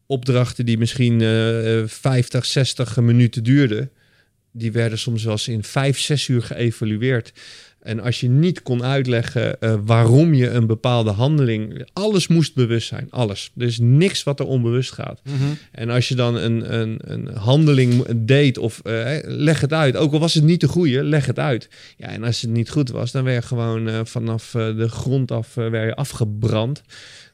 opdrachten 0.06 0.66
die 0.66 0.78
misschien 0.78 1.20
eh, 1.20 1.82
50, 1.86 2.44
60 2.44 2.96
minuten 2.96 3.44
duurden, 3.44 3.90
die 4.52 4.72
werden 4.72 4.98
soms 4.98 5.24
wel 5.24 5.32
eens 5.32 5.48
in 5.48 5.64
5, 5.64 5.98
6 5.98 6.28
uur 6.28 6.42
geëvalueerd. 6.42 7.32
En 7.86 8.00
als 8.00 8.20
je 8.20 8.28
niet 8.28 8.62
kon 8.62 8.82
uitleggen 8.82 9.60
eh, 9.60 9.74
waarom 9.84 10.34
je 10.34 10.50
een 10.50 10.66
bepaalde 10.66 11.10
handeling. 11.10 11.88
Alles 11.92 12.28
moest 12.28 12.54
bewust 12.54 12.88
zijn. 12.88 13.06
Alles. 13.10 13.50
Er 13.56 13.66
is 13.66 13.78
niks 13.78 14.22
wat 14.22 14.40
er 14.40 14.46
onbewust 14.46 14.92
gaat. 14.92 15.20
En 15.72 15.90
als 15.90 16.08
je 16.08 16.14
dan 16.14 16.36
een, 16.36 16.74
een, 16.74 16.98
een 17.00 17.28
handeling 17.34 18.04
deed 18.16 18.58
of 18.58 18.80
eh, 18.80 19.18
leg 19.22 19.60
het 19.60 19.72
uit. 19.72 19.96
Ook 19.96 20.12
al 20.12 20.18
was 20.18 20.34
het 20.34 20.44
niet 20.44 20.60
de 20.60 20.68
goede, 20.68 21.04
leg 21.04 21.26
het 21.26 21.38
uit. 21.38 21.68
Ja, 21.96 22.06
en 22.06 22.24
als 22.24 22.40
het 22.40 22.50
niet 22.50 22.70
goed 22.70 22.90
was, 22.90 23.12
dan 23.12 23.24
werd 23.24 23.42
je 23.42 23.48
gewoon 23.48 23.88
eh, 23.88 24.00
vanaf 24.04 24.50
de 24.50 24.88
grond 24.88 25.30
af 25.30 25.54
werd 25.54 25.88
je 25.88 25.94
afgebrand. 25.94 26.82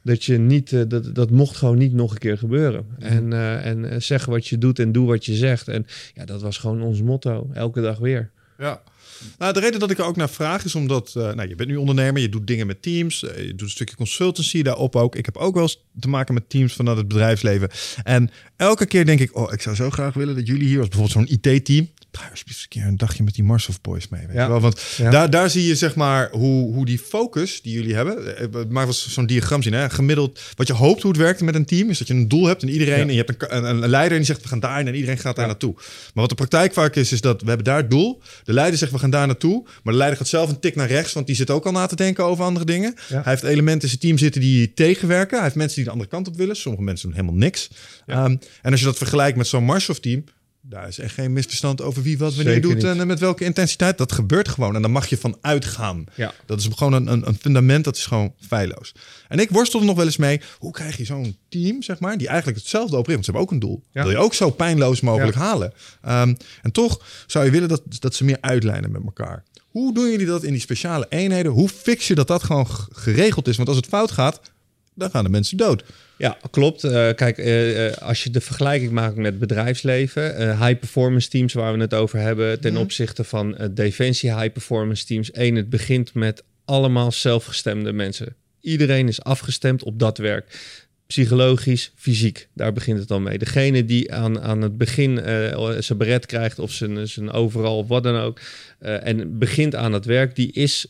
Dat 0.03 0.23
je 0.23 0.37
niet, 0.37 0.89
dat, 0.89 1.15
dat 1.15 1.29
mocht 1.29 1.57
gewoon 1.57 1.77
niet 1.77 1.93
nog 1.93 2.11
een 2.11 2.17
keer 2.17 2.37
gebeuren. 2.37 2.85
En, 2.99 3.33
eh, 3.33 3.65
en 3.65 3.89
eh, 3.89 3.99
zeg 3.99 4.25
wat 4.25 4.47
je 4.47 4.57
doet 4.57 4.79
en 4.79 4.91
doe 4.91 5.07
wat 5.07 5.25
je 5.25 5.33
zegt. 5.33 5.67
En 5.67 5.85
ja, 6.13 6.25
dat 6.25 6.41
was 6.41 6.57
gewoon 6.57 6.81
ons 6.81 7.01
motto. 7.01 7.49
Elke 7.53 7.81
dag 7.81 7.97
weer. 7.97 8.31
Ja. 8.57 8.81
Nou, 9.37 9.53
de 9.53 9.59
reden 9.59 9.79
dat 9.79 9.91
ik 9.91 9.97
er 9.97 10.05
ook 10.05 10.15
naar 10.15 10.29
vraag 10.29 10.65
is 10.65 10.75
omdat 10.75 11.13
eh, 11.15 11.33
nou, 11.33 11.49
je 11.49 11.55
bent 11.55 11.69
nu 11.69 11.75
ondernemer, 11.75 12.21
je 12.21 12.29
doet 12.29 12.47
dingen 12.47 12.67
met 12.67 12.81
teams, 12.81 13.23
eh, 13.23 13.37
je 13.37 13.49
doet 13.49 13.61
een 13.61 13.69
stukje 13.69 13.95
consultancy 13.95 14.61
daarop 14.61 14.95
ook. 14.95 15.15
Ik 15.15 15.25
heb 15.25 15.37
ook 15.37 15.53
wel 15.53 15.63
eens 15.63 15.83
te 15.99 16.09
maken 16.09 16.33
met 16.33 16.49
teams 16.49 16.73
vanuit 16.73 16.97
het 16.97 17.07
bedrijfsleven. 17.07 17.69
En 18.03 18.29
elke 18.55 18.85
keer 18.85 19.05
denk 19.05 19.19
ik, 19.19 19.37
oh, 19.37 19.53
ik 19.53 19.61
zou 19.61 19.75
zo 19.75 19.89
graag 19.89 20.13
willen 20.13 20.35
dat 20.35 20.47
jullie 20.47 20.67
hier, 20.67 20.79
als 20.79 20.87
bijvoorbeeld 20.87 21.29
zo'n 21.29 21.39
IT-team, 21.39 21.89
ga 22.21 22.29
alsjeblieft 22.29 22.61
een 22.61 22.67
keer 22.69 22.83
een 22.85 22.97
dagje 22.97 23.23
met 23.23 23.35
die 23.35 23.43
Mars 23.43 23.67
of 23.69 23.81
Boys 23.81 24.07
mee. 24.09 24.27
Weet 24.27 24.35
Ja. 24.35 24.43
je 24.43 24.49
wel? 24.49 24.59
Want 24.59 24.81
Ja. 24.97 25.09
daar, 25.09 25.29
daar 25.29 25.49
zie 25.49 25.65
je 25.67 25.75
zeg 25.75 25.95
maar 25.95 26.29
hoe, 26.31 26.73
hoe 26.73 26.85
die 26.85 26.99
focus 26.99 27.61
die 27.61 27.73
jullie 27.73 27.95
hebben. 27.95 28.37
eh, 28.37 28.47
Maar 28.69 28.85
was 28.85 29.09
zo'n 29.13 29.25
diagram 29.25 29.61
zien. 29.61 29.73
Hè? 29.73 29.89
Gemiddeld, 29.89 30.39
wat 30.55 30.67
je 30.67 30.73
hoopt 30.73 31.01
hoe 31.01 31.11
het 31.11 31.19
werkt 31.19 31.41
met 31.41 31.55
een 31.55 31.65
team, 31.65 31.89
is 31.89 31.97
dat 31.97 32.07
je 32.07 32.13
een 32.13 32.27
doel 32.27 32.45
hebt 32.45 32.61
en 32.61 32.69
iedereen. 32.69 32.99
En 33.07 33.13
je 33.15 33.23
hebt 33.25 33.51
een, 33.51 33.65
een, 33.65 33.83
een 33.83 33.89
leider 33.89 34.11
en 34.11 34.17
die 34.17 34.25
zegt 34.25 34.41
we 34.41 34.47
gaan 34.47 34.59
daar 34.59 34.79
en 34.85 34.95
iedereen 34.95 35.17
gaat 35.17 35.35
daar 35.35 35.47
naartoe. 35.47 35.73
Maar 35.73 35.83
wat 36.13 36.29
de 36.29 36.35
praktijk 36.35 36.73
vaak 36.73 36.95
is, 36.95 37.11
is 37.11 37.21
dat 37.21 37.41
we 37.41 37.47
hebben 37.47 37.65
daar 37.65 37.77
het 37.77 37.89
doel. 37.89 38.21
De 38.43 38.53
leider 38.53 38.77
zegt 38.77 38.91
we 38.91 38.97
gaan 38.99 39.09
daar 39.09 39.27
naartoe. 39.27 39.61
Maar 39.83 39.93
de 39.93 39.99
leider 39.99 40.17
gaat 40.17 40.27
zelf 40.27 40.49
een 40.49 40.59
tik 40.59 40.75
naar 40.75 40.87
rechts, 40.87 41.13
want 41.13 41.27
die 41.27 41.35
zit 41.35 41.49
ook 41.49 41.65
al 41.65 41.71
na 41.71 41.85
te 41.85 41.95
denken 41.95 42.23
over 42.25 42.43
andere 42.45 42.65
dingen. 42.65 42.93
Hij 43.07 43.21
heeft 43.23 43.43
elementen 43.43 43.81
in 43.81 43.87
zijn 43.87 43.99
team 43.99 44.17
zitten 44.17 44.41
die 44.41 44.73
tegenwerken. 44.73 45.35
Hij 45.35 45.43
heeft 45.43 45.55
mensen 45.55 45.75
die 45.75 45.85
de 45.85 45.91
andere 45.91 46.09
kant 46.09 46.27
op 46.27 46.35
willen. 46.37 46.55
Sommige 46.55 46.83
mensen 46.83 47.07
doen 47.09 47.17
helemaal 47.17 47.39
niks. 47.39 47.69
Ehm, 48.05 48.35
en 48.61 48.71
als 48.71 48.79
je 48.79 48.85
dat 48.85 48.97
vergelijkt 48.97 49.37
met 49.37 49.47
zo'n 49.47 49.63
Marshof-team, 49.63 50.23
daar 50.65 50.87
is 50.87 50.99
echt 50.99 51.13
geen 51.13 51.33
misverstand 51.33 51.81
over 51.81 52.03
wie 52.03 52.17
wat 52.17 52.35
wanneer 52.35 52.53
Zeker 52.53 52.69
doet 52.69 52.77
niet. 52.77 52.85
en 52.91 52.99
eh, 52.99 53.05
met 53.05 53.19
welke 53.19 53.43
intensiteit. 53.43 53.97
Dat 53.97 54.11
gebeurt 54.11 54.47
gewoon 54.47 54.75
en 54.75 54.81
daar 54.81 54.91
mag 54.91 55.07
je 55.07 55.17
van 55.17 55.37
uitgaan. 55.41 56.03
Ja. 56.15 56.33
Dat 56.45 56.59
is 56.59 56.67
gewoon 56.75 56.93
een, 56.93 57.07
een, 57.11 57.27
een 57.27 57.37
fundament, 57.41 57.83
dat 57.83 57.95
is 57.95 58.05
gewoon 58.05 58.33
feilloos. 58.47 58.91
En 59.27 59.39
ik 59.39 59.49
worstel 59.49 59.79
er 59.79 59.85
nog 59.85 59.95
wel 59.95 60.05
eens 60.05 60.17
mee, 60.17 60.41
hoe 60.57 60.71
krijg 60.71 60.97
je 60.97 61.05
zo'n 61.05 61.37
team, 61.49 61.81
zeg 61.81 61.99
maar, 61.99 62.17
die 62.17 62.27
eigenlijk 62.27 62.57
hetzelfde 62.57 62.97
opricht, 62.97 63.13
want 63.13 63.25
ze 63.25 63.31
hebben 63.31 63.49
ook 63.49 63.53
een 63.53 63.67
doel. 63.69 63.83
Ja. 63.91 64.01
Wil 64.03 64.11
je 64.11 64.17
ook 64.17 64.33
zo 64.33 64.49
pijnloos 64.49 65.01
mogelijk 65.01 65.35
Ja. 65.37 65.41
halen. 65.41 65.73
Ehm, 66.01 66.33
en 66.61 66.71
toch 66.71 67.01
zou 67.27 67.45
je 67.45 67.51
willen 67.51 67.69
dat, 67.69 67.81
dat 67.99 68.15
ze 68.15 68.23
meer 68.23 68.37
uitlijnen 68.41 68.91
met 68.91 69.01
elkaar. 69.05 69.43
Hoe 69.71 69.93
doen 69.93 70.09
jullie 70.09 70.25
dat 70.25 70.43
in 70.43 70.51
die 70.51 70.61
speciale 70.61 71.05
eenheden? 71.09 71.51
Hoe 71.51 71.69
fix 71.69 72.07
je 72.07 72.15
dat 72.15 72.27
dat 72.27 72.43
gewoon 72.43 72.67
geregeld 72.91 73.47
is? 73.47 73.55
Want 73.55 73.67
als 73.67 73.77
het 73.77 73.85
fout 73.87 74.11
gaat, 74.11 74.41
dan 74.95 75.09
gaan 75.09 75.23
de 75.23 75.29
mensen 75.29 75.57
dood. 75.57 75.83
Ja, 76.17 76.37
klopt. 76.51 76.83
Eh, 76.83 77.09
kijk, 77.15 77.37
eh, 77.37 77.87
eh, 77.87 77.97
als 77.97 78.23
je 78.23 78.29
de 78.29 78.41
vergelijking 78.41 78.91
maakt 78.91 79.15
met 79.15 79.39
bedrijfsleven, 79.39 80.57
high 80.57 80.79
performance 80.79 81.29
teams 81.29 81.53
waar 81.53 81.73
we 81.73 81.79
het 81.79 81.93
over 81.93 82.19
hebben, 82.19 82.59
ten 82.59 82.77
opzichte 82.77 83.23
van 83.23 83.57
defensie 83.71 84.35
high 84.35 84.51
performance 84.51 85.05
teams. 85.05 85.29
Eén, 85.33 85.55
het 85.55 85.69
begint 85.69 86.13
met 86.13 86.43
allemaal 86.65 87.11
zelfgestemde 87.11 87.93
mensen. 87.93 88.35
Iedereen 88.61 89.07
is 89.07 89.23
afgestemd 89.23 89.83
op 89.83 89.99
dat 89.99 90.17
werk. 90.17 90.59
Psychologisch, 91.07 91.91
fysiek, 91.95 92.47
daar 92.53 92.73
begint 92.73 92.99
het 92.99 93.07
dan 93.07 93.23
mee. 93.23 93.37
Degene 93.37 93.85
die 93.85 94.13
aan, 94.13 94.41
aan 94.41 94.61
het 94.61 94.77
begin 94.77 95.17
zijn 95.79 95.97
beret 95.97 96.25
krijgt 96.25 96.59
of 96.59 96.71
zijn, 96.71 97.07
zijn 97.07 97.31
overal 97.31 97.77
of 97.77 97.87
wat 97.87 98.03
dan 98.03 98.15
ook. 98.15 98.39
en 98.79 99.37
begint 99.37 99.75
aan 99.75 99.93
het 99.93 100.05
werk, 100.05 100.35
die 100.35 100.51
is, 100.51 100.87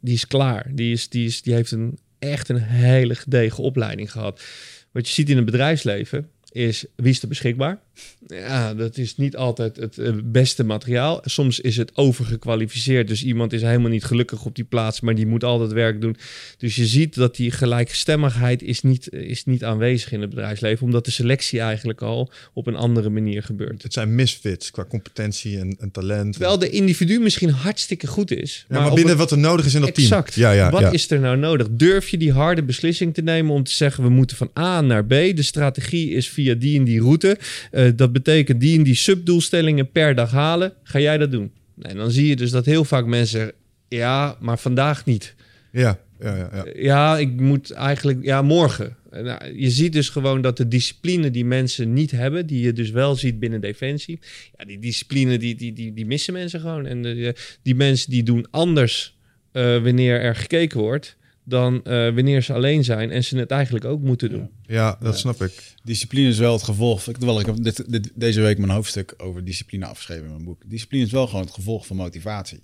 die 0.00 0.14
is 0.14 0.26
klaar. 0.26 0.66
Die, 0.74 0.92
is, 0.92 1.08
die, 1.08 1.26
is, 1.26 1.42
die 1.42 1.54
heeft 1.54 1.70
een, 1.70 1.98
echt 2.22 2.48
een 2.48 2.62
hele 2.62 3.14
gedegen 3.14 3.64
opleiding 3.64 4.12
gehad. 4.12 4.42
Wat 4.90 5.06
je 5.06 5.14
ziet 5.14 5.28
in 5.28 5.36
het 5.36 5.44
bedrijfsleven 5.44 6.30
is 6.50 6.84
wie 6.96 7.10
is 7.10 7.22
er 7.22 7.28
beschikbaar. 7.28 7.80
Ja, 8.26 8.74
dat 8.74 8.96
is 8.96 9.16
niet 9.16 9.36
altijd 9.36 9.76
het 9.76 9.98
eh, 9.98 10.12
beste 10.24 10.64
materiaal. 10.64 11.20
Soms 11.24 11.60
is 11.60 11.76
het 11.76 11.96
overgekwalificeerd. 11.96 13.08
Dus 13.08 13.24
iemand 13.24 13.52
is 13.52 13.62
helemaal 13.62 13.90
niet 13.90 14.04
gelukkig 14.04 14.44
op 14.44 14.54
die 14.54 14.64
plaats, 14.64 15.00
maar 15.00 15.14
die 15.14 15.26
moet 15.26 15.44
altijd 15.44 15.72
werk 15.72 16.00
doen. 16.00 16.16
Dus 16.58 16.76
je 16.76 16.86
ziet 16.86 17.14
dat 17.14 17.36
die 17.36 17.50
gelijkstemmigheid 17.50 18.62
is 18.62 18.82
niet, 18.82 19.12
is 19.12 19.44
niet 19.44 19.64
aanwezig 19.64 20.12
in 20.12 20.20
het 20.20 20.30
bedrijfsleven, 20.30 20.84
omdat 20.84 21.04
de 21.04 21.10
selectie 21.10 21.60
eigenlijk 21.60 22.02
al 22.02 22.30
op 22.52 22.66
een 22.66 22.76
andere 22.76 23.10
manier 23.10 23.42
gebeurt. 23.42 23.82
Het 23.82 23.92
zijn 23.92 24.14
misfits 24.14 24.70
qua 24.70 24.84
competentie 24.84 25.58
en, 25.58 25.76
en 25.80 25.90
talent. 25.90 26.32
Terwijl 26.32 26.58
de 26.58 26.70
individu 26.70 27.20
misschien 27.20 27.50
hartstikke 27.50 28.06
goed 28.06 28.30
is. 28.30 28.64
ja, 28.68 28.80
maar, 28.80 28.94
binnen 28.94 29.16
wat 29.16 29.30
er 29.30 29.38
nodig 29.38 29.66
is 29.66 29.74
in 29.74 29.80
dat 29.80 29.94
team. 29.94 30.06
Exact. 30.06 30.34
Ja, 30.34 30.50
ja, 30.50 30.70
Wat 30.70 30.80
ja. 30.80 30.90
is 30.90 31.10
er 31.10 31.20
nou 31.20 31.36
nodig? 31.36 31.66
Durf 31.70 32.08
je 32.08 32.16
die 32.18 32.32
harde 32.32 32.62
beslissing 32.62 33.14
te 33.14 33.22
nemen 33.22 33.54
om 33.54 33.64
te 33.64 33.72
zeggen: 33.72 34.04
we 34.04 34.10
moeten 34.10 34.36
van 34.36 34.50
A 34.58 34.80
naar 34.80 35.04
B. 35.04 35.08
De 35.08 35.42
strategie 35.42 36.10
is 36.10 36.28
via 36.28 36.54
die 36.54 36.78
en 36.78 36.84
die 36.84 37.00
route. 37.00 37.38
Eh, 37.82 37.92
dat 37.96 38.12
betekent 38.12 38.60
die 38.60 38.78
en 38.78 38.84
die 38.84 38.94
subdoelstellingen 38.94 39.90
per 39.90 40.14
dag 40.14 40.30
halen. 40.30 40.72
Ga 40.82 41.00
jij 41.00 41.18
dat 41.18 41.30
doen? 41.30 41.52
En 41.80 41.96
dan 41.96 42.10
zie 42.10 42.26
je 42.26 42.36
dus 42.36 42.50
dat 42.50 42.64
heel 42.64 42.84
vaak 42.84 43.06
mensen 43.06 43.52
ja, 43.88 44.36
maar 44.40 44.58
vandaag 44.58 45.04
niet. 45.04 45.34
Ja, 45.72 45.98
ja, 46.20 46.36
ja, 46.36 46.50
ja. 46.52 46.64
Ja, 46.74 47.18
ik 47.18 47.40
moet 47.40 47.70
eigenlijk, 47.70 48.24
ja, 48.24 48.42
morgen. 48.42 48.96
En, 49.10 49.24
nou, 49.24 49.58
je 49.58 49.70
ziet 49.70 49.92
dus 49.92 50.08
gewoon 50.08 50.40
dat 50.40 50.56
de 50.56 50.68
discipline 50.68 51.30
die 51.30 51.44
mensen 51.44 51.92
niet 51.92 52.10
hebben, 52.10 52.46
die 52.46 52.64
je 52.64 52.72
dus 52.72 52.90
wel 52.90 53.14
ziet 53.14 53.38
binnen 53.38 53.60
Defensie, 53.60 54.18
ja, 54.56 54.64
die 54.64 54.78
discipline 54.78 55.38
die, 55.38 55.54
die, 55.54 55.72
die, 55.72 55.92
die 55.92 56.06
missen 56.06 56.32
mensen 56.32 56.60
gewoon. 56.60 56.86
En 56.86 57.02
de, 57.02 57.34
die 57.62 57.74
mensen 57.74 58.10
die 58.10 58.22
doen 58.22 58.46
anders 58.50 59.16
eh, 59.52 59.82
wanneer 59.82 60.20
er 60.20 60.36
gekeken 60.36 60.80
wordt, 60.80 61.16
dan 61.44 61.84
eh, 61.84 61.92
wanneer 62.14 62.42
ze 62.42 62.52
alleen 62.52 62.84
zijn 62.84 63.10
en 63.10 63.24
ze 63.24 63.36
het 63.38 63.50
eigenlijk 63.50 63.84
ook 63.84 64.00
moeten 64.00 64.30
doen. 64.30 64.50
ja 64.66 64.96
dat 65.00 65.18
snap 65.18 65.42
ik. 65.42 65.74
Discipline 65.84 66.28
is 66.28 66.38
wel 66.38 66.52
het 66.52 66.62
gevolg. 66.62 67.06
Ik, 67.08 67.16
wel, 67.16 67.40
ik 67.40 67.46
heb 67.46 67.56
dit, 67.62 67.90
dit- 67.92 68.10
deze 68.14 68.40
week 68.40 68.58
mijn 68.58 68.70
hoofdstuk 68.72 69.14
over 69.16 69.44
discipline 69.44 69.86
afgeschreven 69.86 70.24
in 70.24 70.30
mijn 70.30 70.44
boek. 70.44 70.62
Discipline 70.66 71.04
is 71.04 71.12
wel 71.12 71.26
gewoon 71.26 71.44
het 71.44 71.54
gevolg 71.54 71.86
van 71.86 71.96
motivatie. 71.96 72.62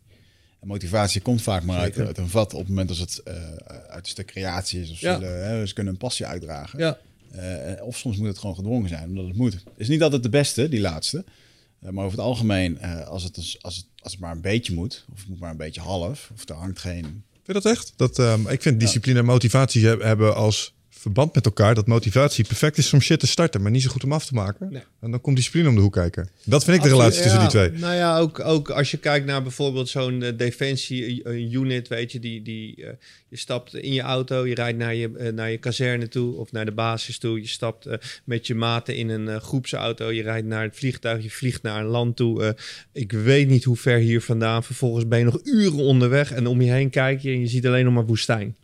En 0.61 0.67
motivatie 0.69 1.21
komt 1.21 1.43
vaak 1.43 1.63
maar 1.65 1.79
uit, 1.79 1.99
uit 1.99 2.19
een 2.19 2.29
vat 2.29 2.53
op 2.53 2.59
het 2.61 2.69
moment 2.69 2.89
als 2.89 2.99
het 2.99 3.21
eh, 3.25 3.35
uit 3.89 4.05
een 4.05 4.11
stuk 4.11 4.27
creatie 4.27 4.81
is. 4.81 4.91
Of 4.91 5.01
Ja. 5.01 5.19
ze, 5.19 5.25
hè, 5.25 5.67
ze 5.67 5.75
kunnen 5.75 5.93
een 5.93 5.99
passie 5.99 6.27
uitdragen. 6.27 6.79
Ja, 6.79 6.99
Eh, 7.31 7.85
of 7.85 7.97
soms 7.99 8.17
moet 8.17 8.27
het 8.27 8.39
gewoon 8.39 8.55
gedwongen 8.57 8.89
zijn, 8.89 9.09
omdat 9.09 9.27
het 9.27 9.37
moet. 9.37 9.53
Het 9.53 9.63
is 9.77 9.89
niet 9.89 10.03
altijd 10.03 10.23
de 10.23 10.29
beste, 10.29 10.69
die 10.69 10.81
laatste. 10.81 11.25
Maar 11.79 12.05
over 12.05 12.19
het 12.19 12.27
algemeen, 12.27 12.79
eh, 12.79 13.07
als, 13.07 13.23
het, 13.23 13.37
als, 13.61 13.77
het, 13.77 13.87
als 14.03 14.13
het 14.13 14.21
maar 14.21 14.33
een 14.33 14.41
beetje 14.41 14.75
moet, 14.75 15.05
of 15.13 15.19
het 15.21 15.29
moet 15.29 15.39
maar 15.39 15.51
een 15.51 15.57
beetje 15.57 15.81
half, 15.81 16.31
of 16.35 16.49
er 16.49 16.55
hangt 16.55 16.79
geen... 16.79 17.23
Je 17.49 17.55
dat 17.55 17.65
echt? 17.67 17.93
Dat, 17.97 18.19
ehm, 18.19 18.49
ik 18.49 18.63
vind 18.63 18.81
discipline 18.81 19.19
en 19.19 19.25
motivatie 19.25 19.87
heb- 19.87 20.03
hebben 20.03 20.35
als 20.35 20.75
verband 20.99 21.35
met 21.35 21.45
elkaar. 21.45 21.75
Dat 21.75 21.87
motivatie 21.87 22.45
perfect 22.45 22.79
is 22.79 22.93
om 22.93 23.01
shit 23.01 23.21
te 23.21 23.27
starten, 23.27 23.63
maar 23.63 23.71
niet 23.71 23.83
zo 23.83 23.91
goed 23.91 24.05
om 24.05 24.13
af 24.13 24.27
te 24.27 24.35
maken. 24.35 24.69
Nee. 24.71 24.83
En 25.01 25.11
dan 25.11 25.21
komt 25.21 25.37
discipline 25.37 25.69
om 25.69 25.75
de 25.75 25.81
hoek 25.81 25.93
kijken. 25.93 26.29
Dat 26.45 26.65
vind 26.65 26.77
ik 26.77 26.83
de 26.83 26.89
relatie 26.89 27.23
tussen 27.23 27.41
die 27.41 27.49
twee. 27.49 27.71
Nou 27.71 27.95
ja, 27.95 28.19
ook, 28.19 28.41
ook 28.41 28.71
als 28.71 28.91
je 28.91 28.97
kijkt 28.97 29.27
naar 29.27 29.43
bijvoorbeeld 29.43 29.89
zo'n 29.89 30.23
eh, 30.23 30.33
defensie 30.37 31.23
eh, 31.23 31.53
unit, 31.53 31.89
weet 31.89 32.13
je, 32.13 32.19
die, 32.19 32.43
die 32.43 32.85
eh, 32.85 32.93
je 33.29 33.37
stapt 33.37 33.75
in 33.75 33.93
je 33.93 34.01
auto, 34.01 34.47
je 34.47 34.55
rijdt 34.55 34.79
naar 34.79 34.95
je, 34.95 35.17
eh, 35.17 35.33
naar 35.33 35.51
je 35.51 35.59
kazerne 35.59 36.09
toe 36.09 36.37
of 36.37 36.53
naar 36.53 36.65
de 36.65 36.73
basis 36.73 37.19
toe, 37.19 37.41
je 37.41 37.47
stapt 37.47 37.89
met 38.25 38.47
je 38.47 38.55
maten 38.55 38.97
in 38.97 39.09
een 39.09 39.41
groepsauto, 39.41 40.13
je 40.13 40.23
rijdt 40.23 40.47
naar 40.47 40.63
het 40.63 40.77
vliegtuig, 40.77 41.23
je 41.23 41.31
vliegt 41.31 41.63
naar 41.63 41.81
een 41.81 41.87
land 41.87 42.17
toe. 42.17 42.57
ik 42.93 43.13
weet 43.13 43.49
niet 43.49 43.65
hoe 43.65 43.77
ver 43.77 43.99
hier 43.99 44.23
vandaan. 44.23 44.65
Vervolgens 44.65 45.09
ben 45.09 45.19
je 45.19 45.25
nog 45.25 45.41
uren 45.45 45.79
onderweg 45.79 46.33
en 46.33 46.47
om 46.47 46.61
je 46.61 46.71
heen 46.71 46.91
kijk 46.91 47.21
je 47.21 47.31
en 47.31 47.41
je 47.41 47.47
ziet 47.47 47.67
alleen 47.67 47.85
nog 47.85 47.95
maar 47.95 48.07
woestijn. 48.07 48.57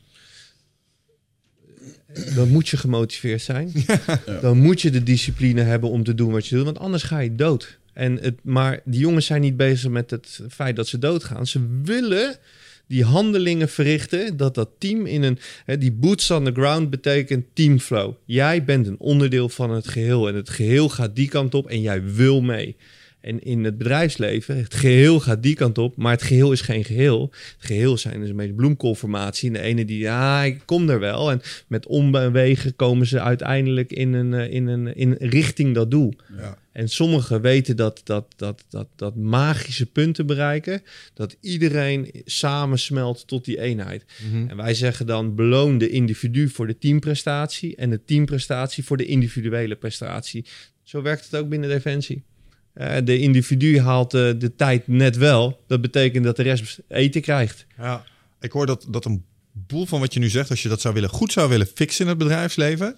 Dan 2.34 2.48
moet 2.48 2.68
je 2.68 2.76
gemotiveerd 2.76 3.42
zijn. 3.42 3.72
Dan 4.40 4.58
moet 4.58 4.80
je 4.80 4.90
de 4.90 5.02
discipline 5.02 5.62
hebben 5.62 5.90
om 5.90 6.04
te 6.04 6.14
doen 6.14 6.32
wat 6.32 6.46
je 6.46 6.54
doet, 6.54 6.64
want 6.64 6.78
anders 6.78 7.02
ga 7.02 7.18
je 7.18 7.34
dood. 7.34 7.78
En 7.92 8.18
het, 8.20 8.34
maar 8.42 8.80
die 8.84 9.00
jongens 9.00 9.26
zijn 9.26 9.40
niet 9.40 9.56
bezig 9.56 9.90
met 9.90 10.10
het 10.10 10.40
feit 10.50 10.76
dat 10.76 10.88
ze 10.88 10.98
doodgaan. 10.98 11.46
Ze 11.46 11.80
willen 11.82 12.36
die 12.86 13.04
handelingen 13.04 13.68
verrichten, 13.68 14.36
dat 14.36 14.54
dat 14.54 14.70
team 14.78 15.06
in 15.06 15.22
een... 15.22 15.38
Hè, 15.64 15.78
die 15.78 15.92
boots 15.92 16.30
on 16.30 16.44
the 16.44 16.52
ground 16.52 16.90
betekent 16.90 17.46
teamflow. 17.52 18.14
Jij 18.24 18.64
bent 18.64 18.86
een 18.86 18.98
onderdeel 18.98 19.48
van 19.48 19.70
het 19.70 19.88
geheel 19.88 20.28
en 20.28 20.34
het 20.34 20.50
geheel 20.50 20.88
gaat 20.88 21.16
die 21.16 21.28
kant 21.28 21.54
op 21.54 21.68
en 21.68 21.80
jij 21.80 22.04
wil 22.04 22.40
mee. 22.40 22.76
En 23.24 23.42
in 23.42 23.64
het 23.64 23.78
bedrijfsleven, 23.78 24.56
het 24.56 24.74
geheel 24.74 25.20
gaat 25.20 25.42
die 25.42 25.54
kant 25.54 25.78
op, 25.78 25.96
maar 25.96 26.12
het 26.12 26.22
geheel 26.22 26.52
is 26.52 26.60
geen 26.60 26.84
geheel. 26.84 27.30
Het 27.30 27.66
geheel 27.66 27.98
zijn 27.98 28.20
dus 28.20 28.28
een 28.28 28.36
beetje 28.36 28.52
bloemkoolformatie. 28.52 29.48
En 29.48 29.54
de 29.54 29.60
ene 29.60 29.84
die, 29.84 29.98
ja, 29.98 30.42
ik 30.42 30.60
kom 30.64 30.88
er 30.88 31.00
wel. 31.00 31.30
En 31.30 31.40
met 31.66 31.86
omwegen 31.86 32.76
komen 32.76 33.06
ze 33.06 33.20
uiteindelijk 33.20 33.92
in 33.92 34.12
een, 34.12 34.34
eh, 34.34 34.52
in 34.52 34.66
een 34.66 34.96
in 34.96 35.16
richting 35.18 35.74
dat 35.74 35.90
doel. 35.90 36.14
Ja. 36.36 36.58
En 36.72 36.88
sommigen 36.88 37.40
weten 37.40 37.76
dat, 37.76 38.00
dat, 38.04 38.26
dat, 38.36 38.64
dat, 38.68 38.88
dat 38.96 39.16
magische 39.16 39.86
punt 39.86 40.14
te 40.14 40.24
bereiken, 40.24 40.82
dat 41.14 41.36
iedereen 41.40 42.10
samensmelt 42.24 43.26
tot 43.26 43.44
die 43.44 43.60
eenheid. 43.60 44.04
Mhm. 44.30 44.48
En 44.48 44.56
wij 44.56 44.74
zeggen 44.74 45.06
dan 45.06 45.34
beloon 45.34 45.78
de 45.78 45.88
individu 45.88 46.48
voor 46.48 46.66
de 46.66 46.78
teamprestatie 46.78 47.76
en 47.76 47.90
de 47.90 48.04
teamprestatie 48.04 48.84
voor 48.84 48.96
de 48.96 49.06
individuele 49.06 49.74
prestatie. 49.74 50.44
Zo 50.82 51.02
werkt 51.02 51.24
het 51.24 51.36
ook 51.36 51.48
binnen 51.48 51.68
Defensie. 51.68 52.22
Eh, 52.74 52.96
de 53.04 53.18
individu 53.18 53.80
haalt 53.80 54.14
eh, 54.14 54.30
de 54.38 54.52
tijd 54.56 54.86
net 54.88 55.16
wel. 55.16 55.60
Dat 55.66 55.80
betekent 55.80 56.24
dat 56.24 56.36
de 56.36 56.42
rest 56.42 56.78
eten 56.88 57.20
krijgt. 57.20 57.66
Ja, 57.78 58.04
ik 58.40 58.52
hoor 58.52 58.66
dat, 58.66 58.86
dat 58.88 59.04
een 59.04 59.24
boel 59.52 59.86
van 59.86 60.00
wat 60.00 60.14
je 60.14 60.20
nu 60.20 60.28
zegt, 60.28 60.50
als 60.50 60.62
je 60.62 60.68
dat 60.68 60.80
zou 60.80 60.94
willen, 60.94 61.08
goed 61.08 61.32
zou 61.32 61.48
willen 61.48 61.66
fixen 61.74 62.02
in 62.04 62.08
het 62.08 62.18
bedrijfsleven. 62.18 62.96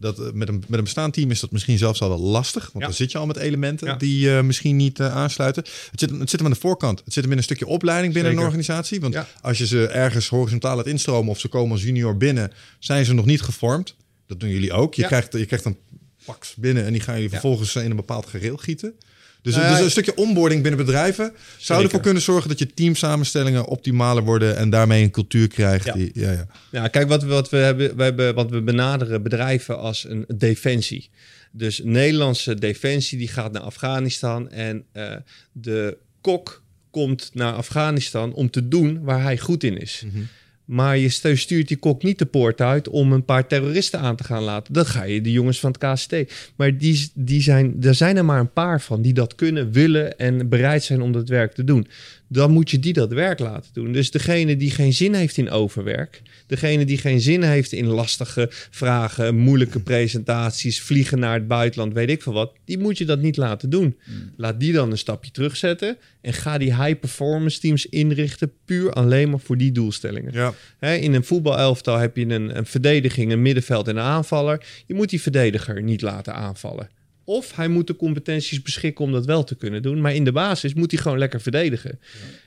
Dat, 0.00 0.18
eh, 0.18 0.32
met, 0.32 0.48
een, 0.48 0.64
met 0.68 0.78
een 0.78 0.84
bestaand 0.84 1.12
team 1.14 1.30
is 1.30 1.40
dat 1.40 1.50
misschien 1.52 1.78
zelfs 1.78 2.00
al 2.00 2.08
wel 2.08 2.18
lastig. 2.20 2.62
Want 2.62 2.78
Ja. 2.78 2.84
dan 2.84 2.94
zit 2.94 3.12
je 3.12 3.18
al 3.18 3.26
met 3.26 3.36
elementen 3.36 3.86
Ja. 3.88 3.94
die 3.96 4.36
eh, 4.36 4.42
misschien 4.42 4.76
niet 4.76 5.00
aansluiten. 5.00 5.62
Het 5.90 6.00
zit, 6.00 6.10
het 6.10 6.30
zit 6.30 6.38
hem 6.40 6.48
aan 6.48 6.54
de 6.54 6.60
voorkant. 6.60 7.02
Het 7.04 7.12
zit 7.12 7.22
hem 7.22 7.32
in 7.32 7.38
een 7.38 7.44
stukje 7.44 7.66
opleiding 7.66 8.12
binnen 8.12 8.32
Zeker. 8.32 8.46
een 8.46 8.52
organisatie. 8.52 9.00
Want 9.00 9.14
Ja. 9.14 9.26
als 9.40 9.58
je 9.58 9.66
ze 9.66 9.86
ergens 9.86 10.28
horizontaal 10.28 10.76
laat 10.76 10.86
instromen 10.86 11.30
of 11.30 11.40
ze 11.40 11.48
komen 11.48 11.72
als 11.72 11.82
junior 11.82 12.16
binnen, 12.16 12.52
zijn 12.78 13.04
ze 13.04 13.12
nog 13.14 13.24
niet 13.26 13.42
gevormd. 13.42 13.94
Dat 14.26 14.40
doen 14.40 14.48
jullie 14.50 14.72
ook. 14.72 14.94
Je, 14.94 15.06
krijgt, 15.06 15.32
je 15.32 15.46
krijgt 15.46 15.64
een 15.64 15.76
paks 16.24 16.54
binnen 16.54 16.84
en 16.84 16.92
die 16.92 17.00
gaan 17.00 17.14
jullie 17.14 17.30
vervolgens 17.30 17.76
in 17.76 17.90
een 17.90 17.96
bepaald 17.96 18.26
gereel 18.26 18.56
gieten. 18.56 18.94
Dus, 19.42 19.54
Nou 19.54 19.66
ja, 19.66 19.72
dus 19.74 19.84
een 19.84 19.90
stukje 19.90 20.16
onboarding 20.16 20.62
binnen 20.62 20.84
bedrijven 20.84 21.32
zou 21.56 21.82
ervoor 21.82 22.00
kunnen 22.00 22.22
zorgen 22.22 22.48
dat 22.48 22.58
je 22.58 22.74
teamsamenstellingen 22.74 23.66
optimaler 23.66 24.22
worden 24.22 24.56
en 24.56 24.70
daarmee 24.70 25.02
een 25.02 25.10
cultuur 25.10 25.48
krijgt. 25.48 25.84
Ja. 25.84 25.92
Die, 25.92 26.10
ja, 26.14 26.32
ja. 26.32 26.46
Ja, 26.70 26.88
kijk, 26.88 27.08
wat 27.08 27.22
we, 27.22 27.28
wat 27.28 27.50
we 27.50 27.56
hebben, 27.56 27.96
we 27.96 28.02
hebben, 28.02 28.34
want 28.34 28.50
we 28.50 28.62
benaderen 28.62 29.22
bedrijven 29.22 29.78
als 29.78 30.04
een 30.08 30.24
defensie. 30.36 31.10
Dus 31.52 31.80
Nederlandse 31.84 32.54
defensie 32.54 33.18
die 33.18 33.28
gaat 33.28 33.52
naar 33.52 33.62
Afghanistan 33.62 34.50
en 34.50 34.84
uh, 34.92 35.14
de 35.52 35.96
kok 36.20 36.62
komt 36.90 37.30
naar 37.34 37.52
Afghanistan 37.52 38.32
om 38.32 38.50
te 38.50 38.68
doen 38.68 39.02
waar 39.02 39.22
hij 39.22 39.38
goed 39.38 39.64
in 39.64 39.78
is. 39.78 40.02
Mhm. 40.06 40.22
Maar 40.68 40.98
je 40.98 41.08
stuurt 41.08 41.68
die 41.68 41.76
kok 41.76 42.02
niet 42.02 42.18
de 42.18 42.26
poort 42.26 42.60
uit 42.60 42.88
om 42.88 43.12
een 43.12 43.24
paar 43.24 43.46
terroristen 43.46 44.00
aan 44.00 44.16
te 44.16 44.24
gaan 44.24 44.42
laten. 44.42 44.72
Dan 44.72 44.86
ga 44.86 45.02
je 45.02 45.20
de 45.20 45.32
jongens 45.32 45.60
van 45.60 45.74
het 45.78 45.92
KST. 45.92 46.14
Maar 46.56 46.78
die, 46.78 47.10
die 47.14 47.42
zijn, 47.42 47.76
er 47.82 47.94
zijn 47.94 48.16
er 48.16 48.24
maar 48.24 48.40
een 48.40 48.52
paar 48.52 48.80
van 48.80 49.02
die 49.02 49.12
dat 49.12 49.34
kunnen, 49.34 49.72
willen 49.72 50.18
en 50.18 50.48
bereid 50.48 50.82
zijn 50.82 51.02
om 51.02 51.12
dat 51.12 51.28
werk 51.28 51.52
te 51.52 51.64
doen 51.64 51.86
dan 52.28 52.50
moet 52.50 52.70
je 52.70 52.78
die 52.78 52.92
dat 52.92 53.12
werk 53.12 53.38
laten 53.38 53.70
doen. 53.72 53.92
Dus 53.92 54.10
degene 54.10 54.56
die 54.56 54.70
geen 54.70 54.92
zin 54.92 55.14
heeft 55.14 55.36
in 55.36 55.50
overwerk, 55.50 56.22
degene 56.46 56.84
die 56.84 56.98
geen 56.98 57.20
zin 57.20 57.42
heeft 57.42 57.72
in 57.72 57.86
lastige 57.86 58.46
vragen, 58.50 59.36
moeilijke 59.36 59.80
presentaties, 59.80 60.80
vliegen 60.80 61.18
naar 61.18 61.34
het 61.34 61.48
buitenland, 61.48 61.92
weet 61.92 62.10
ik 62.10 62.22
veel 62.22 62.32
wat, 62.32 62.52
die 62.64 62.78
moet 62.78 62.98
je 62.98 63.04
dat 63.04 63.20
niet 63.20 63.36
laten 63.36 63.70
doen. 63.70 63.96
Laat 64.36 64.60
die 64.60 64.72
dan 64.72 64.90
een 64.90 64.98
stapje 64.98 65.30
terugzetten 65.30 65.96
en 66.20 66.32
ga 66.32 66.58
die 66.58 66.84
high 66.84 67.00
performance 67.00 67.60
teams 67.60 67.86
inrichten 67.86 68.52
puur 68.64 68.92
alleen 68.92 69.30
maar 69.30 69.40
voor 69.40 69.56
die 69.56 69.72
doelstellingen. 69.72 70.32
Ja. 70.32 70.54
in 70.92 71.14
een 71.14 71.24
voetbalelftal 71.24 71.96
heb 71.96 72.16
je 72.16 72.26
een, 72.26 72.56
een 72.56 72.66
verdediging, 72.66 73.32
een 73.32 73.42
middenveld 73.42 73.88
en 73.88 73.96
een 73.96 74.02
aanvaller. 74.02 74.66
Je 74.86 74.94
moet 74.94 75.10
die 75.10 75.22
verdediger 75.22 75.82
niet 75.82 76.02
laten 76.02 76.34
aanvallen. 76.34 76.88
Of 77.28 77.56
hij 77.56 77.68
moet 77.68 77.86
de 77.86 77.96
competenties 77.96 78.62
beschikken 78.62 79.04
om 79.04 79.12
dat 79.12 79.26
wel 79.26 79.44
te 79.44 79.54
kunnen 79.54 79.82
doen. 79.82 80.00
Maar 80.00 80.14
in 80.14 80.24
de 80.24 80.32
basis 80.32 80.74
moet 80.74 80.90
hij 80.90 81.00
gewoon 81.00 81.18
lekker 81.18 81.40
verdedigen. 81.40 82.00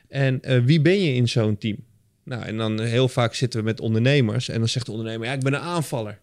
En 0.08 0.42
eh, 0.42 0.60
wie 0.64 0.82
ben 0.82 1.02
je 1.02 1.14
in 1.14 1.30
zo'n 1.30 1.58
team? 1.58 1.78
Nou, 2.24 2.44
en 2.44 2.58
dan 2.58 2.80
heel 2.80 3.08
vaak 3.08 3.34
zitten 3.34 3.60
we 3.60 3.66
met 3.66 3.80
ondernemers. 3.80 4.50
En 4.50 4.60
dan 4.60 4.68
zegt 4.68 4.86
de 4.86 4.92
ondernemer, 4.92 5.28
ja, 5.28 5.34
ik 5.34 5.40
ben 5.40 5.54
een 5.54 5.60
aanvaller. 5.60 6.20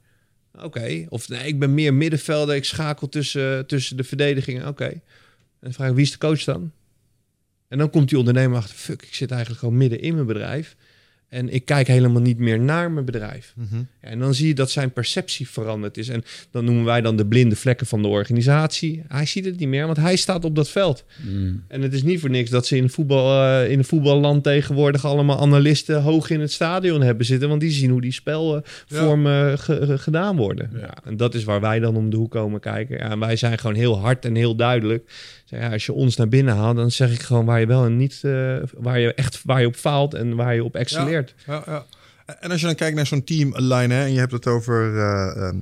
Oké. 0.63 1.07
Of 1.09 1.29
nee, 1.29 1.47
ik 1.47 1.59
ben 1.59 1.75
meer 1.75 1.95
middenvelder. 1.95 2.55
Ik 2.55 2.65
schakel 2.65 3.09
tussen, 3.09 3.67
tussen 3.67 3.97
de 3.97 4.05
verdedigingen. 4.05 4.69
Oké. 4.69 4.85
En 4.85 5.01
dan 5.61 5.73
vraag 5.73 5.89
ik, 5.89 5.95
wie 5.95 6.05
is 6.05 6.13
de 6.13 6.19
coach 6.19 6.45
dan? 6.45 6.73
En 7.69 7.79
dan 7.79 7.91
komt 7.91 8.09
die 8.09 8.19
ondernemer 8.19 8.57
achter, 8.59 8.77
fuck, 8.77 9.03
ik 9.03 9.15
zit 9.15 9.31
eigenlijk 9.31 9.61
gewoon 9.61 9.77
midden 9.77 10.01
in 10.01 10.15
mijn 10.15 10.27
bedrijf. 10.27 10.77
En 11.29 11.49
ik 11.49 11.65
kijk 11.65 11.87
helemaal 11.87 12.23
niet 12.23 12.39
meer 12.39 12.61
naar 12.61 12.91
mijn 12.91 13.05
bedrijf. 13.05 13.53
Mhm. 13.57 13.77
Ja, 13.77 14.09
en 14.09 14.19
dan 14.19 14.35
zie 14.35 14.47
je 14.47 14.55
dat 14.55 14.71
zijn 14.71 14.93
perceptie 14.93 15.49
veranderd 15.49 15.97
is. 15.97 16.09
En 16.09 16.23
dan 16.51 16.65
noemen 16.65 16.85
wij 16.85 17.01
dan 17.01 17.17
de 17.17 17.27
blinde 17.27 17.57
vlekken 17.57 17.87
van 17.87 18.03
de 18.03 18.09
organisatie. 18.09 19.03
Hij 19.09 19.27
ziet 19.27 19.45
het 19.45 19.59
niet 19.59 19.69
meer, 19.69 19.85
want 19.87 19.97
hij 19.97 20.17
staat 20.17 20.45
op 20.45 20.55
dat 20.55 20.69
veld. 20.69 21.05
Mm. 21.27 21.65
En 21.69 21.83
het 21.83 21.93
is 21.93 22.03
niet 22.03 22.21
voor 22.21 22.31
niks 22.31 22.51
dat 22.51 22.67
ze 22.67 22.77
in, 22.77 22.91
voetbal, 22.91 23.43
eh, 23.45 23.71
in 23.71 23.79
een 23.79 23.85
voetballand 23.85 24.43
tegenwoordig 24.43 25.05
allemaal 25.05 25.41
analisten 25.41 26.03
hoog 26.03 26.31
in 26.31 26.41
het 26.41 26.53
stadion 26.53 27.01
hebben 27.01 27.27
zitten. 27.27 27.49
Want 27.49 27.61
die 27.61 27.71
zien 27.71 27.91
hoe 27.91 28.01
die 28.01 28.13
spelvormen 28.13 29.59
ge- 29.59 29.99
gedaan 29.99 30.37
worden. 30.37 30.71
Ja. 30.75 30.95
en 31.05 31.17
dat 31.17 31.35
is 31.35 31.45
waar 31.45 31.61
wij 31.61 31.79
dan 31.79 31.97
om 31.97 32.11
de 32.11 32.17
hoek 32.17 32.31
komen 32.31 32.61
kijken. 32.61 32.99
Ja, 32.99 33.11
en 33.11 33.19
wij 33.19 33.37
zijn 33.37 33.59
gewoon 33.59 33.77
heel 33.77 33.99
hard 34.01 34.25
en 34.25 34.35
heel 34.35 34.57
duidelijk. 34.57 35.11
Zeg, 35.49 35.61
ja, 35.61 35.73
als 35.73 35.87
je 35.87 35.93
ons 35.93 36.17
naar 36.17 36.29
binnen 36.29 36.57
haalt, 36.57 36.77
dan 36.77 36.91
zeg 36.91 37.13
ik 37.13 37.23
gewoon 37.23 37.45
waar 37.45 37.61
je 37.61 37.67
wel 37.67 37.85
en 37.85 37.97
niet, 37.97 38.21
eh, 38.23 38.57
waar 38.77 38.99
je 38.99 39.15
echt 39.15 39.41
waar 39.45 39.61
je 39.61 39.67
op 39.67 39.77
faalt 39.77 40.15
en 40.15 40.37
waar 40.37 40.55
je 40.55 40.65
op 40.65 40.77
excelleert. 40.77 41.35
Ja, 41.47 41.63
ja. 41.67 41.87
En 42.41 42.51
als 42.51 42.61
je 42.61 42.67
dan 42.67 42.75
kijkt 42.75 42.97
naar 42.97 43.07
zo'n 43.07 43.25
team 43.25 43.53
line 43.57 43.95
hè, 43.95 44.05
en 44.05 44.13
je 44.13 44.19
hebt 44.19 44.33
het 44.33 44.47
over 44.47 44.99
eh, 44.99 45.47
ehm, 45.47 45.57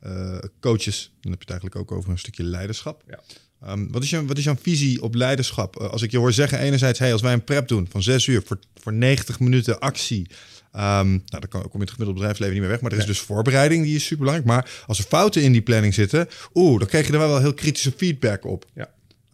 eh, 0.00 0.38
coaches, 0.60 1.12
dan 1.20 1.32
heb 1.32 1.42
je 1.42 1.52
het 1.52 1.60
eigenlijk 1.62 1.76
ook 1.76 1.98
over 1.98 2.10
een 2.10 2.18
stukje 2.18 2.42
leiderschap. 2.42 3.02
Ja. 3.08 3.20
Ehm, 3.62 3.86
wat, 3.90 4.02
is 4.02 4.10
je, 4.10 4.24
wat 4.24 4.38
is 4.38 4.44
jouw 4.44 4.56
visie 4.62 5.02
op 5.02 5.14
leiderschap? 5.14 5.76
Als 5.76 6.02
ik 6.02 6.10
je 6.10 6.18
hoor 6.18 6.32
zeggen, 6.32 6.58
enerzijds, 6.58 6.98
hey, 6.98 7.12
als 7.12 7.22
wij 7.22 7.32
een 7.32 7.44
prep 7.44 7.68
doen 7.68 7.86
van 7.90 8.02
zes 8.02 8.26
uur 8.26 8.42
voor, 8.46 8.58
voor 8.74 8.92
90 8.92 9.40
minuten 9.40 9.78
actie. 9.78 10.26
ehm, 10.72 11.08
nou, 11.08 11.20
dan 11.26 11.48
kan, 11.48 11.60
kom 11.60 11.70
je 11.72 11.78
het 11.78 11.90
gemiddelde 11.90 12.12
bedrijfsleven 12.12 12.54
niet 12.54 12.62
meer 12.62 12.70
weg. 12.72 12.80
Maar 12.80 12.92
er 12.92 12.98
is 12.98 13.06
dus 13.06 13.20
voorbereiding, 13.20 13.84
die 13.84 13.96
is 13.96 14.02
super 14.02 14.24
belangrijk. 14.24 14.48
Maar 14.48 14.84
als 14.86 14.98
er 14.98 15.04
fouten 15.04 15.42
in 15.42 15.52
die 15.52 15.62
planning 15.62 15.94
zitten, 15.94 16.28
oeh, 16.54 16.78
dan 16.78 16.88
krijg 16.88 17.06
je 17.06 17.12
er 17.12 17.18
wel 17.18 17.40
heel 17.40 17.54
kritische 17.54 17.92
feedback 17.96 18.44
op. 18.44 18.64
Ja. 18.74 18.88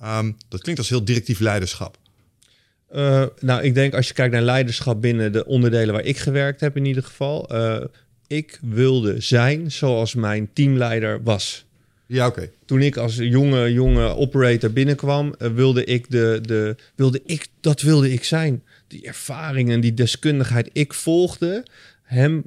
Ehm, 0.04 0.32
dat 0.48 0.60
klinkt 0.60 0.80
als 0.80 0.88
heel 0.88 1.04
directief 1.04 1.40
leiderschap. 1.40 1.98
Eh, 2.88 3.24
nou, 3.40 3.62
ik 3.62 3.74
denk 3.74 3.94
als 3.94 4.08
je 4.08 4.14
kijkt 4.14 4.32
naar 4.32 4.42
leiderschap 4.42 5.00
binnen 5.00 5.32
de 5.32 5.46
onderdelen 5.46 5.94
waar 5.94 6.04
ik 6.04 6.16
gewerkt 6.16 6.60
heb 6.60 6.76
in 6.76 6.84
ieder 6.84 7.02
geval. 7.02 7.48
eh, 7.48 7.84
ik 8.26 8.58
wilde 8.62 9.20
zijn 9.20 9.72
zoals 9.72 10.14
mijn 10.14 10.48
teamleider 10.52 11.22
was. 11.22 11.64
Ja, 12.06 12.26
oké. 12.26 12.50
Toen 12.64 12.80
ik 12.80 12.96
als 12.96 13.16
jonge, 13.16 13.72
jonge 13.72 14.16
operator 14.16 14.72
binnenkwam, 14.72 15.34
eh, 15.38 15.48
wilde 15.48 15.84
ik 15.84 16.10
de, 16.10 16.38
de, 16.42 16.76
wilde 16.94 17.20
ik, 17.26 17.46
dat 17.60 17.80
wilde 17.80 18.12
ik 18.12 18.24
zijn. 18.24 18.62
Die 18.88 19.06
ervaringen, 19.06 19.80
die 19.80 19.94
deskundigheid. 19.94 20.70
Ik 20.72 20.94
volgde 20.94 21.64
hem 22.02 22.44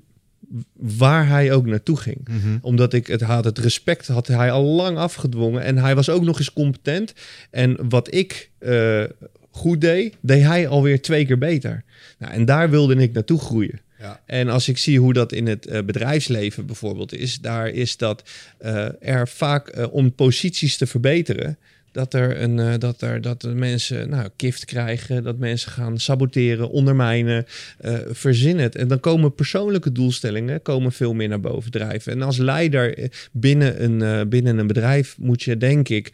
waar 0.74 1.28
hij 1.28 1.52
ook 1.52 1.66
naartoe 1.66 1.98
ging. 1.98 2.28
Mhm. 2.28 2.58
Omdat 2.62 2.94
ik 2.94 3.08
het 3.08 3.22
had, 3.22 3.46
het 3.46 3.58
respect 3.58 4.08
had 4.08 4.28
hij 4.28 4.52
al 4.52 4.64
lang 4.64 4.98
afgedwongen. 4.98 5.62
En 5.62 5.78
hij 5.78 5.96
was 5.96 6.10
ook 6.10 6.24
nog 6.24 6.38
eens 6.38 6.54
competent. 6.54 7.14
En 7.52 7.90
wat 7.90 8.14
ik 8.14 8.50
eh, 8.60 9.04
goed 9.52 9.82
deed, 9.82 10.16
deed 10.22 10.44
hij 10.44 10.68
alweer 10.68 11.02
twee 11.02 11.26
keer 11.26 11.38
beter. 11.38 11.84
Nou, 12.18 12.34
en 12.34 12.46
daar 12.46 12.70
wilde 12.70 12.96
ik 12.96 13.14
naartoe 13.14 13.40
groeien. 13.40 13.82
Ja. 14.00 14.22
En 14.26 14.50
als 14.50 14.68
ik 14.68 14.78
zie 14.78 15.00
hoe 15.00 15.14
dat 15.14 15.32
in 15.32 15.48
het 15.48 15.66
eh, 15.66 15.84
bedrijfsleven 15.84 16.66
bijvoorbeeld 16.66 17.14
is, 17.14 17.40
daar 17.40 17.70
is 17.70 17.98
dat 17.98 18.24
eh, 18.58 18.88
er 19.00 19.28
vaak 19.28 19.88
om 19.92 20.14
posities 20.14 20.78
te 20.78 20.88
verbeteren. 20.88 21.58
Dat 21.98 22.14
er, 22.14 22.42
een, 22.42 22.60
eh, 22.60 22.74
dat 22.78 23.02
er 23.02 23.22
dat 23.22 23.42
de 23.42 23.54
mensen 23.56 24.10
nou, 24.10 24.30
kift 24.36 24.66
krijgen, 24.66 25.24
dat 25.24 25.38
mensen 25.38 25.72
gaan 25.72 26.00
saboteren, 26.00 26.70
ondermijnen, 26.70 27.46
eh 27.78 27.94
verzin 28.10 28.60
het. 28.60 28.76
En 28.76 28.88
dan 28.88 29.00
komen 29.00 29.34
persoonlijke 29.34 29.92
doelstellingen 29.92 30.62
komen 30.62 30.92
veel 30.92 31.14
meer 31.14 31.28
naar 31.28 31.40
boven 31.40 31.72
drijven. 31.72 32.12
En 32.12 32.22
als 32.22 32.38
leider 32.38 32.98
eh, 32.98 33.10
binnen 33.32 33.84
een, 33.84 34.30
binnen 34.30 34.58
een 34.58 34.68
bedrijf 34.68 35.18
moet 35.20 35.44
je, 35.44 35.58
denk 35.58 35.90
ik, 35.90 36.12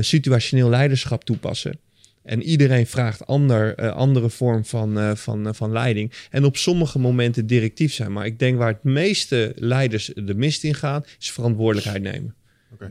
situationeel 0.00 0.68
leiderschap 0.68 1.24
toepassen. 1.24 1.78
En 2.22 2.42
iedereen 2.42 2.86
vraagt 2.86 3.26
ander, 3.26 3.90
andere 3.92 4.30
vorm 4.30 4.64
van, 4.64 5.16
van, 5.16 5.54
van 5.54 5.72
leiding. 5.72 6.12
En 6.30 6.44
op 6.44 6.56
sommige 6.56 6.98
momenten 6.98 7.46
directief 7.46 7.92
zijn. 7.92 8.12
Maar 8.12 8.26
ik 8.26 8.38
denk 8.38 8.58
waar 8.58 8.72
het 8.72 8.84
meeste 8.84 9.52
leiders 9.56 10.12
de 10.14 10.34
mist 10.34 10.64
in 10.64 10.74
gaan, 10.74 11.04
is 11.18 11.30
verantwoordelijkheid 11.30 12.02
nemen. 12.02 12.34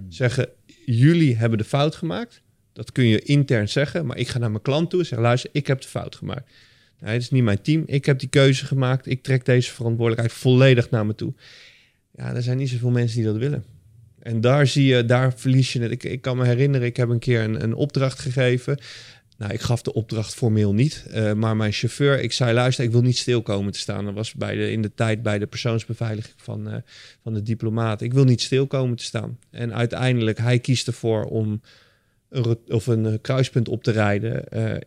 Zeggen, 0.10 0.50
jullie 0.86 1.36
hebben 1.36 1.58
de 1.58 1.64
fout 1.64 1.96
gemaakt. 1.96 2.42
Dat 2.74 2.92
kun 2.92 3.08
je 3.08 3.22
intern 3.22 3.70
zeggen. 3.70 4.06
Maar 4.06 4.18
ik 4.18 4.28
ga 4.28 4.40
naar 4.40 4.52
mijn 4.52 4.64
klant 4.64 4.90
toe 4.90 5.00
en 5.00 5.06
zeg, 5.06 5.20
luister, 5.20 5.50
ik 5.54 5.68
heb 5.68 5.82
de 5.82 5.88
fout 5.88 6.16
gemaakt. 6.16 6.52
Nee, 7.00 7.14
het 7.14 7.22
is 7.22 7.30
niet 7.30 7.44
mijn 7.44 7.62
team. 7.62 7.84
Ik 7.86 8.06
heb 8.06 8.20
die 8.20 8.30
keuze 8.30 8.66
gemaakt. 8.66 9.08
Ik 9.08 9.24
trek 9.24 9.46
deze 9.46 9.72
verantwoordelijkheid 9.72 10.40
volledig 10.40 10.90
naar 10.90 11.06
me 11.06 11.16
toe. 11.16 11.34
Ja, 12.12 12.36
er 12.36 12.44
zijn 12.44 12.58
niet 12.58 12.70
zoveel 12.70 12.90
mensen 12.90 13.18
die 13.18 13.26
dat 13.26 13.38
willen. 13.38 13.64
En 14.20 14.42
daar 14.42 14.68
zie 14.68 14.86
je, 14.86 15.06
daar 15.06 15.34
verlies 15.34 15.74
je 15.74 15.82
het. 15.82 15.92
Ik, 15.92 16.04
ik 16.04 16.22
kan 16.22 16.38
me 16.38 16.46
herinneren, 16.46 16.88
ik 16.88 16.98
heb 16.98 17.10
een 17.10 17.20
keer 17.20 17.42
een, 17.42 17.64
een 17.64 17.74
opdracht 17.74 18.20
gegeven. 18.20 18.78
Nou, 19.38 19.54
ik 19.54 19.62
gaf 19.62 19.82
de 19.82 19.94
opdracht 19.94 20.34
formeel 20.34 20.74
niet. 20.74 21.06
eh, 21.12 21.34
maar 21.34 21.56
mijn 21.56 21.72
chauffeur, 21.72 22.22
ik 22.22 22.32
zei, 22.32 22.54
luister, 22.54 22.84
ik 22.86 22.92
wil 22.92 23.02
niet 23.02 23.18
stil 23.18 23.42
komen 23.42 23.72
te 23.72 23.80
staan. 23.80 24.06
Dat 24.06 24.14
was 24.14 24.34
bij 24.34 24.56
de, 24.56 24.72
in 24.72 24.82
de 24.82 24.94
tijd 24.94 25.24
bij 25.24 25.40
de 25.40 25.48
persoonsbeveiliging 25.48 26.36
van, 26.38 26.70
eh, 26.70 26.76
van 27.24 27.34
de 27.34 27.42
diplomaat. 27.42 28.02
Ik 28.02 28.14
wil 28.14 28.24
niet 28.24 28.42
stil 28.42 28.68
komen 28.68 28.98
te 28.98 29.04
staan. 29.04 29.40
En 29.52 29.74
uiteindelijk, 29.74 30.38
hij 30.38 30.60
kiest 30.60 30.88
ervoor 30.88 31.24
om 31.26 31.62
een, 32.30 32.58
of 32.68 32.88
een 32.88 33.06
eh, 33.06 33.14
kruispunt 33.22 33.70
op 33.70 33.84
te 33.84 33.92
rijden. 33.92 34.44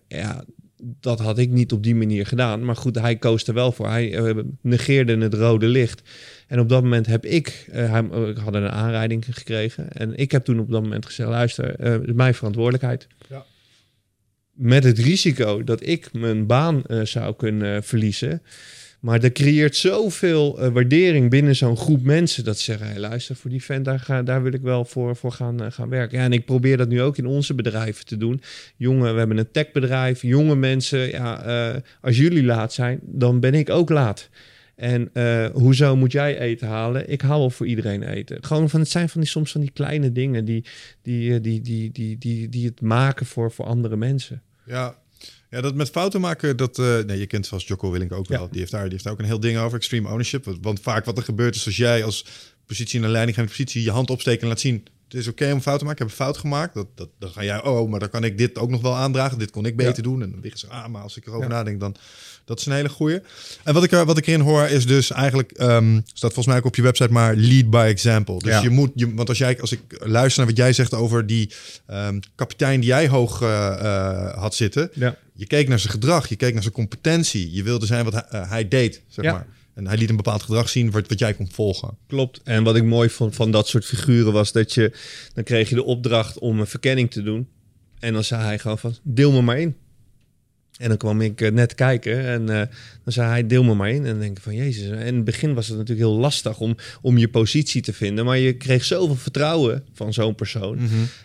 Ja, 0.09 0.45
dat 1.01 1.19
had 1.19 1.39
ik 1.39 1.51
niet 1.51 1.73
op 1.73 1.83
die 1.83 1.95
manier 1.95 2.27
gedaan. 2.27 2.65
Maar 2.65 2.77
goed, 2.77 2.99
hij 2.99 3.17
koos 3.17 3.47
er 3.47 3.55
wel 3.55 3.73
voor. 3.73 3.89
Hij 3.89 4.35
negeerde 4.61 5.19
het 5.19 5.35
rode 5.35 5.67
licht. 5.67 6.03
En 6.47 6.61
op 6.61 6.69
dat 6.69 6.83
moment 6.83 7.07
heb 7.07 7.25
ik, 7.25 7.69
hij, 7.71 8.03
ik 8.05 8.37
had 8.37 8.55
een 8.55 8.69
aanrijding 8.69 9.25
gekregen. 9.31 9.93
En 9.93 10.17
ik 10.17 10.33
heb 10.33 10.45
toen 10.45 10.61
op 10.61 10.71
dat 10.71 10.83
moment 10.83 11.07
gezegd, 11.07 11.29
luister, 11.29 11.81
is 12.09 12.15
mijn 12.15 12.35
verantwoordelijkheid. 12.35 13.07
Ja. 13.29 13.45
Met 14.61 14.85
het 14.85 14.99
risico 14.99 15.65
dat 15.65 15.87
ik 15.87 16.13
mijn 16.13 16.47
baan 16.47 16.85
eh, 16.85 17.01
zou 17.01 17.35
kunnen 17.37 17.85
verliezen. 17.85 18.43
Maar 19.01 19.23
er 19.23 19.33
creëert 19.33 19.77
zoveel 19.77 20.61
eh, 20.61 20.69
waardering 20.69 21.31
binnen 21.31 21.57
zo'n 21.57 21.77
groep 21.77 22.03
mensen 22.03 22.45
dat 22.45 22.59
ze 22.59 22.65
zeggen: 22.65 22.87
hey, 22.87 22.99
luister, 22.99 23.37
voor 23.37 23.51
die 23.51 23.63
vent, 23.63 23.85
daar, 23.85 24.01
ga, 24.01 24.23
daar 24.23 24.43
wil 24.43 24.53
ik 24.53 24.61
wel 24.61 24.85
voor, 24.85 25.17
voor 25.17 25.33
gaan, 25.33 25.63
eh, 25.63 25.71
gaan 25.71 25.89
werken. 25.89 26.19
Ja, 26.19 26.25
en 26.25 26.33
ik 26.33 26.45
probeer 26.45 26.77
dat 26.77 26.89
nu 26.89 27.03
ook 27.03 27.17
in 27.17 27.27
onze 27.27 27.55
bedrijven 27.55 28.07
te 28.07 28.17
doen. 28.17 28.41
Jongen, 28.77 29.13
we 29.13 29.19
hebben 29.19 29.37
een 29.37 29.51
techbedrijf, 29.51 30.23
jonge 30.23 30.57
mensen. 30.57 31.09
Ja, 31.09 31.83
als 32.01 32.17
jullie 32.17 32.45
laat 32.45 32.73
zijn, 32.73 32.99
dan 33.03 33.41
ben 33.41 33.55
ik 33.55 33.71
ook 33.71 33.89
laat. 33.89 34.29
En 34.75 35.11
hoezo 35.53 35.97
moet 35.97 36.13
jij 36.13 36.39
eten 36.39 36.69
halen? 36.69 37.11
Ik 37.11 37.21
haal 37.21 37.39
wel 37.39 37.51
voor 37.51 37.67
iedereen 37.67 38.03
eten. 38.03 38.45
Gewoon 38.45 38.71
van 38.71 38.81
het 38.81 38.89
zijn 38.89 39.09
van 39.09 39.21
die 39.21 39.31
soms 39.31 39.53
van 39.53 39.61
die 39.61 39.71
kleine 39.71 40.13
dingen 40.13 40.45
die, 40.45 40.65
die, 41.03 41.35
eh, 41.35 41.43
die, 41.43 41.61
die, 41.61 41.91
die, 41.91 42.19
die, 42.19 42.49
die 42.49 42.67
het 42.67 42.81
maken 42.81 43.27
voor, 43.27 43.51
voor 43.53 43.65
andere 43.65 43.97
mensen. 43.97 44.43
Ja. 44.69 44.99
ja, 45.51 45.61
dat 45.61 45.75
met 45.75 45.91
fouten 45.91 46.21
maken, 46.21 46.57
dat, 46.57 46.79
eh, 46.79 46.99
nee, 46.99 47.19
je 47.19 47.27
kent 47.27 47.49
vast 47.49 47.69
Jocko 47.69 47.91
Willink 47.91 48.13
ook 48.13 48.29
wel. 48.29 48.43
Ja. 48.43 48.49
Die, 48.51 48.61
heeft 48.61 48.73
daar, 48.73 48.83
die 48.83 48.93
heeft 48.93 49.05
daar 49.05 49.13
ook 49.13 49.19
een 49.19 49.25
heel 49.25 49.41
ding 49.41 49.59
over, 49.59 49.77
extreme 49.77 50.09
ownership. 50.09 50.45
Want, 50.45 50.59
want 50.61 50.81
vaak 50.81 51.05
wat 51.05 51.17
er 51.17 51.23
gebeurt 51.23 51.55
is 51.55 51.67
als 51.67 51.77
jij 51.77 52.05
als 52.05 52.25
positie 52.67 52.99
in 52.99 53.05
een 53.05 53.11
leidinggevende 53.11 53.57
positie 53.57 53.83
je 53.83 53.91
hand 53.91 54.11
opsteekt 54.11 54.43
en 54.43 54.49
laat 54.49 54.61
zien, 54.61 54.87
Het 55.09 55.21
is 55.21 55.29
oké 55.29 55.53
om 55.53 55.61
fout 55.61 55.79
te 55.79 55.85
maken. 55.85 56.05
Ik 56.05 56.09
heb 56.11 56.19
een 56.19 56.25
fout 56.25 56.39
gemaakt. 56.39 56.75
Dat, 56.75 56.87
dat, 56.95 57.09
dan 57.19 57.31
ga 57.31 57.45
jij, 57.45 57.63
oh, 57.63 57.91
maar 57.91 58.01
dan 58.01 58.11
kan 58.11 58.25
ik 58.25 58.39
dit 58.39 58.59
ook 58.59 58.71
nog 58.71 58.83
wel 58.83 58.97
aandragen. 58.97 59.39
Dit 59.39 59.51
kon 59.51 59.67
ik 59.67 59.77
beter 59.77 60.03
doen. 60.03 60.23
En 60.23 60.31
dan 60.31 60.41
liggen 60.41 60.61
ze, 60.61 60.67
ah, 60.67 60.87
maar 60.87 61.03
als 61.03 61.17
ik 61.17 61.27
erover 61.27 61.49
nadenk, 61.49 61.81
dan 61.81 61.97
dat 62.45 62.59
is 62.61 62.67
een 62.67 62.73
hele 62.73 62.89
goeie. 62.89 63.21
En 63.65 63.75
wat 63.75 63.85
ik, 63.85 63.93
er, 63.93 64.05
wat 64.05 64.19
ik 64.19 64.27
erin 64.27 64.41
hoor 64.41 64.67
is 64.67 64.87
dus 64.87 65.11
eigenlijk, 65.11 65.53
ehm, 65.53 65.95
staat 66.05 66.33
volgens 66.33 66.47
mij 66.47 66.57
ook 66.57 66.65
op 66.65 66.77
je 66.77 66.83
website, 66.83 67.13
maar 67.13 67.35
lead 67.37 67.71
by 67.71 67.87
example. 67.89 68.39
Dus 68.39 68.53
Ja. 68.53 68.63
je 68.63 68.71
moet, 68.71 68.91
je, 68.95 69.15
want 69.15 69.29
als, 69.29 69.39
jij, 69.39 69.61
als 69.61 69.73
ik 69.73 69.81
luister 69.99 70.39
naar 70.39 70.55
wat 70.55 70.57
jij 70.61 70.73
zegt 70.73 70.95
over 70.95 71.27
die 71.27 71.51
ehm, 71.87 72.19
kapitein 72.35 72.81
die 72.81 72.89
jij 72.89 73.09
hoog 73.09 73.43
eh, 73.43 73.69
eh, 73.81 74.39
had 74.39 74.55
zitten. 74.55 74.91
Je 75.35 75.47
keek 75.47 75.69
naar 75.69 75.79
zijn 75.79 75.93
gedrag, 75.93 76.29
je 76.29 76.37
keek 76.37 76.53
naar 76.53 76.63
zijn 76.63 76.75
competentie. 76.75 77.53
Je 77.53 77.63
wilde 77.63 77.87
zijn 77.87 78.05
wat 78.05 78.13
hij, 78.13 78.25
eh, 78.29 78.51
hij 78.51 78.69
deed, 78.69 79.03
zeg 79.09 79.25
maar. 79.25 79.47
En 79.79 79.87
hij 79.87 79.97
liet 79.97 80.11
een 80.11 80.17
bepaald 80.17 80.43
gedrag 80.43 80.69
zien 80.69 80.91
wat, 80.91 81.09
wat 81.09 81.19
jij 81.19 81.35
kon 81.35 81.51
volgen. 81.51 81.97
Klopt. 82.07 82.41
En 82.45 82.65
wat 82.65 82.77
ik 82.77 82.85
mooi 82.85 83.09
vond 83.09 83.35
van 83.35 83.51
dat 83.51 83.69
soort 83.69 83.85
figuren 83.85 84.33
was 84.33 84.53
dat 84.53 84.75
je... 84.75 84.93
dan 85.35 85.45
kreeg 85.45 85.69
je 85.69 85.75
de 85.75 85.85
opdracht 85.85 86.39
om 86.39 86.61
een 86.61 86.67
verkenning 86.67 87.11
te 87.11 87.23
doen. 87.23 87.49
En 87.99 88.13
dan 88.13 88.25
zei 88.25 88.43
hij 88.43 88.59
gewoon 88.59 88.79
van, 88.79 88.97
deel 89.03 89.33
me 89.33 89.43
maar 89.43 89.59
in. 89.59 89.77
En 90.79 90.89
dan 90.89 90.97
kwam 90.97 91.21
ik 91.21 91.41
eh, 91.41 91.53
net 91.53 91.75
kijken 91.75 92.25
en 92.25 92.49
eh, 92.49 92.57
dan 93.05 93.13
zei 93.13 93.29
hij, 93.29 93.47
deel 93.47 93.65
me 93.65 93.75
maar 93.75 93.91
in. 93.91 94.05
En 94.05 94.11
dan 94.11 94.21
denk 94.21 94.37
ik 94.37 94.43
van, 94.43 94.55
jezus. 94.55 94.91
En 94.91 94.99
in 94.99 95.15
het 95.15 95.25
begin 95.25 95.55
was 95.55 95.69
het 95.69 95.77
natuurlijk 95.77 96.09
heel 96.09 96.19
lastig 96.19 96.61
om, 96.61 96.77
om 97.01 97.19
je 97.19 97.29
positie 97.29 97.83
te 97.83 97.93
vinden. 97.93 98.25
Maar 98.25 98.39
je 98.39 98.53
kreeg 98.53 98.85
zoveel 98.85 99.17
vertrouwen 99.17 99.85
van 99.93 100.13
zo'n 100.13 100.35
persoon. 100.35 100.79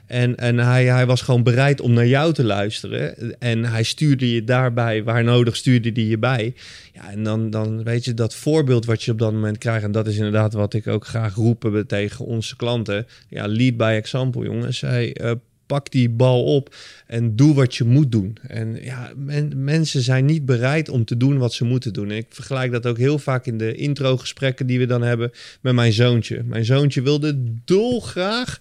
En, 0.05 0.35
en 0.35 0.57
hij, 0.57 0.85
hij 0.85 1.05
was 1.05 1.21
gewoon 1.21 1.43
bereid 1.43 1.81
om 1.81 1.93
naar 1.93 2.07
jou 2.07 2.33
te 2.33 2.43
luisteren. 2.43 3.39
En 3.39 3.65
hij 3.65 3.83
stuurde 3.83 4.33
je 4.33 4.43
daarbij, 4.43 5.03
waar 5.03 5.23
nodig 5.23 5.55
stuurde 5.55 5.91
hij 5.93 6.03
je 6.03 6.17
bij. 6.17 6.53
Ja, 6.93 7.11
en 7.11 7.23
dan, 7.23 7.49
dan 7.49 7.83
weet 7.83 8.05
je, 8.05 8.13
dat 8.13 8.35
voorbeeld 8.35 8.85
wat 8.85 9.03
je 9.03 9.11
op 9.11 9.19
dat 9.19 9.31
moment 9.31 9.57
krijgt... 9.57 9.83
en 9.83 9.91
dat 9.91 10.07
is 10.07 10.15
inderdaad 10.15 10.53
wat 10.53 10.73
ik 10.73 10.87
ook 10.87 11.05
graag 11.05 11.35
roepen 11.35 11.87
tegen 11.87 12.25
onze 12.25 12.55
klanten. 12.55 13.07
Ja, 13.29 13.47
lead 13.47 13.77
by 13.77 13.93
example, 13.97 14.43
jongens. 14.43 14.81
Hij, 14.81 15.13
eh, 15.13 15.31
pak 15.65 15.91
die 15.91 16.09
bal 16.09 16.43
op 16.43 16.75
en 17.07 17.35
doe 17.35 17.53
wat 17.53 17.75
je 17.75 17.83
moet 17.83 18.11
doen. 18.11 18.37
En 18.47 18.77
ja, 18.81 19.11
men- 19.15 19.63
mensen 19.63 20.01
zijn 20.01 20.25
niet 20.25 20.45
bereid 20.45 20.89
om 20.89 21.05
te 21.05 21.17
doen 21.17 21.37
wat 21.37 21.53
ze 21.53 21.65
moeten 21.65 21.93
doen. 21.93 22.09
En 22.09 22.17
ik 22.17 22.25
vergelijk 22.29 22.71
dat 22.71 22.85
ook 22.85 22.97
heel 22.97 23.19
vaak 23.19 23.45
in 23.45 23.57
de 23.57 23.75
introgesprekken 23.75 24.67
die 24.67 24.79
we 24.79 24.85
dan 24.85 25.01
hebben 25.01 25.31
met 25.61 25.73
mijn 25.73 25.93
zoontje. 25.93 26.43
Mijn 26.45 26.65
zoontje 26.65 27.01
wilde 27.01 27.43
dolgraag 27.65 28.59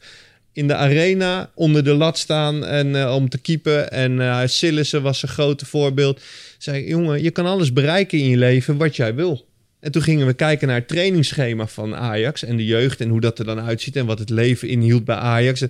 in 0.52 0.68
de 0.68 0.74
arena 0.74 1.50
onder 1.54 1.84
de 1.84 1.94
lat 1.94 2.18
staan 2.18 2.64
en 2.64 2.96
eh, 2.96 3.14
om 3.14 3.28
te 3.28 3.38
keepen. 3.38 3.90
En 3.90 4.20
eh 4.20 4.40
Sillissen 4.44 5.02
was 5.02 5.22
een 5.22 5.28
grote 5.28 5.66
voorbeeld. 5.66 6.20
Zei, 6.58 6.88
jongen, 6.88 7.22
je 7.22 7.30
kan 7.30 7.46
alles 7.46 7.72
bereiken 7.72 8.18
in 8.18 8.28
je 8.28 8.36
leven 8.36 8.76
wat 8.76 8.96
jij 8.96 9.14
wil. 9.14 9.50
En 9.80 9.92
toen 9.92 10.02
gingen 10.02 10.26
we 10.26 10.32
kijken 10.32 10.66
naar 10.68 10.76
het 10.76 10.88
trainingsschema 10.88 11.66
van 11.66 11.94
Ajax 11.94 12.44
en 12.44 12.56
de 12.56 12.64
jeugd 12.64 13.00
en 13.00 13.08
hoe 13.08 13.20
dat 13.20 13.38
er 13.38 13.44
dan 13.44 13.60
uitziet 13.60 13.96
en 13.96 14.06
wat 14.06 14.18
het 14.18 14.30
leven 14.30 14.68
inhield 14.68 15.04
bij 15.04 15.16
Ajax. 15.16 15.64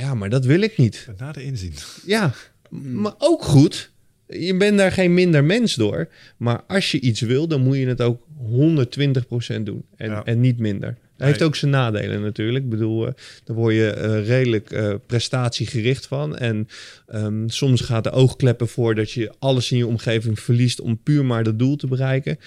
Ja, 0.00 0.14
maar 0.14 0.30
dat 0.30 0.44
wil 0.44 0.60
ik 0.60 0.76
niet. 0.76 1.08
Na 1.18 1.32
de 1.32 1.44
inzien. 1.44 1.74
Ja, 2.06 2.32
maar 2.70 3.14
ook 3.18 3.42
goed. 3.42 3.90
Je 4.28 4.56
bent 4.56 4.78
daar 4.78 4.92
geen 4.92 5.14
minder 5.14 5.44
mens 5.44 5.74
door. 5.74 6.08
Maar 6.36 6.62
als 6.66 6.90
je 6.90 7.00
iets 7.00 7.20
wil, 7.20 7.48
dan 7.48 7.60
moet 7.60 7.76
je 7.76 7.86
het 7.86 8.00
ook 8.02 8.26
120% 8.38 9.62
doen. 9.62 9.84
En, 9.96 10.10
Ja. 10.10 10.24
en 10.24 10.40
niet 10.40 10.58
minder. 10.58 10.96
Dat 11.16 11.26
heeft 11.26 11.42
ook 11.42 11.56
zijn 11.56 11.70
nadelen 11.70 12.20
natuurlijk. 12.22 12.64
Ik 12.64 12.70
bedoel, 12.70 13.06
eh, 13.06 13.12
daar 13.44 13.56
word 13.56 13.74
je 13.74 13.90
eh, 13.90 14.26
redelijk 14.26 14.70
eh, 14.70 14.94
prestatiegericht 15.06 16.06
van. 16.06 16.36
En 16.36 16.68
ehm, 17.06 17.48
soms 17.48 17.80
gaat 17.80 18.04
de 18.04 18.10
oogkleppen 18.10 18.68
voor 18.68 18.94
dat 18.94 19.10
je 19.10 19.32
alles 19.38 19.70
in 19.72 19.78
je 19.78 19.86
omgeving 19.86 20.40
verliest 20.40 20.80
om 20.80 20.98
puur 21.02 21.24
maar 21.24 21.44
dat 21.44 21.58
doel 21.58 21.76
te 21.76 21.86
bereiken. 21.86 22.38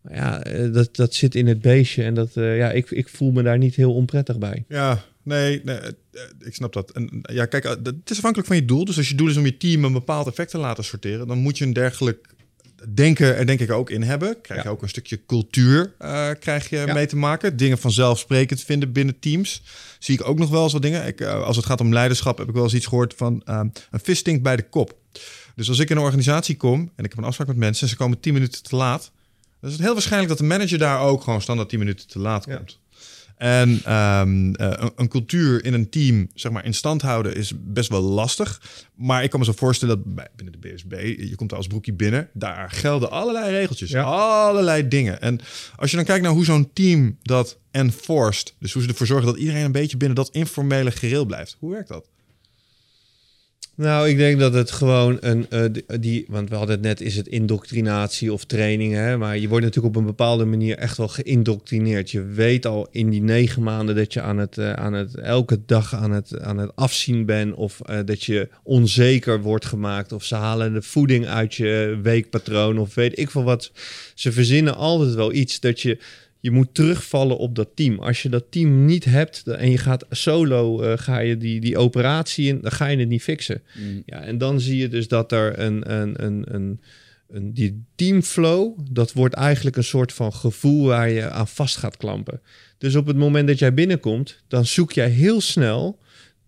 Maar 0.00 0.14
ja, 0.14 0.38
dat, 0.68 0.96
dat 0.96 1.14
zit 1.14 1.34
in 1.34 1.46
het 1.46 1.60
beestje. 1.60 2.02
En 2.02 2.14
dat, 2.14 2.30
ja, 2.34 2.70
ik, 2.70 2.90
ik 2.90 3.08
voel 3.08 3.30
me 3.30 3.42
daar 3.42 3.58
niet 3.58 3.74
heel 3.74 3.94
onprettig 3.94 4.38
bij. 4.38 4.64
Ja, 4.68 5.04
nee, 5.22 5.60
nee 5.64 5.76
eh, 5.76 5.88
eh, 6.12 6.20
ik 6.40 6.54
snap 6.54 6.72
dat. 6.72 6.90
En 6.90 7.18
eh, 7.22 7.34
ja, 7.34 7.46
kijk, 7.46 7.64
het 7.64 8.10
is 8.10 8.16
afhankelijk 8.16 8.48
van 8.48 8.56
je 8.56 8.64
doel. 8.64 8.84
Dus 8.84 8.96
als 8.96 9.08
je 9.08 9.14
doel 9.14 9.28
is 9.28 9.36
om 9.36 9.44
je 9.44 9.56
team 9.56 9.84
een 9.84 9.92
bepaald 9.92 10.26
effect 10.26 10.50
te 10.50 10.58
laten 10.58 10.84
sorteren, 10.84 11.26
dan 11.26 11.38
moet 11.38 11.58
je 11.58 11.64
een 11.64 11.72
dergelijk 11.72 12.30
denken 12.94 13.36
er 13.36 13.46
denk 13.46 13.60
ik 13.60 13.70
ook 13.70 13.90
in 13.90 14.02
hebben. 14.02 14.40
Krijg 14.40 14.62
je 14.62 14.66
Ja. 14.68 14.74
ook 14.74 14.82
een 14.82 14.88
stukje 14.88 15.20
cultuur 15.26 15.92
krijg 16.38 16.68
je 16.68 16.76
Ja. 16.76 16.92
mee 16.92 17.06
te 17.06 17.16
maken. 17.16 17.56
Dingen 17.56 17.78
vanzelfsprekend 17.78 18.62
vinden 18.62 18.92
binnen 18.92 19.18
teams. 19.18 19.62
Zie 19.98 20.14
ik 20.14 20.28
ook 20.28 20.38
nog 20.38 20.50
wel 20.50 20.62
eens 20.62 20.72
wat 20.72 20.82
dingen. 20.82 21.06
Ik, 21.06 21.22
als 21.22 21.56
het 21.56 21.66
gaat 21.66 21.80
om 21.80 21.92
leiderschap 21.92 22.38
heb 22.38 22.48
ik 22.48 22.54
wel 22.54 22.62
eens 22.62 22.74
iets 22.74 22.86
gehoord 22.86 23.14
van 23.14 23.42
ehm, 23.44 23.68
een 23.90 24.00
vis 24.02 24.18
stinkt 24.18 24.42
bij 24.42 24.56
de 24.56 24.68
kop. 24.68 24.98
Dus 25.54 25.68
als 25.68 25.78
ik 25.78 25.90
in 25.90 25.96
een 25.96 26.02
organisatie 26.02 26.56
kom 26.56 26.80
en 26.96 27.04
ik 27.04 27.10
heb 27.10 27.18
een 27.18 27.24
afspraak 27.24 27.48
met 27.48 27.56
mensen 27.56 27.82
en 27.82 27.88
ze 27.88 27.96
komen 27.96 28.20
10 28.20 28.32
minuten 28.32 28.62
te 28.62 28.76
laat, 28.76 29.10
dan 29.60 29.70
is 29.70 29.76
het 29.76 29.84
heel 29.84 29.92
waarschijnlijk 29.94 30.28
dat 30.30 30.38
de 30.38 30.44
manager 30.44 30.78
daar 30.78 31.00
ook 31.00 31.22
gewoon 31.22 31.42
standaard 31.42 31.68
10 31.68 31.78
minuten 31.78 32.06
te 32.06 32.18
laat 32.18 32.44
Ja. 32.44 32.62
En 33.42 33.80
ehm, 33.84 34.54
eh, 34.54 34.70
een, 34.70 34.92
een 34.96 35.08
cultuur 35.08 35.64
in 35.64 35.74
een 35.74 35.88
team 35.90 36.28
zeg 36.34 36.52
maar, 36.52 36.64
in 36.64 36.74
stand 36.74 37.02
houden 37.02 37.34
is 37.34 37.52
best 37.64 37.88
wel 37.88 38.00
lastig. 38.02 38.60
Maar 38.94 39.22
ik 39.22 39.30
kan 39.30 39.38
me 39.38 39.44
zo 39.46 39.52
voorstellen 39.52 39.96
dat 39.96 40.14
bij, 40.14 40.28
binnen 40.36 40.60
de 40.60 40.68
BSB, 40.68 40.92
je 41.18 41.34
komt 41.34 41.48
daar 41.48 41.58
als 41.58 41.66
broekie 41.66 41.92
binnen, 41.92 42.28
daar 42.32 42.70
gelden 42.70 43.10
allerlei 43.10 43.50
regeltjes, 43.50 43.90
Ja. 43.90 44.02
allerlei 44.02 44.88
dingen. 44.88 45.20
En 45.20 45.40
als 45.76 45.90
je 45.90 45.96
dan 45.96 46.04
kijkt 46.04 46.22
naar 46.22 46.32
hoe 46.32 46.44
zo'n 46.44 46.70
team 46.72 47.16
dat 47.22 47.58
enforced, 47.70 48.54
dus 48.58 48.72
hoe 48.72 48.82
ze 48.82 48.88
ervoor 48.88 49.06
zorgen 49.06 49.26
dat 49.26 49.36
iedereen 49.36 49.64
een 49.64 49.72
beetje 49.72 49.96
binnen 49.96 50.16
dat 50.16 50.28
informele 50.32 50.90
gereel 50.90 51.24
blijft. 51.24 51.56
Hoe 51.58 51.70
werkt 51.70 51.88
dat? 51.88 52.08
Nou, 53.76 54.08
ik 54.08 54.16
denk 54.16 54.38
dat 54.40 54.54
het 54.54 54.70
gewoon 54.70 55.16
een. 55.20 55.46
eh, 55.50 55.64
die- 55.72 55.98
die, 56.00 56.24
want 56.28 56.48
we 56.48 56.54
hadden 56.54 56.74
het 56.74 56.84
net, 56.84 57.00
is 57.00 57.16
het 57.16 57.26
indoctrinatie 57.28 58.32
of 58.32 58.44
training. 58.44 58.92
Hè? 58.92 59.16
Maar 59.16 59.38
je 59.38 59.48
wordt 59.48 59.64
natuurlijk 59.64 59.94
op 59.94 60.00
een 60.00 60.06
bepaalde 60.08 60.44
manier 60.44 60.76
echt 60.78 60.96
wel 60.96 61.08
geïndoctrineerd. 61.08 62.10
Je 62.10 62.22
weet 62.24 62.66
al 62.66 62.88
in 62.90 63.10
die 63.10 63.22
negen 63.22 63.62
maanden 63.62 63.94
dat 63.96 64.12
je 64.12 64.20
aan 64.20 64.38
het, 64.38 64.58
eh, 64.58 64.72
aan 64.72 64.92
het 64.92 65.14
elke 65.14 65.58
dag 65.66 65.94
aan 65.94 66.10
het, 66.10 66.40
aan 66.40 66.58
het 66.58 66.76
afzien 66.76 67.26
bent. 67.26 67.54
Of 67.54 67.80
eh, 67.80 67.98
dat 68.04 68.22
je 68.22 68.48
onzeker 68.62 69.40
wordt 69.40 69.64
gemaakt. 69.64 70.12
Of 70.12 70.24
ze 70.24 70.34
halen 70.34 70.72
de 70.72 70.82
voeding 70.82 71.26
uit 71.26 71.54
je 71.54 71.98
weekpatroon. 72.02 72.78
Of 72.78 72.94
weet 72.94 73.18
ik 73.18 73.30
veel 73.30 73.44
wat. 73.44 73.72
Ze 74.14 74.32
verzinnen 74.32 74.76
altijd 74.76 75.14
wel 75.14 75.32
iets 75.32 75.60
dat 75.60 75.80
je. 75.80 75.98
Je 76.42 76.50
moet 76.50 76.74
terugvallen 76.74 77.38
op 77.38 77.54
dat 77.54 77.68
team. 77.74 77.98
Als 77.98 78.22
je 78.22 78.28
dat 78.28 78.44
team 78.50 78.84
niet 78.84 79.04
hebt 79.04 79.46
en 79.46 79.70
je 79.70 79.78
gaat 79.78 80.06
solo, 80.10 80.80
eh, 80.80 80.98
ga 80.98 81.18
je 81.18 81.36
die, 81.36 81.60
die 81.60 81.78
operatie 81.78 82.48
in, 82.48 82.60
dan 82.60 82.72
ga 82.72 82.86
je 82.86 82.98
het 82.98 83.08
niet 83.08 83.22
fixen. 83.22 83.62
Ja, 84.06 84.20
en 84.20 84.38
dan 84.38 84.60
zie 84.60 84.76
je 84.76 84.88
dus 84.88 85.08
dat 85.08 85.32
er 85.32 85.58
een, 85.58 85.92
een, 85.92 86.24
een, 86.24 86.54
een, 86.54 86.80
een 87.28 87.54
die 87.54 87.84
teamflow, 87.94 88.78
dat 88.90 89.12
wordt 89.12 89.34
eigenlijk 89.34 89.76
een 89.76 89.84
soort 89.84 90.12
van 90.12 90.32
gevoel 90.32 90.86
waar 90.86 91.10
je 91.10 91.30
aan 91.30 91.48
vast 91.48 91.76
gaat 91.76 91.96
klampen. 91.96 92.40
Dus 92.78 92.94
op 92.94 93.06
het 93.06 93.16
moment 93.16 93.48
dat 93.48 93.58
jij 93.58 93.74
binnenkomt, 93.74 94.42
dan 94.48 94.66
zoek 94.66 94.92
jij 94.92 95.08
heel 95.08 95.40
snel 95.40 95.98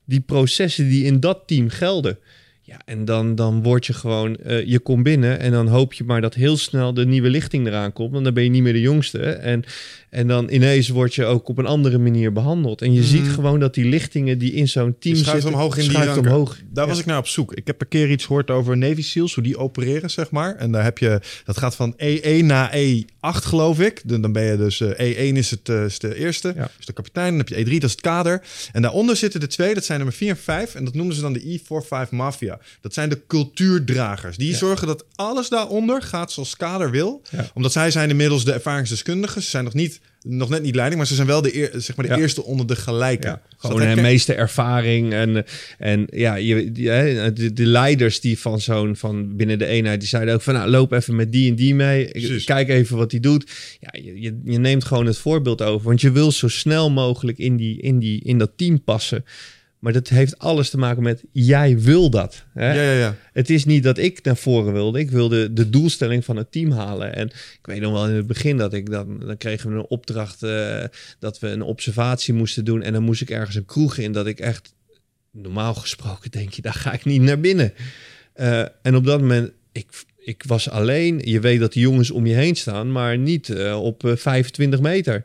die 0.05 0.21
processen 0.21 0.89
die 0.89 1.05
in 1.05 1.21
dat 1.21 1.43
team 1.47 1.69
gelden. 1.69 2.19
Ja, 2.67 2.81
en 2.85 3.05
dan, 3.05 3.35
dan 3.35 3.63
word 3.63 3.87
je 3.87 3.93
gewoon, 3.93 4.37
eh, 4.37 4.67
je 4.67 4.79
komt 4.79 5.03
binnen 5.03 5.39
en 5.41 5.53
dan 5.53 5.67
hoop 5.69 5.93
je 5.93 6.05
maar 6.05 6.21
dat 6.21 6.35
heel 6.35 6.57
snel 6.57 6.95
de 6.95 7.07
nieuwe 7.07 7.29
lichting 7.29 7.67
eraan 7.67 7.93
komt. 7.93 8.13
Want 8.13 8.25
dan 8.25 8.35
ben 8.35 8.45
je 8.45 8.51
niet 8.51 8.63
meer 8.63 8.73
de 8.73 8.81
jongste. 8.81 9.19
En, 9.23 9.65
en 10.11 10.27
dan 10.27 10.49
ineens 10.51 10.89
word 10.89 11.15
je 11.15 11.25
ook 11.25 11.49
op 11.49 11.59
een 11.59 11.67
andere 11.67 11.99
manier 11.99 12.33
behandeld. 12.33 12.83
En 12.83 12.93
je 12.93 13.03
ziet 13.03 13.29
gewoon 13.29 13.61
dat 13.61 13.75
die 13.75 13.85
lichtingen 13.85 14.39
die 14.39 14.53
in 14.53 14.69
zo'n 14.69 14.97
team 14.99 15.17
schuift 15.17 15.43
zitten, 15.43 15.53
omhoog 15.61 15.77
in 15.77 15.83
die 15.83 15.91
schuift 15.91 16.15
ranken. 16.15 16.31
omhoog. 16.33 16.59
Daar 16.73 16.87
was 16.87 16.99
ik 16.99 17.07
naar 17.07 17.19
op 17.19 17.27
zoek. 17.27 17.55
Ik 17.55 17.67
heb 17.67 17.81
een 17.81 17.89
keer 17.89 18.11
iets 18.11 18.25
gehoord 18.25 18.51
over 18.51 18.77
Navy 18.77 19.03
SEALs, 19.03 19.35
hoe 19.35 19.45
die 19.45 19.57
opereren, 19.57 20.11
zeg 20.11 20.31
maar. 20.31 20.57
En 20.57 20.73
daar 20.73 20.85
heb 20.85 20.99
je, 20.99 21.21
dat 21.45 21.59
gaat 21.59 21.77
van 21.77 21.95
E1 22.03 22.45
naar 22.45 22.75
E8, 22.77 23.05
geloof 23.21 23.81
ik. 23.81 24.03
Dan, 24.05 24.21
dan 24.21 24.33
ben 24.33 24.45
je 24.45 24.57
dus, 24.57 24.81
eh, 24.81 25.31
E1 25.31 25.37
is, 25.37 25.51
het, 25.51 25.69
eh, 25.69 25.85
is 25.85 25.99
de 25.99 26.15
eerste, 26.17 26.53
Ja. 26.57 26.71
is 26.79 26.87
de 26.87 26.93
kapitein. 26.93 27.29
Dan 27.29 27.39
heb 27.39 27.49
je 27.49 27.55
E3, 27.65 27.69
dat 27.81 27.83
is 27.83 27.91
het 27.91 28.01
kader. 28.01 28.43
En 28.73 28.83
daaronder 28.83 29.17
zitten 29.17 29.41
de 29.41 29.47
twee, 29.47 29.75
dat 29.75 29.85
zijn 29.85 29.99
nummer 29.99 30.17
4 30.17 30.29
en 30.29 30.37
5. 30.37 30.75
En 30.75 30.85
dat 30.85 30.95
noemen 30.95 31.15
ze 31.15 31.21
dan 31.21 31.33
de 31.33 31.61
E45 31.61 32.11
Mafia. 32.11 32.54
Dat 32.81 32.95
zijn 32.95 33.09
de 33.09 33.21
cultuurdragers. 33.27 34.37
Die 34.37 34.55
zorgen 34.55 34.87
dat 34.87 35.05
alles 35.15 35.49
daaronder 35.49 36.03
gaat 36.03 36.33
zoals 36.33 36.57
kader 36.57 36.91
wil. 36.91 37.23
Ja. 37.31 37.51
Omdat 37.55 37.73
zij 37.73 37.91
zijn 37.91 38.11
inmiddels 38.11 38.45
de 38.45 38.53
ervaringsdeskundigen. 38.53 39.43
Ze 39.43 39.51
zijn 39.51 39.65
nog, 39.65 39.75
niet, 39.75 40.01
nog 40.23 40.49
net 40.49 40.63
niet 40.63 40.75
leiding, 40.75 40.99
maar 40.99 41.09
ze 41.09 41.15
zijn 41.15 41.27
wel 41.27 41.43
de, 41.43 41.57
eer, 41.57 41.71
zeg 41.77 41.97
maar 41.97 42.07
de 42.07 42.13
Ja. 42.13 42.19
eerste 42.19 42.45
onder 42.45 42.67
de 42.67 42.77
gelijken. 42.77 43.31
Ja, 43.31 43.43
gewoon 43.57 43.95
de 43.95 44.03
meeste 44.03 44.35
ervaring. 44.35 45.13
En, 45.13 45.45
en 45.79 46.07
ja, 46.11 46.35
je, 46.35 46.73
de, 46.73 47.53
de 47.53 47.67
leiders 47.67 48.21
die 48.21 48.39
van 48.39 48.61
zo'n 48.61 48.97
van 48.97 49.37
binnen 49.37 49.59
de 49.59 49.67
eenheid, 49.67 50.01
die 50.01 50.09
zeiden 50.09 50.35
ook 50.35 50.43
van 50.43 50.55
nou, 50.55 50.71
loop 50.71 50.93
even 50.93 51.17
met 51.17 51.33
die 51.33 51.51
en 51.51 51.57
die 51.57 51.75
mee. 51.75 52.09
Precies. 52.09 52.45
Kijk 52.45 52.69
even 52.69 52.97
wat 52.97 53.11
die 53.11 53.21
doet. 53.21 53.51
Ja, 53.81 54.01
je, 54.03 54.21
je, 54.21 54.41
je 54.45 54.59
neemt 54.59 54.85
gewoon 54.85 55.07
het 55.07 55.19
voorbeeld 55.19 55.63
over. 55.63 55.87
Want 55.87 56.01
je 56.01 56.13
wil 56.13 56.33
zo 56.33 56.49
snel 56.49 56.91
mogelijk 56.91 57.39
in, 57.39 57.57
die, 57.57 57.81
in, 57.81 57.99
die, 57.99 58.23
in 58.25 58.39
dat 58.39 58.51
team 58.57 58.83
passen. 58.83 59.25
Maar 59.85 59.93
dat 59.93 60.09
heeft 60.09 60.39
alles 60.39 60.71
te 60.71 60.79
maken 60.79 61.03
met 61.03 61.25
jij 61.33 61.79
wil 61.79 62.11
dat. 62.11 62.45
Hè? 62.55 62.73
Ja, 62.75 62.83
ja, 62.83 62.99
ja. 62.99 63.17
Het 63.33 63.51
is 63.51 63.65
niet 63.65 63.83
dat 63.83 63.99
ik 63.99 64.23
naar 64.23 64.37
voren 64.37 64.73
wilde. 64.73 64.99
Ik 64.99 65.11
wilde 65.11 65.53
de 65.53 65.71
doelstelling 65.71 66.25
van 66.25 66.37
het 66.37 66.53
team 66.53 66.71
halen. 66.71 67.15
En 67.15 67.27
ik 67.29 67.59
weet 67.63 67.81
nog 67.81 67.93
wel 67.93 68.09
in 68.09 68.15
het 68.15 68.27
begin 68.27 68.57
dat 68.57 68.73
ik 68.73 68.91
dan... 68.91 69.19
Dan 69.19 69.37
kregen 69.37 69.71
we 69.71 69.77
een 69.77 69.87
opdracht 69.89 70.43
eh, 70.43 70.85
dat 71.19 71.39
we 71.39 71.49
een 71.49 71.63
observatie 71.63 72.35
moesten 72.35 72.65
doen. 72.65 72.83
En 72.83 72.93
dan 72.93 73.03
moest 73.03 73.21
ik 73.21 73.31
ergens 73.31 73.57
een 73.57 73.65
kroeg 73.65 73.97
in 73.97 74.13
dat 74.13 74.27
ik 74.27 74.41
echt... 74.41 74.75
Normaal 75.31 75.75
gesproken 75.75 76.31
denk 76.31 76.53
je, 76.53 76.63
daar 76.63 76.75
ga 76.75 76.93
ik 76.93 77.05
niet 77.05 77.23
naar 77.23 77.41
binnen. 77.41 77.73
Eh, 78.33 78.61
en 78.83 78.97
op 78.97 79.05
dat 79.05 79.21
moment... 79.21 79.53
Ik, 79.73 80.05
ik 80.19 80.43
was 80.47 80.71
alleen. 80.71 81.21
Je 81.25 81.41
weet 81.41 81.61
dat 81.61 81.73
de 81.73 81.81
jongens 81.81 82.11
om 82.11 82.27
je 82.27 82.35
heen 82.35 82.57
staan, 82.57 82.93
maar 82.93 83.19
niet 83.19 83.49
eh, 83.49 83.83
op 83.83 84.05
eh, 84.05 84.17
25 84.17 84.81
meter. 84.81 85.25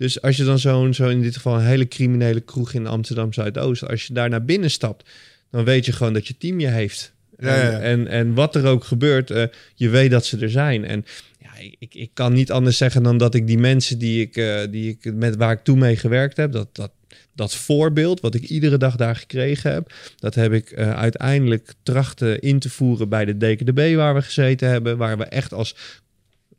Dus 0.00 0.22
als 0.22 0.36
je 0.36 0.44
dan 0.44 0.58
zo'n, 0.58 0.94
zo 0.94 1.08
in 1.08 1.20
dit 1.20 1.36
geval 1.36 1.54
een 1.54 1.64
hele 1.64 1.88
criminele 1.88 2.40
kroeg 2.40 2.72
in 2.72 2.86
Amsterdam 2.86 3.32
Zuidoost, 3.32 3.88
als 3.88 4.06
je 4.06 4.12
daar 4.12 4.28
naar 4.28 4.44
binnen 4.44 4.70
stapt, 4.70 5.08
dan 5.50 5.64
weet 5.64 5.84
je 5.84 5.92
gewoon 5.92 6.12
dat 6.12 6.26
je 6.26 6.36
team 6.36 6.60
je 6.60 6.66
heeft. 6.66 7.12
Ja, 7.38 7.56
ja, 7.56 7.80
en, 7.80 8.06
en 8.06 8.34
wat 8.34 8.54
er 8.54 8.66
ook 8.66 8.84
gebeurt, 8.84 9.30
eh, 9.30 9.44
je 9.74 9.88
weet 9.88 10.10
dat 10.10 10.26
ze 10.26 10.38
er 10.38 10.50
zijn. 10.50 10.84
En 10.84 11.04
ja, 11.38 11.50
ik, 11.78 11.94
ik 11.94 12.10
kan 12.14 12.32
niet 12.32 12.52
anders 12.52 12.76
zeggen 12.76 13.02
dan 13.02 13.18
dat 13.18 13.34
ik 13.34 13.46
die 13.46 13.58
mensen 13.58 13.98
die 13.98 14.20
ik, 14.20 14.36
eh, 14.36 14.60
die 14.70 14.88
ik 14.88 15.14
met 15.14 15.36
waar 15.36 15.52
ik 15.52 15.64
toen 15.64 15.78
mee 15.78 15.96
gewerkt 15.96 16.36
heb, 16.36 16.52
dat, 16.52 16.68
dat, 16.72 16.92
dat 17.34 17.54
voorbeeld 17.54 18.20
wat 18.20 18.34
ik 18.34 18.42
iedere 18.42 18.76
dag 18.76 18.96
daar 18.96 19.16
gekregen 19.16 19.72
heb, 19.72 19.92
dat 20.16 20.34
heb 20.34 20.52
ik 20.52 20.70
eh, 20.70 20.92
uiteindelijk 20.92 21.72
trachten 21.82 22.40
in 22.40 22.58
te 22.58 22.70
voeren 22.70 23.08
bij 23.08 23.24
de 23.24 23.36
DKDB 23.36 23.94
waar 23.94 24.14
we 24.14 24.22
gezeten 24.22 24.68
hebben, 24.68 24.96
waar 24.96 25.18
we 25.18 25.24
echt 25.24 25.52
als 25.52 25.74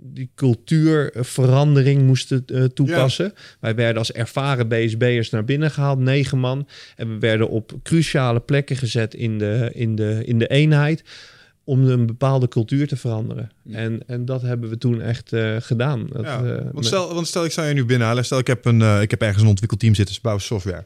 die 0.04 0.32
cultuurverandering 0.36 2.02
moesten 2.02 2.44
eh, 2.46 2.64
toepassen. 2.64 3.34
Wij 3.60 3.76
werden 3.76 3.98
als 3.98 4.12
ervaren 4.12 4.68
BSB'ers 4.68 5.30
naar 5.30 5.44
binnen 5.44 5.72
gehaald, 5.72 6.00
negen 6.00 6.38
man. 6.38 6.68
En 6.96 7.10
we 7.10 7.20
werden 7.20 7.50
op 7.50 7.74
cruciale 7.84 8.40
plekken 8.40 8.76
gezet 8.76 9.14
in 9.14 9.38
de, 9.38 9.70
in 9.74 9.96
de, 9.96 10.22
in 10.26 10.40
de 10.40 10.48
eenheid 10.48 11.04
om 11.72 11.88
een 11.88 12.06
bepaalde 12.06 12.48
cultuur 12.48 12.88
te 12.88 12.98
veranderen. 12.98 13.52
En, 13.72 14.04
en 14.08 14.26
dat 14.26 14.42
hebben 14.42 14.70
we 14.70 14.78
toen 14.78 15.02
echt 15.02 15.34
eh, 15.34 15.56
gedaan. 15.60 16.08
Dat, 16.12 16.26
Ja, 16.26 16.44
eh, 16.44 16.66
want, 16.72 16.86
stel, 16.86 17.14
want 17.14 17.28
stel, 17.28 17.46
ik 17.46 17.52
zou 17.52 17.68
je 17.68 17.74
nu 17.74 17.86
binnenhalen. 17.86 18.26
Stel, 18.26 18.40
ik 18.40 18.48
heb, 18.48 18.66
een, 18.66 18.82
eh, 18.82 19.02
ik 19.02 19.12
heb 19.12 19.22
ergens 19.22 19.42
een 19.42 19.50
ontwikkelteam 19.50 19.96
zitten, 19.96 20.16
ze 20.16 20.22
bouwen 20.22 20.44
software. 20.44 20.84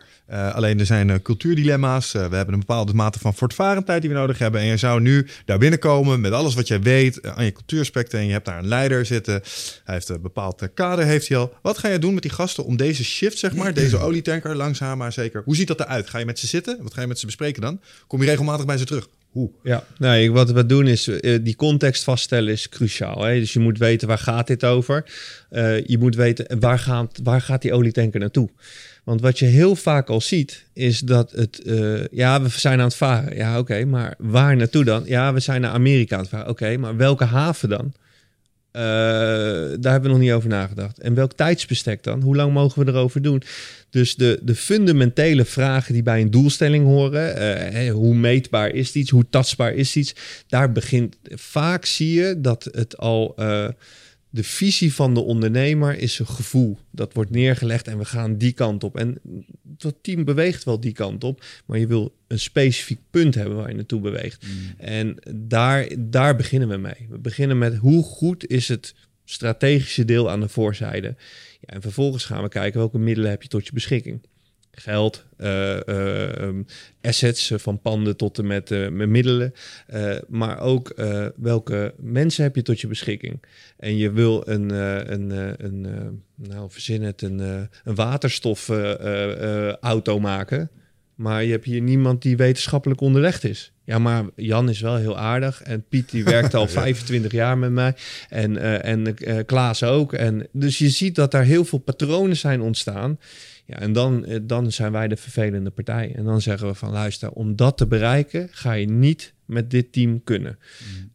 Alleen 0.54 0.80
er 0.80 0.86
zijn 0.86 1.22
cultuurdilemma's. 1.22 2.12
We 2.12 2.20
hebben 2.20 2.54
een 2.54 2.60
bepaalde 2.60 2.94
mate 2.94 3.20
van 3.20 3.34
voortvarendheid 3.34 4.02
die 4.02 4.10
we 4.10 4.16
nodig 4.16 4.38
hebben. 4.38 4.62
En 4.62 4.68
je 4.68 4.78
zou 4.78 5.02
nu 5.02 5.28
daar 5.46 5.58
binnenkomen 5.58 6.22
met 6.22 6.32
alles 6.32 6.56
wat 6.56 6.68
jij 6.68 6.82
weet 6.82 7.28
aan 7.28 7.46
je 7.46 7.52
cultuuraspecten. 7.52 8.20
En 8.20 8.26
je 8.26 8.32
hebt 8.32 8.46
daar 8.46 8.58
een 8.58 8.68
leider 8.68 9.06
zitten. 9.06 9.42
Hij 9.84 9.94
heeft 9.94 10.10
een 10.10 10.22
bepaald 10.22 10.70
kader, 10.74 11.06
heeft 11.06 11.28
hij 11.28 11.38
al. 11.38 11.54
Wat 11.62 11.78
ga 11.78 11.88
je 11.88 12.00
doen 12.00 12.14
met 12.14 12.22
die 12.22 12.32
gasten 12.32 12.66
om 12.66 12.78
deze 12.78 13.04
shift, 13.04 13.38
zeg 13.38 13.56
maar, 13.56 13.74
deze 13.74 13.98
olietanker, 13.98 14.56
langzaam 14.56 14.98
maar 14.98 15.14
zeker. 15.14 15.42
Hoe 15.46 15.56
ziet 15.56 15.68
dat 15.68 15.80
eruit? 15.80 16.10
Ga 16.10 16.18
je 16.18 16.26
met 16.26 16.40
ze 16.40 16.48
zitten? 16.48 16.78
Wat 16.82 16.94
ga 16.94 17.02
je 17.02 17.08
met 17.08 17.20
ze 17.20 17.26
bespreken 17.26 17.62
dan? 17.62 17.80
Kom 18.08 18.22
je 18.22 18.28
regelmatig 18.28 18.66
bij 18.66 18.78
ze 18.78 18.86
terug? 18.86 19.08
Ja, 19.64 19.84
nee, 19.98 20.32
wat 20.32 20.52
we 20.52 20.66
doen 20.66 20.88
is 20.88 21.08
eh, 21.08 21.40
die 21.42 21.56
context 21.56 22.04
vaststellen 22.04 22.54
is 22.54 22.70
cruciaal. 22.70 23.24
Hè? 23.24 23.40
Dus 23.40 23.54
je 23.54 23.60
moet 23.60 23.78
weten 23.78 24.08
waar 24.08 24.18
gaat 24.18 24.48
dit 24.48 24.64
over. 24.64 25.06
Eh, 25.50 25.86
je 25.86 25.98
moet 25.98 26.16
weten 26.16 26.60
waar 26.60 26.80
gaat, 26.80 27.20
waar 27.24 27.42
gaat 27.42 27.62
die 27.62 27.74
olietanker 27.74 28.20
naartoe. 28.20 28.50
Want 29.04 29.22
wat 29.22 29.40
je 29.40 29.46
heel 29.46 29.76
vaak 29.76 30.10
al 30.10 30.22
ziet, 30.22 30.66
is 30.74 31.00
dat 31.00 31.32
het... 31.32 31.62
eh, 31.62 32.08
ja, 32.08 32.42
we 32.42 32.50
zijn 32.50 32.80
aan 32.80 32.86
het 32.86 32.96
varen. 32.96 33.36
Ja, 33.36 33.60
oké, 33.60 33.86
maar 33.86 34.16
waar 34.18 34.56
naartoe 34.56 34.84
dan? 34.84 35.04
Ja, 35.06 35.34
we 35.34 35.40
zijn 35.40 35.62
naar 35.62 35.72
Amerika 35.72 36.16
aan 36.16 36.22
het 36.22 36.30
varen. 36.30 36.50
Oké, 36.50 36.78
maar 36.78 36.98
welke 36.98 37.24
haven 37.24 37.70
dan? 37.70 37.94
Eh, 38.76 38.82
daar 39.80 39.92
hebben 39.92 40.02
we 40.02 40.08
nog 40.08 40.20
niet 40.20 40.32
over 40.32 40.50
nagedacht. 40.50 41.00
En 41.00 41.14
welk 41.14 41.34
tijdsbestek 41.34 42.04
dan? 42.04 42.22
Hoe 42.22 42.36
lang 42.36 42.54
mogen 42.54 42.86
we 42.86 42.92
erover 42.92 43.22
doen? 43.22 43.42
Dus 43.90 44.16
de, 44.16 44.40
de 44.44 44.56
fundamentele 44.56 45.46
vragen 45.46 45.94
die 45.94 46.04
bij 46.04 46.22
een 46.22 46.32
doelstelling 46.32 46.86
horen, 46.86 47.36
eh, 47.36 47.92
hoe 47.92 48.16
meetbaar 48.16 48.70
is 48.70 48.94
iets, 48.94 49.10
hoe 49.10 49.26
tastbaar 49.30 49.74
is 49.74 49.96
iets, 49.96 50.16
daar 50.48 50.72
begint 50.72 51.16
vaak 51.24 51.86
zie 51.86 52.14
je 52.14 52.42
dat 52.42 52.70
het 52.72 52.98
al 52.98 53.34
eh, 53.38 53.68
de 54.36 54.44
visie 54.44 54.94
van 54.94 55.14
de 55.14 55.20
ondernemer 55.20 55.98
is 55.98 56.20
een 56.20 56.28
gevoel. 56.28 56.78
Dat 56.92 57.14
wordt 57.14 57.32
neergelegd 57.32 57.88
en 57.88 57.98
we 57.98 58.06
gaan 58.06 58.38
die 58.38 58.52
kant 58.52 58.84
op. 58.84 58.98
En 58.98 59.20
dat 59.62 59.96
team 60.02 60.24
beweegt 60.24 60.64
wel 60.64 60.80
die 60.80 60.92
kant 60.92 61.24
op, 61.24 61.46
maar 61.66 61.80
je 61.80 61.88
wil 61.88 62.16
een 62.28 62.40
specifiek 62.40 63.00
punt 63.10 63.36
hebben 63.36 63.56
waar 63.56 63.70
je 63.70 63.76
naartoe 63.76 64.02
beweegt. 64.02 64.46
En 64.78 65.18
daar, 65.36 65.88
daar 66.00 66.36
beginnen 66.36 66.70
we 66.70 66.78
mee. 66.78 67.08
We 67.10 67.20
beginnen 67.20 67.58
met 67.58 67.76
hoe 67.76 68.04
goed 68.04 68.48
is 68.48 68.68
het 68.68 68.96
strategische 69.26 70.06
deel 70.06 70.30
aan 70.30 70.40
de 70.40 70.50
voorzijde. 70.50 71.16
Ja, 71.60 71.74
en 71.74 71.82
vervolgens 71.82 72.26
gaan 72.26 72.44
we 72.44 72.50
kijken 72.50 72.80
welke 72.80 73.00
middelen 73.00 73.30
heb 73.30 73.42
je 73.42 73.48
tot 73.48 73.66
je 73.66 73.74
beschikking. 73.74 74.22
Geld, 74.76 75.26
eh, 75.38 75.88
eh, 75.88 76.38
ehm, 76.38 76.62
assets 77.02 77.52
eh, 77.52 77.58
van 77.58 77.82
panden 77.82 78.18
tot 78.18 78.38
en 78.38 78.48
met 78.48 78.70
met 78.70 79.10
middelen. 79.10 79.54
maar 80.28 80.60
ook 80.60 80.94
welke 81.36 81.94
mensen 81.98 82.44
heb 82.44 82.56
je 82.56 82.62
tot 82.62 82.82
je 82.82 82.88
beschikking. 82.88 83.44
En 83.78 83.98
je 83.98 84.12
wil 84.12 84.48
een, 84.48 84.70
een, 85.14 85.32
een 85.66 85.88
nou 86.36 86.72
verzin 86.72 87.04
het, 87.04 87.22
een, 87.22 87.40
een 87.84 87.96
waterstofauto 87.96 90.20
maken. 90.20 90.70
Maar 91.16 91.44
je 91.44 91.52
hebt 91.52 91.66
hier 91.66 91.82
niemand 91.82 92.22
die 92.22 92.38
wetenschappelijk 92.38 93.02
onderlegd 93.02 93.44
is. 93.44 93.72
Ja, 93.84 94.00
maar 94.00 94.24
Jan 94.36 94.70
is 94.70 94.82
wel 94.82 94.96
heel 94.96 95.18
aardig. 95.18 95.62
En 95.62 95.86
Piet 95.90 96.12
die 96.12 96.24
werkt 96.24 96.54
al 96.54 96.68
25 96.78 97.32
jaar 97.32 97.58
met 97.58 97.72
mij. 97.72 97.96
En, 98.30 98.84
en 98.84 99.16
Klaas 99.46 99.84
ook. 99.84 100.14
En, 100.14 100.48
dus 100.52 100.78
je 100.78 100.90
ziet 100.90 101.16
dat 101.16 101.32
daar 101.32 101.44
heel 101.44 101.66
veel 101.66 101.80
patronen 101.80 102.38
zijn 102.38 102.62
ontstaan. 102.62 103.18
Ja, 103.66 103.80
en 103.80 103.94
dan, 103.94 104.26
eh, 104.26 104.40
dan 104.44 104.72
zijn 104.72 104.92
wij 104.92 105.08
de 105.08 105.18
vervelende 105.18 105.70
partij. 105.70 106.14
En 106.16 106.24
dan 106.24 106.42
zeggen 106.42 106.68
we 106.68 106.74
van 106.74 106.92
luister, 106.92 107.32
om 107.32 107.56
dat 107.56 107.78
te 107.78 107.88
bereiken 107.88 108.48
ga 108.52 108.74
je 108.74 108.90
niet 108.90 109.34
met 109.46 109.72
dit 109.72 109.92
team 109.92 110.24
kunnen. 110.24 110.58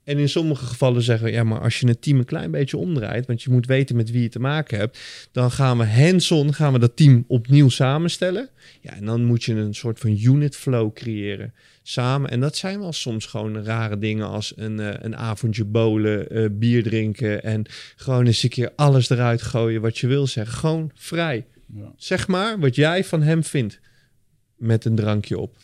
En 0.05 0.19
in 0.19 0.29
sommige 0.29 0.65
gevallen 0.65 1.03
zeggen 1.03 1.27
we, 1.27 1.33
ja, 1.33 1.45
maar 1.45 1.61
als 1.61 1.81
je 1.81 1.87
het 1.87 2.03
team 2.03 2.19
een 2.19 2.25
klein 2.25 2.51
beetje 2.51 2.77
omdraait, 2.77 3.27
want 3.27 3.43
je 3.43 3.51
moet 3.51 3.67
weten 3.67 3.97
met 3.97 4.11
wie 4.11 4.23
je 4.23 4.29
te 4.29 4.39
maken 4.39 4.79
hebt, 4.79 4.99
dan 5.33 5.51
gaan 5.51 5.79
we 5.79 5.87
hands-on, 5.87 6.55
gaan 6.55 6.73
we 6.73 6.79
dat 6.79 6.97
team 6.97 7.25
opnieuw 7.27 7.69
samenstellen. 7.69 8.49
Ja, 8.81 8.95
en 8.95 9.05
dan 9.05 9.25
moet 9.25 9.45
je 9.45 9.55
een 9.55 9.75
soort 9.75 9.99
van 9.99 10.19
unit 10.21 10.57
flow 10.57 10.93
creëren 10.93 11.55
samen. 11.83 12.31
En 12.31 12.41
dat 12.41 12.57
zijn 12.57 12.81
wel 12.81 12.93
soms 12.93 13.27
gewoon 13.27 13.65
rare 13.65 13.99
dingen 13.99 14.27
als 14.29 14.53
een, 14.57 14.81
eh, 14.81 14.95
een 14.99 15.17
avondje 15.17 15.65
bolen, 15.65 16.29
eh, 16.29 16.45
bier 16.51 16.83
drinken 16.83 17.43
en 17.43 17.65
gewoon 17.97 18.27
eens 18.27 18.43
een 18.43 18.49
keer 18.49 18.73
alles 18.77 19.11
eruit 19.11 19.43
gooien 19.43 19.81
wat 19.81 19.99
je 19.99 20.07
wil 20.07 20.27
zeggen. 20.27 20.59
Gewoon 20.59 20.91
vrij. 20.95 21.47
Ja. 21.75 21.93
Zeg 21.97 22.29
maar 22.29 22.59
wat 22.59 22.75
jij 22.75 23.05
van 23.05 23.23
hem 23.23 23.45
vindt 23.45 23.81
met 24.57 24.85
een 24.85 24.95
drankje 24.95 25.39
op. 25.39 25.57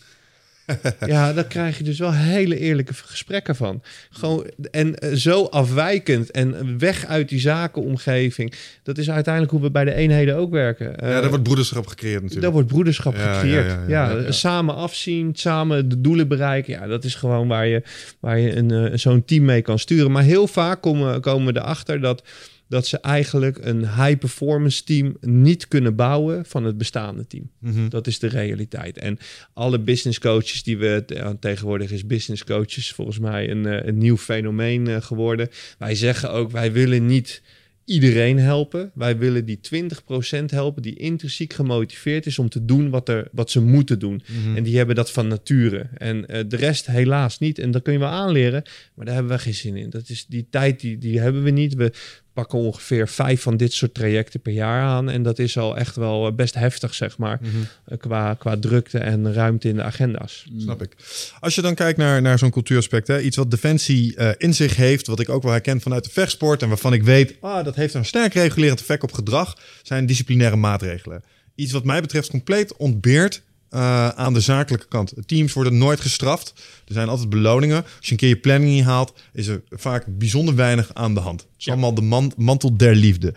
ja, 1.07 1.33
daar 1.33 1.45
krijg 1.47 1.79
je 1.79 1.85
dus 1.85 1.99
wel 1.99 2.13
hele 2.13 2.59
eerlijke 2.59 2.95
gesprekken 2.95 3.57
van. 3.57 3.83
Gewoon, 4.11 4.51
en 4.71 4.95
eh, 4.99 5.13
zo 5.15 5.45
afwijkend 5.45 6.31
en 6.31 6.79
weg 6.79 7.05
uit 7.07 7.29
die 7.29 7.41
zakenomgeving. 7.41 8.53
Dat 8.83 8.99
is 8.99 9.11
uiteindelijk 9.11 9.53
hoe 9.53 9.63
we 9.63 9.71
bij 9.71 9.85
de 9.85 9.95
eenheden 9.95 10.37
ook 10.37 10.51
werken. 10.51 10.87
ja, 10.87 10.93
Eh, 10.97 11.09
daar 11.09 11.29
wordt 11.29 11.43
broederschap 11.45 11.87
gecreëerd 11.87 12.15
natuurlijk. 12.15 12.43
daar 12.43 12.53
wordt 12.53 12.69
broederschap 12.69 13.17
Ja, 13.17 13.33
gecreëerd. 13.33 13.67
ja, 13.67 13.73
Ja, 13.89 14.09
ja, 14.11 14.17
ja, 14.17 14.21
ja. 14.23 14.31
samen 14.33 14.75
afzien, 14.75 15.31
samen 15.35 15.89
de 15.89 16.01
doelen 16.01 16.29
bereiken. 16.29 16.73
Ja, 16.73 16.87
dat 16.87 17.05
is 17.05 17.15
gewoon 17.15 17.49
waar 17.49 17.67
je, 17.67 17.83
waar 18.21 18.39
je 18.39 18.57
een, 18.57 18.71
eh, 18.71 18.91
zo'n 18.99 19.25
team 19.25 19.45
mee 19.45 19.63
kan 19.63 19.79
sturen. 19.79 20.11
Maar 20.11 20.23
heel 20.23 20.47
vaak 20.47 20.83
komen, 20.83 21.21
komen 21.21 21.53
we 21.55 21.61
erachter 21.61 22.01
dat, 22.01 22.23
dat 22.69 22.87
ze 22.87 23.01
eigenlijk 23.01 23.59
een 23.61 23.81
high-performance 23.81 24.85
team 24.85 25.17
niet 25.21 25.69
kunnen 25.69 25.97
bouwen 25.97 26.45
van 26.47 26.65
het 26.65 26.79
bestaande 26.79 27.27
team. 27.27 27.51
Mhm. 27.59 27.89
Dat 27.89 28.07
is 28.07 28.19
de 28.19 28.27
realiteit. 28.27 28.99
En 28.99 29.19
alle 29.53 29.79
business 29.79 30.19
coaches 30.19 30.63
die 30.63 30.79
we 30.79 31.05
tegenwoordig 31.41 31.91
is 31.91 32.07
business 32.07 32.45
coaches 32.45 32.93
volgens 32.93 33.19
mij 33.19 33.51
een, 33.51 33.67
eh, 33.67 33.87
een 33.87 33.99
nieuw 33.99 34.17
fenomeen 34.17 34.87
eh, 34.87 35.03
geworden. 35.03 35.49
Wij 35.79 35.95
zeggen 35.95 36.31
ook, 36.31 36.51
wij 36.51 36.73
willen 36.73 37.07
niet 37.07 37.43
iedereen 37.87 38.39
helpen. 38.39 38.91
Wij 38.95 39.19
willen 39.19 39.45
die 39.45 39.61
20% 39.61 40.51
helpen 40.51 40.83
die 40.83 40.97
intrinsiek 40.97 41.53
gemotiveerd 41.53 42.27
is 42.27 42.39
om 42.39 42.49
te 42.49 42.65
doen 42.65 42.91
wat, 42.91 43.09
er, 43.09 43.29
wat 43.33 43.51
ze 43.51 43.61
moeten 43.61 43.99
doen. 43.99 44.23
Mhm. 44.27 44.57
En 44.57 44.63
die 44.63 44.77
hebben 44.77 44.95
dat 44.95 45.11
van 45.11 45.29
nature. 45.29 45.89
En 45.97 46.27
eh, 46.27 46.45
de 46.49 46.57
rest 46.57 46.87
helaas 46.87 47.39
niet. 47.39 47.59
En 47.59 47.71
dat 47.71 47.83
kun 47.83 47.93
je 47.93 47.99
wel 47.99 48.09
aanleren, 48.09 48.63
maar 48.95 49.05
daar 49.05 49.15
hebben 49.15 49.33
we 49.33 49.43
geen 49.43 49.55
zin 49.55 49.77
in. 49.77 49.91
Dat 49.91 50.09
is 50.09 50.27
die 50.27 50.47
tijd, 50.51 50.81
die, 50.81 50.99
die 50.99 51.21
hebben 51.21 51.43
we 51.43 51.51
niet. 51.51 51.75
We 51.75 51.93
pakken 52.37 52.59
ongeveer 52.59 53.09
vijf 53.09 53.43
van 53.43 53.57
dit 53.57 53.73
soort 53.73 53.95
trajecten 53.95 54.41
per 54.41 54.53
jaar 54.53 54.83
aan. 54.83 55.11
En 55.11 55.23
dat 55.23 55.39
is 55.39 55.59
al 55.59 55.77
echt 55.77 55.97
wel 55.97 56.27
eh, 56.27 56.33
best 56.35 56.55
heftig, 56.55 56.95
zeg 56.95 57.19
maar, 57.19 57.39
Mhm. 57.43 57.51
eh, 57.85 57.99
qua, 57.99 58.35
qua 58.35 58.57
drukte 58.59 58.99
en 58.99 59.33
ruimte 59.33 59.69
in 59.69 59.77
de 59.77 59.83
agenda's. 59.83 60.47
Snap 60.59 60.83
ik. 60.83 60.97
Als 61.41 61.55
je 61.55 61.63
dan 61.63 61.75
kijkt 61.75 61.99
naar, 61.99 62.23
naar 62.23 62.39
zo'n 62.39 62.51
cultuuraspect, 62.51 63.07
hè, 63.09 63.21
iets 63.21 63.37
wat 63.37 63.51
Defensie 63.51 64.17
eh, 64.17 64.31
in 64.39 64.55
zich 64.55 64.77
heeft, 64.77 65.07
wat 65.07 65.21
ik 65.21 65.29
ook 65.29 65.43
wel 65.43 65.53
herken 65.53 65.81
vanuit 65.81 66.05
de 66.05 66.11
vechtsport 66.11 66.63
en 66.63 66.69
waarvan 66.69 66.93
ik 66.93 67.03
weet, 67.03 67.35
ah, 67.41 67.65
dat 67.65 67.75
heeft 67.75 67.95
een 67.95 68.05
sterk 68.05 68.35
regulerend 68.35 68.81
effect 68.81 69.03
op 69.03 69.13
gedrag, 69.13 69.59
zijn 69.83 70.07
disciplinaire 70.07 70.57
maatregelen. 70.57 71.23
Iets 71.55 71.73
wat 71.73 71.85
mij 71.85 72.01
betreft 72.01 72.31
compleet 72.31 72.77
ontbeert 72.77 73.43
eh, 73.71 74.09
aan 74.09 74.33
de 74.35 74.41
zakelijke 74.41 74.87
kant. 74.89 75.13
Teams 75.27 75.53
worden 75.53 75.79
nooit 75.79 76.01
gestraft. 76.01 76.53
Er 76.87 76.95
zijn 76.95 77.09
altijd 77.09 77.29
beloningen. 77.29 77.77
Als 77.85 78.07
je 78.07 78.11
een 78.13 78.17
keer 78.17 78.29
je 78.29 78.37
planning 78.37 78.71
niet 78.71 78.85
haalt, 78.85 79.13
is 79.33 79.47
er 79.47 79.63
vaak 79.71 80.05
bijzonder 80.09 80.55
weinig 80.55 80.91
aan 80.95 81.15
de 81.15 81.21
hand. 81.21 81.41
Het 81.41 81.51
is 81.59 81.65
Ja. 81.65 81.73
allemaal 81.73 81.95
de 81.95 82.03
man- 82.03 82.33
mantel 82.37 82.77
der 82.77 82.95
liefde. 82.95 83.35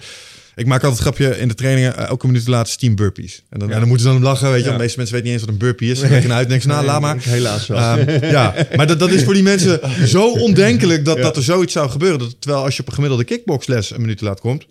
Ik 0.56 0.66
maak 0.66 0.84
altijd 0.84 1.06
een 1.06 1.14
grapje 1.14 1.40
in 1.40 1.48
de 1.48 1.54
trainingen. 1.54 1.98
eh, 1.98 2.08
elke 2.08 2.28
minuut 2.28 2.48
laatste 2.48 2.78
10 2.78 2.96
burpees. 2.96 3.44
En 3.50 3.60
dan, 3.60 3.68
Ja. 3.68 3.74
en 3.74 3.80
dan 3.80 3.90
moeten 3.90 4.08
ze 4.08 4.14
dan 4.14 4.22
lachen. 4.22 4.52
Weet 4.52 4.60
je, 4.64 4.66
Ja. 4.66 4.72
de 4.72 4.82
meeste 4.82 4.98
mensen 4.98 5.16
weten 5.16 5.32
niet 5.32 5.40
eens 5.40 5.50
wat 5.50 5.60
een 5.62 5.68
burpee 5.68 5.90
is. 5.92 6.00
Ze 6.00 6.06
uit 6.06 6.44
en 6.44 6.48
denken 6.50 6.68
nou, 6.70 6.86
laat 6.86 7.02
maar. 7.02 7.16
Ik 7.16 7.24
Helaas 7.24 7.68
wel. 7.68 7.78
Ehm, 7.78 8.26
ja, 8.26 8.56
maar 8.76 8.88
dat, 8.88 9.00
dat 9.00 9.10
is 9.10 9.24
voor 9.24 9.34
die 9.34 9.44
mensen 9.44 9.80
zo 10.08 10.32
ondenkelijk 10.32 11.06
dat, 11.06 11.18
dat 11.18 11.36
er 11.38 11.44
zoiets 11.44 11.74
zou 11.74 11.90
gebeuren. 11.90 12.20
Dat, 12.20 12.42
terwijl 12.42 12.64
als 12.64 12.76
je 12.76 12.82
op 12.82 12.88
een 12.88 12.94
gemiddelde 12.94 13.24
kickboxles 13.24 13.92
een 13.92 14.02
minuut 14.02 14.18
te 14.18 14.24
laat 14.24 14.40
komt, 14.40 14.66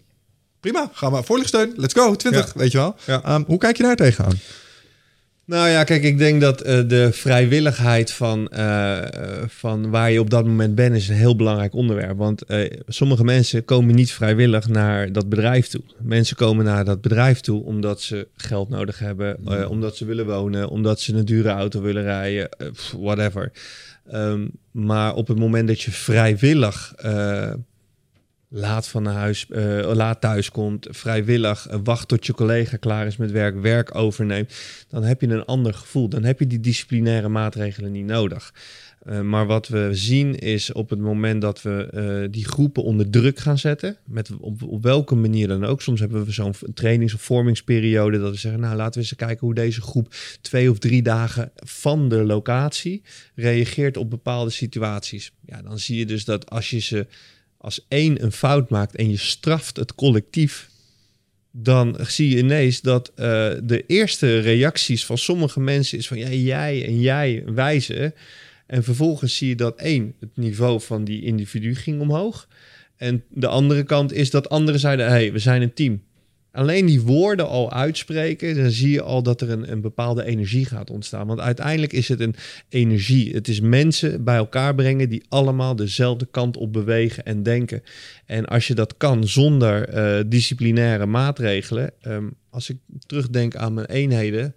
prima, 0.60 0.90
ga 0.92 1.10
maar 1.10 1.24
voorlichtsteun, 1.24 1.72
let's 1.76 1.94
go, 1.94 2.14
20, 2.14 2.52
weet 2.52 2.72
je 2.72 2.78
wel. 2.78 2.96
Ehm, 3.06 3.42
hoe 3.46 3.58
kijk 3.58 3.76
je 3.76 3.82
daar 3.82 3.96
tegenaan? 3.96 4.38
Nou 5.48 5.68
ja, 5.68 5.84
kijk, 5.84 6.02
ik 6.02 6.18
denk 6.18 6.40
dat 6.40 6.60
eh, 6.60 6.80
de 6.86 7.12
vrijwilligheid 7.12 8.12
van, 8.12 8.48
eh, 8.48 8.98
eh, 8.98 9.44
van 9.46 9.90
waar 9.90 10.10
je 10.10 10.20
op 10.20 10.30
dat 10.30 10.46
moment 10.46 10.74
bent 10.74 10.96
is 10.96 11.08
een 11.08 11.14
heel 11.14 11.36
belangrijk 11.36 11.74
onderwerp. 11.74 12.16
Want 12.16 12.42
sommige 12.86 13.24
mensen 13.24 13.64
komen 13.64 13.94
niet 13.94 14.12
vrijwillig 14.12 14.68
naar 14.68 15.12
dat 15.12 15.28
bedrijf 15.28 15.66
toe. 15.66 15.80
Mensen 15.98 16.36
komen 16.36 16.64
naar 16.64 16.84
dat 16.84 17.00
bedrijf 17.00 17.40
toe 17.40 17.64
omdat 17.64 18.00
ze 18.02 18.28
geld 18.36 18.68
nodig 18.68 18.98
hebben, 18.98 19.36
eh, 19.46 19.70
omdat 19.70 19.96
ze 19.96 20.04
willen 20.04 20.26
wonen, 20.26 20.68
omdat 20.68 21.00
ze 21.00 21.14
een 21.14 21.24
dure 21.24 21.48
auto 21.48 21.80
willen 21.80 22.02
rijden, 22.02 22.48
whatever. 22.98 23.52
Ehm, 24.10 24.46
maar 24.70 25.14
op 25.14 25.28
het 25.28 25.38
moment 25.38 25.68
dat 25.68 25.80
je 25.80 25.90
vrijwillig 25.90 26.94
laat 28.48 28.88
van 28.88 29.06
huis, 29.06 29.46
eh, 29.48 29.90
laat 29.94 30.20
thuis 30.20 30.50
komt, 30.50 30.86
vrijwillig 30.90 31.66
eh, 31.66 31.78
wacht 31.84 32.08
tot 32.08 32.26
je 32.26 32.32
collega 32.32 32.76
klaar 32.76 33.06
is 33.06 33.16
met 33.16 33.30
werk, 33.30 33.60
werk 33.60 33.94
overneemt, 33.94 34.54
dan 34.88 35.02
heb 35.02 35.20
je 35.20 35.28
een 35.28 35.44
ander 35.44 35.74
gevoel. 35.74 36.08
Dan 36.08 36.24
heb 36.24 36.38
je 36.38 36.46
die 36.46 36.60
disciplinaire 36.60 37.28
maatregelen 37.28 37.92
niet 37.92 38.06
nodig. 38.06 38.54
Eh, 38.98 39.20
maar 39.20 39.46
wat 39.46 39.68
we 39.68 39.88
zien 39.92 40.38
is 40.38 40.72
op 40.72 40.90
het 40.90 40.98
moment 40.98 41.42
dat 41.42 41.62
we 41.62 42.26
die 42.30 42.44
groepen 42.44 42.82
onder 42.82 43.10
druk 43.10 43.38
gaan 43.38 43.58
zetten, 43.58 43.96
met 44.04 44.30
op, 44.40 44.62
op 44.62 44.82
welke 44.82 45.14
manier 45.14 45.48
dan 45.48 45.64
ook. 45.64 45.82
Soms 45.82 46.00
hebben 46.00 46.24
we 46.24 46.32
zo'n 46.32 46.54
trainings- 46.74 47.14
of 47.14 47.22
vormingsperiode 47.22 48.18
dat 48.18 48.30
we 48.30 48.38
zeggen, 48.38 48.60
nou 48.60 48.76
laten 48.76 49.00
we 49.00 49.06
eens 49.06 49.16
kijken 49.16 49.46
hoe 49.46 49.54
deze 49.54 49.80
groep 49.80 50.14
twee 50.40 50.70
of 50.70 50.78
drie 50.78 51.02
dagen 51.02 51.50
van 51.54 52.08
de 52.08 52.24
locatie 52.24 53.02
reageert 53.34 53.96
op 53.96 54.10
bepaalde 54.10 54.50
situaties. 54.50 55.32
Ja, 55.44 55.62
dan 55.62 55.78
zie 55.78 55.98
je 55.98 56.06
dus 56.06 56.24
dat 56.24 56.50
als 56.50 56.70
je 56.70 56.78
ze 56.78 57.06
als 57.68 57.86
één 57.88 58.22
een 58.22 58.32
fout 58.32 58.70
maakt 58.70 58.96
en 58.96 59.10
je 59.10 59.16
straft 59.16 59.76
het 59.76 59.94
collectief, 59.94 60.68
dan 61.50 61.96
zie 62.00 62.30
je 62.30 62.36
ineens 62.36 62.80
dat 62.80 63.08
eh, 63.08 63.50
de 63.62 63.84
eerste 63.86 64.38
reacties 64.38 65.06
van 65.06 65.18
sommige 65.18 65.60
mensen 65.60 65.98
is 65.98 66.08
van 66.08 66.18
ja, 66.18 66.28
jij 66.28 66.86
en 66.86 67.00
jij 67.00 67.42
wijzen. 67.46 68.14
En 68.66 68.84
vervolgens 68.84 69.36
zie 69.36 69.48
je 69.48 69.54
dat 69.54 69.78
één, 69.78 70.14
het 70.20 70.36
niveau 70.36 70.80
van 70.80 71.04
die 71.04 71.22
individu 71.22 71.74
ging 71.74 72.00
omhoog. 72.00 72.48
En 72.96 73.24
de 73.28 73.46
andere 73.46 73.82
kant 73.82 74.12
is 74.12 74.30
dat 74.30 74.48
anderen 74.48 74.80
zeiden, 74.80 75.06
hé, 75.06 75.12
hey, 75.12 75.32
we 75.32 75.38
zijn 75.38 75.62
een 75.62 75.74
team. 75.74 76.02
Alleen 76.58 76.86
die 76.86 77.00
woorden 77.00 77.48
al 77.48 77.72
uitspreken, 77.72 78.56
dan 78.56 78.70
zie 78.70 78.90
je 78.90 79.02
al 79.02 79.22
dat 79.22 79.40
er 79.40 79.50
een, 79.50 79.72
een 79.72 79.80
bepaalde 79.80 80.24
energie 80.24 80.64
gaat 80.64 80.90
ontstaan. 80.90 81.26
Want 81.26 81.40
uiteindelijk 81.40 81.92
is 81.92 82.08
het 82.08 82.20
een 82.20 82.34
energie. 82.68 83.34
Het 83.34 83.48
is 83.48 83.60
mensen 83.60 84.24
bij 84.24 84.36
elkaar 84.36 84.74
brengen 84.74 85.08
die 85.08 85.24
allemaal 85.28 85.76
dezelfde 85.76 86.26
kant 86.30 86.56
op 86.56 86.72
bewegen 86.72 87.24
en 87.24 87.42
denken. 87.42 87.82
En 88.26 88.44
als 88.44 88.66
je 88.66 88.74
dat 88.74 88.96
kan 88.96 89.28
zonder 89.28 89.88
eh, 89.88 90.24
disciplinaire 90.26 91.06
maatregelen. 91.06 91.90
ehm, 92.00 92.28
als 92.50 92.70
ik 92.70 92.76
terugdenk 93.06 93.56
aan 93.56 93.74
mijn 93.74 93.86
eenheden. 93.86 94.54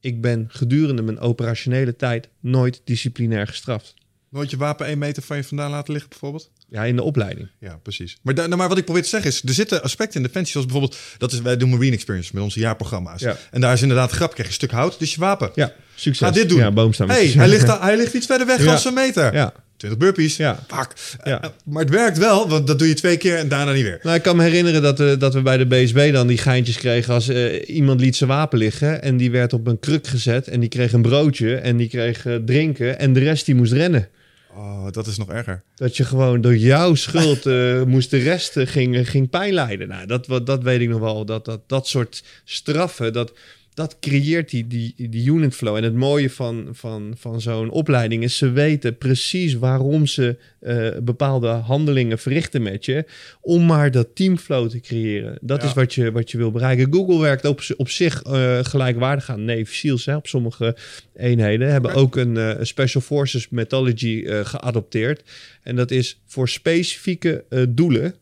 Ik 0.00 0.20
ben 0.20 0.44
gedurende 0.48 1.02
mijn 1.02 1.18
operationele 1.18 1.96
tijd 1.96 2.28
nooit 2.40 2.80
disciplinair 2.84 3.46
gestraft. 3.46 3.94
Nooit 4.28 4.50
je 4.50 4.56
wapen 4.56 4.86
één 4.86 4.98
meter 4.98 5.22
van 5.22 5.36
je 5.36 5.44
vandaan 5.44 5.70
laten 5.70 5.92
liggen, 5.92 6.10
bijvoorbeeld? 6.10 6.50
Ja, 6.72 6.84
in 6.84 6.96
de 6.96 7.02
opleiding. 7.02 7.48
Ja, 7.60 7.78
precies. 7.82 8.18
Maar, 8.22 8.34
nou, 8.34 8.56
maar 8.56 8.68
wat 8.68 8.78
ik 8.78 8.84
probeer 8.84 9.02
te 9.02 9.08
zeggen 9.08 9.30
is, 9.30 9.42
er 9.46 9.54
zitten 9.54 9.82
aspecten 9.82 10.16
in 10.20 10.26
Defensie, 10.26 10.52
zoals 10.52 10.66
bijvoorbeeld, 10.66 11.00
dat 11.18 11.32
is, 11.32 11.40
wij 11.40 11.56
doen 11.56 11.70
Marine 11.70 11.94
Experience 11.94 12.30
met 12.34 12.42
onze 12.42 12.60
jaarprogramma's. 12.60 13.20
Ja. 13.20 13.36
En 13.50 13.60
daar 13.60 13.72
is 13.72 13.82
inderdaad 13.82 14.10
grap, 14.10 14.28
krijg 14.32 14.38
je 14.42 14.46
een 14.46 14.52
stuk 14.52 14.70
hout, 14.70 14.98
dus 14.98 15.14
je 15.14 15.20
wapen. 15.20 15.50
Ja, 15.54 15.72
succes. 15.94 16.26
Ga 16.28 16.34
dit 16.34 16.48
doen. 16.48 16.58
Ja, 16.58 16.70
boomstam. 16.72 17.08
hey, 17.08 17.26
hij, 17.26 17.48
ligt, 17.48 17.68
al- 17.68 17.80
hij 17.80 17.96
ligt 17.96 18.14
iets 18.14 18.26
verder 18.26 18.46
weg 18.46 18.66
als 18.66 18.84
een 18.84 18.94
meter. 18.94 19.34
Ja. 19.34 19.52
20 19.76 20.00
burpees. 20.00 20.36
Ja. 20.36 20.64
Pak. 20.66 20.92
Ja. 21.24 21.42
Eh, 21.42 21.50
maar 21.64 21.82
het 21.82 21.90
werkt 21.92 22.18
wel, 22.18 22.48
want 22.48 22.66
dat 22.66 22.78
doe 22.78 22.88
je 22.88 22.94
twee 22.94 23.16
keer 23.16 23.36
en 23.36 23.48
daarna 23.48 23.72
niet 23.72 23.82
weer. 23.82 23.98
Nou, 24.02 24.16
ik 24.16 24.22
kan 24.22 24.36
me 24.36 24.42
herinneren 24.42 24.82
dat, 24.82 24.98
we 24.98 25.16
dat 25.16 25.34
we 25.34 25.42
bij 25.42 25.56
de 25.56 25.66
BSB 25.66 26.12
dan 26.12 26.26
die 26.26 26.38
geintjes 26.38 26.76
kregen 26.76 27.14
als 27.14 27.28
eh, 27.28 27.68
iemand 27.76 28.00
liet 28.00 28.16
zijn 28.16 28.30
wapen 28.30 28.58
liggen 28.58 29.02
en 29.02 29.16
die 29.16 29.30
werd 29.30 29.52
op 29.52 29.66
een 29.66 29.78
kruk 29.78 30.06
gezet 30.06 30.48
en 30.48 30.60
die 30.60 30.68
kreeg 30.68 30.92
een 30.92 31.02
broodje 31.02 31.56
en 31.56 31.76
die 31.76 31.88
kreeg 31.88 32.26
eh, 32.26 32.34
drinken 32.34 32.98
en 32.98 33.12
de 33.12 33.20
rest 33.20 33.46
die 33.46 33.54
moest 33.54 33.72
rennen. 33.72 34.08
Oh, 34.54 34.86
dat 34.90 35.06
is 35.06 35.16
nog 35.18 35.30
erger. 35.30 35.62
Dat 35.74 35.96
je 35.96 36.04
gewoon 36.04 36.40
door 36.40 36.56
jouw 36.56 36.94
schuld 36.94 37.46
eh, 37.46 37.82
moest 37.92 38.10
de 38.10 38.18
rest 38.18 38.56
eh, 38.56 38.66
ging, 38.66 39.08
ging 39.08 39.30
pijn 39.30 39.52
lijden. 39.54 39.88
Nou, 39.88 40.06
dat, 40.06 40.26
wat- 40.26 40.46
dat 40.46 40.62
weet 40.62 40.80
ik 40.80 40.88
nog 40.88 41.00
wel. 41.00 41.24
Dat, 41.24 41.44
dat, 41.44 41.68
dat 41.68 41.86
soort 41.88 42.24
straffen, 42.44 43.12
dat, 43.12 43.32
dat 43.74 43.96
creëert 44.00 44.50
die, 44.50 44.66
die, 44.66 44.94
die 45.08 45.30
unit 45.30 45.54
flow. 45.54 45.76
En 45.76 45.82
het 45.82 45.94
mooie 45.94 46.30
van, 46.30 46.68
van, 46.72 47.14
van 47.18 47.40
zo'n 47.40 47.70
opleiding 47.70 48.22
is, 48.22 48.36
ze 48.36 48.50
weten 48.50 48.98
precies 48.98 49.54
waarom 49.54 50.06
ze 50.06 50.36
eh, 50.60 50.88
bepaalde 51.02 51.46
handelingen 51.48 52.18
verrichten 52.18 52.62
met 52.62 52.84
je. 52.84 53.04
Om 53.40 53.66
maar 53.66 53.90
dat 53.90 54.08
teamflow 54.14 54.70
te 54.70 54.80
creëren. 54.80 55.38
Dat 55.40 55.62
Ja. 55.62 55.68
is 55.68 55.74
wat 55.74 55.94
je, 55.94 56.12
wat 56.12 56.30
je 56.30 56.38
wil 56.38 56.50
bereiken. 56.50 56.92
Google 56.92 57.18
werkt 57.20 57.44
op, 57.44 57.60
op 57.76 57.88
zich 57.88 58.22
eh, 58.22 58.58
gelijkwaardig 58.62 59.30
aan 59.30 59.44
Navy 59.44 59.74
SEALs. 59.74 60.04
Hè, 60.06 60.16
op 60.16 60.26
sommige 60.26 60.76
eenheden 61.16 61.70
hebben 61.70 61.94
ook 61.94 62.16
een 62.16 62.36
eh, 62.36 62.56
Special 62.60 63.02
Forces 63.02 63.48
methodology 63.48 64.24
geadopteerd. 64.26 65.22
En 65.62 65.76
dat 65.76 65.90
is 65.90 66.20
voor 66.26 66.48
specifieke 66.48 67.44
doelen 67.68 68.14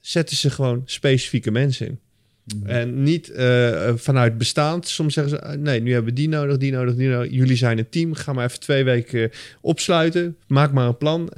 zetten 0.00 0.36
ze 0.36 0.50
gewoon 0.50 0.82
specifieke 0.84 1.50
mensen 1.50 1.86
in. 1.86 1.98
En 2.64 3.02
niet 3.02 3.30
eh, 3.30 3.92
vanuit 3.94 4.38
bestaand. 4.38 4.88
Soms 4.88 5.14
zeggen 5.14 5.32
ze, 5.32 5.42
eh, 5.42 5.58
nee, 5.58 5.80
nu 5.80 5.92
hebben 5.92 6.14
we 6.14 6.20
die 6.20 6.28
nodig, 6.28 6.56
die 6.56 6.72
nodig, 6.72 6.94
die 6.94 7.08
nodig. 7.08 7.32
Jullie 7.32 7.56
zijn 7.56 7.78
een 7.78 7.88
team, 7.88 8.14
ga 8.14 8.32
maar 8.32 8.44
even 8.44 8.60
twee 8.60 8.84
weken 8.84 9.22
eh, 9.22 9.36
opsluiten. 9.60 10.36
Maak 10.46 10.72
maar 10.72 10.86
een 10.86 10.96
plan. 10.96 11.30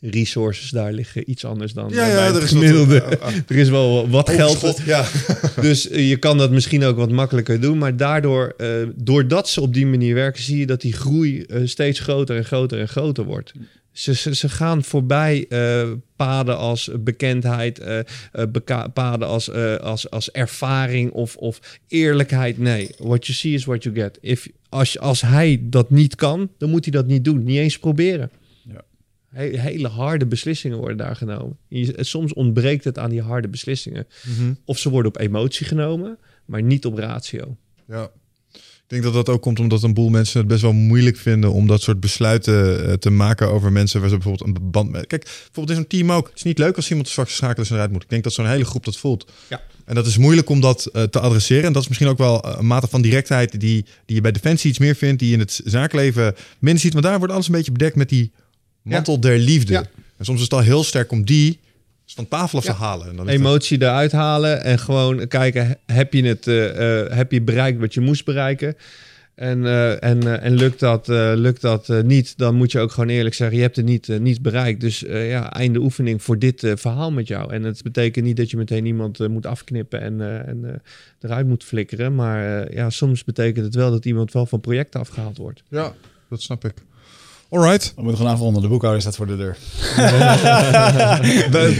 Resources 0.00 0.70
daar 0.70 0.92
liggen 0.92 1.30
iets 1.30 1.44
anders 1.44 1.72
dan 1.72 1.88
Ja, 1.88 2.26
er 2.26 2.42
is 2.42 2.48
gemiddelde. 2.48 3.00
wat, 3.20 3.32
er 3.48 3.56
is 3.56 3.68
wel 3.68 4.08
wat 4.08 4.30
geld. 4.30 4.80
Ja. 4.84 5.06
Dus 5.60 5.88
je 5.92 6.16
kan 6.16 6.38
dat 6.38 6.50
misschien 6.50 6.84
ook 6.84 6.96
wat 6.96 7.10
makkelijker 7.10 7.60
doen. 7.60 7.78
Maar 7.78 7.96
daardoor, 7.96 8.56
doordat 8.94 9.48
ze 9.48 9.60
op 9.60 9.74
die 9.74 9.86
manier 9.86 10.14
werken, 10.14 10.42
zie 10.42 10.58
je 10.58 10.66
dat 10.66 10.80
die 10.80 10.92
groei 10.92 11.46
steeds 11.64 12.00
groter 12.00 12.36
en 12.36 12.44
groter 12.44 12.80
en 12.80 12.88
groter 12.88 13.24
wordt. 13.24 13.52
Ze, 13.98 14.14
ze, 14.14 14.34
ze 14.34 14.48
gaan 14.48 14.84
voorbij 14.84 15.46
eh, 15.48 15.90
paden 16.16 16.56
als 16.56 16.90
bekendheid, 17.00 17.78
eh, 17.78 17.98
eh, 17.98 18.04
beka- 18.48 18.88
paden 18.88 19.28
als, 19.28 19.50
als, 19.80 20.10
als 20.10 20.30
ervaring 20.30 21.10
of, 21.12 21.36
of 21.36 21.78
eerlijkheid. 21.88 22.58
Nee, 22.58 22.90
what 22.98 23.26
you 23.26 23.38
see 23.38 23.52
is 23.52 23.64
what 23.64 23.82
you 23.82 23.94
get. 23.94 24.18
If, 24.20 24.48
als, 24.68 24.98
als 24.98 25.20
hij 25.20 25.60
dat 25.62 25.90
niet 25.90 26.14
kan, 26.14 26.50
dan 26.58 26.70
moet 26.70 26.84
hij 26.84 26.92
dat 26.92 27.06
niet 27.06 27.24
doen. 27.24 27.44
Niet 27.44 27.58
eens 27.58 27.78
proberen. 27.78 28.30
Ja. 28.62 28.82
He- 29.28 29.58
hele 29.60 29.88
harde 29.88 30.26
beslissingen 30.26 30.78
worden 30.78 30.96
daar 30.96 31.16
genomen. 31.16 31.56
Je- 31.68 31.94
soms 31.98 32.32
ontbreekt 32.32 32.84
het 32.84 32.98
aan 32.98 33.10
die 33.10 33.22
harde 33.22 33.48
beslissingen. 33.48 34.06
Mhm. 34.38 34.52
Of 34.64 34.78
ze 34.78 34.90
worden 34.90 35.10
op 35.14 35.20
emotie 35.20 35.66
genomen, 35.66 36.18
maar 36.44 36.62
niet 36.62 36.86
op 36.86 36.98
ratio. 36.98 37.56
Ja. 37.88 38.10
Ik 38.88 38.94
denk 38.94 39.14
dat 39.14 39.26
dat 39.26 39.34
ook 39.34 39.42
komt 39.42 39.60
omdat 39.60 39.82
een 39.82 39.94
boel 39.94 40.08
mensen 40.08 40.38
het 40.38 40.48
best 40.48 40.62
wel 40.62 40.72
moeilijk 40.72 41.16
vinden 41.16 41.52
om 41.52 41.66
dat 41.66 41.82
soort 41.82 42.00
besluiten 42.00 42.88
eh, 42.88 42.92
te 42.92 43.10
maken 43.10 43.50
over 43.50 43.72
mensen 43.72 44.00
waar 44.00 44.08
ze 44.08 44.16
bijvoorbeeld 44.16 44.56
een 44.56 44.70
band 44.70 44.90
mee. 44.90 45.06
Kijk, 45.06 45.24
bijvoorbeeld 45.24 45.68
in 45.68 45.74
zo'n 45.74 45.86
team 45.86 46.12
ook. 46.12 46.26
Het 46.26 46.36
is 46.36 46.42
niet 46.42 46.58
leuk 46.58 46.76
als 46.76 46.88
iemand 46.88 47.08
straks 47.08 47.36
schakelen 47.36 47.68
en 47.68 47.74
eruit 47.74 47.92
moet. 47.92 48.02
Ik 48.02 48.08
denk 48.08 48.22
dat 48.24 48.32
zo'n 48.32 48.48
hele 48.48 48.64
groep 48.64 48.84
dat 48.84 48.96
voelt. 48.96 49.30
Ja. 49.48 49.62
En 49.84 49.94
dat 49.94 50.06
is 50.06 50.18
moeilijk 50.18 50.48
om 50.48 50.60
dat 50.60 50.86
eh, 50.86 51.02
te 51.02 51.20
adresseren. 51.20 51.64
En 51.64 51.72
dat 51.72 51.82
is 51.82 51.88
misschien 51.88 52.08
ook 52.08 52.18
wel 52.18 52.42
eh, 52.42 52.54
een 52.58 52.66
mate 52.66 52.86
van 52.86 53.02
directheid 53.02 53.60
die, 53.60 53.84
die 54.06 54.16
je 54.16 54.20
bij 54.20 54.32
Defensie 54.32 54.70
iets 54.70 54.78
meer 54.78 54.94
vindt, 54.94 55.18
die 55.18 55.28
je 55.28 55.34
in 55.34 55.40
het 55.40 55.60
zaakleven 55.64 56.34
minder 56.58 56.82
ziet. 56.82 56.92
Want 56.92 57.04
daar 57.04 57.18
wordt 57.18 57.32
alles 57.32 57.46
een 57.46 57.54
beetje 57.54 57.72
bedekt 57.72 57.96
met 57.96 58.08
die 58.08 58.32
mantel 58.82 59.20
der 59.20 59.38
liefde. 59.38 59.72
Ja. 59.72 59.84
En 60.16 60.24
soms 60.24 60.38
is 60.38 60.44
het 60.44 60.52
al 60.52 60.60
heel 60.60 60.84
sterk 60.84 61.12
om 61.12 61.24
die 61.24 61.58
van 62.14 62.28
tafel 62.28 62.58
af 62.58 62.64
te 62.64 62.70
Ja. 62.70 62.76
halen. 62.76 63.08
En 63.08 63.16
dan 63.16 63.28
Emotie 63.28 63.82
eruit 63.82 64.12
halen 64.12 64.62
en 64.64 64.78
gewoon 64.78 65.28
kijken, 65.28 65.76
heb 65.86 66.12
je, 66.12 66.22
het, 66.24 66.46
eh, 66.46 67.00
eh, 67.00 67.12
heb 67.16 67.32
je 67.32 67.42
bereikt 67.42 67.78
wat 67.80 67.94
je 67.94 68.00
moest 68.00 68.24
bereiken? 68.24 68.76
En, 69.34 69.64
eh, 69.66 70.02
en, 70.02 70.40
en 70.42 70.54
lukt 70.54 70.80
dat, 70.80 71.08
eh, 71.08 71.32
lukt 71.34 71.60
dat 71.60 71.88
eh, 71.88 72.00
niet, 72.02 72.38
dan 72.38 72.54
moet 72.54 72.72
je 72.72 72.80
ook 72.80 72.90
gewoon 72.92 73.08
eerlijk 73.08 73.34
zeggen, 73.34 73.56
je 73.56 73.62
hebt 73.62 73.76
het 73.76 73.84
niet, 73.84 74.08
niet 74.20 74.42
bereikt. 74.42 74.80
Dus 74.80 75.04
eh, 75.04 75.30
ja, 75.30 75.52
einde 75.52 75.78
oefening 75.78 76.22
voor 76.22 76.38
dit 76.38 76.62
eh, 76.64 76.72
verhaal 76.76 77.10
met 77.12 77.28
jou. 77.28 77.52
En 77.52 77.62
het 77.62 77.82
betekent 77.82 78.24
niet 78.24 78.36
dat 78.36 78.50
je 78.50 78.56
meteen 78.56 78.86
iemand 78.86 79.28
moet 79.28 79.46
afknippen 79.46 80.00
en, 80.00 80.20
eh, 80.20 80.48
en 80.48 80.64
eh, 80.64 80.74
eruit 81.20 81.46
moet 81.46 81.64
flikkeren. 81.64 82.14
Maar 82.14 82.66
eh, 82.66 82.76
ja, 82.76 82.90
soms 82.90 83.24
betekent 83.24 83.64
het 83.64 83.74
wel 83.74 83.90
dat 83.90 84.04
iemand 84.04 84.32
wel 84.32 84.46
van 84.46 84.60
projecten 84.60 85.00
afgehaald 85.00 85.36
wordt. 85.36 85.62
Ja, 85.68 85.92
dat 86.28 86.42
snap 86.42 86.64
ik. 86.64 86.74
Alright. 87.50 87.92
We 87.96 88.02
moeten 88.02 88.16
gewoon 88.18 88.32
afronden. 88.32 88.62
De 88.62 88.68
boekhouder 88.68 89.00
staat 89.02 89.16
voor 89.16 89.26
de 89.26 89.36
deur. 89.36 89.56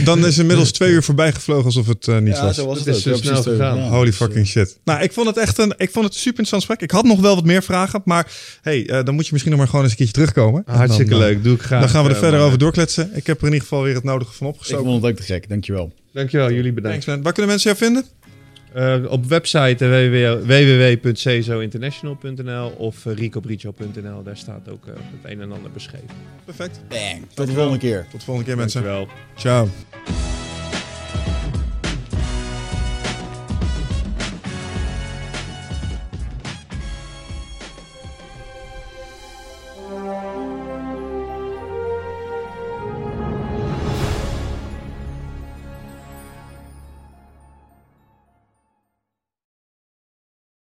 Dan 0.05 0.25
is 0.25 0.37
inmiddels 0.37 0.71
twee 0.71 0.91
uur 0.91 1.03
voorbij 1.03 1.31
gevlogen 1.33 1.65
alsof 1.65 1.87
het 1.87 2.07
eh, 2.07 2.17
niet 2.17 2.39
was. 2.39 2.57
het 2.57 2.85
is 2.87 3.01
zo 3.03 3.15
snel 3.15 3.43
gegaan. 3.43 3.79
Holy 3.79 4.13
fucking 4.13 4.47
shit. 4.47 4.79
Nou, 4.83 5.01
ik 5.01 5.13
vond 5.13 5.27
het 5.27 5.37
echt 5.37 5.57
een, 5.57 5.73
ik 5.77 5.91
vond 5.91 6.05
het 6.05 6.13
een 6.13 6.19
super 6.19 6.39
interessant 6.39 6.63
gesprek. 6.63 6.81
Ik 6.81 6.91
had 6.91 7.05
nog 7.05 7.19
wel 7.19 7.35
wat 7.35 7.45
meer 7.45 7.63
vragen, 7.63 8.01
maar 8.05 8.31
hey, 8.61 8.89
eh, 8.89 9.03
dan 9.05 9.13
moet 9.15 9.23
je 9.25 9.29
misschien 9.31 9.51
nog 9.51 9.59
maar 9.59 9.69
gewoon 9.69 9.83
eens 9.83 9.91
een 9.93 9.97
keertje 9.97 10.15
terugkomen. 10.21 10.63
En 10.65 10.75
Hartstikke 10.75 11.11
dan, 11.11 11.21
eh, 11.21 11.27
leuk, 11.27 11.43
doe 11.43 11.55
ik 11.55 11.61
graag. 11.61 11.79
Dan 11.79 11.89
gaan 11.89 12.03
we 12.03 12.09
er 12.09 12.15
verder 12.15 12.37
maar- 12.37 12.47
over 12.47 12.59
doorkletsen. 12.59 13.11
Ik 13.13 13.27
heb 13.27 13.37
er 13.37 13.47
in 13.47 13.53
ieder 13.53 13.67
geval 13.67 13.83
weer 13.83 13.95
het 13.95 14.03
nodige 14.03 14.33
van 14.33 14.47
Ik 14.47 14.53
opgestoken. 14.53 14.85
vond 14.85 15.01
het 15.03 15.11
ook 15.11 15.17
te 15.17 15.23
gek. 15.23 15.49
Dankjewel. 15.49 15.91
Dankjewel, 16.13 16.51
jullie 16.51 16.73
bedankt. 16.73 16.89
Thanks 16.97 17.05
man. 17.05 17.21
Waar 17.21 17.33
kunnen 17.33 17.51
mensen 17.51 17.69
jou 17.71 17.83
vinden? 17.83 18.05
Eh, 18.73 18.97
op 19.07 19.25
website 19.25 19.85
www.cezointernational.nl 20.45 22.69
of 22.69 23.05
uh, 23.05 23.15
ricobricio.nl. 23.15 24.23
Daar 24.23 24.37
staat 24.37 24.69
ook 24.69 24.85
uh, 24.85 24.93
het 24.95 25.31
een 25.31 25.41
en 25.41 25.51
ander 25.51 25.71
beschreven. 25.71 26.07
Perfect. 26.45 26.81
Bang. 26.87 27.25
Tot 27.33 27.47
de 27.47 27.53
volgende 27.53 27.79
keer. 27.79 28.05
Tot 28.11 28.19
de 28.19 28.25
volgende 28.25 28.49
keer 28.49 28.57
mensen. 28.57 28.83
Dankjewel. 28.83 29.07
Ciao. 29.35 29.69